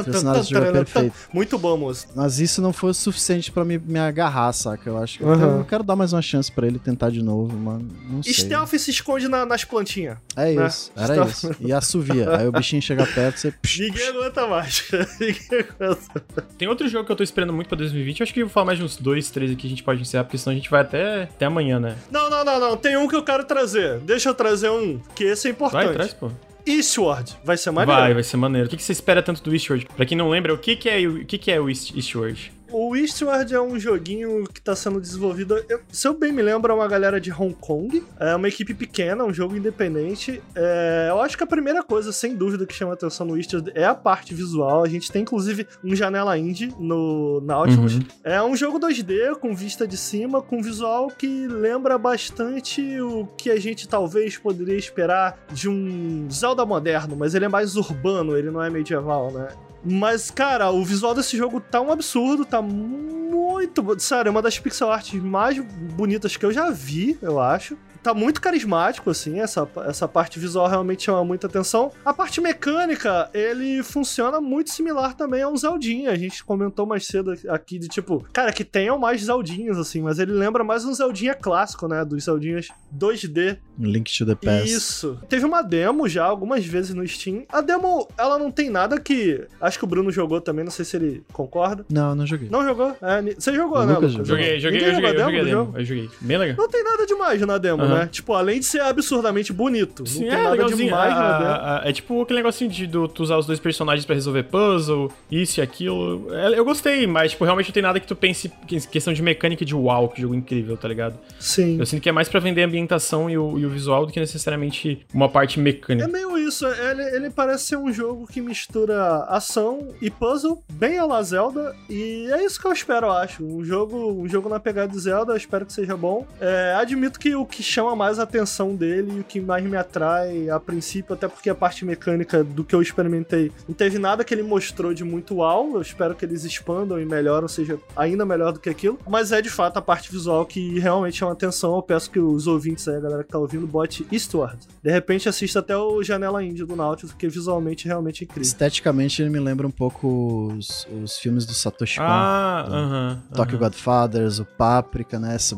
Perfeita. 0.72 1.14
Muito 1.32 1.58
bom, 1.58 1.76
moço. 1.76 2.06
Mas 2.14 2.38
isso 2.38 2.60
não 2.60 2.72
foi 2.72 2.90
o 2.90 2.94
suficiente 2.94 3.50
pra 3.50 3.64
me, 3.64 3.78
me 3.78 3.98
agarrar, 3.98 4.52
saca? 4.52 4.88
Eu 4.88 4.98
acho 4.98 5.18
que 5.18 5.24
uhum. 5.24 5.40
eu, 5.40 5.58
eu, 5.58 5.64
quero 5.64 5.82
dar 5.82 5.96
mais 5.96 6.12
uma 6.12 6.22
chance 6.22 6.50
pra 6.50 6.66
ele 6.66 6.78
tentar 6.78 7.10
de 7.10 7.22
novo, 7.22 7.56
mas 7.56 7.82
não 8.08 8.22
sei. 8.22 8.32
Stealth 8.32 8.70
se 8.78 8.90
esconde 8.90 9.28
na, 9.28 9.46
nas 9.46 9.64
plantinhas. 9.64 10.18
É 10.36 10.52
né? 10.54 10.66
isso, 10.66 10.92
era 10.96 11.14
Stealth. 11.14 11.30
isso. 11.30 11.56
E 11.60 11.72
assovia. 11.72 12.36
Aí 12.36 12.46
o 12.46 12.52
bichinho 12.52 12.82
chega 12.82 13.06
perto, 13.06 13.38
você. 13.38 13.54
Ninguém 13.78 14.08
aguenta 14.08 14.46
mais. 14.46 14.84
Ninguém 15.20 15.66
aguenta. 15.78 16.46
Tem 16.58 16.68
outro 16.68 16.88
jogo 16.88 17.06
que 17.06 17.12
eu 17.12 17.16
tô 17.16 17.22
esperando 17.22 17.52
muito 17.52 17.68
pra 17.68 17.78
2020. 17.78 18.20
Eu 18.20 18.24
acho 18.24 18.34
que 18.34 18.40
eu 18.40 18.46
vou 18.46 18.52
falar 18.52 18.66
mais 18.66 18.78
de 18.78 18.84
uns 18.90 18.96
dois, 18.96 19.30
três 19.30 19.50
aqui 19.50 19.66
a 19.66 19.70
gente 19.70 19.82
pode 19.82 20.00
encerrar, 20.00 20.24
porque 20.24 20.38
senão 20.38 20.52
a 20.52 20.56
gente 20.56 20.70
vai 20.70 20.80
até, 20.80 21.22
até 21.22 21.46
amanhã, 21.46 21.78
né? 21.78 21.96
Não, 22.10 22.28
não, 22.28 22.44
não, 22.44 22.60
não. 22.60 22.76
Tem 22.76 22.96
um 22.96 23.06
que 23.06 23.16
eu 23.16 23.22
quero 23.22 23.44
trazer. 23.44 23.98
Deixa 24.00 24.28
eu 24.28 24.34
trazer 24.34 24.70
um, 24.70 25.00
que 25.14 25.24
esse 25.24 25.48
é 25.48 25.50
importante. 25.50 25.86
Vai, 25.86 25.94
traz, 25.94 26.12
pô. 26.12 26.30
Eastward. 26.66 27.36
Vai 27.44 27.56
ser 27.56 27.70
maneiro? 27.70 28.00
Vai, 28.00 28.14
vai 28.14 28.22
ser 28.22 28.36
maneiro. 28.36 28.66
O 28.66 28.70
que, 28.70 28.82
você 28.82 28.92
espera 28.92 29.22
tanto 29.22 29.42
do 29.42 29.52
Eastward? 29.52 29.86
Pra 29.96 30.04
quem 30.04 30.16
não 30.16 30.28
lembra, 30.28 30.52
o 30.52 30.58
que, 30.58 30.76
que, 30.76 30.88
é, 30.88 31.06
o 31.06 31.24
que, 31.24 31.38
que 31.38 31.50
é 31.50 31.60
o 31.60 31.68
Eastward? 31.68 32.52
O 32.72 32.94
Eastward 32.94 33.52
é 33.52 33.60
um 33.60 33.78
joguinho 33.78 34.44
que 34.44 34.60
está 34.60 34.76
sendo 34.76 35.00
desenvolvido, 35.00 35.56
eu, 35.68 35.80
se 35.90 36.06
eu 36.06 36.14
bem 36.14 36.32
me 36.32 36.42
lembro, 36.42 36.72
é 36.72 36.74
uma 36.74 36.86
galera 36.86 37.20
de 37.20 37.32
Hong 37.32 37.54
Kong. 37.54 38.02
É 38.18 38.34
uma 38.34 38.48
equipe 38.48 38.74
pequena, 38.74 39.24
um 39.24 39.32
jogo 39.32 39.56
independente. 39.56 40.40
É, 40.54 41.08
eu 41.10 41.20
acho 41.20 41.36
que 41.36 41.42
a 41.42 41.46
primeira 41.46 41.82
coisa, 41.82 42.12
sem 42.12 42.36
dúvida, 42.36 42.64
que 42.66 42.74
chama 42.74 42.92
atenção 42.92 43.26
no 43.26 43.36
Eastward 43.36 43.72
é 43.74 43.84
a 43.84 43.94
parte 43.94 44.34
visual. 44.34 44.84
A 44.84 44.88
gente 44.88 45.10
tem, 45.10 45.22
inclusive, 45.22 45.66
um 45.82 45.94
janela 45.94 46.36
indie 46.38 46.72
no 46.78 47.40
Nautilus. 47.40 47.94
Uhum. 47.94 48.02
É 48.22 48.42
um 48.42 48.54
jogo 48.54 48.78
2D, 48.78 49.36
com 49.36 49.54
vista 49.54 49.86
de 49.86 49.96
cima, 49.96 50.40
com 50.40 50.62
visual 50.62 51.08
que 51.08 51.46
lembra 51.46 51.98
bastante 51.98 53.00
o 53.00 53.26
que 53.36 53.50
a 53.50 53.58
gente 53.58 53.88
talvez 53.88 54.38
poderia 54.38 54.76
esperar 54.76 55.38
de 55.52 55.68
um 55.68 56.28
Zelda 56.30 56.64
moderno, 56.64 57.16
mas 57.16 57.34
ele 57.34 57.44
é 57.44 57.48
mais 57.48 57.76
urbano, 57.76 58.36
ele 58.36 58.50
não 58.50 58.62
é 58.62 58.70
medieval, 58.70 59.30
né? 59.32 59.48
Mas, 59.84 60.30
cara, 60.30 60.70
o 60.70 60.84
visual 60.84 61.14
desse 61.14 61.36
jogo 61.36 61.60
tá 61.60 61.80
um 61.80 61.90
absurdo, 61.90 62.44
tá 62.44 62.60
muito. 62.60 63.98
Sério, 63.98 64.28
é 64.28 64.30
uma 64.30 64.42
das 64.42 64.58
pixel 64.58 64.90
arts 64.90 65.14
mais 65.22 65.58
bonitas 65.58 66.36
que 66.36 66.44
eu 66.44 66.52
já 66.52 66.70
vi, 66.70 67.18
eu 67.22 67.40
acho. 67.40 67.76
Tá 68.02 68.14
muito 68.14 68.40
carismático, 68.40 69.10
assim, 69.10 69.40
essa, 69.40 69.68
essa 69.86 70.08
parte 70.08 70.38
visual 70.38 70.68
realmente 70.68 71.04
chama 71.04 71.24
muita 71.24 71.46
atenção. 71.46 71.92
A 72.04 72.12
parte 72.12 72.40
mecânica, 72.40 73.30
ele 73.32 73.82
funciona 73.82 74.40
muito 74.40 74.70
similar 74.70 75.14
também 75.14 75.42
a 75.42 75.48
um 75.48 75.56
Zeldinha. 75.56 76.10
A 76.10 76.16
gente 76.16 76.44
comentou 76.44 76.86
mais 76.86 77.06
cedo 77.06 77.34
aqui 77.48 77.78
de 77.78 77.88
tipo, 77.88 78.26
cara, 78.32 78.52
que 78.52 78.64
tenham 78.64 78.98
mais 78.98 79.22
Zeldinhas, 79.24 79.78
assim, 79.78 80.02
mas 80.02 80.18
ele 80.18 80.32
lembra 80.32 80.64
mais 80.64 80.84
um 80.84 80.92
Zeldinha 80.94 81.34
clássico, 81.34 81.86
né? 81.88 82.04
Dos 82.04 82.24
Zeldinhas 82.24 82.68
2D. 82.96 83.58
Link 83.78 84.16
to 84.16 84.26
the 84.26 84.34
Past. 84.34 84.68
Isso. 84.68 85.18
Teve 85.28 85.44
uma 85.44 85.62
demo 85.62 86.08
já 86.08 86.24
algumas 86.24 86.64
vezes 86.64 86.94
no 86.94 87.06
Steam. 87.06 87.44
A 87.50 87.60
demo, 87.60 88.08
ela 88.18 88.38
não 88.38 88.50
tem 88.50 88.70
nada 88.70 89.00
que. 89.00 89.46
Acho 89.60 89.78
que 89.78 89.84
o 89.84 89.88
Bruno 89.88 90.10
jogou 90.10 90.40
também, 90.40 90.64
não 90.64 90.72
sei 90.72 90.84
se 90.84 90.96
ele 90.96 91.24
concorda. 91.32 91.84
Não, 91.90 92.14
não 92.14 92.26
joguei. 92.26 92.48
Não 92.50 92.64
jogou? 92.64 92.96
É, 93.00 93.22
você 93.34 93.52
jogou, 93.54 93.80
Eu 93.80 93.86
né? 93.86 93.94
Joguei, 93.94 94.10
joguei, 94.10 94.56
eu 94.56 94.60
joguei, 94.60 94.88
eu 94.88 94.94
joguei 94.94 95.40
a 95.40 95.44
demo. 95.44 95.74
Eu 95.76 95.84
joguei. 95.84 96.10
Bem 96.20 96.38
legal. 96.38 96.56
Não 96.56 96.68
tem 96.68 96.82
nada 96.84 97.06
demais 97.06 97.40
na 97.40 97.58
demo. 97.58 97.89
Né? 97.96 98.08
Tipo, 98.10 98.32
além 98.34 98.60
de 98.60 98.66
ser 98.66 98.80
absurdamente 98.80 99.52
bonito. 99.52 100.06
Sim, 100.06 100.20
não 100.24 100.28
tem 100.30 100.38
é 100.38 100.42
nada 100.42 100.50
legalzinho. 100.50 100.84
demais 100.84 101.14
demo. 101.14 101.26
A- 101.26 101.82
a- 101.84 101.88
é 101.88 101.92
tipo 101.92 102.22
aquele 102.22 102.38
negocinho 102.38 102.70
de 102.70 102.86
do- 102.86 103.08
tu 103.08 103.22
usar 103.22 103.36
os 103.36 103.46
dois 103.46 103.58
personagens 103.60 104.04
pra 104.04 104.14
resolver 104.14 104.44
puzzle, 104.44 105.10
isso 105.30 105.60
e 105.60 105.62
aquilo. 105.62 106.26
É, 106.34 106.58
eu 106.58 106.64
gostei, 106.64 107.06
mas 107.06 107.32
tipo, 107.32 107.44
realmente 107.44 107.68
não 107.68 107.74
tem 107.74 107.82
nada 107.82 107.98
que 108.00 108.06
tu 108.06 108.16
pense 108.16 108.50
que- 108.66 108.80
questão 108.88 109.12
de 109.12 109.22
mecânica 109.22 109.62
e 109.62 109.66
de 109.66 109.74
wow, 109.74 110.08
que 110.08 110.20
jogo 110.22 110.34
incrível, 110.34 110.76
tá 110.76 110.88
ligado? 110.88 111.18
Sim. 111.38 111.78
Eu 111.78 111.86
sinto 111.86 112.02
que 112.02 112.08
é 112.08 112.12
mais 112.12 112.28
pra 112.28 112.40
vender 112.40 112.62
a 112.62 112.66
ambientação 112.66 113.28
e 113.30 113.36
o, 113.38 113.58
e 113.58 113.66
o 113.66 113.70
visual 113.70 114.06
do 114.06 114.12
que 114.12 114.20
necessariamente 114.20 115.06
uma 115.12 115.28
parte 115.28 115.58
É 115.58 115.62
mecânica. 115.62 116.08
meio 116.08 116.36
isso, 116.38 116.66
ele, 116.66 117.02
ele 117.16 117.30
parece 117.30 117.64
ser 117.64 117.76
um 117.76 117.92
jogo 117.92 118.26
que 118.26 118.40
mistura 118.40 119.24
ação 119.28 119.88
e 120.00 120.10
puzzle, 120.10 120.62
bem 120.72 120.98
a 120.98 121.04
la 121.04 121.22
Zelda, 121.22 121.74
e 121.88 122.28
é 122.32 122.44
isso 122.44 122.60
que 122.60 122.66
eu 122.66 122.72
espero, 122.72 123.06
eu 123.06 123.12
acho. 123.12 123.44
Um 123.44 123.64
jogo, 123.64 124.12
um 124.12 124.28
jogo 124.28 124.48
na 124.48 124.58
pegada 124.60 124.88
de 124.92 124.98
Zelda, 124.98 125.32
eu 125.32 125.36
espero 125.36 125.66
que 125.66 125.72
seja 125.72 125.96
bom. 125.96 126.26
É, 126.40 126.74
admito 126.78 127.18
que 127.18 127.34
o 127.34 127.44
que 127.44 127.62
chama 127.80 127.96
mais 127.96 128.18
a 128.18 128.24
atenção 128.24 128.76
dele 128.76 129.12
e 129.16 129.20
o 129.20 129.24
que 129.24 129.40
mais 129.40 129.64
me 129.64 129.76
atrai 129.76 130.50
a 130.50 130.60
princípio, 130.60 131.14
até 131.14 131.26
porque 131.26 131.48
a 131.48 131.54
parte 131.54 131.84
mecânica 131.84 132.44
do 132.44 132.62
que 132.62 132.74
eu 132.74 132.82
experimentei, 132.82 133.50
não 133.66 133.74
teve 133.74 133.98
nada 133.98 134.22
que 134.22 134.34
ele 134.34 134.42
mostrou 134.42 134.92
de 134.92 135.02
muito 135.02 135.36
uau, 135.36 135.74
eu 135.74 135.80
espero 135.80 136.14
que 136.14 136.24
eles 136.24 136.44
expandam 136.44 137.00
e 137.00 137.06
melhoram, 137.06 137.48
seja 137.48 137.78
ainda 137.96 138.24
melhor 138.26 138.52
do 138.52 138.60
que 138.60 138.68
aquilo, 138.68 138.98
mas 139.08 139.32
é 139.32 139.40
de 139.40 139.48
fato 139.48 139.78
a 139.78 139.82
parte 139.82 140.12
visual 140.12 140.44
que 140.44 140.78
realmente 140.78 141.16
chama 141.16 141.32
atenção, 141.32 141.74
eu 141.76 141.82
peço 141.82 142.10
que 142.10 142.18
os 142.18 142.46
ouvintes 142.46 142.86
aí, 142.86 142.96
a 142.96 143.00
galera 143.00 143.24
que 143.24 143.30
tá 143.30 143.38
ouvindo, 143.38 143.66
bote 143.66 144.06
Eastward. 144.12 144.58
De 144.82 144.90
repente 144.90 145.28
assista 145.28 145.60
até 145.60 145.76
o 145.76 146.02
Janela 146.02 146.44
Índia 146.44 146.66
do 146.66 146.76
Nautilus, 146.76 147.12
porque 147.12 147.28
visualmente 147.28 147.86
realmente 147.86 148.22
é 148.22 148.24
incrível. 148.24 148.42
Esteticamente 148.42 149.22
ele 149.22 149.30
me 149.30 149.40
lembra 149.40 149.66
um 149.66 149.70
pouco 149.70 150.52
os, 150.56 150.86
os 151.02 151.18
filmes 151.18 151.46
do 151.46 151.54
Satoshi 151.54 151.98
Kon. 151.98 152.04
Ah, 152.06 152.64
Então, 152.66 152.78
aham. 152.78 153.22
Tokyo 153.34 153.56
aham. 153.56 153.64
Godfathers, 153.64 154.38
o 154.38 154.44
Páprica, 154.44 155.18
né? 155.18 155.34
Essa 155.34 155.56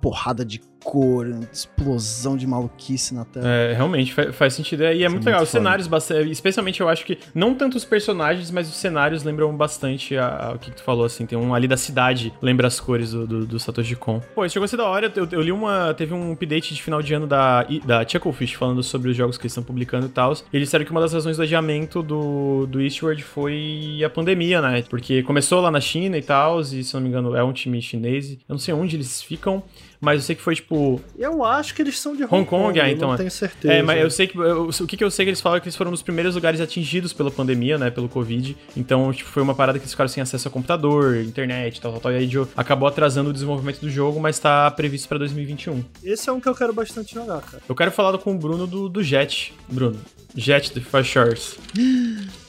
porrada 0.00 0.44
de 0.44 0.60
cor, 0.82 1.26
explosão 1.52 2.36
de 2.36 2.46
maluquice 2.46 3.14
na 3.14 3.24
tela. 3.24 3.46
É, 3.48 3.72
realmente 3.74 4.12
fa- 4.12 4.32
faz 4.32 4.54
sentido. 4.54 4.84
É, 4.84 4.94
E 4.94 5.04
é 5.04 5.08
muito 5.08 5.12
muito 5.22 5.26
legal. 5.26 5.42
Os 5.42 5.48
cenários, 5.48 5.86
bastante, 5.86 6.30
especialmente 6.30 6.80
eu 6.80 6.88
acho 6.88 7.04
que 7.04 7.18
não 7.34 7.54
tanto 7.54 7.76
os 7.76 7.84
personagens, 7.84 8.50
mas 8.50 8.68
os 8.68 8.74
cenários 8.76 9.22
lembram 9.22 9.54
bastante 9.56 10.16
a- 10.16 10.48
a- 10.48 10.52
o 10.54 10.58
que, 10.58 10.70
tu 10.70 10.82
falou, 10.82 11.04
assim. 11.04 11.24
Tem 11.26 11.38
um 11.38 11.54
ali 11.54 11.68
da 11.68 11.76
cidade, 11.76 12.32
lembra 12.42 12.66
as 12.66 12.80
cores 12.80 13.12
do, 13.12 13.26
do, 13.26 13.46
do 13.46 13.58
Satoshi 13.58 13.94
Kon. 13.96 14.20
Pô, 14.34 14.44
esse 14.44 14.54
jogo 14.54 14.62
vai 14.62 14.68
ser 14.68 14.76
da 14.76 14.84
hora. 14.86 15.12
Eu, 15.14 15.28
eu 15.30 15.40
li 15.40 15.52
uma. 15.52 15.94
Teve 15.94 16.12
um 16.14 16.32
update 16.32 16.74
de 16.74 16.82
final 16.82 17.00
de 17.02 17.14
ano 17.14 17.26
da, 17.26 17.64
da 17.84 18.06
Chucklefish 18.06 18.54
falando 18.54 18.82
sobre 18.82 19.10
os 19.10 19.16
jogos 19.16 19.36
que 19.38 19.42
eles 19.44 19.52
estão 19.52 19.62
publicando 19.64 20.06
e 20.06 20.10
tal. 20.10 20.32
Eles 20.52 20.66
disseram 20.68 20.84
que 20.84 20.90
uma 20.90 21.00
das 21.00 21.12
razões 21.12 21.36
do 21.36 21.42
adiamento 21.42 22.02
do, 22.02 22.66
do 22.66 22.80
Eastward 22.80 23.22
foi 23.22 24.00
a 24.04 24.10
pandemia, 24.10 24.60
né? 24.60 24.82
Porque 24.88 25.22
começou 25.22 25.60
lá 25.60 25.70
na 25.70 25.80
China 25.80 26.16
e 26.18 26.22
tal, 26.22 26.60
e 26.60 26.82
se 26.82 26.94
não 26.94 27.00
me 27.00 27.08
engano 27.08 27.36
é 27.36 27.42
um 27.44 27.52
time 27.52 27.80
chinês. 27.80 28.32
Eu 28.32 28.38
não 28.50 28.58
sei 28.58 28.72
onde 28.74 28.96
eles 28.96 29.22
ficam, 29.22 29.62
mas 30.02 30.20
eu 30.20 30.26
sei 30.26 30.34
que 30.34 30.42
foi 30.42 30.56
tipo. 30.56 31.00
Eu 31.16 31.44
acho 31.44 31.72
que 31.74 31.80
eles 31.80 31.98
são 31.98 32.16
de 32.16 32.24
Hong, 32.24 32.34
Hong 32.34 32.44
Kong, 32.44 32.80
ah, 32.80 32.88
eu 32.90 32.94
então 32.96 33.08
não 33.08 33.14
é. 33.14 33.18
tenho 33.18 33.30
certeza. 33.30 33.72
É, 33.72 33.82
mas 33.82 34.00
eu 34.02 34.10
sei 34.10 34.26
que. 34.26 34.36
eu- 34.36 34.68
o 34.68 34.86
que, 34.86 34.96
que 34.96 35.04
eu 35.04 35.10
sei 35.10 35.24
que 35.24 35.30
eles 35.30 35.40
falam 35.40 35.58
é 35.58 35.60
que 35.60 35.66
eles 35.68 35.76
foram 35.76 35.90
um 35.90 35.92
dos 35.92 36.02
primeiros 36.02 36.34
lugares 36.34 36.60
atingidos 36.60 37.12
pela 37.12 37.30
pandemia, 37.30 37.78
né? 37.78 37.88
Pelo 37.90 38.08
Covid. 38.08 38.56
Então, 38.76 39.12
tipo, 39.12 39.30
foi 39.30 39.42
uma 39.42 39.54
parada 39.54 39.78
que 39.78 39.84
eles 39.84 39.92
ficaram 39.92 40.08
sem 40.08 40.20
acesso 40.20 40.48
a 40.48 40.50
computador, 40.50 41.16
internet, 41.16 41.80
tal, 41.80 41.92
tal, 41.92 42.00
tal. 42.00 42.12
E 42.12 42.16
aí 42.16 42.30
acabou 42.56 42.88
atrasando 42.88 43.30
o 43.30 43.32
desenvolvimento 43.32 43.78
do 43.80 43.88
jogo, 43.88 44.18
mas 44.18 44.38
tá 44.40 44.68
previsto 44.72 45.08
pra 45.08 45.18
2021. 45.18 45.84
Esse 46.02 46.28
é 46.28 46.32
um 46.32 46.40
que 46.40 46.48
eu 46.48 46.54
quero 46.54 46.72
bastante 46.72 47.14
jogar, 47.14 47.40
cara. 47.40 47.62
Eu 47.68 47.74
quero 47.74 47.92
falar 47.92 48.18
com 48.18 48.34
o 48.34 48.38
Bruno 48.38 48.66
do, 48.66 48.88
do 48.88 49.02
Jet. 49.04 49.54
Bruno. 49.68 50.00
Jet 50.34 50.72
the 50.72 50.80
Far 50.80 51.04
Shores. 51.04 51.56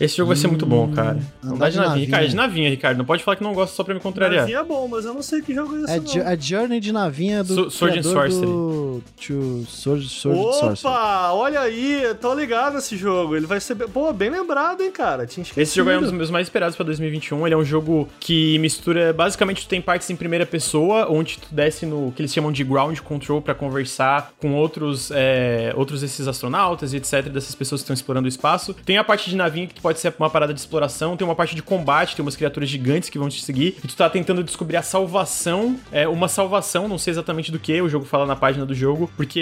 Esse 0.05 0.17
jogo 0.17 0.27
vai 0.29 0.37
ser 0.37 0.47
muito 0.47 0.65
bom, 0.65 0.91
cara. 0.91 1.17
Não 1.43 1.55
andar 1.55 1.65
dá 1.65 1.69
de 1.69 1.73
de 1.73 1.77
navinha. 1.77 1.87
navinha. 1.87 2.05
Ricardo, 2.05 2.29
de 2.29 2.35
navinha, 2.35 2.69
Ricardo. 2.69 2.97
Não 2.97 3.05
pode 3.05 3.23
falar 3.23 3.37
que 3.37 3.43
não 3.43 3.53
gosta 3.53 3.75
só 3.75 3.83
pra 3.83 3.93
me 3.93 3.99
contrariar. 3.99 4.41
Navinha 4.41 4.59
é 4.59 4.63
bom, 4.63 4.87
mas 4.87 5.05
eu 5.05 5.13
não 5.13 5.21
sei 5.21 5.41
que 5.41 5.53
jogo 5.53 5.75
é 5.77 5.81
esse, 5.99 6.19
É, 6.19 6.33
é 6.33 6.37
Journey 6.39 6.79
de 6.79 6.91
navinha 6.91 7.43
do 7.43 7.53
So- 7.55 7.69
Sword 7.71 7.99
and 7.99 8.03
Sorcery. 8.03 8.45
do 8.45 9.03
to 9.25 9.65
Sword, 9.67 10.07
Sword 10.09 10.39
and 10.39 10.51
Sorcery. 10.53 10.93
Opa, 10.93 11.31
olha 11.33 11.59
aí, 11.61 12.03
tô 12.19 12.33
ligado 12.33 12.75
nesse 12.75 12.95
jogo. 12.97 13.35
Ele 13.35 13.45
vai 13.45 13.59
ser. 13.59 13.75
bem- 13.75 13.87
Pô, 13.87 14.11
bem 14.13 14.29
lembrado, 14.29 14.81
hein, 14.81 14.91
cara. 14.91 15.25
Tinha 15.25 15.41
esquecido. 15.43 15.61
Esse 15.61 15.75
jogo 15.75 15.89
é 15.89 15.97
um 15.97 16.01
dos 16.01 16.11
meus 16.11 16.29
mais 16.29 16.47
esperados 16.47 16.75
pra 16.75 16.85
2021. 16.85 17.45
Ele 17.47 17.53
é 17.53 17.57
um 17.57 17.63
jogo 17.65 18.07
que 18.19 18.57
mistura. 18.59 19.13
Basicamente, 19.13 19.63
tu 19.65 19.67
tem 19.69 19.81
partes 19.81 20.09
em 20.09 20.15
primeira 20.15 20.45
pessoa, 20.45 21.07
onde 21.09 21.37
tu 21.39 21.47
desce 21.51 21.85
no 21.85 22.11
que 22.15 22.21
eles 22.21 22.33
chamam 22.33 22.51
de 22.51 22.63
ground 22.63 22.99
control 22.99 23.41
pra 23.41 23.53
conversar 23.53 24.33
com 24.39 24.53
outros, 24.53 25.11
é, 25.13 25.73
outros 25.75 26.01
desses 26.01 26.27
astronautas 26.27 26.93
e 26.93 26.97
etc. 26.97 27.29
Dessas 27.29 27.55
pessoas 27.55 27.81
que 27.81 27.83
estão 27.83 27.93
explorando 27.93 28.25
o 28.25 28.29
espaço. 28.29 28.73
Tem 28.85 28.97
a 28.97 29.03
parte 29.03 29.29
de 29.29 29.35
navinha 29.35 29.67
que 29.67 29.79
pode 29.81 29.92
ser 29.99 30.13
uma 30.17 30.29
parada 30.29 30.53
de 30.53 30.59
exploração. 30.59 31.15
Tem 31.17 31.25
uma 31.27 31.35
parte 31.35 31.55
de 31.55 31.61
combate, 31.63 32.15
tem 32.15 32.23
umas 32.23 32.35
criaturas 32.35 32.69
gigantes 32.69 33.09
que 33.09 33.17
vão 33.19 33.29
te 33.29 33.41
seguir. 33.43 33.77
E 33.83 33.87
tu 33.87 33.95
tá 33.95 34.09
tentando 34.09 34.43
descobrir 34.43 34.77
a 34.77 34.81
salvação. 34.81 35.79
É, 35.91 36.07
uma 36.07 36.27
salvação, 36.27 36.87
não 36.87 36.97
sei 36.97 37.11
exatamente 37.11 37.51
do 37.51 37.59
que, 37.59 37.81
o 37.81 37.89
jogo 37.89 38.05
fala 38.05 38.25
na 38.25 38.35
página 38.35 38.65
do 38.65 38.73
jogo, 38.73 39.09
porque 39.15 39.39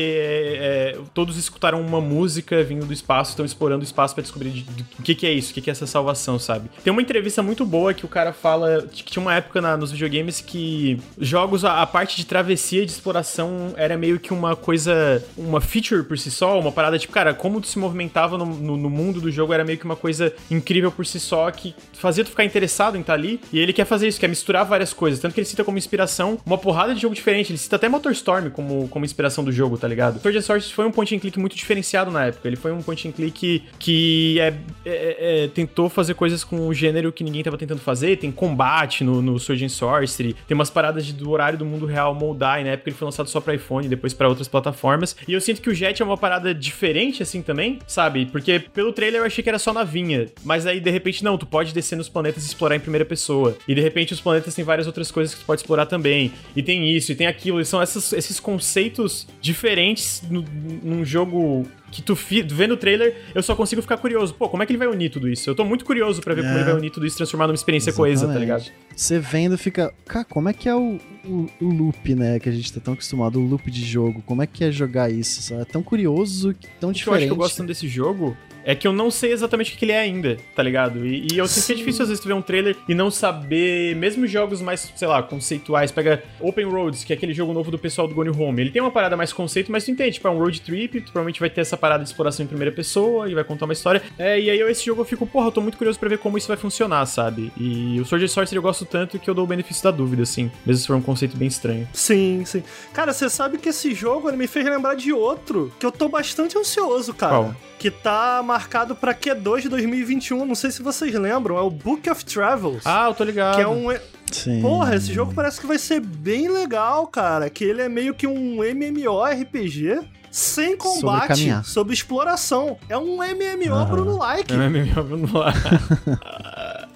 é, 0.60 0.98
todos 1.14 1.38
escutaram 1.38 1.82
uma 1.82 2.02
música 2.02 2.64
vindo 2.64 2.86
do 2.86 2.94
espaço, 2.94 3.32
estão 3.32 3.46
explorando 3.46 3.82
o 3.82 3.84
espaço 3.86 4.14
pra 4.14 4.22
descobrir 4.22 4.50
de- 4.50 4.64
de- 4.64 4.86
o 5.00 5.02
que, 5.04 5.16
que 5.16 5.26
é 5.28 5.32
isso, 5.32 5.52
o 5.52 5.54
que, 5.54 5.62
que 5.62 5.70
é 5.70 5.74
essa 5.74 5.88
salvação, 5.88 6.38
sabe? 6.40 6.70
Tem 6.84 6.92
uma 6.92 7.02
entrevista 7.02 7.42
muito 7.44 7.66
boa 7.66 7.94
que 7.94 8.06
o 8.06 8.10
cara 8.10 8.34
fala 8.34 8.88
que 8.92 9.04
tinha 9.04 9.22
uma 9.22 9.36
época 9.36 9.62
na- 9.62 9.78
nos 9.78 9.92
videogames 9.92 10.42
que 10.42 11.00
jogos, 11.20 11.64
a, 11.66 11.82
a 11.82 11.88
parte 11.88 12.18
de 12.18 12.26
travessia 12.26 12.86
de 12.86 12.92
exploração 12.92 13.74
era 13.78 13.98
meio 13.98 14.20
que 14.20 14.34
uma 14.34 14.56
coisa, 14.56 15.24
uma 15.38 15.62
feature 15.62 16.04
por 16.04 16.18
si 16.18 16.32
só, 16.32 16.60
uma 16.60 16.72
parada 16.72 16.98
tipo, 17.00 17.14
cara, 17.14 17.34
como 17.34 17.62
tu 17.62 17.68
se 17.68 17.80
movimentava 17.80 18.38
no, 18.38 18.46
no- 18.46 18.78
no 18.78 18.90
mundo 18.90 19.22
do 19.22 19.32
jogo 19.32 19.54
era 19.54 19.64
meio 19.64 19.78
que 19.78 19.86
uma 19.86 19.96
coisa 19.96 20.31
incrível 20.50 20.92
por 20.92 21.06
si 21.06 21.20
só, 21.20 21.50
que 21.52 21.74
fazia 21.94 22.24
tu 22.24 22.30
ficar 22.30 22.44
interessado 22.46 22.98
em 22.98 23.02
estar 23.02 23.14
ali. 23.14 23.40
E 23.52 23.60
ele 23.60 23.74
quer 23.74 23.86
fazer 23.86 24.08
isso, 24.08 24.20
quer 24.20 24.28
misturar 24.28 24.66
várias 24.66 24.94
coisas. 24.94 25.20
Tanto 25.20 25.34
que 25.34 25.40
ele 25.40 25.46
cita 25.48 25.64
como 25.64 25.78
inspiração 25.78 26.40
uma 26.46 26.58
porrada 26.58 26.94
de 26.96 27.02
jogo 27.02 27.14
diferente. 27.16 27.52
Ele 27.52 27.58
cita 27.58 27.76
até 27.76 27.88
Motorstorm 27.90 28.50
como, 28.50 28.88
como 28.90 29.06
inspiração 29.06 29.44
do 29.44 29.52
jogo, 29.52 29.78
tá 29.78 29.88
ligado? 29.88 30.20
Sword 30.22 30.38
and 30.38 30.42
Sorcery 30.42 30.74
foi 30.74 30.86
um 30.86 30.92
point 30.92 31.16
and 31.16 31.20
click 31.20 31.40
muito 31.40 31.56
diferenciado 31.56 32.10
na 32.12 32.26
época. 32.26 32.48
Ele 32.48 32.56
foi 32.56 32.72
um 32.72 32.82
point 32.82 33.08
and 33.08 33.12
click 33.12 33.64
que 33.80 34.40
é, 34.40 34.54
é- 34.86 35.44
é- 35.44 35.48
tentou 35.48 35.90
fazer 35.90 36.14
coisas 36.14 36.44
com 36.44 36.68
o 36.68 36.74
gênero 36.74 37.12
que 37.12 37.24
ninguém 37.24 37.44
tava 37.44 37.58
tentando 37.58 37.80
fazer. 37.82 38.18
Tem 38.18 38.32
combate 38.32 39.04
no, 39.04 39.22
no 39.22 39.40
Sword 39.40 39.66
and 39.66 39.70
Sorcery, 39.70 40.36
tem 40.48 40.56
umas 40.56 40.70
paradas 40.70 41.06
de- 41.06 41.14
do 41.14 41.30
horário 41.30 41.58
do 41.58 41.66
mundo 41.66 41.86
real 41.86 42.14
moldar. 42.16 42.60
E 42.60 42.64
na 42.64 42.72
época 42.72 42.90
ele 42.90 42.96
foi 42.96 43.06
lançado 43.06 43.30
só 43.30 43.40
pra 43.40 43.54
iPhone, 43.56 43.88
depois 43.88 44.14
pra 44.14 44.28
outras 44.28 44.48
plataformas. 44.48 45.16
E 45.28 45.34
eu 45.34 45.42
sinto 45.42 45.62
que 45.62 45.70
o 45.70 45.74
Jet 45.74 46.02
é 46.02 46.06
uma 46.06 46.18
parada 46.18 46.54
diferente 46.54 47.22
assim 47.24 47.42
também, 47.42 47.80
sabe? 47.88 48.26
Porque 48.28 48.60
pelo 48.60 48.92
trailer 48.94 49.22
eu 49.22 49.26
achei 49.26 49.44
que 49.44 49.50
era 49.50 49.60
só 49.60 49.74
navinha, 49.74 50.21
mas 50.44 50.66
aí 50.66 50.80
de 50.80 50.90
repente 50.90 51.24
não, 51.24 51.38
tu 51.38 51.46
pode 51.46 51.74
descer 51.74 51.96
nos 51.96 52.10
planetas 52.10 52.44
e 52.44 52.48
explorar 52.48 52.76
em 52.76 52.80
primeira 52.80 53.06
pessoa. 53.06 53.58
E 53.68 53.74
de 53.76 53.82
repente 53.82 54.14
os 54.14 54.22
planetas 54.22 54.54
têm 54.56 54.64
várias 54.66 54.88
outras 54.88 55.12
coisas 55.12 55.34
que 55.34 55.42
tu 55.42 55.46
pode 55.46 55.62
explorar 55.62 55.86
também. 55.86 56.32
E 56.56 56.62
tem 56.64 56.90
isso, 56.96 57.12
e 57.12 57.16
tem 57.16 57.28
aquilo, 57.28 57.60
e 57.62 57.66
são 57.66 57.82
essas- 57.82 58.14
esses 58.14 58.40
conceitos 58.40 59.28
diferentes 59.42 60.24
no- 60.30 60.46
num 60.84 61.04
jogo 61.06 61.66
que 61.92 62.02
tu 62.02 62.16
vendo 62.16 62.76
o 62.76 62.78
trailer, 62.78 63.18
eu 63.36 63.44
só 63.44 63.54
consigo 63.54 63.82
ficar 63.82 63.98
curioso. 63.98 64.34
Pô, 64.34 64.48
como 64.48 64.64
é 64.64 64.66
que 64.66 64.72
ele 64.72 64.78
vai 64.78 64.88
unir 64.88 65.10
tudo 65.10 65.28
isso? 65.28 65.50
Eu 65.50 65.54
tô 65.54 65.66
muito 65.66 65.84
curioso 65.84 66.22
pra 66.22 66.34
ver 66.34 66.42
como 66.44 66.54
É. 66.54 66.58
ele 66.58 66.64
vai 66.64 66.74
unir 66.74 66.90
tudo 66.90 67.06
isso 67.06 67.18
e 67.18 67.18
transformar 67.18 67.48
numa 67.48 67.56
experiência 67.56 67.92
coesa, 67.92 68.28
tá 68.28 68.34
Exatamente. 68.34 68.70
ligado? 68.70 68.72
Você 68.96 69.20
vendo 69.20 69.58
fica, 69.58 69.94
cara, 70.08 70.24
como 70.24 70.48
é 70.48 70.54
que 70.54 70.70
é 70.70 70.76
o, 70.76 70.98
o, 71.26 71.50
o 71.60 71.66
loop, 71.70 72.16
né, 72.16 72.40
que 72.40 72.48
a 72.48 72.52
gente 72.52 72.72
tá 72.72 72.80
tão 72.80 72.94
acostumado, 72.94 73.40
o 73.42 73.46
loop 73.46 73.70
de 73.70 73.84
jogo, 73.86 74.24
como 74.26 74.42
é 74.42 74.48
que 74.48 74.64
é 74.64 74.72
jogar 74.72 75.12
isso, 75.12 75.42
sabe? 75.42 75.64
É 75.64 75.66
tão 75.66 75.84
curioso, 75.84 76.54
tão 76.80 76.92
O 76.92 76.94
que 76.94 77.00
eu 77.08 77.12
acho 77.14 77.20
diferente. 77.20 77.26
que 77.26 77.32
eu 77.34 77.36
gosto 77.36 77.64
desse 77.64 77.88
jogo 77.90 78.38
é 78.64 78.76
que 78.76 78.88
eu 78.88 78.94
não 78.94 79.10
sei 79.10 79.32
exatamente 79.32 79.74
o 79.74 79.78
que 79.78 79.86
ele 79.86 79.92
é 79.92 80.00
ainda, 80.00 80.38
tá 80.56 80.64
ligado? 80.64 81.06
E, 81.06 81.28
e 81.32 81.38
eu 81.38 81.48
sei 81.48 81.64
que 81.64 81.72
é 81.74 81.76
difícil 81.76 82.04
às 82.04 82.10
vezes 82.10 82.22
tu 82.22 82.28
ver 82.28 82.34
um 82.34 82.42
trailer 82.42 82.76
e 82.88 82.96
não 82.96 83.10
saber, 83.12 83.96
mesmo 83.96 84.28
jogos 84.28 84.62
mais, 84.62 84.92
sei 84.96 85.08
lá, 85.08 85.22
conceituais. 85.22 85.92
Pega 85.92 86.24
Open 86.40 86.66
Roads, 86.66 87.04
que 87.04 87.14
é 87.14 87.16
aquele 87.16 87.34
jogo 87.34 87.54
novo 87.54 87.72
do 87.72 87.78
pessoal 87.78 88.08
do 88.08 88.16
Gone 88.16 88.30
Home. 88.30 88.62
Ele 88.62 88.72
tem 88.72 88.82
uma 88.82 88.92
parada 88.92 89.18
mais 89.18 89.34
conceito, 89.34 89.72
mas 89.72 89.86
tu 89.86 89.92
entende, 89.92 90.14
tipo, 90.14 90.28
é 90.28 90.32
um 90.32 90.38
road 90.38 90.62
trip, 90.62 91.02
tu 91.02 91.12
provavelmente 91.12 91.40
vai 91.40 91.50
ter 91.50 91.62
essa 91.62 91.78
parada 91.78 92.04
de 92.04 92.10
exploração 92.10 92.44
em 92.44 92.48
primeira 92.48 92.72
pessoa 92.72 93.30
e 93.30 93.34
vai 93.34 93.44
contar 93.44 93.66
uma 93.66 93.74
história. 93.74 94.02
É, 94.18 94.40
e 94.40 94.50
aí 94.50 94.60
eu, 94.60 94.70
esse 94.70 94.86
jogo 94.86 95.02
eu 95.02 95.06
fico, 95.06 95.26
porra, 95.26 95.48
eu 95.48 95.52
tô 95.52 95.62
muito 95.62 95.78
curioso 95.78 96.00
pra 96.00 96.10
ver 96.10 96.18
como 96.18 96.38
isso 96.38 96.48
vai 96.48 96.58
funcionar, 96.58 97.06
sabe? 97.06 97.52
E 97.58 98.00
o 98.00 98.06
Sword 98.06 98.26
and 98.26 98.30
Sorcery 98.30 98.58
eu 98.58 98.62
gosto 98.62 98.86
tanto 98.86 99.20
que 99.20 99.30
eu 99.30 99.34
dou 99.34 99.44
o 99.46 99.48
benefício 99.48 99.84
da 99.84 99.92
dúvida, 99.92 100.24
assim, 100.24 100.52
mesmo 100.66 100.82
se 100.82 100.88
for 100.88 100.96
um 100.96 101.02
conceito 101.02 101.36
bem 101.38 101.48
estranho. 101.48 101.88
Sim, 101.94 102.44
sim. 102.46 102.64
Cara, 102.94 103.14
você 103.14 103.30
sabe 103.30 103.58
que 103.58 103.70
esse 103.70 103.94
jogo 103.94 104.30
ele 104.30 104.38
me 104.38 104.48
fez 104.48 104.66
lembrar 104.66 104.96
de 104.96 105.12
outro 105.12 105.72
que 105.80 105.86
eu 105.86 105.92
tô 105.92 106.08
bastante 106.08 106.58
ansioso, 106.58 107.14
cara. 107.14 107.36
Qual? 107.36 107.56
Que 107.82 107.90
tá 107.90 108.44
marcado 108.46 108.96
pra 108.96 109.12
Q2 109.12 109.62
de 109.62 109.70
2021. 109.70 110.46
Não 110.46 110.54
sei 110.54 110.70
se 110.70 110.84
vocês 110.84 111.12
lembram. 111.16 111.58
É 111.58 111.62
o 111.62 111.72
Book 111.72 112.08
of 112.12 112.24
Travels. 112.24 112.84
Ah, 112.86 113.08
eu 113.08 113.16
tô 113.16 113.24
ligado. 113.24 113.56
que 113.56 113.62
é 113.62 113.68
um. 113.68 113.88
Sim. 114.32 114.62
Porra, 114.62 114.96
esse 114.96 115.12
jogo 115.12 115.34
parece 115.34 115.60
que 115.60 115.66
vai 115.66 115.80
ser 115.80 116.00
bem 116.00 116.48
legal, 116.48 117.08
cara. 117.08 117.50
Que 117.50 117.64
ele 117.64 117.82
é 117.82 117.90
meio 117.90 118.14
que 118.14 118.28
um 118.28 118.64
MMORPG 118.64 120.00
sem 120.30 120.78
combate, 120.78 121.30
caminhar. 121.30 121.66
sobre, 121.66 121.96
exploração. 121.96 122.78
É 122.88 122.96
um 122.96 123.16
MMO 123.18 123.74
Aham. 123.74 123.86
Bruno 123.90 124.18
Like. 124.20 124.54
É 124.54 124.70
mesmo, 124.70 125.04
vamos 125.04 125.32
lá. 125.34 125.52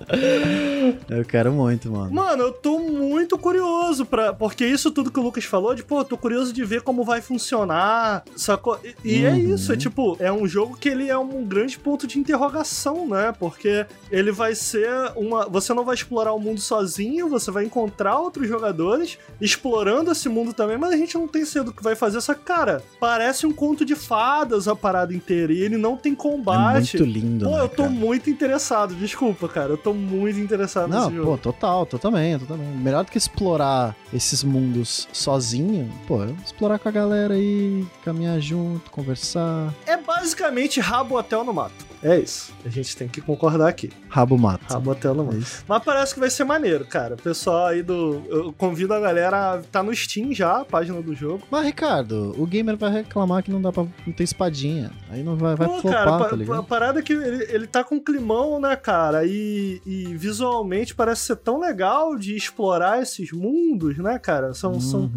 Eu 1.10 1.26
quero 1.26 1.52
muito, 1.52 1.92
mano. 1.92 2.14
Mano, 2.14 2.44
eu 2.44 2.52
tô 2.52 2.78
muito 2.80 3.38
curioso 3.38 4.06
pra. 4.06 4.34
Porque 4.34 4.66
isso 4.66 4.92
tudo 4.92 5.12
que 5.12 5.20
o 5.20 5.24
Lucas 5.24 5.44
falou, 5.46 5.74
de 5.74 5.84
pô, 5.84 6.04
tô 6.04 6.18
curioso 6.18 6.54
de 6.54 6.64
ver 6.64 6.82
como 6.82 7.04
vai 7.04 7.22
funcionar. 7.22 8.24
Sacou? 8.36 8.80
E, 9.04 9.24
é 9.24 9.32
Uhum. 9.32 9.56
isso, 9.56 9.74
é 9.74 9.78
tipo, 9.78 10.16
é 10.20 10.32
um 10.32 10.48
jogo 10.48 10.78
que 10.78 10.88
ele 10.90 11.10
é 11.10 11.18
um 11.18 11.44
grande 11.44 11.78
ponto 11.80 12.06
de 12.06 12.20
interrogação, 12.20 13.08
né? 13.08 13.34
Porque 13.38 13.86
ele 14.12 14.32
vai 14.32 14.54
ser 14.56 14.90
uma. 15.16 15.46
Você 15.50 15.74
não 15.74 15.84
vai 15.84 15.96
explorar 15.96 16.34
o 16.34 16.40
mundo 16.40 16.60
sozinho, 16.62 17.28
você 17.30 17.50
vai 17.52 17.66
encontrar 17.66 18.20
outros 18.20 18.48
jogadores 18.48 19.18
explorando 19.42 20.12
esse 20.12 20.30
mundo 20.30 20.54
também, 20.54 20.78
mas 20.78 20.94
a 20.94 20.98
gente 20.98 21.16
não 21.18 21.28
tem 21.28 21.46
cedo 21.46 21.70
o 21.70 21.74
que 21.74 21.84
vai 21.84 21.96
fazer. 21.96 22.22
Só 22.22 22.34
que, 22.34 22.42
cara, 22.42 22.84
parece 23.00 23.46
um 23.48 23.52
conto 23.52 23.84
de 23.84 23.96
fadas 23.96 24.68
a 24.68 24.76
parada 24.76 25.14
inteira. 25.14 25.52
E 25.52 25.60
ele 25.62 25.78
não 25.78 25.98
tem 25.98 26.14
É 26.14 26.16
combate. 26.16 26.98
muito 26.98 27.04
lindo, 27.12 27.46
Pô, 27.46 27.56
né, 27.56 27.62
eu 27.64 27.70
tô 27.70 27.84
cara? 27.84 27.90
muito 27.90 28.30
interessado, 28.30 28.94
desculpa, 28.96 29.48
cara. 29.48 29.72
Eu 29.72 29.78
tô 29.78 29.95
muito 29.96 30.40
interessado 30.40 30.90
Não, 30.90 31.06
nesse 31.06 31.16
jogo. 31.16 31.32
pô, 31.32 31.38
total, 31.38 31.86
totalmente, 31.86 32.42
totalmente. 32.42 32.78
Melhor 32.78 33.04
do 33.06 33.12
que 33.12 33.18
explorar 33.18 33.96
esses 34.14 34.44
mundos 34.44 35.08
sozinho, 35.14 35.90
pô, 36.08 36.24
explorar 36.44 36.80
com 36.80 36.90
a 36.90 36.92
galera 36.92 37.34
aí, 37.34 37.86
caminhar 38.04 38.40
junto, 38.40 38.92
conversar. 38.92 39.74
É 39.86 39.98
basicamente 39.98 40.80
rabo 40.80 41.18
hotel 41.18 41.44
no 41.44 41.54
mato. 41.54 41.85
É 42.08 42.20
isso. 42.20 42.54
A 42.64 42.70
gente 42.70 42.96
tem 42.96 43.08
que 43.08 43.20
concordar 43.20 43.68
aqui. 43.68 43.90
Rabo 44.10 44.38
mato. 44.38 44.72
Rabo 44.72 44.92
hotel 44.92 45.16
no 45.16 45.24
É 45.24 45.26
mato. 45.26 45.38
isso. 45.40 45.64
Mas 45.68 45.84
parece 45.84 46.14
que 46.14 46.20
vai 46.20 46.30
ser 46.30 46.44
maneiro, 46.44 46.86
cara. 46.86 47.16
O 47.16 47.18
pessoal 47.18 47.66
aí 47.66 47.82
do. 47.82 48.22
Eu 48.28 48.54
convido 48.54 48.94
a 48.94 49.00
galera 49.00 49.54
a 49.56 49.58
tá 49.64 49.82
no 49.82 49.94
Steam 49.96 50.32
já, 50.32 50.62
a 50.62 50.66
página 50.66 51.02
do 51.02 51.16
jogo. 51.16 51.42
Mas, 51.50 51.66
Ricardo, 51.66 52.36
o 52.38 52.46
gamer 52.46 52.78
vai 52.78 52.92
reclamar 52.92 53.42
que 53.42 53.50
não 53.50 53.60
dá 53.60 53.72
pra 53.72 53.88
não 54.06 54.14
ter 54.14 54.24
espadinha. 54.24 54.92
Aí 55.10 55.24
não 55.24 55.36
vai, 55.36 55.56
vai 55.56 55.68
Pô, 55.68 55.80
flopar, 55.80 56.06
cara, 56.06 56.12
tá 56.12 56.26
pa- 56.30 56.34
a 56.34 56.38
ligado? 56.38 56.64
parada 56.66 57.00
é 57.00 57.02
que 57.02 57.14
ele, 57.14 57.48
ele 57.50 57.66
tá 57.66 57.84
com 57.84 58.00
climão, 58.00 58.60
né, 58.60 58.76
cara? 58.76 59.26
E, 59.26 59.82
e 59.84 60.16
visualmente 60.16 60.94
parece 60.94 61.22
ser 61.24 61.38
tão 61.38 61.60
legal 61.60 62.16
de 62.16 62.36
explorar 62.36 63.02
esses 63.02 63.32
mundos, 63.32 63.98
né, 63.98 64.20
cara? 64.20 64.54
São, 64.54 64.74
Uhum. 64.74 64.80
são 64.80 65.12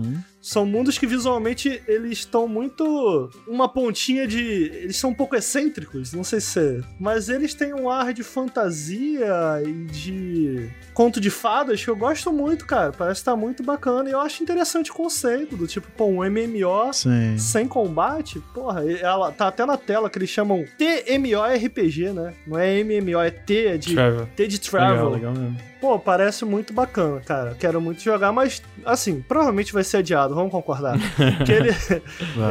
mundos 0.64 0.98
que 0.98 1.06
visualmente 1.06 1.82
eles 1.86 2.18
estão 2.18 2.48
muito. 2.48 3.30
Uma 3.46 3.68
pontinha 3.68 4.26
de. 4.26 4.42
Eles 4.42 4.96
são 4.96 5.10
um 5.10 5.14
pouco 5.14 5.36
excêntricos, 5.36 6.12
não 6.12 6.24
sei 6.24 6.40
se. 6.40 6.82
Mas 6.98 7.28
eles 7.28 7.54
têm 7.54 7.74
um 7.74 7.90
ar 7.90 8.12
de 8.12 8.22
fantasia 8.22 9.62
e 9.66 9.84
de. 9.84 10.70
Conto 10.94 11.20
de 11.20 11.30
fadas 11.30 11.84
que 11.84 11.90
eu 11.90 11.96
gosto 11.96 12.32
muito, 12.32 12.66
cara. 12.66 12.92
Parece 12.92 13.20
estar 13.20 13.36
muito 13.36 13.62
bacana. 13.62 14.08
E 14.08 14.12
eu 14.12 14.20
acho 14.20 14.42
interessante 14.42 14.90
o 14.90 14.94
conceito 14.94 15.56
do 15.56 15.66
tipo, 15.66 15.88
pô, 15.96 16.06
um 16.06 16.24
MMO 16.24 16.92
Sim. 16.92 17.38
sem 17.38 17.68
combate. 17.68 18.40
Porra, 18.52 18.82
ela 18.90 19.30
tá 19.30 19.48
até 19.48 19.64
na 19.64 19.76
tela 19.76 20.10
que 20.10 20.18
eles 20.18 20.30
chamam 20.30 20.64
TMORPG, 20.76 22.12
né? 22.12 22.34
Não 22.46 22.58
é 22.58 22.82
MMO, 22.82 23.20
é 23.20 23.30
T, 23.30 23.66
é 23.66 23.76
de. 23.76 23.94
Travel. 23.94 24.28
T 24.34 24.46
de 24.46 24.60
Travel. 24.60 25.10
Legal, 25.10 25.10
legal 25.10 25.32
mesmo. 25.32 25.68
Pô, 25.80 25.98
parece 25.98 26.44
muito 26.44 26.72
bacana, 26.72 27.20
cara. 27.20 27.54
Quero 27.54 27.80
muito 27.80 28.02
jogar, 28.02 28.32
mas, 28.32 28.62
assim, 28.84 29.20
provavelmente 29.20 29.72
vai 29.72 29.84
ser 29.84 29.98
adiado, 29.98 30.34
vamos 30.34 30.50
concordar. 30.50 30.98
Porque 31.38 31.52
ele, 31.52 31.70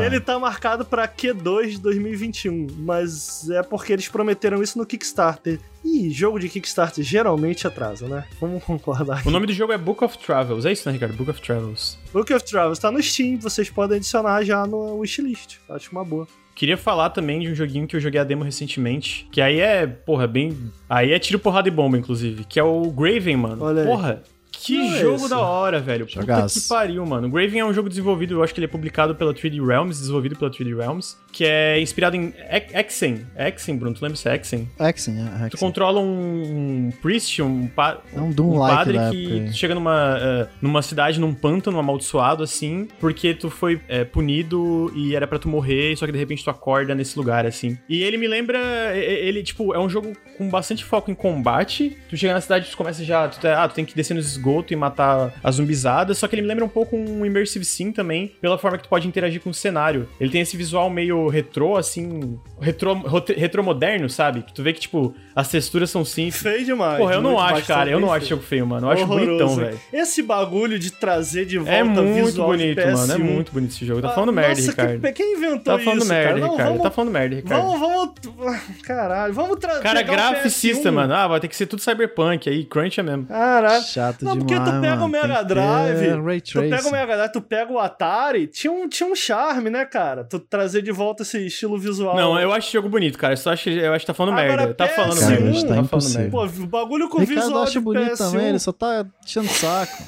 ele 0.06 0.20
tá 0.20 0.40
marcado 0.40 0.86
pra 0.86 1.08
Q2 1.08 1.72
de 1.72 1.80
2021, 1.80 2.68
mas 2.78 3.50
é 3.50 3.62
porque 3.62 3.94
eles 3.94 4.08
prometeram 4.08 4.62
isso 4.62 4.78
no 4.78 4.86
Kickstarter. 4.86 5.60
E 5.84 6.10
jogo 6.10 6.40
de 6.40 6.50
Kickstarter 6.50 7.04
geralmente 7.04 7.66
atrasa, 7.66 8.08
né? 8.08 8.26
Vamos 8.40 8.64
concordar. 8.64 9.26
O 9.26 9.32
nome 9.32 9.48
do 9.48 9.54
jogo 9.54 9.72
é 9.72 9.78
Book 9.78 10.04
of 10.04 10.18
Travels. 10.18 10.66
É 10.66 10.72
isso, 10.72 10.88
né, 10.88 10.94
Ricardo? 10.94 11.16
Book 11.16 11.30
of 11.30 11.42
Travels. 11.42 11.98
Book 12.12 12.34
of 12.34 12.46
Travels 12.46 12.80
tá 12.80 12.92
no 12.92 13.02
Steam, 13.02 13.40
vocês 13.40 13.70
podem 13.70 13.98
adicionar 13.98 14.44
já 14.44 14.66
no 14.66 14.98
wishlist. 15.00 15.58
Acho 15.70 15.92
uma 15.92 16.04
boa. 16.04 16.28
Queria 16.58 16.76
falar 16.76 17.12
também 17.12 17.40
de 17.40 17.52
um 17.52 17.54
joguinho 17.54 17.86
que 17.86 17.96
eu 17.96 18.00
joguei 18.00 18.20
a 18.20 18.24
demo 18.24 18.44
recentemente, 18.44 19.28
que 19.32 19.40
aí 19.40 19.60
é, 19.60 19.86
porra, 19.86 20.26
bem. 20.26 20.58
Aí 20.90 21.14
é 21.14 21.20
tiro, 21.20 21.38
porrada 21.38 21.68
e 21.68 21.72
bomba, 21.72 22.00
inclusive, 22.00 22.46
que 22.46 22.60
é 22.60 22.64
o 22.64 22.90
Graven, 22.90 23.38
mano. 23.38 23.64
Olha 23.64 23.84
aí. 23.84 23.88
Porra. 23.88 24.24
Que 24.68 24.78
Não 24.78 24.96
é 24.96 25.00
jogo 25.00 25.16
esse? 25.16 25.30
da 25.30 25.40
hora, 25.40 25.80
velho. 25.80 26.06
Puta 26.06 26.22
Jogaço. 26.22 26.62
que 26.62 26.68
pariu, 26.68 27.06
mano. 27.06 27.28
O 27.28 27.32
Graven 27.32 27.60
é 27.60 27.66
um 27.66 27.74
jogo 27.74 27.90
desenvolvido, 27.90 28.34
eu 28.36 28.44
acho 28.44 28.54
que 28.54 28.60
ele 28.60 28.66
é 28.66 28.70
publicado 28.70 29.16
pela 29.16 29.34
3D 29.34 29.66
Realms, 29.66 30.00
desenvolvido 30.00 30.36
pela 30.36 30.52
3D 30.52 30.76
Realms, 30.76 31.16
que 31.32 31.46
é 31.46 31.80
inspirado 31.82 32.16
em 32.16 32.34
Ex- 32.52 32.74
Exen. 32.74 33.26
Exen, 33.38 33.78
Bruno, 33.78 33.96
tu 33.96 34.02
lembra 34.04 34.18
se 34.18 34.28
é 34.28 34.36
Exen? 34.36 34.68
Hexen, 34.80 35.16
é 35.20 35.24
Tu 35.24 35.46
Hexen. 35.46 35.60
controla 35.60 36.00
um, 36.02 36.88
um 36.88 36.92
priest, 37.02 37.42
um, 37.42 37.68
pa, 37.68 38.00
É 38.14 38.20
um 38.20 38.32
Doom 38.32 38.56
um 38.56 38.58
like 38.60 38.76
padre 38.76 38.98
que 39.12 39.46
tu 39.52 39.54
chega 39.56 39.74
numa, 39.76 40.18
eh, 40.20 40.48
numa 40.62 40.82
cidade, 40.82 41.20
num 41.20 41.34
pântano 41.34 41.80
amaldiçoado, 41.80 42.44
assim, 42.44 42.88
porque 43.00 43.34
tu 43.34 43.50
foi 43.50 43.80
eh, 43.88 44.04
punido 44.04 44.92
e 44.96 45.16
era 45.16 45.28
pra 45.28 45.40
tu 45.40 45.48
morrer, 45.48 45.96
só 45.96 46.06
que 46.06 46.12
de 46.12 46.18
repente 46.18 46.44
tu 46.44 46.50
acorda 46.50 46.94
nesse 46.94 47.18
lugar, 47.18 47.46
assim. 47.46 47.78
E 47.88 48.04
ele 48.04 48.18
me 48.18 48.28
lembra, 48.28 48.58
ele, 48.96 49.44
tipo, 49.44 49.74
é 49.74 49.80
um 49.80 49.90
jogo 49.90 50.14
com 50.38 50.50
bastante 50.50 50.84
foco 50.84 51.10
em 51.12 51.16
combate. 51.16 51.96
Tu 52.10 52.18
chega 52.18 52.34
na 52.34 52.42
cidade, 52.42 52.70
tu 52.70 52.78
começa 52.78 53.04
já, 53.04 53.28
tu, 53.28 53.40
tá- 53.40 53.64
ah, 53.64 53.68
tu 53.68 53.76
tem 53.76 53.86
que 53.86 53.96
descer 53.96 54.14
nos 54.14 54.26
esgotos 54.32 54.57
e 54.74 54.76
matar 54.76 55.34
as 55.44 55.56
zumbizadas, 55.56 56.18
só 56.18 56.28
que 56.28 56.36
ele 56.36 56.42
me 56.42 56.48
lembra 56.48 56.66
um 56.66 56.70
pouco 56.70 56.96
um 56.96 57.26
Immersive 57.26 57.66
Sim 57.66 57.92
também, 57.92 58.32
pela 58.42 58.58
forma 58.58 58.78
que 58.78 58.84
tu 58.84 58.90
pode 58.90 59.08
interagir 59.08 59.42
com 59.42 59.50
o 59.50 59.54
cenário. 59.54 60.08
Ele 60.20 60.30
tem 60.30 60.42
esse 60.42 60.56
visual 60.58 60.90
meio 60.90 61.28
retrô, 61.28 61.78
assim, 61.78 62.40
retrô, 62.60 62.94
rote- 62.94 63.34
retromoderno, 63.34 64.10
sabe? 64.10 64.42
Que 64.44 64.54
tu 64.54 64.64
vê 64.64 64.74
que, 64.74 64.80
tipo, 64.80 65.14
as 65.36 65.48
texturas 65.50 65.90
são 65.90 66.04
simples. 66.06 66.42
Feio 66.42 66.66
demais. 66.66 66.98
Porra, 66.98 67.14
eu 67.16 67.22
não 67.22 67.40
acho, 67.40 67.66
cara. 67.66 67.90
Eu 67.90 68.00
não 68.00 68.08
feio. 68.10 68.18
acho 68.18 68.26
jogo 68.28 68.44
feio, 68.44 68.66
mano. 68.68 68.88
Eu 68.88 68.92
acho 68.92 69.04
Horroroso. 69.04 69.28
bonitão, 69.28 69.56
velho. 69.56 69.80
Esse 69.94 70.22
bagulho 70.24 70.78
de 70.80 70.92
trazer 70.92 71.46
de 71.46 71.58
volta 71.58 71.72
É 71.72 71.84
muito 71.84 72.26
visual 72.26 72.56
de 72.56 72.64
bonito, 72.64 72.78
mano. 72.88 73.14
É 73.14 73.16
PS1. 73.16 73.20
muito 73.20 73.52
bonito 73.52 73.72
esse 73.72 73.86
jogo. 73.86 74.02
Tá 74.02 74.10
Ah, 74.10 74.12
falando 74.12 74.34
merda, 74.34 74.50
nossa, 74.56 74.72
Ricardo. 74.72 75.02
Que, 75.02 75.12
quem 75.14 75.34
inventou 75.36 75.78
Tá 75.78 75.80
falando 75.84 76.00
isso, 76.00 76.08
merda, 76.10 76.28
cara? 76.30 76.40
Não, 76.40 76.52
Ricardo. 76.52 76.68
vamos, 76.70 76.84
Tá 76.84 76.92
falando 76.92 77.12
merda, 77.12 77.36
Ricardo. 77.36 77.62
vamos, 77.64 77.80
vamos... 77.80 78.58
Caralho, 78.84 79.34
vamos 79.34 79.58
trazer... 79.60 79.82
Cara, 79.84 80.02
graficista, 80.02 80.92
mano. 80.92 81.14
Ah, 81.14 81.28
vai 81.28 81.40
ter 81.40 81.48
que 81.48 81.56
ser 81.56 81.66
tudo 81.68 81.82
cyberpunk 81.82 82.50
aí. 82.50 82.64
Crunch 82.66 83.00
é 83.00 83.04
mesmo. 83.04 83.26
Caralho. 83.26 83.84
Chato 83.84 84.24
Não, 84.24 84.34
demais, 84.34 84.47
porque 84.48 84.72
tu 84.72 84.82
pega 84.82 84.96
mano. 84.96 85.06
o 85.06 85.08
Mega 85.08 85.44
Drive, 85.44 86.42
tu 86.42 86.60
pega 86.60 86.88
o. 86.88 86.92
Mega 86.92 87.16
Drive, 87.18 87.32
tu 87.32 87.42
pega 87.42 87.72
o 87.74 87.80
Atari, 87.80 88.48
tinha 88.48 88.72
um, 88.72 88.88
tinha 88.88 89.10
um 89.10 89.16
charme, 89.16 89.70
né, 89.70 89.86
cara? 89.86 90.24
Tu 90.24 90.40
trazer 90.40 90.82
de 90.82 90.92
volta 90.92 91.24
esse 91.24 91.46
estilo 91.46 91.78
visual. 91.78 92.16
Não, 92.16 92.40
eu 92.40 92.52
acho 92.52 92.72
jogo 92.72 92.90
bonito, 92.90 93.18
cara. 93.18 93.34
Eu 93.34 93.38
só 93.38 93.52
acho 93.52 93.66
que, 93.66 93.72
eu 93.78 93.94
acho 93.94 94.06
que 94.06 94.08
tá 94.08 94.14
falando 94.14 94.38
Agora, 94.40 94.58
merda. 94.58 94.74
Tá 94.74 94.88
falando 94.88 95.18
PS1, 95.18 95.30
merda. 95.30 95.44
tá 95.44 95.52
tá 95.52 95.66
falando 95.68 95.86
impossível. 95.86 96.22
merda. 96.22 96.32
Pô, 96.32 96.44
o 96.64 96.68
bagulho 96.68 97.10
com 97.10 97.18
O 97.18 97.20
Ricardo 97.22 97.42
visual 97.42 97.64
acha 97.64 97.72
de 97.74 97.80
bonito 97.80 98.12
PS1. 98.12 98.18
também, 98.18 98.48
ele 98.48 98.60
só 98.60 98.72
tá 98.72 99.06
tirando 99.26 99.50
saco. 99.50 100.04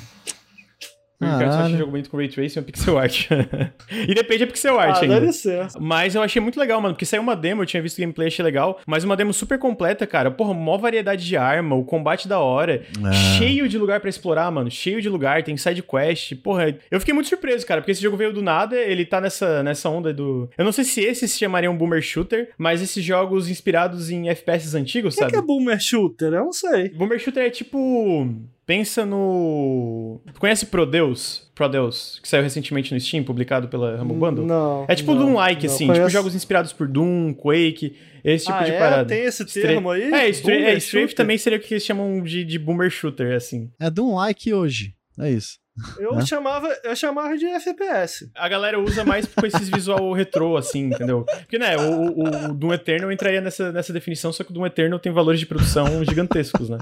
O 1.22 1.26
Ricardo 1.26 1.40
só 1.42 1.48
acha 1.48 1.58
Caralho. 1.58 1.78
jogo 1.78 1.92
bonito 1.92 2.10
com 2.10 2.16
Ray 2.18 2.30
Tracing 2.30 2.60
ou 2.60 2.66
pixel 2.66 2.98
art. 2.98 3.28
e 4.08 4.14
depende 4.14 4.40
da 4.46 4.48
pixel 4.48 4.80
art 4.80 4.98
Ah, 4.98 5.02
ainda. 5.02 5.20
deve 5.20 5.34
ser. 5.34 5.68
Mas 5.80 6.16
eu 6.16 6.22
achei 6.22 6.42
muito 6.42 6.58
legal, 6.60 6.80
mano, 6.80 6.94
porque 6.96 7.06
saiu 7.06 7.22
uma 7.22 7.36
demo, 7.36 7.62
eu 7.62 7.66
tinha 7.66 7.84
visto 7.84 8.00
gameplay, 8.00 8.28
achei 8.30 8.44
legal, 8.44 8.80
mas 8.88 9.04
uma 9.04 9.18
demo 9.18 9.34
super 9.34 9.60
completa, 9.60 10.08
cara. 10.08 10.32
Porra, 10.32 10.54
mó 10.54 10.78
variedade 10.78 11.26
de 11.26 11.36
arma, 11.36 11.76
o 11.76 11.84
combate 11.84 12.28
da 12.28 12.40
hora, 12.40 12.84
É. 13.06 13.12
cheio 13.38 13.68
de 13.68 13.78
lugar 13.78 14.00
pra 14.00 14.10
explorar, 14.10 14.50
mano, 14.52 14.72
cheio 14.72 15.02
de 15.02 15.10
lugar, 15.10 15.44
tem 15.44 15.58
side 15.58 15.84
quest. 15.84 16.36
Porra, 16.38 16.74
eu 16.90 17.00
fiquei 17.00 17.14
muito 17.14 17.28
surpreso, 17.28 17.66
cara, 17.66 17.82
porque 17.82 17.92
esse 17.92 18.02
jogo 18.02 18.16
veio 18.16 18.32
do 18.32 18.42
nada, 18.42 18.78
ele 18.78 19.06
tá 19.06 19.20
nessa, 19.20 19.62
nessa 19.62 19.90
onda 19.90 20.14
do... 20.14 20.50
Eu 20.58 20.64
não 20.64 20.72
sei 20.72 20.84
se 20.86 21.02
esse 21.02 21.28
se 21.28 21.38
chamaria 21.38 21.70
um 21.70 21.78
boomer 21.78 22.02
shooter, 22.02 22.52
mas 22.58 22.82
esses 22.82 23.04
jogos 23.04 23.50
inspirados 23.50 24.10
em 24.10 24.30
FPS 24.30 24.74
antigos, 24.76 25.14
O 25.14 25.18
que, 25.18 25.22
sabe? 25.24 25.34
que 25.34 25.38
é 25.38 25.42
Boomer 25.42 25.80
Shooter? 25.82 26.30
Eu 26.34 26.46
não 26.46 26.54
sei. 26.54 26.90
Boomer 26.90 27.20
shooter 27.20 27.44
é 27.44 27.50
tipo... 27.50 28.36
Pensa 28.70 29.04
no... 29.04 30.22
Tu 30.32 30.40
conhece 30.40 30.68
Prodeus? 30.68 31.50
Prodeus, 31.56 32.20
que 32.22 32.30
saiu 32.30 32.44
recentemente 32.44 32.94
no 32.94 33.00
Steam, 33.00 33.24
publicado 33.24 33.68
pela 33.68 34.00
Humble 34.00 34.16
Bundle? 34.16 34.46
Não. 34.46 34.86
É 34.88 34.94
tipo 34.94 35.16
não, 35.16 35.26
Doom-like, 35.26 35.66
não 35.66 35.74
assim, 35.74 35.86
tipo 35.86 35.98
conheço. 35.98 36.12
jogos 36.12 36.36
inspirados 36.36 36.72
por 36.72 36.88
Doom, 36.88 37.34
Quake, 37.34 37.96
esse 38.24 38.46
tipo 38.46 38.60
ah, 38.60 38.64
de 38.64 38.70
é? 38.70 38.78
parada. 38.78 39.10
Tem 39.10 39.24
esse 39.24 39.44
termo 39.44 39.90
aí? 39.90 40.04
É, 40.14 40.28
é, 40.28 40.30
Strafe 40.30 40.82
Shooter? 40.82 41.16
também 41.16 41.36
seria 41.40 41.58
o 41.58 41.62
que 41.64 41.74
eles 41.74 41.84
chamam 41.84 42.22
de, 42.22 42.46
de 42.46 42.60
boomer 42.60 42.92
shooter, 42.92 43.36
assim. 43.36 43.72
É 43.80 43.90
de 43.90 44.02
um 44.02 44.14
like 44.14 44.54
hoje. 44.54 44.94
É 45.18 45.32
isso. 45.32 45.58
Eu, 45.98 46.16
Né? 46.16 46.26
chamava, 46.26 46.68
eu 46.84 46.96
chamava 46.96 47.38
de 47.38 47.46
FPS. 47.46 48.30
A 48.36 48.48
galera 48.50 48.80
usa 48.80 49.04
mais 49.06 49.26
com 49.28 49.46
esses 49.46 49.70
visual 49.70 50.12
retrô, 50.14 50.58
assim, 50.58 50.86
entendeu? 50.86 51.24
Porque, 51.26 51.58
né, 51.60 51.78
o, 51.78 52.12
o, 52.12 52.50
o 52.52 52.54
Doom 52.54 52.74
Eternal 52.74 53.12
entraria 53.12 53.42
nessa, 53.42 53.72
nessa 53.72 53.92
definição, 53.94 54.32
só 54.34 54.44
que 54.44 54.52
o 54.52 54.54
Doom 54.54 54.66
Eternal 54.66 55.00
tem 55.00 55.12
valores 55.12 55.40
de 55.40 55.46
produção 55.46 55.86
gigantescos, 56.06 56.70
né? 56.70 56.78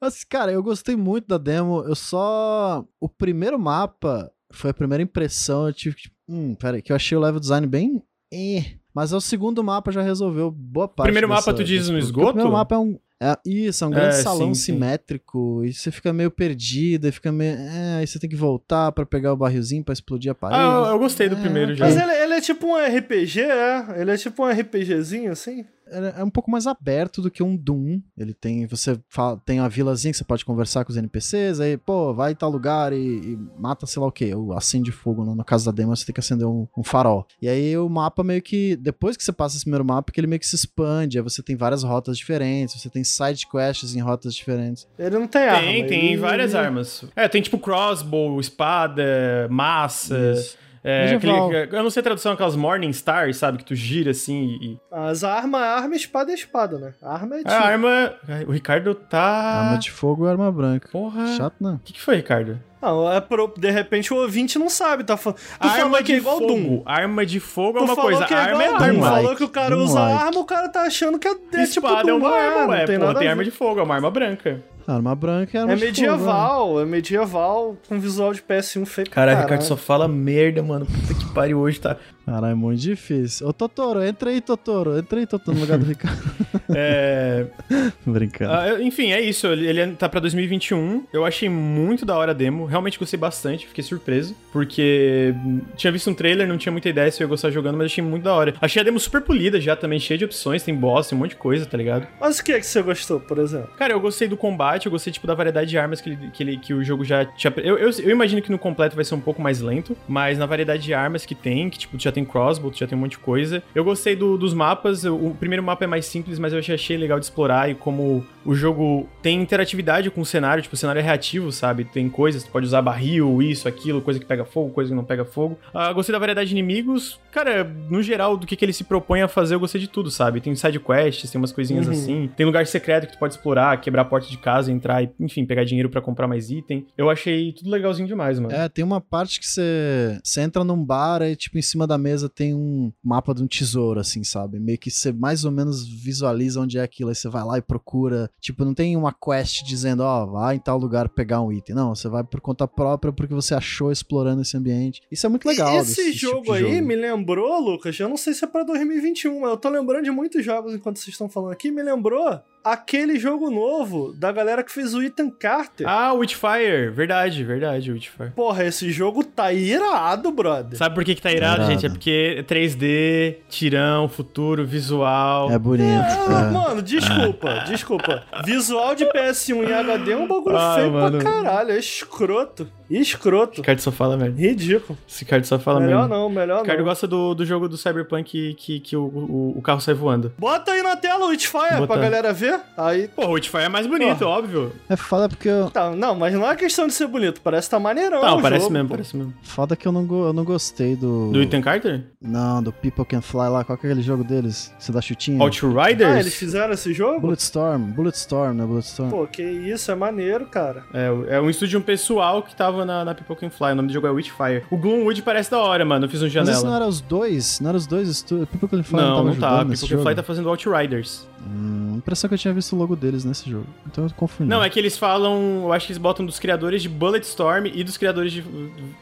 Mas, 0.00 0.24
cara, 0.24 0.52
eu 0.52 0.62
gostei 0.62 0.94
muito 0.96 1.26
da 1.28 1.38
demo. 1.38 1.82
Eu 1.86 1.94
só. 1.94 2.84
O 3.00 3.08
primeiro 3.08 3.58
mapa 3.58 4.30
foi 4.52 4.70
a 4.70 4.74
primeira 4.74 5.02
impressão. 5.02 5.66
Eu 5.66 5.72
tive 5.72 5.96
que. 5.96 6.10
Hum, 6.28 6.54
peraí, 6.54 6.82
que 6.82 6.92
eu 6.92 6.96
achei 6.96 7.16
o 7.16 7.20
level 7.20 7.40
design 7.40 7.66
bem. 7.66 8.02
Eh. 8.32 8.74
Mas 8.94 9.12
é 9.12 9.16
o 9.16 9.20
segundo 9.20 9.62
mapa 9.62 9.92
já 9.92 10.00
resolveu 10.02 10.50
boa 10.50 10.88
parte. 10.88 11.06
Primeiro 11.06 11.28
mapa, 11.28 11.40
dessa- 11.52 11.54
tu 11.54 11.64
diz 11.64 11.88
no 11.88 11.98
esgoto? 11.98 12.28
O 12.28 12.32
primeiro 12.32 12.52
mapa 12.52 12.74
é 12.74 12.78
um. 12.78 12.98
É, 13.20 13.34
isso, 13.46 13.82
é 13.82 13.86
um 13.86 13.90
grande 13.90 14.14
É, 14.16 14.22
salão 14.22 14.48
sim, 14.48 14.54
sim. 14.54 14.72
simétrico. 14.74 15.64
E 15.64 15.72
você 15.72 15.90
fica 15.90 16.12
meio 16.12 16.30
perdido, 16.30 17.08
e 17.08 17.12
fica 17.12 17.32
meio. 17.32 17.56
É, 17.56 17.96
aí 18.00 18.06
você 18.06 18.18
tem 18.18 18.28
que 18.28 18.36
voltar 18.36 18.92
pra 18.92 19.06
pegar 19.06 19.32
o 19.32 19.36
barrilzinho 19.36 19.82
pra 19.82 19.92
explodir 19.94 20.30
a 20.30 20.34
parede. 20.34 20.60
Ah, 20.62 20.86
eu, 20.88 20.92
eu 20.92 20.98
gostei 20.98 21.28
do 21.28 21.36
É, 21.36 21.40
primeiro 21.40 21.74
já. 21.74 21.86
Mas 21.86 21.96
ele, 21.96 22.12
ele 22.12 22.34
é 22.34 22.40
tipo 22.40 22.66
um 22.66 22.76
RPG, 22.76 23.40
é? 23.40 24.00
Ele 24.00 24.10
é 24.10 24.16
tipo 24.18 24.44
um 24.44 24.48
RPGzinho, 24.50 25.32
assim? 25.32 25.64
É 25.88 26.24
um 26.24 26.30
pouco 26.30 26.50
mais 26.50 26.66
aberto 26.66 27.22
do 27.22 27.30
que 27.30 27.42
um 27.42 27.56
Doom. 27.56 28.00
Ele 28.18 28.34
tem. 28.34 28.66
Você 28.66 28.98
fala- 29.08 29.40
tem 29.44 29.60
a 29.60 29.68
vilazinha 29.68 30.10
que 30.12 30.18
você 30.18 30.24
pode 30.24 30.44
conversar 30.44 30.84
com 30.84 30.90
os 30.90 30.96
NPCs, 30.96 31.60
aí, 31.60 31.76
pô, 31.76 32.12
vai 32.12 32.32
em 32.32 32.34
tal 32.34 32.50
lugar 32.50 32.92
e, 32.92 32.96
e 32.98 33.38
mata, 33.58 33.86
sei 33.86 34.00
lá 34.02 34.08
o 34.08 34.12
quê. 34.12 34.34
Ou 34.34 34.52
acende 34.52 34.90
fogo 34.90 35.22
lá 35.22 35.34
na 35.34 35.44
casa 35.44 35.66
da 35.66 35.76
demo, 35.76 35.94
você 35.96 36.04
tem 36.04 36.12
que 36.12 36.20
acender 36.20 36.46
um, 36.46 36.66
um 36.76 36.82
farol. 36.82 37.26
E 37.40 37.48
aí 37.48 37.76
o 37.78 37.88
mapa 37.88 38.24
meio 38.24 38.42
que. 38.42 38.74
Depois 38.76 39.16
que 39.16 39.22
você 39.22 39.32
passa 39.32 39.56
esse 39.56 39.64
primeiro 39.64 39.84
mapa, 39.84 40.10
que 40.12 40.18
ele 40.20 40.26
meio 40.26 40.40
que 40.40 40.46
se 40.46 40.56
expande. 40.56 41.18
Aí 41.18 41.22
você 41.22 41.42
tem 41.42 41.54
várias 41.54 41.82
rotas 41.84 42.18
diferentes, 42.18 42.80
você 42.80 42.90
tem 42.90 43.04
side 43.04 43.46
quests 43.48 43.94
em 43.94 44.00
rotas 44.00 44.34
diferentes. 44.34 44.88
Ele 44.98 45.18
não 45.18 45.28
tem, 45.28 45.42
arma. 45.42 45.60
Tem, 45.60 45.86
tem 45.86 46.06
ele- 46.12 46.16
várias 46.16 46.54
armas. 46.54 47.04
É, 47.14 47.28
tem 47.28 47.40
tipo 47.40 47.58
crossbow, 47.58 48.40
espada, 48.40 49.48
massa. 49.50 50.32
Isso. 50.32 50.58
É, 50.88 51.16
aquele, 51.16 51.76
eu 51.76 51.82
não 51.82 51.90
sei 51.90 52.00
a 52.00 52.04
tradução, 52.04 52.32
aquelas 52.32 52.54
Morning 52.54 52.90
Stars, 52.90 53.38
sabe? 53.38 53.58
Que 53.58 53.64
tu 53.64 53.74
gira 53.74 54.12
assim 54.12 54.56
e. 54.62 54.78
As 54.90 55.24
armas, 55.24 55.60
arma, 55.60 55.96
espada 55.96 56.30
é 56.30 56.34
espada, 56.34 56.78
né? 56.78 56.94
A 57.02 57.14
arma 57.14 57.34
é 57.34 57.38
tiro. 57.38 57.50
A 57.50 57.58
arma. 57.58 58.14
O 58.46 58.52
Ricardo 58.52 58.94
tá. 58.94 59.20
Arma 59.20 59.78
de 59.78 59.90
fogo 59.90 60.26
e 60.26 60.30
arma 60.30 60.50
branca. 60.52 60.88
Porra. 60.92 61.26
Chato, 61.36 61.56
não. 61.60 61.74
O 61.74 61.78
que, 61.80 61.92
que 61.92 62.00
foi, 62.00 62.16
Ricardo? 62.16 62.60
Não, 62.80 63.10
é 63.12 63.20
pro, 63.20 63.52
de 63.56 63.70
repente 63.70 64.12
o 64.12 64.16
ouvinte 64.18 64.58
não 64.58 64.68
sabe, 64.68 65.02
tá 65.02 65.16
falando. 65.16 65.38
Tu 65.38 65.66
arma 65.66 65.76
falou 65.76 65.96
que 65.98 66.04
de 66.04 66.12
é 66.12 66.16
igual 66.16 66.38
fogo. 66.38 66.52
Doom. 66.54 66.82
Arma 66.84 67.26
de 67.26 67.40
fogo 67.40 67.78
é 67.78 67.82
uma 67.82 67.96
coisa, 67.96 68.24
que 68.26 68.34
é 68.34 68.36
arma 68.36 68.62
é. 68.62 68.68
Doom. 68.68 68.78
Doom-like. 68.78 69.14
Falou 69.16 69.36
que 69.36 69.44
o 69.44 69.48
cara 69.48 69.76
usa 69.76 69.94
Doom-like. 69.94 70.22
arma, 70.24 70.40
o 70.40 70.44
cara 70.44 70.68
tá 70.68 70.82
achando 70.82 71.18
que 71.18 71.26
é, 71.26 71.30
é 71.30 71.34
tipo 71.34 71.62
Espada 71.62 72.02
Doom, 72.04 72.14
é 72.14 72.18
uma 72.18 72.36
é, 72.36 72.46
arma, 72.48 72.60
não 72.62 72.68
ué. 72.70 72.84
tem 72.86 72.98
Pô, 72.98 73.14
tem 73.14 73.28
a 73.28 73.30
arma 73.30 73.44
de 73.44 73.50
fogo, 73.50 73.80
é 73.80 73.82
uma 73.82 73.94
arma 73.94 74.10
branca. 74.10 74.62
Arma 74.86 75.14
branca 75.16 75.56
e 75.56 75.60
arma 75.60 75.72
É 75.72 75.76
de 75.76 75.80
fogo, 75.80 75.86
né? 75.86 76.06
medieval, 76.12 76.80
é 76.80 76.84
medieval 76.84 77.76
com 77.88 77.98
visual 77.98 78.32
de 78.32 78.40
PS1 78.42 78.86
feio 78.86 79.06
pra 79.08 79.14
Caralho, 79.14 79.36
caralho. 79.38 79.42
Ricardo 79.42 79.62
só 79.62 79.76
fala 79.76 80.06
merda, 80.06 80.62
mano. 80.62 80.86
Puta 80.86 81.14
que 81.14 81.34
pariu 81.34 81.58
hoje, 81.58 81.80
tá? 81.80 81.96
Caralho, 82.26 82.52
é 82.52 82.54
muito 82.56 82.80
difícil. 82.80 83.46
Ô, 83.46 83.52
Totoro, 83.52 84.02
entra 84.02 84.30
aí, 84.30 84.40
Totoro. 84.40 84.98
Entra 84.98 85.20
aí, 85.20 85.26
Totoro, 85.26 85.56
no 85.56 85.62
lugar 85.62 85.78
do 85.78 85.84
Ricardo. 85.86 86.20
É. 86.68 87.46
Brincando. 88.04 88.52
Ah, 88.52 88.66
eu- 88.68 88.82
enfim, 88.82 89.12
é 89.12 89.20
isso. 89.20 89.46
Ele 89.46 89.92
tá 89.92 90.08
pra 90.08 90.18
2021. 90.18 91.04
Eu 91.12 91.24
achei 91.24 91.48
muito 91.48 92.04
da 92.04 92.16
hora 92.16 92.32
a 92.32 92.34
demo. 92.34 92.64
Realmente 92.66 92.98
gostei 92.98 93.16
bastante. 93.18 93.68
Fiquei 93.68 93.84
surpreso. 93.84 94.34
Porque 94.52 95.32
tinha 95.76 95.92
visto 95.92 96.10
um 96.10 96.14
trailer, 96.14 96.48
não 96.48 96.58
tinha 96.58 96.72
muita 96.72 96.88
ideia 96.88 97.08
se 97.10 97.22
eu 97.22 97.26
ia 97.26 97.28
gostar 97.28 97.50
jogando, 97.50 97.76
mas 97.78 97.86
achei 97.86 98.02
muito 98.02 98.24
da 98.24 98.34
hora. 98.34 98.52
Achei 98.60 98.80
a 98.82 98.84
demo 98.84 98.98
super 98.98 99.20
polida 99.20 99.60
já 99.60 99.76
também, 99.76 100.00
cheia 100.00 100.18
de 100.18 100.24
opções. 100.24 100.64
Tem 100.64 100.74
boss, 100.74 101.06
tem 101.08 101.16
um 101.16 101.20
monte 101.20 101.30
de 101.30 101.36
coisa, 101.36 101.64
tá 101.64 101.76
ligado? 101.78 102.08
Mas 102.20 102.40
o 102.40 102.44
que 102.44 102.50
é 102.52 102.58
que 102.58 102.66
você 102.66 102.82
gostou, 102.82 103.20
por 103.20 103.38
exemplo? 103.38 103.70
Cara, 103.78 103.92
eu 103.92 104.00
gostei 104.00 104.26
do 104.26 104.36
combate, 104.36 104.86
eu 104.86 104.92
gostei, 104.92 105.12
tipo, 105.12 105.26
da 105.26 105.34
variedade 105.34 105.70
de 105.70 105.78
armas 105.78 106.00
que, 106.00 106.10
ele, 106.10 106.30
que, 106.32 106.42
ele- 106.42 106.56
que 106.58 106.74
o 106.74 106.82
jogo 106.82 107.04
já 107.04 107.24
tinha. 107.24 107.52
Eu, 107.58 107.78
eu, 107.78 107.90
eu 107.90 108.10
imagino 108.10 108.42
que 108.42 108.50
no 108.50 108.58
completo 108.58 108.96
vai 108.96 109.04
ser 109.04 109.14
um 109.14 109.20
pouco 109.20 109.40
mais 109.40 109.60
lento, 109.60 109.96
mas 110.08 110.36
na 110.36 110.46
variedade 110.46 110.82
de 110.82 110.92
armas 110.92 111.24
que 111.24 111.34
tem, 111.34 111.70
que, 111.70 111.78
tipo, 111.78 111.96
já 111.96 112.10
tem 112.16 112.24
crossbow, 112.24 112.70
tu 112.70 112.78
já 112.78 112.86
tem 112.86 112.96
um 112.98 113.00
monte 113.02 113.12
de 113.12 113.18
coisa. 113.18 113.62
Eu 113.74 113.84
gostei 113.84 114.16
do- 114.16 114.36
dos 114.36 114.52
mapas, 114.52 115.04
o, 115.04 115.34
primeiro 115.38 115.62
mapa 115.62 115.84
é 115.84 115.86
mais 115.86 116.06
simples, 116.06 116.38
mas 116.38 116.52
eu 116.52 116.58
achei, 116.58 116.96
legal 116.96 117.18
de 117.18 117.26
explorar 117.26 117.70
e 117.70 117.74
como 117.74 118.24
o 118.44 118.54
jogo 118.54 119.08
tem 119.22 119.40
interatividade 119.40 120.10
com 120.10 120.20
o 120.20 120.26
cenário, 120.26 120.62
tipo, 120.62 120.74
o 120.74 120.78
cenário 120.78 120.98
é 121.00 121.02
reativo, 121.02 121.50
sabe? 121.52 121.84
Tem 121.84 122.08
coisas, 122.08 122.42
tu 122.44 122.50
pode 122.50 122.66
usar 122.66 122.80
barril, 122.82 123.40
isso, 123.42 123.68
aquilo, 123.68 124.00
coisa 124.00 124.18
que 124.20 124.26
pega 124.26 124.44
fogo, 124.44 124.70
coisa 124.70 124.90
que 124.90 124.96
não 124.96 125.04
pega 125.04 125.24
fogo. 125.24 125.58
Ah, 125.74 125.92
gostei 125.92 126.12
da 126.12 126.18
variedade 126.18 126.48
de 126.50 126.54
inimigos. 126.54 127.20
Cara, 127.32 127.64
no 127.90 128.02
geral, 128.02 128.36
do 128.36 128.46
que, 128.46 128.56
que 128.56 128.64
ele 128.64 128.72
se 128.72 128.84
propõe 128.84 129.20
a 129.22 129.28
fazer, 129.28 129.54
eu 129.54 129.60
gostei 129.60 129.80
de 129.80 129.88
tudo, 129.88 130.10
sabe? 130.10 130.40
Tem 130.40 130.54
side 130.54 130.78
quests, 130.80 131.30
tem 131.30 131.38
umas 131.40 131.52
coisinhas 131.52 131.86
Uhum. 131.86 131.92
assim. 131.92 132.30
Tem 132.36 132.46
lugar 132.46 132.66
secreto 132.66 133.06
que 133.06 133.12
tu 133.14 133.18
pode 133.18 133.34
explorar, 133.34 133.80
quebrar 133.80 134.02
a 134.02 134.04
porta 134.04 134.28
de 134.28 134.38
casa, 134.38 134.70
entrar 134.72 135.02
e, 135.02 135.10
enfim, 135.20 135.44
pegar 135.44 135.64
dinheiro 135.64 135.90
pra 135.90 136.00
comprar 136.00 136.26
mais 136.28 136.50
item. 136.50 136.86
Eu 136.96 137.10
achei 137.10 137.52
tudo 137.52 137.70
legalzinho 137.70 138.06
demais, 138.08 138.38
mano. 138.38 138.54
É, 138.54 138.68
tem 138.68 138.84
uma 138.84 139.00
parte 139.00 139.40
que 139.40 139.46
você, 139.46 140.18
você 140.22 140.40
entra 140.40 140.62
num 140.64 140.82
bar 140.82 141.20
e, 141.22 141.34
tipo, 141.36 141.58
em 141.58 141.62
cima 141.62 141.86
da 141.86 141.98
mesa 142.06 142.28
tem 142.28 142.54
um 142.54 142.92
mapa 143.02 143.34
de 143.34 143.42
um 143.42 143.48
tesouro, 143.48 143.98
assim, 143.98 144.22
sabe? 144.22 144.60
Meio 144.60 144.78
que 144.78 144.92
você 144.92 145.10
mais 145.10 145.44
ou 145.44 145.50
menos 145.50 145.84
visualiza 145.84 146.60
onde 146.60 146.78
é 146.78 146.82
aquilo. 146.82 147.08
Aí 147.08 147.16
você 147.16 147.28
vai 147.28 147.44
lá 147.44 147.58
e 147.58 147.62
procura. 147.62 148.30
Tipo, 148.40 148.64
não 148.64 148.74
tem 148.74 148.96
uma 148.96 149.12
quest 149.12 149.64
dizendo, 149.64 150.04
ó, 150.04 150.24
vai 150.24 150.54
em 150.54 150.60
tal 150.60 150.78
lugar 150.78 151.08
pegar 151.08 151.40
um 151.40 151.50
item. 151.50 151.74
Não, 151.74 151.94
você 151.94 152.08
vai 152.08 152.22
por 152.22 152.40
conta 152.40 152.68
própria 152.68 153.12
porque 153.12 153.34
você 153.34 153.54
achou 153.54 153.90
explorando 153.90 154.42
esse 154.42 154.56
ambiente. 154.56 155.02
Isso 155.10 155.26
é 155.26 155.28
muito 155.28 155.48
legal. 155.48 155.76
Esse 155.80 156.04
desse 156.04 156.12
jogo 156.12 156.42
tipo 156.42 156.52
aí 156.52 156.74
jogo. 156.74 156.86
me 156.86 156.94
lembrou, 156.94 157.60
Lucas, 157.60 157.98
eu 157.98 158.08
não 158.08 158.16
sei 158.16 158.34
se 158.34 158.44
é 158.44 158.46
pra 158.46 158.62
2021, 158.62 159.40
mas 159.40 159.50
eu 159.50 159.56
tô 159.56 159.68
lembrando 159.68 160.04
de 160.04 160.10
muitos 160.12 160.44
jogos 160.44 160.74
enquanto 160.74 160.98
vocês 160.98 161.08
estão 161.08 161.28
falando 161.28 161.52
aqui, 161.52 161.70
me 161.72 161.82
lembrou 161.82 162.40
aquele 162.72 163.18
jogo 163.18 163.50
novo 163.50 164.12
da 164.16 164.30
galera 164.32 164.62
que 164.62 164.72
fez 164.72 164.94
o 164.94 165.02
Ethan 165.02 165.30
Carter. 165.30 165.86
Ah, 165.88 166.12
Witchfire. 166.12 166.90
Verdade, 166.90 167.44
verdade, 167.44 167.92
Witchfire. 167.92 168.30
Porra, 168.30 168.64
esse 168.64 168.90
jogo 168.90 169.22
tá 169.24 169.52
irado, 169.52 170.30
brother. 170.30 170.76
Sabe 170.78 170.94
por 170.94 171.04
que, 171.04 171.14
que 171.14 171.22
tá 171.22 171.30
irado, 171.32 171.56
Irado. 171.62 171.72
gente? 171.72 171.86
É 171.86 171.88
porque 171.88 172.36
é 172.38 172.42
3D, 172.42 173.36
tirão, 173.48 174.08
futuro, 174.08 174.64
visual. 174.66 175.50
É 175.50 175.58
bonito. 175.58 175.86
Ah, 176.28 176.48
é. 176.48 176.52
Mano, 176.52 176.82
desculpa, 176.82 177.64
desculpa. 177.66 178.22
Visual 178.44 178.94
de 178.94 179.04
PS1 179.06 179.68
em 179.68 179.72
HD 179.72 180.12
é 180.12 180.16
um 180.16 180.26
bagulho 180.26 180.56
Ah, 180.56 180.74
feio 180.76 180.92
mano. 180.92 181.18
pra 181.18 181.30
caralho, 181.32 181.70
é 181.72 181.78
escroto. 181.78 182.68
Escroto. 182.88 183.56
Ricardo 183.60 183.80
só 183.80 183.90
fala 183.90 184.16
merda. 184.16 184.40
Ridículo. 184.40 184.96
Esse 185.08 185.24
Ricardo 185.24 185.44
só 185.44 185.58
fala 185.58 185.80
melhor 185.80 186.02
merda. 186.08 186.14
não, 186.14 186.28
melhor 186.28 186.60
Ricardo 186.62 186.78
não. 186.78 186.84
gosta 186.86 187.06
do, 187.06 187.34
do 187.34 187.44
jogo 187.44 187.68
do 187.68 187.76
Cyberpunk 187.76 188.24
que, 188.30 188.54
que, 188.54 188.80
que 188.80 188.96
o, 188.96 189.02
o, 189.04 189.54
o 189.58 189.62
carro 189.62 189.80
sai 189.80 189.92
voando. 189.94 190.32
Bota 190.38 190.70
aí 190.70 190.82
na 190.82 190.94
tela 190.96 191.26
o 191.26 191.28
Witchfire 191.30 191.84
pra 191.86 191.96
galera 191.96 192.32
ver. 192.32 192.55
Aí. 192.76 193.08
Pô, 193.08 193.26
o 193.26 193.30
Witchfire 193.32 193.64
é 193.64 193.68
mais 193.68 193.86
bonito, 193.86 194.18
Porra. 194.18 194.30
óbvio. 194.30 194.72
É 194.88 194.96
foda 194.96 195.28
porque 195.28 195.48
eu, 195.48 195.70
Tá, 195.70 195.90
não, 195.90 196.14
mas 196.14 196.34
não 196.34 196.48
é 196.48 196.54
questão 196.56 196.86
de 196.86 196.92
ser 196.92 197.06
bonito, 197.06 197.40
parece 197.40 197.68
que 197.68 197.70
tá 197.72 197.80
maneirão. 197.80 198.22
Não, 198.22 198.38
o 198.38 198.42
parece 198.42 198.62
jogo, 198.62 198.72
mesmo, 198.72 198.88
pô. 198.88 198.94
parece 198.94 199.16
mesmo. 199.16 199.34
foda 199.42 199.76
que 199.76 199.86
eu 199.86 199.92
não, 199.92 200.04
go- 200.06 200.26
eu 200.26 200.32
não 200.32 200.44
gostei 200.44 200.94
do. 200.96 201.30
Do 201.32 201.42
Ethan 201.42 201.60
Carter? 201.60 202.04
Não, 202.20 202.62
do 202.62 202.72
People 202.72 203.04
Can 203.04 203.20
Fly 203.20 203.48
lá. 203.48 203.64
Qual 203.64 203.76
que 203.78 203.86
é 203.86 203.90
aquele 203.90 204.02
jogo 204.02 204.24
deles? 204.24 204.72
Você 204.78 204.92
dá 204.92 205.00
chutinho? 205.00 205.40
Outriders? 205.42 206.10
Ah, 206.16 206.20
eles 206.20 206.34
fizeram 206.34 206.72
esse 206.72 206.92
jogo? 206.92 207.20
Bulletstorm. 207.20 207.82
Bulletstorm, 207.92 208.54
né? 208.56 208.64
Bulletstorm. 208.64 209.10
Pô, 209.10 209.26
que 209.26 209.42
isso, 209.42 209.90
é 209.90 209.94
maneiro, 209.94 210.46
cara. 210.46 210.84
É, 210.92 211.36
é 211.36 211.40
um 211.40 211.48
estúdio 211.50 211.80
pessoal 211.80 212.42
que 212.42 212.54
tava 212.54 212.84
na, 212.84 213.04
na 213.04 213.14
People 213.14 213.36
Can 213.36 213.50
Fly. 213.50 213.72
O 213.72 213.74
nome 213.76 213.88
do 213.88 213.94
jogo 213.94 214.06
é 214.06 214.10
Witchfire. 214.10 214.64
O 214.70 214.76
Gloomwood 214.76 215.22
parece 215.22 215.50
da 215.50 215.58
hora, 215.58 215.84
mano. 215.84 216.06
Eu 216.06 216.10
fiz 216.10 216.20
um 216.20 216.24
Mas 216.24 216.32
janela. 216.32 216.56
esse 216.56 216.64
não 216.66 216.74
era 216.74 216.86
os 216.86 217.00
dois? 217.00 217.60
Não 217.60 217.68
era 217.70 217.76
os 217.78 217.86
dois 217.86 218.08
estúdios? 218.08 218.48
People 218.48 218.68
Can 218.68 218.82
Fly 218.82 218.96
Não, 219.00 219.16
não, 219.18 219.24
não 219.26 219.36
tava 219.36 219.64
tá. 219.64 219.70
People 219.70 219.88
Can? 219.88 220.02
Fly 220.02 220.14
tá 220.14 220.22
fazendo 220.22 220.48
Outriders. 220.48 221.26
Hum, 221.46 221.94
impressão 221.96 222.28
que 222.28 222.34
eu 222.34 222.38
tinha 222.38 222.52
visto 222.52 222.74
o 222.74 222.78
logo 222.78 222.96
deles 222.96 223.24
nesse 223.24 223.48
jogo. 223.48 223.66
Então 223.86 224.04
eu 224.04 224.10
confundi. 224.16 224.50
Não, 224.50 224.62
é 224.62 224.68
que 224.68 224.78
eles 224.78 224.98
falam. 224.98 225.62
Eu 225.64 225.72
acho 225.72 225.86
que 225.86 225.92
eles 225.92 225.98
botam 225.98 226.26
dos 226.26 226.38
criadores 226.38 226.82
de 226.82 226.88
Bulletstorm 226.88 227.66
e 227.66 227.84
dos 227.84 227.96
criadores 227.96 228.32
de, 228.32 228.42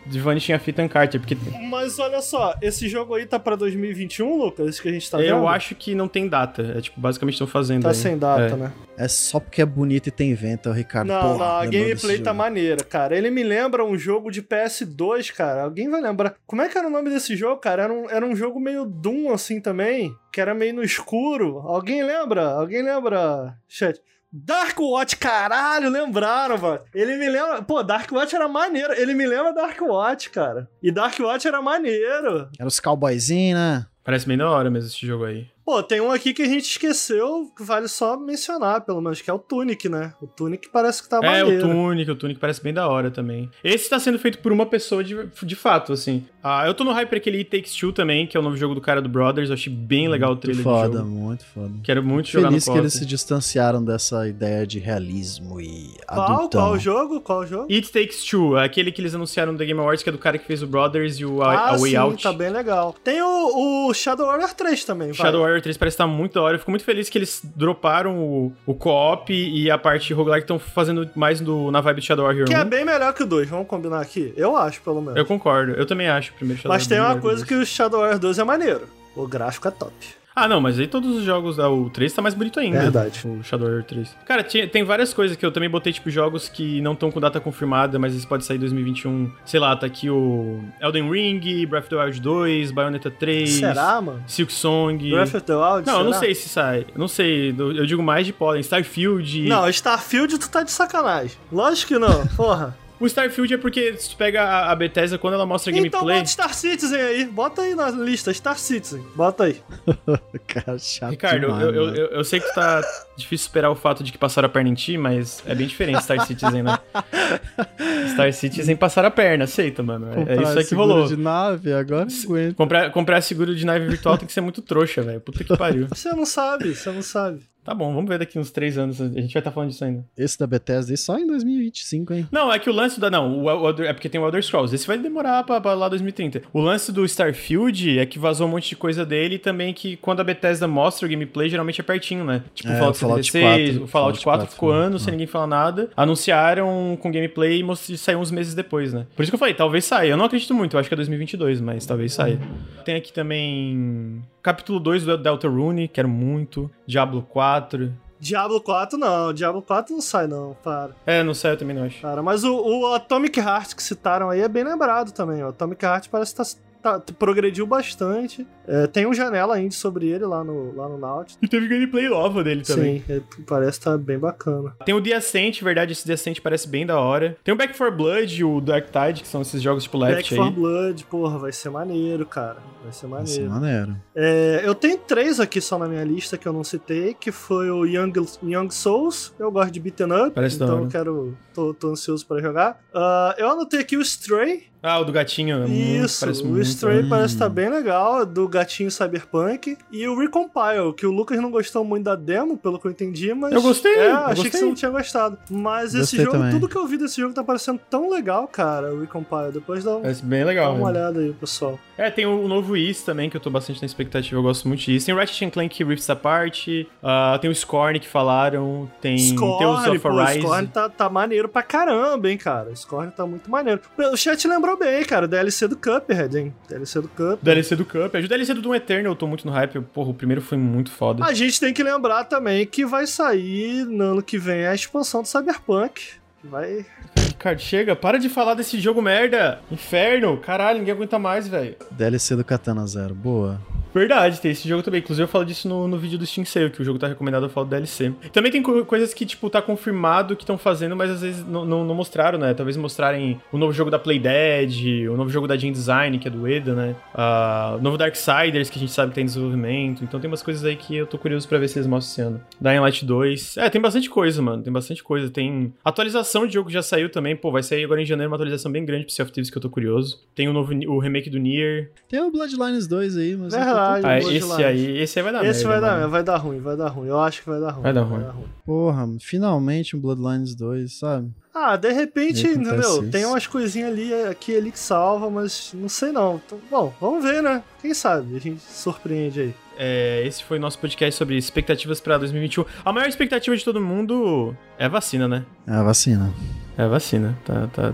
de 0.06 0.20
Vanishing 0.20 0.52
of 0.54 0.68
Ethan 0.70 0.88
Carter. 0.88 1.20
Porque 1.20 1.36
Mas 1.70 1.98
olha 1.98 2.20
só, 2.20 2.54
esse 2.60 2.88
jogo 2.88 3.14
aí 3.14 3.24
tá 3.26 3.38
pra 3.38 3.56
2021, 3.56 4.36
Lucas? 4.36 4.68
Isso 4.68 4.82
que 4.82 4.88
a 4.88 4.92
gente 4.92 5.10
tá 5.10 5.16
vendo? 5.18 5.28
eu 5.28 5.48
acho 5.48 5.74
que 5.74 5.94
não 5.94 6.06
tem 6.08 6.28
data. 6.28 6.74
É 6.76 6.80
tipo, 6.80 7.00
basicamente 7.00 7.34
estão 7.34 7.46
fazendo. 7.46 7.82
Tá 7.82 7.88
aí. 7.90 7.94
sem 7.94 8.18
data, 8.18 8.42
É. 8.42 8.56
né? 8.56 8.72
É 8.96 9.08
só 9.08 9.40
porque 9.40 9.60
é 9.60 9.66
bonito 9.66 10.06
e 10.06 10.10
tem 10.12 10.32
vento, 10.34 10.68
é 10.68 10.72
o 10.72 10.74
Ricardo. 10.74 11.08
Não, 11.08 11.20
Porra, 11.20 11.38
não, 11.38 11.44
a 11.62 11.66
gameplay 11.66 12.20
tá 12.20 12.32
maneira, 12.32 12.84
cara. 12.84 13.16
Ele 13.18 13.28
me 13.28 13.42
lembra 13.42 13.84
um 13.84 13.98
jogo 13.98 14.30
de 14.30 14.40
PS2, 14.40 15.32
cara. 15.32 15.64
Alguém 15.64 15.88
vai 15.90 16.00
lembrar? 16.00 16.34
Como 16.46 16.62
é 16.62 16.68
que 16.68 16.78
era 16.78 16.86
o 16.86 16.90
nome 16.90 17.10
desse 17.10 17.34
jogo, 17.36 17.60
cara? 17.60 17.82
Era 17.82 17.92
um, 17.92 18.08
era 18.08 18.24
um 18.24 18.36
jogo 18.36 18.60
meio 18.60 18.84
Doom, 18.84 19.32
assim, 19.32 19.60
também. 19.60 20.14
Que 20.32 20.40
era 20.40 20.54
meio 20.54 20.74
no 20.74 20.82
escuro. 20.82 21.58
Alguém 21.64 22.04
lembra? 22.04 22.33
Alguém 22.42 22.82
lembra? 22.82 23.56
Chat. 23.68 24.00
Dark 24.36 24.76
Watch, 24.80 25.16
caralho, 25.16 25.88
lembraram, 25.88 26.58
mano. 26.58 26.80
Ele 26.92 27.16
me 27.16 27.28
lembra. 27.28 27.62
Pô, 27.62 27.84
Dark 27.84 28.10
Watch 28.10 28.34
era 28.34 28.48
maneiro. 28.48 28.92
Ele 28.94 29.14
me 29.14 29.24
lembra 29.24 29.52
Dark 29.52 29.80
Watch, 29.80 30.30
cara. 30.30 30.68
E 30.82 30.90
Dark 30.90 31.18
Watch 31.20 31.46
era 31.46 31.62
maneiro. 31.62 32.48
Era 32.58 32.66
os 32.66 32.80
cowboyzinhos, 32.80 33.58
né? 33.58 33.86
Parece 34.02 34.26
bem 34.26 34.36
da 34.36 34.50
hora 34.50 34.68
mesmo 34.70 34.88
esse 34.88 35.06
jogo 35.06 35.24
aí. 35.24 35.46
Pô, 35.64 35.82
tem 35.82 35.98
um 35.98 36.10
aqui 36.12 36.34
que 36.34 36.42
a 36.42 36.46
gente 36.46 36.70
esqueceu, 36.70 37.50
que 37.56 37.62
vale 37.62 37.88
só 37.88 38.18
mencionar, 38.18 38.82
pelo 38.82 39.00
menos, 39.00 39.22
que 39.22 39.30
é 39.30 39.32
o 39.32 39.38
Tunic, 39.38 39.88
né? 39.88 40.12
O 40.20 40.26
Tunic 40.26 40.68
parece 40.68 41.02
que 41.02 41.08
tá 41.08 41.20
é, 41.22 41.42
maneiro. 41.42 41.66
o 41.66 41.70
Tunic, 41.72 42.10
o 42.10 42.14
Tunic 42.14 42.38
parece 42.38 42.62
bem 42.62 42.74
da 42.74 42.86
hora 42.86 43.10
também. 43.10 43.50
Esse 43.62 43.88
tá 43.88 43.98
sendo 43.98 44.18
feito 44.18 44.38
por 44.40 44.52
uma 44.52 44.66
pessoa 44.66 45.02
de, 45.02 45.16
de 45.42 45.56
fato, 45.56 45.94
assim. 45.94 46.26
Ah, 46.42 46.66
eu 46.66 46.74
tô 46.74 46.84
no 46.84 46.92
hype 46.92 47.08
pra 47.08 47.16
aquele 47.16 47.38
It 47.38 47.50
Takes 47.50 47.74
Two 47.74 47.92
também, 47.92 48.26
que 48.26 48.36
é 48.36 48.40
o 48.40 48.42
novo 48.42 48.56
jogo 48.58 48.74
do 48.74 48.80
cara 48.82 49.00
do 49.00 49.08
Brothers. 49.08 49.48
Eu 49.48 49.54
achei 49.54 49.72
bem 49.72 50.06
legal 50.08 50.30
o 50.30 50.32
Muito 50.32 50.42
trailer 50.42 50.62
foda, 50.62 50.88
do 50.88 50.98
jogo. 50.98 51.08
muito 51.08 51.44
foda. 51.46 51.72
Quero 51.82 52.02
muito 52.04 52.28
jogar 52.28 52.48
Feliz 52.48 52.66
no 52.66 52.72
que 52.74 52.78
eles 52.78 52.92
se 52.92 53.06
distanciaram 53.06 53.82
dessa 53.82 54.28
ideia 54.28 54.66
de 54.66 54.78
realismo 54.78 55.58
e 55.62 55.94
Qual? 56.06 56.20
adultão. 56.20 56.60
Qual 56.60 56.78
jogo? 56.78 57.20
Qual 57.22 57.46
jogo? 57.46 57.72
It 57.72 57.90
Takes 57.90 58.22
Two, 58.24 58.58
aquele 58.58 58.92
que 58.92 59.00
eles 59.00 59.14
anunciaram 59.14 59.52
no 59.52 59.58
The 59.58 59.64
Game 59.64 59.80
Awards, 59.80 60.02
que 60.02 60.10
é 60.10 60.12
do 60.12 60.18
cara 60.18 60.36
que 60.36 60.46
fez 60.46 60.62
o 60.62 60.66
Brothers 60.66 61.18
e 61.18 61.24
o 61.24 61.42
A, 61.42 61.54
ah, 61.54 61.70
A 61.70 61.76
Way 61.78 61.90
sim, 61.92 61.96
Out. 61.96 62.22
tá 62.22 62.32
bem 62.34 62.50
legal. 62.50 62.94
Tem 63.02 63.22
o, 63.22 63.88
o 63.88 63.94
Shadow 63.94 64.26
Warrior 64.26 64.52
3 64.52 64.84
também, 64.84 65.12
vai. 65.12 65.26
Shadow 65.26 65.53
Warrior 65.54 65.62
3 65.62 65.76
parece 65.76 65.94
estar 65.94 66.06
muito 66.06 66.34
da 66.34 66.42
hora. 66.42 66.54
Eu 66.56 66.58
fico 66.58 66.70
muito 66.70 66.84
feliz 66.84 67.08
que 67.08 67.18
eles 67.18 67.40
droparam 67.56 68.18
o, 68.18 68.52
o 68.66 68.74
co-op 68.74 69.32
e 69.32 69.70
a 69.70 69.78
parte 69.78 70.12
roguelike 70.12 70.44
estão 70.44 70.58
fazendo 70.58 71.08
mais 71.14 71.40
do, 71.40 71.70
na 71.70 71.80
vibe 71.80 72.00
de 72.00 72.06
Shadow 72.06 72.24
Warrior 72.26 72.46
Que 72.46 72.54
1. 72.54 72.58
é 72.58 72.64
bem 72.64 72.84
melhor 72.84 73.12
que 73.14 73.22
o 73.22 73.26
2, 73.26 73.48
vamos 73.48 73.66
combinar 73.66 74.00
aqui? 74.00 74.32
Eu 74.36 74.56
acho, 74.56 74.80
pelo 74.82 75.00
menos. 75.00 75.16
Eu 75.16 75.24
concordo, 75.26 75.72
eu 75.72 75.86
também 75.86 76.08
acho 76.08 76.32
o 76.32 76.34
primeiro 76.34 76.60
Shadow 76.60 76.74
Mas 76.76 76.86
tem 76.86 76.98
Warrior 76.98 77.10
uma 77.16 77.20
bem 77.20 77.22
coisa 77.22 77.44
melhor 77.44 77.48
que 77.48 77.54
o 77.54 77.66
Shadow 77.66 78.00
Warrior 78.00 78.18
2 78.18 78.38
é 78.38 78.44
maneiro. 78.44 78.88
O 79.16 79.26
gráfico 79.26 79.68
é 79.68 79.70
top. 79.70 79.92
Ah, 80.36 80.48
não, 80.48 80.60
mas 80.60 80.78
aí 80.80 80.86
todos 80.88 81.16
os 81.16 81.22
jogos, 81.22 81.58
o 81.58 81.88
3 81.90 82.12
tá 82.12 82.20
mais 82.20 82.34
bonito 82.34 82.58
ainda. 82.58 82.80
Verdade. 82.80 83.20
O 83.24 83.42
Shadow 83.44 83.66
Warrior 83.68 83.84
3. 83.84 84.16
Cara, 84.26 84.42
tinha- 84.42 84.66
tem 84.66 84.82
várias 84.82 85.14
coisas 85.14 85.36
que 85.36 85.46
eu 85.46 85.52
também 85.52 85.70
botei, 85.70 85.92
tipo, 85.92 86.10
jogos 86.10 86.48
que 86.48 86.80
não 86.80 86.92
estão 86.94 87.10
com 87.10 87.20
data 87.20 87.38
confirmada, 87.38 87.98
mas 88.00 88.12
eles 88.14 88.24
podem 88.24 88.44
sair 88.44 88.56
em 88.56 88.60
2021. 88.60 89.30
Sei 89.44 89.60
lá, 89.60 89.76
tá 89.76 89.86
aqui 89.86 90.10
o 90.10 90.60
Elden 90.80 91.08
Ring, 91.08 91.66
Breath 91.66 91.84
of 91.84 91.90
the 91.90 91.96
Wild 92.02 92.20
2, 92.20 92.70
Bayonetta 92.72 93.10
3. 93.12 93.48
Será, 93.48 94.00
mano? 94.00 94.24
Silk 94.26 94.52
Song. 94.52 94.98
Breath 95.10 95.34
of 95.34 95.42
the 95.42 95.54
Wild? 95.54 95.86
Não, 95.86 95.98
eu 95.98 96.04
não 96.04 96.12
será? 96.12 96.24
sei 96.24 96.34
se 96.34 96.48
sai. 96.48 96.86
Não 96.96 97.06
sei. 97.06 97.54
Eu 97.56 97.86
digo 97.86 98.02
mais 98.02 98.26
de 98.26 98.32
pólen. 98.32 98.60
Starfield. 98.60 99.48
Não, 99.48 99.68
Starfield 99.68 100.36
tu 100.38 100.50
tá 100.50 100.62
de 100.64 100.72
sacanagem. 100.72 101.36
Lógico 101.52 101.94
que 101.94 101.98
não, 101.98 102.26
porra. 102.36 102.76
O 103.04 103.06
Starfield 103.06 103.52
é 103.52 103.58
porque 103.58 103.94
se 103.98 104.10
tu 104.10 104.16
pega 104.16 104.42
a, 104.42 104.72
a 104.72 104.74
Bethesda 104.74 105.18
quando 105.18 105.34
ela 105.34 105.44
mostra 105.44 105.70
Então 105.70 105.82
gameplay. 106.00 106.16
bota 106.18 106.26
Star 106.30 106.54
Citizen 106.54 107.00
aí. 107.00 107.24
Bota 107.26 107.60
aí 107.62 107.74
na 107.74 107.90
lista, 107.90 108.32
Star 108.32 108.58
Citizen. 108.58 109.04
Bota 109.14 109.44
aí. 109.44 109.60
Cara, 110.46 110.78
chato 110.78 111.10
Ricardo, 111.10 111.40
demais, 111.46 111.62
eu, 111.62 111.74
eu, 111.74 111.94
eu, 111.94 112.06
eu 112.06 112.24
sei 112.24 112.40
que 112.40 112.48
tu 112.48 112.54
tá 112.54 112.80
difícil 113.16 113.44
superar 113.46 113.70
o 113.70 113.74
fato 113.74 114.02
de 114.02 114.10
que 114.10 114.16
passaram 114.18 114.46
a 114.46 114.48
perna 114.48 114.70
em 114.70 114.74
ti, 114.74 114.96
mas 114.96 115.42
é 115.46 115.54
bem 115.54 115.66
diferente 115.66 116.02
Star 116.02 116.26
Citizen, 116.26 116.62
né? 116.62 116.78
Star 118.12 118.32
Citizen 118.32 118.76
passaram 118.76 119.08
a 119.08 119.10
perna, 119.10 119.44
aceita, 119.44 119.82
mano. 119.82 120.08
É- 120.08 120.14
É, 120.14 120.36
Comprar 120.36 120.42
isso 120.42 120.58
aí 120.58 120.64
que 120.64 120.68
seguro 120.70 120.88
rolou. 120.88 121.06
de 121.08 121.16
nave, 121.16 121.72
agora 121.72 122.06
não 122.06 122.22
aguento. 122.24 122.56
Comprar, 122.56 122.90
comprar 122.90 123.20
seguro 123.20 123.54
de 123.54 123.66
nave 123.66 123.86
virtual 123.86 124.16
tem 124.16 124.26
que 124.26 124.32
ser 124.32 124.40
muito 124.40 124.62
trouxa, 124.62 125.02
velho. 125.02 125.20
Puta 125.20 125.44
que 125.44 125.56
pariu. 125.56 125.88
Você 125.88 126.08
não 126.10 126.24
sabe, 126.24 126.74
você 126.74 126.90
não 126.90 127.02
sabe. 127.02 127.40
Tá 127.64 127.74
bom, 127.74 127.94
vamos 127.94 128.08
ver 128.08 128.18
daqui 128.18 128.38
uns 128.38 128.50
três 128.50 128.76
anos. 128.76 129.00
A 129.00 129.06
gente 129.06 129.32
vai 129.32 129.40
estar 129.40 129.50
falando 129.50 129.70
disso 129.70 129.84
ainda. 129.84 130.04
Esse 130.16 130.38
da 130.38 130.46
Bethesda 130.46 130.92
aí 130.92 130.96
só 130.96 131.18
em 131.18 131.26
2025, 131.26 132.12
hein? 132.12 132.28
Não, 132.30 132.52
é 132.52 132.58
que 132.58 132.68
o 132.68 132.72
lance 132.72 133.00
da. 133.00 133.10
Não, 133.10 133.38
o, 133.38 133.44
o 133.44 133.82
é 133.82 133.92
porque 133.92 134.08
tem 134.08 134.20
o 134.20 134.24
Elder 134.26 134.42
Scrolls. 134.42 134.74
Esse 134.74 134.86
vai 134.86 134.98
demorar 134.98 135.42
pra, 135.44 135.60
pra 135.60 135.72
lá 135.74 135.88
2030. 135.88 136.42
O 136.52 136.60
lance 136.60 136.92
do 136.92 137.04
Starfield 137.04 137.98
é 137.98 138.04
que 138.04 138.18
vazou 138.18 138.46
um 138.46 138.50
monte 138.50 138.68
de 138.68 138.76
coisa 138.76 139.06
dele 139.06 139.36
e 139.36 139.38
também 139.38 139.72
que 139.72 139.96
quando 139.96 140.20
a 140.20 140.24
Bethesda 140.24 140.68
mostra 140.68 141.06
o 141.06 141.10
gameplay, 141.10 141.48
geralmente 141.48 141.80
é 141.80 141.84
pertinho, 141.84 142.24
né? 142.24 142.42
Tipo, 142.54 142.68
É, 142.68 142.74
o 142.74 142.78
Fallout 142.78 142.96
o 142.96 143.00
Fallout 143.00 143.24
76, 143.24 143.70
4, 143.78 143.84
o 143.84 143.88
Fallout 143.88 144.24
4 144.24 144.38
4, 144.40 144.54
ficou 144.54 144.72
né? 144.72 144.78
anos 144.86 145.02
sem 145.02 145.12
ninguém 145.12 145.26
falar 145.26 145.46
nada. 145.46 145.90
Anunciaram 145.96 146.98
com 147.00 147.10
gameplay 147.10 147.62
e 147.62 147.96
saiu 147.96 148.18
uns 148.18 148.30
meses 148.30 148.54
depois, 148.54 148.92
né? 148.92 149.06
Por 149.16 149.22
isso 149.22 149.30
que 149.30 149.34
eu 149.34 149.38
falei, 149.38 149.54
talvez 149.54 149.84
saia. 149.84 150.10
Eu 150.10 150.16
não 150.16 150.26
acredito 150.26 150.54
muito, 150.54 150.76
eu 150.76 150.80
acho 150.80 150.88
que 150.88 150.94
é 150.94 150.96
2022, 150.96 151.60
mas 151.60 151.86
talvez 151.86 152.12
saia. 152.12 152.38
Tem 152.84 152.96
aqui 152.96 153.12
também. 153.12 154.22
Capítulo 154.44 154.78
2 154.78 155.04
do 155.04 155.16
Deltarune, 155.16 155.88
quero 155.88 156.06
muito. 156.06 156.70
Diablo 156.86 157.22
4. 157.22 157.90
Diablo 158.20 158.60
4 158.60 158.98
não, 158.98 159.32
Diablo 159.32 159.62
4 159.62 159.94
não 159.94 160.02
sai 160.02 160.26
não, 160.26 160.54
para. 160.62 160.90
É, 161.06 161.22
não 161.22 161.32
sei, 161.32 161.52
eu 161.52 161.56
também 161.56 161.74
não 161.74 161.84
acho. 161.84 162.02
Cara, 162.02 162.22
mas 162.22 162.44
o, 162.44 162.54
o 162.54 162.92
Atomic 162.92 163.40
Heart 163.40 163.74
que 163.74 163.82
citaram 163.82 164.28
aí 164.28 164.42
é 164.42 164.48
bem 164.48 164.62
lembrado 164.62 165.12
também. 165.12 165.42
O 165.42 165.48
Atomic 165.48 165.82
Heart 165.82 166.08
parece 166.10 166.32
que 166.32 166.36
tá, 166.36 166.44
tá- 166.84 167.00
progrediu 167.18 167.66
bastante. 167.66 168.46
É, 168.66 168.86
tem 168.86 169.06
um 169.06 169.12
janela 169.12 169.60
indie 169.60 169.74
sobre 169.74 170.08
ele 170.08 170.24
lá 170.24 170.42
no, 170.44 170.74
lá 170.74 170.88
no 170.88 170.96
Nautilus. 170.98 171.38
E 171.42 171.48
teve 171.48 171.66
gameplay 171.68 172.08
nova 172.08 172.42
dele 172.44 172.62
também. 172.62 173.02
Sim, 173.06 173.12
é, 173.12 173.20
parece 173.46 173.78
que 173.78 173.84
tá 173.84 173.96
bem 173.98 174.18
bacana. 174.18 174.74
Tem 174.84 174.94
o 174.94 175.02
The 175.02 175.14
Ascent, 175.14 175.60
verdade, 175.62 175.92
esse 175.92 176.06
The 176.06 176.14
Ascent 176.14 176.40
parece 176.40 176.68
bem 176.68 176.86
da 176.86 176.98
hora. 176.98 177.36
Tem 177.44 177.52
o 177.52 177.56
Back 177.56 177.76
4 177.76 177.94
Blood 177.96 178.40
e 178.40 178.44
o 178.44 178.60
Dark 178.60 178.86
Tide, 178.86 179.22
que 179.22 179.28
são 179.28 179.42
esses 179.42 179.60
jogos 179.60 179.82
tipo 179.84 179.98
Back 179.98 180.14
Left 180.14 180.34
4 180.34 180.44
aí. 180.44 180.52
Blood, 180.54 181.04
porra, 181.06 181.38
vai 181.38 181.52
ser 181.52 181.70
maneiro, 181.70 182.24
cara. 182.26 182.56
Vai 182.82 182.92
ser 182.92 183.06
Vai 183.06 183.26
ser 183.26 183.48
maneiro. 183.48 183.50
maneiro. 183.88 183.96
É, 184.14 184.62
eu 184.64 184.74
tenho 184.74 184.98
três 184.98 185.40
aqui 185.40 185.60
só 185.60 185.78
na 185.78 185.86
minha 185.88 186.04
lista 186.04 186.36
que 186.38 186.46
eu 186.46 186.52
não 186.52 186.64
citei, 186.64 187.14
que 187.14 187.30
foi 187.32 187.70
o 187.70 187.84
Young, 187.84 188.12
Young 188.42 188.70
Souls. 188.70 189.34
Eu 189.38 189.50
gosto 189.50 189.70
de 189.72 189.80
beaten 189.80 190.12
up, 190.12 190.30
Parece 190.34 190.56
então 190.56 190.82
eu 190.82 190.88
quero. 190.88 191.36
Tô, 191.54 191.72
tô 191.72 191.90
ansioso 191.90 192.26
pra 192.26 192.40
jogar. 192.40 192.80
Ah, 192.92 193.34
eu 193.38 193.48
anotei 193.50 193.80
aqui 193.80 193.96
o 193.96 194.00
Stray. 194.02 194.64
Ah, 194.86 194.98
o 195.00 195.04
do 195.04 195.12
gatinho. 195.12 195.56
é 195.64 195.66
muito- 195.66 196.04
Isso, 196.04 196.20
parece 196.20 196.42
o 196.42 196.46
muito. 196.46 196.62
Stray 196.62 197.02
Hum. 197.04 197.08
parece 197.08 197.34
estar 197.34 197.48
bem 197.48 197.70
legal, 197.70 198.26
do 198.26 198.46
gatinho 198.46 198.90
Cyberpunk. 198.90 199.78
E 199.90 200.06
o 200.06 200.18
Recompile, 200.18 200.92
que 200.96 201.06
o 201.06 201.10
Lucas 201.10 201.40
não 201.40 201.50
gostou 201.50 201.82
muito 201.84 202.04
da 202.04 202.14
demo, 202.14 202.58
pelo 202.58 202.78
que 202.78 202.86
eu 202.86 202.90
entendi, 202.90 203.32
mas. 203.32 203.52
Eu 203.52 203.62
gostei, 203.62 203.94
É, 203.94 204.06
eu 204.10 204.14
achei 204.16 204.34
que 204.34 204.42
gostei. 204.42 204.60
você 204.60 204.64
não 204.66 204.74
tinha 204.74 204.90
gostado. 204.90 205.38
Mas 205.50 205.94
esse 205.94 205.98
Gostei 206.16 206.24
jogo, 206.26 206.32
também. 206.36 206.50
tudo 206.50 206.68
que 206.68 206.76
eu 206.76 206.86
vi 206.86 206.98
desse 206.98 207.20
jogo 207.20 207.32
tá 207.32 207.42
parecendo 207.42 207.80
tão 207.88 208.10
legal, 208.10 208.46
cara, 208.46 208.92
o 208.92 209.00
Recompile. 209.00 209.52
Depois 209.52 209.82
dá, 209.84 209.96
um- 209.96 210.02
bem 210.22 210.40
dá 210.40 210.46
legal. 210.46 210.74
uma 210.74 210.92
né? 210.92 210.98
olhada 211.00 211.20
aí, 211.20 211.32
pessoal. 211.32 211.78
É, 211.96 212.10
tem 212.10 212.26
o 212.26 212.46
novo 212.46 212.76
Is 212.76 213.02
também, 213.02 213.30
que 213.30 213.36
eu 213.36 213.40
tô 213.40 213.48
bastante 213.50 213.80
na 213.80 213.86
expectativa, 213.86 214.36
eu 214.38 214.42
gosto 214.42 214.68
muito 214.68 214.80
disso. 214.80 215.06
Tem 215.06 215.14
o 215.14 215.18
Ratchet 215.18 215.50
Clank 215.50 215.82
Rifts 215.84 216.10
Apart, 216.10 216.66
ah, 217.02 217.38
tem 217.40 217.48
o 217.50 217.54
Scorn 217.54 217.98
que 218.00 218.08
falaram, 218.08 218.90
tem 219.00 219.16
Tales 219.16 219.30
Scorn, 219.32 219.90
of 219.96 219.98
pô, 220.00 220.08
Arise. 220.18 220.40
Scorn 220.40 220.66
tá, 220.68 220.88
tá 220.90 221.08
maneiro 221.08 221.48
pra 221.48 221.62
caramba, 221.62 222.28
hein, 222.30 222.36
cara. 222.36 222.74
Scorn 222.74 223.10
tá 223.12 223.24
muito 223.24 223.50
maneiro. 223.50 223.80
O 224.12 224.16
chat 224.16 224.46
lembrou 224.46 224.73
bem, 224.76 225.04
cara, 225.04 225.26
DLC 225.26 225.68
do 225.68 225.76
Cuphead, 225.76 226.38
hein. 226.38 226.54
DLC 226.68 227.00
do 227.00 227.08
Cuphead. 227.08 227.38
DLC 227.42 227.76
do 227.76 227.84
Cup. 227.84 228.14
O 228.14 228.28
DLC 228.28 228.54
do 228.54 228.62
Doom 228.62 228.74
Eternal, 228.74 229.12
eu 229.12 229.16
tô 229.16 229.26
muito 229.26 229.46
no 229.46 229.52
hype. 229.52 229.80
Porra, 229.80 230.10
o 230.10 230.14
primeiro 230.14 230.40
foi 230.40 230.58
muito 230.58 230.90
foda. 230.90 231.24
A 231.24 231.32
gente 231.32 231.58
tem 231.60 231.72
que 231.72 231.82
lembrar 231.82 232.24
também 232.24 232.66
que 232.66 232.84
vai 232.84 233.06
sair 233.06 233.84
no 233.84 234.04
ano 234.04 234.22
que 234.22 234.38
vem 234.38 234.66
a 234.66 234.74
expansão 234.74 235.22
do 235.22 235.28
Cyberpunk. 235.28 236.02
Vai. 236.42 236.84
Ricardo, 237.16 237.60
chega, 237.60 237.96
para 237.96 238.18
de 238.18 238.28
falar 238.28 238.54
desse 238.54 238.78
jogo 238.78 239.00
merda. 239.00 239.60
Inferno, 239.70 240.36
caralho, 240.38 240.78
ninguém 240.78 240.94
aguenta 240.94 241.18
mais, 241.18 241.48
velho. 241.48 241.76
DLC 241.90 242.36
do 242.36 242.44
Katana 242.44 242.86
Zero, 242.86 243.14
boa. 243.14 243.60
Verdade, 243.94 244.40
tem 244.40 244.50
esse 244.50 244.68
jogo 244.68 244.82
também. 244.82 245.00
Inclusive, 245.00 245.22
eu 245.24 245.28
falo 245.28 245.44
disso 245.44 245.68
no, 245.68 245.86
no 245.86 245.96
vídeo 245.96 246.18
do 246.18 246.26
Steam 246.26 246.44
Sale, 246.44 246.70
que 246.70 246.82
o 246.82 246.84
jogo 246.84 246.98
tá 246.98 247.06
recomendado, 247.06 247.44
eu 247.44 247.48
falo 247.48 247.66
do 247.66 247.70
DLC. 247.70 248.12
Também 248.32 248.50
tem 248.50 248.60
co- 248.62 248.84
coisas 248.84 249.14
que, 249.14 249.24
tipo, 249.24 249.48
tá 249.48 249.62
confirmado 249.62 250.34
que 250.36 250.42
estão 250.42 250.58
fazendo, 250.58 250.96
mas 250.96 251.10
às 251.10 251.20
vezes 251.22 251.46
não, 251.46 251.64
não, 251.64 251.84
não 251.84 251.94
mostraram, 251.94 252.38
né? 252.38 252.52
Talvez 252.54 252.76
mostrarem 252.76 253.40
o 253.52 253.56
novo 253.58 253.72
jogo 253.72 253.90
da 253.90 253.98
Playdead, 253.98 255.08
o 255.08 255.16
novo 255.16 255.30
jogo 255.30 255.46
da 255.46 255.56
Gen 255.56 255.72
Design, 255.72 256.18
que 256.18 256.28
é 256.28 256.30
do 256.30 256.46
Eda, 256.48 256.74
né? 256.74 256.96
Ah, 257.14 257.76
o 257.78 257.82
novo 257.82 257.96
Darksiders, 257.96 258.68
que 258.70 258.78
a 258.78 258.80
gente 258.80 258.92
sabe 258.92 259.10
que 259.10 259.14
tem 259.14 259.24
desenvolvimento. 259.24 260.02
Então 260.02 260.18
tem 260.18 260.28
umas 260.28 260.42
coisas 260.42 260.64
aí 260.64 260.76
que 260.76 260.96
eu 260.96 261.06
tô 261.06 261.16
curioso 261.18 261.46
pra 261.48 261.58
ver 261.58 261.68
se 261.68 261.78
eles 261.78 261.86
mostram 261.86 262.12
esse 262.12 262.20
ano. 262.34 262.40
Dying 262.60 262.80
Light 262.80 263.04
2. 263.04 263.56
É, 263.58 263.70
tem 263.70 263.80
bastante 263.80 264.10
coisa, 264.10 264.42
mano. 264.42 264.62
Tem 264.62 264.72
bastante 264.72 265.02
coisa. 265.04 265.30
Tem 265.30 265.72
atualização 265.84 266.46
de 266.46 266.54
jogo 266.54 266.68
que 266.68 266.74
já 266.74 266.82
saiu 266.82 267.08
também. 267.10 267.36
Pô, 267.36 267.50
vai 267.52 267.62
sair 267.62 267.84
agora 267.84 268.02
em 268.02 268.06
janeiro 268.06 268.30
uma 268.30 268.36
atualização 268.36 268.72
bem 268.72 268.84
grande 268.84 269.04
pro 269.04 269.12
Sea 269.14 269.24
of 269.24 269.32
Thieves 269.32 269.50
que 269.50 269.56
eu 269.58 269.62
tô 269.62 269.70
curioso. 269.70 270.20
Tem 270.34 270.48
o 270.48 270.52
novo 270.52 270.72
o 270.88 270.98
remake 270.98 271.30
do 271.30 271.38
Nier. 271.38 271.90
Tem 272.08 272.20
o 272.20 272.30
Bloodlines 272.30 272.86
2 272.86 273.16
aí, 273.16 273.36
mas... 273.36 273.54
Verdade. 273.92 274.26
Ah, 274.26 274.32
esse 274.32 274.64
aí, 274.64 274.98
esse 274.98 275.18
aí 275.18 275.22
vai 275.22 275.32
dar 275.32 275.44
Esse 275.44 275.64
merda, 275.66 275.68
vai 275.68 275.80
dar, 275.90 275.96
mano. 275.98 276.10
vai 276.10 276.22
dar 276.22 276.36
ruim, 276.36 276.60
vai 276.60 276.76
dar 276.76 276.88
ruim. 276.88 277.08
Eu 277.08 277.20
acho 277.20 277.42
que 277.42 277.48
vai 277.50 277.60
dar 277.60 277.70
ruim. 277.70 277.82
Vai 277.82 277.92
dar 277.92 278.02
ruim. 278.02 278.24
Porra, 278.64 279.06
finalmente 279.20 279.94
um 279.96 280.00
Bloodlines 280.00 280.54
2, 280.54 280.98
sabe? 280.98 281.30
Ah, 281.54 281.76
de 281.76 281.92
repente, 281.92 282.46
entendeu? 282.46 282.80
isso. 282.80 283.10
Tem 283.10 283.24
umas 283.24 283.46
coisinhas 283.46 283.92
ali, 283.92 284.12
aqui 284.24 284.56
ali 284.56 284.72
que 284.72 284.78
salva, 284.78 285.30
mas 285.30 285.72
não 285.74 285.88
sei 285.88 286.10
não. 286.10 286.40
Então, 286.44 286.58
bom, 286.70 286.92
vamos 287.00 287.22
ver, 287.22 287.42
né? 287.42 287.62
Quem 287.80 287.94
sabe? 287.94 288.34
A 288.34 288.40
gente 288.40 288.60
surpreende 288.60 289.40
aí. 289.40 289.54
É, 289.76 290.22
esse 290.26 290.42
foi 290.42 290.58
o 290.58 290.60
nosso 290.60 290.78
podcast 290.78 291.16
sobre 291.16 291.36
expectativas 291.36 292.00
pra 292.00 292.18
2021. 292.18 292.64
A 292.84 292.92
maior 292.92 293.08
expectativa 293.08 293.56
de 293.56 293.64
todo 293.64 293.80
mundo 293.80 294.56
é 294.78 294.86
a 294.86 294.88
vacina, 294.88 295.28
né? 295.28 295.44
É 295.66 295.72
a 295.74 295.82
vacina. 295.82 296.32
É 296.76 296.82
a 296.82 296.88
vacina, 296.88 297.38
tá, 297.44 297.68
tá. 297.72 297.92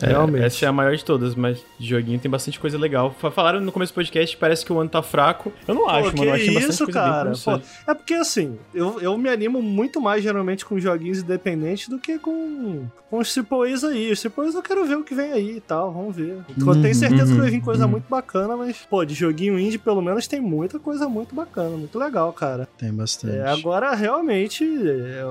É, 0.00 0.06
Realmente. 0.06 0.44
Essa 0.44 0.64
é 0.64 0.68
a 0.68 0.72
maior 0.72 0.96
de 0.96 1.04
todas, 1.04 1.34
mas 1.34 1.62
de 1.78 1.86
joguinho 1.86 2.18
tem 2.18 2.30
bastante 2.30 2.58
coisa 2.58 2.78
legal. 2.78 3.14
Fa- 3.18 3.30
Falaram 3.30 3.60
no 3.60 3.70
começo 3.70 3.92
do 3.92 3.96
podcast, 3.96 4.36
parece 4.36 4.64
que 4.64 4.72
o 4.72 4.78
ano 4.80 4.88
tá 4.88 5.02
fraco. 5.02 5.52
Eu 5.68 5.74
não 5.74 5.88
acho, 5.88 6.12
Pô, 6.12 6.18
mano. 6.24 6.30
Eu 6.30 6.32
bastante 6.32 6.70
isso, 6.70 6.86
cara. 6.88 7.32
Pô, 7.44 7.60
é 7.86 7.94
porque 7.94 8.14
assim, 8.14 8.58
eu, 8.74 9.00
eu 9.00 9.18
me 9.18 9.28
animo 9.28 9.60
muito 9.60 10.00
mais 10.00 10.22
geralmente 10.22 10.64
com 10.64 10.78
joguinhos 10.78 11.18
independentes 11.18 11.88
do 11.88 11.98
que 11.98 12.18
com, 12.18 12.86
com 13.10 13.18
os 13.18 13.36
AAAs 13.36 13.84
aí. 13.84 14.10
Os 14.10 14.24
AAAs 14.24 14.54
eu 14.54 14.62
quero 14.62 14.84
ver 14.86 14.96
o 14.96 15.04
que 15.04 15.14
vem 15.14 15.30
aí 15.32 15.56
e 15.56 15.60
tal, 15.60 15.92
vamos 15.92 16.16
ver. 16.16 16.38
Eu 16.58 16.66
Uhum, 16.66 16.80
tenho 16.80 16.94
certeza 16.94 17.32
que 17.34 17.40
vai 17.40 17.50
vir 17.50 17.56
uhum, 17.58 17.62
coisa 17.62 17.84
uhum. 17.84 17.90
muito 17.90 18.08
bacana, 18.08 18.56
mas, 18.56 18.78
pô, 18.88 19.04
de 19.04 19.14
joguinho 19.14 19.58
indie 19.58 19.78
pelo 19.78 20.00
menos 20.00 20.26
tem 20.26 20.40
muita 20.40 20.78
coisa 20.78 21.08
muito 21.08 21.34
bacana, 21.34 21.76
muito 21.76 21.98
legal, 21.98 22.32
cara. 22.32 22.66
Tem 22.78 22.92
bastante. 22.92 23.36
É, 23.36 23.46
agora 23.48 23.94
realmente, 23.94 24.64
é, 24.64 25.24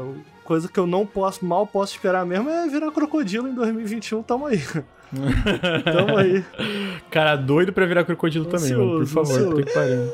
coisa 0.52 0.68
que 0.68 0.78
eu 0.78 0.86
não 0.86 1.06
posso, 1.06 1.46
mal 1.46 1.66
posso 1.66 1.94
esperar 1.94 2.26
mesmo 2.26 2.50
é 2.50 2.68
virar 2.68 2.92
crocodilo 2.92 3.48
em 3.48 3.54
2021, 3.56 4.22
tamo 4.22 4.48
aí. 4.48 4.60
tamo 5.86 6.18
aí. 6.18 6.44
Cara, 7.10 7.38
doido 7.38 7.72
pra 7.72 7.86
virar 7.86 8.04
crocodilo 8.04 8.44
também, 8.44 8.74
mano. 8.74 8.90
Por 8.92 9.02
Ansioso, 9.04 9.14
favor, 9.14 9.32
ansioso. 9.32 9.56
puta 9.56 9.64
que 9.64 9.74
pariu. 9.74 10.14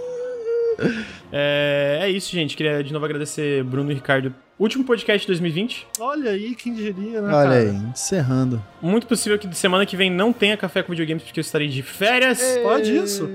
É, 1.31 2.01
é 2.03 2.09
isso, 2.11 2.31
gente. 2.31 2.55
Queria 2.55 2.84
de 2.84 2.93
novo 2.93 3.03
agradecer 3.03 3.64
Bruno 3.64 3.89
e 3.91 3.95
Ricardo. 3.95 4.31
Último 4.59 4.84
podcast 4.84 5.22
de 5.22 5.27
2020. 5.27 5.88
Olha 5.99 6.30
aí, 6.30 6.53
quem 6.53 6.72
diria, 6.76 7.19
né, 7.19 7.34
Olha 7.34 7.49
cara? 7.49 7.55
aí, 7.55 7.69
encerrando. 7.69 8.64
Muito 8.80 9.07
possível 9.07 9.39
que 9.39 9.51
semana 9.55 9.88
que 9.88 9.97
vem 9.97 10.11
não 10.11 10.31
tenha 10.31 10.55
café 10.55 10.84
com 10.84 10.91
videogames, 10.91 11.23
porque 11.23 11.39
eu 11.39 11.41
estarei 11.41 11.68
de 11.68 11.81
férias. 11.81 12.39
Pode 12.61 12.95
isso? 12.95 13.27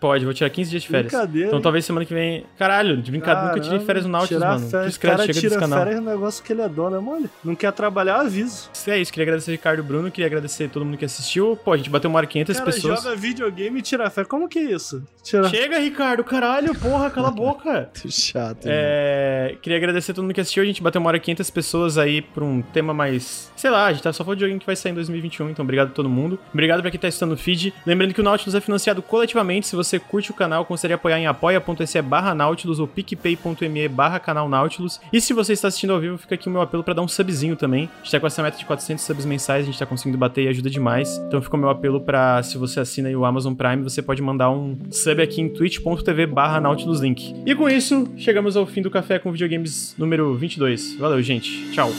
Pode, 0.00 0.24
vou 0.24 0.32
tirar 0.32 0.48
15 0.48 0.70
dias 0.70 0.82
de 0.82 0.88
férias. 0.88 1.12
Brincadeira, 1.12 1.46
Então 1.48 1.58
hein? 1.58 1.62
talvez 1.62 1.84
semana 1.84 2.06
que 2.06 2.14
vem. 2.14 2.44
Caralho, 2.58 2.96
de 2.96 3.10
brincadeira, 3.10 3.48
nunca 3.48 3.60
tirei 3.60 3.80
férias 3.80 4.06
no 4.06 4.10
Nautilus, 4.12 4.42
mano. 4.42 4.68
Férias, 4.70 4.88
Discreto, 4.88 5.16
cara 5.16 5.26
chega 5.26 5.38
tira 5.40 5.48
desse 5.50 5.60
canal. 5.60 5.78
férias 5.84 6.00
no 6.02 6.10
negócio 6.10 6.42
que 6.42 6.52
ele 6.52 6.62
é 6.62 6.68
dono, 6.68 6.96
é 6.96 7.00
mole? 7.00 7.28
Não 7.44 7.54
quer 7.54 7.70
trabalhar, 7.72 8.20
aviso. 8.20 8.70
É 8.86 8.98
isso, 8.98 9.12
queria 9.12 9.24
agradecer 9.24 9.50
Ricardo 9.52 9.82
Bruno, 9.84 10.10
queria 10.10 10.26
agradecer 10.26 10.68
todo 10.70 10.84
mundo 10.84 10.96
que 10.96 11.04
assistiu. 11.04 11.58
Pô, 11.62 11.72
a 11.72 11.76
gente 11.76 11.90
bateu 11.90 12.08
uma 12.08 12.16
hora 12.16 12.26
500 12.26 12.56
cara 12.56 12.64
pessoas. 12.72 13.02
joga 13.02 13.14
videogame 13.16 13.78
e 13.78 13.82
tira 13.82 14.08
férias. 14.08 14.28
Como 14.30 14.48
que 14.48 14.58
é 14.58 14.62
isso? 14.72 15.02
Tira... 15.22 15.48
Chega, 15.50 15.78
Ricardo, 15.78 16.24
caralho, 16.24 16.74
porra, 16.74 17.10
cala 17.10 17.28
a 17.28 17.30
boca. 17.30 17.90
Chato. 18.08 18.64
mano. 18.64 18.70
É, 18.74 19.56
queria 19.60 19.76
agradecer 19.76 20.14
todo 20.14 20.22
mundo 20.24 20.34
que 20.34 20.40
assistiu. 20.40 20.62
A 20.62 20.66
gente 20.66 20.82
bateu 20.82 21.00
uma 21.00 21.08
hora 21.08 21.18
500 21.18 21.50
pessoas 21.50 21.98
aí 21.98 22.22
por 22.22 22.42
um 22.42 22.62
tema 22.62 22.94
mais. 22.94 23.52
Sei 23.54 23.70
lá, 23.70 23.86
a 23.86 23.92
gente 23.92 24.02
tá 24.02 24.12
só 24.12 24.24
falando 24.24 24.38
de 24.38 24.44
joguinho 24.44 24.60
que 24.60 24.66
vai 24.66 24.74
sair 24.76 24.92
em 24.92 24.94
2021. 24.94 25.50
Então, 25.50 25.62
obrigado 25.62 25.88
a 25.88 25.92
todo 25.92 26.08
mundo. 26.08 26.38
Obrigado 26.52 26.80
pra 26.80 26.90
quem 26.90 26.98
tá 26.98 27.06
assistindo 27.08 27.32
o 27.32 27.36
feed. 27.36 27.74
Lembrando 27.84 28.14
que 28.14 28.20
o 28.20 28.24
Nautilus 28.24 28.54
é 28.54 28.60
financiado 28.60 29.02
coletivamente. 29.02 29.66
Se 29.66 29.76
você 29.76 29.89
você 29.90 29.98
curte 29.98 30.30
o 30.30 30.34
canal, 30.34 30.64
considere 30.64 30.94
apoiar 30.94 31.18
em 31.18 31.26
apoia.se 31.26 32.00
barra 32.02 32.34
Nautilus 32.34 32.78
ou 32.78 32.86
picpay.me 32.86 33.88
barra 33.88 34.20
canal 34.20 34.48
Nautilus. 34.48 35.00
E 35.12 35.20
se 35.20 35.32
você 35.32 35.52
está 35.52 35.68
assistindo 35.68 35.92
ao 35.92 35.98
vivo, 35.98 36.16
fica 36.16 36.36
aqui 36.36 36.48
o 36.48 36.50
meu 36.50 36.60
apelo 36.60 36.84
para 36.84 36.94
dar 36.94 37.02
um 37.02 37.08
subzinho 37.08 37.56
também. 37.56 37.90
A 38.00 38.04
gente 38.04 38.12
tá 38.12 38.20
com 38.20 38.26
essa 38.26 38.42
meta 38.42 38.56
de 38.56 38.64
400 38.64 39.04
subs 39.04 39.24
mensais, 39.24 39.64
a 39.64 39.66
gente 39.66 39.78
tá 39.78 39.86
conseguindo 39.86 40.16
bater 40.16 40.44
e 40.44 40.48
ajuda 40.48 40.70
demais. 40.70 41.18
Então 41.26 41.42
fica 41.42 41.56
o 41.56 41.58
meu 41.58 41.68
apelo 41.68 42.00
para 42.00 42.42
se 42.42 42.56
você 42.56 42.78
assina 42.78 43.10
o 43.10 43.24
Amazon 43.24 43.54
Prime, 43.54 43.82
você 43.82 44.00
pode 44.00 44.22
mandar 44.22 44.50
um 44.50 44.78
sub 44.90 45.20
aqui 45.20 45.40
em 45.40 45.48
twitch.tv 45.48 46.26
barra 46.26 46.60
Nautilus 46.60 47.00
Link. 47.00 47.34
E 47.44 47.54
com 47.54 47.68
isso, 47.68 48.08
chegamos 48.16 48.56
ao 48.56 48.66
fim 48.66 48.82
do 48.82 48.90
Café 48.90 49.18
com 49.18 49.32
Videogames 49.32 49.94
número 49.98 50.34
22. 50.36 50.96
Valeu, 50.98 51.20
gente. 51.20 51.70
Tchau. 51.72 51.90